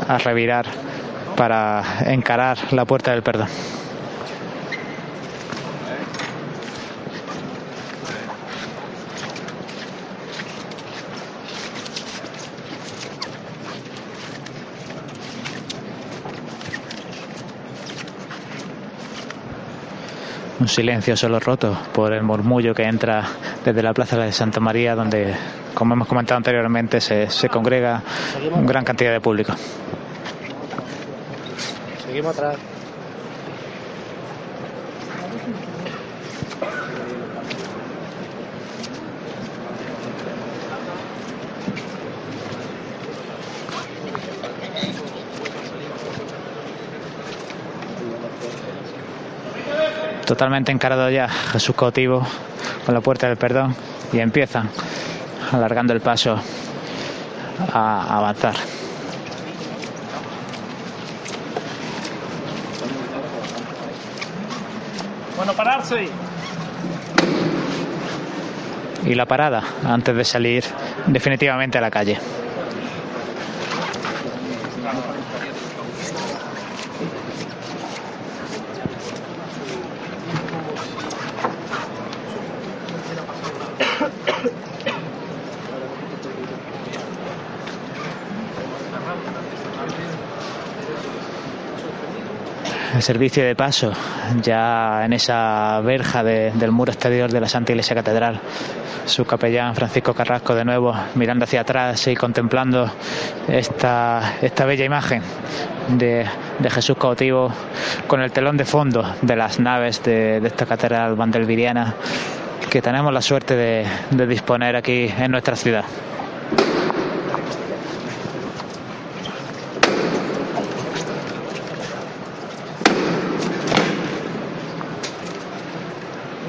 a 0.07 0.19
revirar 0.19 0.67
para 1.37 1.83
encarar 2.07 2.59
la 2.71 2.85
puerta 2.85 3.11
del 3.11 3.23
perdón. 3.23 3.49
Un 20.61 20.69
silencio 20.69 21.17
solo 21.17 21.41
roto 21.41 21.77
por 21.93 22.13
el 22.13 22.23
murmullo 22.23 22.75
que 22.75 22.83
entra 22.83 23.25
desde 23.65 23.83
la 23.83 23.95
plaza 23.95 24.19
de 24.19 24.31
Santa 24.31 24.61
María, 24.61 24.95
donde, 24.95 25.35
como 25.75 25.95
hemos 25.95 26.07
comentado 26.07 26.37
anteriormente, 26.37 27.01
se, 27.01 27.31
se 27.31 27.49
congrega 27.49 28.03
una 28.53 28.67
gran 28.67 28.85
cantidad 28.85 29.13
de 29.13 29.21
público. 29.21 29.55
Seguimos 32.07 32.37
atrás. 32.37 32.57
Totalmente 50.31 50.71
encarado 50.71 51.11
ya 51.11 51.29
Jesús 51.29 51.75
cautivo 51.75 52.25
con 52.87 52.95
la 52.95 53.01
puerta 53.01 53.27
del 53.27 53.37
perdón 53.37 53.75
y 54.13 54.21
empiezan 54.21 54.71
alargando 55.51 55.93
el 55.93 56.01
paso 56.01 56.41
a 57.73 58.17
avanzar. 58.17 58.55
Bueno, 65.37 65.53
pararse. 65.55 66.09
Y 69.05 69.15
la 69.17 69.27
parada 69.27 69.65
antes 69.85 70.15
de 70.15 70.25
salir 70.25 70.63
definitivamente 71.09 71.77
a 71.77 71.81
la 71.81 71.91
calle. 71.91 72.40
El 93.01 93.05
servicio 93.05 93.43
de 93.43 93.55
paso 93.55 93.93
ya 94.43 95.07
en 95.07 95.15
esa 95.15 95.81
verja 95.81 96.23
de, 96.23 96.51
del 96.51 96.71
muro 96.71 96.93
exterior 96.93 97.33
de 97.33 97.41
la 97.41 97.49
Santa 97.49 97.73
Iglesia 97.73 97.97
Catedral. 97.97 98.39
Su 99.07 99.25
capellán 99.25 99.75
Francisco 99.75 100.13
Carrasco 100.13 100.55
de 100.55 100.67
nuevo 100.67 100.95
mirando 101.15 101.45
hacia 101.45 101.63
atrás 101.63 102.07
y 102.09 102.15
contemplando 102.15 102.91
esta, 103.49 104.35
esta 104.43 104.67
bella 104.67 104.85
imagen 104.85 105.23
de, 105.97 106.27
Jesús 106.69 106.99
cautivo 106.99 107.51
con 108.07 108.21
el 108.21 108.33
telón 108.33 108.59
de 108.59 108.67
fondo 108.67 109.03
de 109.23 109.35
las 109.35 109.59
naves 109.59 110.03
de, 110.03 110.37
esta 110.45 110.67
catedral 110.67 111.15
vandelviriana 111.15 111.95
que 112.69 112.83
tenemos 112.83 113.15
la 113.15 113.23
suerte 113.23 113.57
de 114.11 114.27
disponer 114.27 114.77
aquí 114.77 115.11
en 115.19 115.31
nuestra 115.31 115.57
ciudad. 115.57 115.87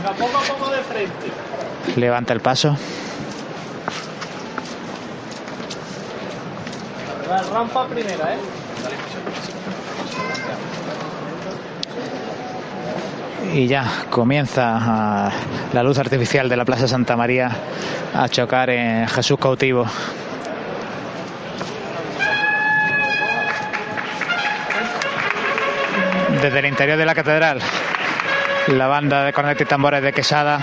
Venga, 0.01 0.13
poco 0.13 0.37
a 0.37 0.41
poco 0.41 0.71
de 0.71 0.83
frente. 0.83 1.31
Levanta 2.01 2.33
el 2.33 2.39
paso. 2.39 2.75
La 7.29 7.43
rampa 7.43 7.85
primera, 7.85 8.33
¿eh? 8.33 8.39
y 13.53 13.67
ya 13.67 13.85
comienza 14.09 14.77
ah, 14.81 15.31
la 15.73 15.83
luz 15.83 15.99
artificial 15.99 16.49
de 16.49 16.57
la 16.57 16.65
Plaza 16.65 16.87
Santa 16.87 17.15
María 17.15 17.51
a 18.15 18.27
chocar 18.29 18.71
en 18.71 19.07
Jesús 19.07 19.37
cautivo. 19.39 19.85
desde 26.41 26.57
el 26.57 26.65
interior 26.65 26.97
de 26.97 27.05
la 27.05 27.13
catedral, 27.13 27.59
la 28.69 28.87
banda 28.87 29.23
de 29.23 29.31
cornetas 29.31 29.61
y 29.61 29.65
tambores 29.65 30.01
de 30.01 30.11
Quesada 30.11 30.59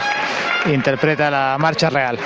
interpreta 0.67 1.31
la 1.31 1.57
marcha 1.59 1.91
real. 1.91 2.19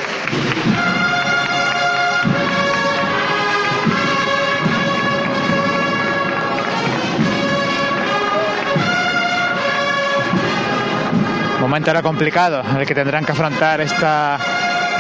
Momento 11.61 11.91
ahora 11.91 12.03
complicado 12.03 12.63
en 12.69 12.77
el 12.77 12.87
que 12.87 12.95
tendrán 12.95 13.25
que 13.25 13.33
afrontar 13.33 13.81
esta, 13.81 14.37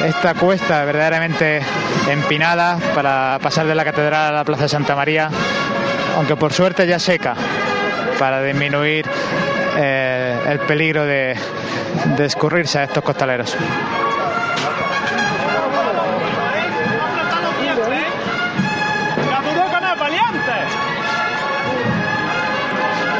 esta 0.06 0.34
cuesta 0.34 0.84
verdaderamente 0.84 1.60
empinada 2.08 2.78
para 2.94 3.38
pasar 3.42 3.66
de 3.66 3.74
la 3.74 3.84
catedral 3.84 4.28
a 4.28 4.36
la 4.38 4.44
plaza 4.44 4.62
de 4.62 4.68
Santa 4.68 4.94
María, 4.94 5.28
aunque 6.16 6.36
por 6.36 6.52
suerte 6.52 6.86
ya 6.86 7.00
seca, 7.00 7.34
para 8.18 8.40
disminuir 8.42 9.06
eh, 9.76 10.38
el 10.48 10.58
peligro 10.60 11.04
de, 11.04 11.36
de 12.16 12.24
escurrirse 12.24 12.78
a 12.78 12.84
estos 12.84 13.02
costaleros. 13.02 13.56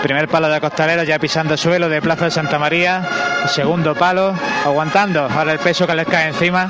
Primer 0.03 0.27
palo 0.27 0.49
de 0.49 0.61
costalero 0.61 1.05
ya 1.05 1.21
pisando 1.21 1.57
suelo 1.57 1.89
de 1.89 2.03
Plaza 2.03 2.25
de 2.25 2.33
Santa 2.33 2.59
María. 2.59 3.03
Segundo 3.47 3.95
palo, 3.95 4.35
aguantando 4.65 5.29
ahora 5.33 5.53
el 5.53 5.61
peso 5.61 5.87
que 5.87 5.95
les 5.95 6.09
cae 6.09 6.27
encima. 6.27 6.69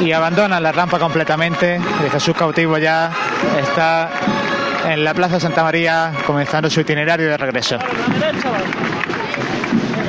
Y 0.00 0.12
abandonan 0.12 0.62
la 0.62 0.72
rampa 0.72 0.98
completamente. 0.98 1.78
Y 2.06 2.10
Jesús 2.10 2.34
cautivo 2.34 2.78
ya 2.78 3.10
está 3.60 4.08
en 4.86 5.04
la 5.04 5.14
Plaza 5.14 5.40
Santa 5.40 5.62
María 5.62 6.12
comenzando 6.26 6.68
su 6.70 6.80
itinerario 6.80 7.28
de 7.28 7.36
regreso. 7.36 7.78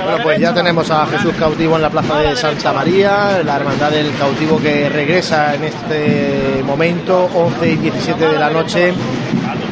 Bueno, 0.04 0.18
pues 0.22 0.40
ya 0.40 0.54
tenemos 0.54 0.92
a 0.92 1.06
Jesús 1.06 1.34
cautivo 1.40 1.78
en 1.78 1.82
la 1.82 1.90
Plaza 1.90 2.20
de 2.20 2.36
Santa 2.36 2.74
María, 2.74 3.42
la 3.44 3.56
Hermandad 3.56 3.92
del 3.92 4.14
Cautivo 4.16 4.60
que 4.60 4.90
regresa 4.90 5.56
en 5.56 5.64
este 5.64 6.62
momento, 6.66 7.30
11 7.34 7.70
y 7.70 7.76
17 7.78 8.28
de 8.28 8.38
la 8.38 8.50
noche. 8.50 8.94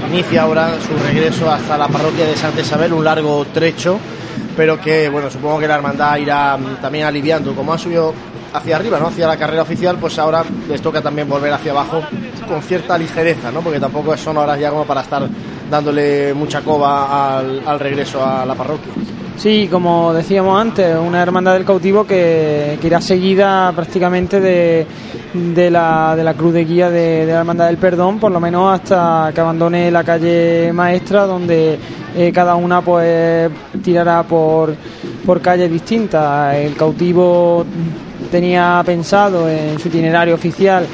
Inicia 0.07 0.43
ahora 0.43 0.71
su 0.79 0.97
regreso 1.05 1.51
hasta 1.51 1.77
la 1.77 1.87
parroquia 1.87 2.25
de 2.25 2.37
Santa 2.37 2.61
Isabel, 2.61 2.93
un 2.93 3.03
largo 3.03 3.45
trecho, 3.53 3.99
pero 4.55 4.79
que, 4.79 5.09
bueno, 5.09 5.29
supongo 5.29 5.59
que 5.59 5.67
la 5.67 5.75
Hermandad 5.75 6.17
irá 6.17 6.57
mm, 6.57 6.81
también 6.81 7.05
aliviando. 7.05 7.53
Como 7.53 7.73
ha 7.73 7.77
subido 7.77 8.13
hacia 8.53 8.75
arriba, 8.75 8.99
¿no? 8.99 9.07
Hacia 9.07 9.27
la 9.27 9.37
carrera 9.37 9.63
oficial, 9.63 9.97
pues 9.99 10.17
ahora 10.19 10.43
les 10.67 10.81
toca 10.81 11.01
también 11.01 11.27
volver 11.29 11.53
hacia 11.53 11.71
abajo 11.71 12.01
con 12.47 12.61
cierta 12.61 12.97
ligereza, 12.97 13.51
¿no? 13.51 13.61
Porque 13.61 13.79
tampoco 13.79 14.15
son 14.17 14.37
horas 14.37 14.59
ya 14.59 14.69
como 14.69 14.85
para 14.85 15.01
estar 15.01 15.27
dándole 15.69 16.33
mucha 16.33 16.61
coba 16.61 17.39
al, 17.39 17.61
al 17.65 17.79
regreso 17.79 18.25
a 18.25 18.45
la 18.45 18.55
parroquia. 18.55 18.91
Sí, 19.37 19.67
como 19.71 20.13
decíamos 20.13 20.61
antes, 20.61 20.95
una 20.95 21.19
hermandad 21.19 21.53
del 21.53 21.65
cautivo 21.65 22.05
que, 22.05 22.77
irá 22.83 23.01
seguida 23.01 23.71
prácticamente 23.75 24.39
de, 24.39 25.71
la, 25.71 26.15
de 26.15 26.23
la 26.23 26.33
cruz 26.35 26.53
de 26.53 26.65
guía 26.65 26.91
de, 26.91 27.25
de 27.25 27.33
la 27.33 27.39
hermandad 27.39 27.65
del 27.65 27.77
perdón, 27.77 28.19
por 28.19 28.31
lo 28.31 28.39
menos 28.39 28.71
hasta 28.71 29.31
que 29.33 29.41
abandone 29.41 29.89
la 29.89 30.03
calle 30.03 30.71
maestra, 30.73 31.25
donde 31.25 31.79
eh, 32.15 32.31
cada 32.31 32.53
una 32.55 32.81
pues 32.81 33.49
tirará 33.81 34.21
por, 34.21 34.75
por 35.25 35.41
calles 35.41 35.71
distintas. 35.71 36.55
El 36.55 36.75
cautivo 36.75 37.65
tenía 38.31 38.81
pensado 38.85 39.47
en 39.49 39.77
su 39.77 39.89
itinerario 39.89 40.33
oficial 40.33 40.85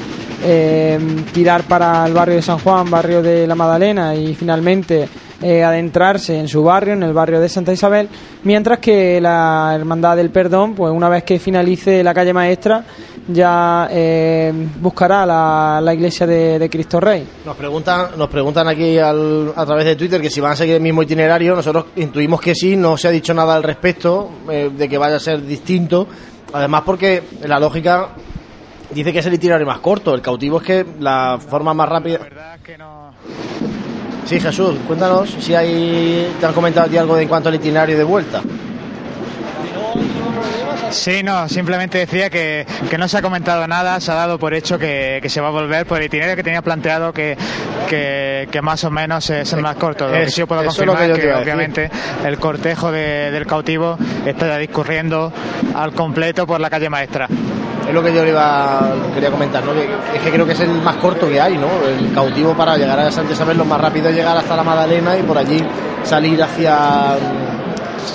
eh, 0.44 0.98
tirar 1.32 1.62
para 1.64 2.06
el 2.06 2.12
barrio 2.12 2.36
de 2.36 2.42
San 2.42 2.58
Juan, 2.58 2.90
barrio 2.90 3.22
de 3.22 3.46
la 3.46 3.54
Madalena 3.54 4.14
y 4.14 4.34
finalmente 4.34 5.08
eh, 5.40 5.62
adentrarse 5.64 6.38
en 6.38 6.48
su 6.48 6.62
barrio, 6.62 6.94
en 6.94 7.02
el 7.04 7.12
barrio 7.12 7.40
de 7.40 7.48
Santa 7.48 7.72
Isabel, 7.72 8.08
mientras 8.44 8.78
que 8.80 9.20
la 9.20 9.72
Hermandad 9.74 10.16
del 10.16 10.30
Perdón, 10.30 10.74
pues 10.74 10.92
una 10.92 11.08
vez 11.08 11.22
que 11.24 11.38
finalice 11.38 12.02
la 12.04 12.12
calle 12.12 12.32
maestra, 12.32 12.84
ya 13.30 13.88
eh, 13.90 14.52
buscará 14.80 15.26
la, 15.26 15.92
iglesia 15.94 16.26
de, 16.26 16.58
de 16.58 16.70
Cristo 16.70 16.98
Rey. 16.98 17.24
Nos 17.44 17.56
preguntan, 17.56 18.06
nos 18.16 18.28
preguntan 18.28 18.66
aquí 18.68 18.98
al- 18.98 19.52
a 19.54 19.66
través 19.66 19.84
de 19.84 19.96
Twitter 19.96 20.20
que 20.20 20.30
si 20.30 20.40
van 20.40 20.52
a 20.52 20.56
seguir 20.56 20.76
el 20.76 20.80
mismo 20.80 21.02
itinerario. 21.02 21.54
Nosotros 21.54 21.86
intuimos 21.96 22.40
que 22.40 22.54
sí, 22.54 22.74
no 22.76 22.96
se 22.96 23.06
ha 23.08 23.10
dicho 23.10 23.34
nada 23.34 23.54
al 23.54 23.62
respecto 23.62 24.30
eh, 24.50 24.70
de 24.76 24.88
que 24.88 24.96
vaya 24.98 25.16
a 25.16 25.20
ser 25.20 25.44
distinto. 25.44 26.06
Además, 26.52 26.82
porque 26.84 27.22
la 27.42 27.58
lógica 27.60 28.10
dice 28.90 29.12
que 29.12 29.18
es 29.18 29.26
el 29.26 29.34
itinerario 29.34 29.66
más 29.66 29.80
corto. 29.80 30.14
El 30.14 30.22
cautivo 30.22 30.58
es 30.58 30.62
que 30.64 30.86
la 31.00 31.38
forma 31.38 31.74
más 31.74 31.88
rápida. 31.88 32.20
Sí, 34.24 34.40
Jesús, 34.40 34.76
cuéntanos 34.86 35.30
si 35.40 35.54
hay, 35.54 36.34
te 36.38 36.46
han 36.46 36.52
comentado 36.52 36.86
a 36.86 36.90
ti 36.90 36.98
algo 36.98 37.16
de 37.16 37.22
en 37.22 37.28
cuanto 37.28 37.48
al 37.48 37.54
itinerario 37.54 37.96
de 37.96 38.04
vuelta. 38.04 38.42
Sí, 40.90 41.22
no, 41.22 41.48
simplemente 41.48 41.98
decía 41.98 42.30
que, 42.30 42.66
que 42.90 42.98
no 42.98 43.08
se 43.08 43.18
ha 43.18 43.22
comentado 43.22 43.66
nada, 43.66 44.00
se 44.00 44.10
ha 44.10 44.14
dado 44.14 44.38
por 44.38 44.54
hecho 44.54 44.78
que, 44.78 45.18
que 45.22 45.28
se 45.28 45.40
va 45.40 45.48
a 45.48 45.50
volver 45.50 45.86
por 45.86 45.98
el 45.98 46.06
itinerario 46.06 46.36
que 46.36 46.42
tenía 46.42 46.62
planteado 46.62 47.12
que, 47.12 47.36
que, 47.88 48.48
que 48.50 48.62
más 48.62 48.82
o 48.84 48.90
menos 48.90 49.28
es 49.30 49.52
el 49.52 49.60
más 49.60 49.76
corto. 49.76 50.06
Lo 50.08 50.14
que 50.14 50.30
sí 50.30 50.40
yo 50.40 50.46
puedo 50.46 50.62
eso 50.62 50.70
es 50.70 50.86
lo 50.86 50.92
confirmar 50.94 51.20
que 51.20 51.26
obviamente 51.42 51.90
el 52.24 52.38
cortejo 52.38 52.90
de- 52.92 53.30
del 53.30 53.46
cautivo 53.46 53.98
está 54.26 54.46
ya 54.48 54.58
discurriendo 54.58 55.32
al 55.74 55.92
completo 55.92 56.46
por 56.46 56.60
la 56.60 56.70
calle 56.70 56.88
maestra. 56.88 57.28
Es 57.86 57.94
lo 57.94 58.02
que 58.02 58.12
yo 58.12 58.22
le 58.22 58.30
iba, 58.30 58.92
quería 59.14 59.30
comentar, 59.30 59.64
¿no? 59.64 59.72
Es 59.72 60.20
que 60.22 60.30
creo 60.30 60.44
que 60.46 60.52
es 60.52 60.60
el 60.60 60.68
más 60.82 60.96
corto 60.96 61.26
que 61.28 61.40
hay, 61.40 61.56
¿no? 61.56 61.68
El 61.86 62.12
cautivo 62.12 62.54
para 62.54 62.76
llegar 62.76 62.98
a 63.00 63.10
Santa 63.10 63.32
Isabel, 63.32 63.56
lo 63.56 63.64
más 63.64 63.80
rápido 63.80 64.10
es 64.10 64.14
llegar 64.14 64.36
hasta 64.36 64.54
la 64.56 64.62
Magdalena 64.62 65.16
y 65.16 65.22
por 65.22 65.38
allí 65.38 65.64
salir 66.02 66.42
hacia, 66.42 67.12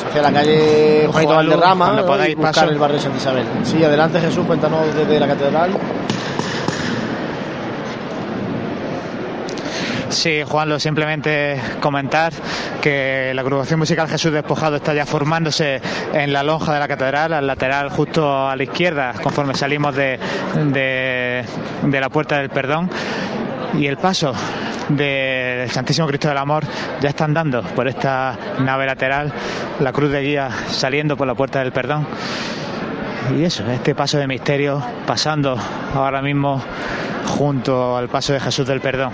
hacia 0.08 0.22
la 0.22 0.32
calle 0.32 1.08
Juanito 1.12 1.36
Valderrama 1.36 2.04
cuando 2.06 2.26
buscar 2.36 2.54
paso. 2.54 2.70
el 2.70 2.78
barrio 2.78 3.00
Santa 3.00 3.18
Isabel. 3.18 3.46
Sí, 3.64 3.84
adelante 3.84 4.20
Jesús, 4.20 4.46
cuéntanos 4.46 4.94
desde 4.96 5.20
la 5.20 5.28
catedral. 5.28 5.72
Sí, 10.10 10.44
Juanlo, 10.48 10.80
simplemente 10.80 11.60
comentar 11.82 12.32
que 12.82 13.32
la 13.34 13.42
agrupación 13.42 13.80
musical 13.80 14.08
Jesús 14.08 14.32
Despojado 14.32 14.76
está 14.76 14.94
ya 14.94 15.06
formándose 15.06 15.82
en 16.14 16.32
la 16.32 16.44
lonja 16.44 16.72
de 16.74 16.80
la 16.80 16.88
catedral, 16.88 17.34
al 17.34 17.48
lateral 17.48 17.90
justo 17.90 18.48
a 18.48 18.56
la 18.56 18.64
izquierda, 18.64 19.14
conforme 19.22 19.56
salimos 19.56 19.96
de, 19.96 20.20
de, 20.72 21.44
de 21.84 22.00
la 22.00 22.10
puerta 22.10 22.38
del 22.38 22.50
perdón. 22.50 22.90
Y 23.74 23.88
el 23.88 23.98
paso 23.98 24.34
del 24.90 25.70
Santísimo 25.70 26.08
Cristo 26.08 26.28
del 26.28 26.38
Amor 26.38 26.64
ya 27.02 27.10
están 27.10 27.34
dando 27.34 27.62
por 27.62 27.88
esta 27.88 28.38
nave 28.60 28.86
lateral, 28.86 29.32
la 29.80 29.92
cruz 29.92 30.12
de 30.12 30.22
guía 30.22 30.50
saliendo 30.70 31.18
por 31.18 31.28
la 31.28 31.36
puerta 31.36 31.60
del 31.60 31.72
perdón. 31.72 32.08
Y 33.38 33.44
eso, 33.44 33.64
este 33.72 33.96
paso 33.96 34.18
de 34.18 34.28
misterio 34.28 34.84
pasando 35.06 35.58
ahora 35.96 36.22
mismo 36.22 36.62
junto 37.38 37.98
al 37.98 38.10
paso 38.10 38.34
de 38.34 38.40
Jesús 38.40 38.68
del 38.68 38.82
Perdón. 38.82 39.12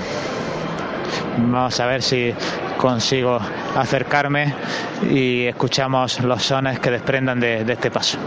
Vamos 1.37 1.79
a 1.79 1.85
ver 1.85 2.01
si 2.01 2.33
consigo 2.77 3.39
acercarme 3.75 4.53
y 5.09 5.45
escuchamos 5.45 6.19
los 6.21 6.43
sones 6.43 6.79
que 6.79 6.91
desprendan 6.91 7.39
de, 7.39 7.63
de 7.63 7.73
este 7.73 7.91
paso. 7.91 8.17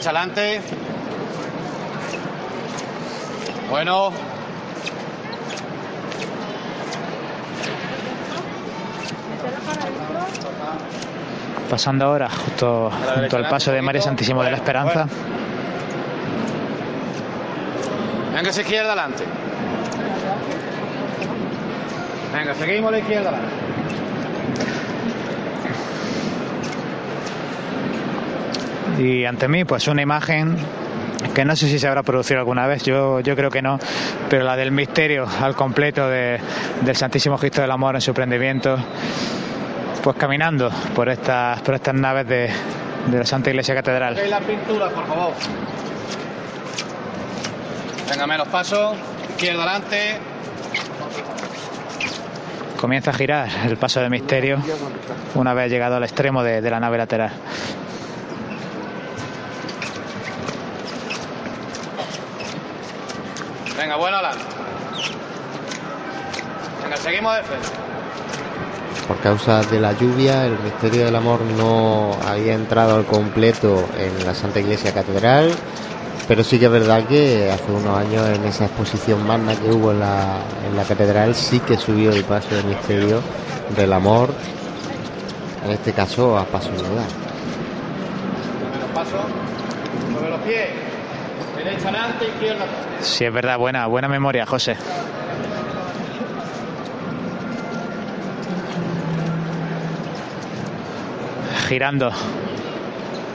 Derecha 0.00 0.18
adelante. 0.18 0.62
Bueno. 3.68 4.12
Pasando 11.68 12.06
ahora 12.06 12.30
justo 12.30 12.90
junto 13.14 13.36
al 13.36 13.48
paso 13.50 13.72
de 13.72 13.82
María 13.82 14.00
Santísimo 14.00 14.42
de 14.42 14.50
la 14.52 14.56
Esperanza. 14.56 15.06
Venga, 18.34 18.48
esa 18.48 18.60
izquierda 18.62 18.92
adelante. 18.92 19.24
Venga, 22.32 22.54
seguimos 22.54 22.88
a 22.88 22.92
la 22.92 22.98
izquierda 23.00 23.28
adelante. 23.28 23.59
Y 29.00 29.24
ante 29.24 29.48
mí, 29.48 29.64
pues 29.64 29.88
una 29.88 30.02
imagen 30.02 30.56
que 31.34 31.44
no 31.44 31.56
sé 31.56 31.68
si 31.68 31.78
se 31.78 31.88
habrá 31.88 32.02
producido 32.02 32.38
alguna 32.40 32.66
vez, 32.66 32.82
yo, 32.84 33.20
yo 33.20 33.34
creo 33.34 33.50
que 33.50 33.62
no, 33.62 33.78
pero 34.28 34.44
la 34.44 34.56
del 34.56 34.70
misterio 34.72 35.26
al 35.40 35.54
completo 35.54 36.08
de- 36.08 36.38
del 36.82 36.96
Santísimo 36.96 37.38
Cristo 37.38 37.60
del 37.62 37.70
Amor 37.70 37.94
en 37.94 38.00
su 38.00 38.12
prendimiento, 38.14 38.76
pues 40.02 40.16
caminando 40.16 40.70
por 40.94 41.08
estas, 41.08 41.60
por 41.62 41.74
estas 41.74 41.94
naves 41.94 42.26
de, 42.28 42.50
de 43.06 43.18
la 43.18 43.24
Santa 43.24 43.50
Iglesia 43.50 43.74
Catedral. 43.74 44.14
Ok, 44.14 44.28
la 44.28 44.40
pintura, 44.40 44.88
por 44.90 45.06
favor. 45.06 45.32
Venga, 48.10 48.26
menos 48.26 48.48
pasos. 48.48 48.96
Izquierda 49.30 49.62
adelante. 49.62 50.18
Comienza 52.76 53.10
a 53.10 53.14
girar 53.14 53.48
el 53.68 53.76
paso 53.76 54.00
de 54.00 54.08
misterio 54.08 54.58
una 55.34 55.52
vez 55.54 55.70
llegado 55.70 55.96
al 55.96 56.02
extremo 56.02 56.42
de, 56.42 56.60
de 56.62 56.70
la 56.70 56.80
nave 56.80 56.96
lateral. 56.98 57.30
Bueno 64.00 64.16
adelante. 64.16 64.44
Venga, 66.82 66.96
seguimos 66.96 67.36
de 67.36 67.42
frente. 67.42 67.68
Por 69.06 69.18
causa 69.20 69.62
de 69.62 69.78
la 69.78 69.92
lluvia, 69.92 70.46
el 70.46 70.58
misterio 70.58 71.04
del 71.04 71.14
amor 71.14 71.42
no 71.42 72.12
había 72.26 72.54
entrado 72.54 72.96
al 72.96 73.04
completo 73.04 73.84
en 73.98 74.24
la 74.24 74.34
Santa 74.34 74.60
Iglesia 74.60 74.94
Catedral, 74.94 75.52
pero 76.26 76.42
sí 76.44 76.58
que 76.58 76.66
es 76.66 76.70
verdad 76.70 77.04
que 77.06 77.50
hace 77.50 77.70
unos 77.72 77.98
años 77.98 78.26
en 78.28 78.44
esa 78.44 78.66
exposición 78.66 79.26
magna 79.26 79.54
que 79.54 79.70
hubo 79.70 79.90
en 79.90 80.00
la, 80.00 80.38
en 80.66 80.76
la 80.76 80.84
catedral 80.84 81.34
sí 81.34 81.60
que 81.60 81.76
subió 81.76 82.10
el 82.10 82.24
paso 82.24 82.54
del 82.54 82.64
misterio 82.66 83.20
del 83.76 83.92
amor, 83.92 84.32
en 85.64 85.72
este 85.72 85.92
caso 85.92 86.38
a 86.38 86.44
paso 86.46 86.70
de 86.70 86.78
lugar. 86.78 87.06
Paso. 88.94 89.18
Sobre 90.14 90.30
los 90.30 90.40
pies. 90.40 90.79
Derecha 91.64 91.90
izquierda. 92.26 92.64
Sí, 93.00 93.24
es 93.26 93.32
verdad, 93.32 93.58
buena, 93.58 93.86
buena 93.86 94.08
memoria, 94.08 94.46
José. 94.46 94.76
Girando 101.68 102.10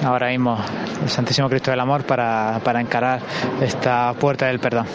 ahora 0.04 0.30
mismo 0.30 0.58
el 1.04 1.10
Santísimo 1.10 1.48
Cristo 1.50 1.70
del 1.70 1.80
Amor 1.80 2.04
para, 2.04 2.60
para 2.64 2.82
encarar 2.82 3.22
esta 3.62 4.14
puerta 4.14 4.48
del 4.48 4.60
perdón. 4.60 4.88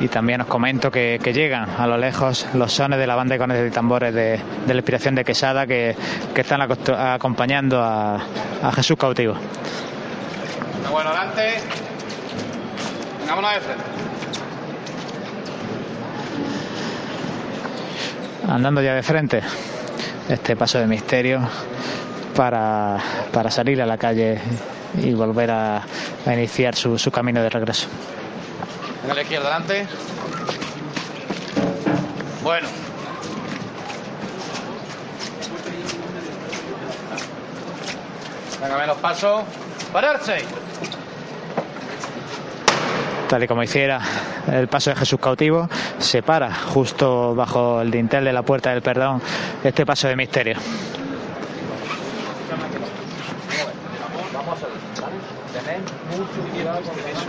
Y 0.00 0.08
también 0.08 0.40
os 0.40 0.46
comento 0.46 0.90
que, 0.90 1.18
que 1.22 1.32
llegan 1.32 1.68
a 1.76 1.86
lo 1.86 1.96
lejos 1.98 2.46
los 2.54 2.72
sones 2.72 2.98
de 2.98 3.06
la 3.06 3.16
banda 3.16 3.34
de 3.34 3.38
cones 3.38 3.68
y 3.68 3.70
tambores 3.70 4.14
de, 4.14 4.40
de 4.66 4.74
la 4.74 4.78
inspiración 4.78 5.14
de 5.14 5.24
Quesada 5.24 5.66
que, 5.66 5.96
que 6.34 6.40
están 6.42 6.60
acompañando 6.62 7.82
a, 7.82 8.14
a 8.62 8.72
Jesús 8.72 8.96
cautivo. 8.96 9.34
Bueno 10.90 11.10
adelante. 11.10 11.54
Vengámonos 13.20 13.54
de 13.54 13.60
frente. 13.60 13.84
Andando 18.48 18.82
ya 18.82 18.94
de 18.94 19.02
frente 19.02 19.42
este 20.28 20.56
paso 20.56 20.78
de 20.78 20.86
misterio 20.86 21.40
para, 22.34 22.96
para 23.32 23.50
salir 23.50 23.82
a 23.82 23.86
la 23.86 23.98
calle 23.98 24.40
y 25.02 25.12
volver 25.14 25.50
a, 25.50 25.82
a 26.26 26.34
iniciar 26.34 26.74
su, 26.74 26.96
su 26.98 27.10
camino 27.10 27.42
de 27.42 27.50
regreso. 27.50 27.88
Venga 29.10 29.22
a 29.22 29.24
la 29.24 29.28
izquierda 29.28 29.56
adelante. 29.56 29.86
Bueno. 32.44 32.68
Venga, 38.62 38.78
menos 38.78 38.96
paso. 38.98 39.42
¡Pararse! 39.92 40.44
Tal 43.28 43.42
y 43.42 43.48
como 43.48 43.64
hiciera 43.64 44.00
el 44.52 44.68
paso 44.68 44.90
de 44.90 44.96
Jesús 44.96 45.18
cautivo, 45.18 45.68
se 45.98 46.22
para 46.22 46.54
justo 46.54 47.34
bajo 47.34 47.80
el 47.80 47.90
dintel 47.90 48.24
de 48.24 48.32
la 48.32 48.42
puerta 48.42 48.70
del 48.70 48.80
perdón 48.80 49.20
este 49.64 49.84
paso 49.84 50.06
de 50.06 50.14
misterio. 50.14 50.56
Vamos 54.32 54.56
a 54.56 54.60
salir, 54.60 54.78
¿vale? 55.02 55.16
Tened 55.52 55.82
mucho 56.16 56.48
cuidado 56.52 56.80
con 56.82 56.98
eso. 57.00 57.26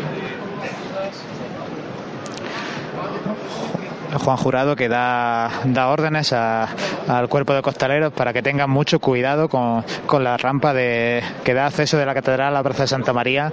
Juan 4.19 4.38
Jurado 4.38 4.75
que 4.75 4.90
da, 4.90 5.49
da 5.65 5.88
órdenes 5.90 6.33
a- 6.33 6.67
al 7.07 7.30
cuerpo 7.30 7.53
de 7.53 7.61
costaleros 7.61 8.11
para 8.14 8.33
que 8.33 8.41
tengan 8.41 8.69
mucho 8.69 8.99
cuidado 8.99 9.48
con, 9.49 9.83
con 10.06 10.23
la 10.23 10.38
rampa 10.38 10.73
de, 10.73 11.23
que 11.43 11.53
da 11.53 11.65
acceso 11.67 11.98
de 11.98 12.06
la 12.06 12.14
catedral 12.14 12.49
a 12.49 12.51
la 12.51 12.64
plaza 12.64 12.83
de 12.83 12.88
Santa 12.88 13.14
María, 13.14 13.51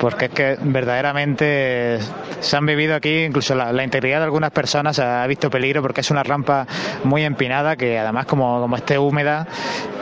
porque 0.00 0.26
es 0.26 0.30
que 0.32 0.56
verdaderamente 0.60 1.98
se 2.40 2.56
han 2.56 2.66
vivido 2.66 2.94
aquí, 2.94 3.24
incluso 3.24 3.54
la, 3.54 3.72
la 3.72 3.84
integridad 3.84 4.18
de 4.18 4.24
algunas 4.24 4.50
personas 4.50 4.98
ha 4.98 5.26
visto 5.26 5.50
peligro 5.50 5.82
porque 5.82 6.00
es 6.00 6.10
una 6.10 6.22
rampa 6.22 6.66
muy 7.04 7.24
empinada 7.24 7.76
que 7.76 7.98
además 7.98 8.26
como, 8.26 8.60
como 8.60 8.76
esté 8.76 8.98
húmeda 8.98 9.46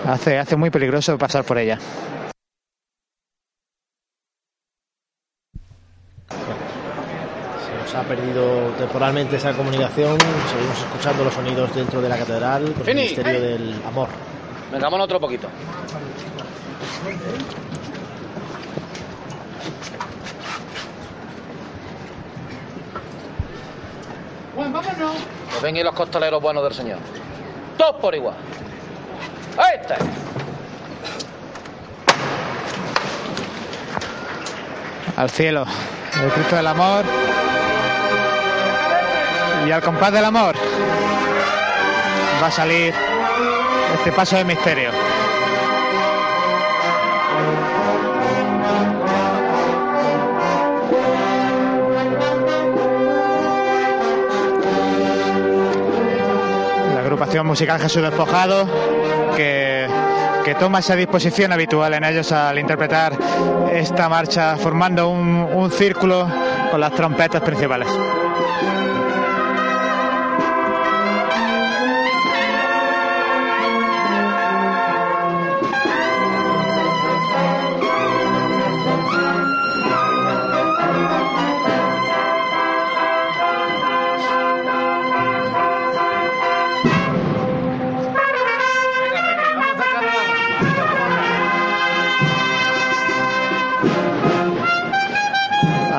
hace, 0.07 0.39
hace 0.39 0.57
muy 0.57 0.71
peligroso 0.71 1.19
pasar 1.19 1.45
por 1.45 1.59
ella. 1.59 1.79
Se 7.67 7.75
nos 7.79 7.95
ha 7.95 8.00
perdido 8.11 8.73
temporalmente 8.77 9.37
esa 9.37 9.53
comunicación. 9.53 10.19
Seguimos 10.19 10.79
escuchando 10.79 11.23
los 11.23 11.33
sonidos 11.33 11.73
dentro 11.73 12.03
de 12.03 12.09
la 12.09 12.19
catedral 12.19 12.63
con 12.73 12.81
el 12.81 12.85
Fini. 12.85 13.03
misterio 13.03 13.41
del 13.41 13.81
amor. 13.87 14.09
Vengámonos 14.73 15.05
otro 15.05 15.21
poquito. 15.21 15.47
Bueno, 24.57 24.73
vámonos. 24.73 25.13
Que 25.55 25.63
vengan 25.63 25.85
los 25.85 25.95
costaleros 25.95 26.43
buenos 26.43 26.65
del 26.65 26.75
Señor. 26.75 26.99
Todos 27.79 27.95
por 27.97 28.13
igual. 28.15 28.35
Ahí 29.57 29.79
está. 29.81 29.97
al 35.17 35.29
cielo 35.29 35.67
el 36.23 36.31
Cristo 36.31 36.57
del 36.57 36.67
Amor 36.67 37.05
y 39.67 39.71
al 39.71 39.83
compás 39.83 40.13
del 40.13 40.25
amor 40.25 40.55
va 42.43 42.47
a 42.47 42.51
salir 42.51 42.95
este 43.95 44.13
paso 44.13 44.37
de 44.37 44.45
misterio. 44.45 44.91
La 56.95 57.01
agrupación 57.01 57.47
musical 57.47 57.81
Jesús 57.81 58.03
Despojado 58.03 58.67
que, 59.37 59.87
que 60.45 60.55
toma 60.55 60.79
esa 60.79 60.97
disposición 60.97 61.53
habitual 61.53 61.95
en 61.95 62.05
ellos 62.05 62.33
al 62.33 62.59
interpretar 62.59 63.13
esta 63.73 64.09
marcha 64.09 64.57
formando 64.57 65.09
un, 65.09 65.49
un 65.53 65.71
círculo 65.71 66.27
con 66.71 66.81
las 66.81 66.93
trompetas 66.93 67.43
principales. 67.43 67.89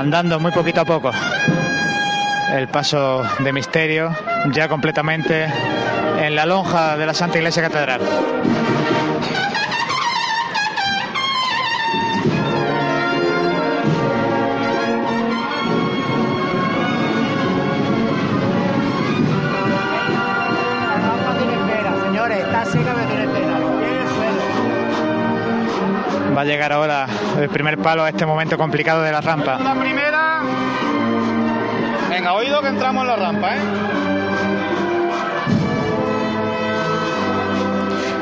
Andando 0.01 0.39
muy 0.39 0.51
poquito 0.51 0.81
a 0.81 0.85
poco. 0.85 1.11
El 2.51 2.67
paso 2.67 3.23
de 3.37 3.53
misterio 3.53 4.15
ya 4.51 4.67
completamente 4.67 5.45
en 6.19 6.35
la 6.35 6.47
lonja 6.47 6.97
de 6.97 7.05
la 7.05 7.13
Santa 7.13 7.37
Iglesia 7.37 7.61
Catedral. 7.61 8.01
Va 26.35 26.41
a 26.41 26.45
llegar 26.45 26.71
ahora 26.71 27.07
el 27.39 27.49
primer 27.49 27.77
palo 27.77 28.03
a 28.03 28.09
este 28.09 28.25
momento 28.25 28.57
complicado 28.57 29.01
de 29.03 29.11
la 29.11 29.21
rampa. 29.21 29.59
La 29.59 29.75
primera. 29.75 30.41
Venga, 32.09 32.33
oído 32.33 32.61
que 32.61 32.67
entramos 32.67 33.01
en 33.01 33.07
la 33.07 33.15
rampa, 33.15 33.55
¿eh? 33.55 33.59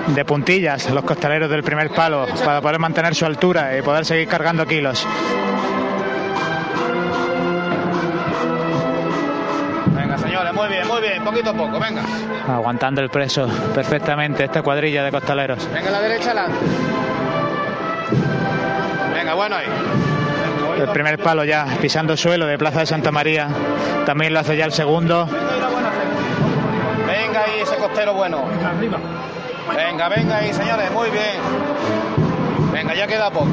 De 0.08 0.26
puntillas 0.26 0.90
los 0.90 1.04
costaleros 1.04 1.52
del 1.52 1.62
primer 1.62 1.92
palo 1.92 2.26
para 2.44 2.62
poder 2.62 2.80
mantener 2.80 3.14
su 3.14 3.26
altura 3.26 3.78
y 3.78 3.84
poder 3.84 4.06
seguir 4.06 4.28
cargando 4.28 4.66
kilos. 4.66 5.06
Venga, 9.96 10.18
señores, 10.18 10.54
muy 10.54 10.68
bien, 10.68 10.88
muy 10.88 11.02
bien, 11.02 11.24
poquito 11.24 11.52
a 11.52 11.54
poco, 11.54 11.80
venga. 11.80 12.02
Aguantando 12.48 13.02
el 13.02 13.10
preso 13.10 13.48
perfectamente 13.76 14.46
esta 14.46 14.64
cuadrilla 14.64 15.04
de 15.04 15.12
costaleros. 15.12 15.70
Venga, 15.72 15.90
a 15.90 15.92
la 15.92 16.02
derecha 16.02 16.32
adelante. 16.32 16.58
Venga, 19.30 19.35
bueno 19.35 19.56
ahí. 19.58 19.67
El 20.82 20.90
primer 20.90 21.19
palo 21.19 21.43
ya 21.43 21.67
pisando 21.80 22.17
suelo 22.17 22.48
de 22.48 22.58
Plaza 22.58 22.80
de 22.80 22.88
Santa 22.88 23.11
María. 23.11 23.48
También 24.03 24.33
lo 24.33 24.40
hace 24.40 24.58
ya 24.58 24.66
el 24.66 24.72
segundo. 24.72 25.27
Venga 27.06 27.43
ahí 27.43 27.59
ese 27.61 27.75
costero 27.75 28.16
bueno. 28.16 28.43
Venga, 29.75 30.09
venga 30.09 30.38
ahí, 30.38 30.51
señores, 30.51 30.91
muy 30.91 31.11
bien. 31.11 31.35
Venga, 32.74 32.95
ya 32.95 33.06
queda 33.06 33.30
poco. 33.30 33.49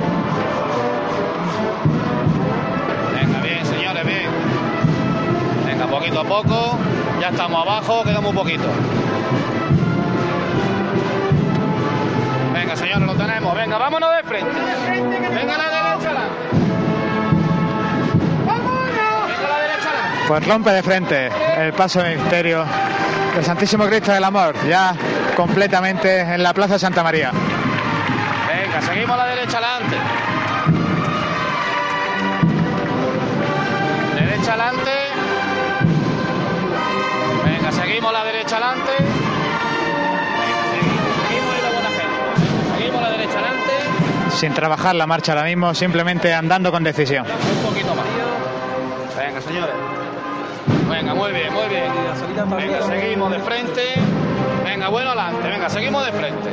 Venga, 3.15 3.41
bien, 3.43 3.67
señores, 3.67 4.07
bien. 4.07 4.31
Venga, 5.67 5.87
poquito 5.89 6.21
a 6.21 6.25
poco. 6.25 6.79
Ya 7.21 7.29
estamos 7.29 7.61
abajo, 7.61 8.03
queda 8.03 8.23
muy 8.23 8.33
poquito. 8.33 8.65
Venga, 12.77 12.95
señores, 12.95 13.07
lo 13.07 13.15
tenemos. 13.15 13.55
Venga, 13.55 13.79
vámonos 13.79 14.11
de 14.17 14.23
frente. 14.29 14.51
Venga 14.51 15.55
a 15.55 15.59
la 15.59 15.65
derecha. 15.65 16.11
Venga 18.47 19.47
a 19.47 19.49
la 19.49 19.59
derecha. 19.61 19.91
Pues 20.29 20.47
rompe 20.47 20.71
de 20.71 20.83
frente 20.83 21.31
el 21.57 21.73
paso 21.73 22.03
de 22.03 22.17
misterio 22.17 22.65
del 23.35 23.45
Santísimo 23.45 23.87
Cristo 23.87 24.13
del 24.13 24.25
Amor, 24.25 24.55
ya 24.67 24.95
completamente 25.37 26.21
en 26.21 26.43
la 26.43 26.53
Plaza 26.53 26.75
de 26.75 26.79
Santa 26.81 27.03
María. 27.03 27.31
Venga, 28.47 28.83
seguimos 28.83 29.11
a 29.11 29.17
la 29.17 29.27
derecha, 29.27 29.59
adelante. 29.59 29.97
Derecha, 34.15 34.53
adelante. 34.53 35.06
Sin 44.37 44.53
trabajar 44.53 44.95
la 44.95 45.07
marcha 45.07 45.33
ahora 45.33 45.45
mismo, 45.45 45.73
simplemente 45.73 46.35
andando 46.35 46.71
con 46.71 46.85
decisión. 46.85 47.25
Un 47.27 47.71
poquito 47.71 47.95
más. 47.95 48.05
Venga, 49.17 49.41
señores. 49.41 49.75
Venga, 50.91 51.15
muy 51.15 51.33
bien, 51.33 51.53
muy 51.55 51.69
bien. 51.69 51.91
Venga, 52.51 52.83
seguimos 52.83 53.33
de 53.33 53.39
frente. 53.39 53.95
Venga, 54.63 54.89
bueno, 54.89 55.11
adelante. 55.13 55.49
Venga, 55.49 55.71
seguimos 55.71 56.05
de 56.05 56.13
frente. 56.13 56.51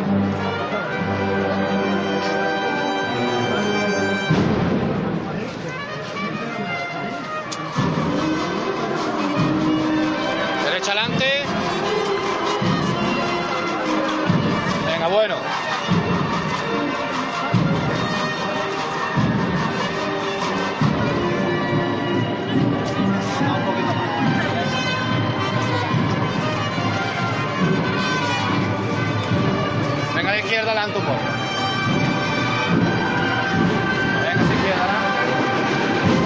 Derecha 10.64 10.92
adelante. 10.94 11.26
Venga, 14.86 15.08
bueno. 15.10 15.36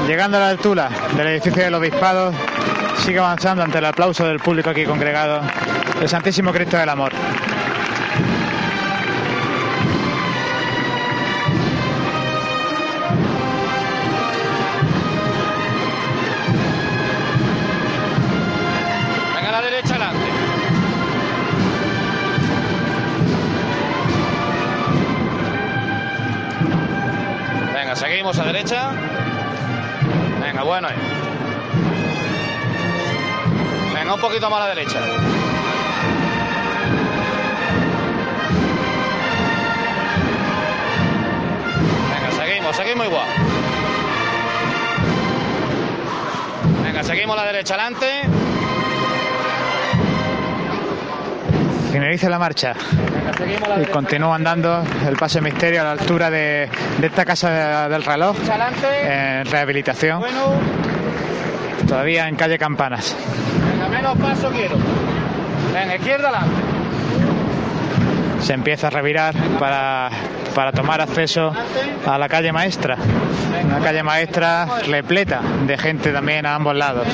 Llegando 0.05 0.37
a 0.37 0.39
la 0.41 0.49
altura 0.49 0.89
del 1.15 1.27
edificio 1.27 1.63
del 1.63 1.73
Obispado, 1.75 2.33
sigue 3.05 3.19
avanzando 3.19 3.63
ante 3.63 3.77
el 3.77 3.85
aplauso 3.85 4.25
del 4.25 4.39
público 4.39 4.69
aquí 4.69 4.83
congregado 4.83 5.41
el 6.01 6.09
Santísimo 6.09 6.51
Cristo 6.51 6.77
del 6.77 6.89
Amor. 6.89 7.13
A 28.27 28.43
derecha. 28.43 28.91
Venga, 30.41 30.63
bueno. 30.63 30.89
ahí. 30.89 30.95
Venga, 33.95 34.13
un 34.15 34.19
poquito 34.19 34.49
más 34.49 34.59
a 34.59 34.67
la 34.67 34.75
derecha. 34.75 34.99
Venga, 42.11 42.31
seguimos, 42.35 42.75
seguimos 42.75 43.07
igual. 43.07 43.27
Venga, 46.83 47.03
seguimos 47.03 47.37
la 47.37 47.45
derecha 47.45 47.75
adelante. 47.75 48.23
Finaliza 51.93 52.29
la 52.29 52.39
marcha 52.39 52.75
y 53.81 53.85
continúa 53.85 54.35
andando 54.35 54.83
el 55.07 55.15
paso 55.15 55.35
de 55.39 55.41
misterio 55.49 55.81
a 55.81 55.83
la 55.83 55.91
altura 55.91 56.29
de, 56.29 56.69
de 56.99 57.07
esta 57.07 57.23
casa 57.25 57.87
del 57.89 58.03
reloj 58.03 58.35
en 59.03 59.45
rehabilitación, 59.45 60.19
Bueno, 60.19 60.53
todavía 61.87 62.27
en 62.27 62.35
calle 62.35 62.57
Campanas. 62.57 63.15
venga, 63.71 63.87
menos 63.89 64.17
paso 64.17 64.49
quiero. 64.49 64.75
Venga, 65.73 65.95
izquierda 65.95 66.29
adelante. 66.29 66.61
Se 68.41 68.53
empieza 68.53 68.87
a 68.87 68.89
revirar 68.89 69.35
para, 69.59 70.09
para 70.55 70.71
tomar 70.71 71.01
acceso 71.01 71.51
a 72.05 72.17
la 72.17 72.29
calle 72.29 72.51
maestra, 72.51 72.97
una 73.63 73.79
calle 73.79 74.03
maestra 74.03 74.67
repleta 74.87 75.41
de 75.65 75.77
gente 75.77 76.11
también 76.11 76.45
a 76.45 76.55
ambos 76.55 76.75
lados. 76.75 77.07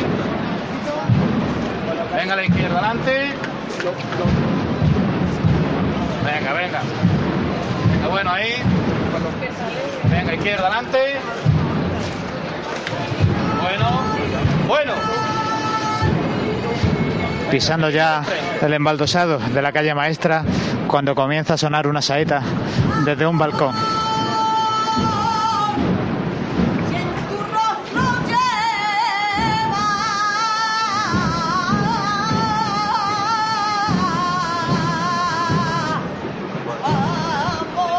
Venga 2.16 2.34
a 2.34 2.36
la 2.38 2.44
izquierda 2.46 2.78
adelante. 2.80 3.34
Venga, 6.24 6.54
venga. 6.54 6.82
Venga, 7.92 8.08
bueno 8.08 8.32
ahí. 8.32 8.54
Venga, 10.10 10.34
izquierda 10.34 10.68
adelante. 10.68 10.98
Bueno, 13.62 14.02
bueno. 14.68 14.94
pisando 17.54 17.90
ya 17.90 18.24
el 18.62 18.74
embaldosado 18.74 19.38
de 19.38 19.62
la 19.62 19.72
calle 19.72 19.94
maestra 19.94 20.44
cuando 20.88 21.14
comienza 21.14 21.54
a 21.54 21.58
sonar 21.58 21.88
una 21.88 22.02
saeta 22.02 22.42
desde 23.06 23.28
un 23.28 23.38
balcón. 23.38 23.76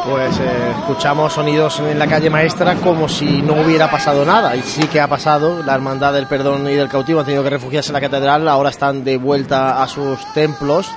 Pues 0.08 0.38
eh, 0.38 0.70
escuchamos 0.80 1.32
sonidos 1.32 1.80
en 1.80 1.98
la 1.98 2.06
calle 2.06 2.28
maestra 2.28 2.74
como 2.74 3.08
si 3.08 3.40
no 3.40 3.54
hubiera 3.54 3.90
pasado 3.90 4.22
nada. 4.26 4.54
Y 4.54 4.60
sí 4.60 4.86
que 4.86 5.00
ha 5.00 5.08
pasado. 5.08 5.62
La 5.62 5.74
Hermandad 5.74 6.12
del 6.12 6.26
Perdón 6.26 6.68
y 6.68 6.74
del 6.74 6.90
Cautivo 6.90 7.20
han 7.20 7.24
tenido 7.24 7.42
que 7.42 7.48
refugiarse 7.48 7.88
en 7.88 7.94
la 7.94 8.02
catedral. 8.02 8.46
Ahora 8.46 8.68
están 8.68 9.02
de 9.02 9.16
vuelta 9.16 9.82
a 9.82 9.88
sus 9.88 10.20
templos. 10.34 10.90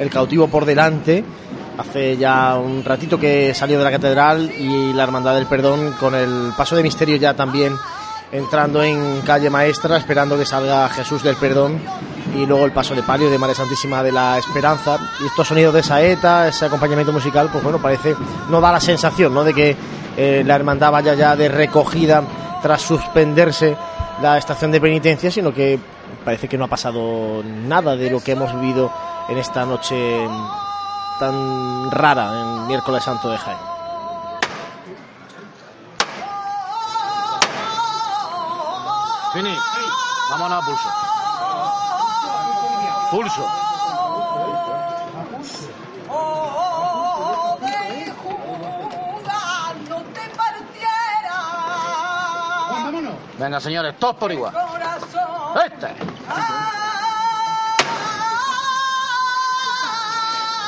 El 0.00 0.10
cautivo 0.10 0.48
por 0.48 0.64
delante. 0.64 1.24
Hace 1.78 2.16
ya 2.16 2.56
un 2.56 2.84
ratito 2.84 3.20
que 3.20 3.54
salió 3.54 3.78
de 3.78 3.84
la 3.84 3.90
catedral 3.92 4.50
y 4.50 4.92
la 4.94 5.04
Hermandad 5.04 5.34
del 5.34 5.46
Perdón 5.46 5.94
con 6.00 6.16
el 6.16 6.52
paso 6.56 6.74
de 6.74 6.82
misterio 6.82 7.16
ya 7.16 7.34
también 7.34 7.76
entrando 8.32 8.82
en 8.82 9.20
calle 9.22 9.48
maestra, 9.48 9.96
esperando 9.96 10.36
que 10.36 10.44
salga 10.44 10.88
Jesús 10.88 11.22
del 11.22 11.36
Perdón 11.36 11.80
y 12.34 12.46
luego 12.46 12.64
el 12.64 12.72
paso 12.72 12.94
de 12.94 13.02
palio 13.02 13.30
de 13.30 13.38
María 13.38 13.54
Santísima 13.54 14.02
de 14.02 14.12
la 14.12 14.38
Esperanza. 14.38 14.98
Y 15.20 15.26
estos 15.26 15.48
sonidos 15.48 15.74
de 15.74 15.82
saeta, 15.82 16.48
ese 16.48 16.66
acompañamiento 16.66 17.12
musical, 17.12 17.48
pues 17.50 17.62
bueno, 17.62 17.80
parece, 17.80 18.14
no 18.48 18.60
da 18.60 18.72
la 18.72 18.80
sensación, 18.80 19.34
¿no? 19.34 19.44
De 19.44 19.54
que 19.54 19.76
eh, 20.16 20.42
la 20.44 20.56
hermandad 20.56 20.92
vaya 20.92 21.14
ya 21.14 21.36
de 21.36 21.48
recogida 21.48 22.22
tras 22.62 22.82
suspenderse 22.82 23.76
la 24.22 24.38
estación 24.38 24.70
de 24.70 24.80
penitencia, 24.80 25.30
sino 25.30 25.52
que 25.52 25.78
parece 26.24 26.48
que 26.48 26.58
no 26.58 26.64
ha 26.64 26.68
pasado 26.68 27.42
nada 27.42 27.96
de 27.96 28.10
lo 28.10 28.20
que 28.20 28.32
hemos 28.32 28.52
vivido 28.54 28.92
en 29.28 29.38
esta 29.38 29.64
noche 29.64 30.28
tan 31.18 31.90
rara 31.90 32.40
en 32.40 32.66
miércoles 32.66 33.02
santo 33.02 33.30
de 33.30 33.38
Jaén. 33.38 33.58
Fini. 39.32 39.56
Vámonos 40.30 40.62
a 40.62 40.66
pulso. 40.66 41.09
Pulso. 43.10 43.46
Venga, 53.38 53.58
señores, 53.58 53.98
todos 53.98 54.16
por 54.16 54.30
igual. 54.30 54.54
Este. 55.64 55.94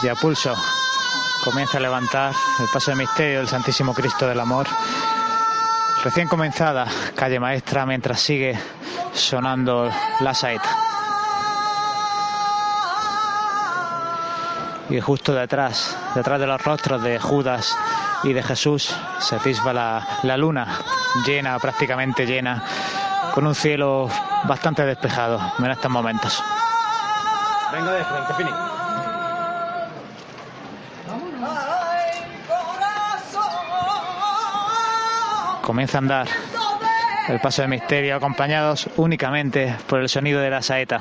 Y 0.03 0.09
a 0.09 0.15
pulso 0.17 0.55
comienza 1.45 1.79
a 1.79 1.81
levantar 1.81 2.35
el 2.59 2.69
paso 2.73 2.91
de 2.91 2.97
misterio 2.97 3.39
del 3.39 3.49
Santísimo 3.49 3.95
Cristo 3.95 4.27
del 4.27 4.41
Amor. 4.41 4.67
Recién 6.03 6.27
comenzada 6.27 6.87
calle 7.15 7.39
maestra 7.39 7.87
mientras 7.87 8.21
sigue 8.21 8.59
sonando 9.15 9.89
la 10.21 10.35
saeta. 10.35 10.77
Y 14.93 15.01
justo 15.01 15.33
detrás, 15.33 15.97
detrás 16.15 16.39
de 16.39 16.47
los 16.47 16.62
rostros 16.62 17.03
de 17.03 17.19
Judas 17.19 17.75
y 18.25 18.35
de 18.35 18.43
Jesús, 18.43 18.95
se 19.21 19.37
atisba 19.37 19.73
la, 19.73 20.07
la 20.23 20.37
luna, 20.37 20.67
llena, 21.27 21.59
prácticamente 21.59 22.27
llena, 22.27 22.62
con 23.33 23.47
un 23.47 23.55
cielo 23.55 24.11
bastante 24.45 24.85
despejado 24.85 25.41
en 25.59 25.71
estos 25.71 25.91
momentos. 25.91 26.43
Venga 27.73 27.93
de 27.93 28.05
frente, 28.05 28.35
Fini. 28.35 28.51
Comienza 35.62 35.97
a 35.97 36.01
andar 36.01 36.29
el 37.29 37.41
paso 37.41 37.62
de 37.62 37.69
misterio, 37.69 38.17
acompañados 38.17 38.91
únicamente 38.97 39.75
por 39.87 40.01
el 40.01 40.11
sonido 40.11 40.41
de 40.41 40.51
la 40.51 40.61
saeta. 40.61 41.01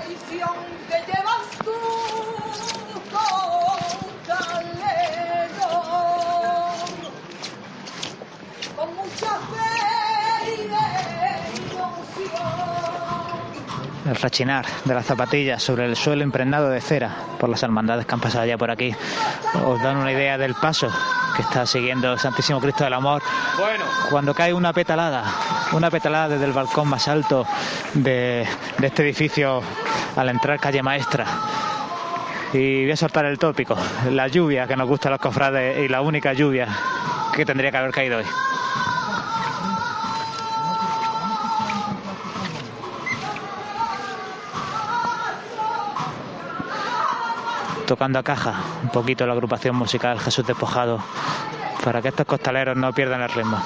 El 14.11 14.17
rechinar 14.17 14.65
de 14.83 14.93
las 14.93 15.05
zapatillas 15.05 15.63
sobre 15.63 15.85
el 15.85 15.95
suelo 15.95 16.21
impregnado 16.21 16.69
de 16.69 16.81
cera 16.81 17.15
por 17.39 17.47
las 17.47 17.63
hermandades 17.63 18.05
que 18.05 18.13
han 18.13 18.19
pasado 18.19 18.45
ya 18.45 18.57
por 18.57 18.69
aquí 18.69 18.93
os 19.65 19.81
dan 19.81 19.95
una 19.95 20.11
idea 20.11 20.37
del 20.37 20.53
paso 20.53 20.91
que 21.33 21.43
está 21.43 21.65
siguiendo 21.65 22.11
el 22.11 22.19
Santísimo 22.19 22.59
Cristo 22.59 22.83
del 22.83 22.91
Amor 22.91 23.23
Bueno. 23.57 23.85
cuando 24.09 24.33
cae 24.33 24.53
una 24.53 24.73
petalada, 24.73 25.23
una 25.71 25.89
petalada 25.89 26.27
desde 26.27 26.43
el 26.43 26.51
balcón 26.51 26.89
más 26.89 27.07
alto 27.07 27.47
de, 27.93 28.45
de 28.79 28.87
este 28.87 29.03
edificio 29.03 29.63
al 30.17 30.27
entrar 30.27 30.59
calle 30.59 30.83
Maestra. 30.83 31.25
Y 32.51 32.83
voy 32.83 32.91
a 32.91 32.97
soltar 32.97 33.23
el 33.23 33.39
tópico, 33.39 33.77
la 34.09 34.27
lluvia 34.27 34.67
que 34.67 34.75
nos 34.75 34.89
gusta 34.89 35.07
a 35.07 35.11
los 35.11 35.21
cofrades 35.21 35.85
y 35.85 35.87
la 35.87 36.01
única 36.01 36.33
lluvia 36.33 36.67
que 37.33 37.45
tendría 37.45 37.71
que 37.71 37.77
haber 37.77 37.91
caído 37.91 38.17
hoy. 38.17 38.25
Tocando 47.91 48.19
a 48.19 48.23
caja 48.23 48.55
un 48.83 48.87
poquito 48.87 49.27
la 49.27 49.33
agrupación 49.33 49.75
musical 49.75 50.17
Jesús 50.17 50.47
Despojado 50.47 51.03
para 51.83 52.01
que 52.01 52.07
estos 52.07 52.25
costaleros 52.25 52.77
no 52.77 52.93
pierdan 52.93 53.21
el 53.21 53.27
ritmo. 53.27 53.61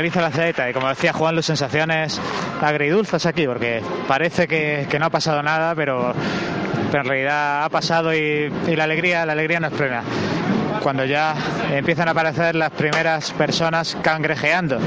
La 0.00 0.70
y 0.70 0.72
como 0.72 0.88
decía 0.88 1.12
Juan, 1.12 1.36
las 1.36 1.44
sensaciones 1.44 2.18
agridulces 2.62 3.26
aquí, 3.26 3.46
porque 3.46 3.82
parece 4.08 4.48
que, 4.48 4.86
no 4.98 5.04
ha 5.04 5.10
pasado 5.10 5.42
nada, 5.42 5.74
pero, 5.74 6.14
pero 6.90 7.02
en 7.02 7.08
realidad 7.08 7.64
ha 7.64 7.68
pasado 7.68 8.14
y, 8.14 8.48
la 8.74 8.84
alegría, 8.84 9.26
la 9.26 9.32
alegría 9.32 9.60
no 9.60 9.66
es 9.66 9.74
plena. 9.74 10.02
Cuando 10.82 11.04
ya 11.04 11.34
empiezan 11.70 12.08
a 12.08 12.12
aparecer 12.12 12.54
las 12.54 12.70
primeras 12.70 13.30
personas 13.32 13.98
cangrejeando, 14.02 14.78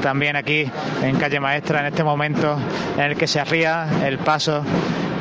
también 0.00 0.36
aquí 0.36 0.70
en 1.02 1.16
calle 1.16 1.40
Maestra, 1.40 1.80
en 1.80 1.86
este 1.86 2.04
momento 2.04 2.56
en 2.96 3.02
el 3.02 3.16
que 3.16 3.26
se 3.26 3.40
arría 3.40 3.88
el 4.04 4.18
paso 4.18 4.62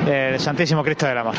del 0.06 0.40
Santísimo 0.40 0.84
Cristo 0.84 1.08
del 1.08 1.18
Amor. 1.18 1.36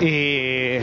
Y 0.00 0.78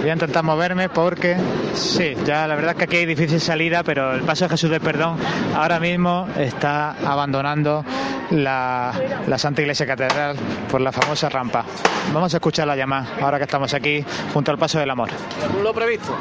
voy 0.00 0.10
a 0.10 0.12
intentar 0.12 0.42
moverme 0.42 0.88
porque 0.88 1.36
sí, 1.74 2.14
ya 2.24 2.46
la 2.46 2.54
verdad 2.54 2.72
es 2.72 2.76
que 2.78 2.84
aquí 2.84 2.96
hay 2.96 3.06
difícil 3.06 3.40
salida, 3.40 3.82
pero 3.82 4.14
el 4.14 4.22
paso 4.22 4.44
de 4.44 4.50
Jesús 4.50 4.70
del 4.70 4.80
Perdón 4.80 5.18
ahora 5.54 5.80
mismo 5.80 6.28
está 6.38 6.92
abandonando 6.92 7.84
la, 8.30 8.92
la 9.26 9.38
Santa 9.38 9.62
Iglesia 9.62 9.86
Catedral 9.86 10.36
por 10.70 10.80
la 10.80 10.92
famosa 10.92 11.28
rampa. 11.28 11.64
Vamos 12.12 12.32
a 12.32 12.38
escuchar 12.38 12.66
la 12.66 12.76
llamada 12.76 13.06
ahora 13.20 13.38
que 13.38 13.44
estamos 13.44 13.74
aquí 13.74 14.04
junto 14.32 14.50
al 14.50 14.58
paso 14.58 14.78
del 14.78 14.90
amor. 14.90 15.10
Lo 15.62 15.74
previsto. 15.74 16.16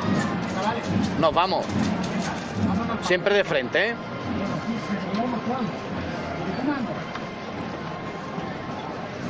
Nos 1.19 1.33
vamos. 1.33 1.65
Siempre 3.01 3.35
de 3.35 3.43
frente, 3.43 3.89
¿eh? 3.89 3.95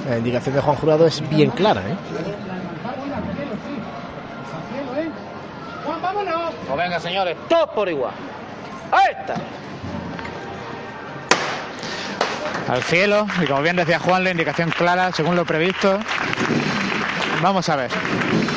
La 0.08 0.18
indicación 0.18 0.56
de 0.56 0.62
Juan 0.62 0.78
Jurado 0.78 1.06
es 1.06 1.28
bien 1.30 1.52
clara, 1.52 1.82
¿eh? 1.82 1.96
Pues 6.66 6.78
venga, 6.78 7.00
señores, 7.00 7.36
todos 7.50 7.70
por 7.70 7.90
igual. 7.90 8.14
Ahí 8.92 9.16
está. 9.20 9.36
Al 12.72 12.84
cielo, 12.84 13.26
y 13.42 13.46
como 13.46 13.62
bien 13.62 13.76
decía 13.76 14.00
Juan, 14.00 14.24
la 14.24 14.32
indicación 14.32 14.70
clara 14.70 15.12
según 15.12 15.36
lo 15.36 15.46
previsto. 15.46 16.00
Vamos 17.42 17.68
a 17.70 17.76
ver. 17.76 17.92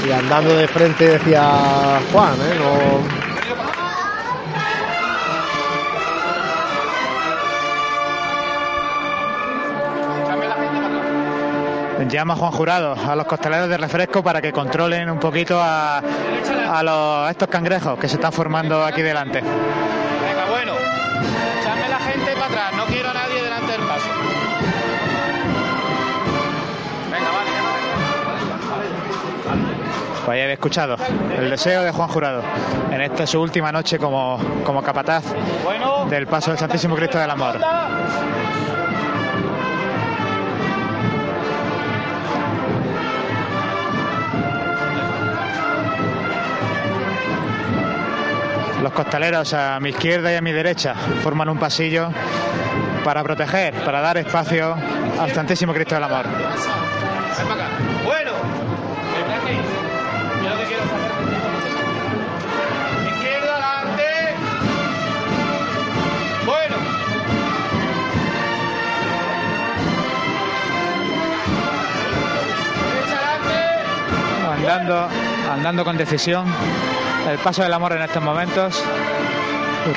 Y 0.06 0.10
andando 0.12 0.56
de 0.56 0.68
frente 0.68 1.18
decía 1.18 2.00
Juan, 2.12 2.34
¿eh? 2.34 2.54
No... 2.58 3.29
Llama 12.08 12.34
Juan 12.34 12.50
Jurado 12.52 12.94
a 13.08 13.14
los 13.14 13.26
costaleros 13.26 13.68
de 13.68 13.76
refresco 13.76 14.22
para 14.22 14.40
que 14.40 14.52
controlen 14.52 15.10
un 15.10 15.18
poquito 15.18 15.60
a, 15.60 15.98
a, 15.98 16.82
los, 16.82 17.26
a 17.26 17.30
estos 17.30 17.48
cangrejos 17.48 17.98
que 17.98 18.08
se 18.08 18.14
están 18.16 18.32
formando 18.32 18.82
aquí 18.84 19.02
delante. 19.02 19.40
Venga, 19.40 20.46
bueno. 20.48 20.72
Echadme 21.60 21.88
la 21.88 21.98
gente 21.98 22.32
para 22.32 22.46
atrás. 22.46 22.72
No 22.76 22.84
quiero 22.86 23.10
a 23.10 23.14
nadie 23.14 23.42
delante 23.42 23.72
del 23.72 23.82
paso. 23.82 24.08
Venga, 27.12 27.30
vale. 27.30 27.50
Pues 30.24 30.38
ya 30.38 30.44
habéis 30.44 30.58
escuchado 30.58 30.96
el 31.36 31.50
deseo 31.50 31.82
de 31.82 31.92
Juan 31.92 32.08
Jurado 32.08 32.42
en 32.90 33.00
esta 33.00 33.26
su 33.26 33.40
última 33.40 33.72
noche 33.72 33.98
como, 33.98 34.38
como 34.64 34.82
capataz 34.82 35.24
del 36.08 36.26
paso 36.26 36.50
del 36.50 36.58
Santísimo 36.58 36.94
Cristo 36.96 37.18
del 37.18 37.30
Amor. 37.30 37.58
Los 48.82 48.92
costaleros 48.92 49.52
a 49.52 49.78
mi 49.78 49.90
izquierda 49.90 50.32
y 50.32 50.36
a 50.36 50.40
mi 50.40 50.52
derecha 50.52 50.94
forman 51.22 51.48
un 51.50 51.58
pasillo 51.58 52.10
para 53.04 53.22
proteger, 53.22 53.74
para 53.84 54.00
dar 54.00 54.16
espacio 54.16 54.74
al 55.18 55.32
Santísimo 55.32 55.74
Cristo 55.74 55.94
del 55.96 56.04
Amor. 56.04 56.24
Bueno. 58.04 58.30
Yo 60.42 60.50
lo 60.50 60.58
que 60.58 60.64
quiero 60.64 60.82
saber. 60.88 61.10
Izquierda 63.12 63.52
adelante. 63.56 64.04
Bueno. 66.46 66.76
Derecha 72.94 73.16
adelante. 73.16 73.54
andando, 74.56 75.08
andando 75.52 75.84
con 75.84 75.96
decisión. 75.98 76.46
El 77.28 77.38
paso 77.38 77.62
del 77.62 77.72
amor 77.72 77.92
en 77.92 78.02
estos 78.02 78.22
momentos. 78.22 78.82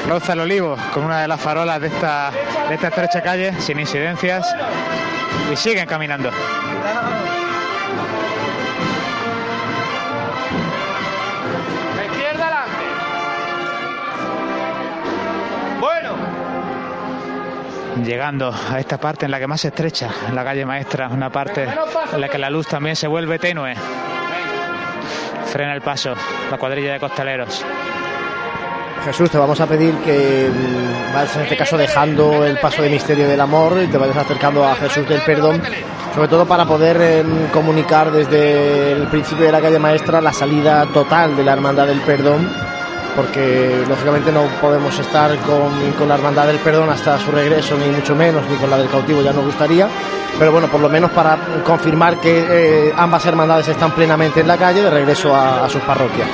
Roza 0.07 0.33
el 0.33 0.41
olivo 0.41 0.77
con 0.93 1.03
una 1.05 1.21
de 1.21 1.27
las 1.27 1.39
farolas 1.41 1.79
de 1.81 1.87
esta, 1.87 2.31
de 2.69 2.75
esta 2.75 2.87
estrecha 2.87 3.21
calle, 3.21 3.53
sin 3.59 3.79
incidencias. 3.79 4.45
Y 5.51 5.55
siguen 5.55 5.85
caminando. 5.85 6.29
La 11.95 12.05
izquierda 12.05 12.45
adelante. 12.45 12.85
Bueno. 15.79 16.15
Llegando 18.05 18.53
a 18.71 18.79
esta 18.79 18.97
parte 18.99 19.25
en 19.25 19.31
la 19.31 19.39
que 19.39 19.47
más 19.47 19.61
se 19.61 19.69
estrecha, 19.69 20.09
la 20.33 20.43
calle 20.43 20.65
maestra, 20.65 21.07
una 21.09 21.31
parte 21.31 21.67
en 22.13 22.21
la 22.21 22.29
que 22.29 22.37
la 22.37 22.49
luz 22.49 22.67
también 22.67 22.95
se 22.95 23.07
vuelve 23.07 23.39
tenue. 23.39 23.75
Frena 25.53 25.75
el 25.75 25.81
paso, 25.81 26.15
la 26.49 26.57
cuadrilla 26.57 26.93
de 26.93 26.99
costaleros. 26.99 27.63
Jesús, 29.05 29.29
te 29.29 29.37
vamos 29.37 29.61
a 29.61 29.67
pedir 29.67 29.93
que 29.97 30.49
vayas 31.13 31.35
en 31.35 31.43
este 31.43 31.55
caso 31.55 31.77
dejando 31.77 32.43
el 32.43 32.57
paso 32.57 32.81
de 32.81 32.89
misterio 32.89 33.27
del 33.27 33.39
amor 33.39 33.79
y 33.79 33.85
te 33.85 33.99
vayas 33.99 34.17
acercando 34.17 34.65
a 34.65 34.73
Jesús 34.73 35.07
del 35.07 35.21
perdón, 35.21 35.61
sobre 36.15 36.27
todo 36.27 36.47
para 36.47 36.65
poder 36.65 36.99
em, 36.99 37.49
comunicar 37.49 38.11
desde 38.11 38.93
el 38.93 39.07
principio 39.09 39.45
de 39.45 39.51
la 39.51 39.61
calle 39.61 39.77
maestra 39.77 40.21
la 40.21 40.33
salida 40.33 40.87
total 40.87 41.37
de 41.37 41.43
la 41.43 41.53
hermandad 41.53 41.85
del 41.85 42.01
perdón, 42.01 42.51
porque 43.15 43.83
lógicamente 43.87 44.31
no 44.31 44.43
podemos 44.61 44.97
estar 44.99 45.35
con, 45.39 45.91
con 45.97 46.07
la 46.07 46.15
hermandad 46.15 46.47
del 46.47 46.57
perdón 46.59 46.89
hasta 46.89 47.19
su 47.19 47.31
regreso, 47.31 47.77
ni 47.77 47.87
mucho 47.87 48.15
menos, 48.15 48.43
ni 48.49 48.55
con 48.57 48.69
la 48.69 48.77
del 48.77 48.89
cautivo 48.89 49.21
ya 49.21 49.31
nos 49.33 49.45
gustaría, 49.45 49.87
pero 50.39 50.51
bueno, 50.51 50.67
por 50.67 50.81
lo 50.81 50.89
menos 50.89 51.11
para 51.11 51.37
confirmar 51.63 52.17
que 52.19 52.45
eh, 52.49 52.93
ambas 52.97 53.25
hermandades 53.25 53.67
están 53.67 53.91
plenamente 53.91 54.39
en 54.41 54.47
la 54.47 54.57
calle 54.57 54.81
de 54.81 54.89
regreso 54.89 55.35
a- 55.35 55.67
sus 55.69 55.81
parroquias. 55.83 56.27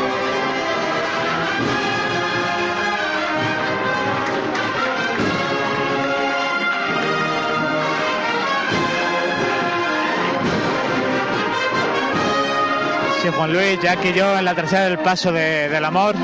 Sí, 13.21 13.27
Juan 13.35 13.51
Luis, 13.51 13.79
ya 13.81 13.97
que 13.97 14.13
yo 14.13 14.37
en 14.37 14.45
la 14.45 14.55
tercera 14.55 14.83
del 14.85 14.97
paso 14.99 15.31
de- 15.31 15.67
del 15.67 15.83
amor, 15.83 16.15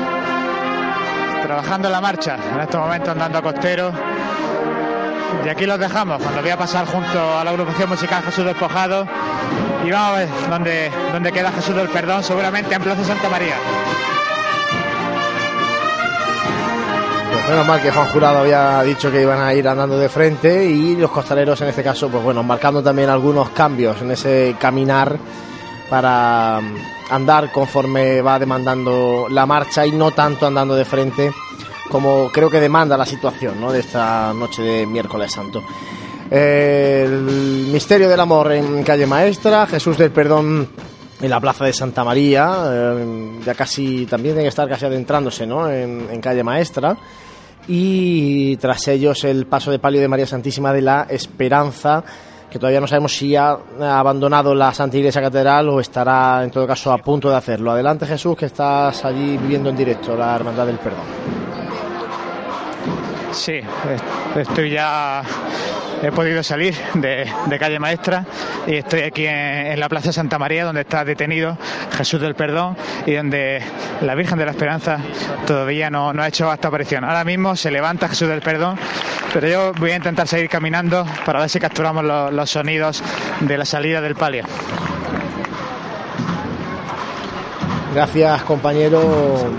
trabajando 1.46 1.88
en 1.88 1.92
la 1.92 2.00
marcha, 2.00 2.36
en 2.54 2.60
estos 2.60 2.80
momentos 2.80 3.08
andando 3.08 3.38
a 3.38 3.42
costero. 3.42 3.92
Y 5.44 5.48
aquí 5.48 5.64
los 5.64 5.78
dejamos, 5.78 6.20
cuando 6.20 6.40
voy 6.40 6.50
a 6.50 6.56
pasar 6.56 6.86
junto 6.86 7.38
a 7.38 7.44
la 7.44 7.50
agrupación 7.50 7.88
musical 7.88 8.22
Jesús 8.24 8.44
Despojado. 8.44 9.06
Y 9.84 9.90
vamos 9.90 10.10
a 10.10 10.66
ver 10.66 10.90
dónde, 11.12 11.32
queda 11.32 11.52
Jesús 11.52 11.76
del 11.76 11.88
Perdón, 11.88 12.24
seguramente 12.24 12.74
en 12.74 12.82
Plaza 12.82 13.04
Santa 13.04 13.28
María. 13.28 13.54
Pues 17.32 17.48
menos 17.48 17.66
mal 17.66 17.80
que 17.80 17.90
Juan 17.92 18.08
Jurado 18.08 18.38
había 18.38 18.82
dicho 18.82 19.12
que 19.12 19.22
iban 19.22 19.40
a 19.40 19.54
ir 19.54 19.68
andando 19.68 19.98
de 19.98 20.08
frente 20.08 20.64
y 20.64 20.96
los 20.96 21.10
costaleros 21.10 21.60
en 21.60 21.68
este 21.68 21.84
caso, 21.84 22.08
pues 22.08 22.24
bueno, 22.24 22.42
marcando 22.42 22.82
también 22.82 23.08
algunos 23.08 23.50
cambios 23.50 24.02
en 24.02 24.10
ese 24.10 24.56
caminar 24.58 25.16
para 25.88 26.60
mm, 26.60 27.12
andar 27.12 27.52
conforme 27.52 28.20
va 28.20 28.38
demandando 28.38 29.26
la 29.30 29.46
marcha 29.46 29.86
y 29.86 29.92
no 29.92 30.10
tanto 30.10 30.46
andando 30.46 30.74
de 30.74 30.84
frente 30.84 31.32
como 31.90 32.30
creo 32.32 32.50
que 32.50 32.60
demanda 32.60 32.96
la 32.96 33.06
situación 33.06 33.60
¿no? 33.60 33.72
de 33.72 33.80
esta 33.80 34.32
noche 34.32 34.62
de 34.62 34.86
miércoles 34.86 35.32
santo. 35.32 35.62
El 36.30 37.20
misterio 37.70 38.08
del 38.08 38.18
amor 38.18 38.52
en 38.52 38.82
calle 38.82 39.06
Maestra, 39.06 39.66
Jesús 39.66 39.96
del 39.96 40.10
Perdón 40.10 40.68
en 41.20 41.30
la 41.30 41.40
plaza 41.40 41.64
de 41.64 41.72
Santa 41.72 42.02
María, 42.02 42.64
eh, 42.68 43.40
ya 43.44 43.54
casi 43.54 44.06
también 44.06 44.34
tiene 44.34 44.44
que 44.44 44.48
estar 44.48 44.68
casi 44.68 44.86
adentrándose 44.86 45.46
¿no? 45.46 45.70
en 45.70 46.20
calle 46.20 46.42
Maestra. 46.42 46.96
Y 47.68 48.56
tras 48.58 48.86
ellos 48.88 49.24
el 49.24 49.46
paso 49.46 49.70
de 49.70 49.78
palio 49.78 50.00
de 50.00 50.08
María 50.08 50.26
Santísima 50.26 50.72
de 50.72 50.82
la 50.82 51.06
Esperanza, 51.08 52.04
que 52.50 52.58
todavía 52.58 52.80
no 52.80 52.86
sabemos 52.86 53.12
si 53.14 53.34
ha 53.36 53.58
abandonado 53.80 54.54
la 54.54 54.72
Santa 54.72 54.96
Iglesia 54.96 55.20
Catedral 55.20 55.68
o 55.68 55.80
estará 55.80 56.42
en 56.44 56.50
todo 56.50 56.66
caso 56.66 56.92
a 56.92 56.98
punto 56.98 57.28
de 57.30 57.36
hacerlo. 57.36 57.72
Adelante 57.72 58.06
Jesús, 58.06 58.36
que 58.36 58.46
estás 58.46 59.04
allí 59.04 59.36
viviendo 59.36 59.70
en 59.70 59.76
directo 59.76 60.16
la 60.16 60.34
Hermandad 60.36 60.66
del 60.66 60.78
Perdón. 60.78 61.04
Sí, 63.32 63.52
est- 63.54 64.36
estoy 64.36 64.70
ya. 64.70 65.22
He 66.02 66.12
podido 66.12 66.42
salir 66.42 66.74
de, 66.94 67.26
de 67.46 67.58
calle 67.58 67.78
Maestra 67.78 68.24
y 68.66 68.74
estoy 68.76 69.00
aquí 69.00 69.26
en, 69.26 69.34
en 69.34 69.80
la 69.80 69.88
Plaza 69.88 70.12
Santa 70.12 70.38
María, 70.38 70.64
donde 70.64 70.82
está 70.82 71.04
detenido 71.04 71.56
Jesús 71.96 72.20
del 72.20 72.34
Perdón 72.34 72.76
y 73.06 73.14
donde 73.14 73.62
la 74.02 74.14
Virgen 74.14 74.38
de 74.38 74.44
la 74.44 74.50
Esperanza 74.50 74.98
todavía 75.46 75.88
no, 75.90 76.12
no 76.12 76.22
ha 76.22 76.28
hecho 76.28 76.52
esta 76.52 76.68
aparición. 76.68 77.02
Ahora 77.04 77.24
mismo 77.24 77.56
se 77.56 77.70
levanta 77.70 78.08
Jesús 78.08 78.28
del 78.28 78.40
Perdón, 78.42 78.78
pero 79.32 79.48
yo 79.48 79.72
voy 79.78 79.92
a 79.92 79.96
intentar 79.96 80.28
seguir 80.28 80.48
caminando 80.50 81.06
para 81.24 81.40
ver 81.40 81.48
si 81.48 81.58
capturamos 81.58 82.04
lo- 82.04 82.30
los 82.30 82.50
sonidos 82.50 83.02
de 83.40 83.56
la 83.58 83.64
salida 83.64 84.00
del 84.02 84.14
palio. 84.16 84.44
Gracias 87.94 88.42
compañero, 88.42 89.50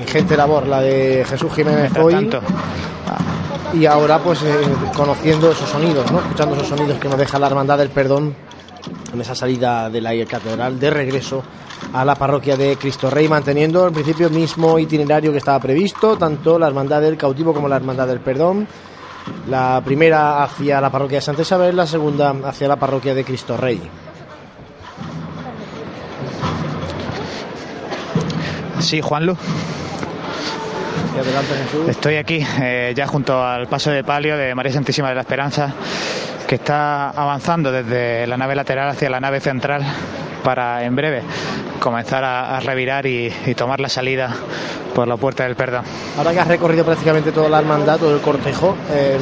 ingente 0.00 0.36
labor 0.36 0.66
la 0.66 0.80
de 0.80 1.26
Jesús 1.28 1.52
Jiménez 1.54 1.92
hoy. 1.98 2.14
tanto. 2.14 2.40
Y 3.78 3.84
ahora 3.84 4.18
pues 4.18 4.42
eh, 4.42 4.46
conociendo 4.96 5.50
esos 5.50 5.68
sonidos, 5.68 6.10
¿no? 6.10 6.20
escuchando 6.20 6.56
esos 6.56 6.68
sonidos 6.68 6.98
que 6.98 7.08
nos 7.08 7.18
deja 7.18 7.38
la 7.38 7.48
Hermandad 7.48 7.76
del 7.76 7.90
Perdón 7.90 8.34
en 9.12 9.20
esa 9.20 9.34
salida 9.34 9.90
de 9.90 10.00
la 10.00 10.12
catedral 10.24 10.80
de 10.80 10.88
regreso 10.88 11.42
a 11.92 12.02
la 12.02 12.14
parroquia 12.14 12.56
de 12.56 12.76
Cristo 12.76 13.10
Rey, 13.10 13.28
manteniendo 13.28 13.86
en 13.86 13.92
principio 13.92 14.28
el 14.28 14.32
mismo 14.32 14.78
itinerario 14.78 15.30
que 15.30 15.38
estaba 15.38 15.60
previsto, 15.60 16.16
tanto 16.16 16.58
la 16.58 16.68
Hermandad 16.68 17.02
del 17.02 17.18
Cautivo 17.18 17.52
como 17.52 17.68
la 17.68 17.76
Hermandad 17.76 18.06
del 18.06 18.20
Perdón. 18.20 18.66
La 19.48 19.82
primera 19.84 20.42
hacia 20.42 20.80
la 20.80 20.90
parroquia 20.90 21.18
de 21.18 21.22
Santa 21.22 21.42
Isabel, 21.42 21.76
la 21.76 21.86
segunda 21.86 22.34
hacia 22.44 22.68
la 22.68 22.76
parroquia 22.76 23.14
de 23.14 23.24
Cristo 23.24 23.56
Rey. 23.56 23.80
Sí, 28.78 29.00
Juanlu. 29.02 29.36
Estoy 31.88 32.16
aquí 32.16 32.44
eh, 32.60 32.92
ya 32.96 33.06
junto 33.06 33.42
al 33.42 33.66
paso 33.68 33.90
de 33.90 34.04
palio 34.04 34.36
de 34.36 34.54
María 34.54 34.72
Santísima 34.72 35.08
de 35.08 35.14
la 35.14 35.22
Esperanza, 35.22 35.72
que 36.46 36.56
está 36.56 37.10
avanzando 37.10 37.72
desde 37.72 38.26
la 38.26 38.36
nave 38.36 38.54
lateral 38.54 38.90
hacia 38.90 39.10
la 39.10 39.20
nave 39.20 39.40
central 39.40 39.82
para 40.44 40.84
en 40.84 40.94
breve 40.94 41.22
comenzar 41.80 42.22
a, 42.22 42.56
a 42.56 42.60
revirar 42.60 43.06
y, 43.06 43.32
y 43.46 43.54
tomar 43.54 43.80
la 43.80 43.88
salida 43.88 44.34
por 44.94 45.08
la 45.08 45.16
puerta 45.16 45.44
del 45.44 45.56
perdón. 45.56 45.84
Ahora 46.16 46.32
que 46.32 46.40
has 46.40 46.48
recorrido 46.48 46.84
prácticamente 46.84 47.32
toda 47.32 47.48
la 47.48 47.58
hermandad, 47.58 47.98
todo 47.98 48.14
el 48.14 48.20
cortejo, 48.20 48.76
eh, 48.92 49.18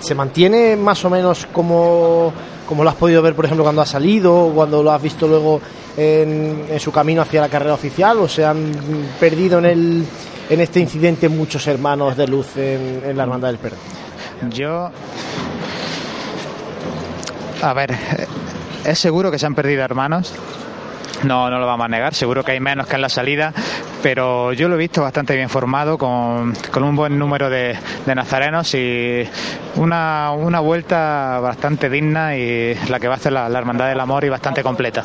¿se 0.00 0.14
mantiene 0.14 0.76
más 0.76 1.04
o 1.04 1.10
menos 1.10 1.46
como, 1.52 2.32
como 2.66 2.82
lo 2.82 2.90
has 2.90 2.96
podido 2.96 3.22
ver, 3.22 3.34
por 3.34 3.44
ejemplo, 3.44 3.64
cuando 3.64 3.82
ha 3.82 3.86
salido 3.86 4.46
o 4.46 4.52
cuando 4.52 4.82
lo 4.82 4.90
has 4.90 5.02
visto 5.02 5.28
luego 5.28 5.60
en, 5.96 6.64
en 6.68 6.80
su 6.80 6.90
camino 6.90 7.22
hacia 7.22 7.42
la 7.42 7.48
carrera 7.48 7.74
oficial? 7.74 8.18
¿O 8.18 8.28
se 8.28 8.44
han 8.44 8.72
perdido 9.20 9.58
en, 9.58 9.64
el, 9.66 10.04
en 10.50 10.60
este 10.60 10.80
incidente 10.80 11.28
muchos 11.28 11.66
hermanos 11.66 12.16
de 12.16 12.26
luz 12.26 12.56
en, 12.56 13.16
la 13.16 13.22
hermandad 13.22 13.48
del 13.48 13.58
perdón? 13.58 13.78
Yo. 14.50 14.90
A 17.62 17.72
ver, 17.72 17.94
es 18.84 18.98
seguro 18.98 19.30
que 19.30 19.38
se 19.38 19.46
han 19.46 19.54
perdido 19.54 19.82
hermanos. 19.84 20.34
No, 21.22 21.48
no 21.48 21.58
lo 21.58 21.66
vamos 21.66 21.86
a 21.86 21.88
negar, 21.88 22.14
seguro 22.14 22.44
que 22.44 22.52
hay 22.52 22.60
menos 22.60 22.86
que 22.86 22.96
en 22.96 23.00
la 23.00 23.08
salida, 23.08 23.54
pero 24.02 24.52
yo 24.52 24.68
lo 24.68 24.74
he 24.74 24.78
visto 24.78 25.00
bastante 25.00 25.34
bien 25.34 25.48
formado, 25.48 25.96
con, 25.96 26.52
un 26.82 26.96
buen 26.96 27.18
número 27.18 27.48
de, 27.48 27.78
de 28.04 28.14
nazarenos 28.14 28.74
y 28.74 29.26
una, 29.76 30.32
una 30.32 30.60
vuelta 30.60 31.38
bastante 31.40 31.88
digna 31.88 32.36
y 32.36 32.74
la 32.90 33.00
que 33.00 33.08
va 33.08 33.14
a 33.14 33.16
hacer 33.16 33.32
la 33.32 33.46
Hermandad 33.46 33.88
del 33.88 34.00
Amor 34.00 34.24
y 34.24 34.28
bastante 34.28 34.62
completa. 34.62 35.02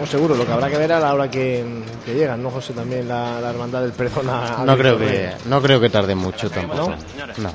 No, 0.00 0.06
seguro, 0.06 0.34
lo 0.34 0.46
que 0.46 0.52
habrá 0.52 0.68
que 0.70 0.78
ver 0.78 0.92
a 0.92 1.00
la 1.00 1.12
hora 1.14 1.30
que, 1.30 1.64
que 2.04 2.14
llegan, 2.14 2.42
¿no, 2.42 2.50
José? 2.50 2.72
También 2.72 3.06
la, 3.06 3.40
la 3.40 3.50
hermandad 3.50 3.82
del 3.82 3.92
perdón 3.92 4.28
a- 4.30 4.62
a 4.62 4.64
No 4.64 4.76
creo 4.76 4.98
que 4.98 5.30
no 5.46 5.60
creo 5.60 5.78
que 5.80 5.90
tarde 5.90 6.14
mucho 6.14 6.48
tampoco. 6.50 6.90
¿No? 6.90 7.42
No. 7.44 7.50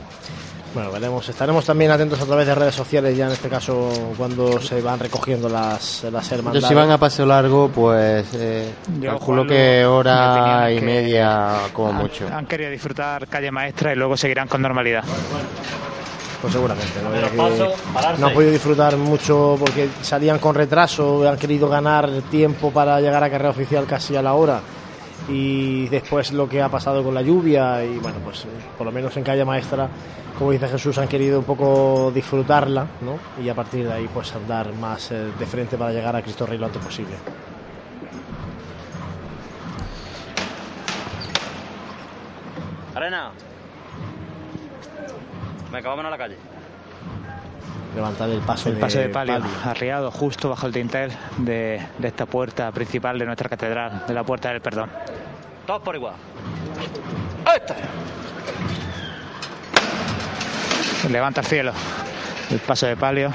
Bueno, 0.75 0.91
veremos. 0.91 1.29
Estaremos 1.29 1.63
también 1.65 1.89
atentos 1.91 2.19
a 2.19 2.25
través 2.25 2.45
de 2.47 2.53
redes 2.53 2.75
sociales 2.75 3.15
ya 3.15 3.27
en 3.27 3.31
este 3.31 3.47
caso 3.47 3.89
cuando 4.17 4.59
se 4.59 4.81
van 4.81 4.99
recogiendo 4.99 5.47
las, 5.47 6.03
las 6.11 6.29
Yo 6.29 6.35
hermandades. 6.35 6.67
si 6.67 6.73
van 6.73 6.91
a 6.91 6.97
paseo 6.97 7.25
largo, 7.25 7.69
pues 7.73 8.27
eh, 8.33 8.73
Yo, 8.99 9.11
calculo 9.11 9.47
que 9.47 9.85
hora 9.85 10.69
y 10.69 10.79
que 10.79 10.85
media 10.85 11.53
como 11.71 11.91
han- 11.91 11.95
mucho. 11.95 12.27
Han 12.29 12.45
querido 12.45 12.69
disfrutar 12.71 13.25
calle 13.27 13.51
maestra 13.51 13.93
y 13.93 13.95
luego 13.95 14.17
seguirán 14.17 14.49
con 14.49 14.61
normalidad. 14.61 15.05
Pues 16.41 16.53
seguramente, 16.53 17.01
¿no? 17.01 17.09
Paso, 17.37 17.73
no 18.19 18.27
han 18.27 18.33
podido 18.33 18.51
disfrutar 18.51 18.97
mucho 18.97 19.55
porque 19.59 19.89
salían 20.01 20.39
con 20.39 20.53
retraso, 20.53 21.27
han 21.27 21.37
querido 21.37 21.67
ganar 21.67 22.09
tiempo 22.29 22.71
para 22.71 22.99
llegar 22.99 23.23
a 23.23 23.29
carrera 23.29 23.49
oficial 23.49 23.85
casi 23.85 24.15
a 24.15 24.21
la 24.21 24.33
hora. 24.33 24.61
Y 25.27 25.87
después 25.87 26.33
lo 26.33 26.47
que 26.47 26.61
ha 26.61 26.69
pasado 26.69 27.03
con 27.03 27.13
la 27.13 27.21
lluvia 27.21 27.83
y 27.83 27.97
bueno, 27.97 28.17
pues 28.23 28.45
eh, 28.45 28.47
por 28.77 28.85
lo 28.85 28.91
menos 28.91 29.15
en 29.17 29.23
calle 29.23 29.43
maestra, 29.43 29.89
como 30.37 30.51
dice 30.51 30.67
Jesús, 30.67 30.97
han 30.97 31.07
querido 31.07 31.39
un 31.39 31.45
poco 31.45 32.11
disfrutarla, 32.13 32.85
¿no? 33.01 33.17
Y 33.43 33.49
a 33.49 33.55
partir 33.55 33.87
de 33.87 33.93
ahí 33.93 34.09
pues 34.13 34.35
andar 34.35 34.71
más 34.73 35.11
eh, 35.11 35.31
de 35.39 35.45
frente 35.45 35.77
para 35.77 35.91
llegar 35.91 36.15
a 36.15 36.21
Cristo 36.21 36.45
Rey 36.45 36.57
lo 36.57 36.67
antes 36.67 36.83
posible. 36.83 37.15
Arena. 42.93 43.31
Venga, 45.75 45.89
vámonos 45.89 46.07
a 46.07 46.11
la 46.11 46.17
calle. 46.17 46.37
Levantar 47.95 48.29
el 48.29 48.39
paso, 48.39 48.69
El 48.69 48.77
paso 48.77 48.99
de 48.99 49.09
palio, 49.09 49.41
arriado 49.65 50.09
justo 50.09 50.49
bajo 50.49 50.67
el 50.67 50.71
dintel 50.71 51.11
de, 51.37 51.81
de 51.97 52.07
esta 52.07 52.25
puerta 52.25 52.71
principal 52.71 53.19
de 53.19 53.25
nuestra 53.25 53.49
catedral, 53.49 54.05
de 54.07 54.13
la 54.13 54.23
puerta 54.23 54.51
del 54.51 54.61
perdón. 54.61 54.89
Todos 55.67 55.81
por 55.81 55.95
igual. 55.95 56.13
Levanta 61.09 61.41
el 61.41 61.47
cielo. 61.47 61.73
El 62.51 62.59
paso 62.59 62.85
de 62.85 62.95
palio, 62.95 63.33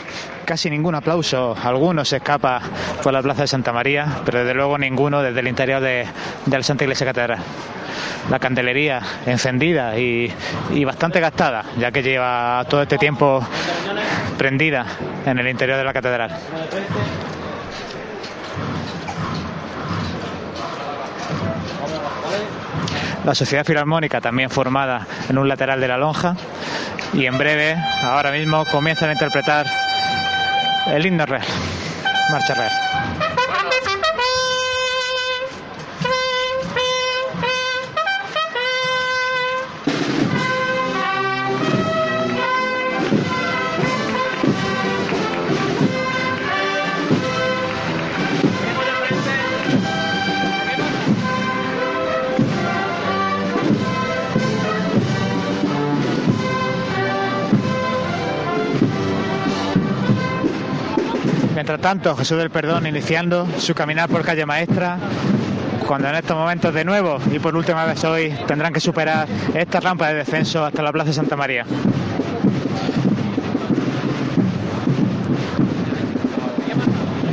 casi 0.50 0.68
ningún 0.68 0.96
aplauso. 0.96 1.54
Algunos 1.62 2.08
se 2.08 2.16
escapa 2.16 2.60
por 3.04 3.12
la 3.12 3.22
plaza 3.22 3.42
de 3.42 3.46
Santa 3.46 3.72
María, 3.72 4.04
pero 4.24 4.40
desde 4.40 4.52
luego 4.52 4.76
ninguno 4.78 5.22
desde 5.22 5.38
el 5.38 5.46
interior 5.46 5.80
de, 5.80 6.08
la 6.46 6.62
Santa 6.64 6.82
Iglesia 6.82 7.06
Catedral. 7.06 7.38
La 8.28 8.40
candelería 8.40 9.00
encendida 9.26 9.96
y, 9.96 10.32
y 10.72 10.84
bastante 10.84 11.20
gastada, 11.20 11.66
ya 11.78 11.92
que 11.92 12.02
lleva 12.02 12.64
todo 12.68 12.82
este 12.82 12.98
tiempo 12.98 13.46
prendida 14.38 14.86
en 15.24 15.38
el 15.38 15.46
interior 15.46 15.78
de 15.78 15.84
la 15.84 15.92
catedral. 15.92 16.36
la 23.24 23.34
Sociedad 23.34 23.64
Filarmónica 23.64 24.20
también 24.20 24.50
formada 24.50 25.06
en 25.28 25.38
un 25.38 25.46
lateral 25.46 25.78
de 25.78 25.86
la 25.86 25.98
lonja 25.98 26.34
y 27.12 27.26
en 27.26 27.38
breve, 27.38 27.76
ahora 28.02 28.32
mismo, 28.32 28.64
comienzan 28.64 29.10
a 29.10 29.12
interpretar 29.12 29.66
el 30.86 31.06
himno 31.06 31.26
real, 31.26 31.46
marcha 32.30 32.54
real. 32.54 33.29
Mientras 61.60 61.82
tanto, 61.82 62.16
Jesús 62.16 62.38
del 62.38 62.48
Perdón 62.48 62.86
iniciando 62.86 63.46
su 63.58 63.74
caminar 63.74 64.08
por 64.08 64.22
calle 64.22 64.46
Maestra, 64.46 64.96
cuando 65.86 66.08
en 66.08 66.14
estos 66.14 66.34
momentos 66.34 66.72
de 66.72 66.86
nuevo 66.86 67.18
y 67.30 67.38
por 67.38 67.54
última 67.54 67.84
vez 67.84 68.02
hoy 68.02 68.34
tendrán 68.46 68.72
que 68.72 68.80
superar 68.80 69.28
esta 69.52 69.78
rampa 69.78 70.08
de 70.08 70.14
descenso 70.14 70.64
hasta 70.64 70.82
la 70.82 70.90
Plaza 70.90 71.08
de 71.08 71.12
Santa 71.12 71.36
María. 71.36 71.66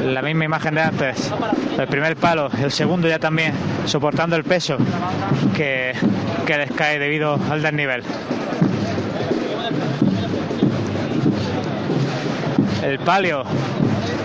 La 0.04 0.22
misma 0.22 0.44
imagen 0.44 0.76
de 0.76 0.82
antes, 0.82 1.32
el 1.80 1.88
primer 1.88 2.18
palo, 2.18 2.50
el 2.62 2.74
segundo 2.74 3.08
ya 3.08 3.20
también 3.20 3.54
soportando 3.86 4.36
el 4.36 4.44
peso 4.44 4.76
que, 5.56 5.94
que 6.46 6.58
les 6.58 6.72
cae 6.74 7.00
debido 7.00 7.40
al 7.50 7.62
desnivel. 7.62 8.04
El 12.84 13.00
palio 13.00 13.46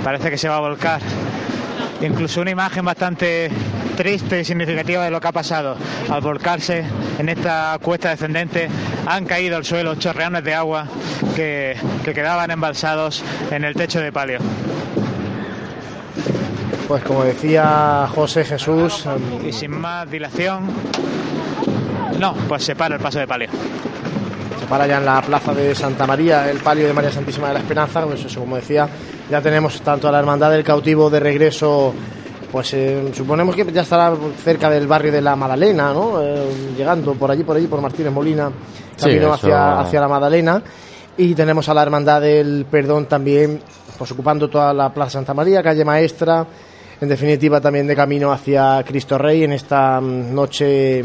parece 0.02 0.30
que 0.30 0.38
se 0.38 0.48
va 0.48 0.56
a 0.56 0.60
volcar. 0.60 1.00
Incluso 2.00 2.40
una 2.40 2.50
imagen 2.50 2.84
bastante 2.84 3.50
triste 3.96 4.40
y 4.40 4.44
significativa 4.44 5.04
de 5.04 5.10
lo 5.10 5.20
que 5.20 5.28
ha 5.28 5.32
pasado. 5.32 5.76
Al 6.10 6.20
volcarse 6.20 6.84
en 7.18 7.28
esta 7.28 7.78
cuesta 7.80 8.10
descendente 8.10 8.68
han 9.06 9.24
caído 9.24 9.56
al 9.56 9.64
suelo 9.64 9.94
chorreones 9.94 10.42
de 10.42 10.54
agua 10.54 10.86
que, 11.36 11.76
que 12.04 12.12
quedaban 12.12 12.50
embalsados 12.50 13.22
en 13.50 13.64
el 13.64 13.74
techo 13.74 14.00
de 14.00 14.10
palio. 14.10 14.38
Pues 16.88 17.04
como 17.04 17.24
decía 17.24 18.08
José 18.12 18.44
Jesús, 18.44 19.06
Y 19.46 19.52
sin 19.52 19.70
más 19.70 20.10
dilación, 20.10 20.68
no, 22.18 22.34
pues 22.48 22.64
se 22.64 22.74
para 22.76 22.96
el 22.96 23.00
paso 23.00 23.18
de 23.18 23.26
palio. 23.26 23.48
Para 24.72 24.86
ya 24.86 24.96
en 24.96 25.04
la 25.04 25.20
plaza 25.20 25.52
de 25.52 25.74
Santa 25.74 26.06
María 26.06 26.50
el 26.50 26.56
palio 26.60 26.86
de 26.86 26.94
María 26.94 27.12
Santísima 27.12 27.48
de 27.48 27.52
la 27.52 27.60
Esperanza, 27.60 28.06
pues 28.06 28.24
eso, 28.24 28.40
como 28.40 28.56
decía, 28.56 28.88
ya 29.30 29.42
tenemos 29.42 29.78
tanto 29.82 30.08
a 30.08 30.12
la 30.12 30.18
Hermandad 30.18 30.50
del 30.50 30.64
Cautivo 30.64 31.10
de 31.10 31.20
regreso, 31.20 31.92
pues 32.50 32.72
eh, 32.72 33.10
suponemos 33.12 33.54
que 33.54 33.70
ya 33.70 33.82
estará 33.82 34.14
cerca 34.42 34.70
del 34.70 34.86
barrio 34.86 35.12
de 35.12 35.20
la 35.20 35.36
Madalena, 35.36 35.92
¿no? 35.92 36.22
Eh, 36.22 36.72
llegando 36.74 37.12
por 37.12 37.30
allí, 37.30 37.42
por 37.44 37.58
allí, 37.58 37.66
por 37.66 37.82
Martínez 37.82 38.10
Molina, 38.14 38.50
camino 38.98 39.20
eso- 39.26 39.32
hacia, 39.34 39.80
hacia 39.80 40.00
la 40.00 40.08
Madalena. 40.08 40.62
Y 41.18 41.34
tenemos 41.34 41.68
a 41.68 41.74
la 41.74 41.82
Hermandad 41.82 42.22
del 42.22 42.64
Perdón 42.70 43.04
también, 43.04 43.60
pues 43.98 44.10
ocupando 44.12 44.48
toda 44.48 44.72
la 44.72 44.88
Plaza 44.94 45.10
Santa 45.10 45.34
María, 45.34 45.62
calle 45.62 45.84
Maestra, 45.84 46.46
en 46.98 47.08
definitiva 47.10 47.60
también 47.60 47.86
de 47.86 47.94
camino 47.94 48.32
hacia 48.32 48.82
Cristo 48.88 49.18
Rey 49.18 49.44
en 49.44 49.52
esta 49.52 50.00
mm, 50.00 50.34
noche 50.34 51.04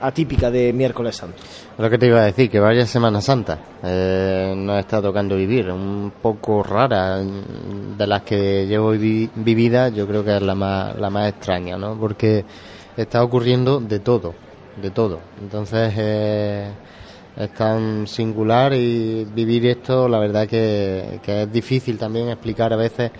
atípica 0.00 0.50
de 0.50 0.72
miércoles 0.72 1.16
santo. 1.16 1.36
Lo 1.78 1.90
que 1.90 1.98
te 1.98 2.06
iba 2.06 2.20
a 2.20 2.24
decir, 2.24 2.50
que 2.50 2.58
vaya 2.60 2.86
Semana 2.86 3.20
Santa 3.20 3.58
eh, 3.82 4.54
nos 4.56 4.78
está 4.78 5.00
tocando 5.02 5.36
vivir, 5.36 5.70
un 5.70 6.12
poco 6.22 6.62
rara, 6.62 7.18
de 7.18 8.06
las 8.06 8.22
que 8.22 8.66
llevo 8.66 8.90
vi- 8.92 9.30
vivida, 9.34 9.88
yo 9.90 10.06
creo 10.06 10.24
que 10.24 10.36
es 10.36 10.42
la 10.42 10.54
más, 10.54 10.96
la 10.98 11.10
más 11.10 11.28
extraña, 11.28 11.76
¿no? 11.76 11.96
Porque 11.98 12.44
está 12.96 13.22
ocurriendo 13.22 13.80
de 13.80 14.00
todo, 14.00 14.34
de 14.80 14.90
todo. 14.90 15.20
Entonces 15.40 15.92
eh, 15.96 16.70
es 17.36 17.54
tan 17.54 18.06
singular 18.06 18.72
y 18.74 19.24
vivir 19.24 19.66
esto, 19.66 20.08
la 20.08 20.18
verdad 20.18 20.46
que 20.48 21.20
es 21.24 21.52
difícil 21.52 21.98
también 21.98 22.28
explicar 22.28 22.72
a 22.72 22.76
veces 22.76 23.10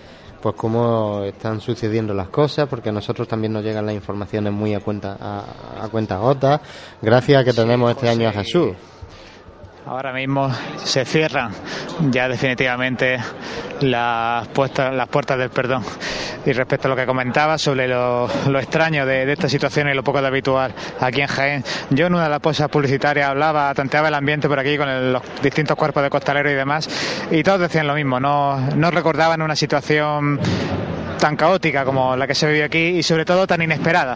pues 0.41 0.55
cómo 0.55 1.23
están 1.23 1.61
sucediendo 1.61 2.13
las 2.13 2.29
cosas, 2.29 2.67
porque 2.67 2.89
a 2.89 2.91
nosotros 2.91 3.27
también 3.27 3.53
nos 3.53 3.63
llegan 3.63 3.85
las 3.85 3.95
informaciones 3.95 4.51
muy 4.51 4.73
a 4.73 4.79
cuenta 4.79 5.17
a, 5.19 5.85
a 5.85 5.89
cuenta 5.89 6.17
gotas, 6.17 6.61
gracias 7.01 7.41
a 7.41 7.45
que 7.45 7.53
tenemos 7.53 7.91
este 7.91 8.09
año 8.09 8.27
a 8.27 8.31
Jesús. 8.31 8.75
Ahora 9.85 10.13
mismo 10.13 10.49
se 10.77 11.03
cierran 11.05 11.51
ya 12.11 12.29
definitivamente 12.29 13.17
las, 13.81 14.47
puestas, 14.49 14.93
las 14.93 15.07
puertas 15.07 15.37
del 15.37 15.49
perdón. 15.49 15.83
Y 16.45 16.53
respecto 16.53 16.87
a 16.87 16.89
lo 16.89 16.95
que 16.95 17.05
comentaba 17.05 17.57
sobre 17.57 17.87
lo, 17.87 18.27
lo 18.47 18.59
extraño 18.59 19.05
de, 19.05 19.31
esta 19.31 19.49
situación 19.49 19.89
y 19.89 19.93
lo 19.93 20.03
poco 20.03 20.21
de 20.21 20.27
habitual 20.27 20.73
aquí 20.99 21.21
en 21.21 21.27
Jaén, 21.27 21.63
yo 21.89 22.07
en 22.07 22.13
una 22.13 22.23
de 22.25 22.29
las 22.29 22.39
posas 22.39 22.69
publicitarias 22.69 23.29
hablaba, 23.29 23.73
tanteaba 23.73 24.07
el 24.07 24.13
ambiente 24.15 24.47
por 24.47 24.59
aquí 24.59 24.77
con 24.77 24.87
el- 24.87 25.13
los 25.13 25.23
distintos 25.41 25.75
cuerpos 25.75 26.01
de 26.03 26.09
costaleros 26.09 26.51
y 26.51 26.55
demás, 26.55 26.89
y 27.31 27.43
todos 27.43 27.59
decían 27.59 27.85
lo 27.87 27.93
mismo, 27.95 28.19
no, 28.19 28.57
no 28.75 28.91
recordaban 28.91 29.41
una 29.41 29.55
situación 29.55 30.39
tan 31.19 31.35
caótica 31.35 31.85
como 31.85 32.15
la 32.15 32.25
que 32.25 32.33
se 32.33 32.47
vivió 32.47 32.65
aquí 32.65 32.79
y 32.97 33.03
sobre 33.03 33.25
todo 33.25 33.45
tan 33.45 33.61
inesperada. 33.61 34.15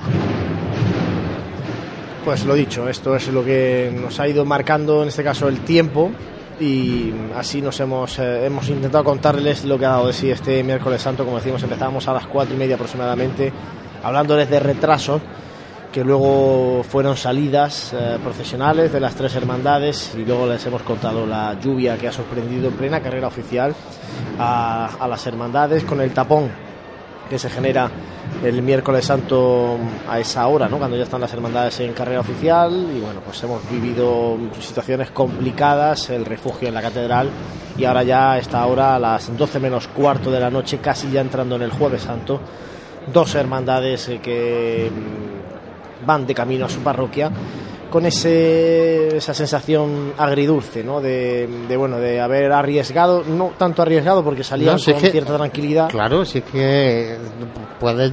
Pues 2.25 2.43
lo 2.43 2.55
dicho, 2.55 2.89
esto 2.89 3.15
es 3.15 3.27
lo 3.27 3.45
que 3.45 3.95
nos 3.95 4.19
ha 4.19 4.27
ido 4.27 4.45
marcando 4.45 5.03
en 5.03 5.09
este 5.09 5.23
caso 5.23 5.47
el 5.47 5.59
tiempo 5.59 6.09
y 6.59 7.13
así 7.35 7.61
nos 7.61 7.79
hemos, 7.79 8.17
eh, 8.17 8.47
hemos 8.47 8.67
intentado 8.67 9.03
contarles 9.03 9.63
lo 9.63 9.77
que 9.77 9.85
ha 9.85 9.89
dado 9.89 10.07
de 10.07 10.13
sí 10.13 10.31
este 10.31 10.63
miércoles 10.63 11.03
santo. 11.03 11.23
Como 11.23 11.37
decimos, 11.37 11.61
empezamos 11.61 12.07
a 12.07 12.13
las 12.13 12.25
cuatro 12.25 12.55
y 12.55 12.57
media 12.57 12.75
aproximadamente, 12.75 13.53
hablándoles 14.01 14.49
de 14.49 14.59
retrasos 14.59 15.21
que 15.93 16.03
luego 16.03 16.83
fueron 16.89 17.15
salidas 17.15 17.93
eh, 17.93 18.17
procesionales 18.23 18.91
de 18.91 18.99
las 18.99 19.13
tres 19.13 19.35
hermandades 19.35 20.15
y 20.17 20.25
luego 20.25 20.47
les 20.47 20.65
hemos 20.65 20.81
contado 20.81 21.27
la 21.27 21.55
lluvia 21.59 21.95
que 21.95 22.07
ha 22.07 22.11
sorprendido 22.11 22.69
en 22.69 22.73
plena 22.73 23.01
carrera 23.01 23.27
oficial 23.27 23.75
a 24.39 25.07
las 25.07 25.27
hermandades 25.27 25.83
con 25.83 26.01
el 26.01 26.11
tapón 26.11 26.64
que 27.29 27.39
se 27.39 27.49
genera 27.49 27.89
el 28.43 28.61
miércoles 28.61 29.05
santo 29.05 29.77
a 30.09 30.19
esa 30.19 30.47
hora, 30.47 30.67
cuando 30.67 30.97
ya 30.97 31.03
están 31.03 31.21
las 31.21 31.33
hermandades 31.33 31.79
en 31.79 31.93
carrera 31.93 32.19
oficial 32.19 32.71
y 32.95 32.99
bueno, 32.99 33.21
pues 33.23 33.41
hemos 33.43 33.67
vivido 33.69 34.37
situaciones 34.59 35.11
complicadas, 35.11 36.09
el 36.09 36.25
refugio 36.25 36.67
en 36.67 36.73
la 36.73 36.81
catedral 36.81 37.29
y 37.77 37.85
ahora 37.85 38.03
ya 38.03 38.33
a 38.33 38.37
esta 38.37 38.65
hora 38.65 38.95
a 38.95 38.99
las 38.99 39.35
12 39.35 39.59
menos 39.59 39.87
cuarto 39.87 40.31
de 40.31 40.39
la 40.39 40.49
noche, 40.49 40.79
casi 40.79 41.09
ya 41.11 41.21
entrando 41.21 41.55
en 41.55 41.63
el 41.63 41.71
jueves 41.71 42.03
santo, 42.03 42.39
dos 43.11 43.35
hermandades 43.35 44.09
eh, 44.09 44.19
que 44.19 44.91
mm, 44.91 46.05
van 46.05 46.25
de 46.25 46.33
camino 46.33 46.65
a 46.65 46.69
su 46.69 46.79
parroquia 46.81 47.31
con 47.95 48.06
ese, 48.06 49.15
esa 49.15 49.33
sensación 49.33 50.11
agridulce, 50.17 50.83
¿no? 50.83 50.99
De, 50.99 51.48
de, 51.65 51.77
bueno, 51.77 51.98
de 51.98 52.19
haber 52.19 52.51
arriesgado, 52.51 53.24
no 53.24 53.53
tanto 53.57 53.82
arriesgado 53.82 54.22
porque 54.22 54.43
salían 54.43 54.74
No, 54.74 54.77
si 54.80 54.91
es 54.91 54.95
con 54.95 55.03
que- 55.06 55.11
cierta 55.11 55.38
tranquilidad. 55.38 55.88
Claro, 55.90 56.25
si 56.25 56.40
es 56.40 56.43
que 56.43 57.15
puedes, 57.80 58.11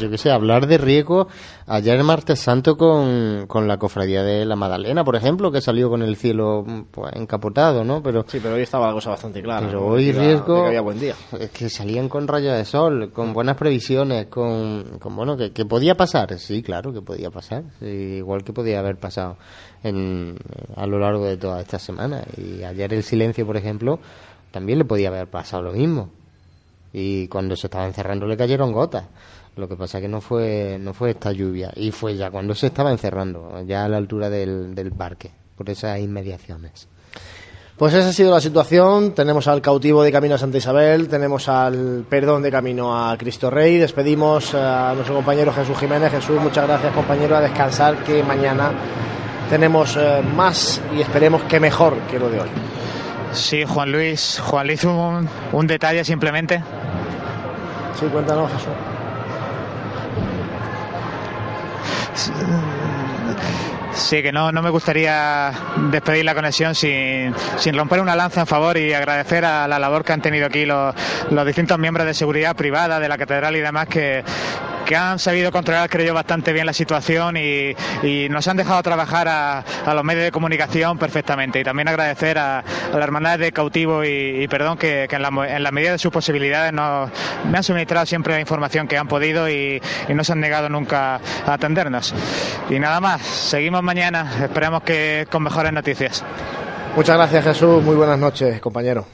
yo 0.00 0.10
qué 0.10 0.18
sé, 0.18 0.30
hablar 0.30 0.66
de 0.66 0.78
riesgo 0.78 1.28
ayer 1.66 1.96
el 1.96 2.04
martes 2.04 2.40
santo 2.40 2.76
con, 2.76 3.46
con 3.46 3.68
la 3.68 3.78
cofradía 3.78 4.22
de 4.22 4.44
la 4.44 4.56
Magdalena, 4.56 5.04
por 5.04 5.14
ejemplo, 5.16 5.52
que 5.52 5.60
salió 5.60 5.88
con 5.88 6.02
el 6.02 6.16
cielo 6.16 6.64
pues, 6.90 7.12
encapotado, 7.14 7.84
¿no? 7.84 8.02
Pero, 8.02 8.24
Sí, 8.26 8.40
pero 8.42 8.54
hoy 8.56 8.62
estaba 8.62 8.88
la 8.88 8.94
cosa 8.94 9.10
bastante 9.10 9.42
clara. 9.42 9.66
pero 9.66 9.86
hoy 9.86 10.10
riesgo 10.12 10.62
que 10.62 10.68
había 10.68 10.80
buen 10.80 10.98
día. 10.98 11.14
es 11.38 11.50
que 11.50 11.68
salían 11.68 12.08
con 12.08 12.26
rayos 12.26 12.56
de 12.56 12.64
sol, 12.64 13.12
con 13.12 13.32
buenas 13.32 13.56
previsiones, 13.56 14.26
con, 14.26 14.98
con 14.98 15.14
bueno, 15.14 15.36
que, 15.36 15.52
que 15.52 15.64
podía 15.64 15.94
pasar, 15.94 16.38
sí, 16.38 16.62
claro 16.62 16.92
que 16.92 17.02
podía 17.02 17.30
pasar, 17.30 17.64
sí, 17.78 17.86
igual 17.86 18.42
que 18.42 18.52
podía 18.52 18.80
haber 18.80 18.96
pasado 18.96 19.36
en, 19.82 20.36
a 20.76 20.86
lo 20.86 20.98
largo 20.98 21.24
de 21.26 21.36
toda 21.36 21.60
esta 21.60 21.78
semana. 21.78 22.22
Y 22.36 22.62
ayer 22.64 22.92
el 22.94 23.02
silencio, 23.02 23.46
por 23.46 23.56
ejemplo, 23.56 23.98
también 24.50 24.78
le 24.78 24.84
podía 24.84 25.08
haber 25.08 25.28
pasado 25.28 25.62
lo 25.62 25.72
mismo. 25.72 26.10
Y 26.92 27.28
cuando 27.28 27.54
se 27.54 27.68
estaba 27.68 27.86
encerrando 27.86 28.26
le 28.26 28.36
cayeron 28.36 28.72
gotas. 28.72 29.04
Lo 29.56 29.68
que 29.68 29.76
pasa 29.76 30.00
que 30.00 30.08
no 30.08 30.20
fue 30.20 30.78
no 30.80 30.94
fue 30.94 31.10
esta 31.10 31.32
lluvia 31.32 31.70
y 31.74 31.90
fue 31.90 32.16
ya 32.16 32.30
cuando 32.30 32.54
se 32.54 32.68
estaba 32.68 32.90
encerrando, 32.90 33.62
ya 33.66 33.84
a 33.84 33.88
la 33.88 33.96
altura 33.96 34.30
del, 34.30 34.74
del 34.74 34.92
parque, 34.92 35.32
por 35.56 35.68
esas 35.68 35.98
inmediaciones. 36.00 36.88
Pues 37.80 37.94
esa 37.94 38.10
ha 38.10 38.12
sido 38.12 38.30
la 38.30 38.42
situación. 38.42 39.14
Tenemos 39.14 39.48
al 39.48 39.62
cautivo 39.62 40.02
de 40.02 40.12
camino 40.12 40.34
a 40.34 40.38
Santa 40.38 40.58
Isabel, 40.58 41.08
tenemos 41.08 41.48
al 41.48 42.04
perdón 42.06 42.42
de 42.42 42.50
camino 42.50 42.94
a 42.94 43.16
Cristo 43.16 43.48
Rey. 43.48 43.78
Despedimos 43.78 44.54
a 44.54 44.92
nuestro 44.92 45.14
compañero 45.14 45.50
Jesús 45.50 45.78
Jiménez. 45.78 46.12
Jesús, 46.12 46.38
muchas 46.38 46.66
gracias 46.66 46.92
compañero, 46.92 47.36
a 47.36 47.40
descansar 47.40 48.04
que 48.04 48.22
mañana 48.22 48.70
tenemos 49.48 49.96
eh, 49.96 50.22
más 50.36 50.78
y 50.94 51.00
esperemos 51.00 51.42
que 51.44 51.58
mejor 51.58 51.96
que 52.10 52.18
lo 52.18 52.28
de 52.28 52.40
hoy. 52.40 52.50
Sí, 53.32 53.64
Juan 53.64 53.90
Luis. 53.90 54.38
Juan 54.38 54.66
Luis, 54.66 54.84
un, 54.84 55.26
un 55.52 55.66
detalle 55.66 56.04
simplemente. 56.04 56.62
Sí, 57.98 58.04
cuéntanos, 58.12 58.52
Jesús. 58.52 58.99
是 62.14 62.32
Sí, 63.92 64.22
que 64.22 64.32
no, 64.32 64.52
no 64.52 64.62
me 64.62 64.70
gustaría 64.70 65.52
despedir 65.90 66.24
la 66.24 66.34
conexión 66.34 66.74
sin, 66.74 67.34
sin 67.58 67.76
romper 67.76 68.00
una 68.00 68.14
lanza 68.14 68.40
en 68.40 68.46
favor 68.46 68.76
y 68.76 68.92
agradecer 68.92 69.44
a 69.44 69.66
la 69.66 69.78
labor 69.78 70.04
que 70.04 70.12
han 70.12 70.22
tenido 70.22 70.46
aquí 70.46 70.64
los, 70.64 70.94
los 71.30 71.46
distintos 71.46 71.78
miembros 71.78 72.06
de 72.06 72.14
seguridad 72.14 72.54
privada 72.54 73.00
de 73.00 73.08
la 73.08 73.18
catedral 73.18 73.56
y 73.56 73.60
demás 73.60 73.88
que, 73.88 74.22
que 74.90 74.96
han 74.96 75.20
sabido 75.20 75.52
controlar, 75.52 75.88
creo 75.88 76.06
yo, 76.06 76.14
bastante 76.14 76.52
bien 76.52 76.66
la 76.66 76.72
situación 76.72 77.36
y, 77.36 77.76
y 78.02 78.28
nos 78.28 78.48
han 78.48 78.56
dejado 78.56 78.82
trabajar 78.82 79.28
a, 79.28 79.60
a, 79.60 79.94
los 79.94 80.02
medios 80.02 80.24
de 80.24 80.32
comunicación 80.32 80.98
perfectamente. 80.98 81.60
Y 81.60 81.64
también 81.64 81.86
agradecer 81.86 82.38
a, 82.38 82.58
a 82.58 82.96
la 82.96 83.04
Hermandad 83.04 83.38
de 83.38 83.52
Cautivo 83.52 84.04
y, 84.04 84.42
y 84.42 84.48
Perdón 84.48 84.78
que, 84.78 85.06
que 85.08 85.14
en, 85.14 85.22
la, 85.22 85.28
en, 85.48 85.62
la, 85.62 85.70
medida 85.70 85.92
de 85.92 85.98
sus 85.98 86.10
posibilidades 86.10 86.72
nos, 86.72 87.08
me 87.48 87.58
han 87.58 87.62
suministrado 87.62 88.04
siempre 88.04 88.34
la 88.34 88.40
información 88.40 88.88
que 88.88 88.98
han 88.98 89.06
podido 89.06 89.48
y, 89.48 89.80
y 90.08 90.14
no 90.14 90.24
se 90.24 90.32
han 90.32 90.40
negado 90.40 90.68
nunca 90.68 91.20
a 91.46 91.52
atendernos. 91.52 92.12
Y 92.68 92.80
nada 92.80 93.00
más, 93.00 93.22
seguimos 93.22 93.79
mañana, 93.82 94.30
esperemos 94.42 94.82
que 94.82 95.26
con 95.30 95.42
mejores 95.42 95.72
noticias. 95.72 96.24
Muchas 96.96 97.16
gracias 97.16 97.44
Jesús, 97.44 97.82
muy 97.82 97.96
buenas 97.96 98.18
noches 98.18 98.60
compañero. 98.60 99.06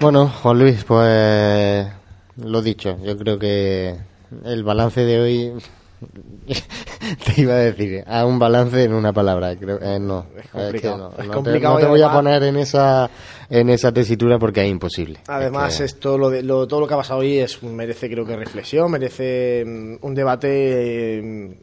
Bueno, 0.00 0.28
Juan 0.28 0.58
Luis, 0.58 0.84
pues 0.84 1.86
lo 2.36 2.62
dicho, 2.62 2.98
yo 3.02 3.16
creo 3.16 3.38
que 3.38 3.96
el 4.44 4.62
balance 4.62 5.04
de 5.04 5.20
hoy 5.20 5.52
te 6.46 7.40
iba 7.40 7.54
a 7.54 7.58
decir, 7.58 8.04
a 8.06 8.26
un 8.26 8.38
balance 8.38 8.82
en 8.82 8.92
una 8.92 9.12
palabra, 9.12 9.56
creo 9.56 9.80
eh, 9.80 9.98
no, 9.98 10.26
es 10.36 10.48
complicado, 10.48 10.74
es, 10.74 10.80
que 10.80 10.88
no, 10.88 10.96
no, 10.96 11.10
es 11.22 11.28
complicado 11.28 11.74
no 11.74 11.80
te, 11.80 11.86
no 11.86 11.88
te 11.88 11.98
voy 11.98 12.02
a 12.02 12.12
poner 12.12 12.42
en 12.42 12.56
esa 12.56 13.10
en 13.48 13.70
esa 13.70 13.92
tesitura 13.92 14.38
porque 14.38 14.64
es 14.64 14.70
imposible. 14.70 15.20
Además, 15.28 15.74
es 15.74 15.78
que... 15.78 15.84
esto 15.84 16.18
lo, 16.18 16.30
de, 16.30 16.42
lo, 16.42 16.66
todo 16.66 16.80
lo 16.80 16.88
que 16.88 16.94
ha 16.94 16.98
pasado 16.98 17.20
hoy 17.20 17.38
es 17.38 17.62
merece 17.62 18.10
creo 18.10 18.24
que 18.24 18.36
reflexión, 18.36 18.90
merece 18.90 19.64
um, 19.64 19.98
un 20.02 20.14
debate 20.14 21.20
um, 21.22 21.54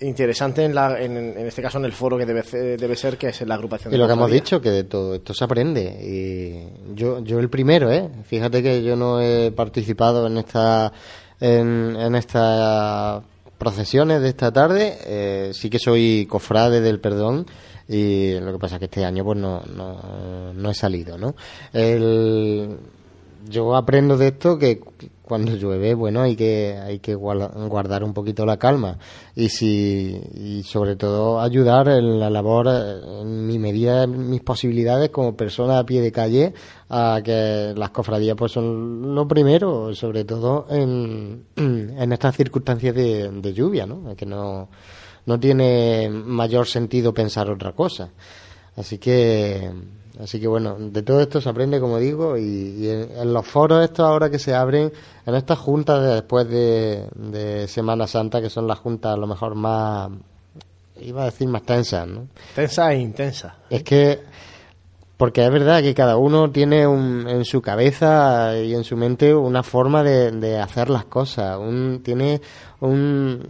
interesante 0.00 0.64
en, 0.64 0.74
la, 0.74 1.00
en, 1.00 1.16
en, 1.16 1.46
este 1.46 1.62
caso 1.62 1.78
en 1.78 1.84
el 1.84 1.92
foro 1.92 2.18
que 2.18 2.26
debe, 2.26 2.42
debe 2.76 2.96
ser 2.96 3.16
que 3.16 3.28
es 3.28 3.40
la 3.42 3.54
agrupación 3.54 3.94
y 3.94 3.96
lo 3.96 4.06
que 4.06 4.12
hemos 4.12 4.30
dicho 4.30 4.60
que 4.60 4.70
de 4.70 4.84
todo 4.84 5.14
esto 5.14 5.32
se 5.32 5.44
aprende. 5.44 5.82
Y 6.02 6.94
yo 6.94 7.20
yo 7.20 7.38
el 7.38 7.48
primero 7.48 7.90
eh 7.90 8.10
fíjate 8.24 8.62
que 8.62 8.82
yo 8.82 8.96
no 8.96 9.20
he 9.20 9.52
participado 9.52 10.26
en 10.26 10.38
esta 10.38 10.92
en, 11.40 11.96
en 11.96 12.14
estas 12.14 13.22
procesiones 13.58 14.20
de 14.20 14.28
esta 14.28 14.52
tarde. 14.52 14.98
Eh, 15.04 15.50
sí 15.52 15.70
que 15.70 15.78
soy 15.78 16.26
cofrade 16.28 16.80
del 16.80 17.00
perdón 17.00 17.46
y 17.88 18.38
lo 18.40 18.52
que 18.52 18.58
pasa 18.58 18.76
es 18.76 18.78
que 18.80 18.84
este 18.86 19.04
año 19.04 19.24
pues 19.24 19.38
no 19.38 19.62
no, 19.74 20.52
no 20.52 20.70
he 20.70 20.74
salido 20.74 21.16
no 21.16 21.36
el, 21.72 22.78
yo 23.48 23.76
aprendo 23.76 24.16
de 24.16 24.28
esto 24.28 24.58
que 24.58 24.80
cuando 25.26 25.54
llueve, 25.56 25.92
bueno, 25.94 26.22
hay 26.22 26.36
que 26.36 26.78
hay 26.78 27.00
que 27.00 27.14
guardar 27.14 28.02
un 28.04 28.14
poquito 28.14 28.46
la 28.46 28.56
calma 28.56 28.98
y 29.34 29.50
si 29.50 30.18
y 30.34 30.62
sobre 30.62 30.96
todo 30.96 31.40
ayudar 31.40 31.88
en 31.88 32.18
la 32.18 32.30
labor 32.30 32.68
en 32.68 33.46
mi 33.46 33.58
medida, 33.58 34.04
en 34.04 34.30
mis 34.30 34.40
posibilidades 34.40 35.10
como 35.10 35.36
persona 35.36 35.78
a 35.78 35.84
pie 35.84 36.00
de 36.00 36.12
calle 36.12 36.54
a 36.88 37.20
que 37.22 37.74
las 37.76 37.90
cofradías 37.90 38.36
pues 38.36 38.52
son 38.52 39.14
lo 39.14 39.28
primero, 39.28 39.94
sobre 39.94 40.24
todo 40.24 40.66
en, 40.70 41.44
en 41.56 42.12
estas 42.12 42.36
circunstancias 42.36 42.94
de, 42.94 43.28
de 43.30 43.52
lluvia, 43.52 43.84
¿no? 43.84 44.16
Que 44.16 44.24
no 44.24 44.68
no 45.26 45.40
tiene 45.40 46.08
mayor 46.08 46.66
sentido 46.66 47.12
pensar 47.12 47.50
otra 47.50 47.72
cosa. 47.72 48.10
Así 48.76 48.98
que 48.98 49.70
Así 50.20 50.40
que 50.40 50.48
bueno, 50.48 50.76
de 50.78 51.02
todo 51.02 51.20
esto 51.20 51.40
se 51.40 51.48
aprende, 51.48 51.78
como 51.78 51.98
digo, 51.98 52.38
y, 52.38 52.42
y 52.42 52.88
en, 52.88 53.10
en, 53.18 53.34
los 53.34 53.46
foros 53.46 53.84
estos 53.84 54.06
ahora 54.06 54.30
que 54.30 54.38
se 54.38 54.54
abren, 54.54 54.90
en 55.26 55.34
estas 55.34 55.58
juntas 55.58 56.02
de 56.02 56.14
después 56.14 56.48
de, 56.48 57.06
de, 57.14 57.68
Semana 57.68 58.06
Santa, 58.06 58.40
que 58.40 58.48
son 58.48 58.66
las 58.66 58.78
juntas 58.78 59.12
a 59.12 59.16
lo 59.18 59.26
mejor 59.26 59.54
más, 59.54 60.10
iba 61.00 61.22
a 61.22 61.24
decir 61.26 61.48
más 61.48 61.64
tensas, 61.64 62.08
¿no? 62.08 62.28
Tensas 62.54 62.92
e 62.92 62.96
intensas. 62.96 63.52
Es 63.68 63.82
que, 63.82 64.22
porque 65.16 65.44
es 65.44 65.50
verdad 65.50 65.80
que 65.80 65.94
cada 65.94 66.16
uno 66.16 66.50
tiene 66.50 66.86
un, 66.86 67.26
en 67.28 67.44
su 67.44 67.62
cabeza 67.62 68.58
y 68.58 68.74
en 68.74 68.84
su 68.84 68.96
mente 68.96 69.34
una 69.34 69.62
forma 69.62 70.02
de, 70.02 70.30
de 70.32 70.58
hacer 70.58 70.90
las 70.90 71.06
cosas, 71.06 71.58
un, 71.58 72.02
tiene 72.04 72.40
un, 72.80 73.42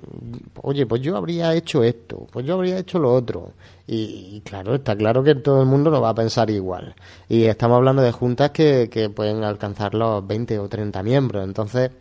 oye, 0.63 0.87
pues 0.87 1.03
yo 1.03 1.17
habría 1.17 1.55
hecho 1.55 1.83
esto, 1.83 2.27
pues 2.31 2.47
yo 2.47 2.55
habría 2.55 2.79
hecho 2.79 2.99
lo 2.99 3.13
otro 3.13 3.53
y, 3.89 4.41
claro, 4.45 4.75
está 4.75 4.97
claro 4.97 5.23
que 5.23 5.37
todo 5.37 5.63
el 5.63 5.69
mundo 5.69 5.91
no 5.91 6.01
va 6.01 6.11
a 6.11 6.15
pensar 6.15 6.51
igual. 6.51 6.95
Y 7.29 7.45
estamos 7.45 7.77
hablando 7.77 8.03
de 8.03 8.11
juntas 8.13 8.51
que, 8.51 8.89
que 8.91 9.11
pueden 9.11 9.45
alcanzar 9.45 9.95
los 9.95 10.27
20 10.27 10.59
o 10.59 10.69
30 10.69 11.03
miembros. 11.05 11.45
Entonces, 11.45 11.93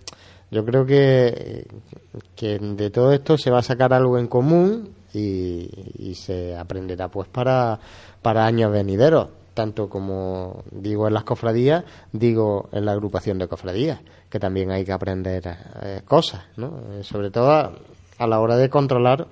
yo 0.50 0.66
creo 0.66 0.86
que, 0.86 1.68
que 2.36 2.58
de 2.60 2.90
todo 2.90 3.12
esto 3.14 3.38
se 3.38 3.52
va 3.52 3.60
a 3.60 3.64
sacar 3.64 3.94
algo 3.94 4.18
en 4.18 4.28
común 4.28 4.96
y, 5.14 5.70
y 6.00 6.16
se 6.16 6.56
aprenderá 6.58 7.08
pues 7.10 7.28
para, 7.30 7.80
para 8.22 8.46
años 8.46 8.72
venideros. 8.72 9.30
Tanto 9.56 9.90
como 9.90 10.64
digo 10.70 11.08
en 11.08 11.16
las 11.16 11.24
cofradías, 11.24 11.84
digo 12.12 12.70
en 12.72 12.86
la 12.86 12.92
agrupación 12.92 13.40
de 13.40 13.48
cofradías, 13.48 14.02
que 14.30 14.40
también 14.40 14.70
hay 14.70 14.86
que 14.86 14.92
aprender 14.92 15.58
eh, 15.82 16.02
cosas, 16.06 16.44
¿no? 16.58 16.80
Sobre 17.02 17.32
todo 17.32 17.52
a, 17.52 17.72
a 18.20 18.28
la 18.28 18.40
hora 18.40 18.58
de 18.58 18.70
controlar 18.70 19.28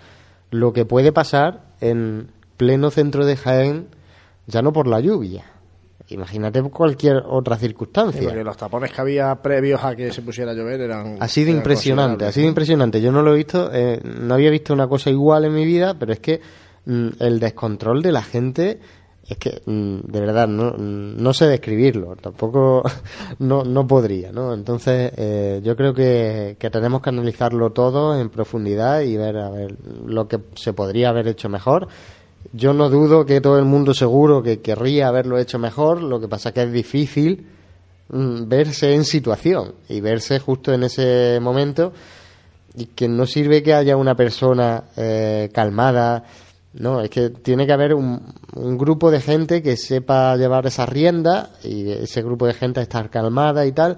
lo 0.50 0.74
que 0.74 0.85
puede 0.85 1.11
pasar 1.11 1.61
en 1.82 2.30
pleno 2.58 2.90
centro 2.90 3.26
de 3.26 3.35
Jaén, 3.35 3.90
ya 4.48 4.61
no 4.61 4.74
por 4.74 4.88
la 4.88 5.00
lluvia. 5.00 5.43
Imagínate 6.10 6.61
cualquier 6.64 7.24
otra 7.26 7.58
circunstancia. 7.58 8.19
Sí, 8.19 8.27
porque 8.27 8.43
los 8.43 8.58
tapones 8.58 8.92
que 8.92 9.02
había 9.02 9.34
previos 9.35 9.84
a 9.84 9.95
que 9.95 10.11
se 10.11 10.22
pusiera 10.22 10.52
a 10.52 10.53
llover 10.53 10.82
eran. 10.82 11.18
Ha 11.19 11.27
sido 11.27 11.50
impresionante, 11.50 12.26
ha 12.26 12.32
sido 12.32 12.48
impresionante. 12.48 13.02
Yo 13.02 13.11
no 13.11 13.22
lo 13.22 13.34
he 13.34 13.38
visto, 13.38 13.69
eh, 13.74 14.00
no 14.03 14.34
había 14.34 14.52
visto 14.52 14.74
una 14.74 14.88
cosa 14.88 15.10
igual 15.10 15.45
en 15.45 15.53
mi 15.53 15.66
vida, 15.66 15.95
pero 15.98 16.11
es 16.11 16.19
que 16.19 16.42
mm, 16.85 17.08
el 17.19 17.40
descontrol 17.40 18.02
de 18.02 18.11
la 18.11 18.22
gente 18.22 18.80
es 19.33 19.37
que 19.37 19.61
mm, 19.65 20.11
de 20.11 20.19
verdad 20.19 20.47
no, 20.47 20.71
no 20.77 21.33
sé 21.33 21.47
describirlo, 21.47 22.15
tampoco 22.15 22.83
no, 23.39 23.63
no 23.63 23.85
podría, 23.87 24.31
¿no? 24.31 24.53
Entonces 24.53 25.11
eh, 25.17 25.61
yo 25.63 25.75
creo 25.75 25.93
que, 25.93 26.55
que 26.57 26.69
tenemos 26.69 27.01
que 27.01 27.09
analizarlo 27.09 27.71
todo 27.71 28.19
en 28.19 28.29
profundidad 28.29 29.01
y 29.01 29.17
ver 29.17 29.37
a 29.37 29.49
ver 29.49 29.75
lo 30.05 30.27
que 30.27 30.39
se 30.55 30.73
podría 30.73 31.09
haber 31.09 31.27
hecho 31.27 31.49
mejor 31.49 31.87
yo 32.51 32.73
no 32.73 32.89
dudo 32.89 33.25
que 33.25 33.39
todo 33.39 33.57
el 33.57 33.65
mundo 33.65 33.93
seguro 33.93 34.43
que 34.43 34.59
querría 34.59 35.07
haberlo 35.07 35.37
hecho 35.37 35.59
mejor, 35.59 36.01
lo 36.01 36.19
que 36.19 36.27
pasa 36.27 36.51
que 36.51 36.63
es 36.63 36.71
difícil 36.71 37.47
mm, 38.09 38.47
verse 38.47 38.93
en 38.93 39.05
situación 39.05 39.75
y 39.87 40.01
verse 40.01 40.39
justo 40.39 40.73
en 40.73 40.83
ese 40.83 41.39
momento 41.41 41.93
y 42.75 42.87
que 42.87 43.07
no 43.07 43.25
sirve 43.25 43.63
que 43.63 43.73
haya 43.73 43.95
una 43.95 44.15
persona 44.15 44.85
eh, 44.97 45.49
calmada, 45.53 46.25
no, 46.74 47.02
es 47.02 47.10
que 47.10 47.30
tiene 47.30 47.66
que 47.68 47.74
haber 47.74 47.93
un, 47.93 48.34
grupo 48.77 49.11
de 49.11 49.22
gente 49.22 49.61
que 49.61 49.77
sepa 49.77 50.35
llevar 50.38 50.66
esa 50.66 50.85
rienda 50.85 51.52
y 51.64 51.90
ese 51.92 52.22
grupo 52.22 52.48
de 52.48 52.53
gente 52.53 52.82
estar 52.82 53.10
calmada 53.10 53.66
y 53.66 53.72
tal, 53.72 53.98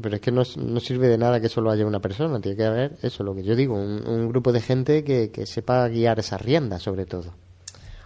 pero 0.00 0.16
es 0.16 0.20
que 0.20 0.32
no, 0.32 0.44
sirve 0.44 1.08
de 1.08 1.18
nada 1.18 1.40
que 1.40 1.48
solo 1.48 1.70
haya 1.70 1.86
una 1.86 2.00
persona, 2.00 2.40
tiene 2.40 2.56
que 2.56 2.64
haber 2.64 2.98
eso, 3.02 3.22
lo 3.22 3.34
que 3.34 3.42
yo 3.42 3.54
digo, 3.54 3.74
un, 3.74 4.06
un 4.06 4.28
grupo 4.28 4.52
de 4.52 4.60
gente 4.60 5.04
que 5.04 5.46
sepa 5.46 5.88
guiar 5.88 6.18
esa 6.18 6.36
rienda 6.38 6.78
sobre 6.78 7.06
todo 7.06 7.32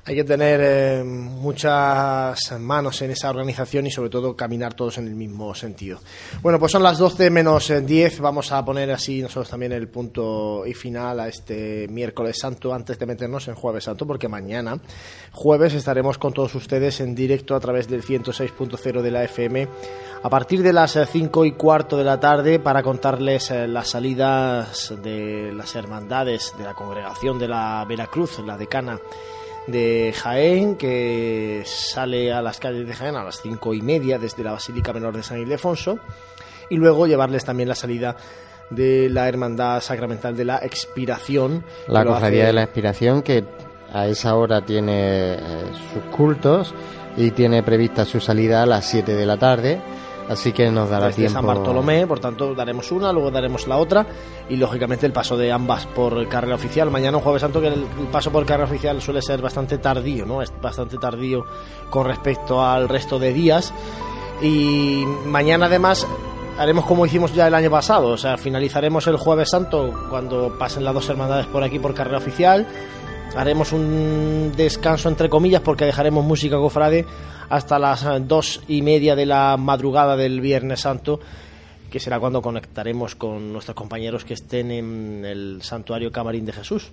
hay 0.07 0.15
que 0.15 0.25
tener 0.25 0.61
eh, 0.63 1.05
muchas 1.05 2.53
manos 2.61 3.01
en 3.01 3.13
esa 3.13 3.31
organización 3.31 3.87
y 3.87 3.91
sobre 3.91 4.11
todo 4.11 4.37
caminar 4.37 4.75
todos 4.75 4.99
en 4.99 5.07
el 5.07 5.15
mismo 5.15 5.55
sentido. 5.55 5.99
Bueno, 6.43 6.59
pues 6.59 6.73
son 6.73 6.83
las 6.83 6.99
12 6.99 7.31
menos 7.31 7.73
10, 7.85 8.21
vamos 8.21 8.53
a 8.53 8.63
poner 8.65 8.91
así 8.91 9.23
nosotros 9.23 9.49
también 9.49 9.73
el 9.73 9.89
punto 9.89 10.67
y 10.67 10.75
final 10.75 11.21
a 11.21 11.29
este 11.29 11.89
miércoles 11.89 12.37
santo 12.39 12.75
antes 12.75 12.99
de 12.99 13.07
meternos 13.07 13.49
en 13.49 13.55
jueves 13.55 13.85
santo 13.85 14.07
porque 14.07 14.29
mañana 14.29 14.79
jueves 15.33 15.73
estaremos 15.73 16.19
con 16.19 16.35
todos 16.35 16.55
ustedes 16.55 17.01
en 17.01 17.15
directo 17.15 17.55
a 17.55 17.61
través 17.61 17.89
del 17.89 18.03
106.0 18.03 19.01
de 19.01 19.11
la 19.11 19.25
FM 19.25 19.69
a 20.23 20.29
partir 20.29 20.63
de 20.63 20.73
las 20.73 20.99
5 21.11 21.45
y 21.47 21.53
cuarto 21.53 21.97
de 21.97 22.05
la 22.05 22.21
tarde 22.21 22.59
para 22.59 22.83
contarles 22.83 23.51
eh, 23.51 23.67
las 23.67 23.89
salidas 23.89 24.93
de 25.03 25.51
las 25.53 25.75
hermandades 25.75 26.53
de 26.59 26.65
la 26.65 26.75
congregación 26.75 27.39
de 27.39 27.49
la 27.49 27.85
Veracruz, 27.89 28.39
la 28.41 28.59
decana 28.59 28.99
de 29.67 30.15
Jaén, 30.17 30.77
que 30.77 31.63
sale 31.65 32.33
a 32.33 32.43
las 32.43 32.59
calles 32.59 32.87
de 32.87 32.95
Jaén 32.95 33.17
a 33.17 33.25
las 33.25 33.41
cinco 33.41 33.75
y 33.75 33.83
media 33.83 34.19
desde 34.19 34.45
la 34.45 34.53
Basílica 34.53 34.93
Menor 34.93 35.17
de 35.17 35.23
San 35.23 35.41
Ildefonso, 35.41 35.99
y 36.69 36.77
luego 36.77 37.07
llevarles 37.07 37.45
también 37.45 37.69
la 37.69 37.75
salida 37.75 38.17
de 38.71 39.09
la 39.11 39.29
Hermandad 39.29 39.81
Sacramental 39.81 40.37
de 40.37 40.45
la 40.45 40.59
Expiración. 40.59 41.65
La 41.89 42.05
Cofradía 42.05 42.43
hace... 42.43 42.47
de 42.47 42.53
la 42.53 42.63
Expiración, 42.63 43.23
que 43.23 43.45
a 43.93 44.07
esa 44.09 44.35
hora 44.35 44.65
tiene 44.65 45.35
eh, 45.35 45.39
sus 45.93 46.03
cultos 46.17 46.75
y 47.17 47.31
tiene 47.31 47.63
prevista 47.63 48.05
su 48.05 48.21
salida 48.21 48.63
a 48.63 48.67
las 48.67 48.87
7 48.87 49.15
de 49.15 49.27
la 49.27 49.37
tarde. 49.37 49.81
Así 50.29 50.53
que 50.53 50.71
nos 50.71 50.89
dará 50.89 51.07
Desde 51.07 51.23
tiempo. 51.23 51.35
San 51.35 51.47
Bartolomé, 51.47 52.07
por 52.07 52.19
tanto 52.19 52.55
daremos 52.55 52.91
una, 52.93 53.13
luego 53.13 53.31
daremos 53.31 53.67
la 53.67 53.77
otra 53.77 54.07
y 54.49 54.57
lógicamente 54.57 55.07
el 55.07 55.13
paso 55.13 55.37
de 55.37 55.53
ambas 55.53 55.87
por 55.87 56.27
carrera 56.29 56.55
oficial. 56.55 56.91
Mañana 56.91 57.19
un 57.19 57.23
jueves 57.23 57.43
santo 57.43 57.61
que 57.61 57.69
el, 57.69 57.75
el 57.75 58.07
paso 58.11 58.33
por 58.33 58.47
carrera 58.47 58.69
oficial 58.69 59.01
suele 59.03 59.21
ser 59.21 59.43
bastante 59.43 59.79
tardío, 59.79 60.25
¿no? 60.25 60.41
Es 60.41 60.53
bastante 60.63 60.97
tardío 60.97 61.45
con 61.91 62.07
respecto 62.07 62.65
al 62.65 62.89
resto 62.89 63.19
de 63.19 63.33
días. 63.33 63.73
Y 64.43 65.05
mañana 65.27 65.67
además 65.67 66.07
haremos 66.59 66.85
como 66.87 67.07
hicimos 67.07 67.35
ya 67.35 67.47
el 67.47 67.55
año 67.55 67.71
pasado, 67.71 68.09
o 68.09 68.17
sea, 68.17 68.37
finalizaremos 68.37 69.07
el 69.07 69.17
jueves 69.17 69.51
santo 69.51 69.93
cuando 70.09 70.57
pasen 70.59 70.85
las 70.85 70.95
dos 70.95 71.09
hermandades 71.09 71.47
por 71.47 71.63
aquí 71.63 71.79
por 71.79 71.95
carrera 71.95 72.19
oficial. 72.19 72.67
Haremos 73.37 73.73
un 73.73 74.53
descanso 74.57 75.09
entre 75.09 75.29
comillas 75.29 75.61
porque 75.61 75.85
dejaremos 75.85 76.25
música 76.25 76.57
cofrade 76.57 77.05
hasta 77.49 77.81
las 77.81 78.05
eh, 78.05 78.21
dos 78.21 78.63
y 78.69 78.81
media 78.83 79.17
de 79.17 79.27
la 79.27 79.57
madrugada 79.57 80.17
del 80.17 80.41
Viernes 80.41 80.81
Santo, 80.81 81.19
que 81.91 81.99
será 81.99 82.21
cuando 82.21 82.41
conectaremos 82.41 83.17
con 83.17 83.53
nuestros 83.53 83.75
compañeros 83.75 84.25
que 84.25 84.35
estén 84.35 84.71
en 84.71 85.25
el 85.25 85.63
Santuario 85.63 86.13
Camarín 86.13 86.47
de 86.47 86.53
Jesús. 86.53 86.93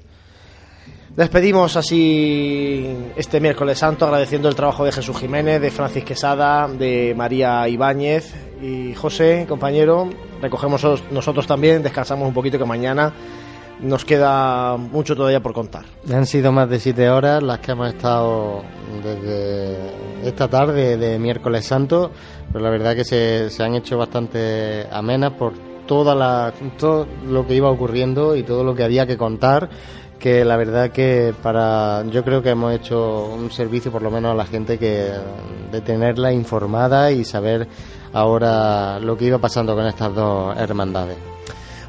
Despedimos 1.15 1.75
así 1.75 2.87
este 3.17 3.39
miércoles 3.39 3.77
santo 3.77 4.05
agradeciendo 4.05 4.47
el 4.49 4.55
trabajo 4.55 4.85
de 4.85 4.93
Jesús 4.93 5.17
Jiménez, 5.17 5.61
de 5.61 5.69
Francis 5.69 6.05
Quesada, 6.05 6.67
de 6.67 7.13
María 7.15 7.67
Ibáñez 7.67 8.33
y 8.63 8.95
José, 8.95 9.45
compañero. 9.47 10.09
Recogemos 10.41 10.83
nosotros 11.11 11.45
también, 11.45 11.83
descansamos 11.83 12.27
un 12.27 12.33
poquito 12.33 12.57
que 12.57 12.65
mañana 12.65 13.13
nos 13.81 14.05
queda 14.05 14.77
mucho 14.77 15.15
todavía 15.15 15.41
por 15.41 15.53
contar. 15.53 15.85
Han 16.11 16.25
sido 16.25 16.51
más 16.51 16.69
de 16.69 16.79
siete 16.79 17.09
horas 17.09 17.41
las 17.41 17.59
que 17.59 17.71
hemos 17.71 17.89
estado 17.89 18.63
desde 19.03 19.77
esta 20.23 20.47
tarde 20.47 20.97
de 20.97 21.19
miércoles 21.19 21.65
santo, 21.65 22.11
pero 22.51 22.63
la 22.63 22.69
verdad 22.69 22.95
que 22.95 23.03
se, 23.03 23.49
se 23.49 23.63
han 23.63 23.75
hecho 23.75 23.97
bastante 23.97 24.87
amenas 24.91 25.33
por 25.33 25.53
toda 25.87 26.15
la, 26.15 26.53
todo 26.77 27.07
lo 27.27 27.45
que 27.47 27.55
iba 27.55 27.69
ocurriendo 27.69 28.35
y 28.35 28.43
todo 28.43 28.63
lo 28.63 28.75
que 28.75 28.83
había 28.83 29.05
que 29.05 29.17
contar 29.17 29.69
que 30.21 30.45
la 30.45 30.55
verdad 30.55 30.91
que 30.91 31.33
para 31.41 32.05
yo 32.05 32.23
creo 32.23 32.43
que 32.43 32.51
hemos 32.51 32.71
hecho 32.73 33.25
un 33.25 33.49
servicio 33.49 33.91
por 33.91 34.03
lo 34.03 34.11
menos 34.11 34.31
a 34.31 34.35
la 34.35 34.45
gente 34.45 34.77
que 34.77 35.09
de 35.71 35.81
tenerla 35.81 36.31
informada 36.31 37.11
y 37.11 37.25
saber 37.25 37.67
ahora 38.13 38.99
lo 38.99 39.17
que 39.17 39.25
iba 39.25 39.39
pasando 39.39 39.75
con 39.75 39.87
estas 39.87 40.13
dos 40.13 40.55
hermandades. 40.57 41.17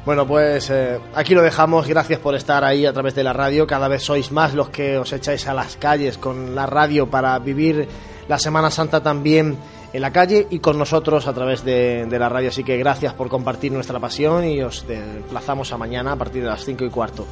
Bueno, 0.05 0.27
pues 0.27 0.69
eh, 0.69 0.99
aquí 1.15 1.33
lo 1.33 1.41
dejamos. 1.41 1.87
Gracias 1.87 2.19
por 2.19 2.35
estar 2.35 2.63
ahí 2.65 2.85
a 2.85 2.91
través 2.91 3.15
de 3.15 3.23
la 3.23 3.31
radio. 3.31 3.65
Cada 3.65 3.87
vez 3.87 4.03
sois 4.03 4.31
más 4.33 4.53
los 4.53 4.69
que 4.69 4.97
os 4.97 5.13
echáis 5.13 5.47
a 5.47 5.53
las 5.53 5.77
calles 5.77 6.17
con 6.17 6.53
la 6.55 6.65
radio 6.65 7.09
para 7.09 7.39
vivir 7.39 7.87
la 8.27 8.37
Semana 8.37 8.69
Santa 8.69 9.01
también 9.01 9.57
en 9.93 10.01
la 10.01 10.11
calle 10.11 10.47
y 10.49 10.59
con 10.59 10.77
nosotros 10.77 11.25
a 11.27 11.33
través 11.33 11.63
de, 11.63 12.05
de 12.05 12.19
la 12.19 12.27
radio. 12.27 12.49
Así 12.49 12.65
que 12.65 12.77
gracias 12.77 13.13
por 13.13 13.29
compartir 13.29 13.71
nuestra 13.71 13.97
pasión 13.97 14.43
y 14.43 14.61
os 14.61 14.85
emplazamos 14.89 15.71
a 15.71 15.77
mañana 15.77 16.11
a 16.11 16.15
partir 16.17 16.43
de 16.43 16.49
las 16.49 16.65
5 16.65 16.83
y 16.83 16.89
cuarto. 16.89 17.25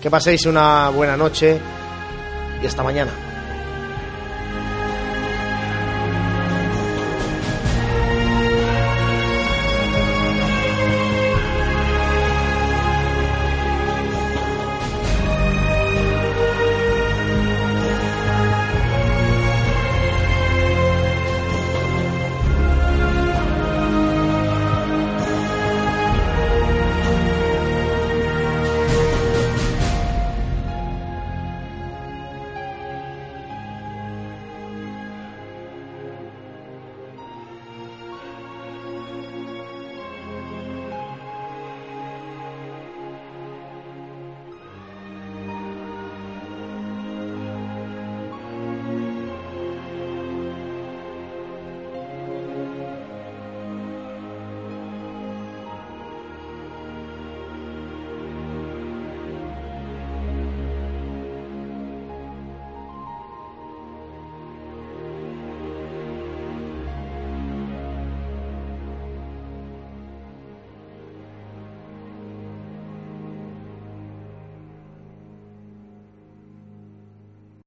Que 0.00 0.10
paséis 0.10 0.46
una 0.46 0.88
buena 0.88 1.18
noche 1.18 1.58
y 2.62 2.66
hasta 2.66 2.82
mañana. 2.82 3.33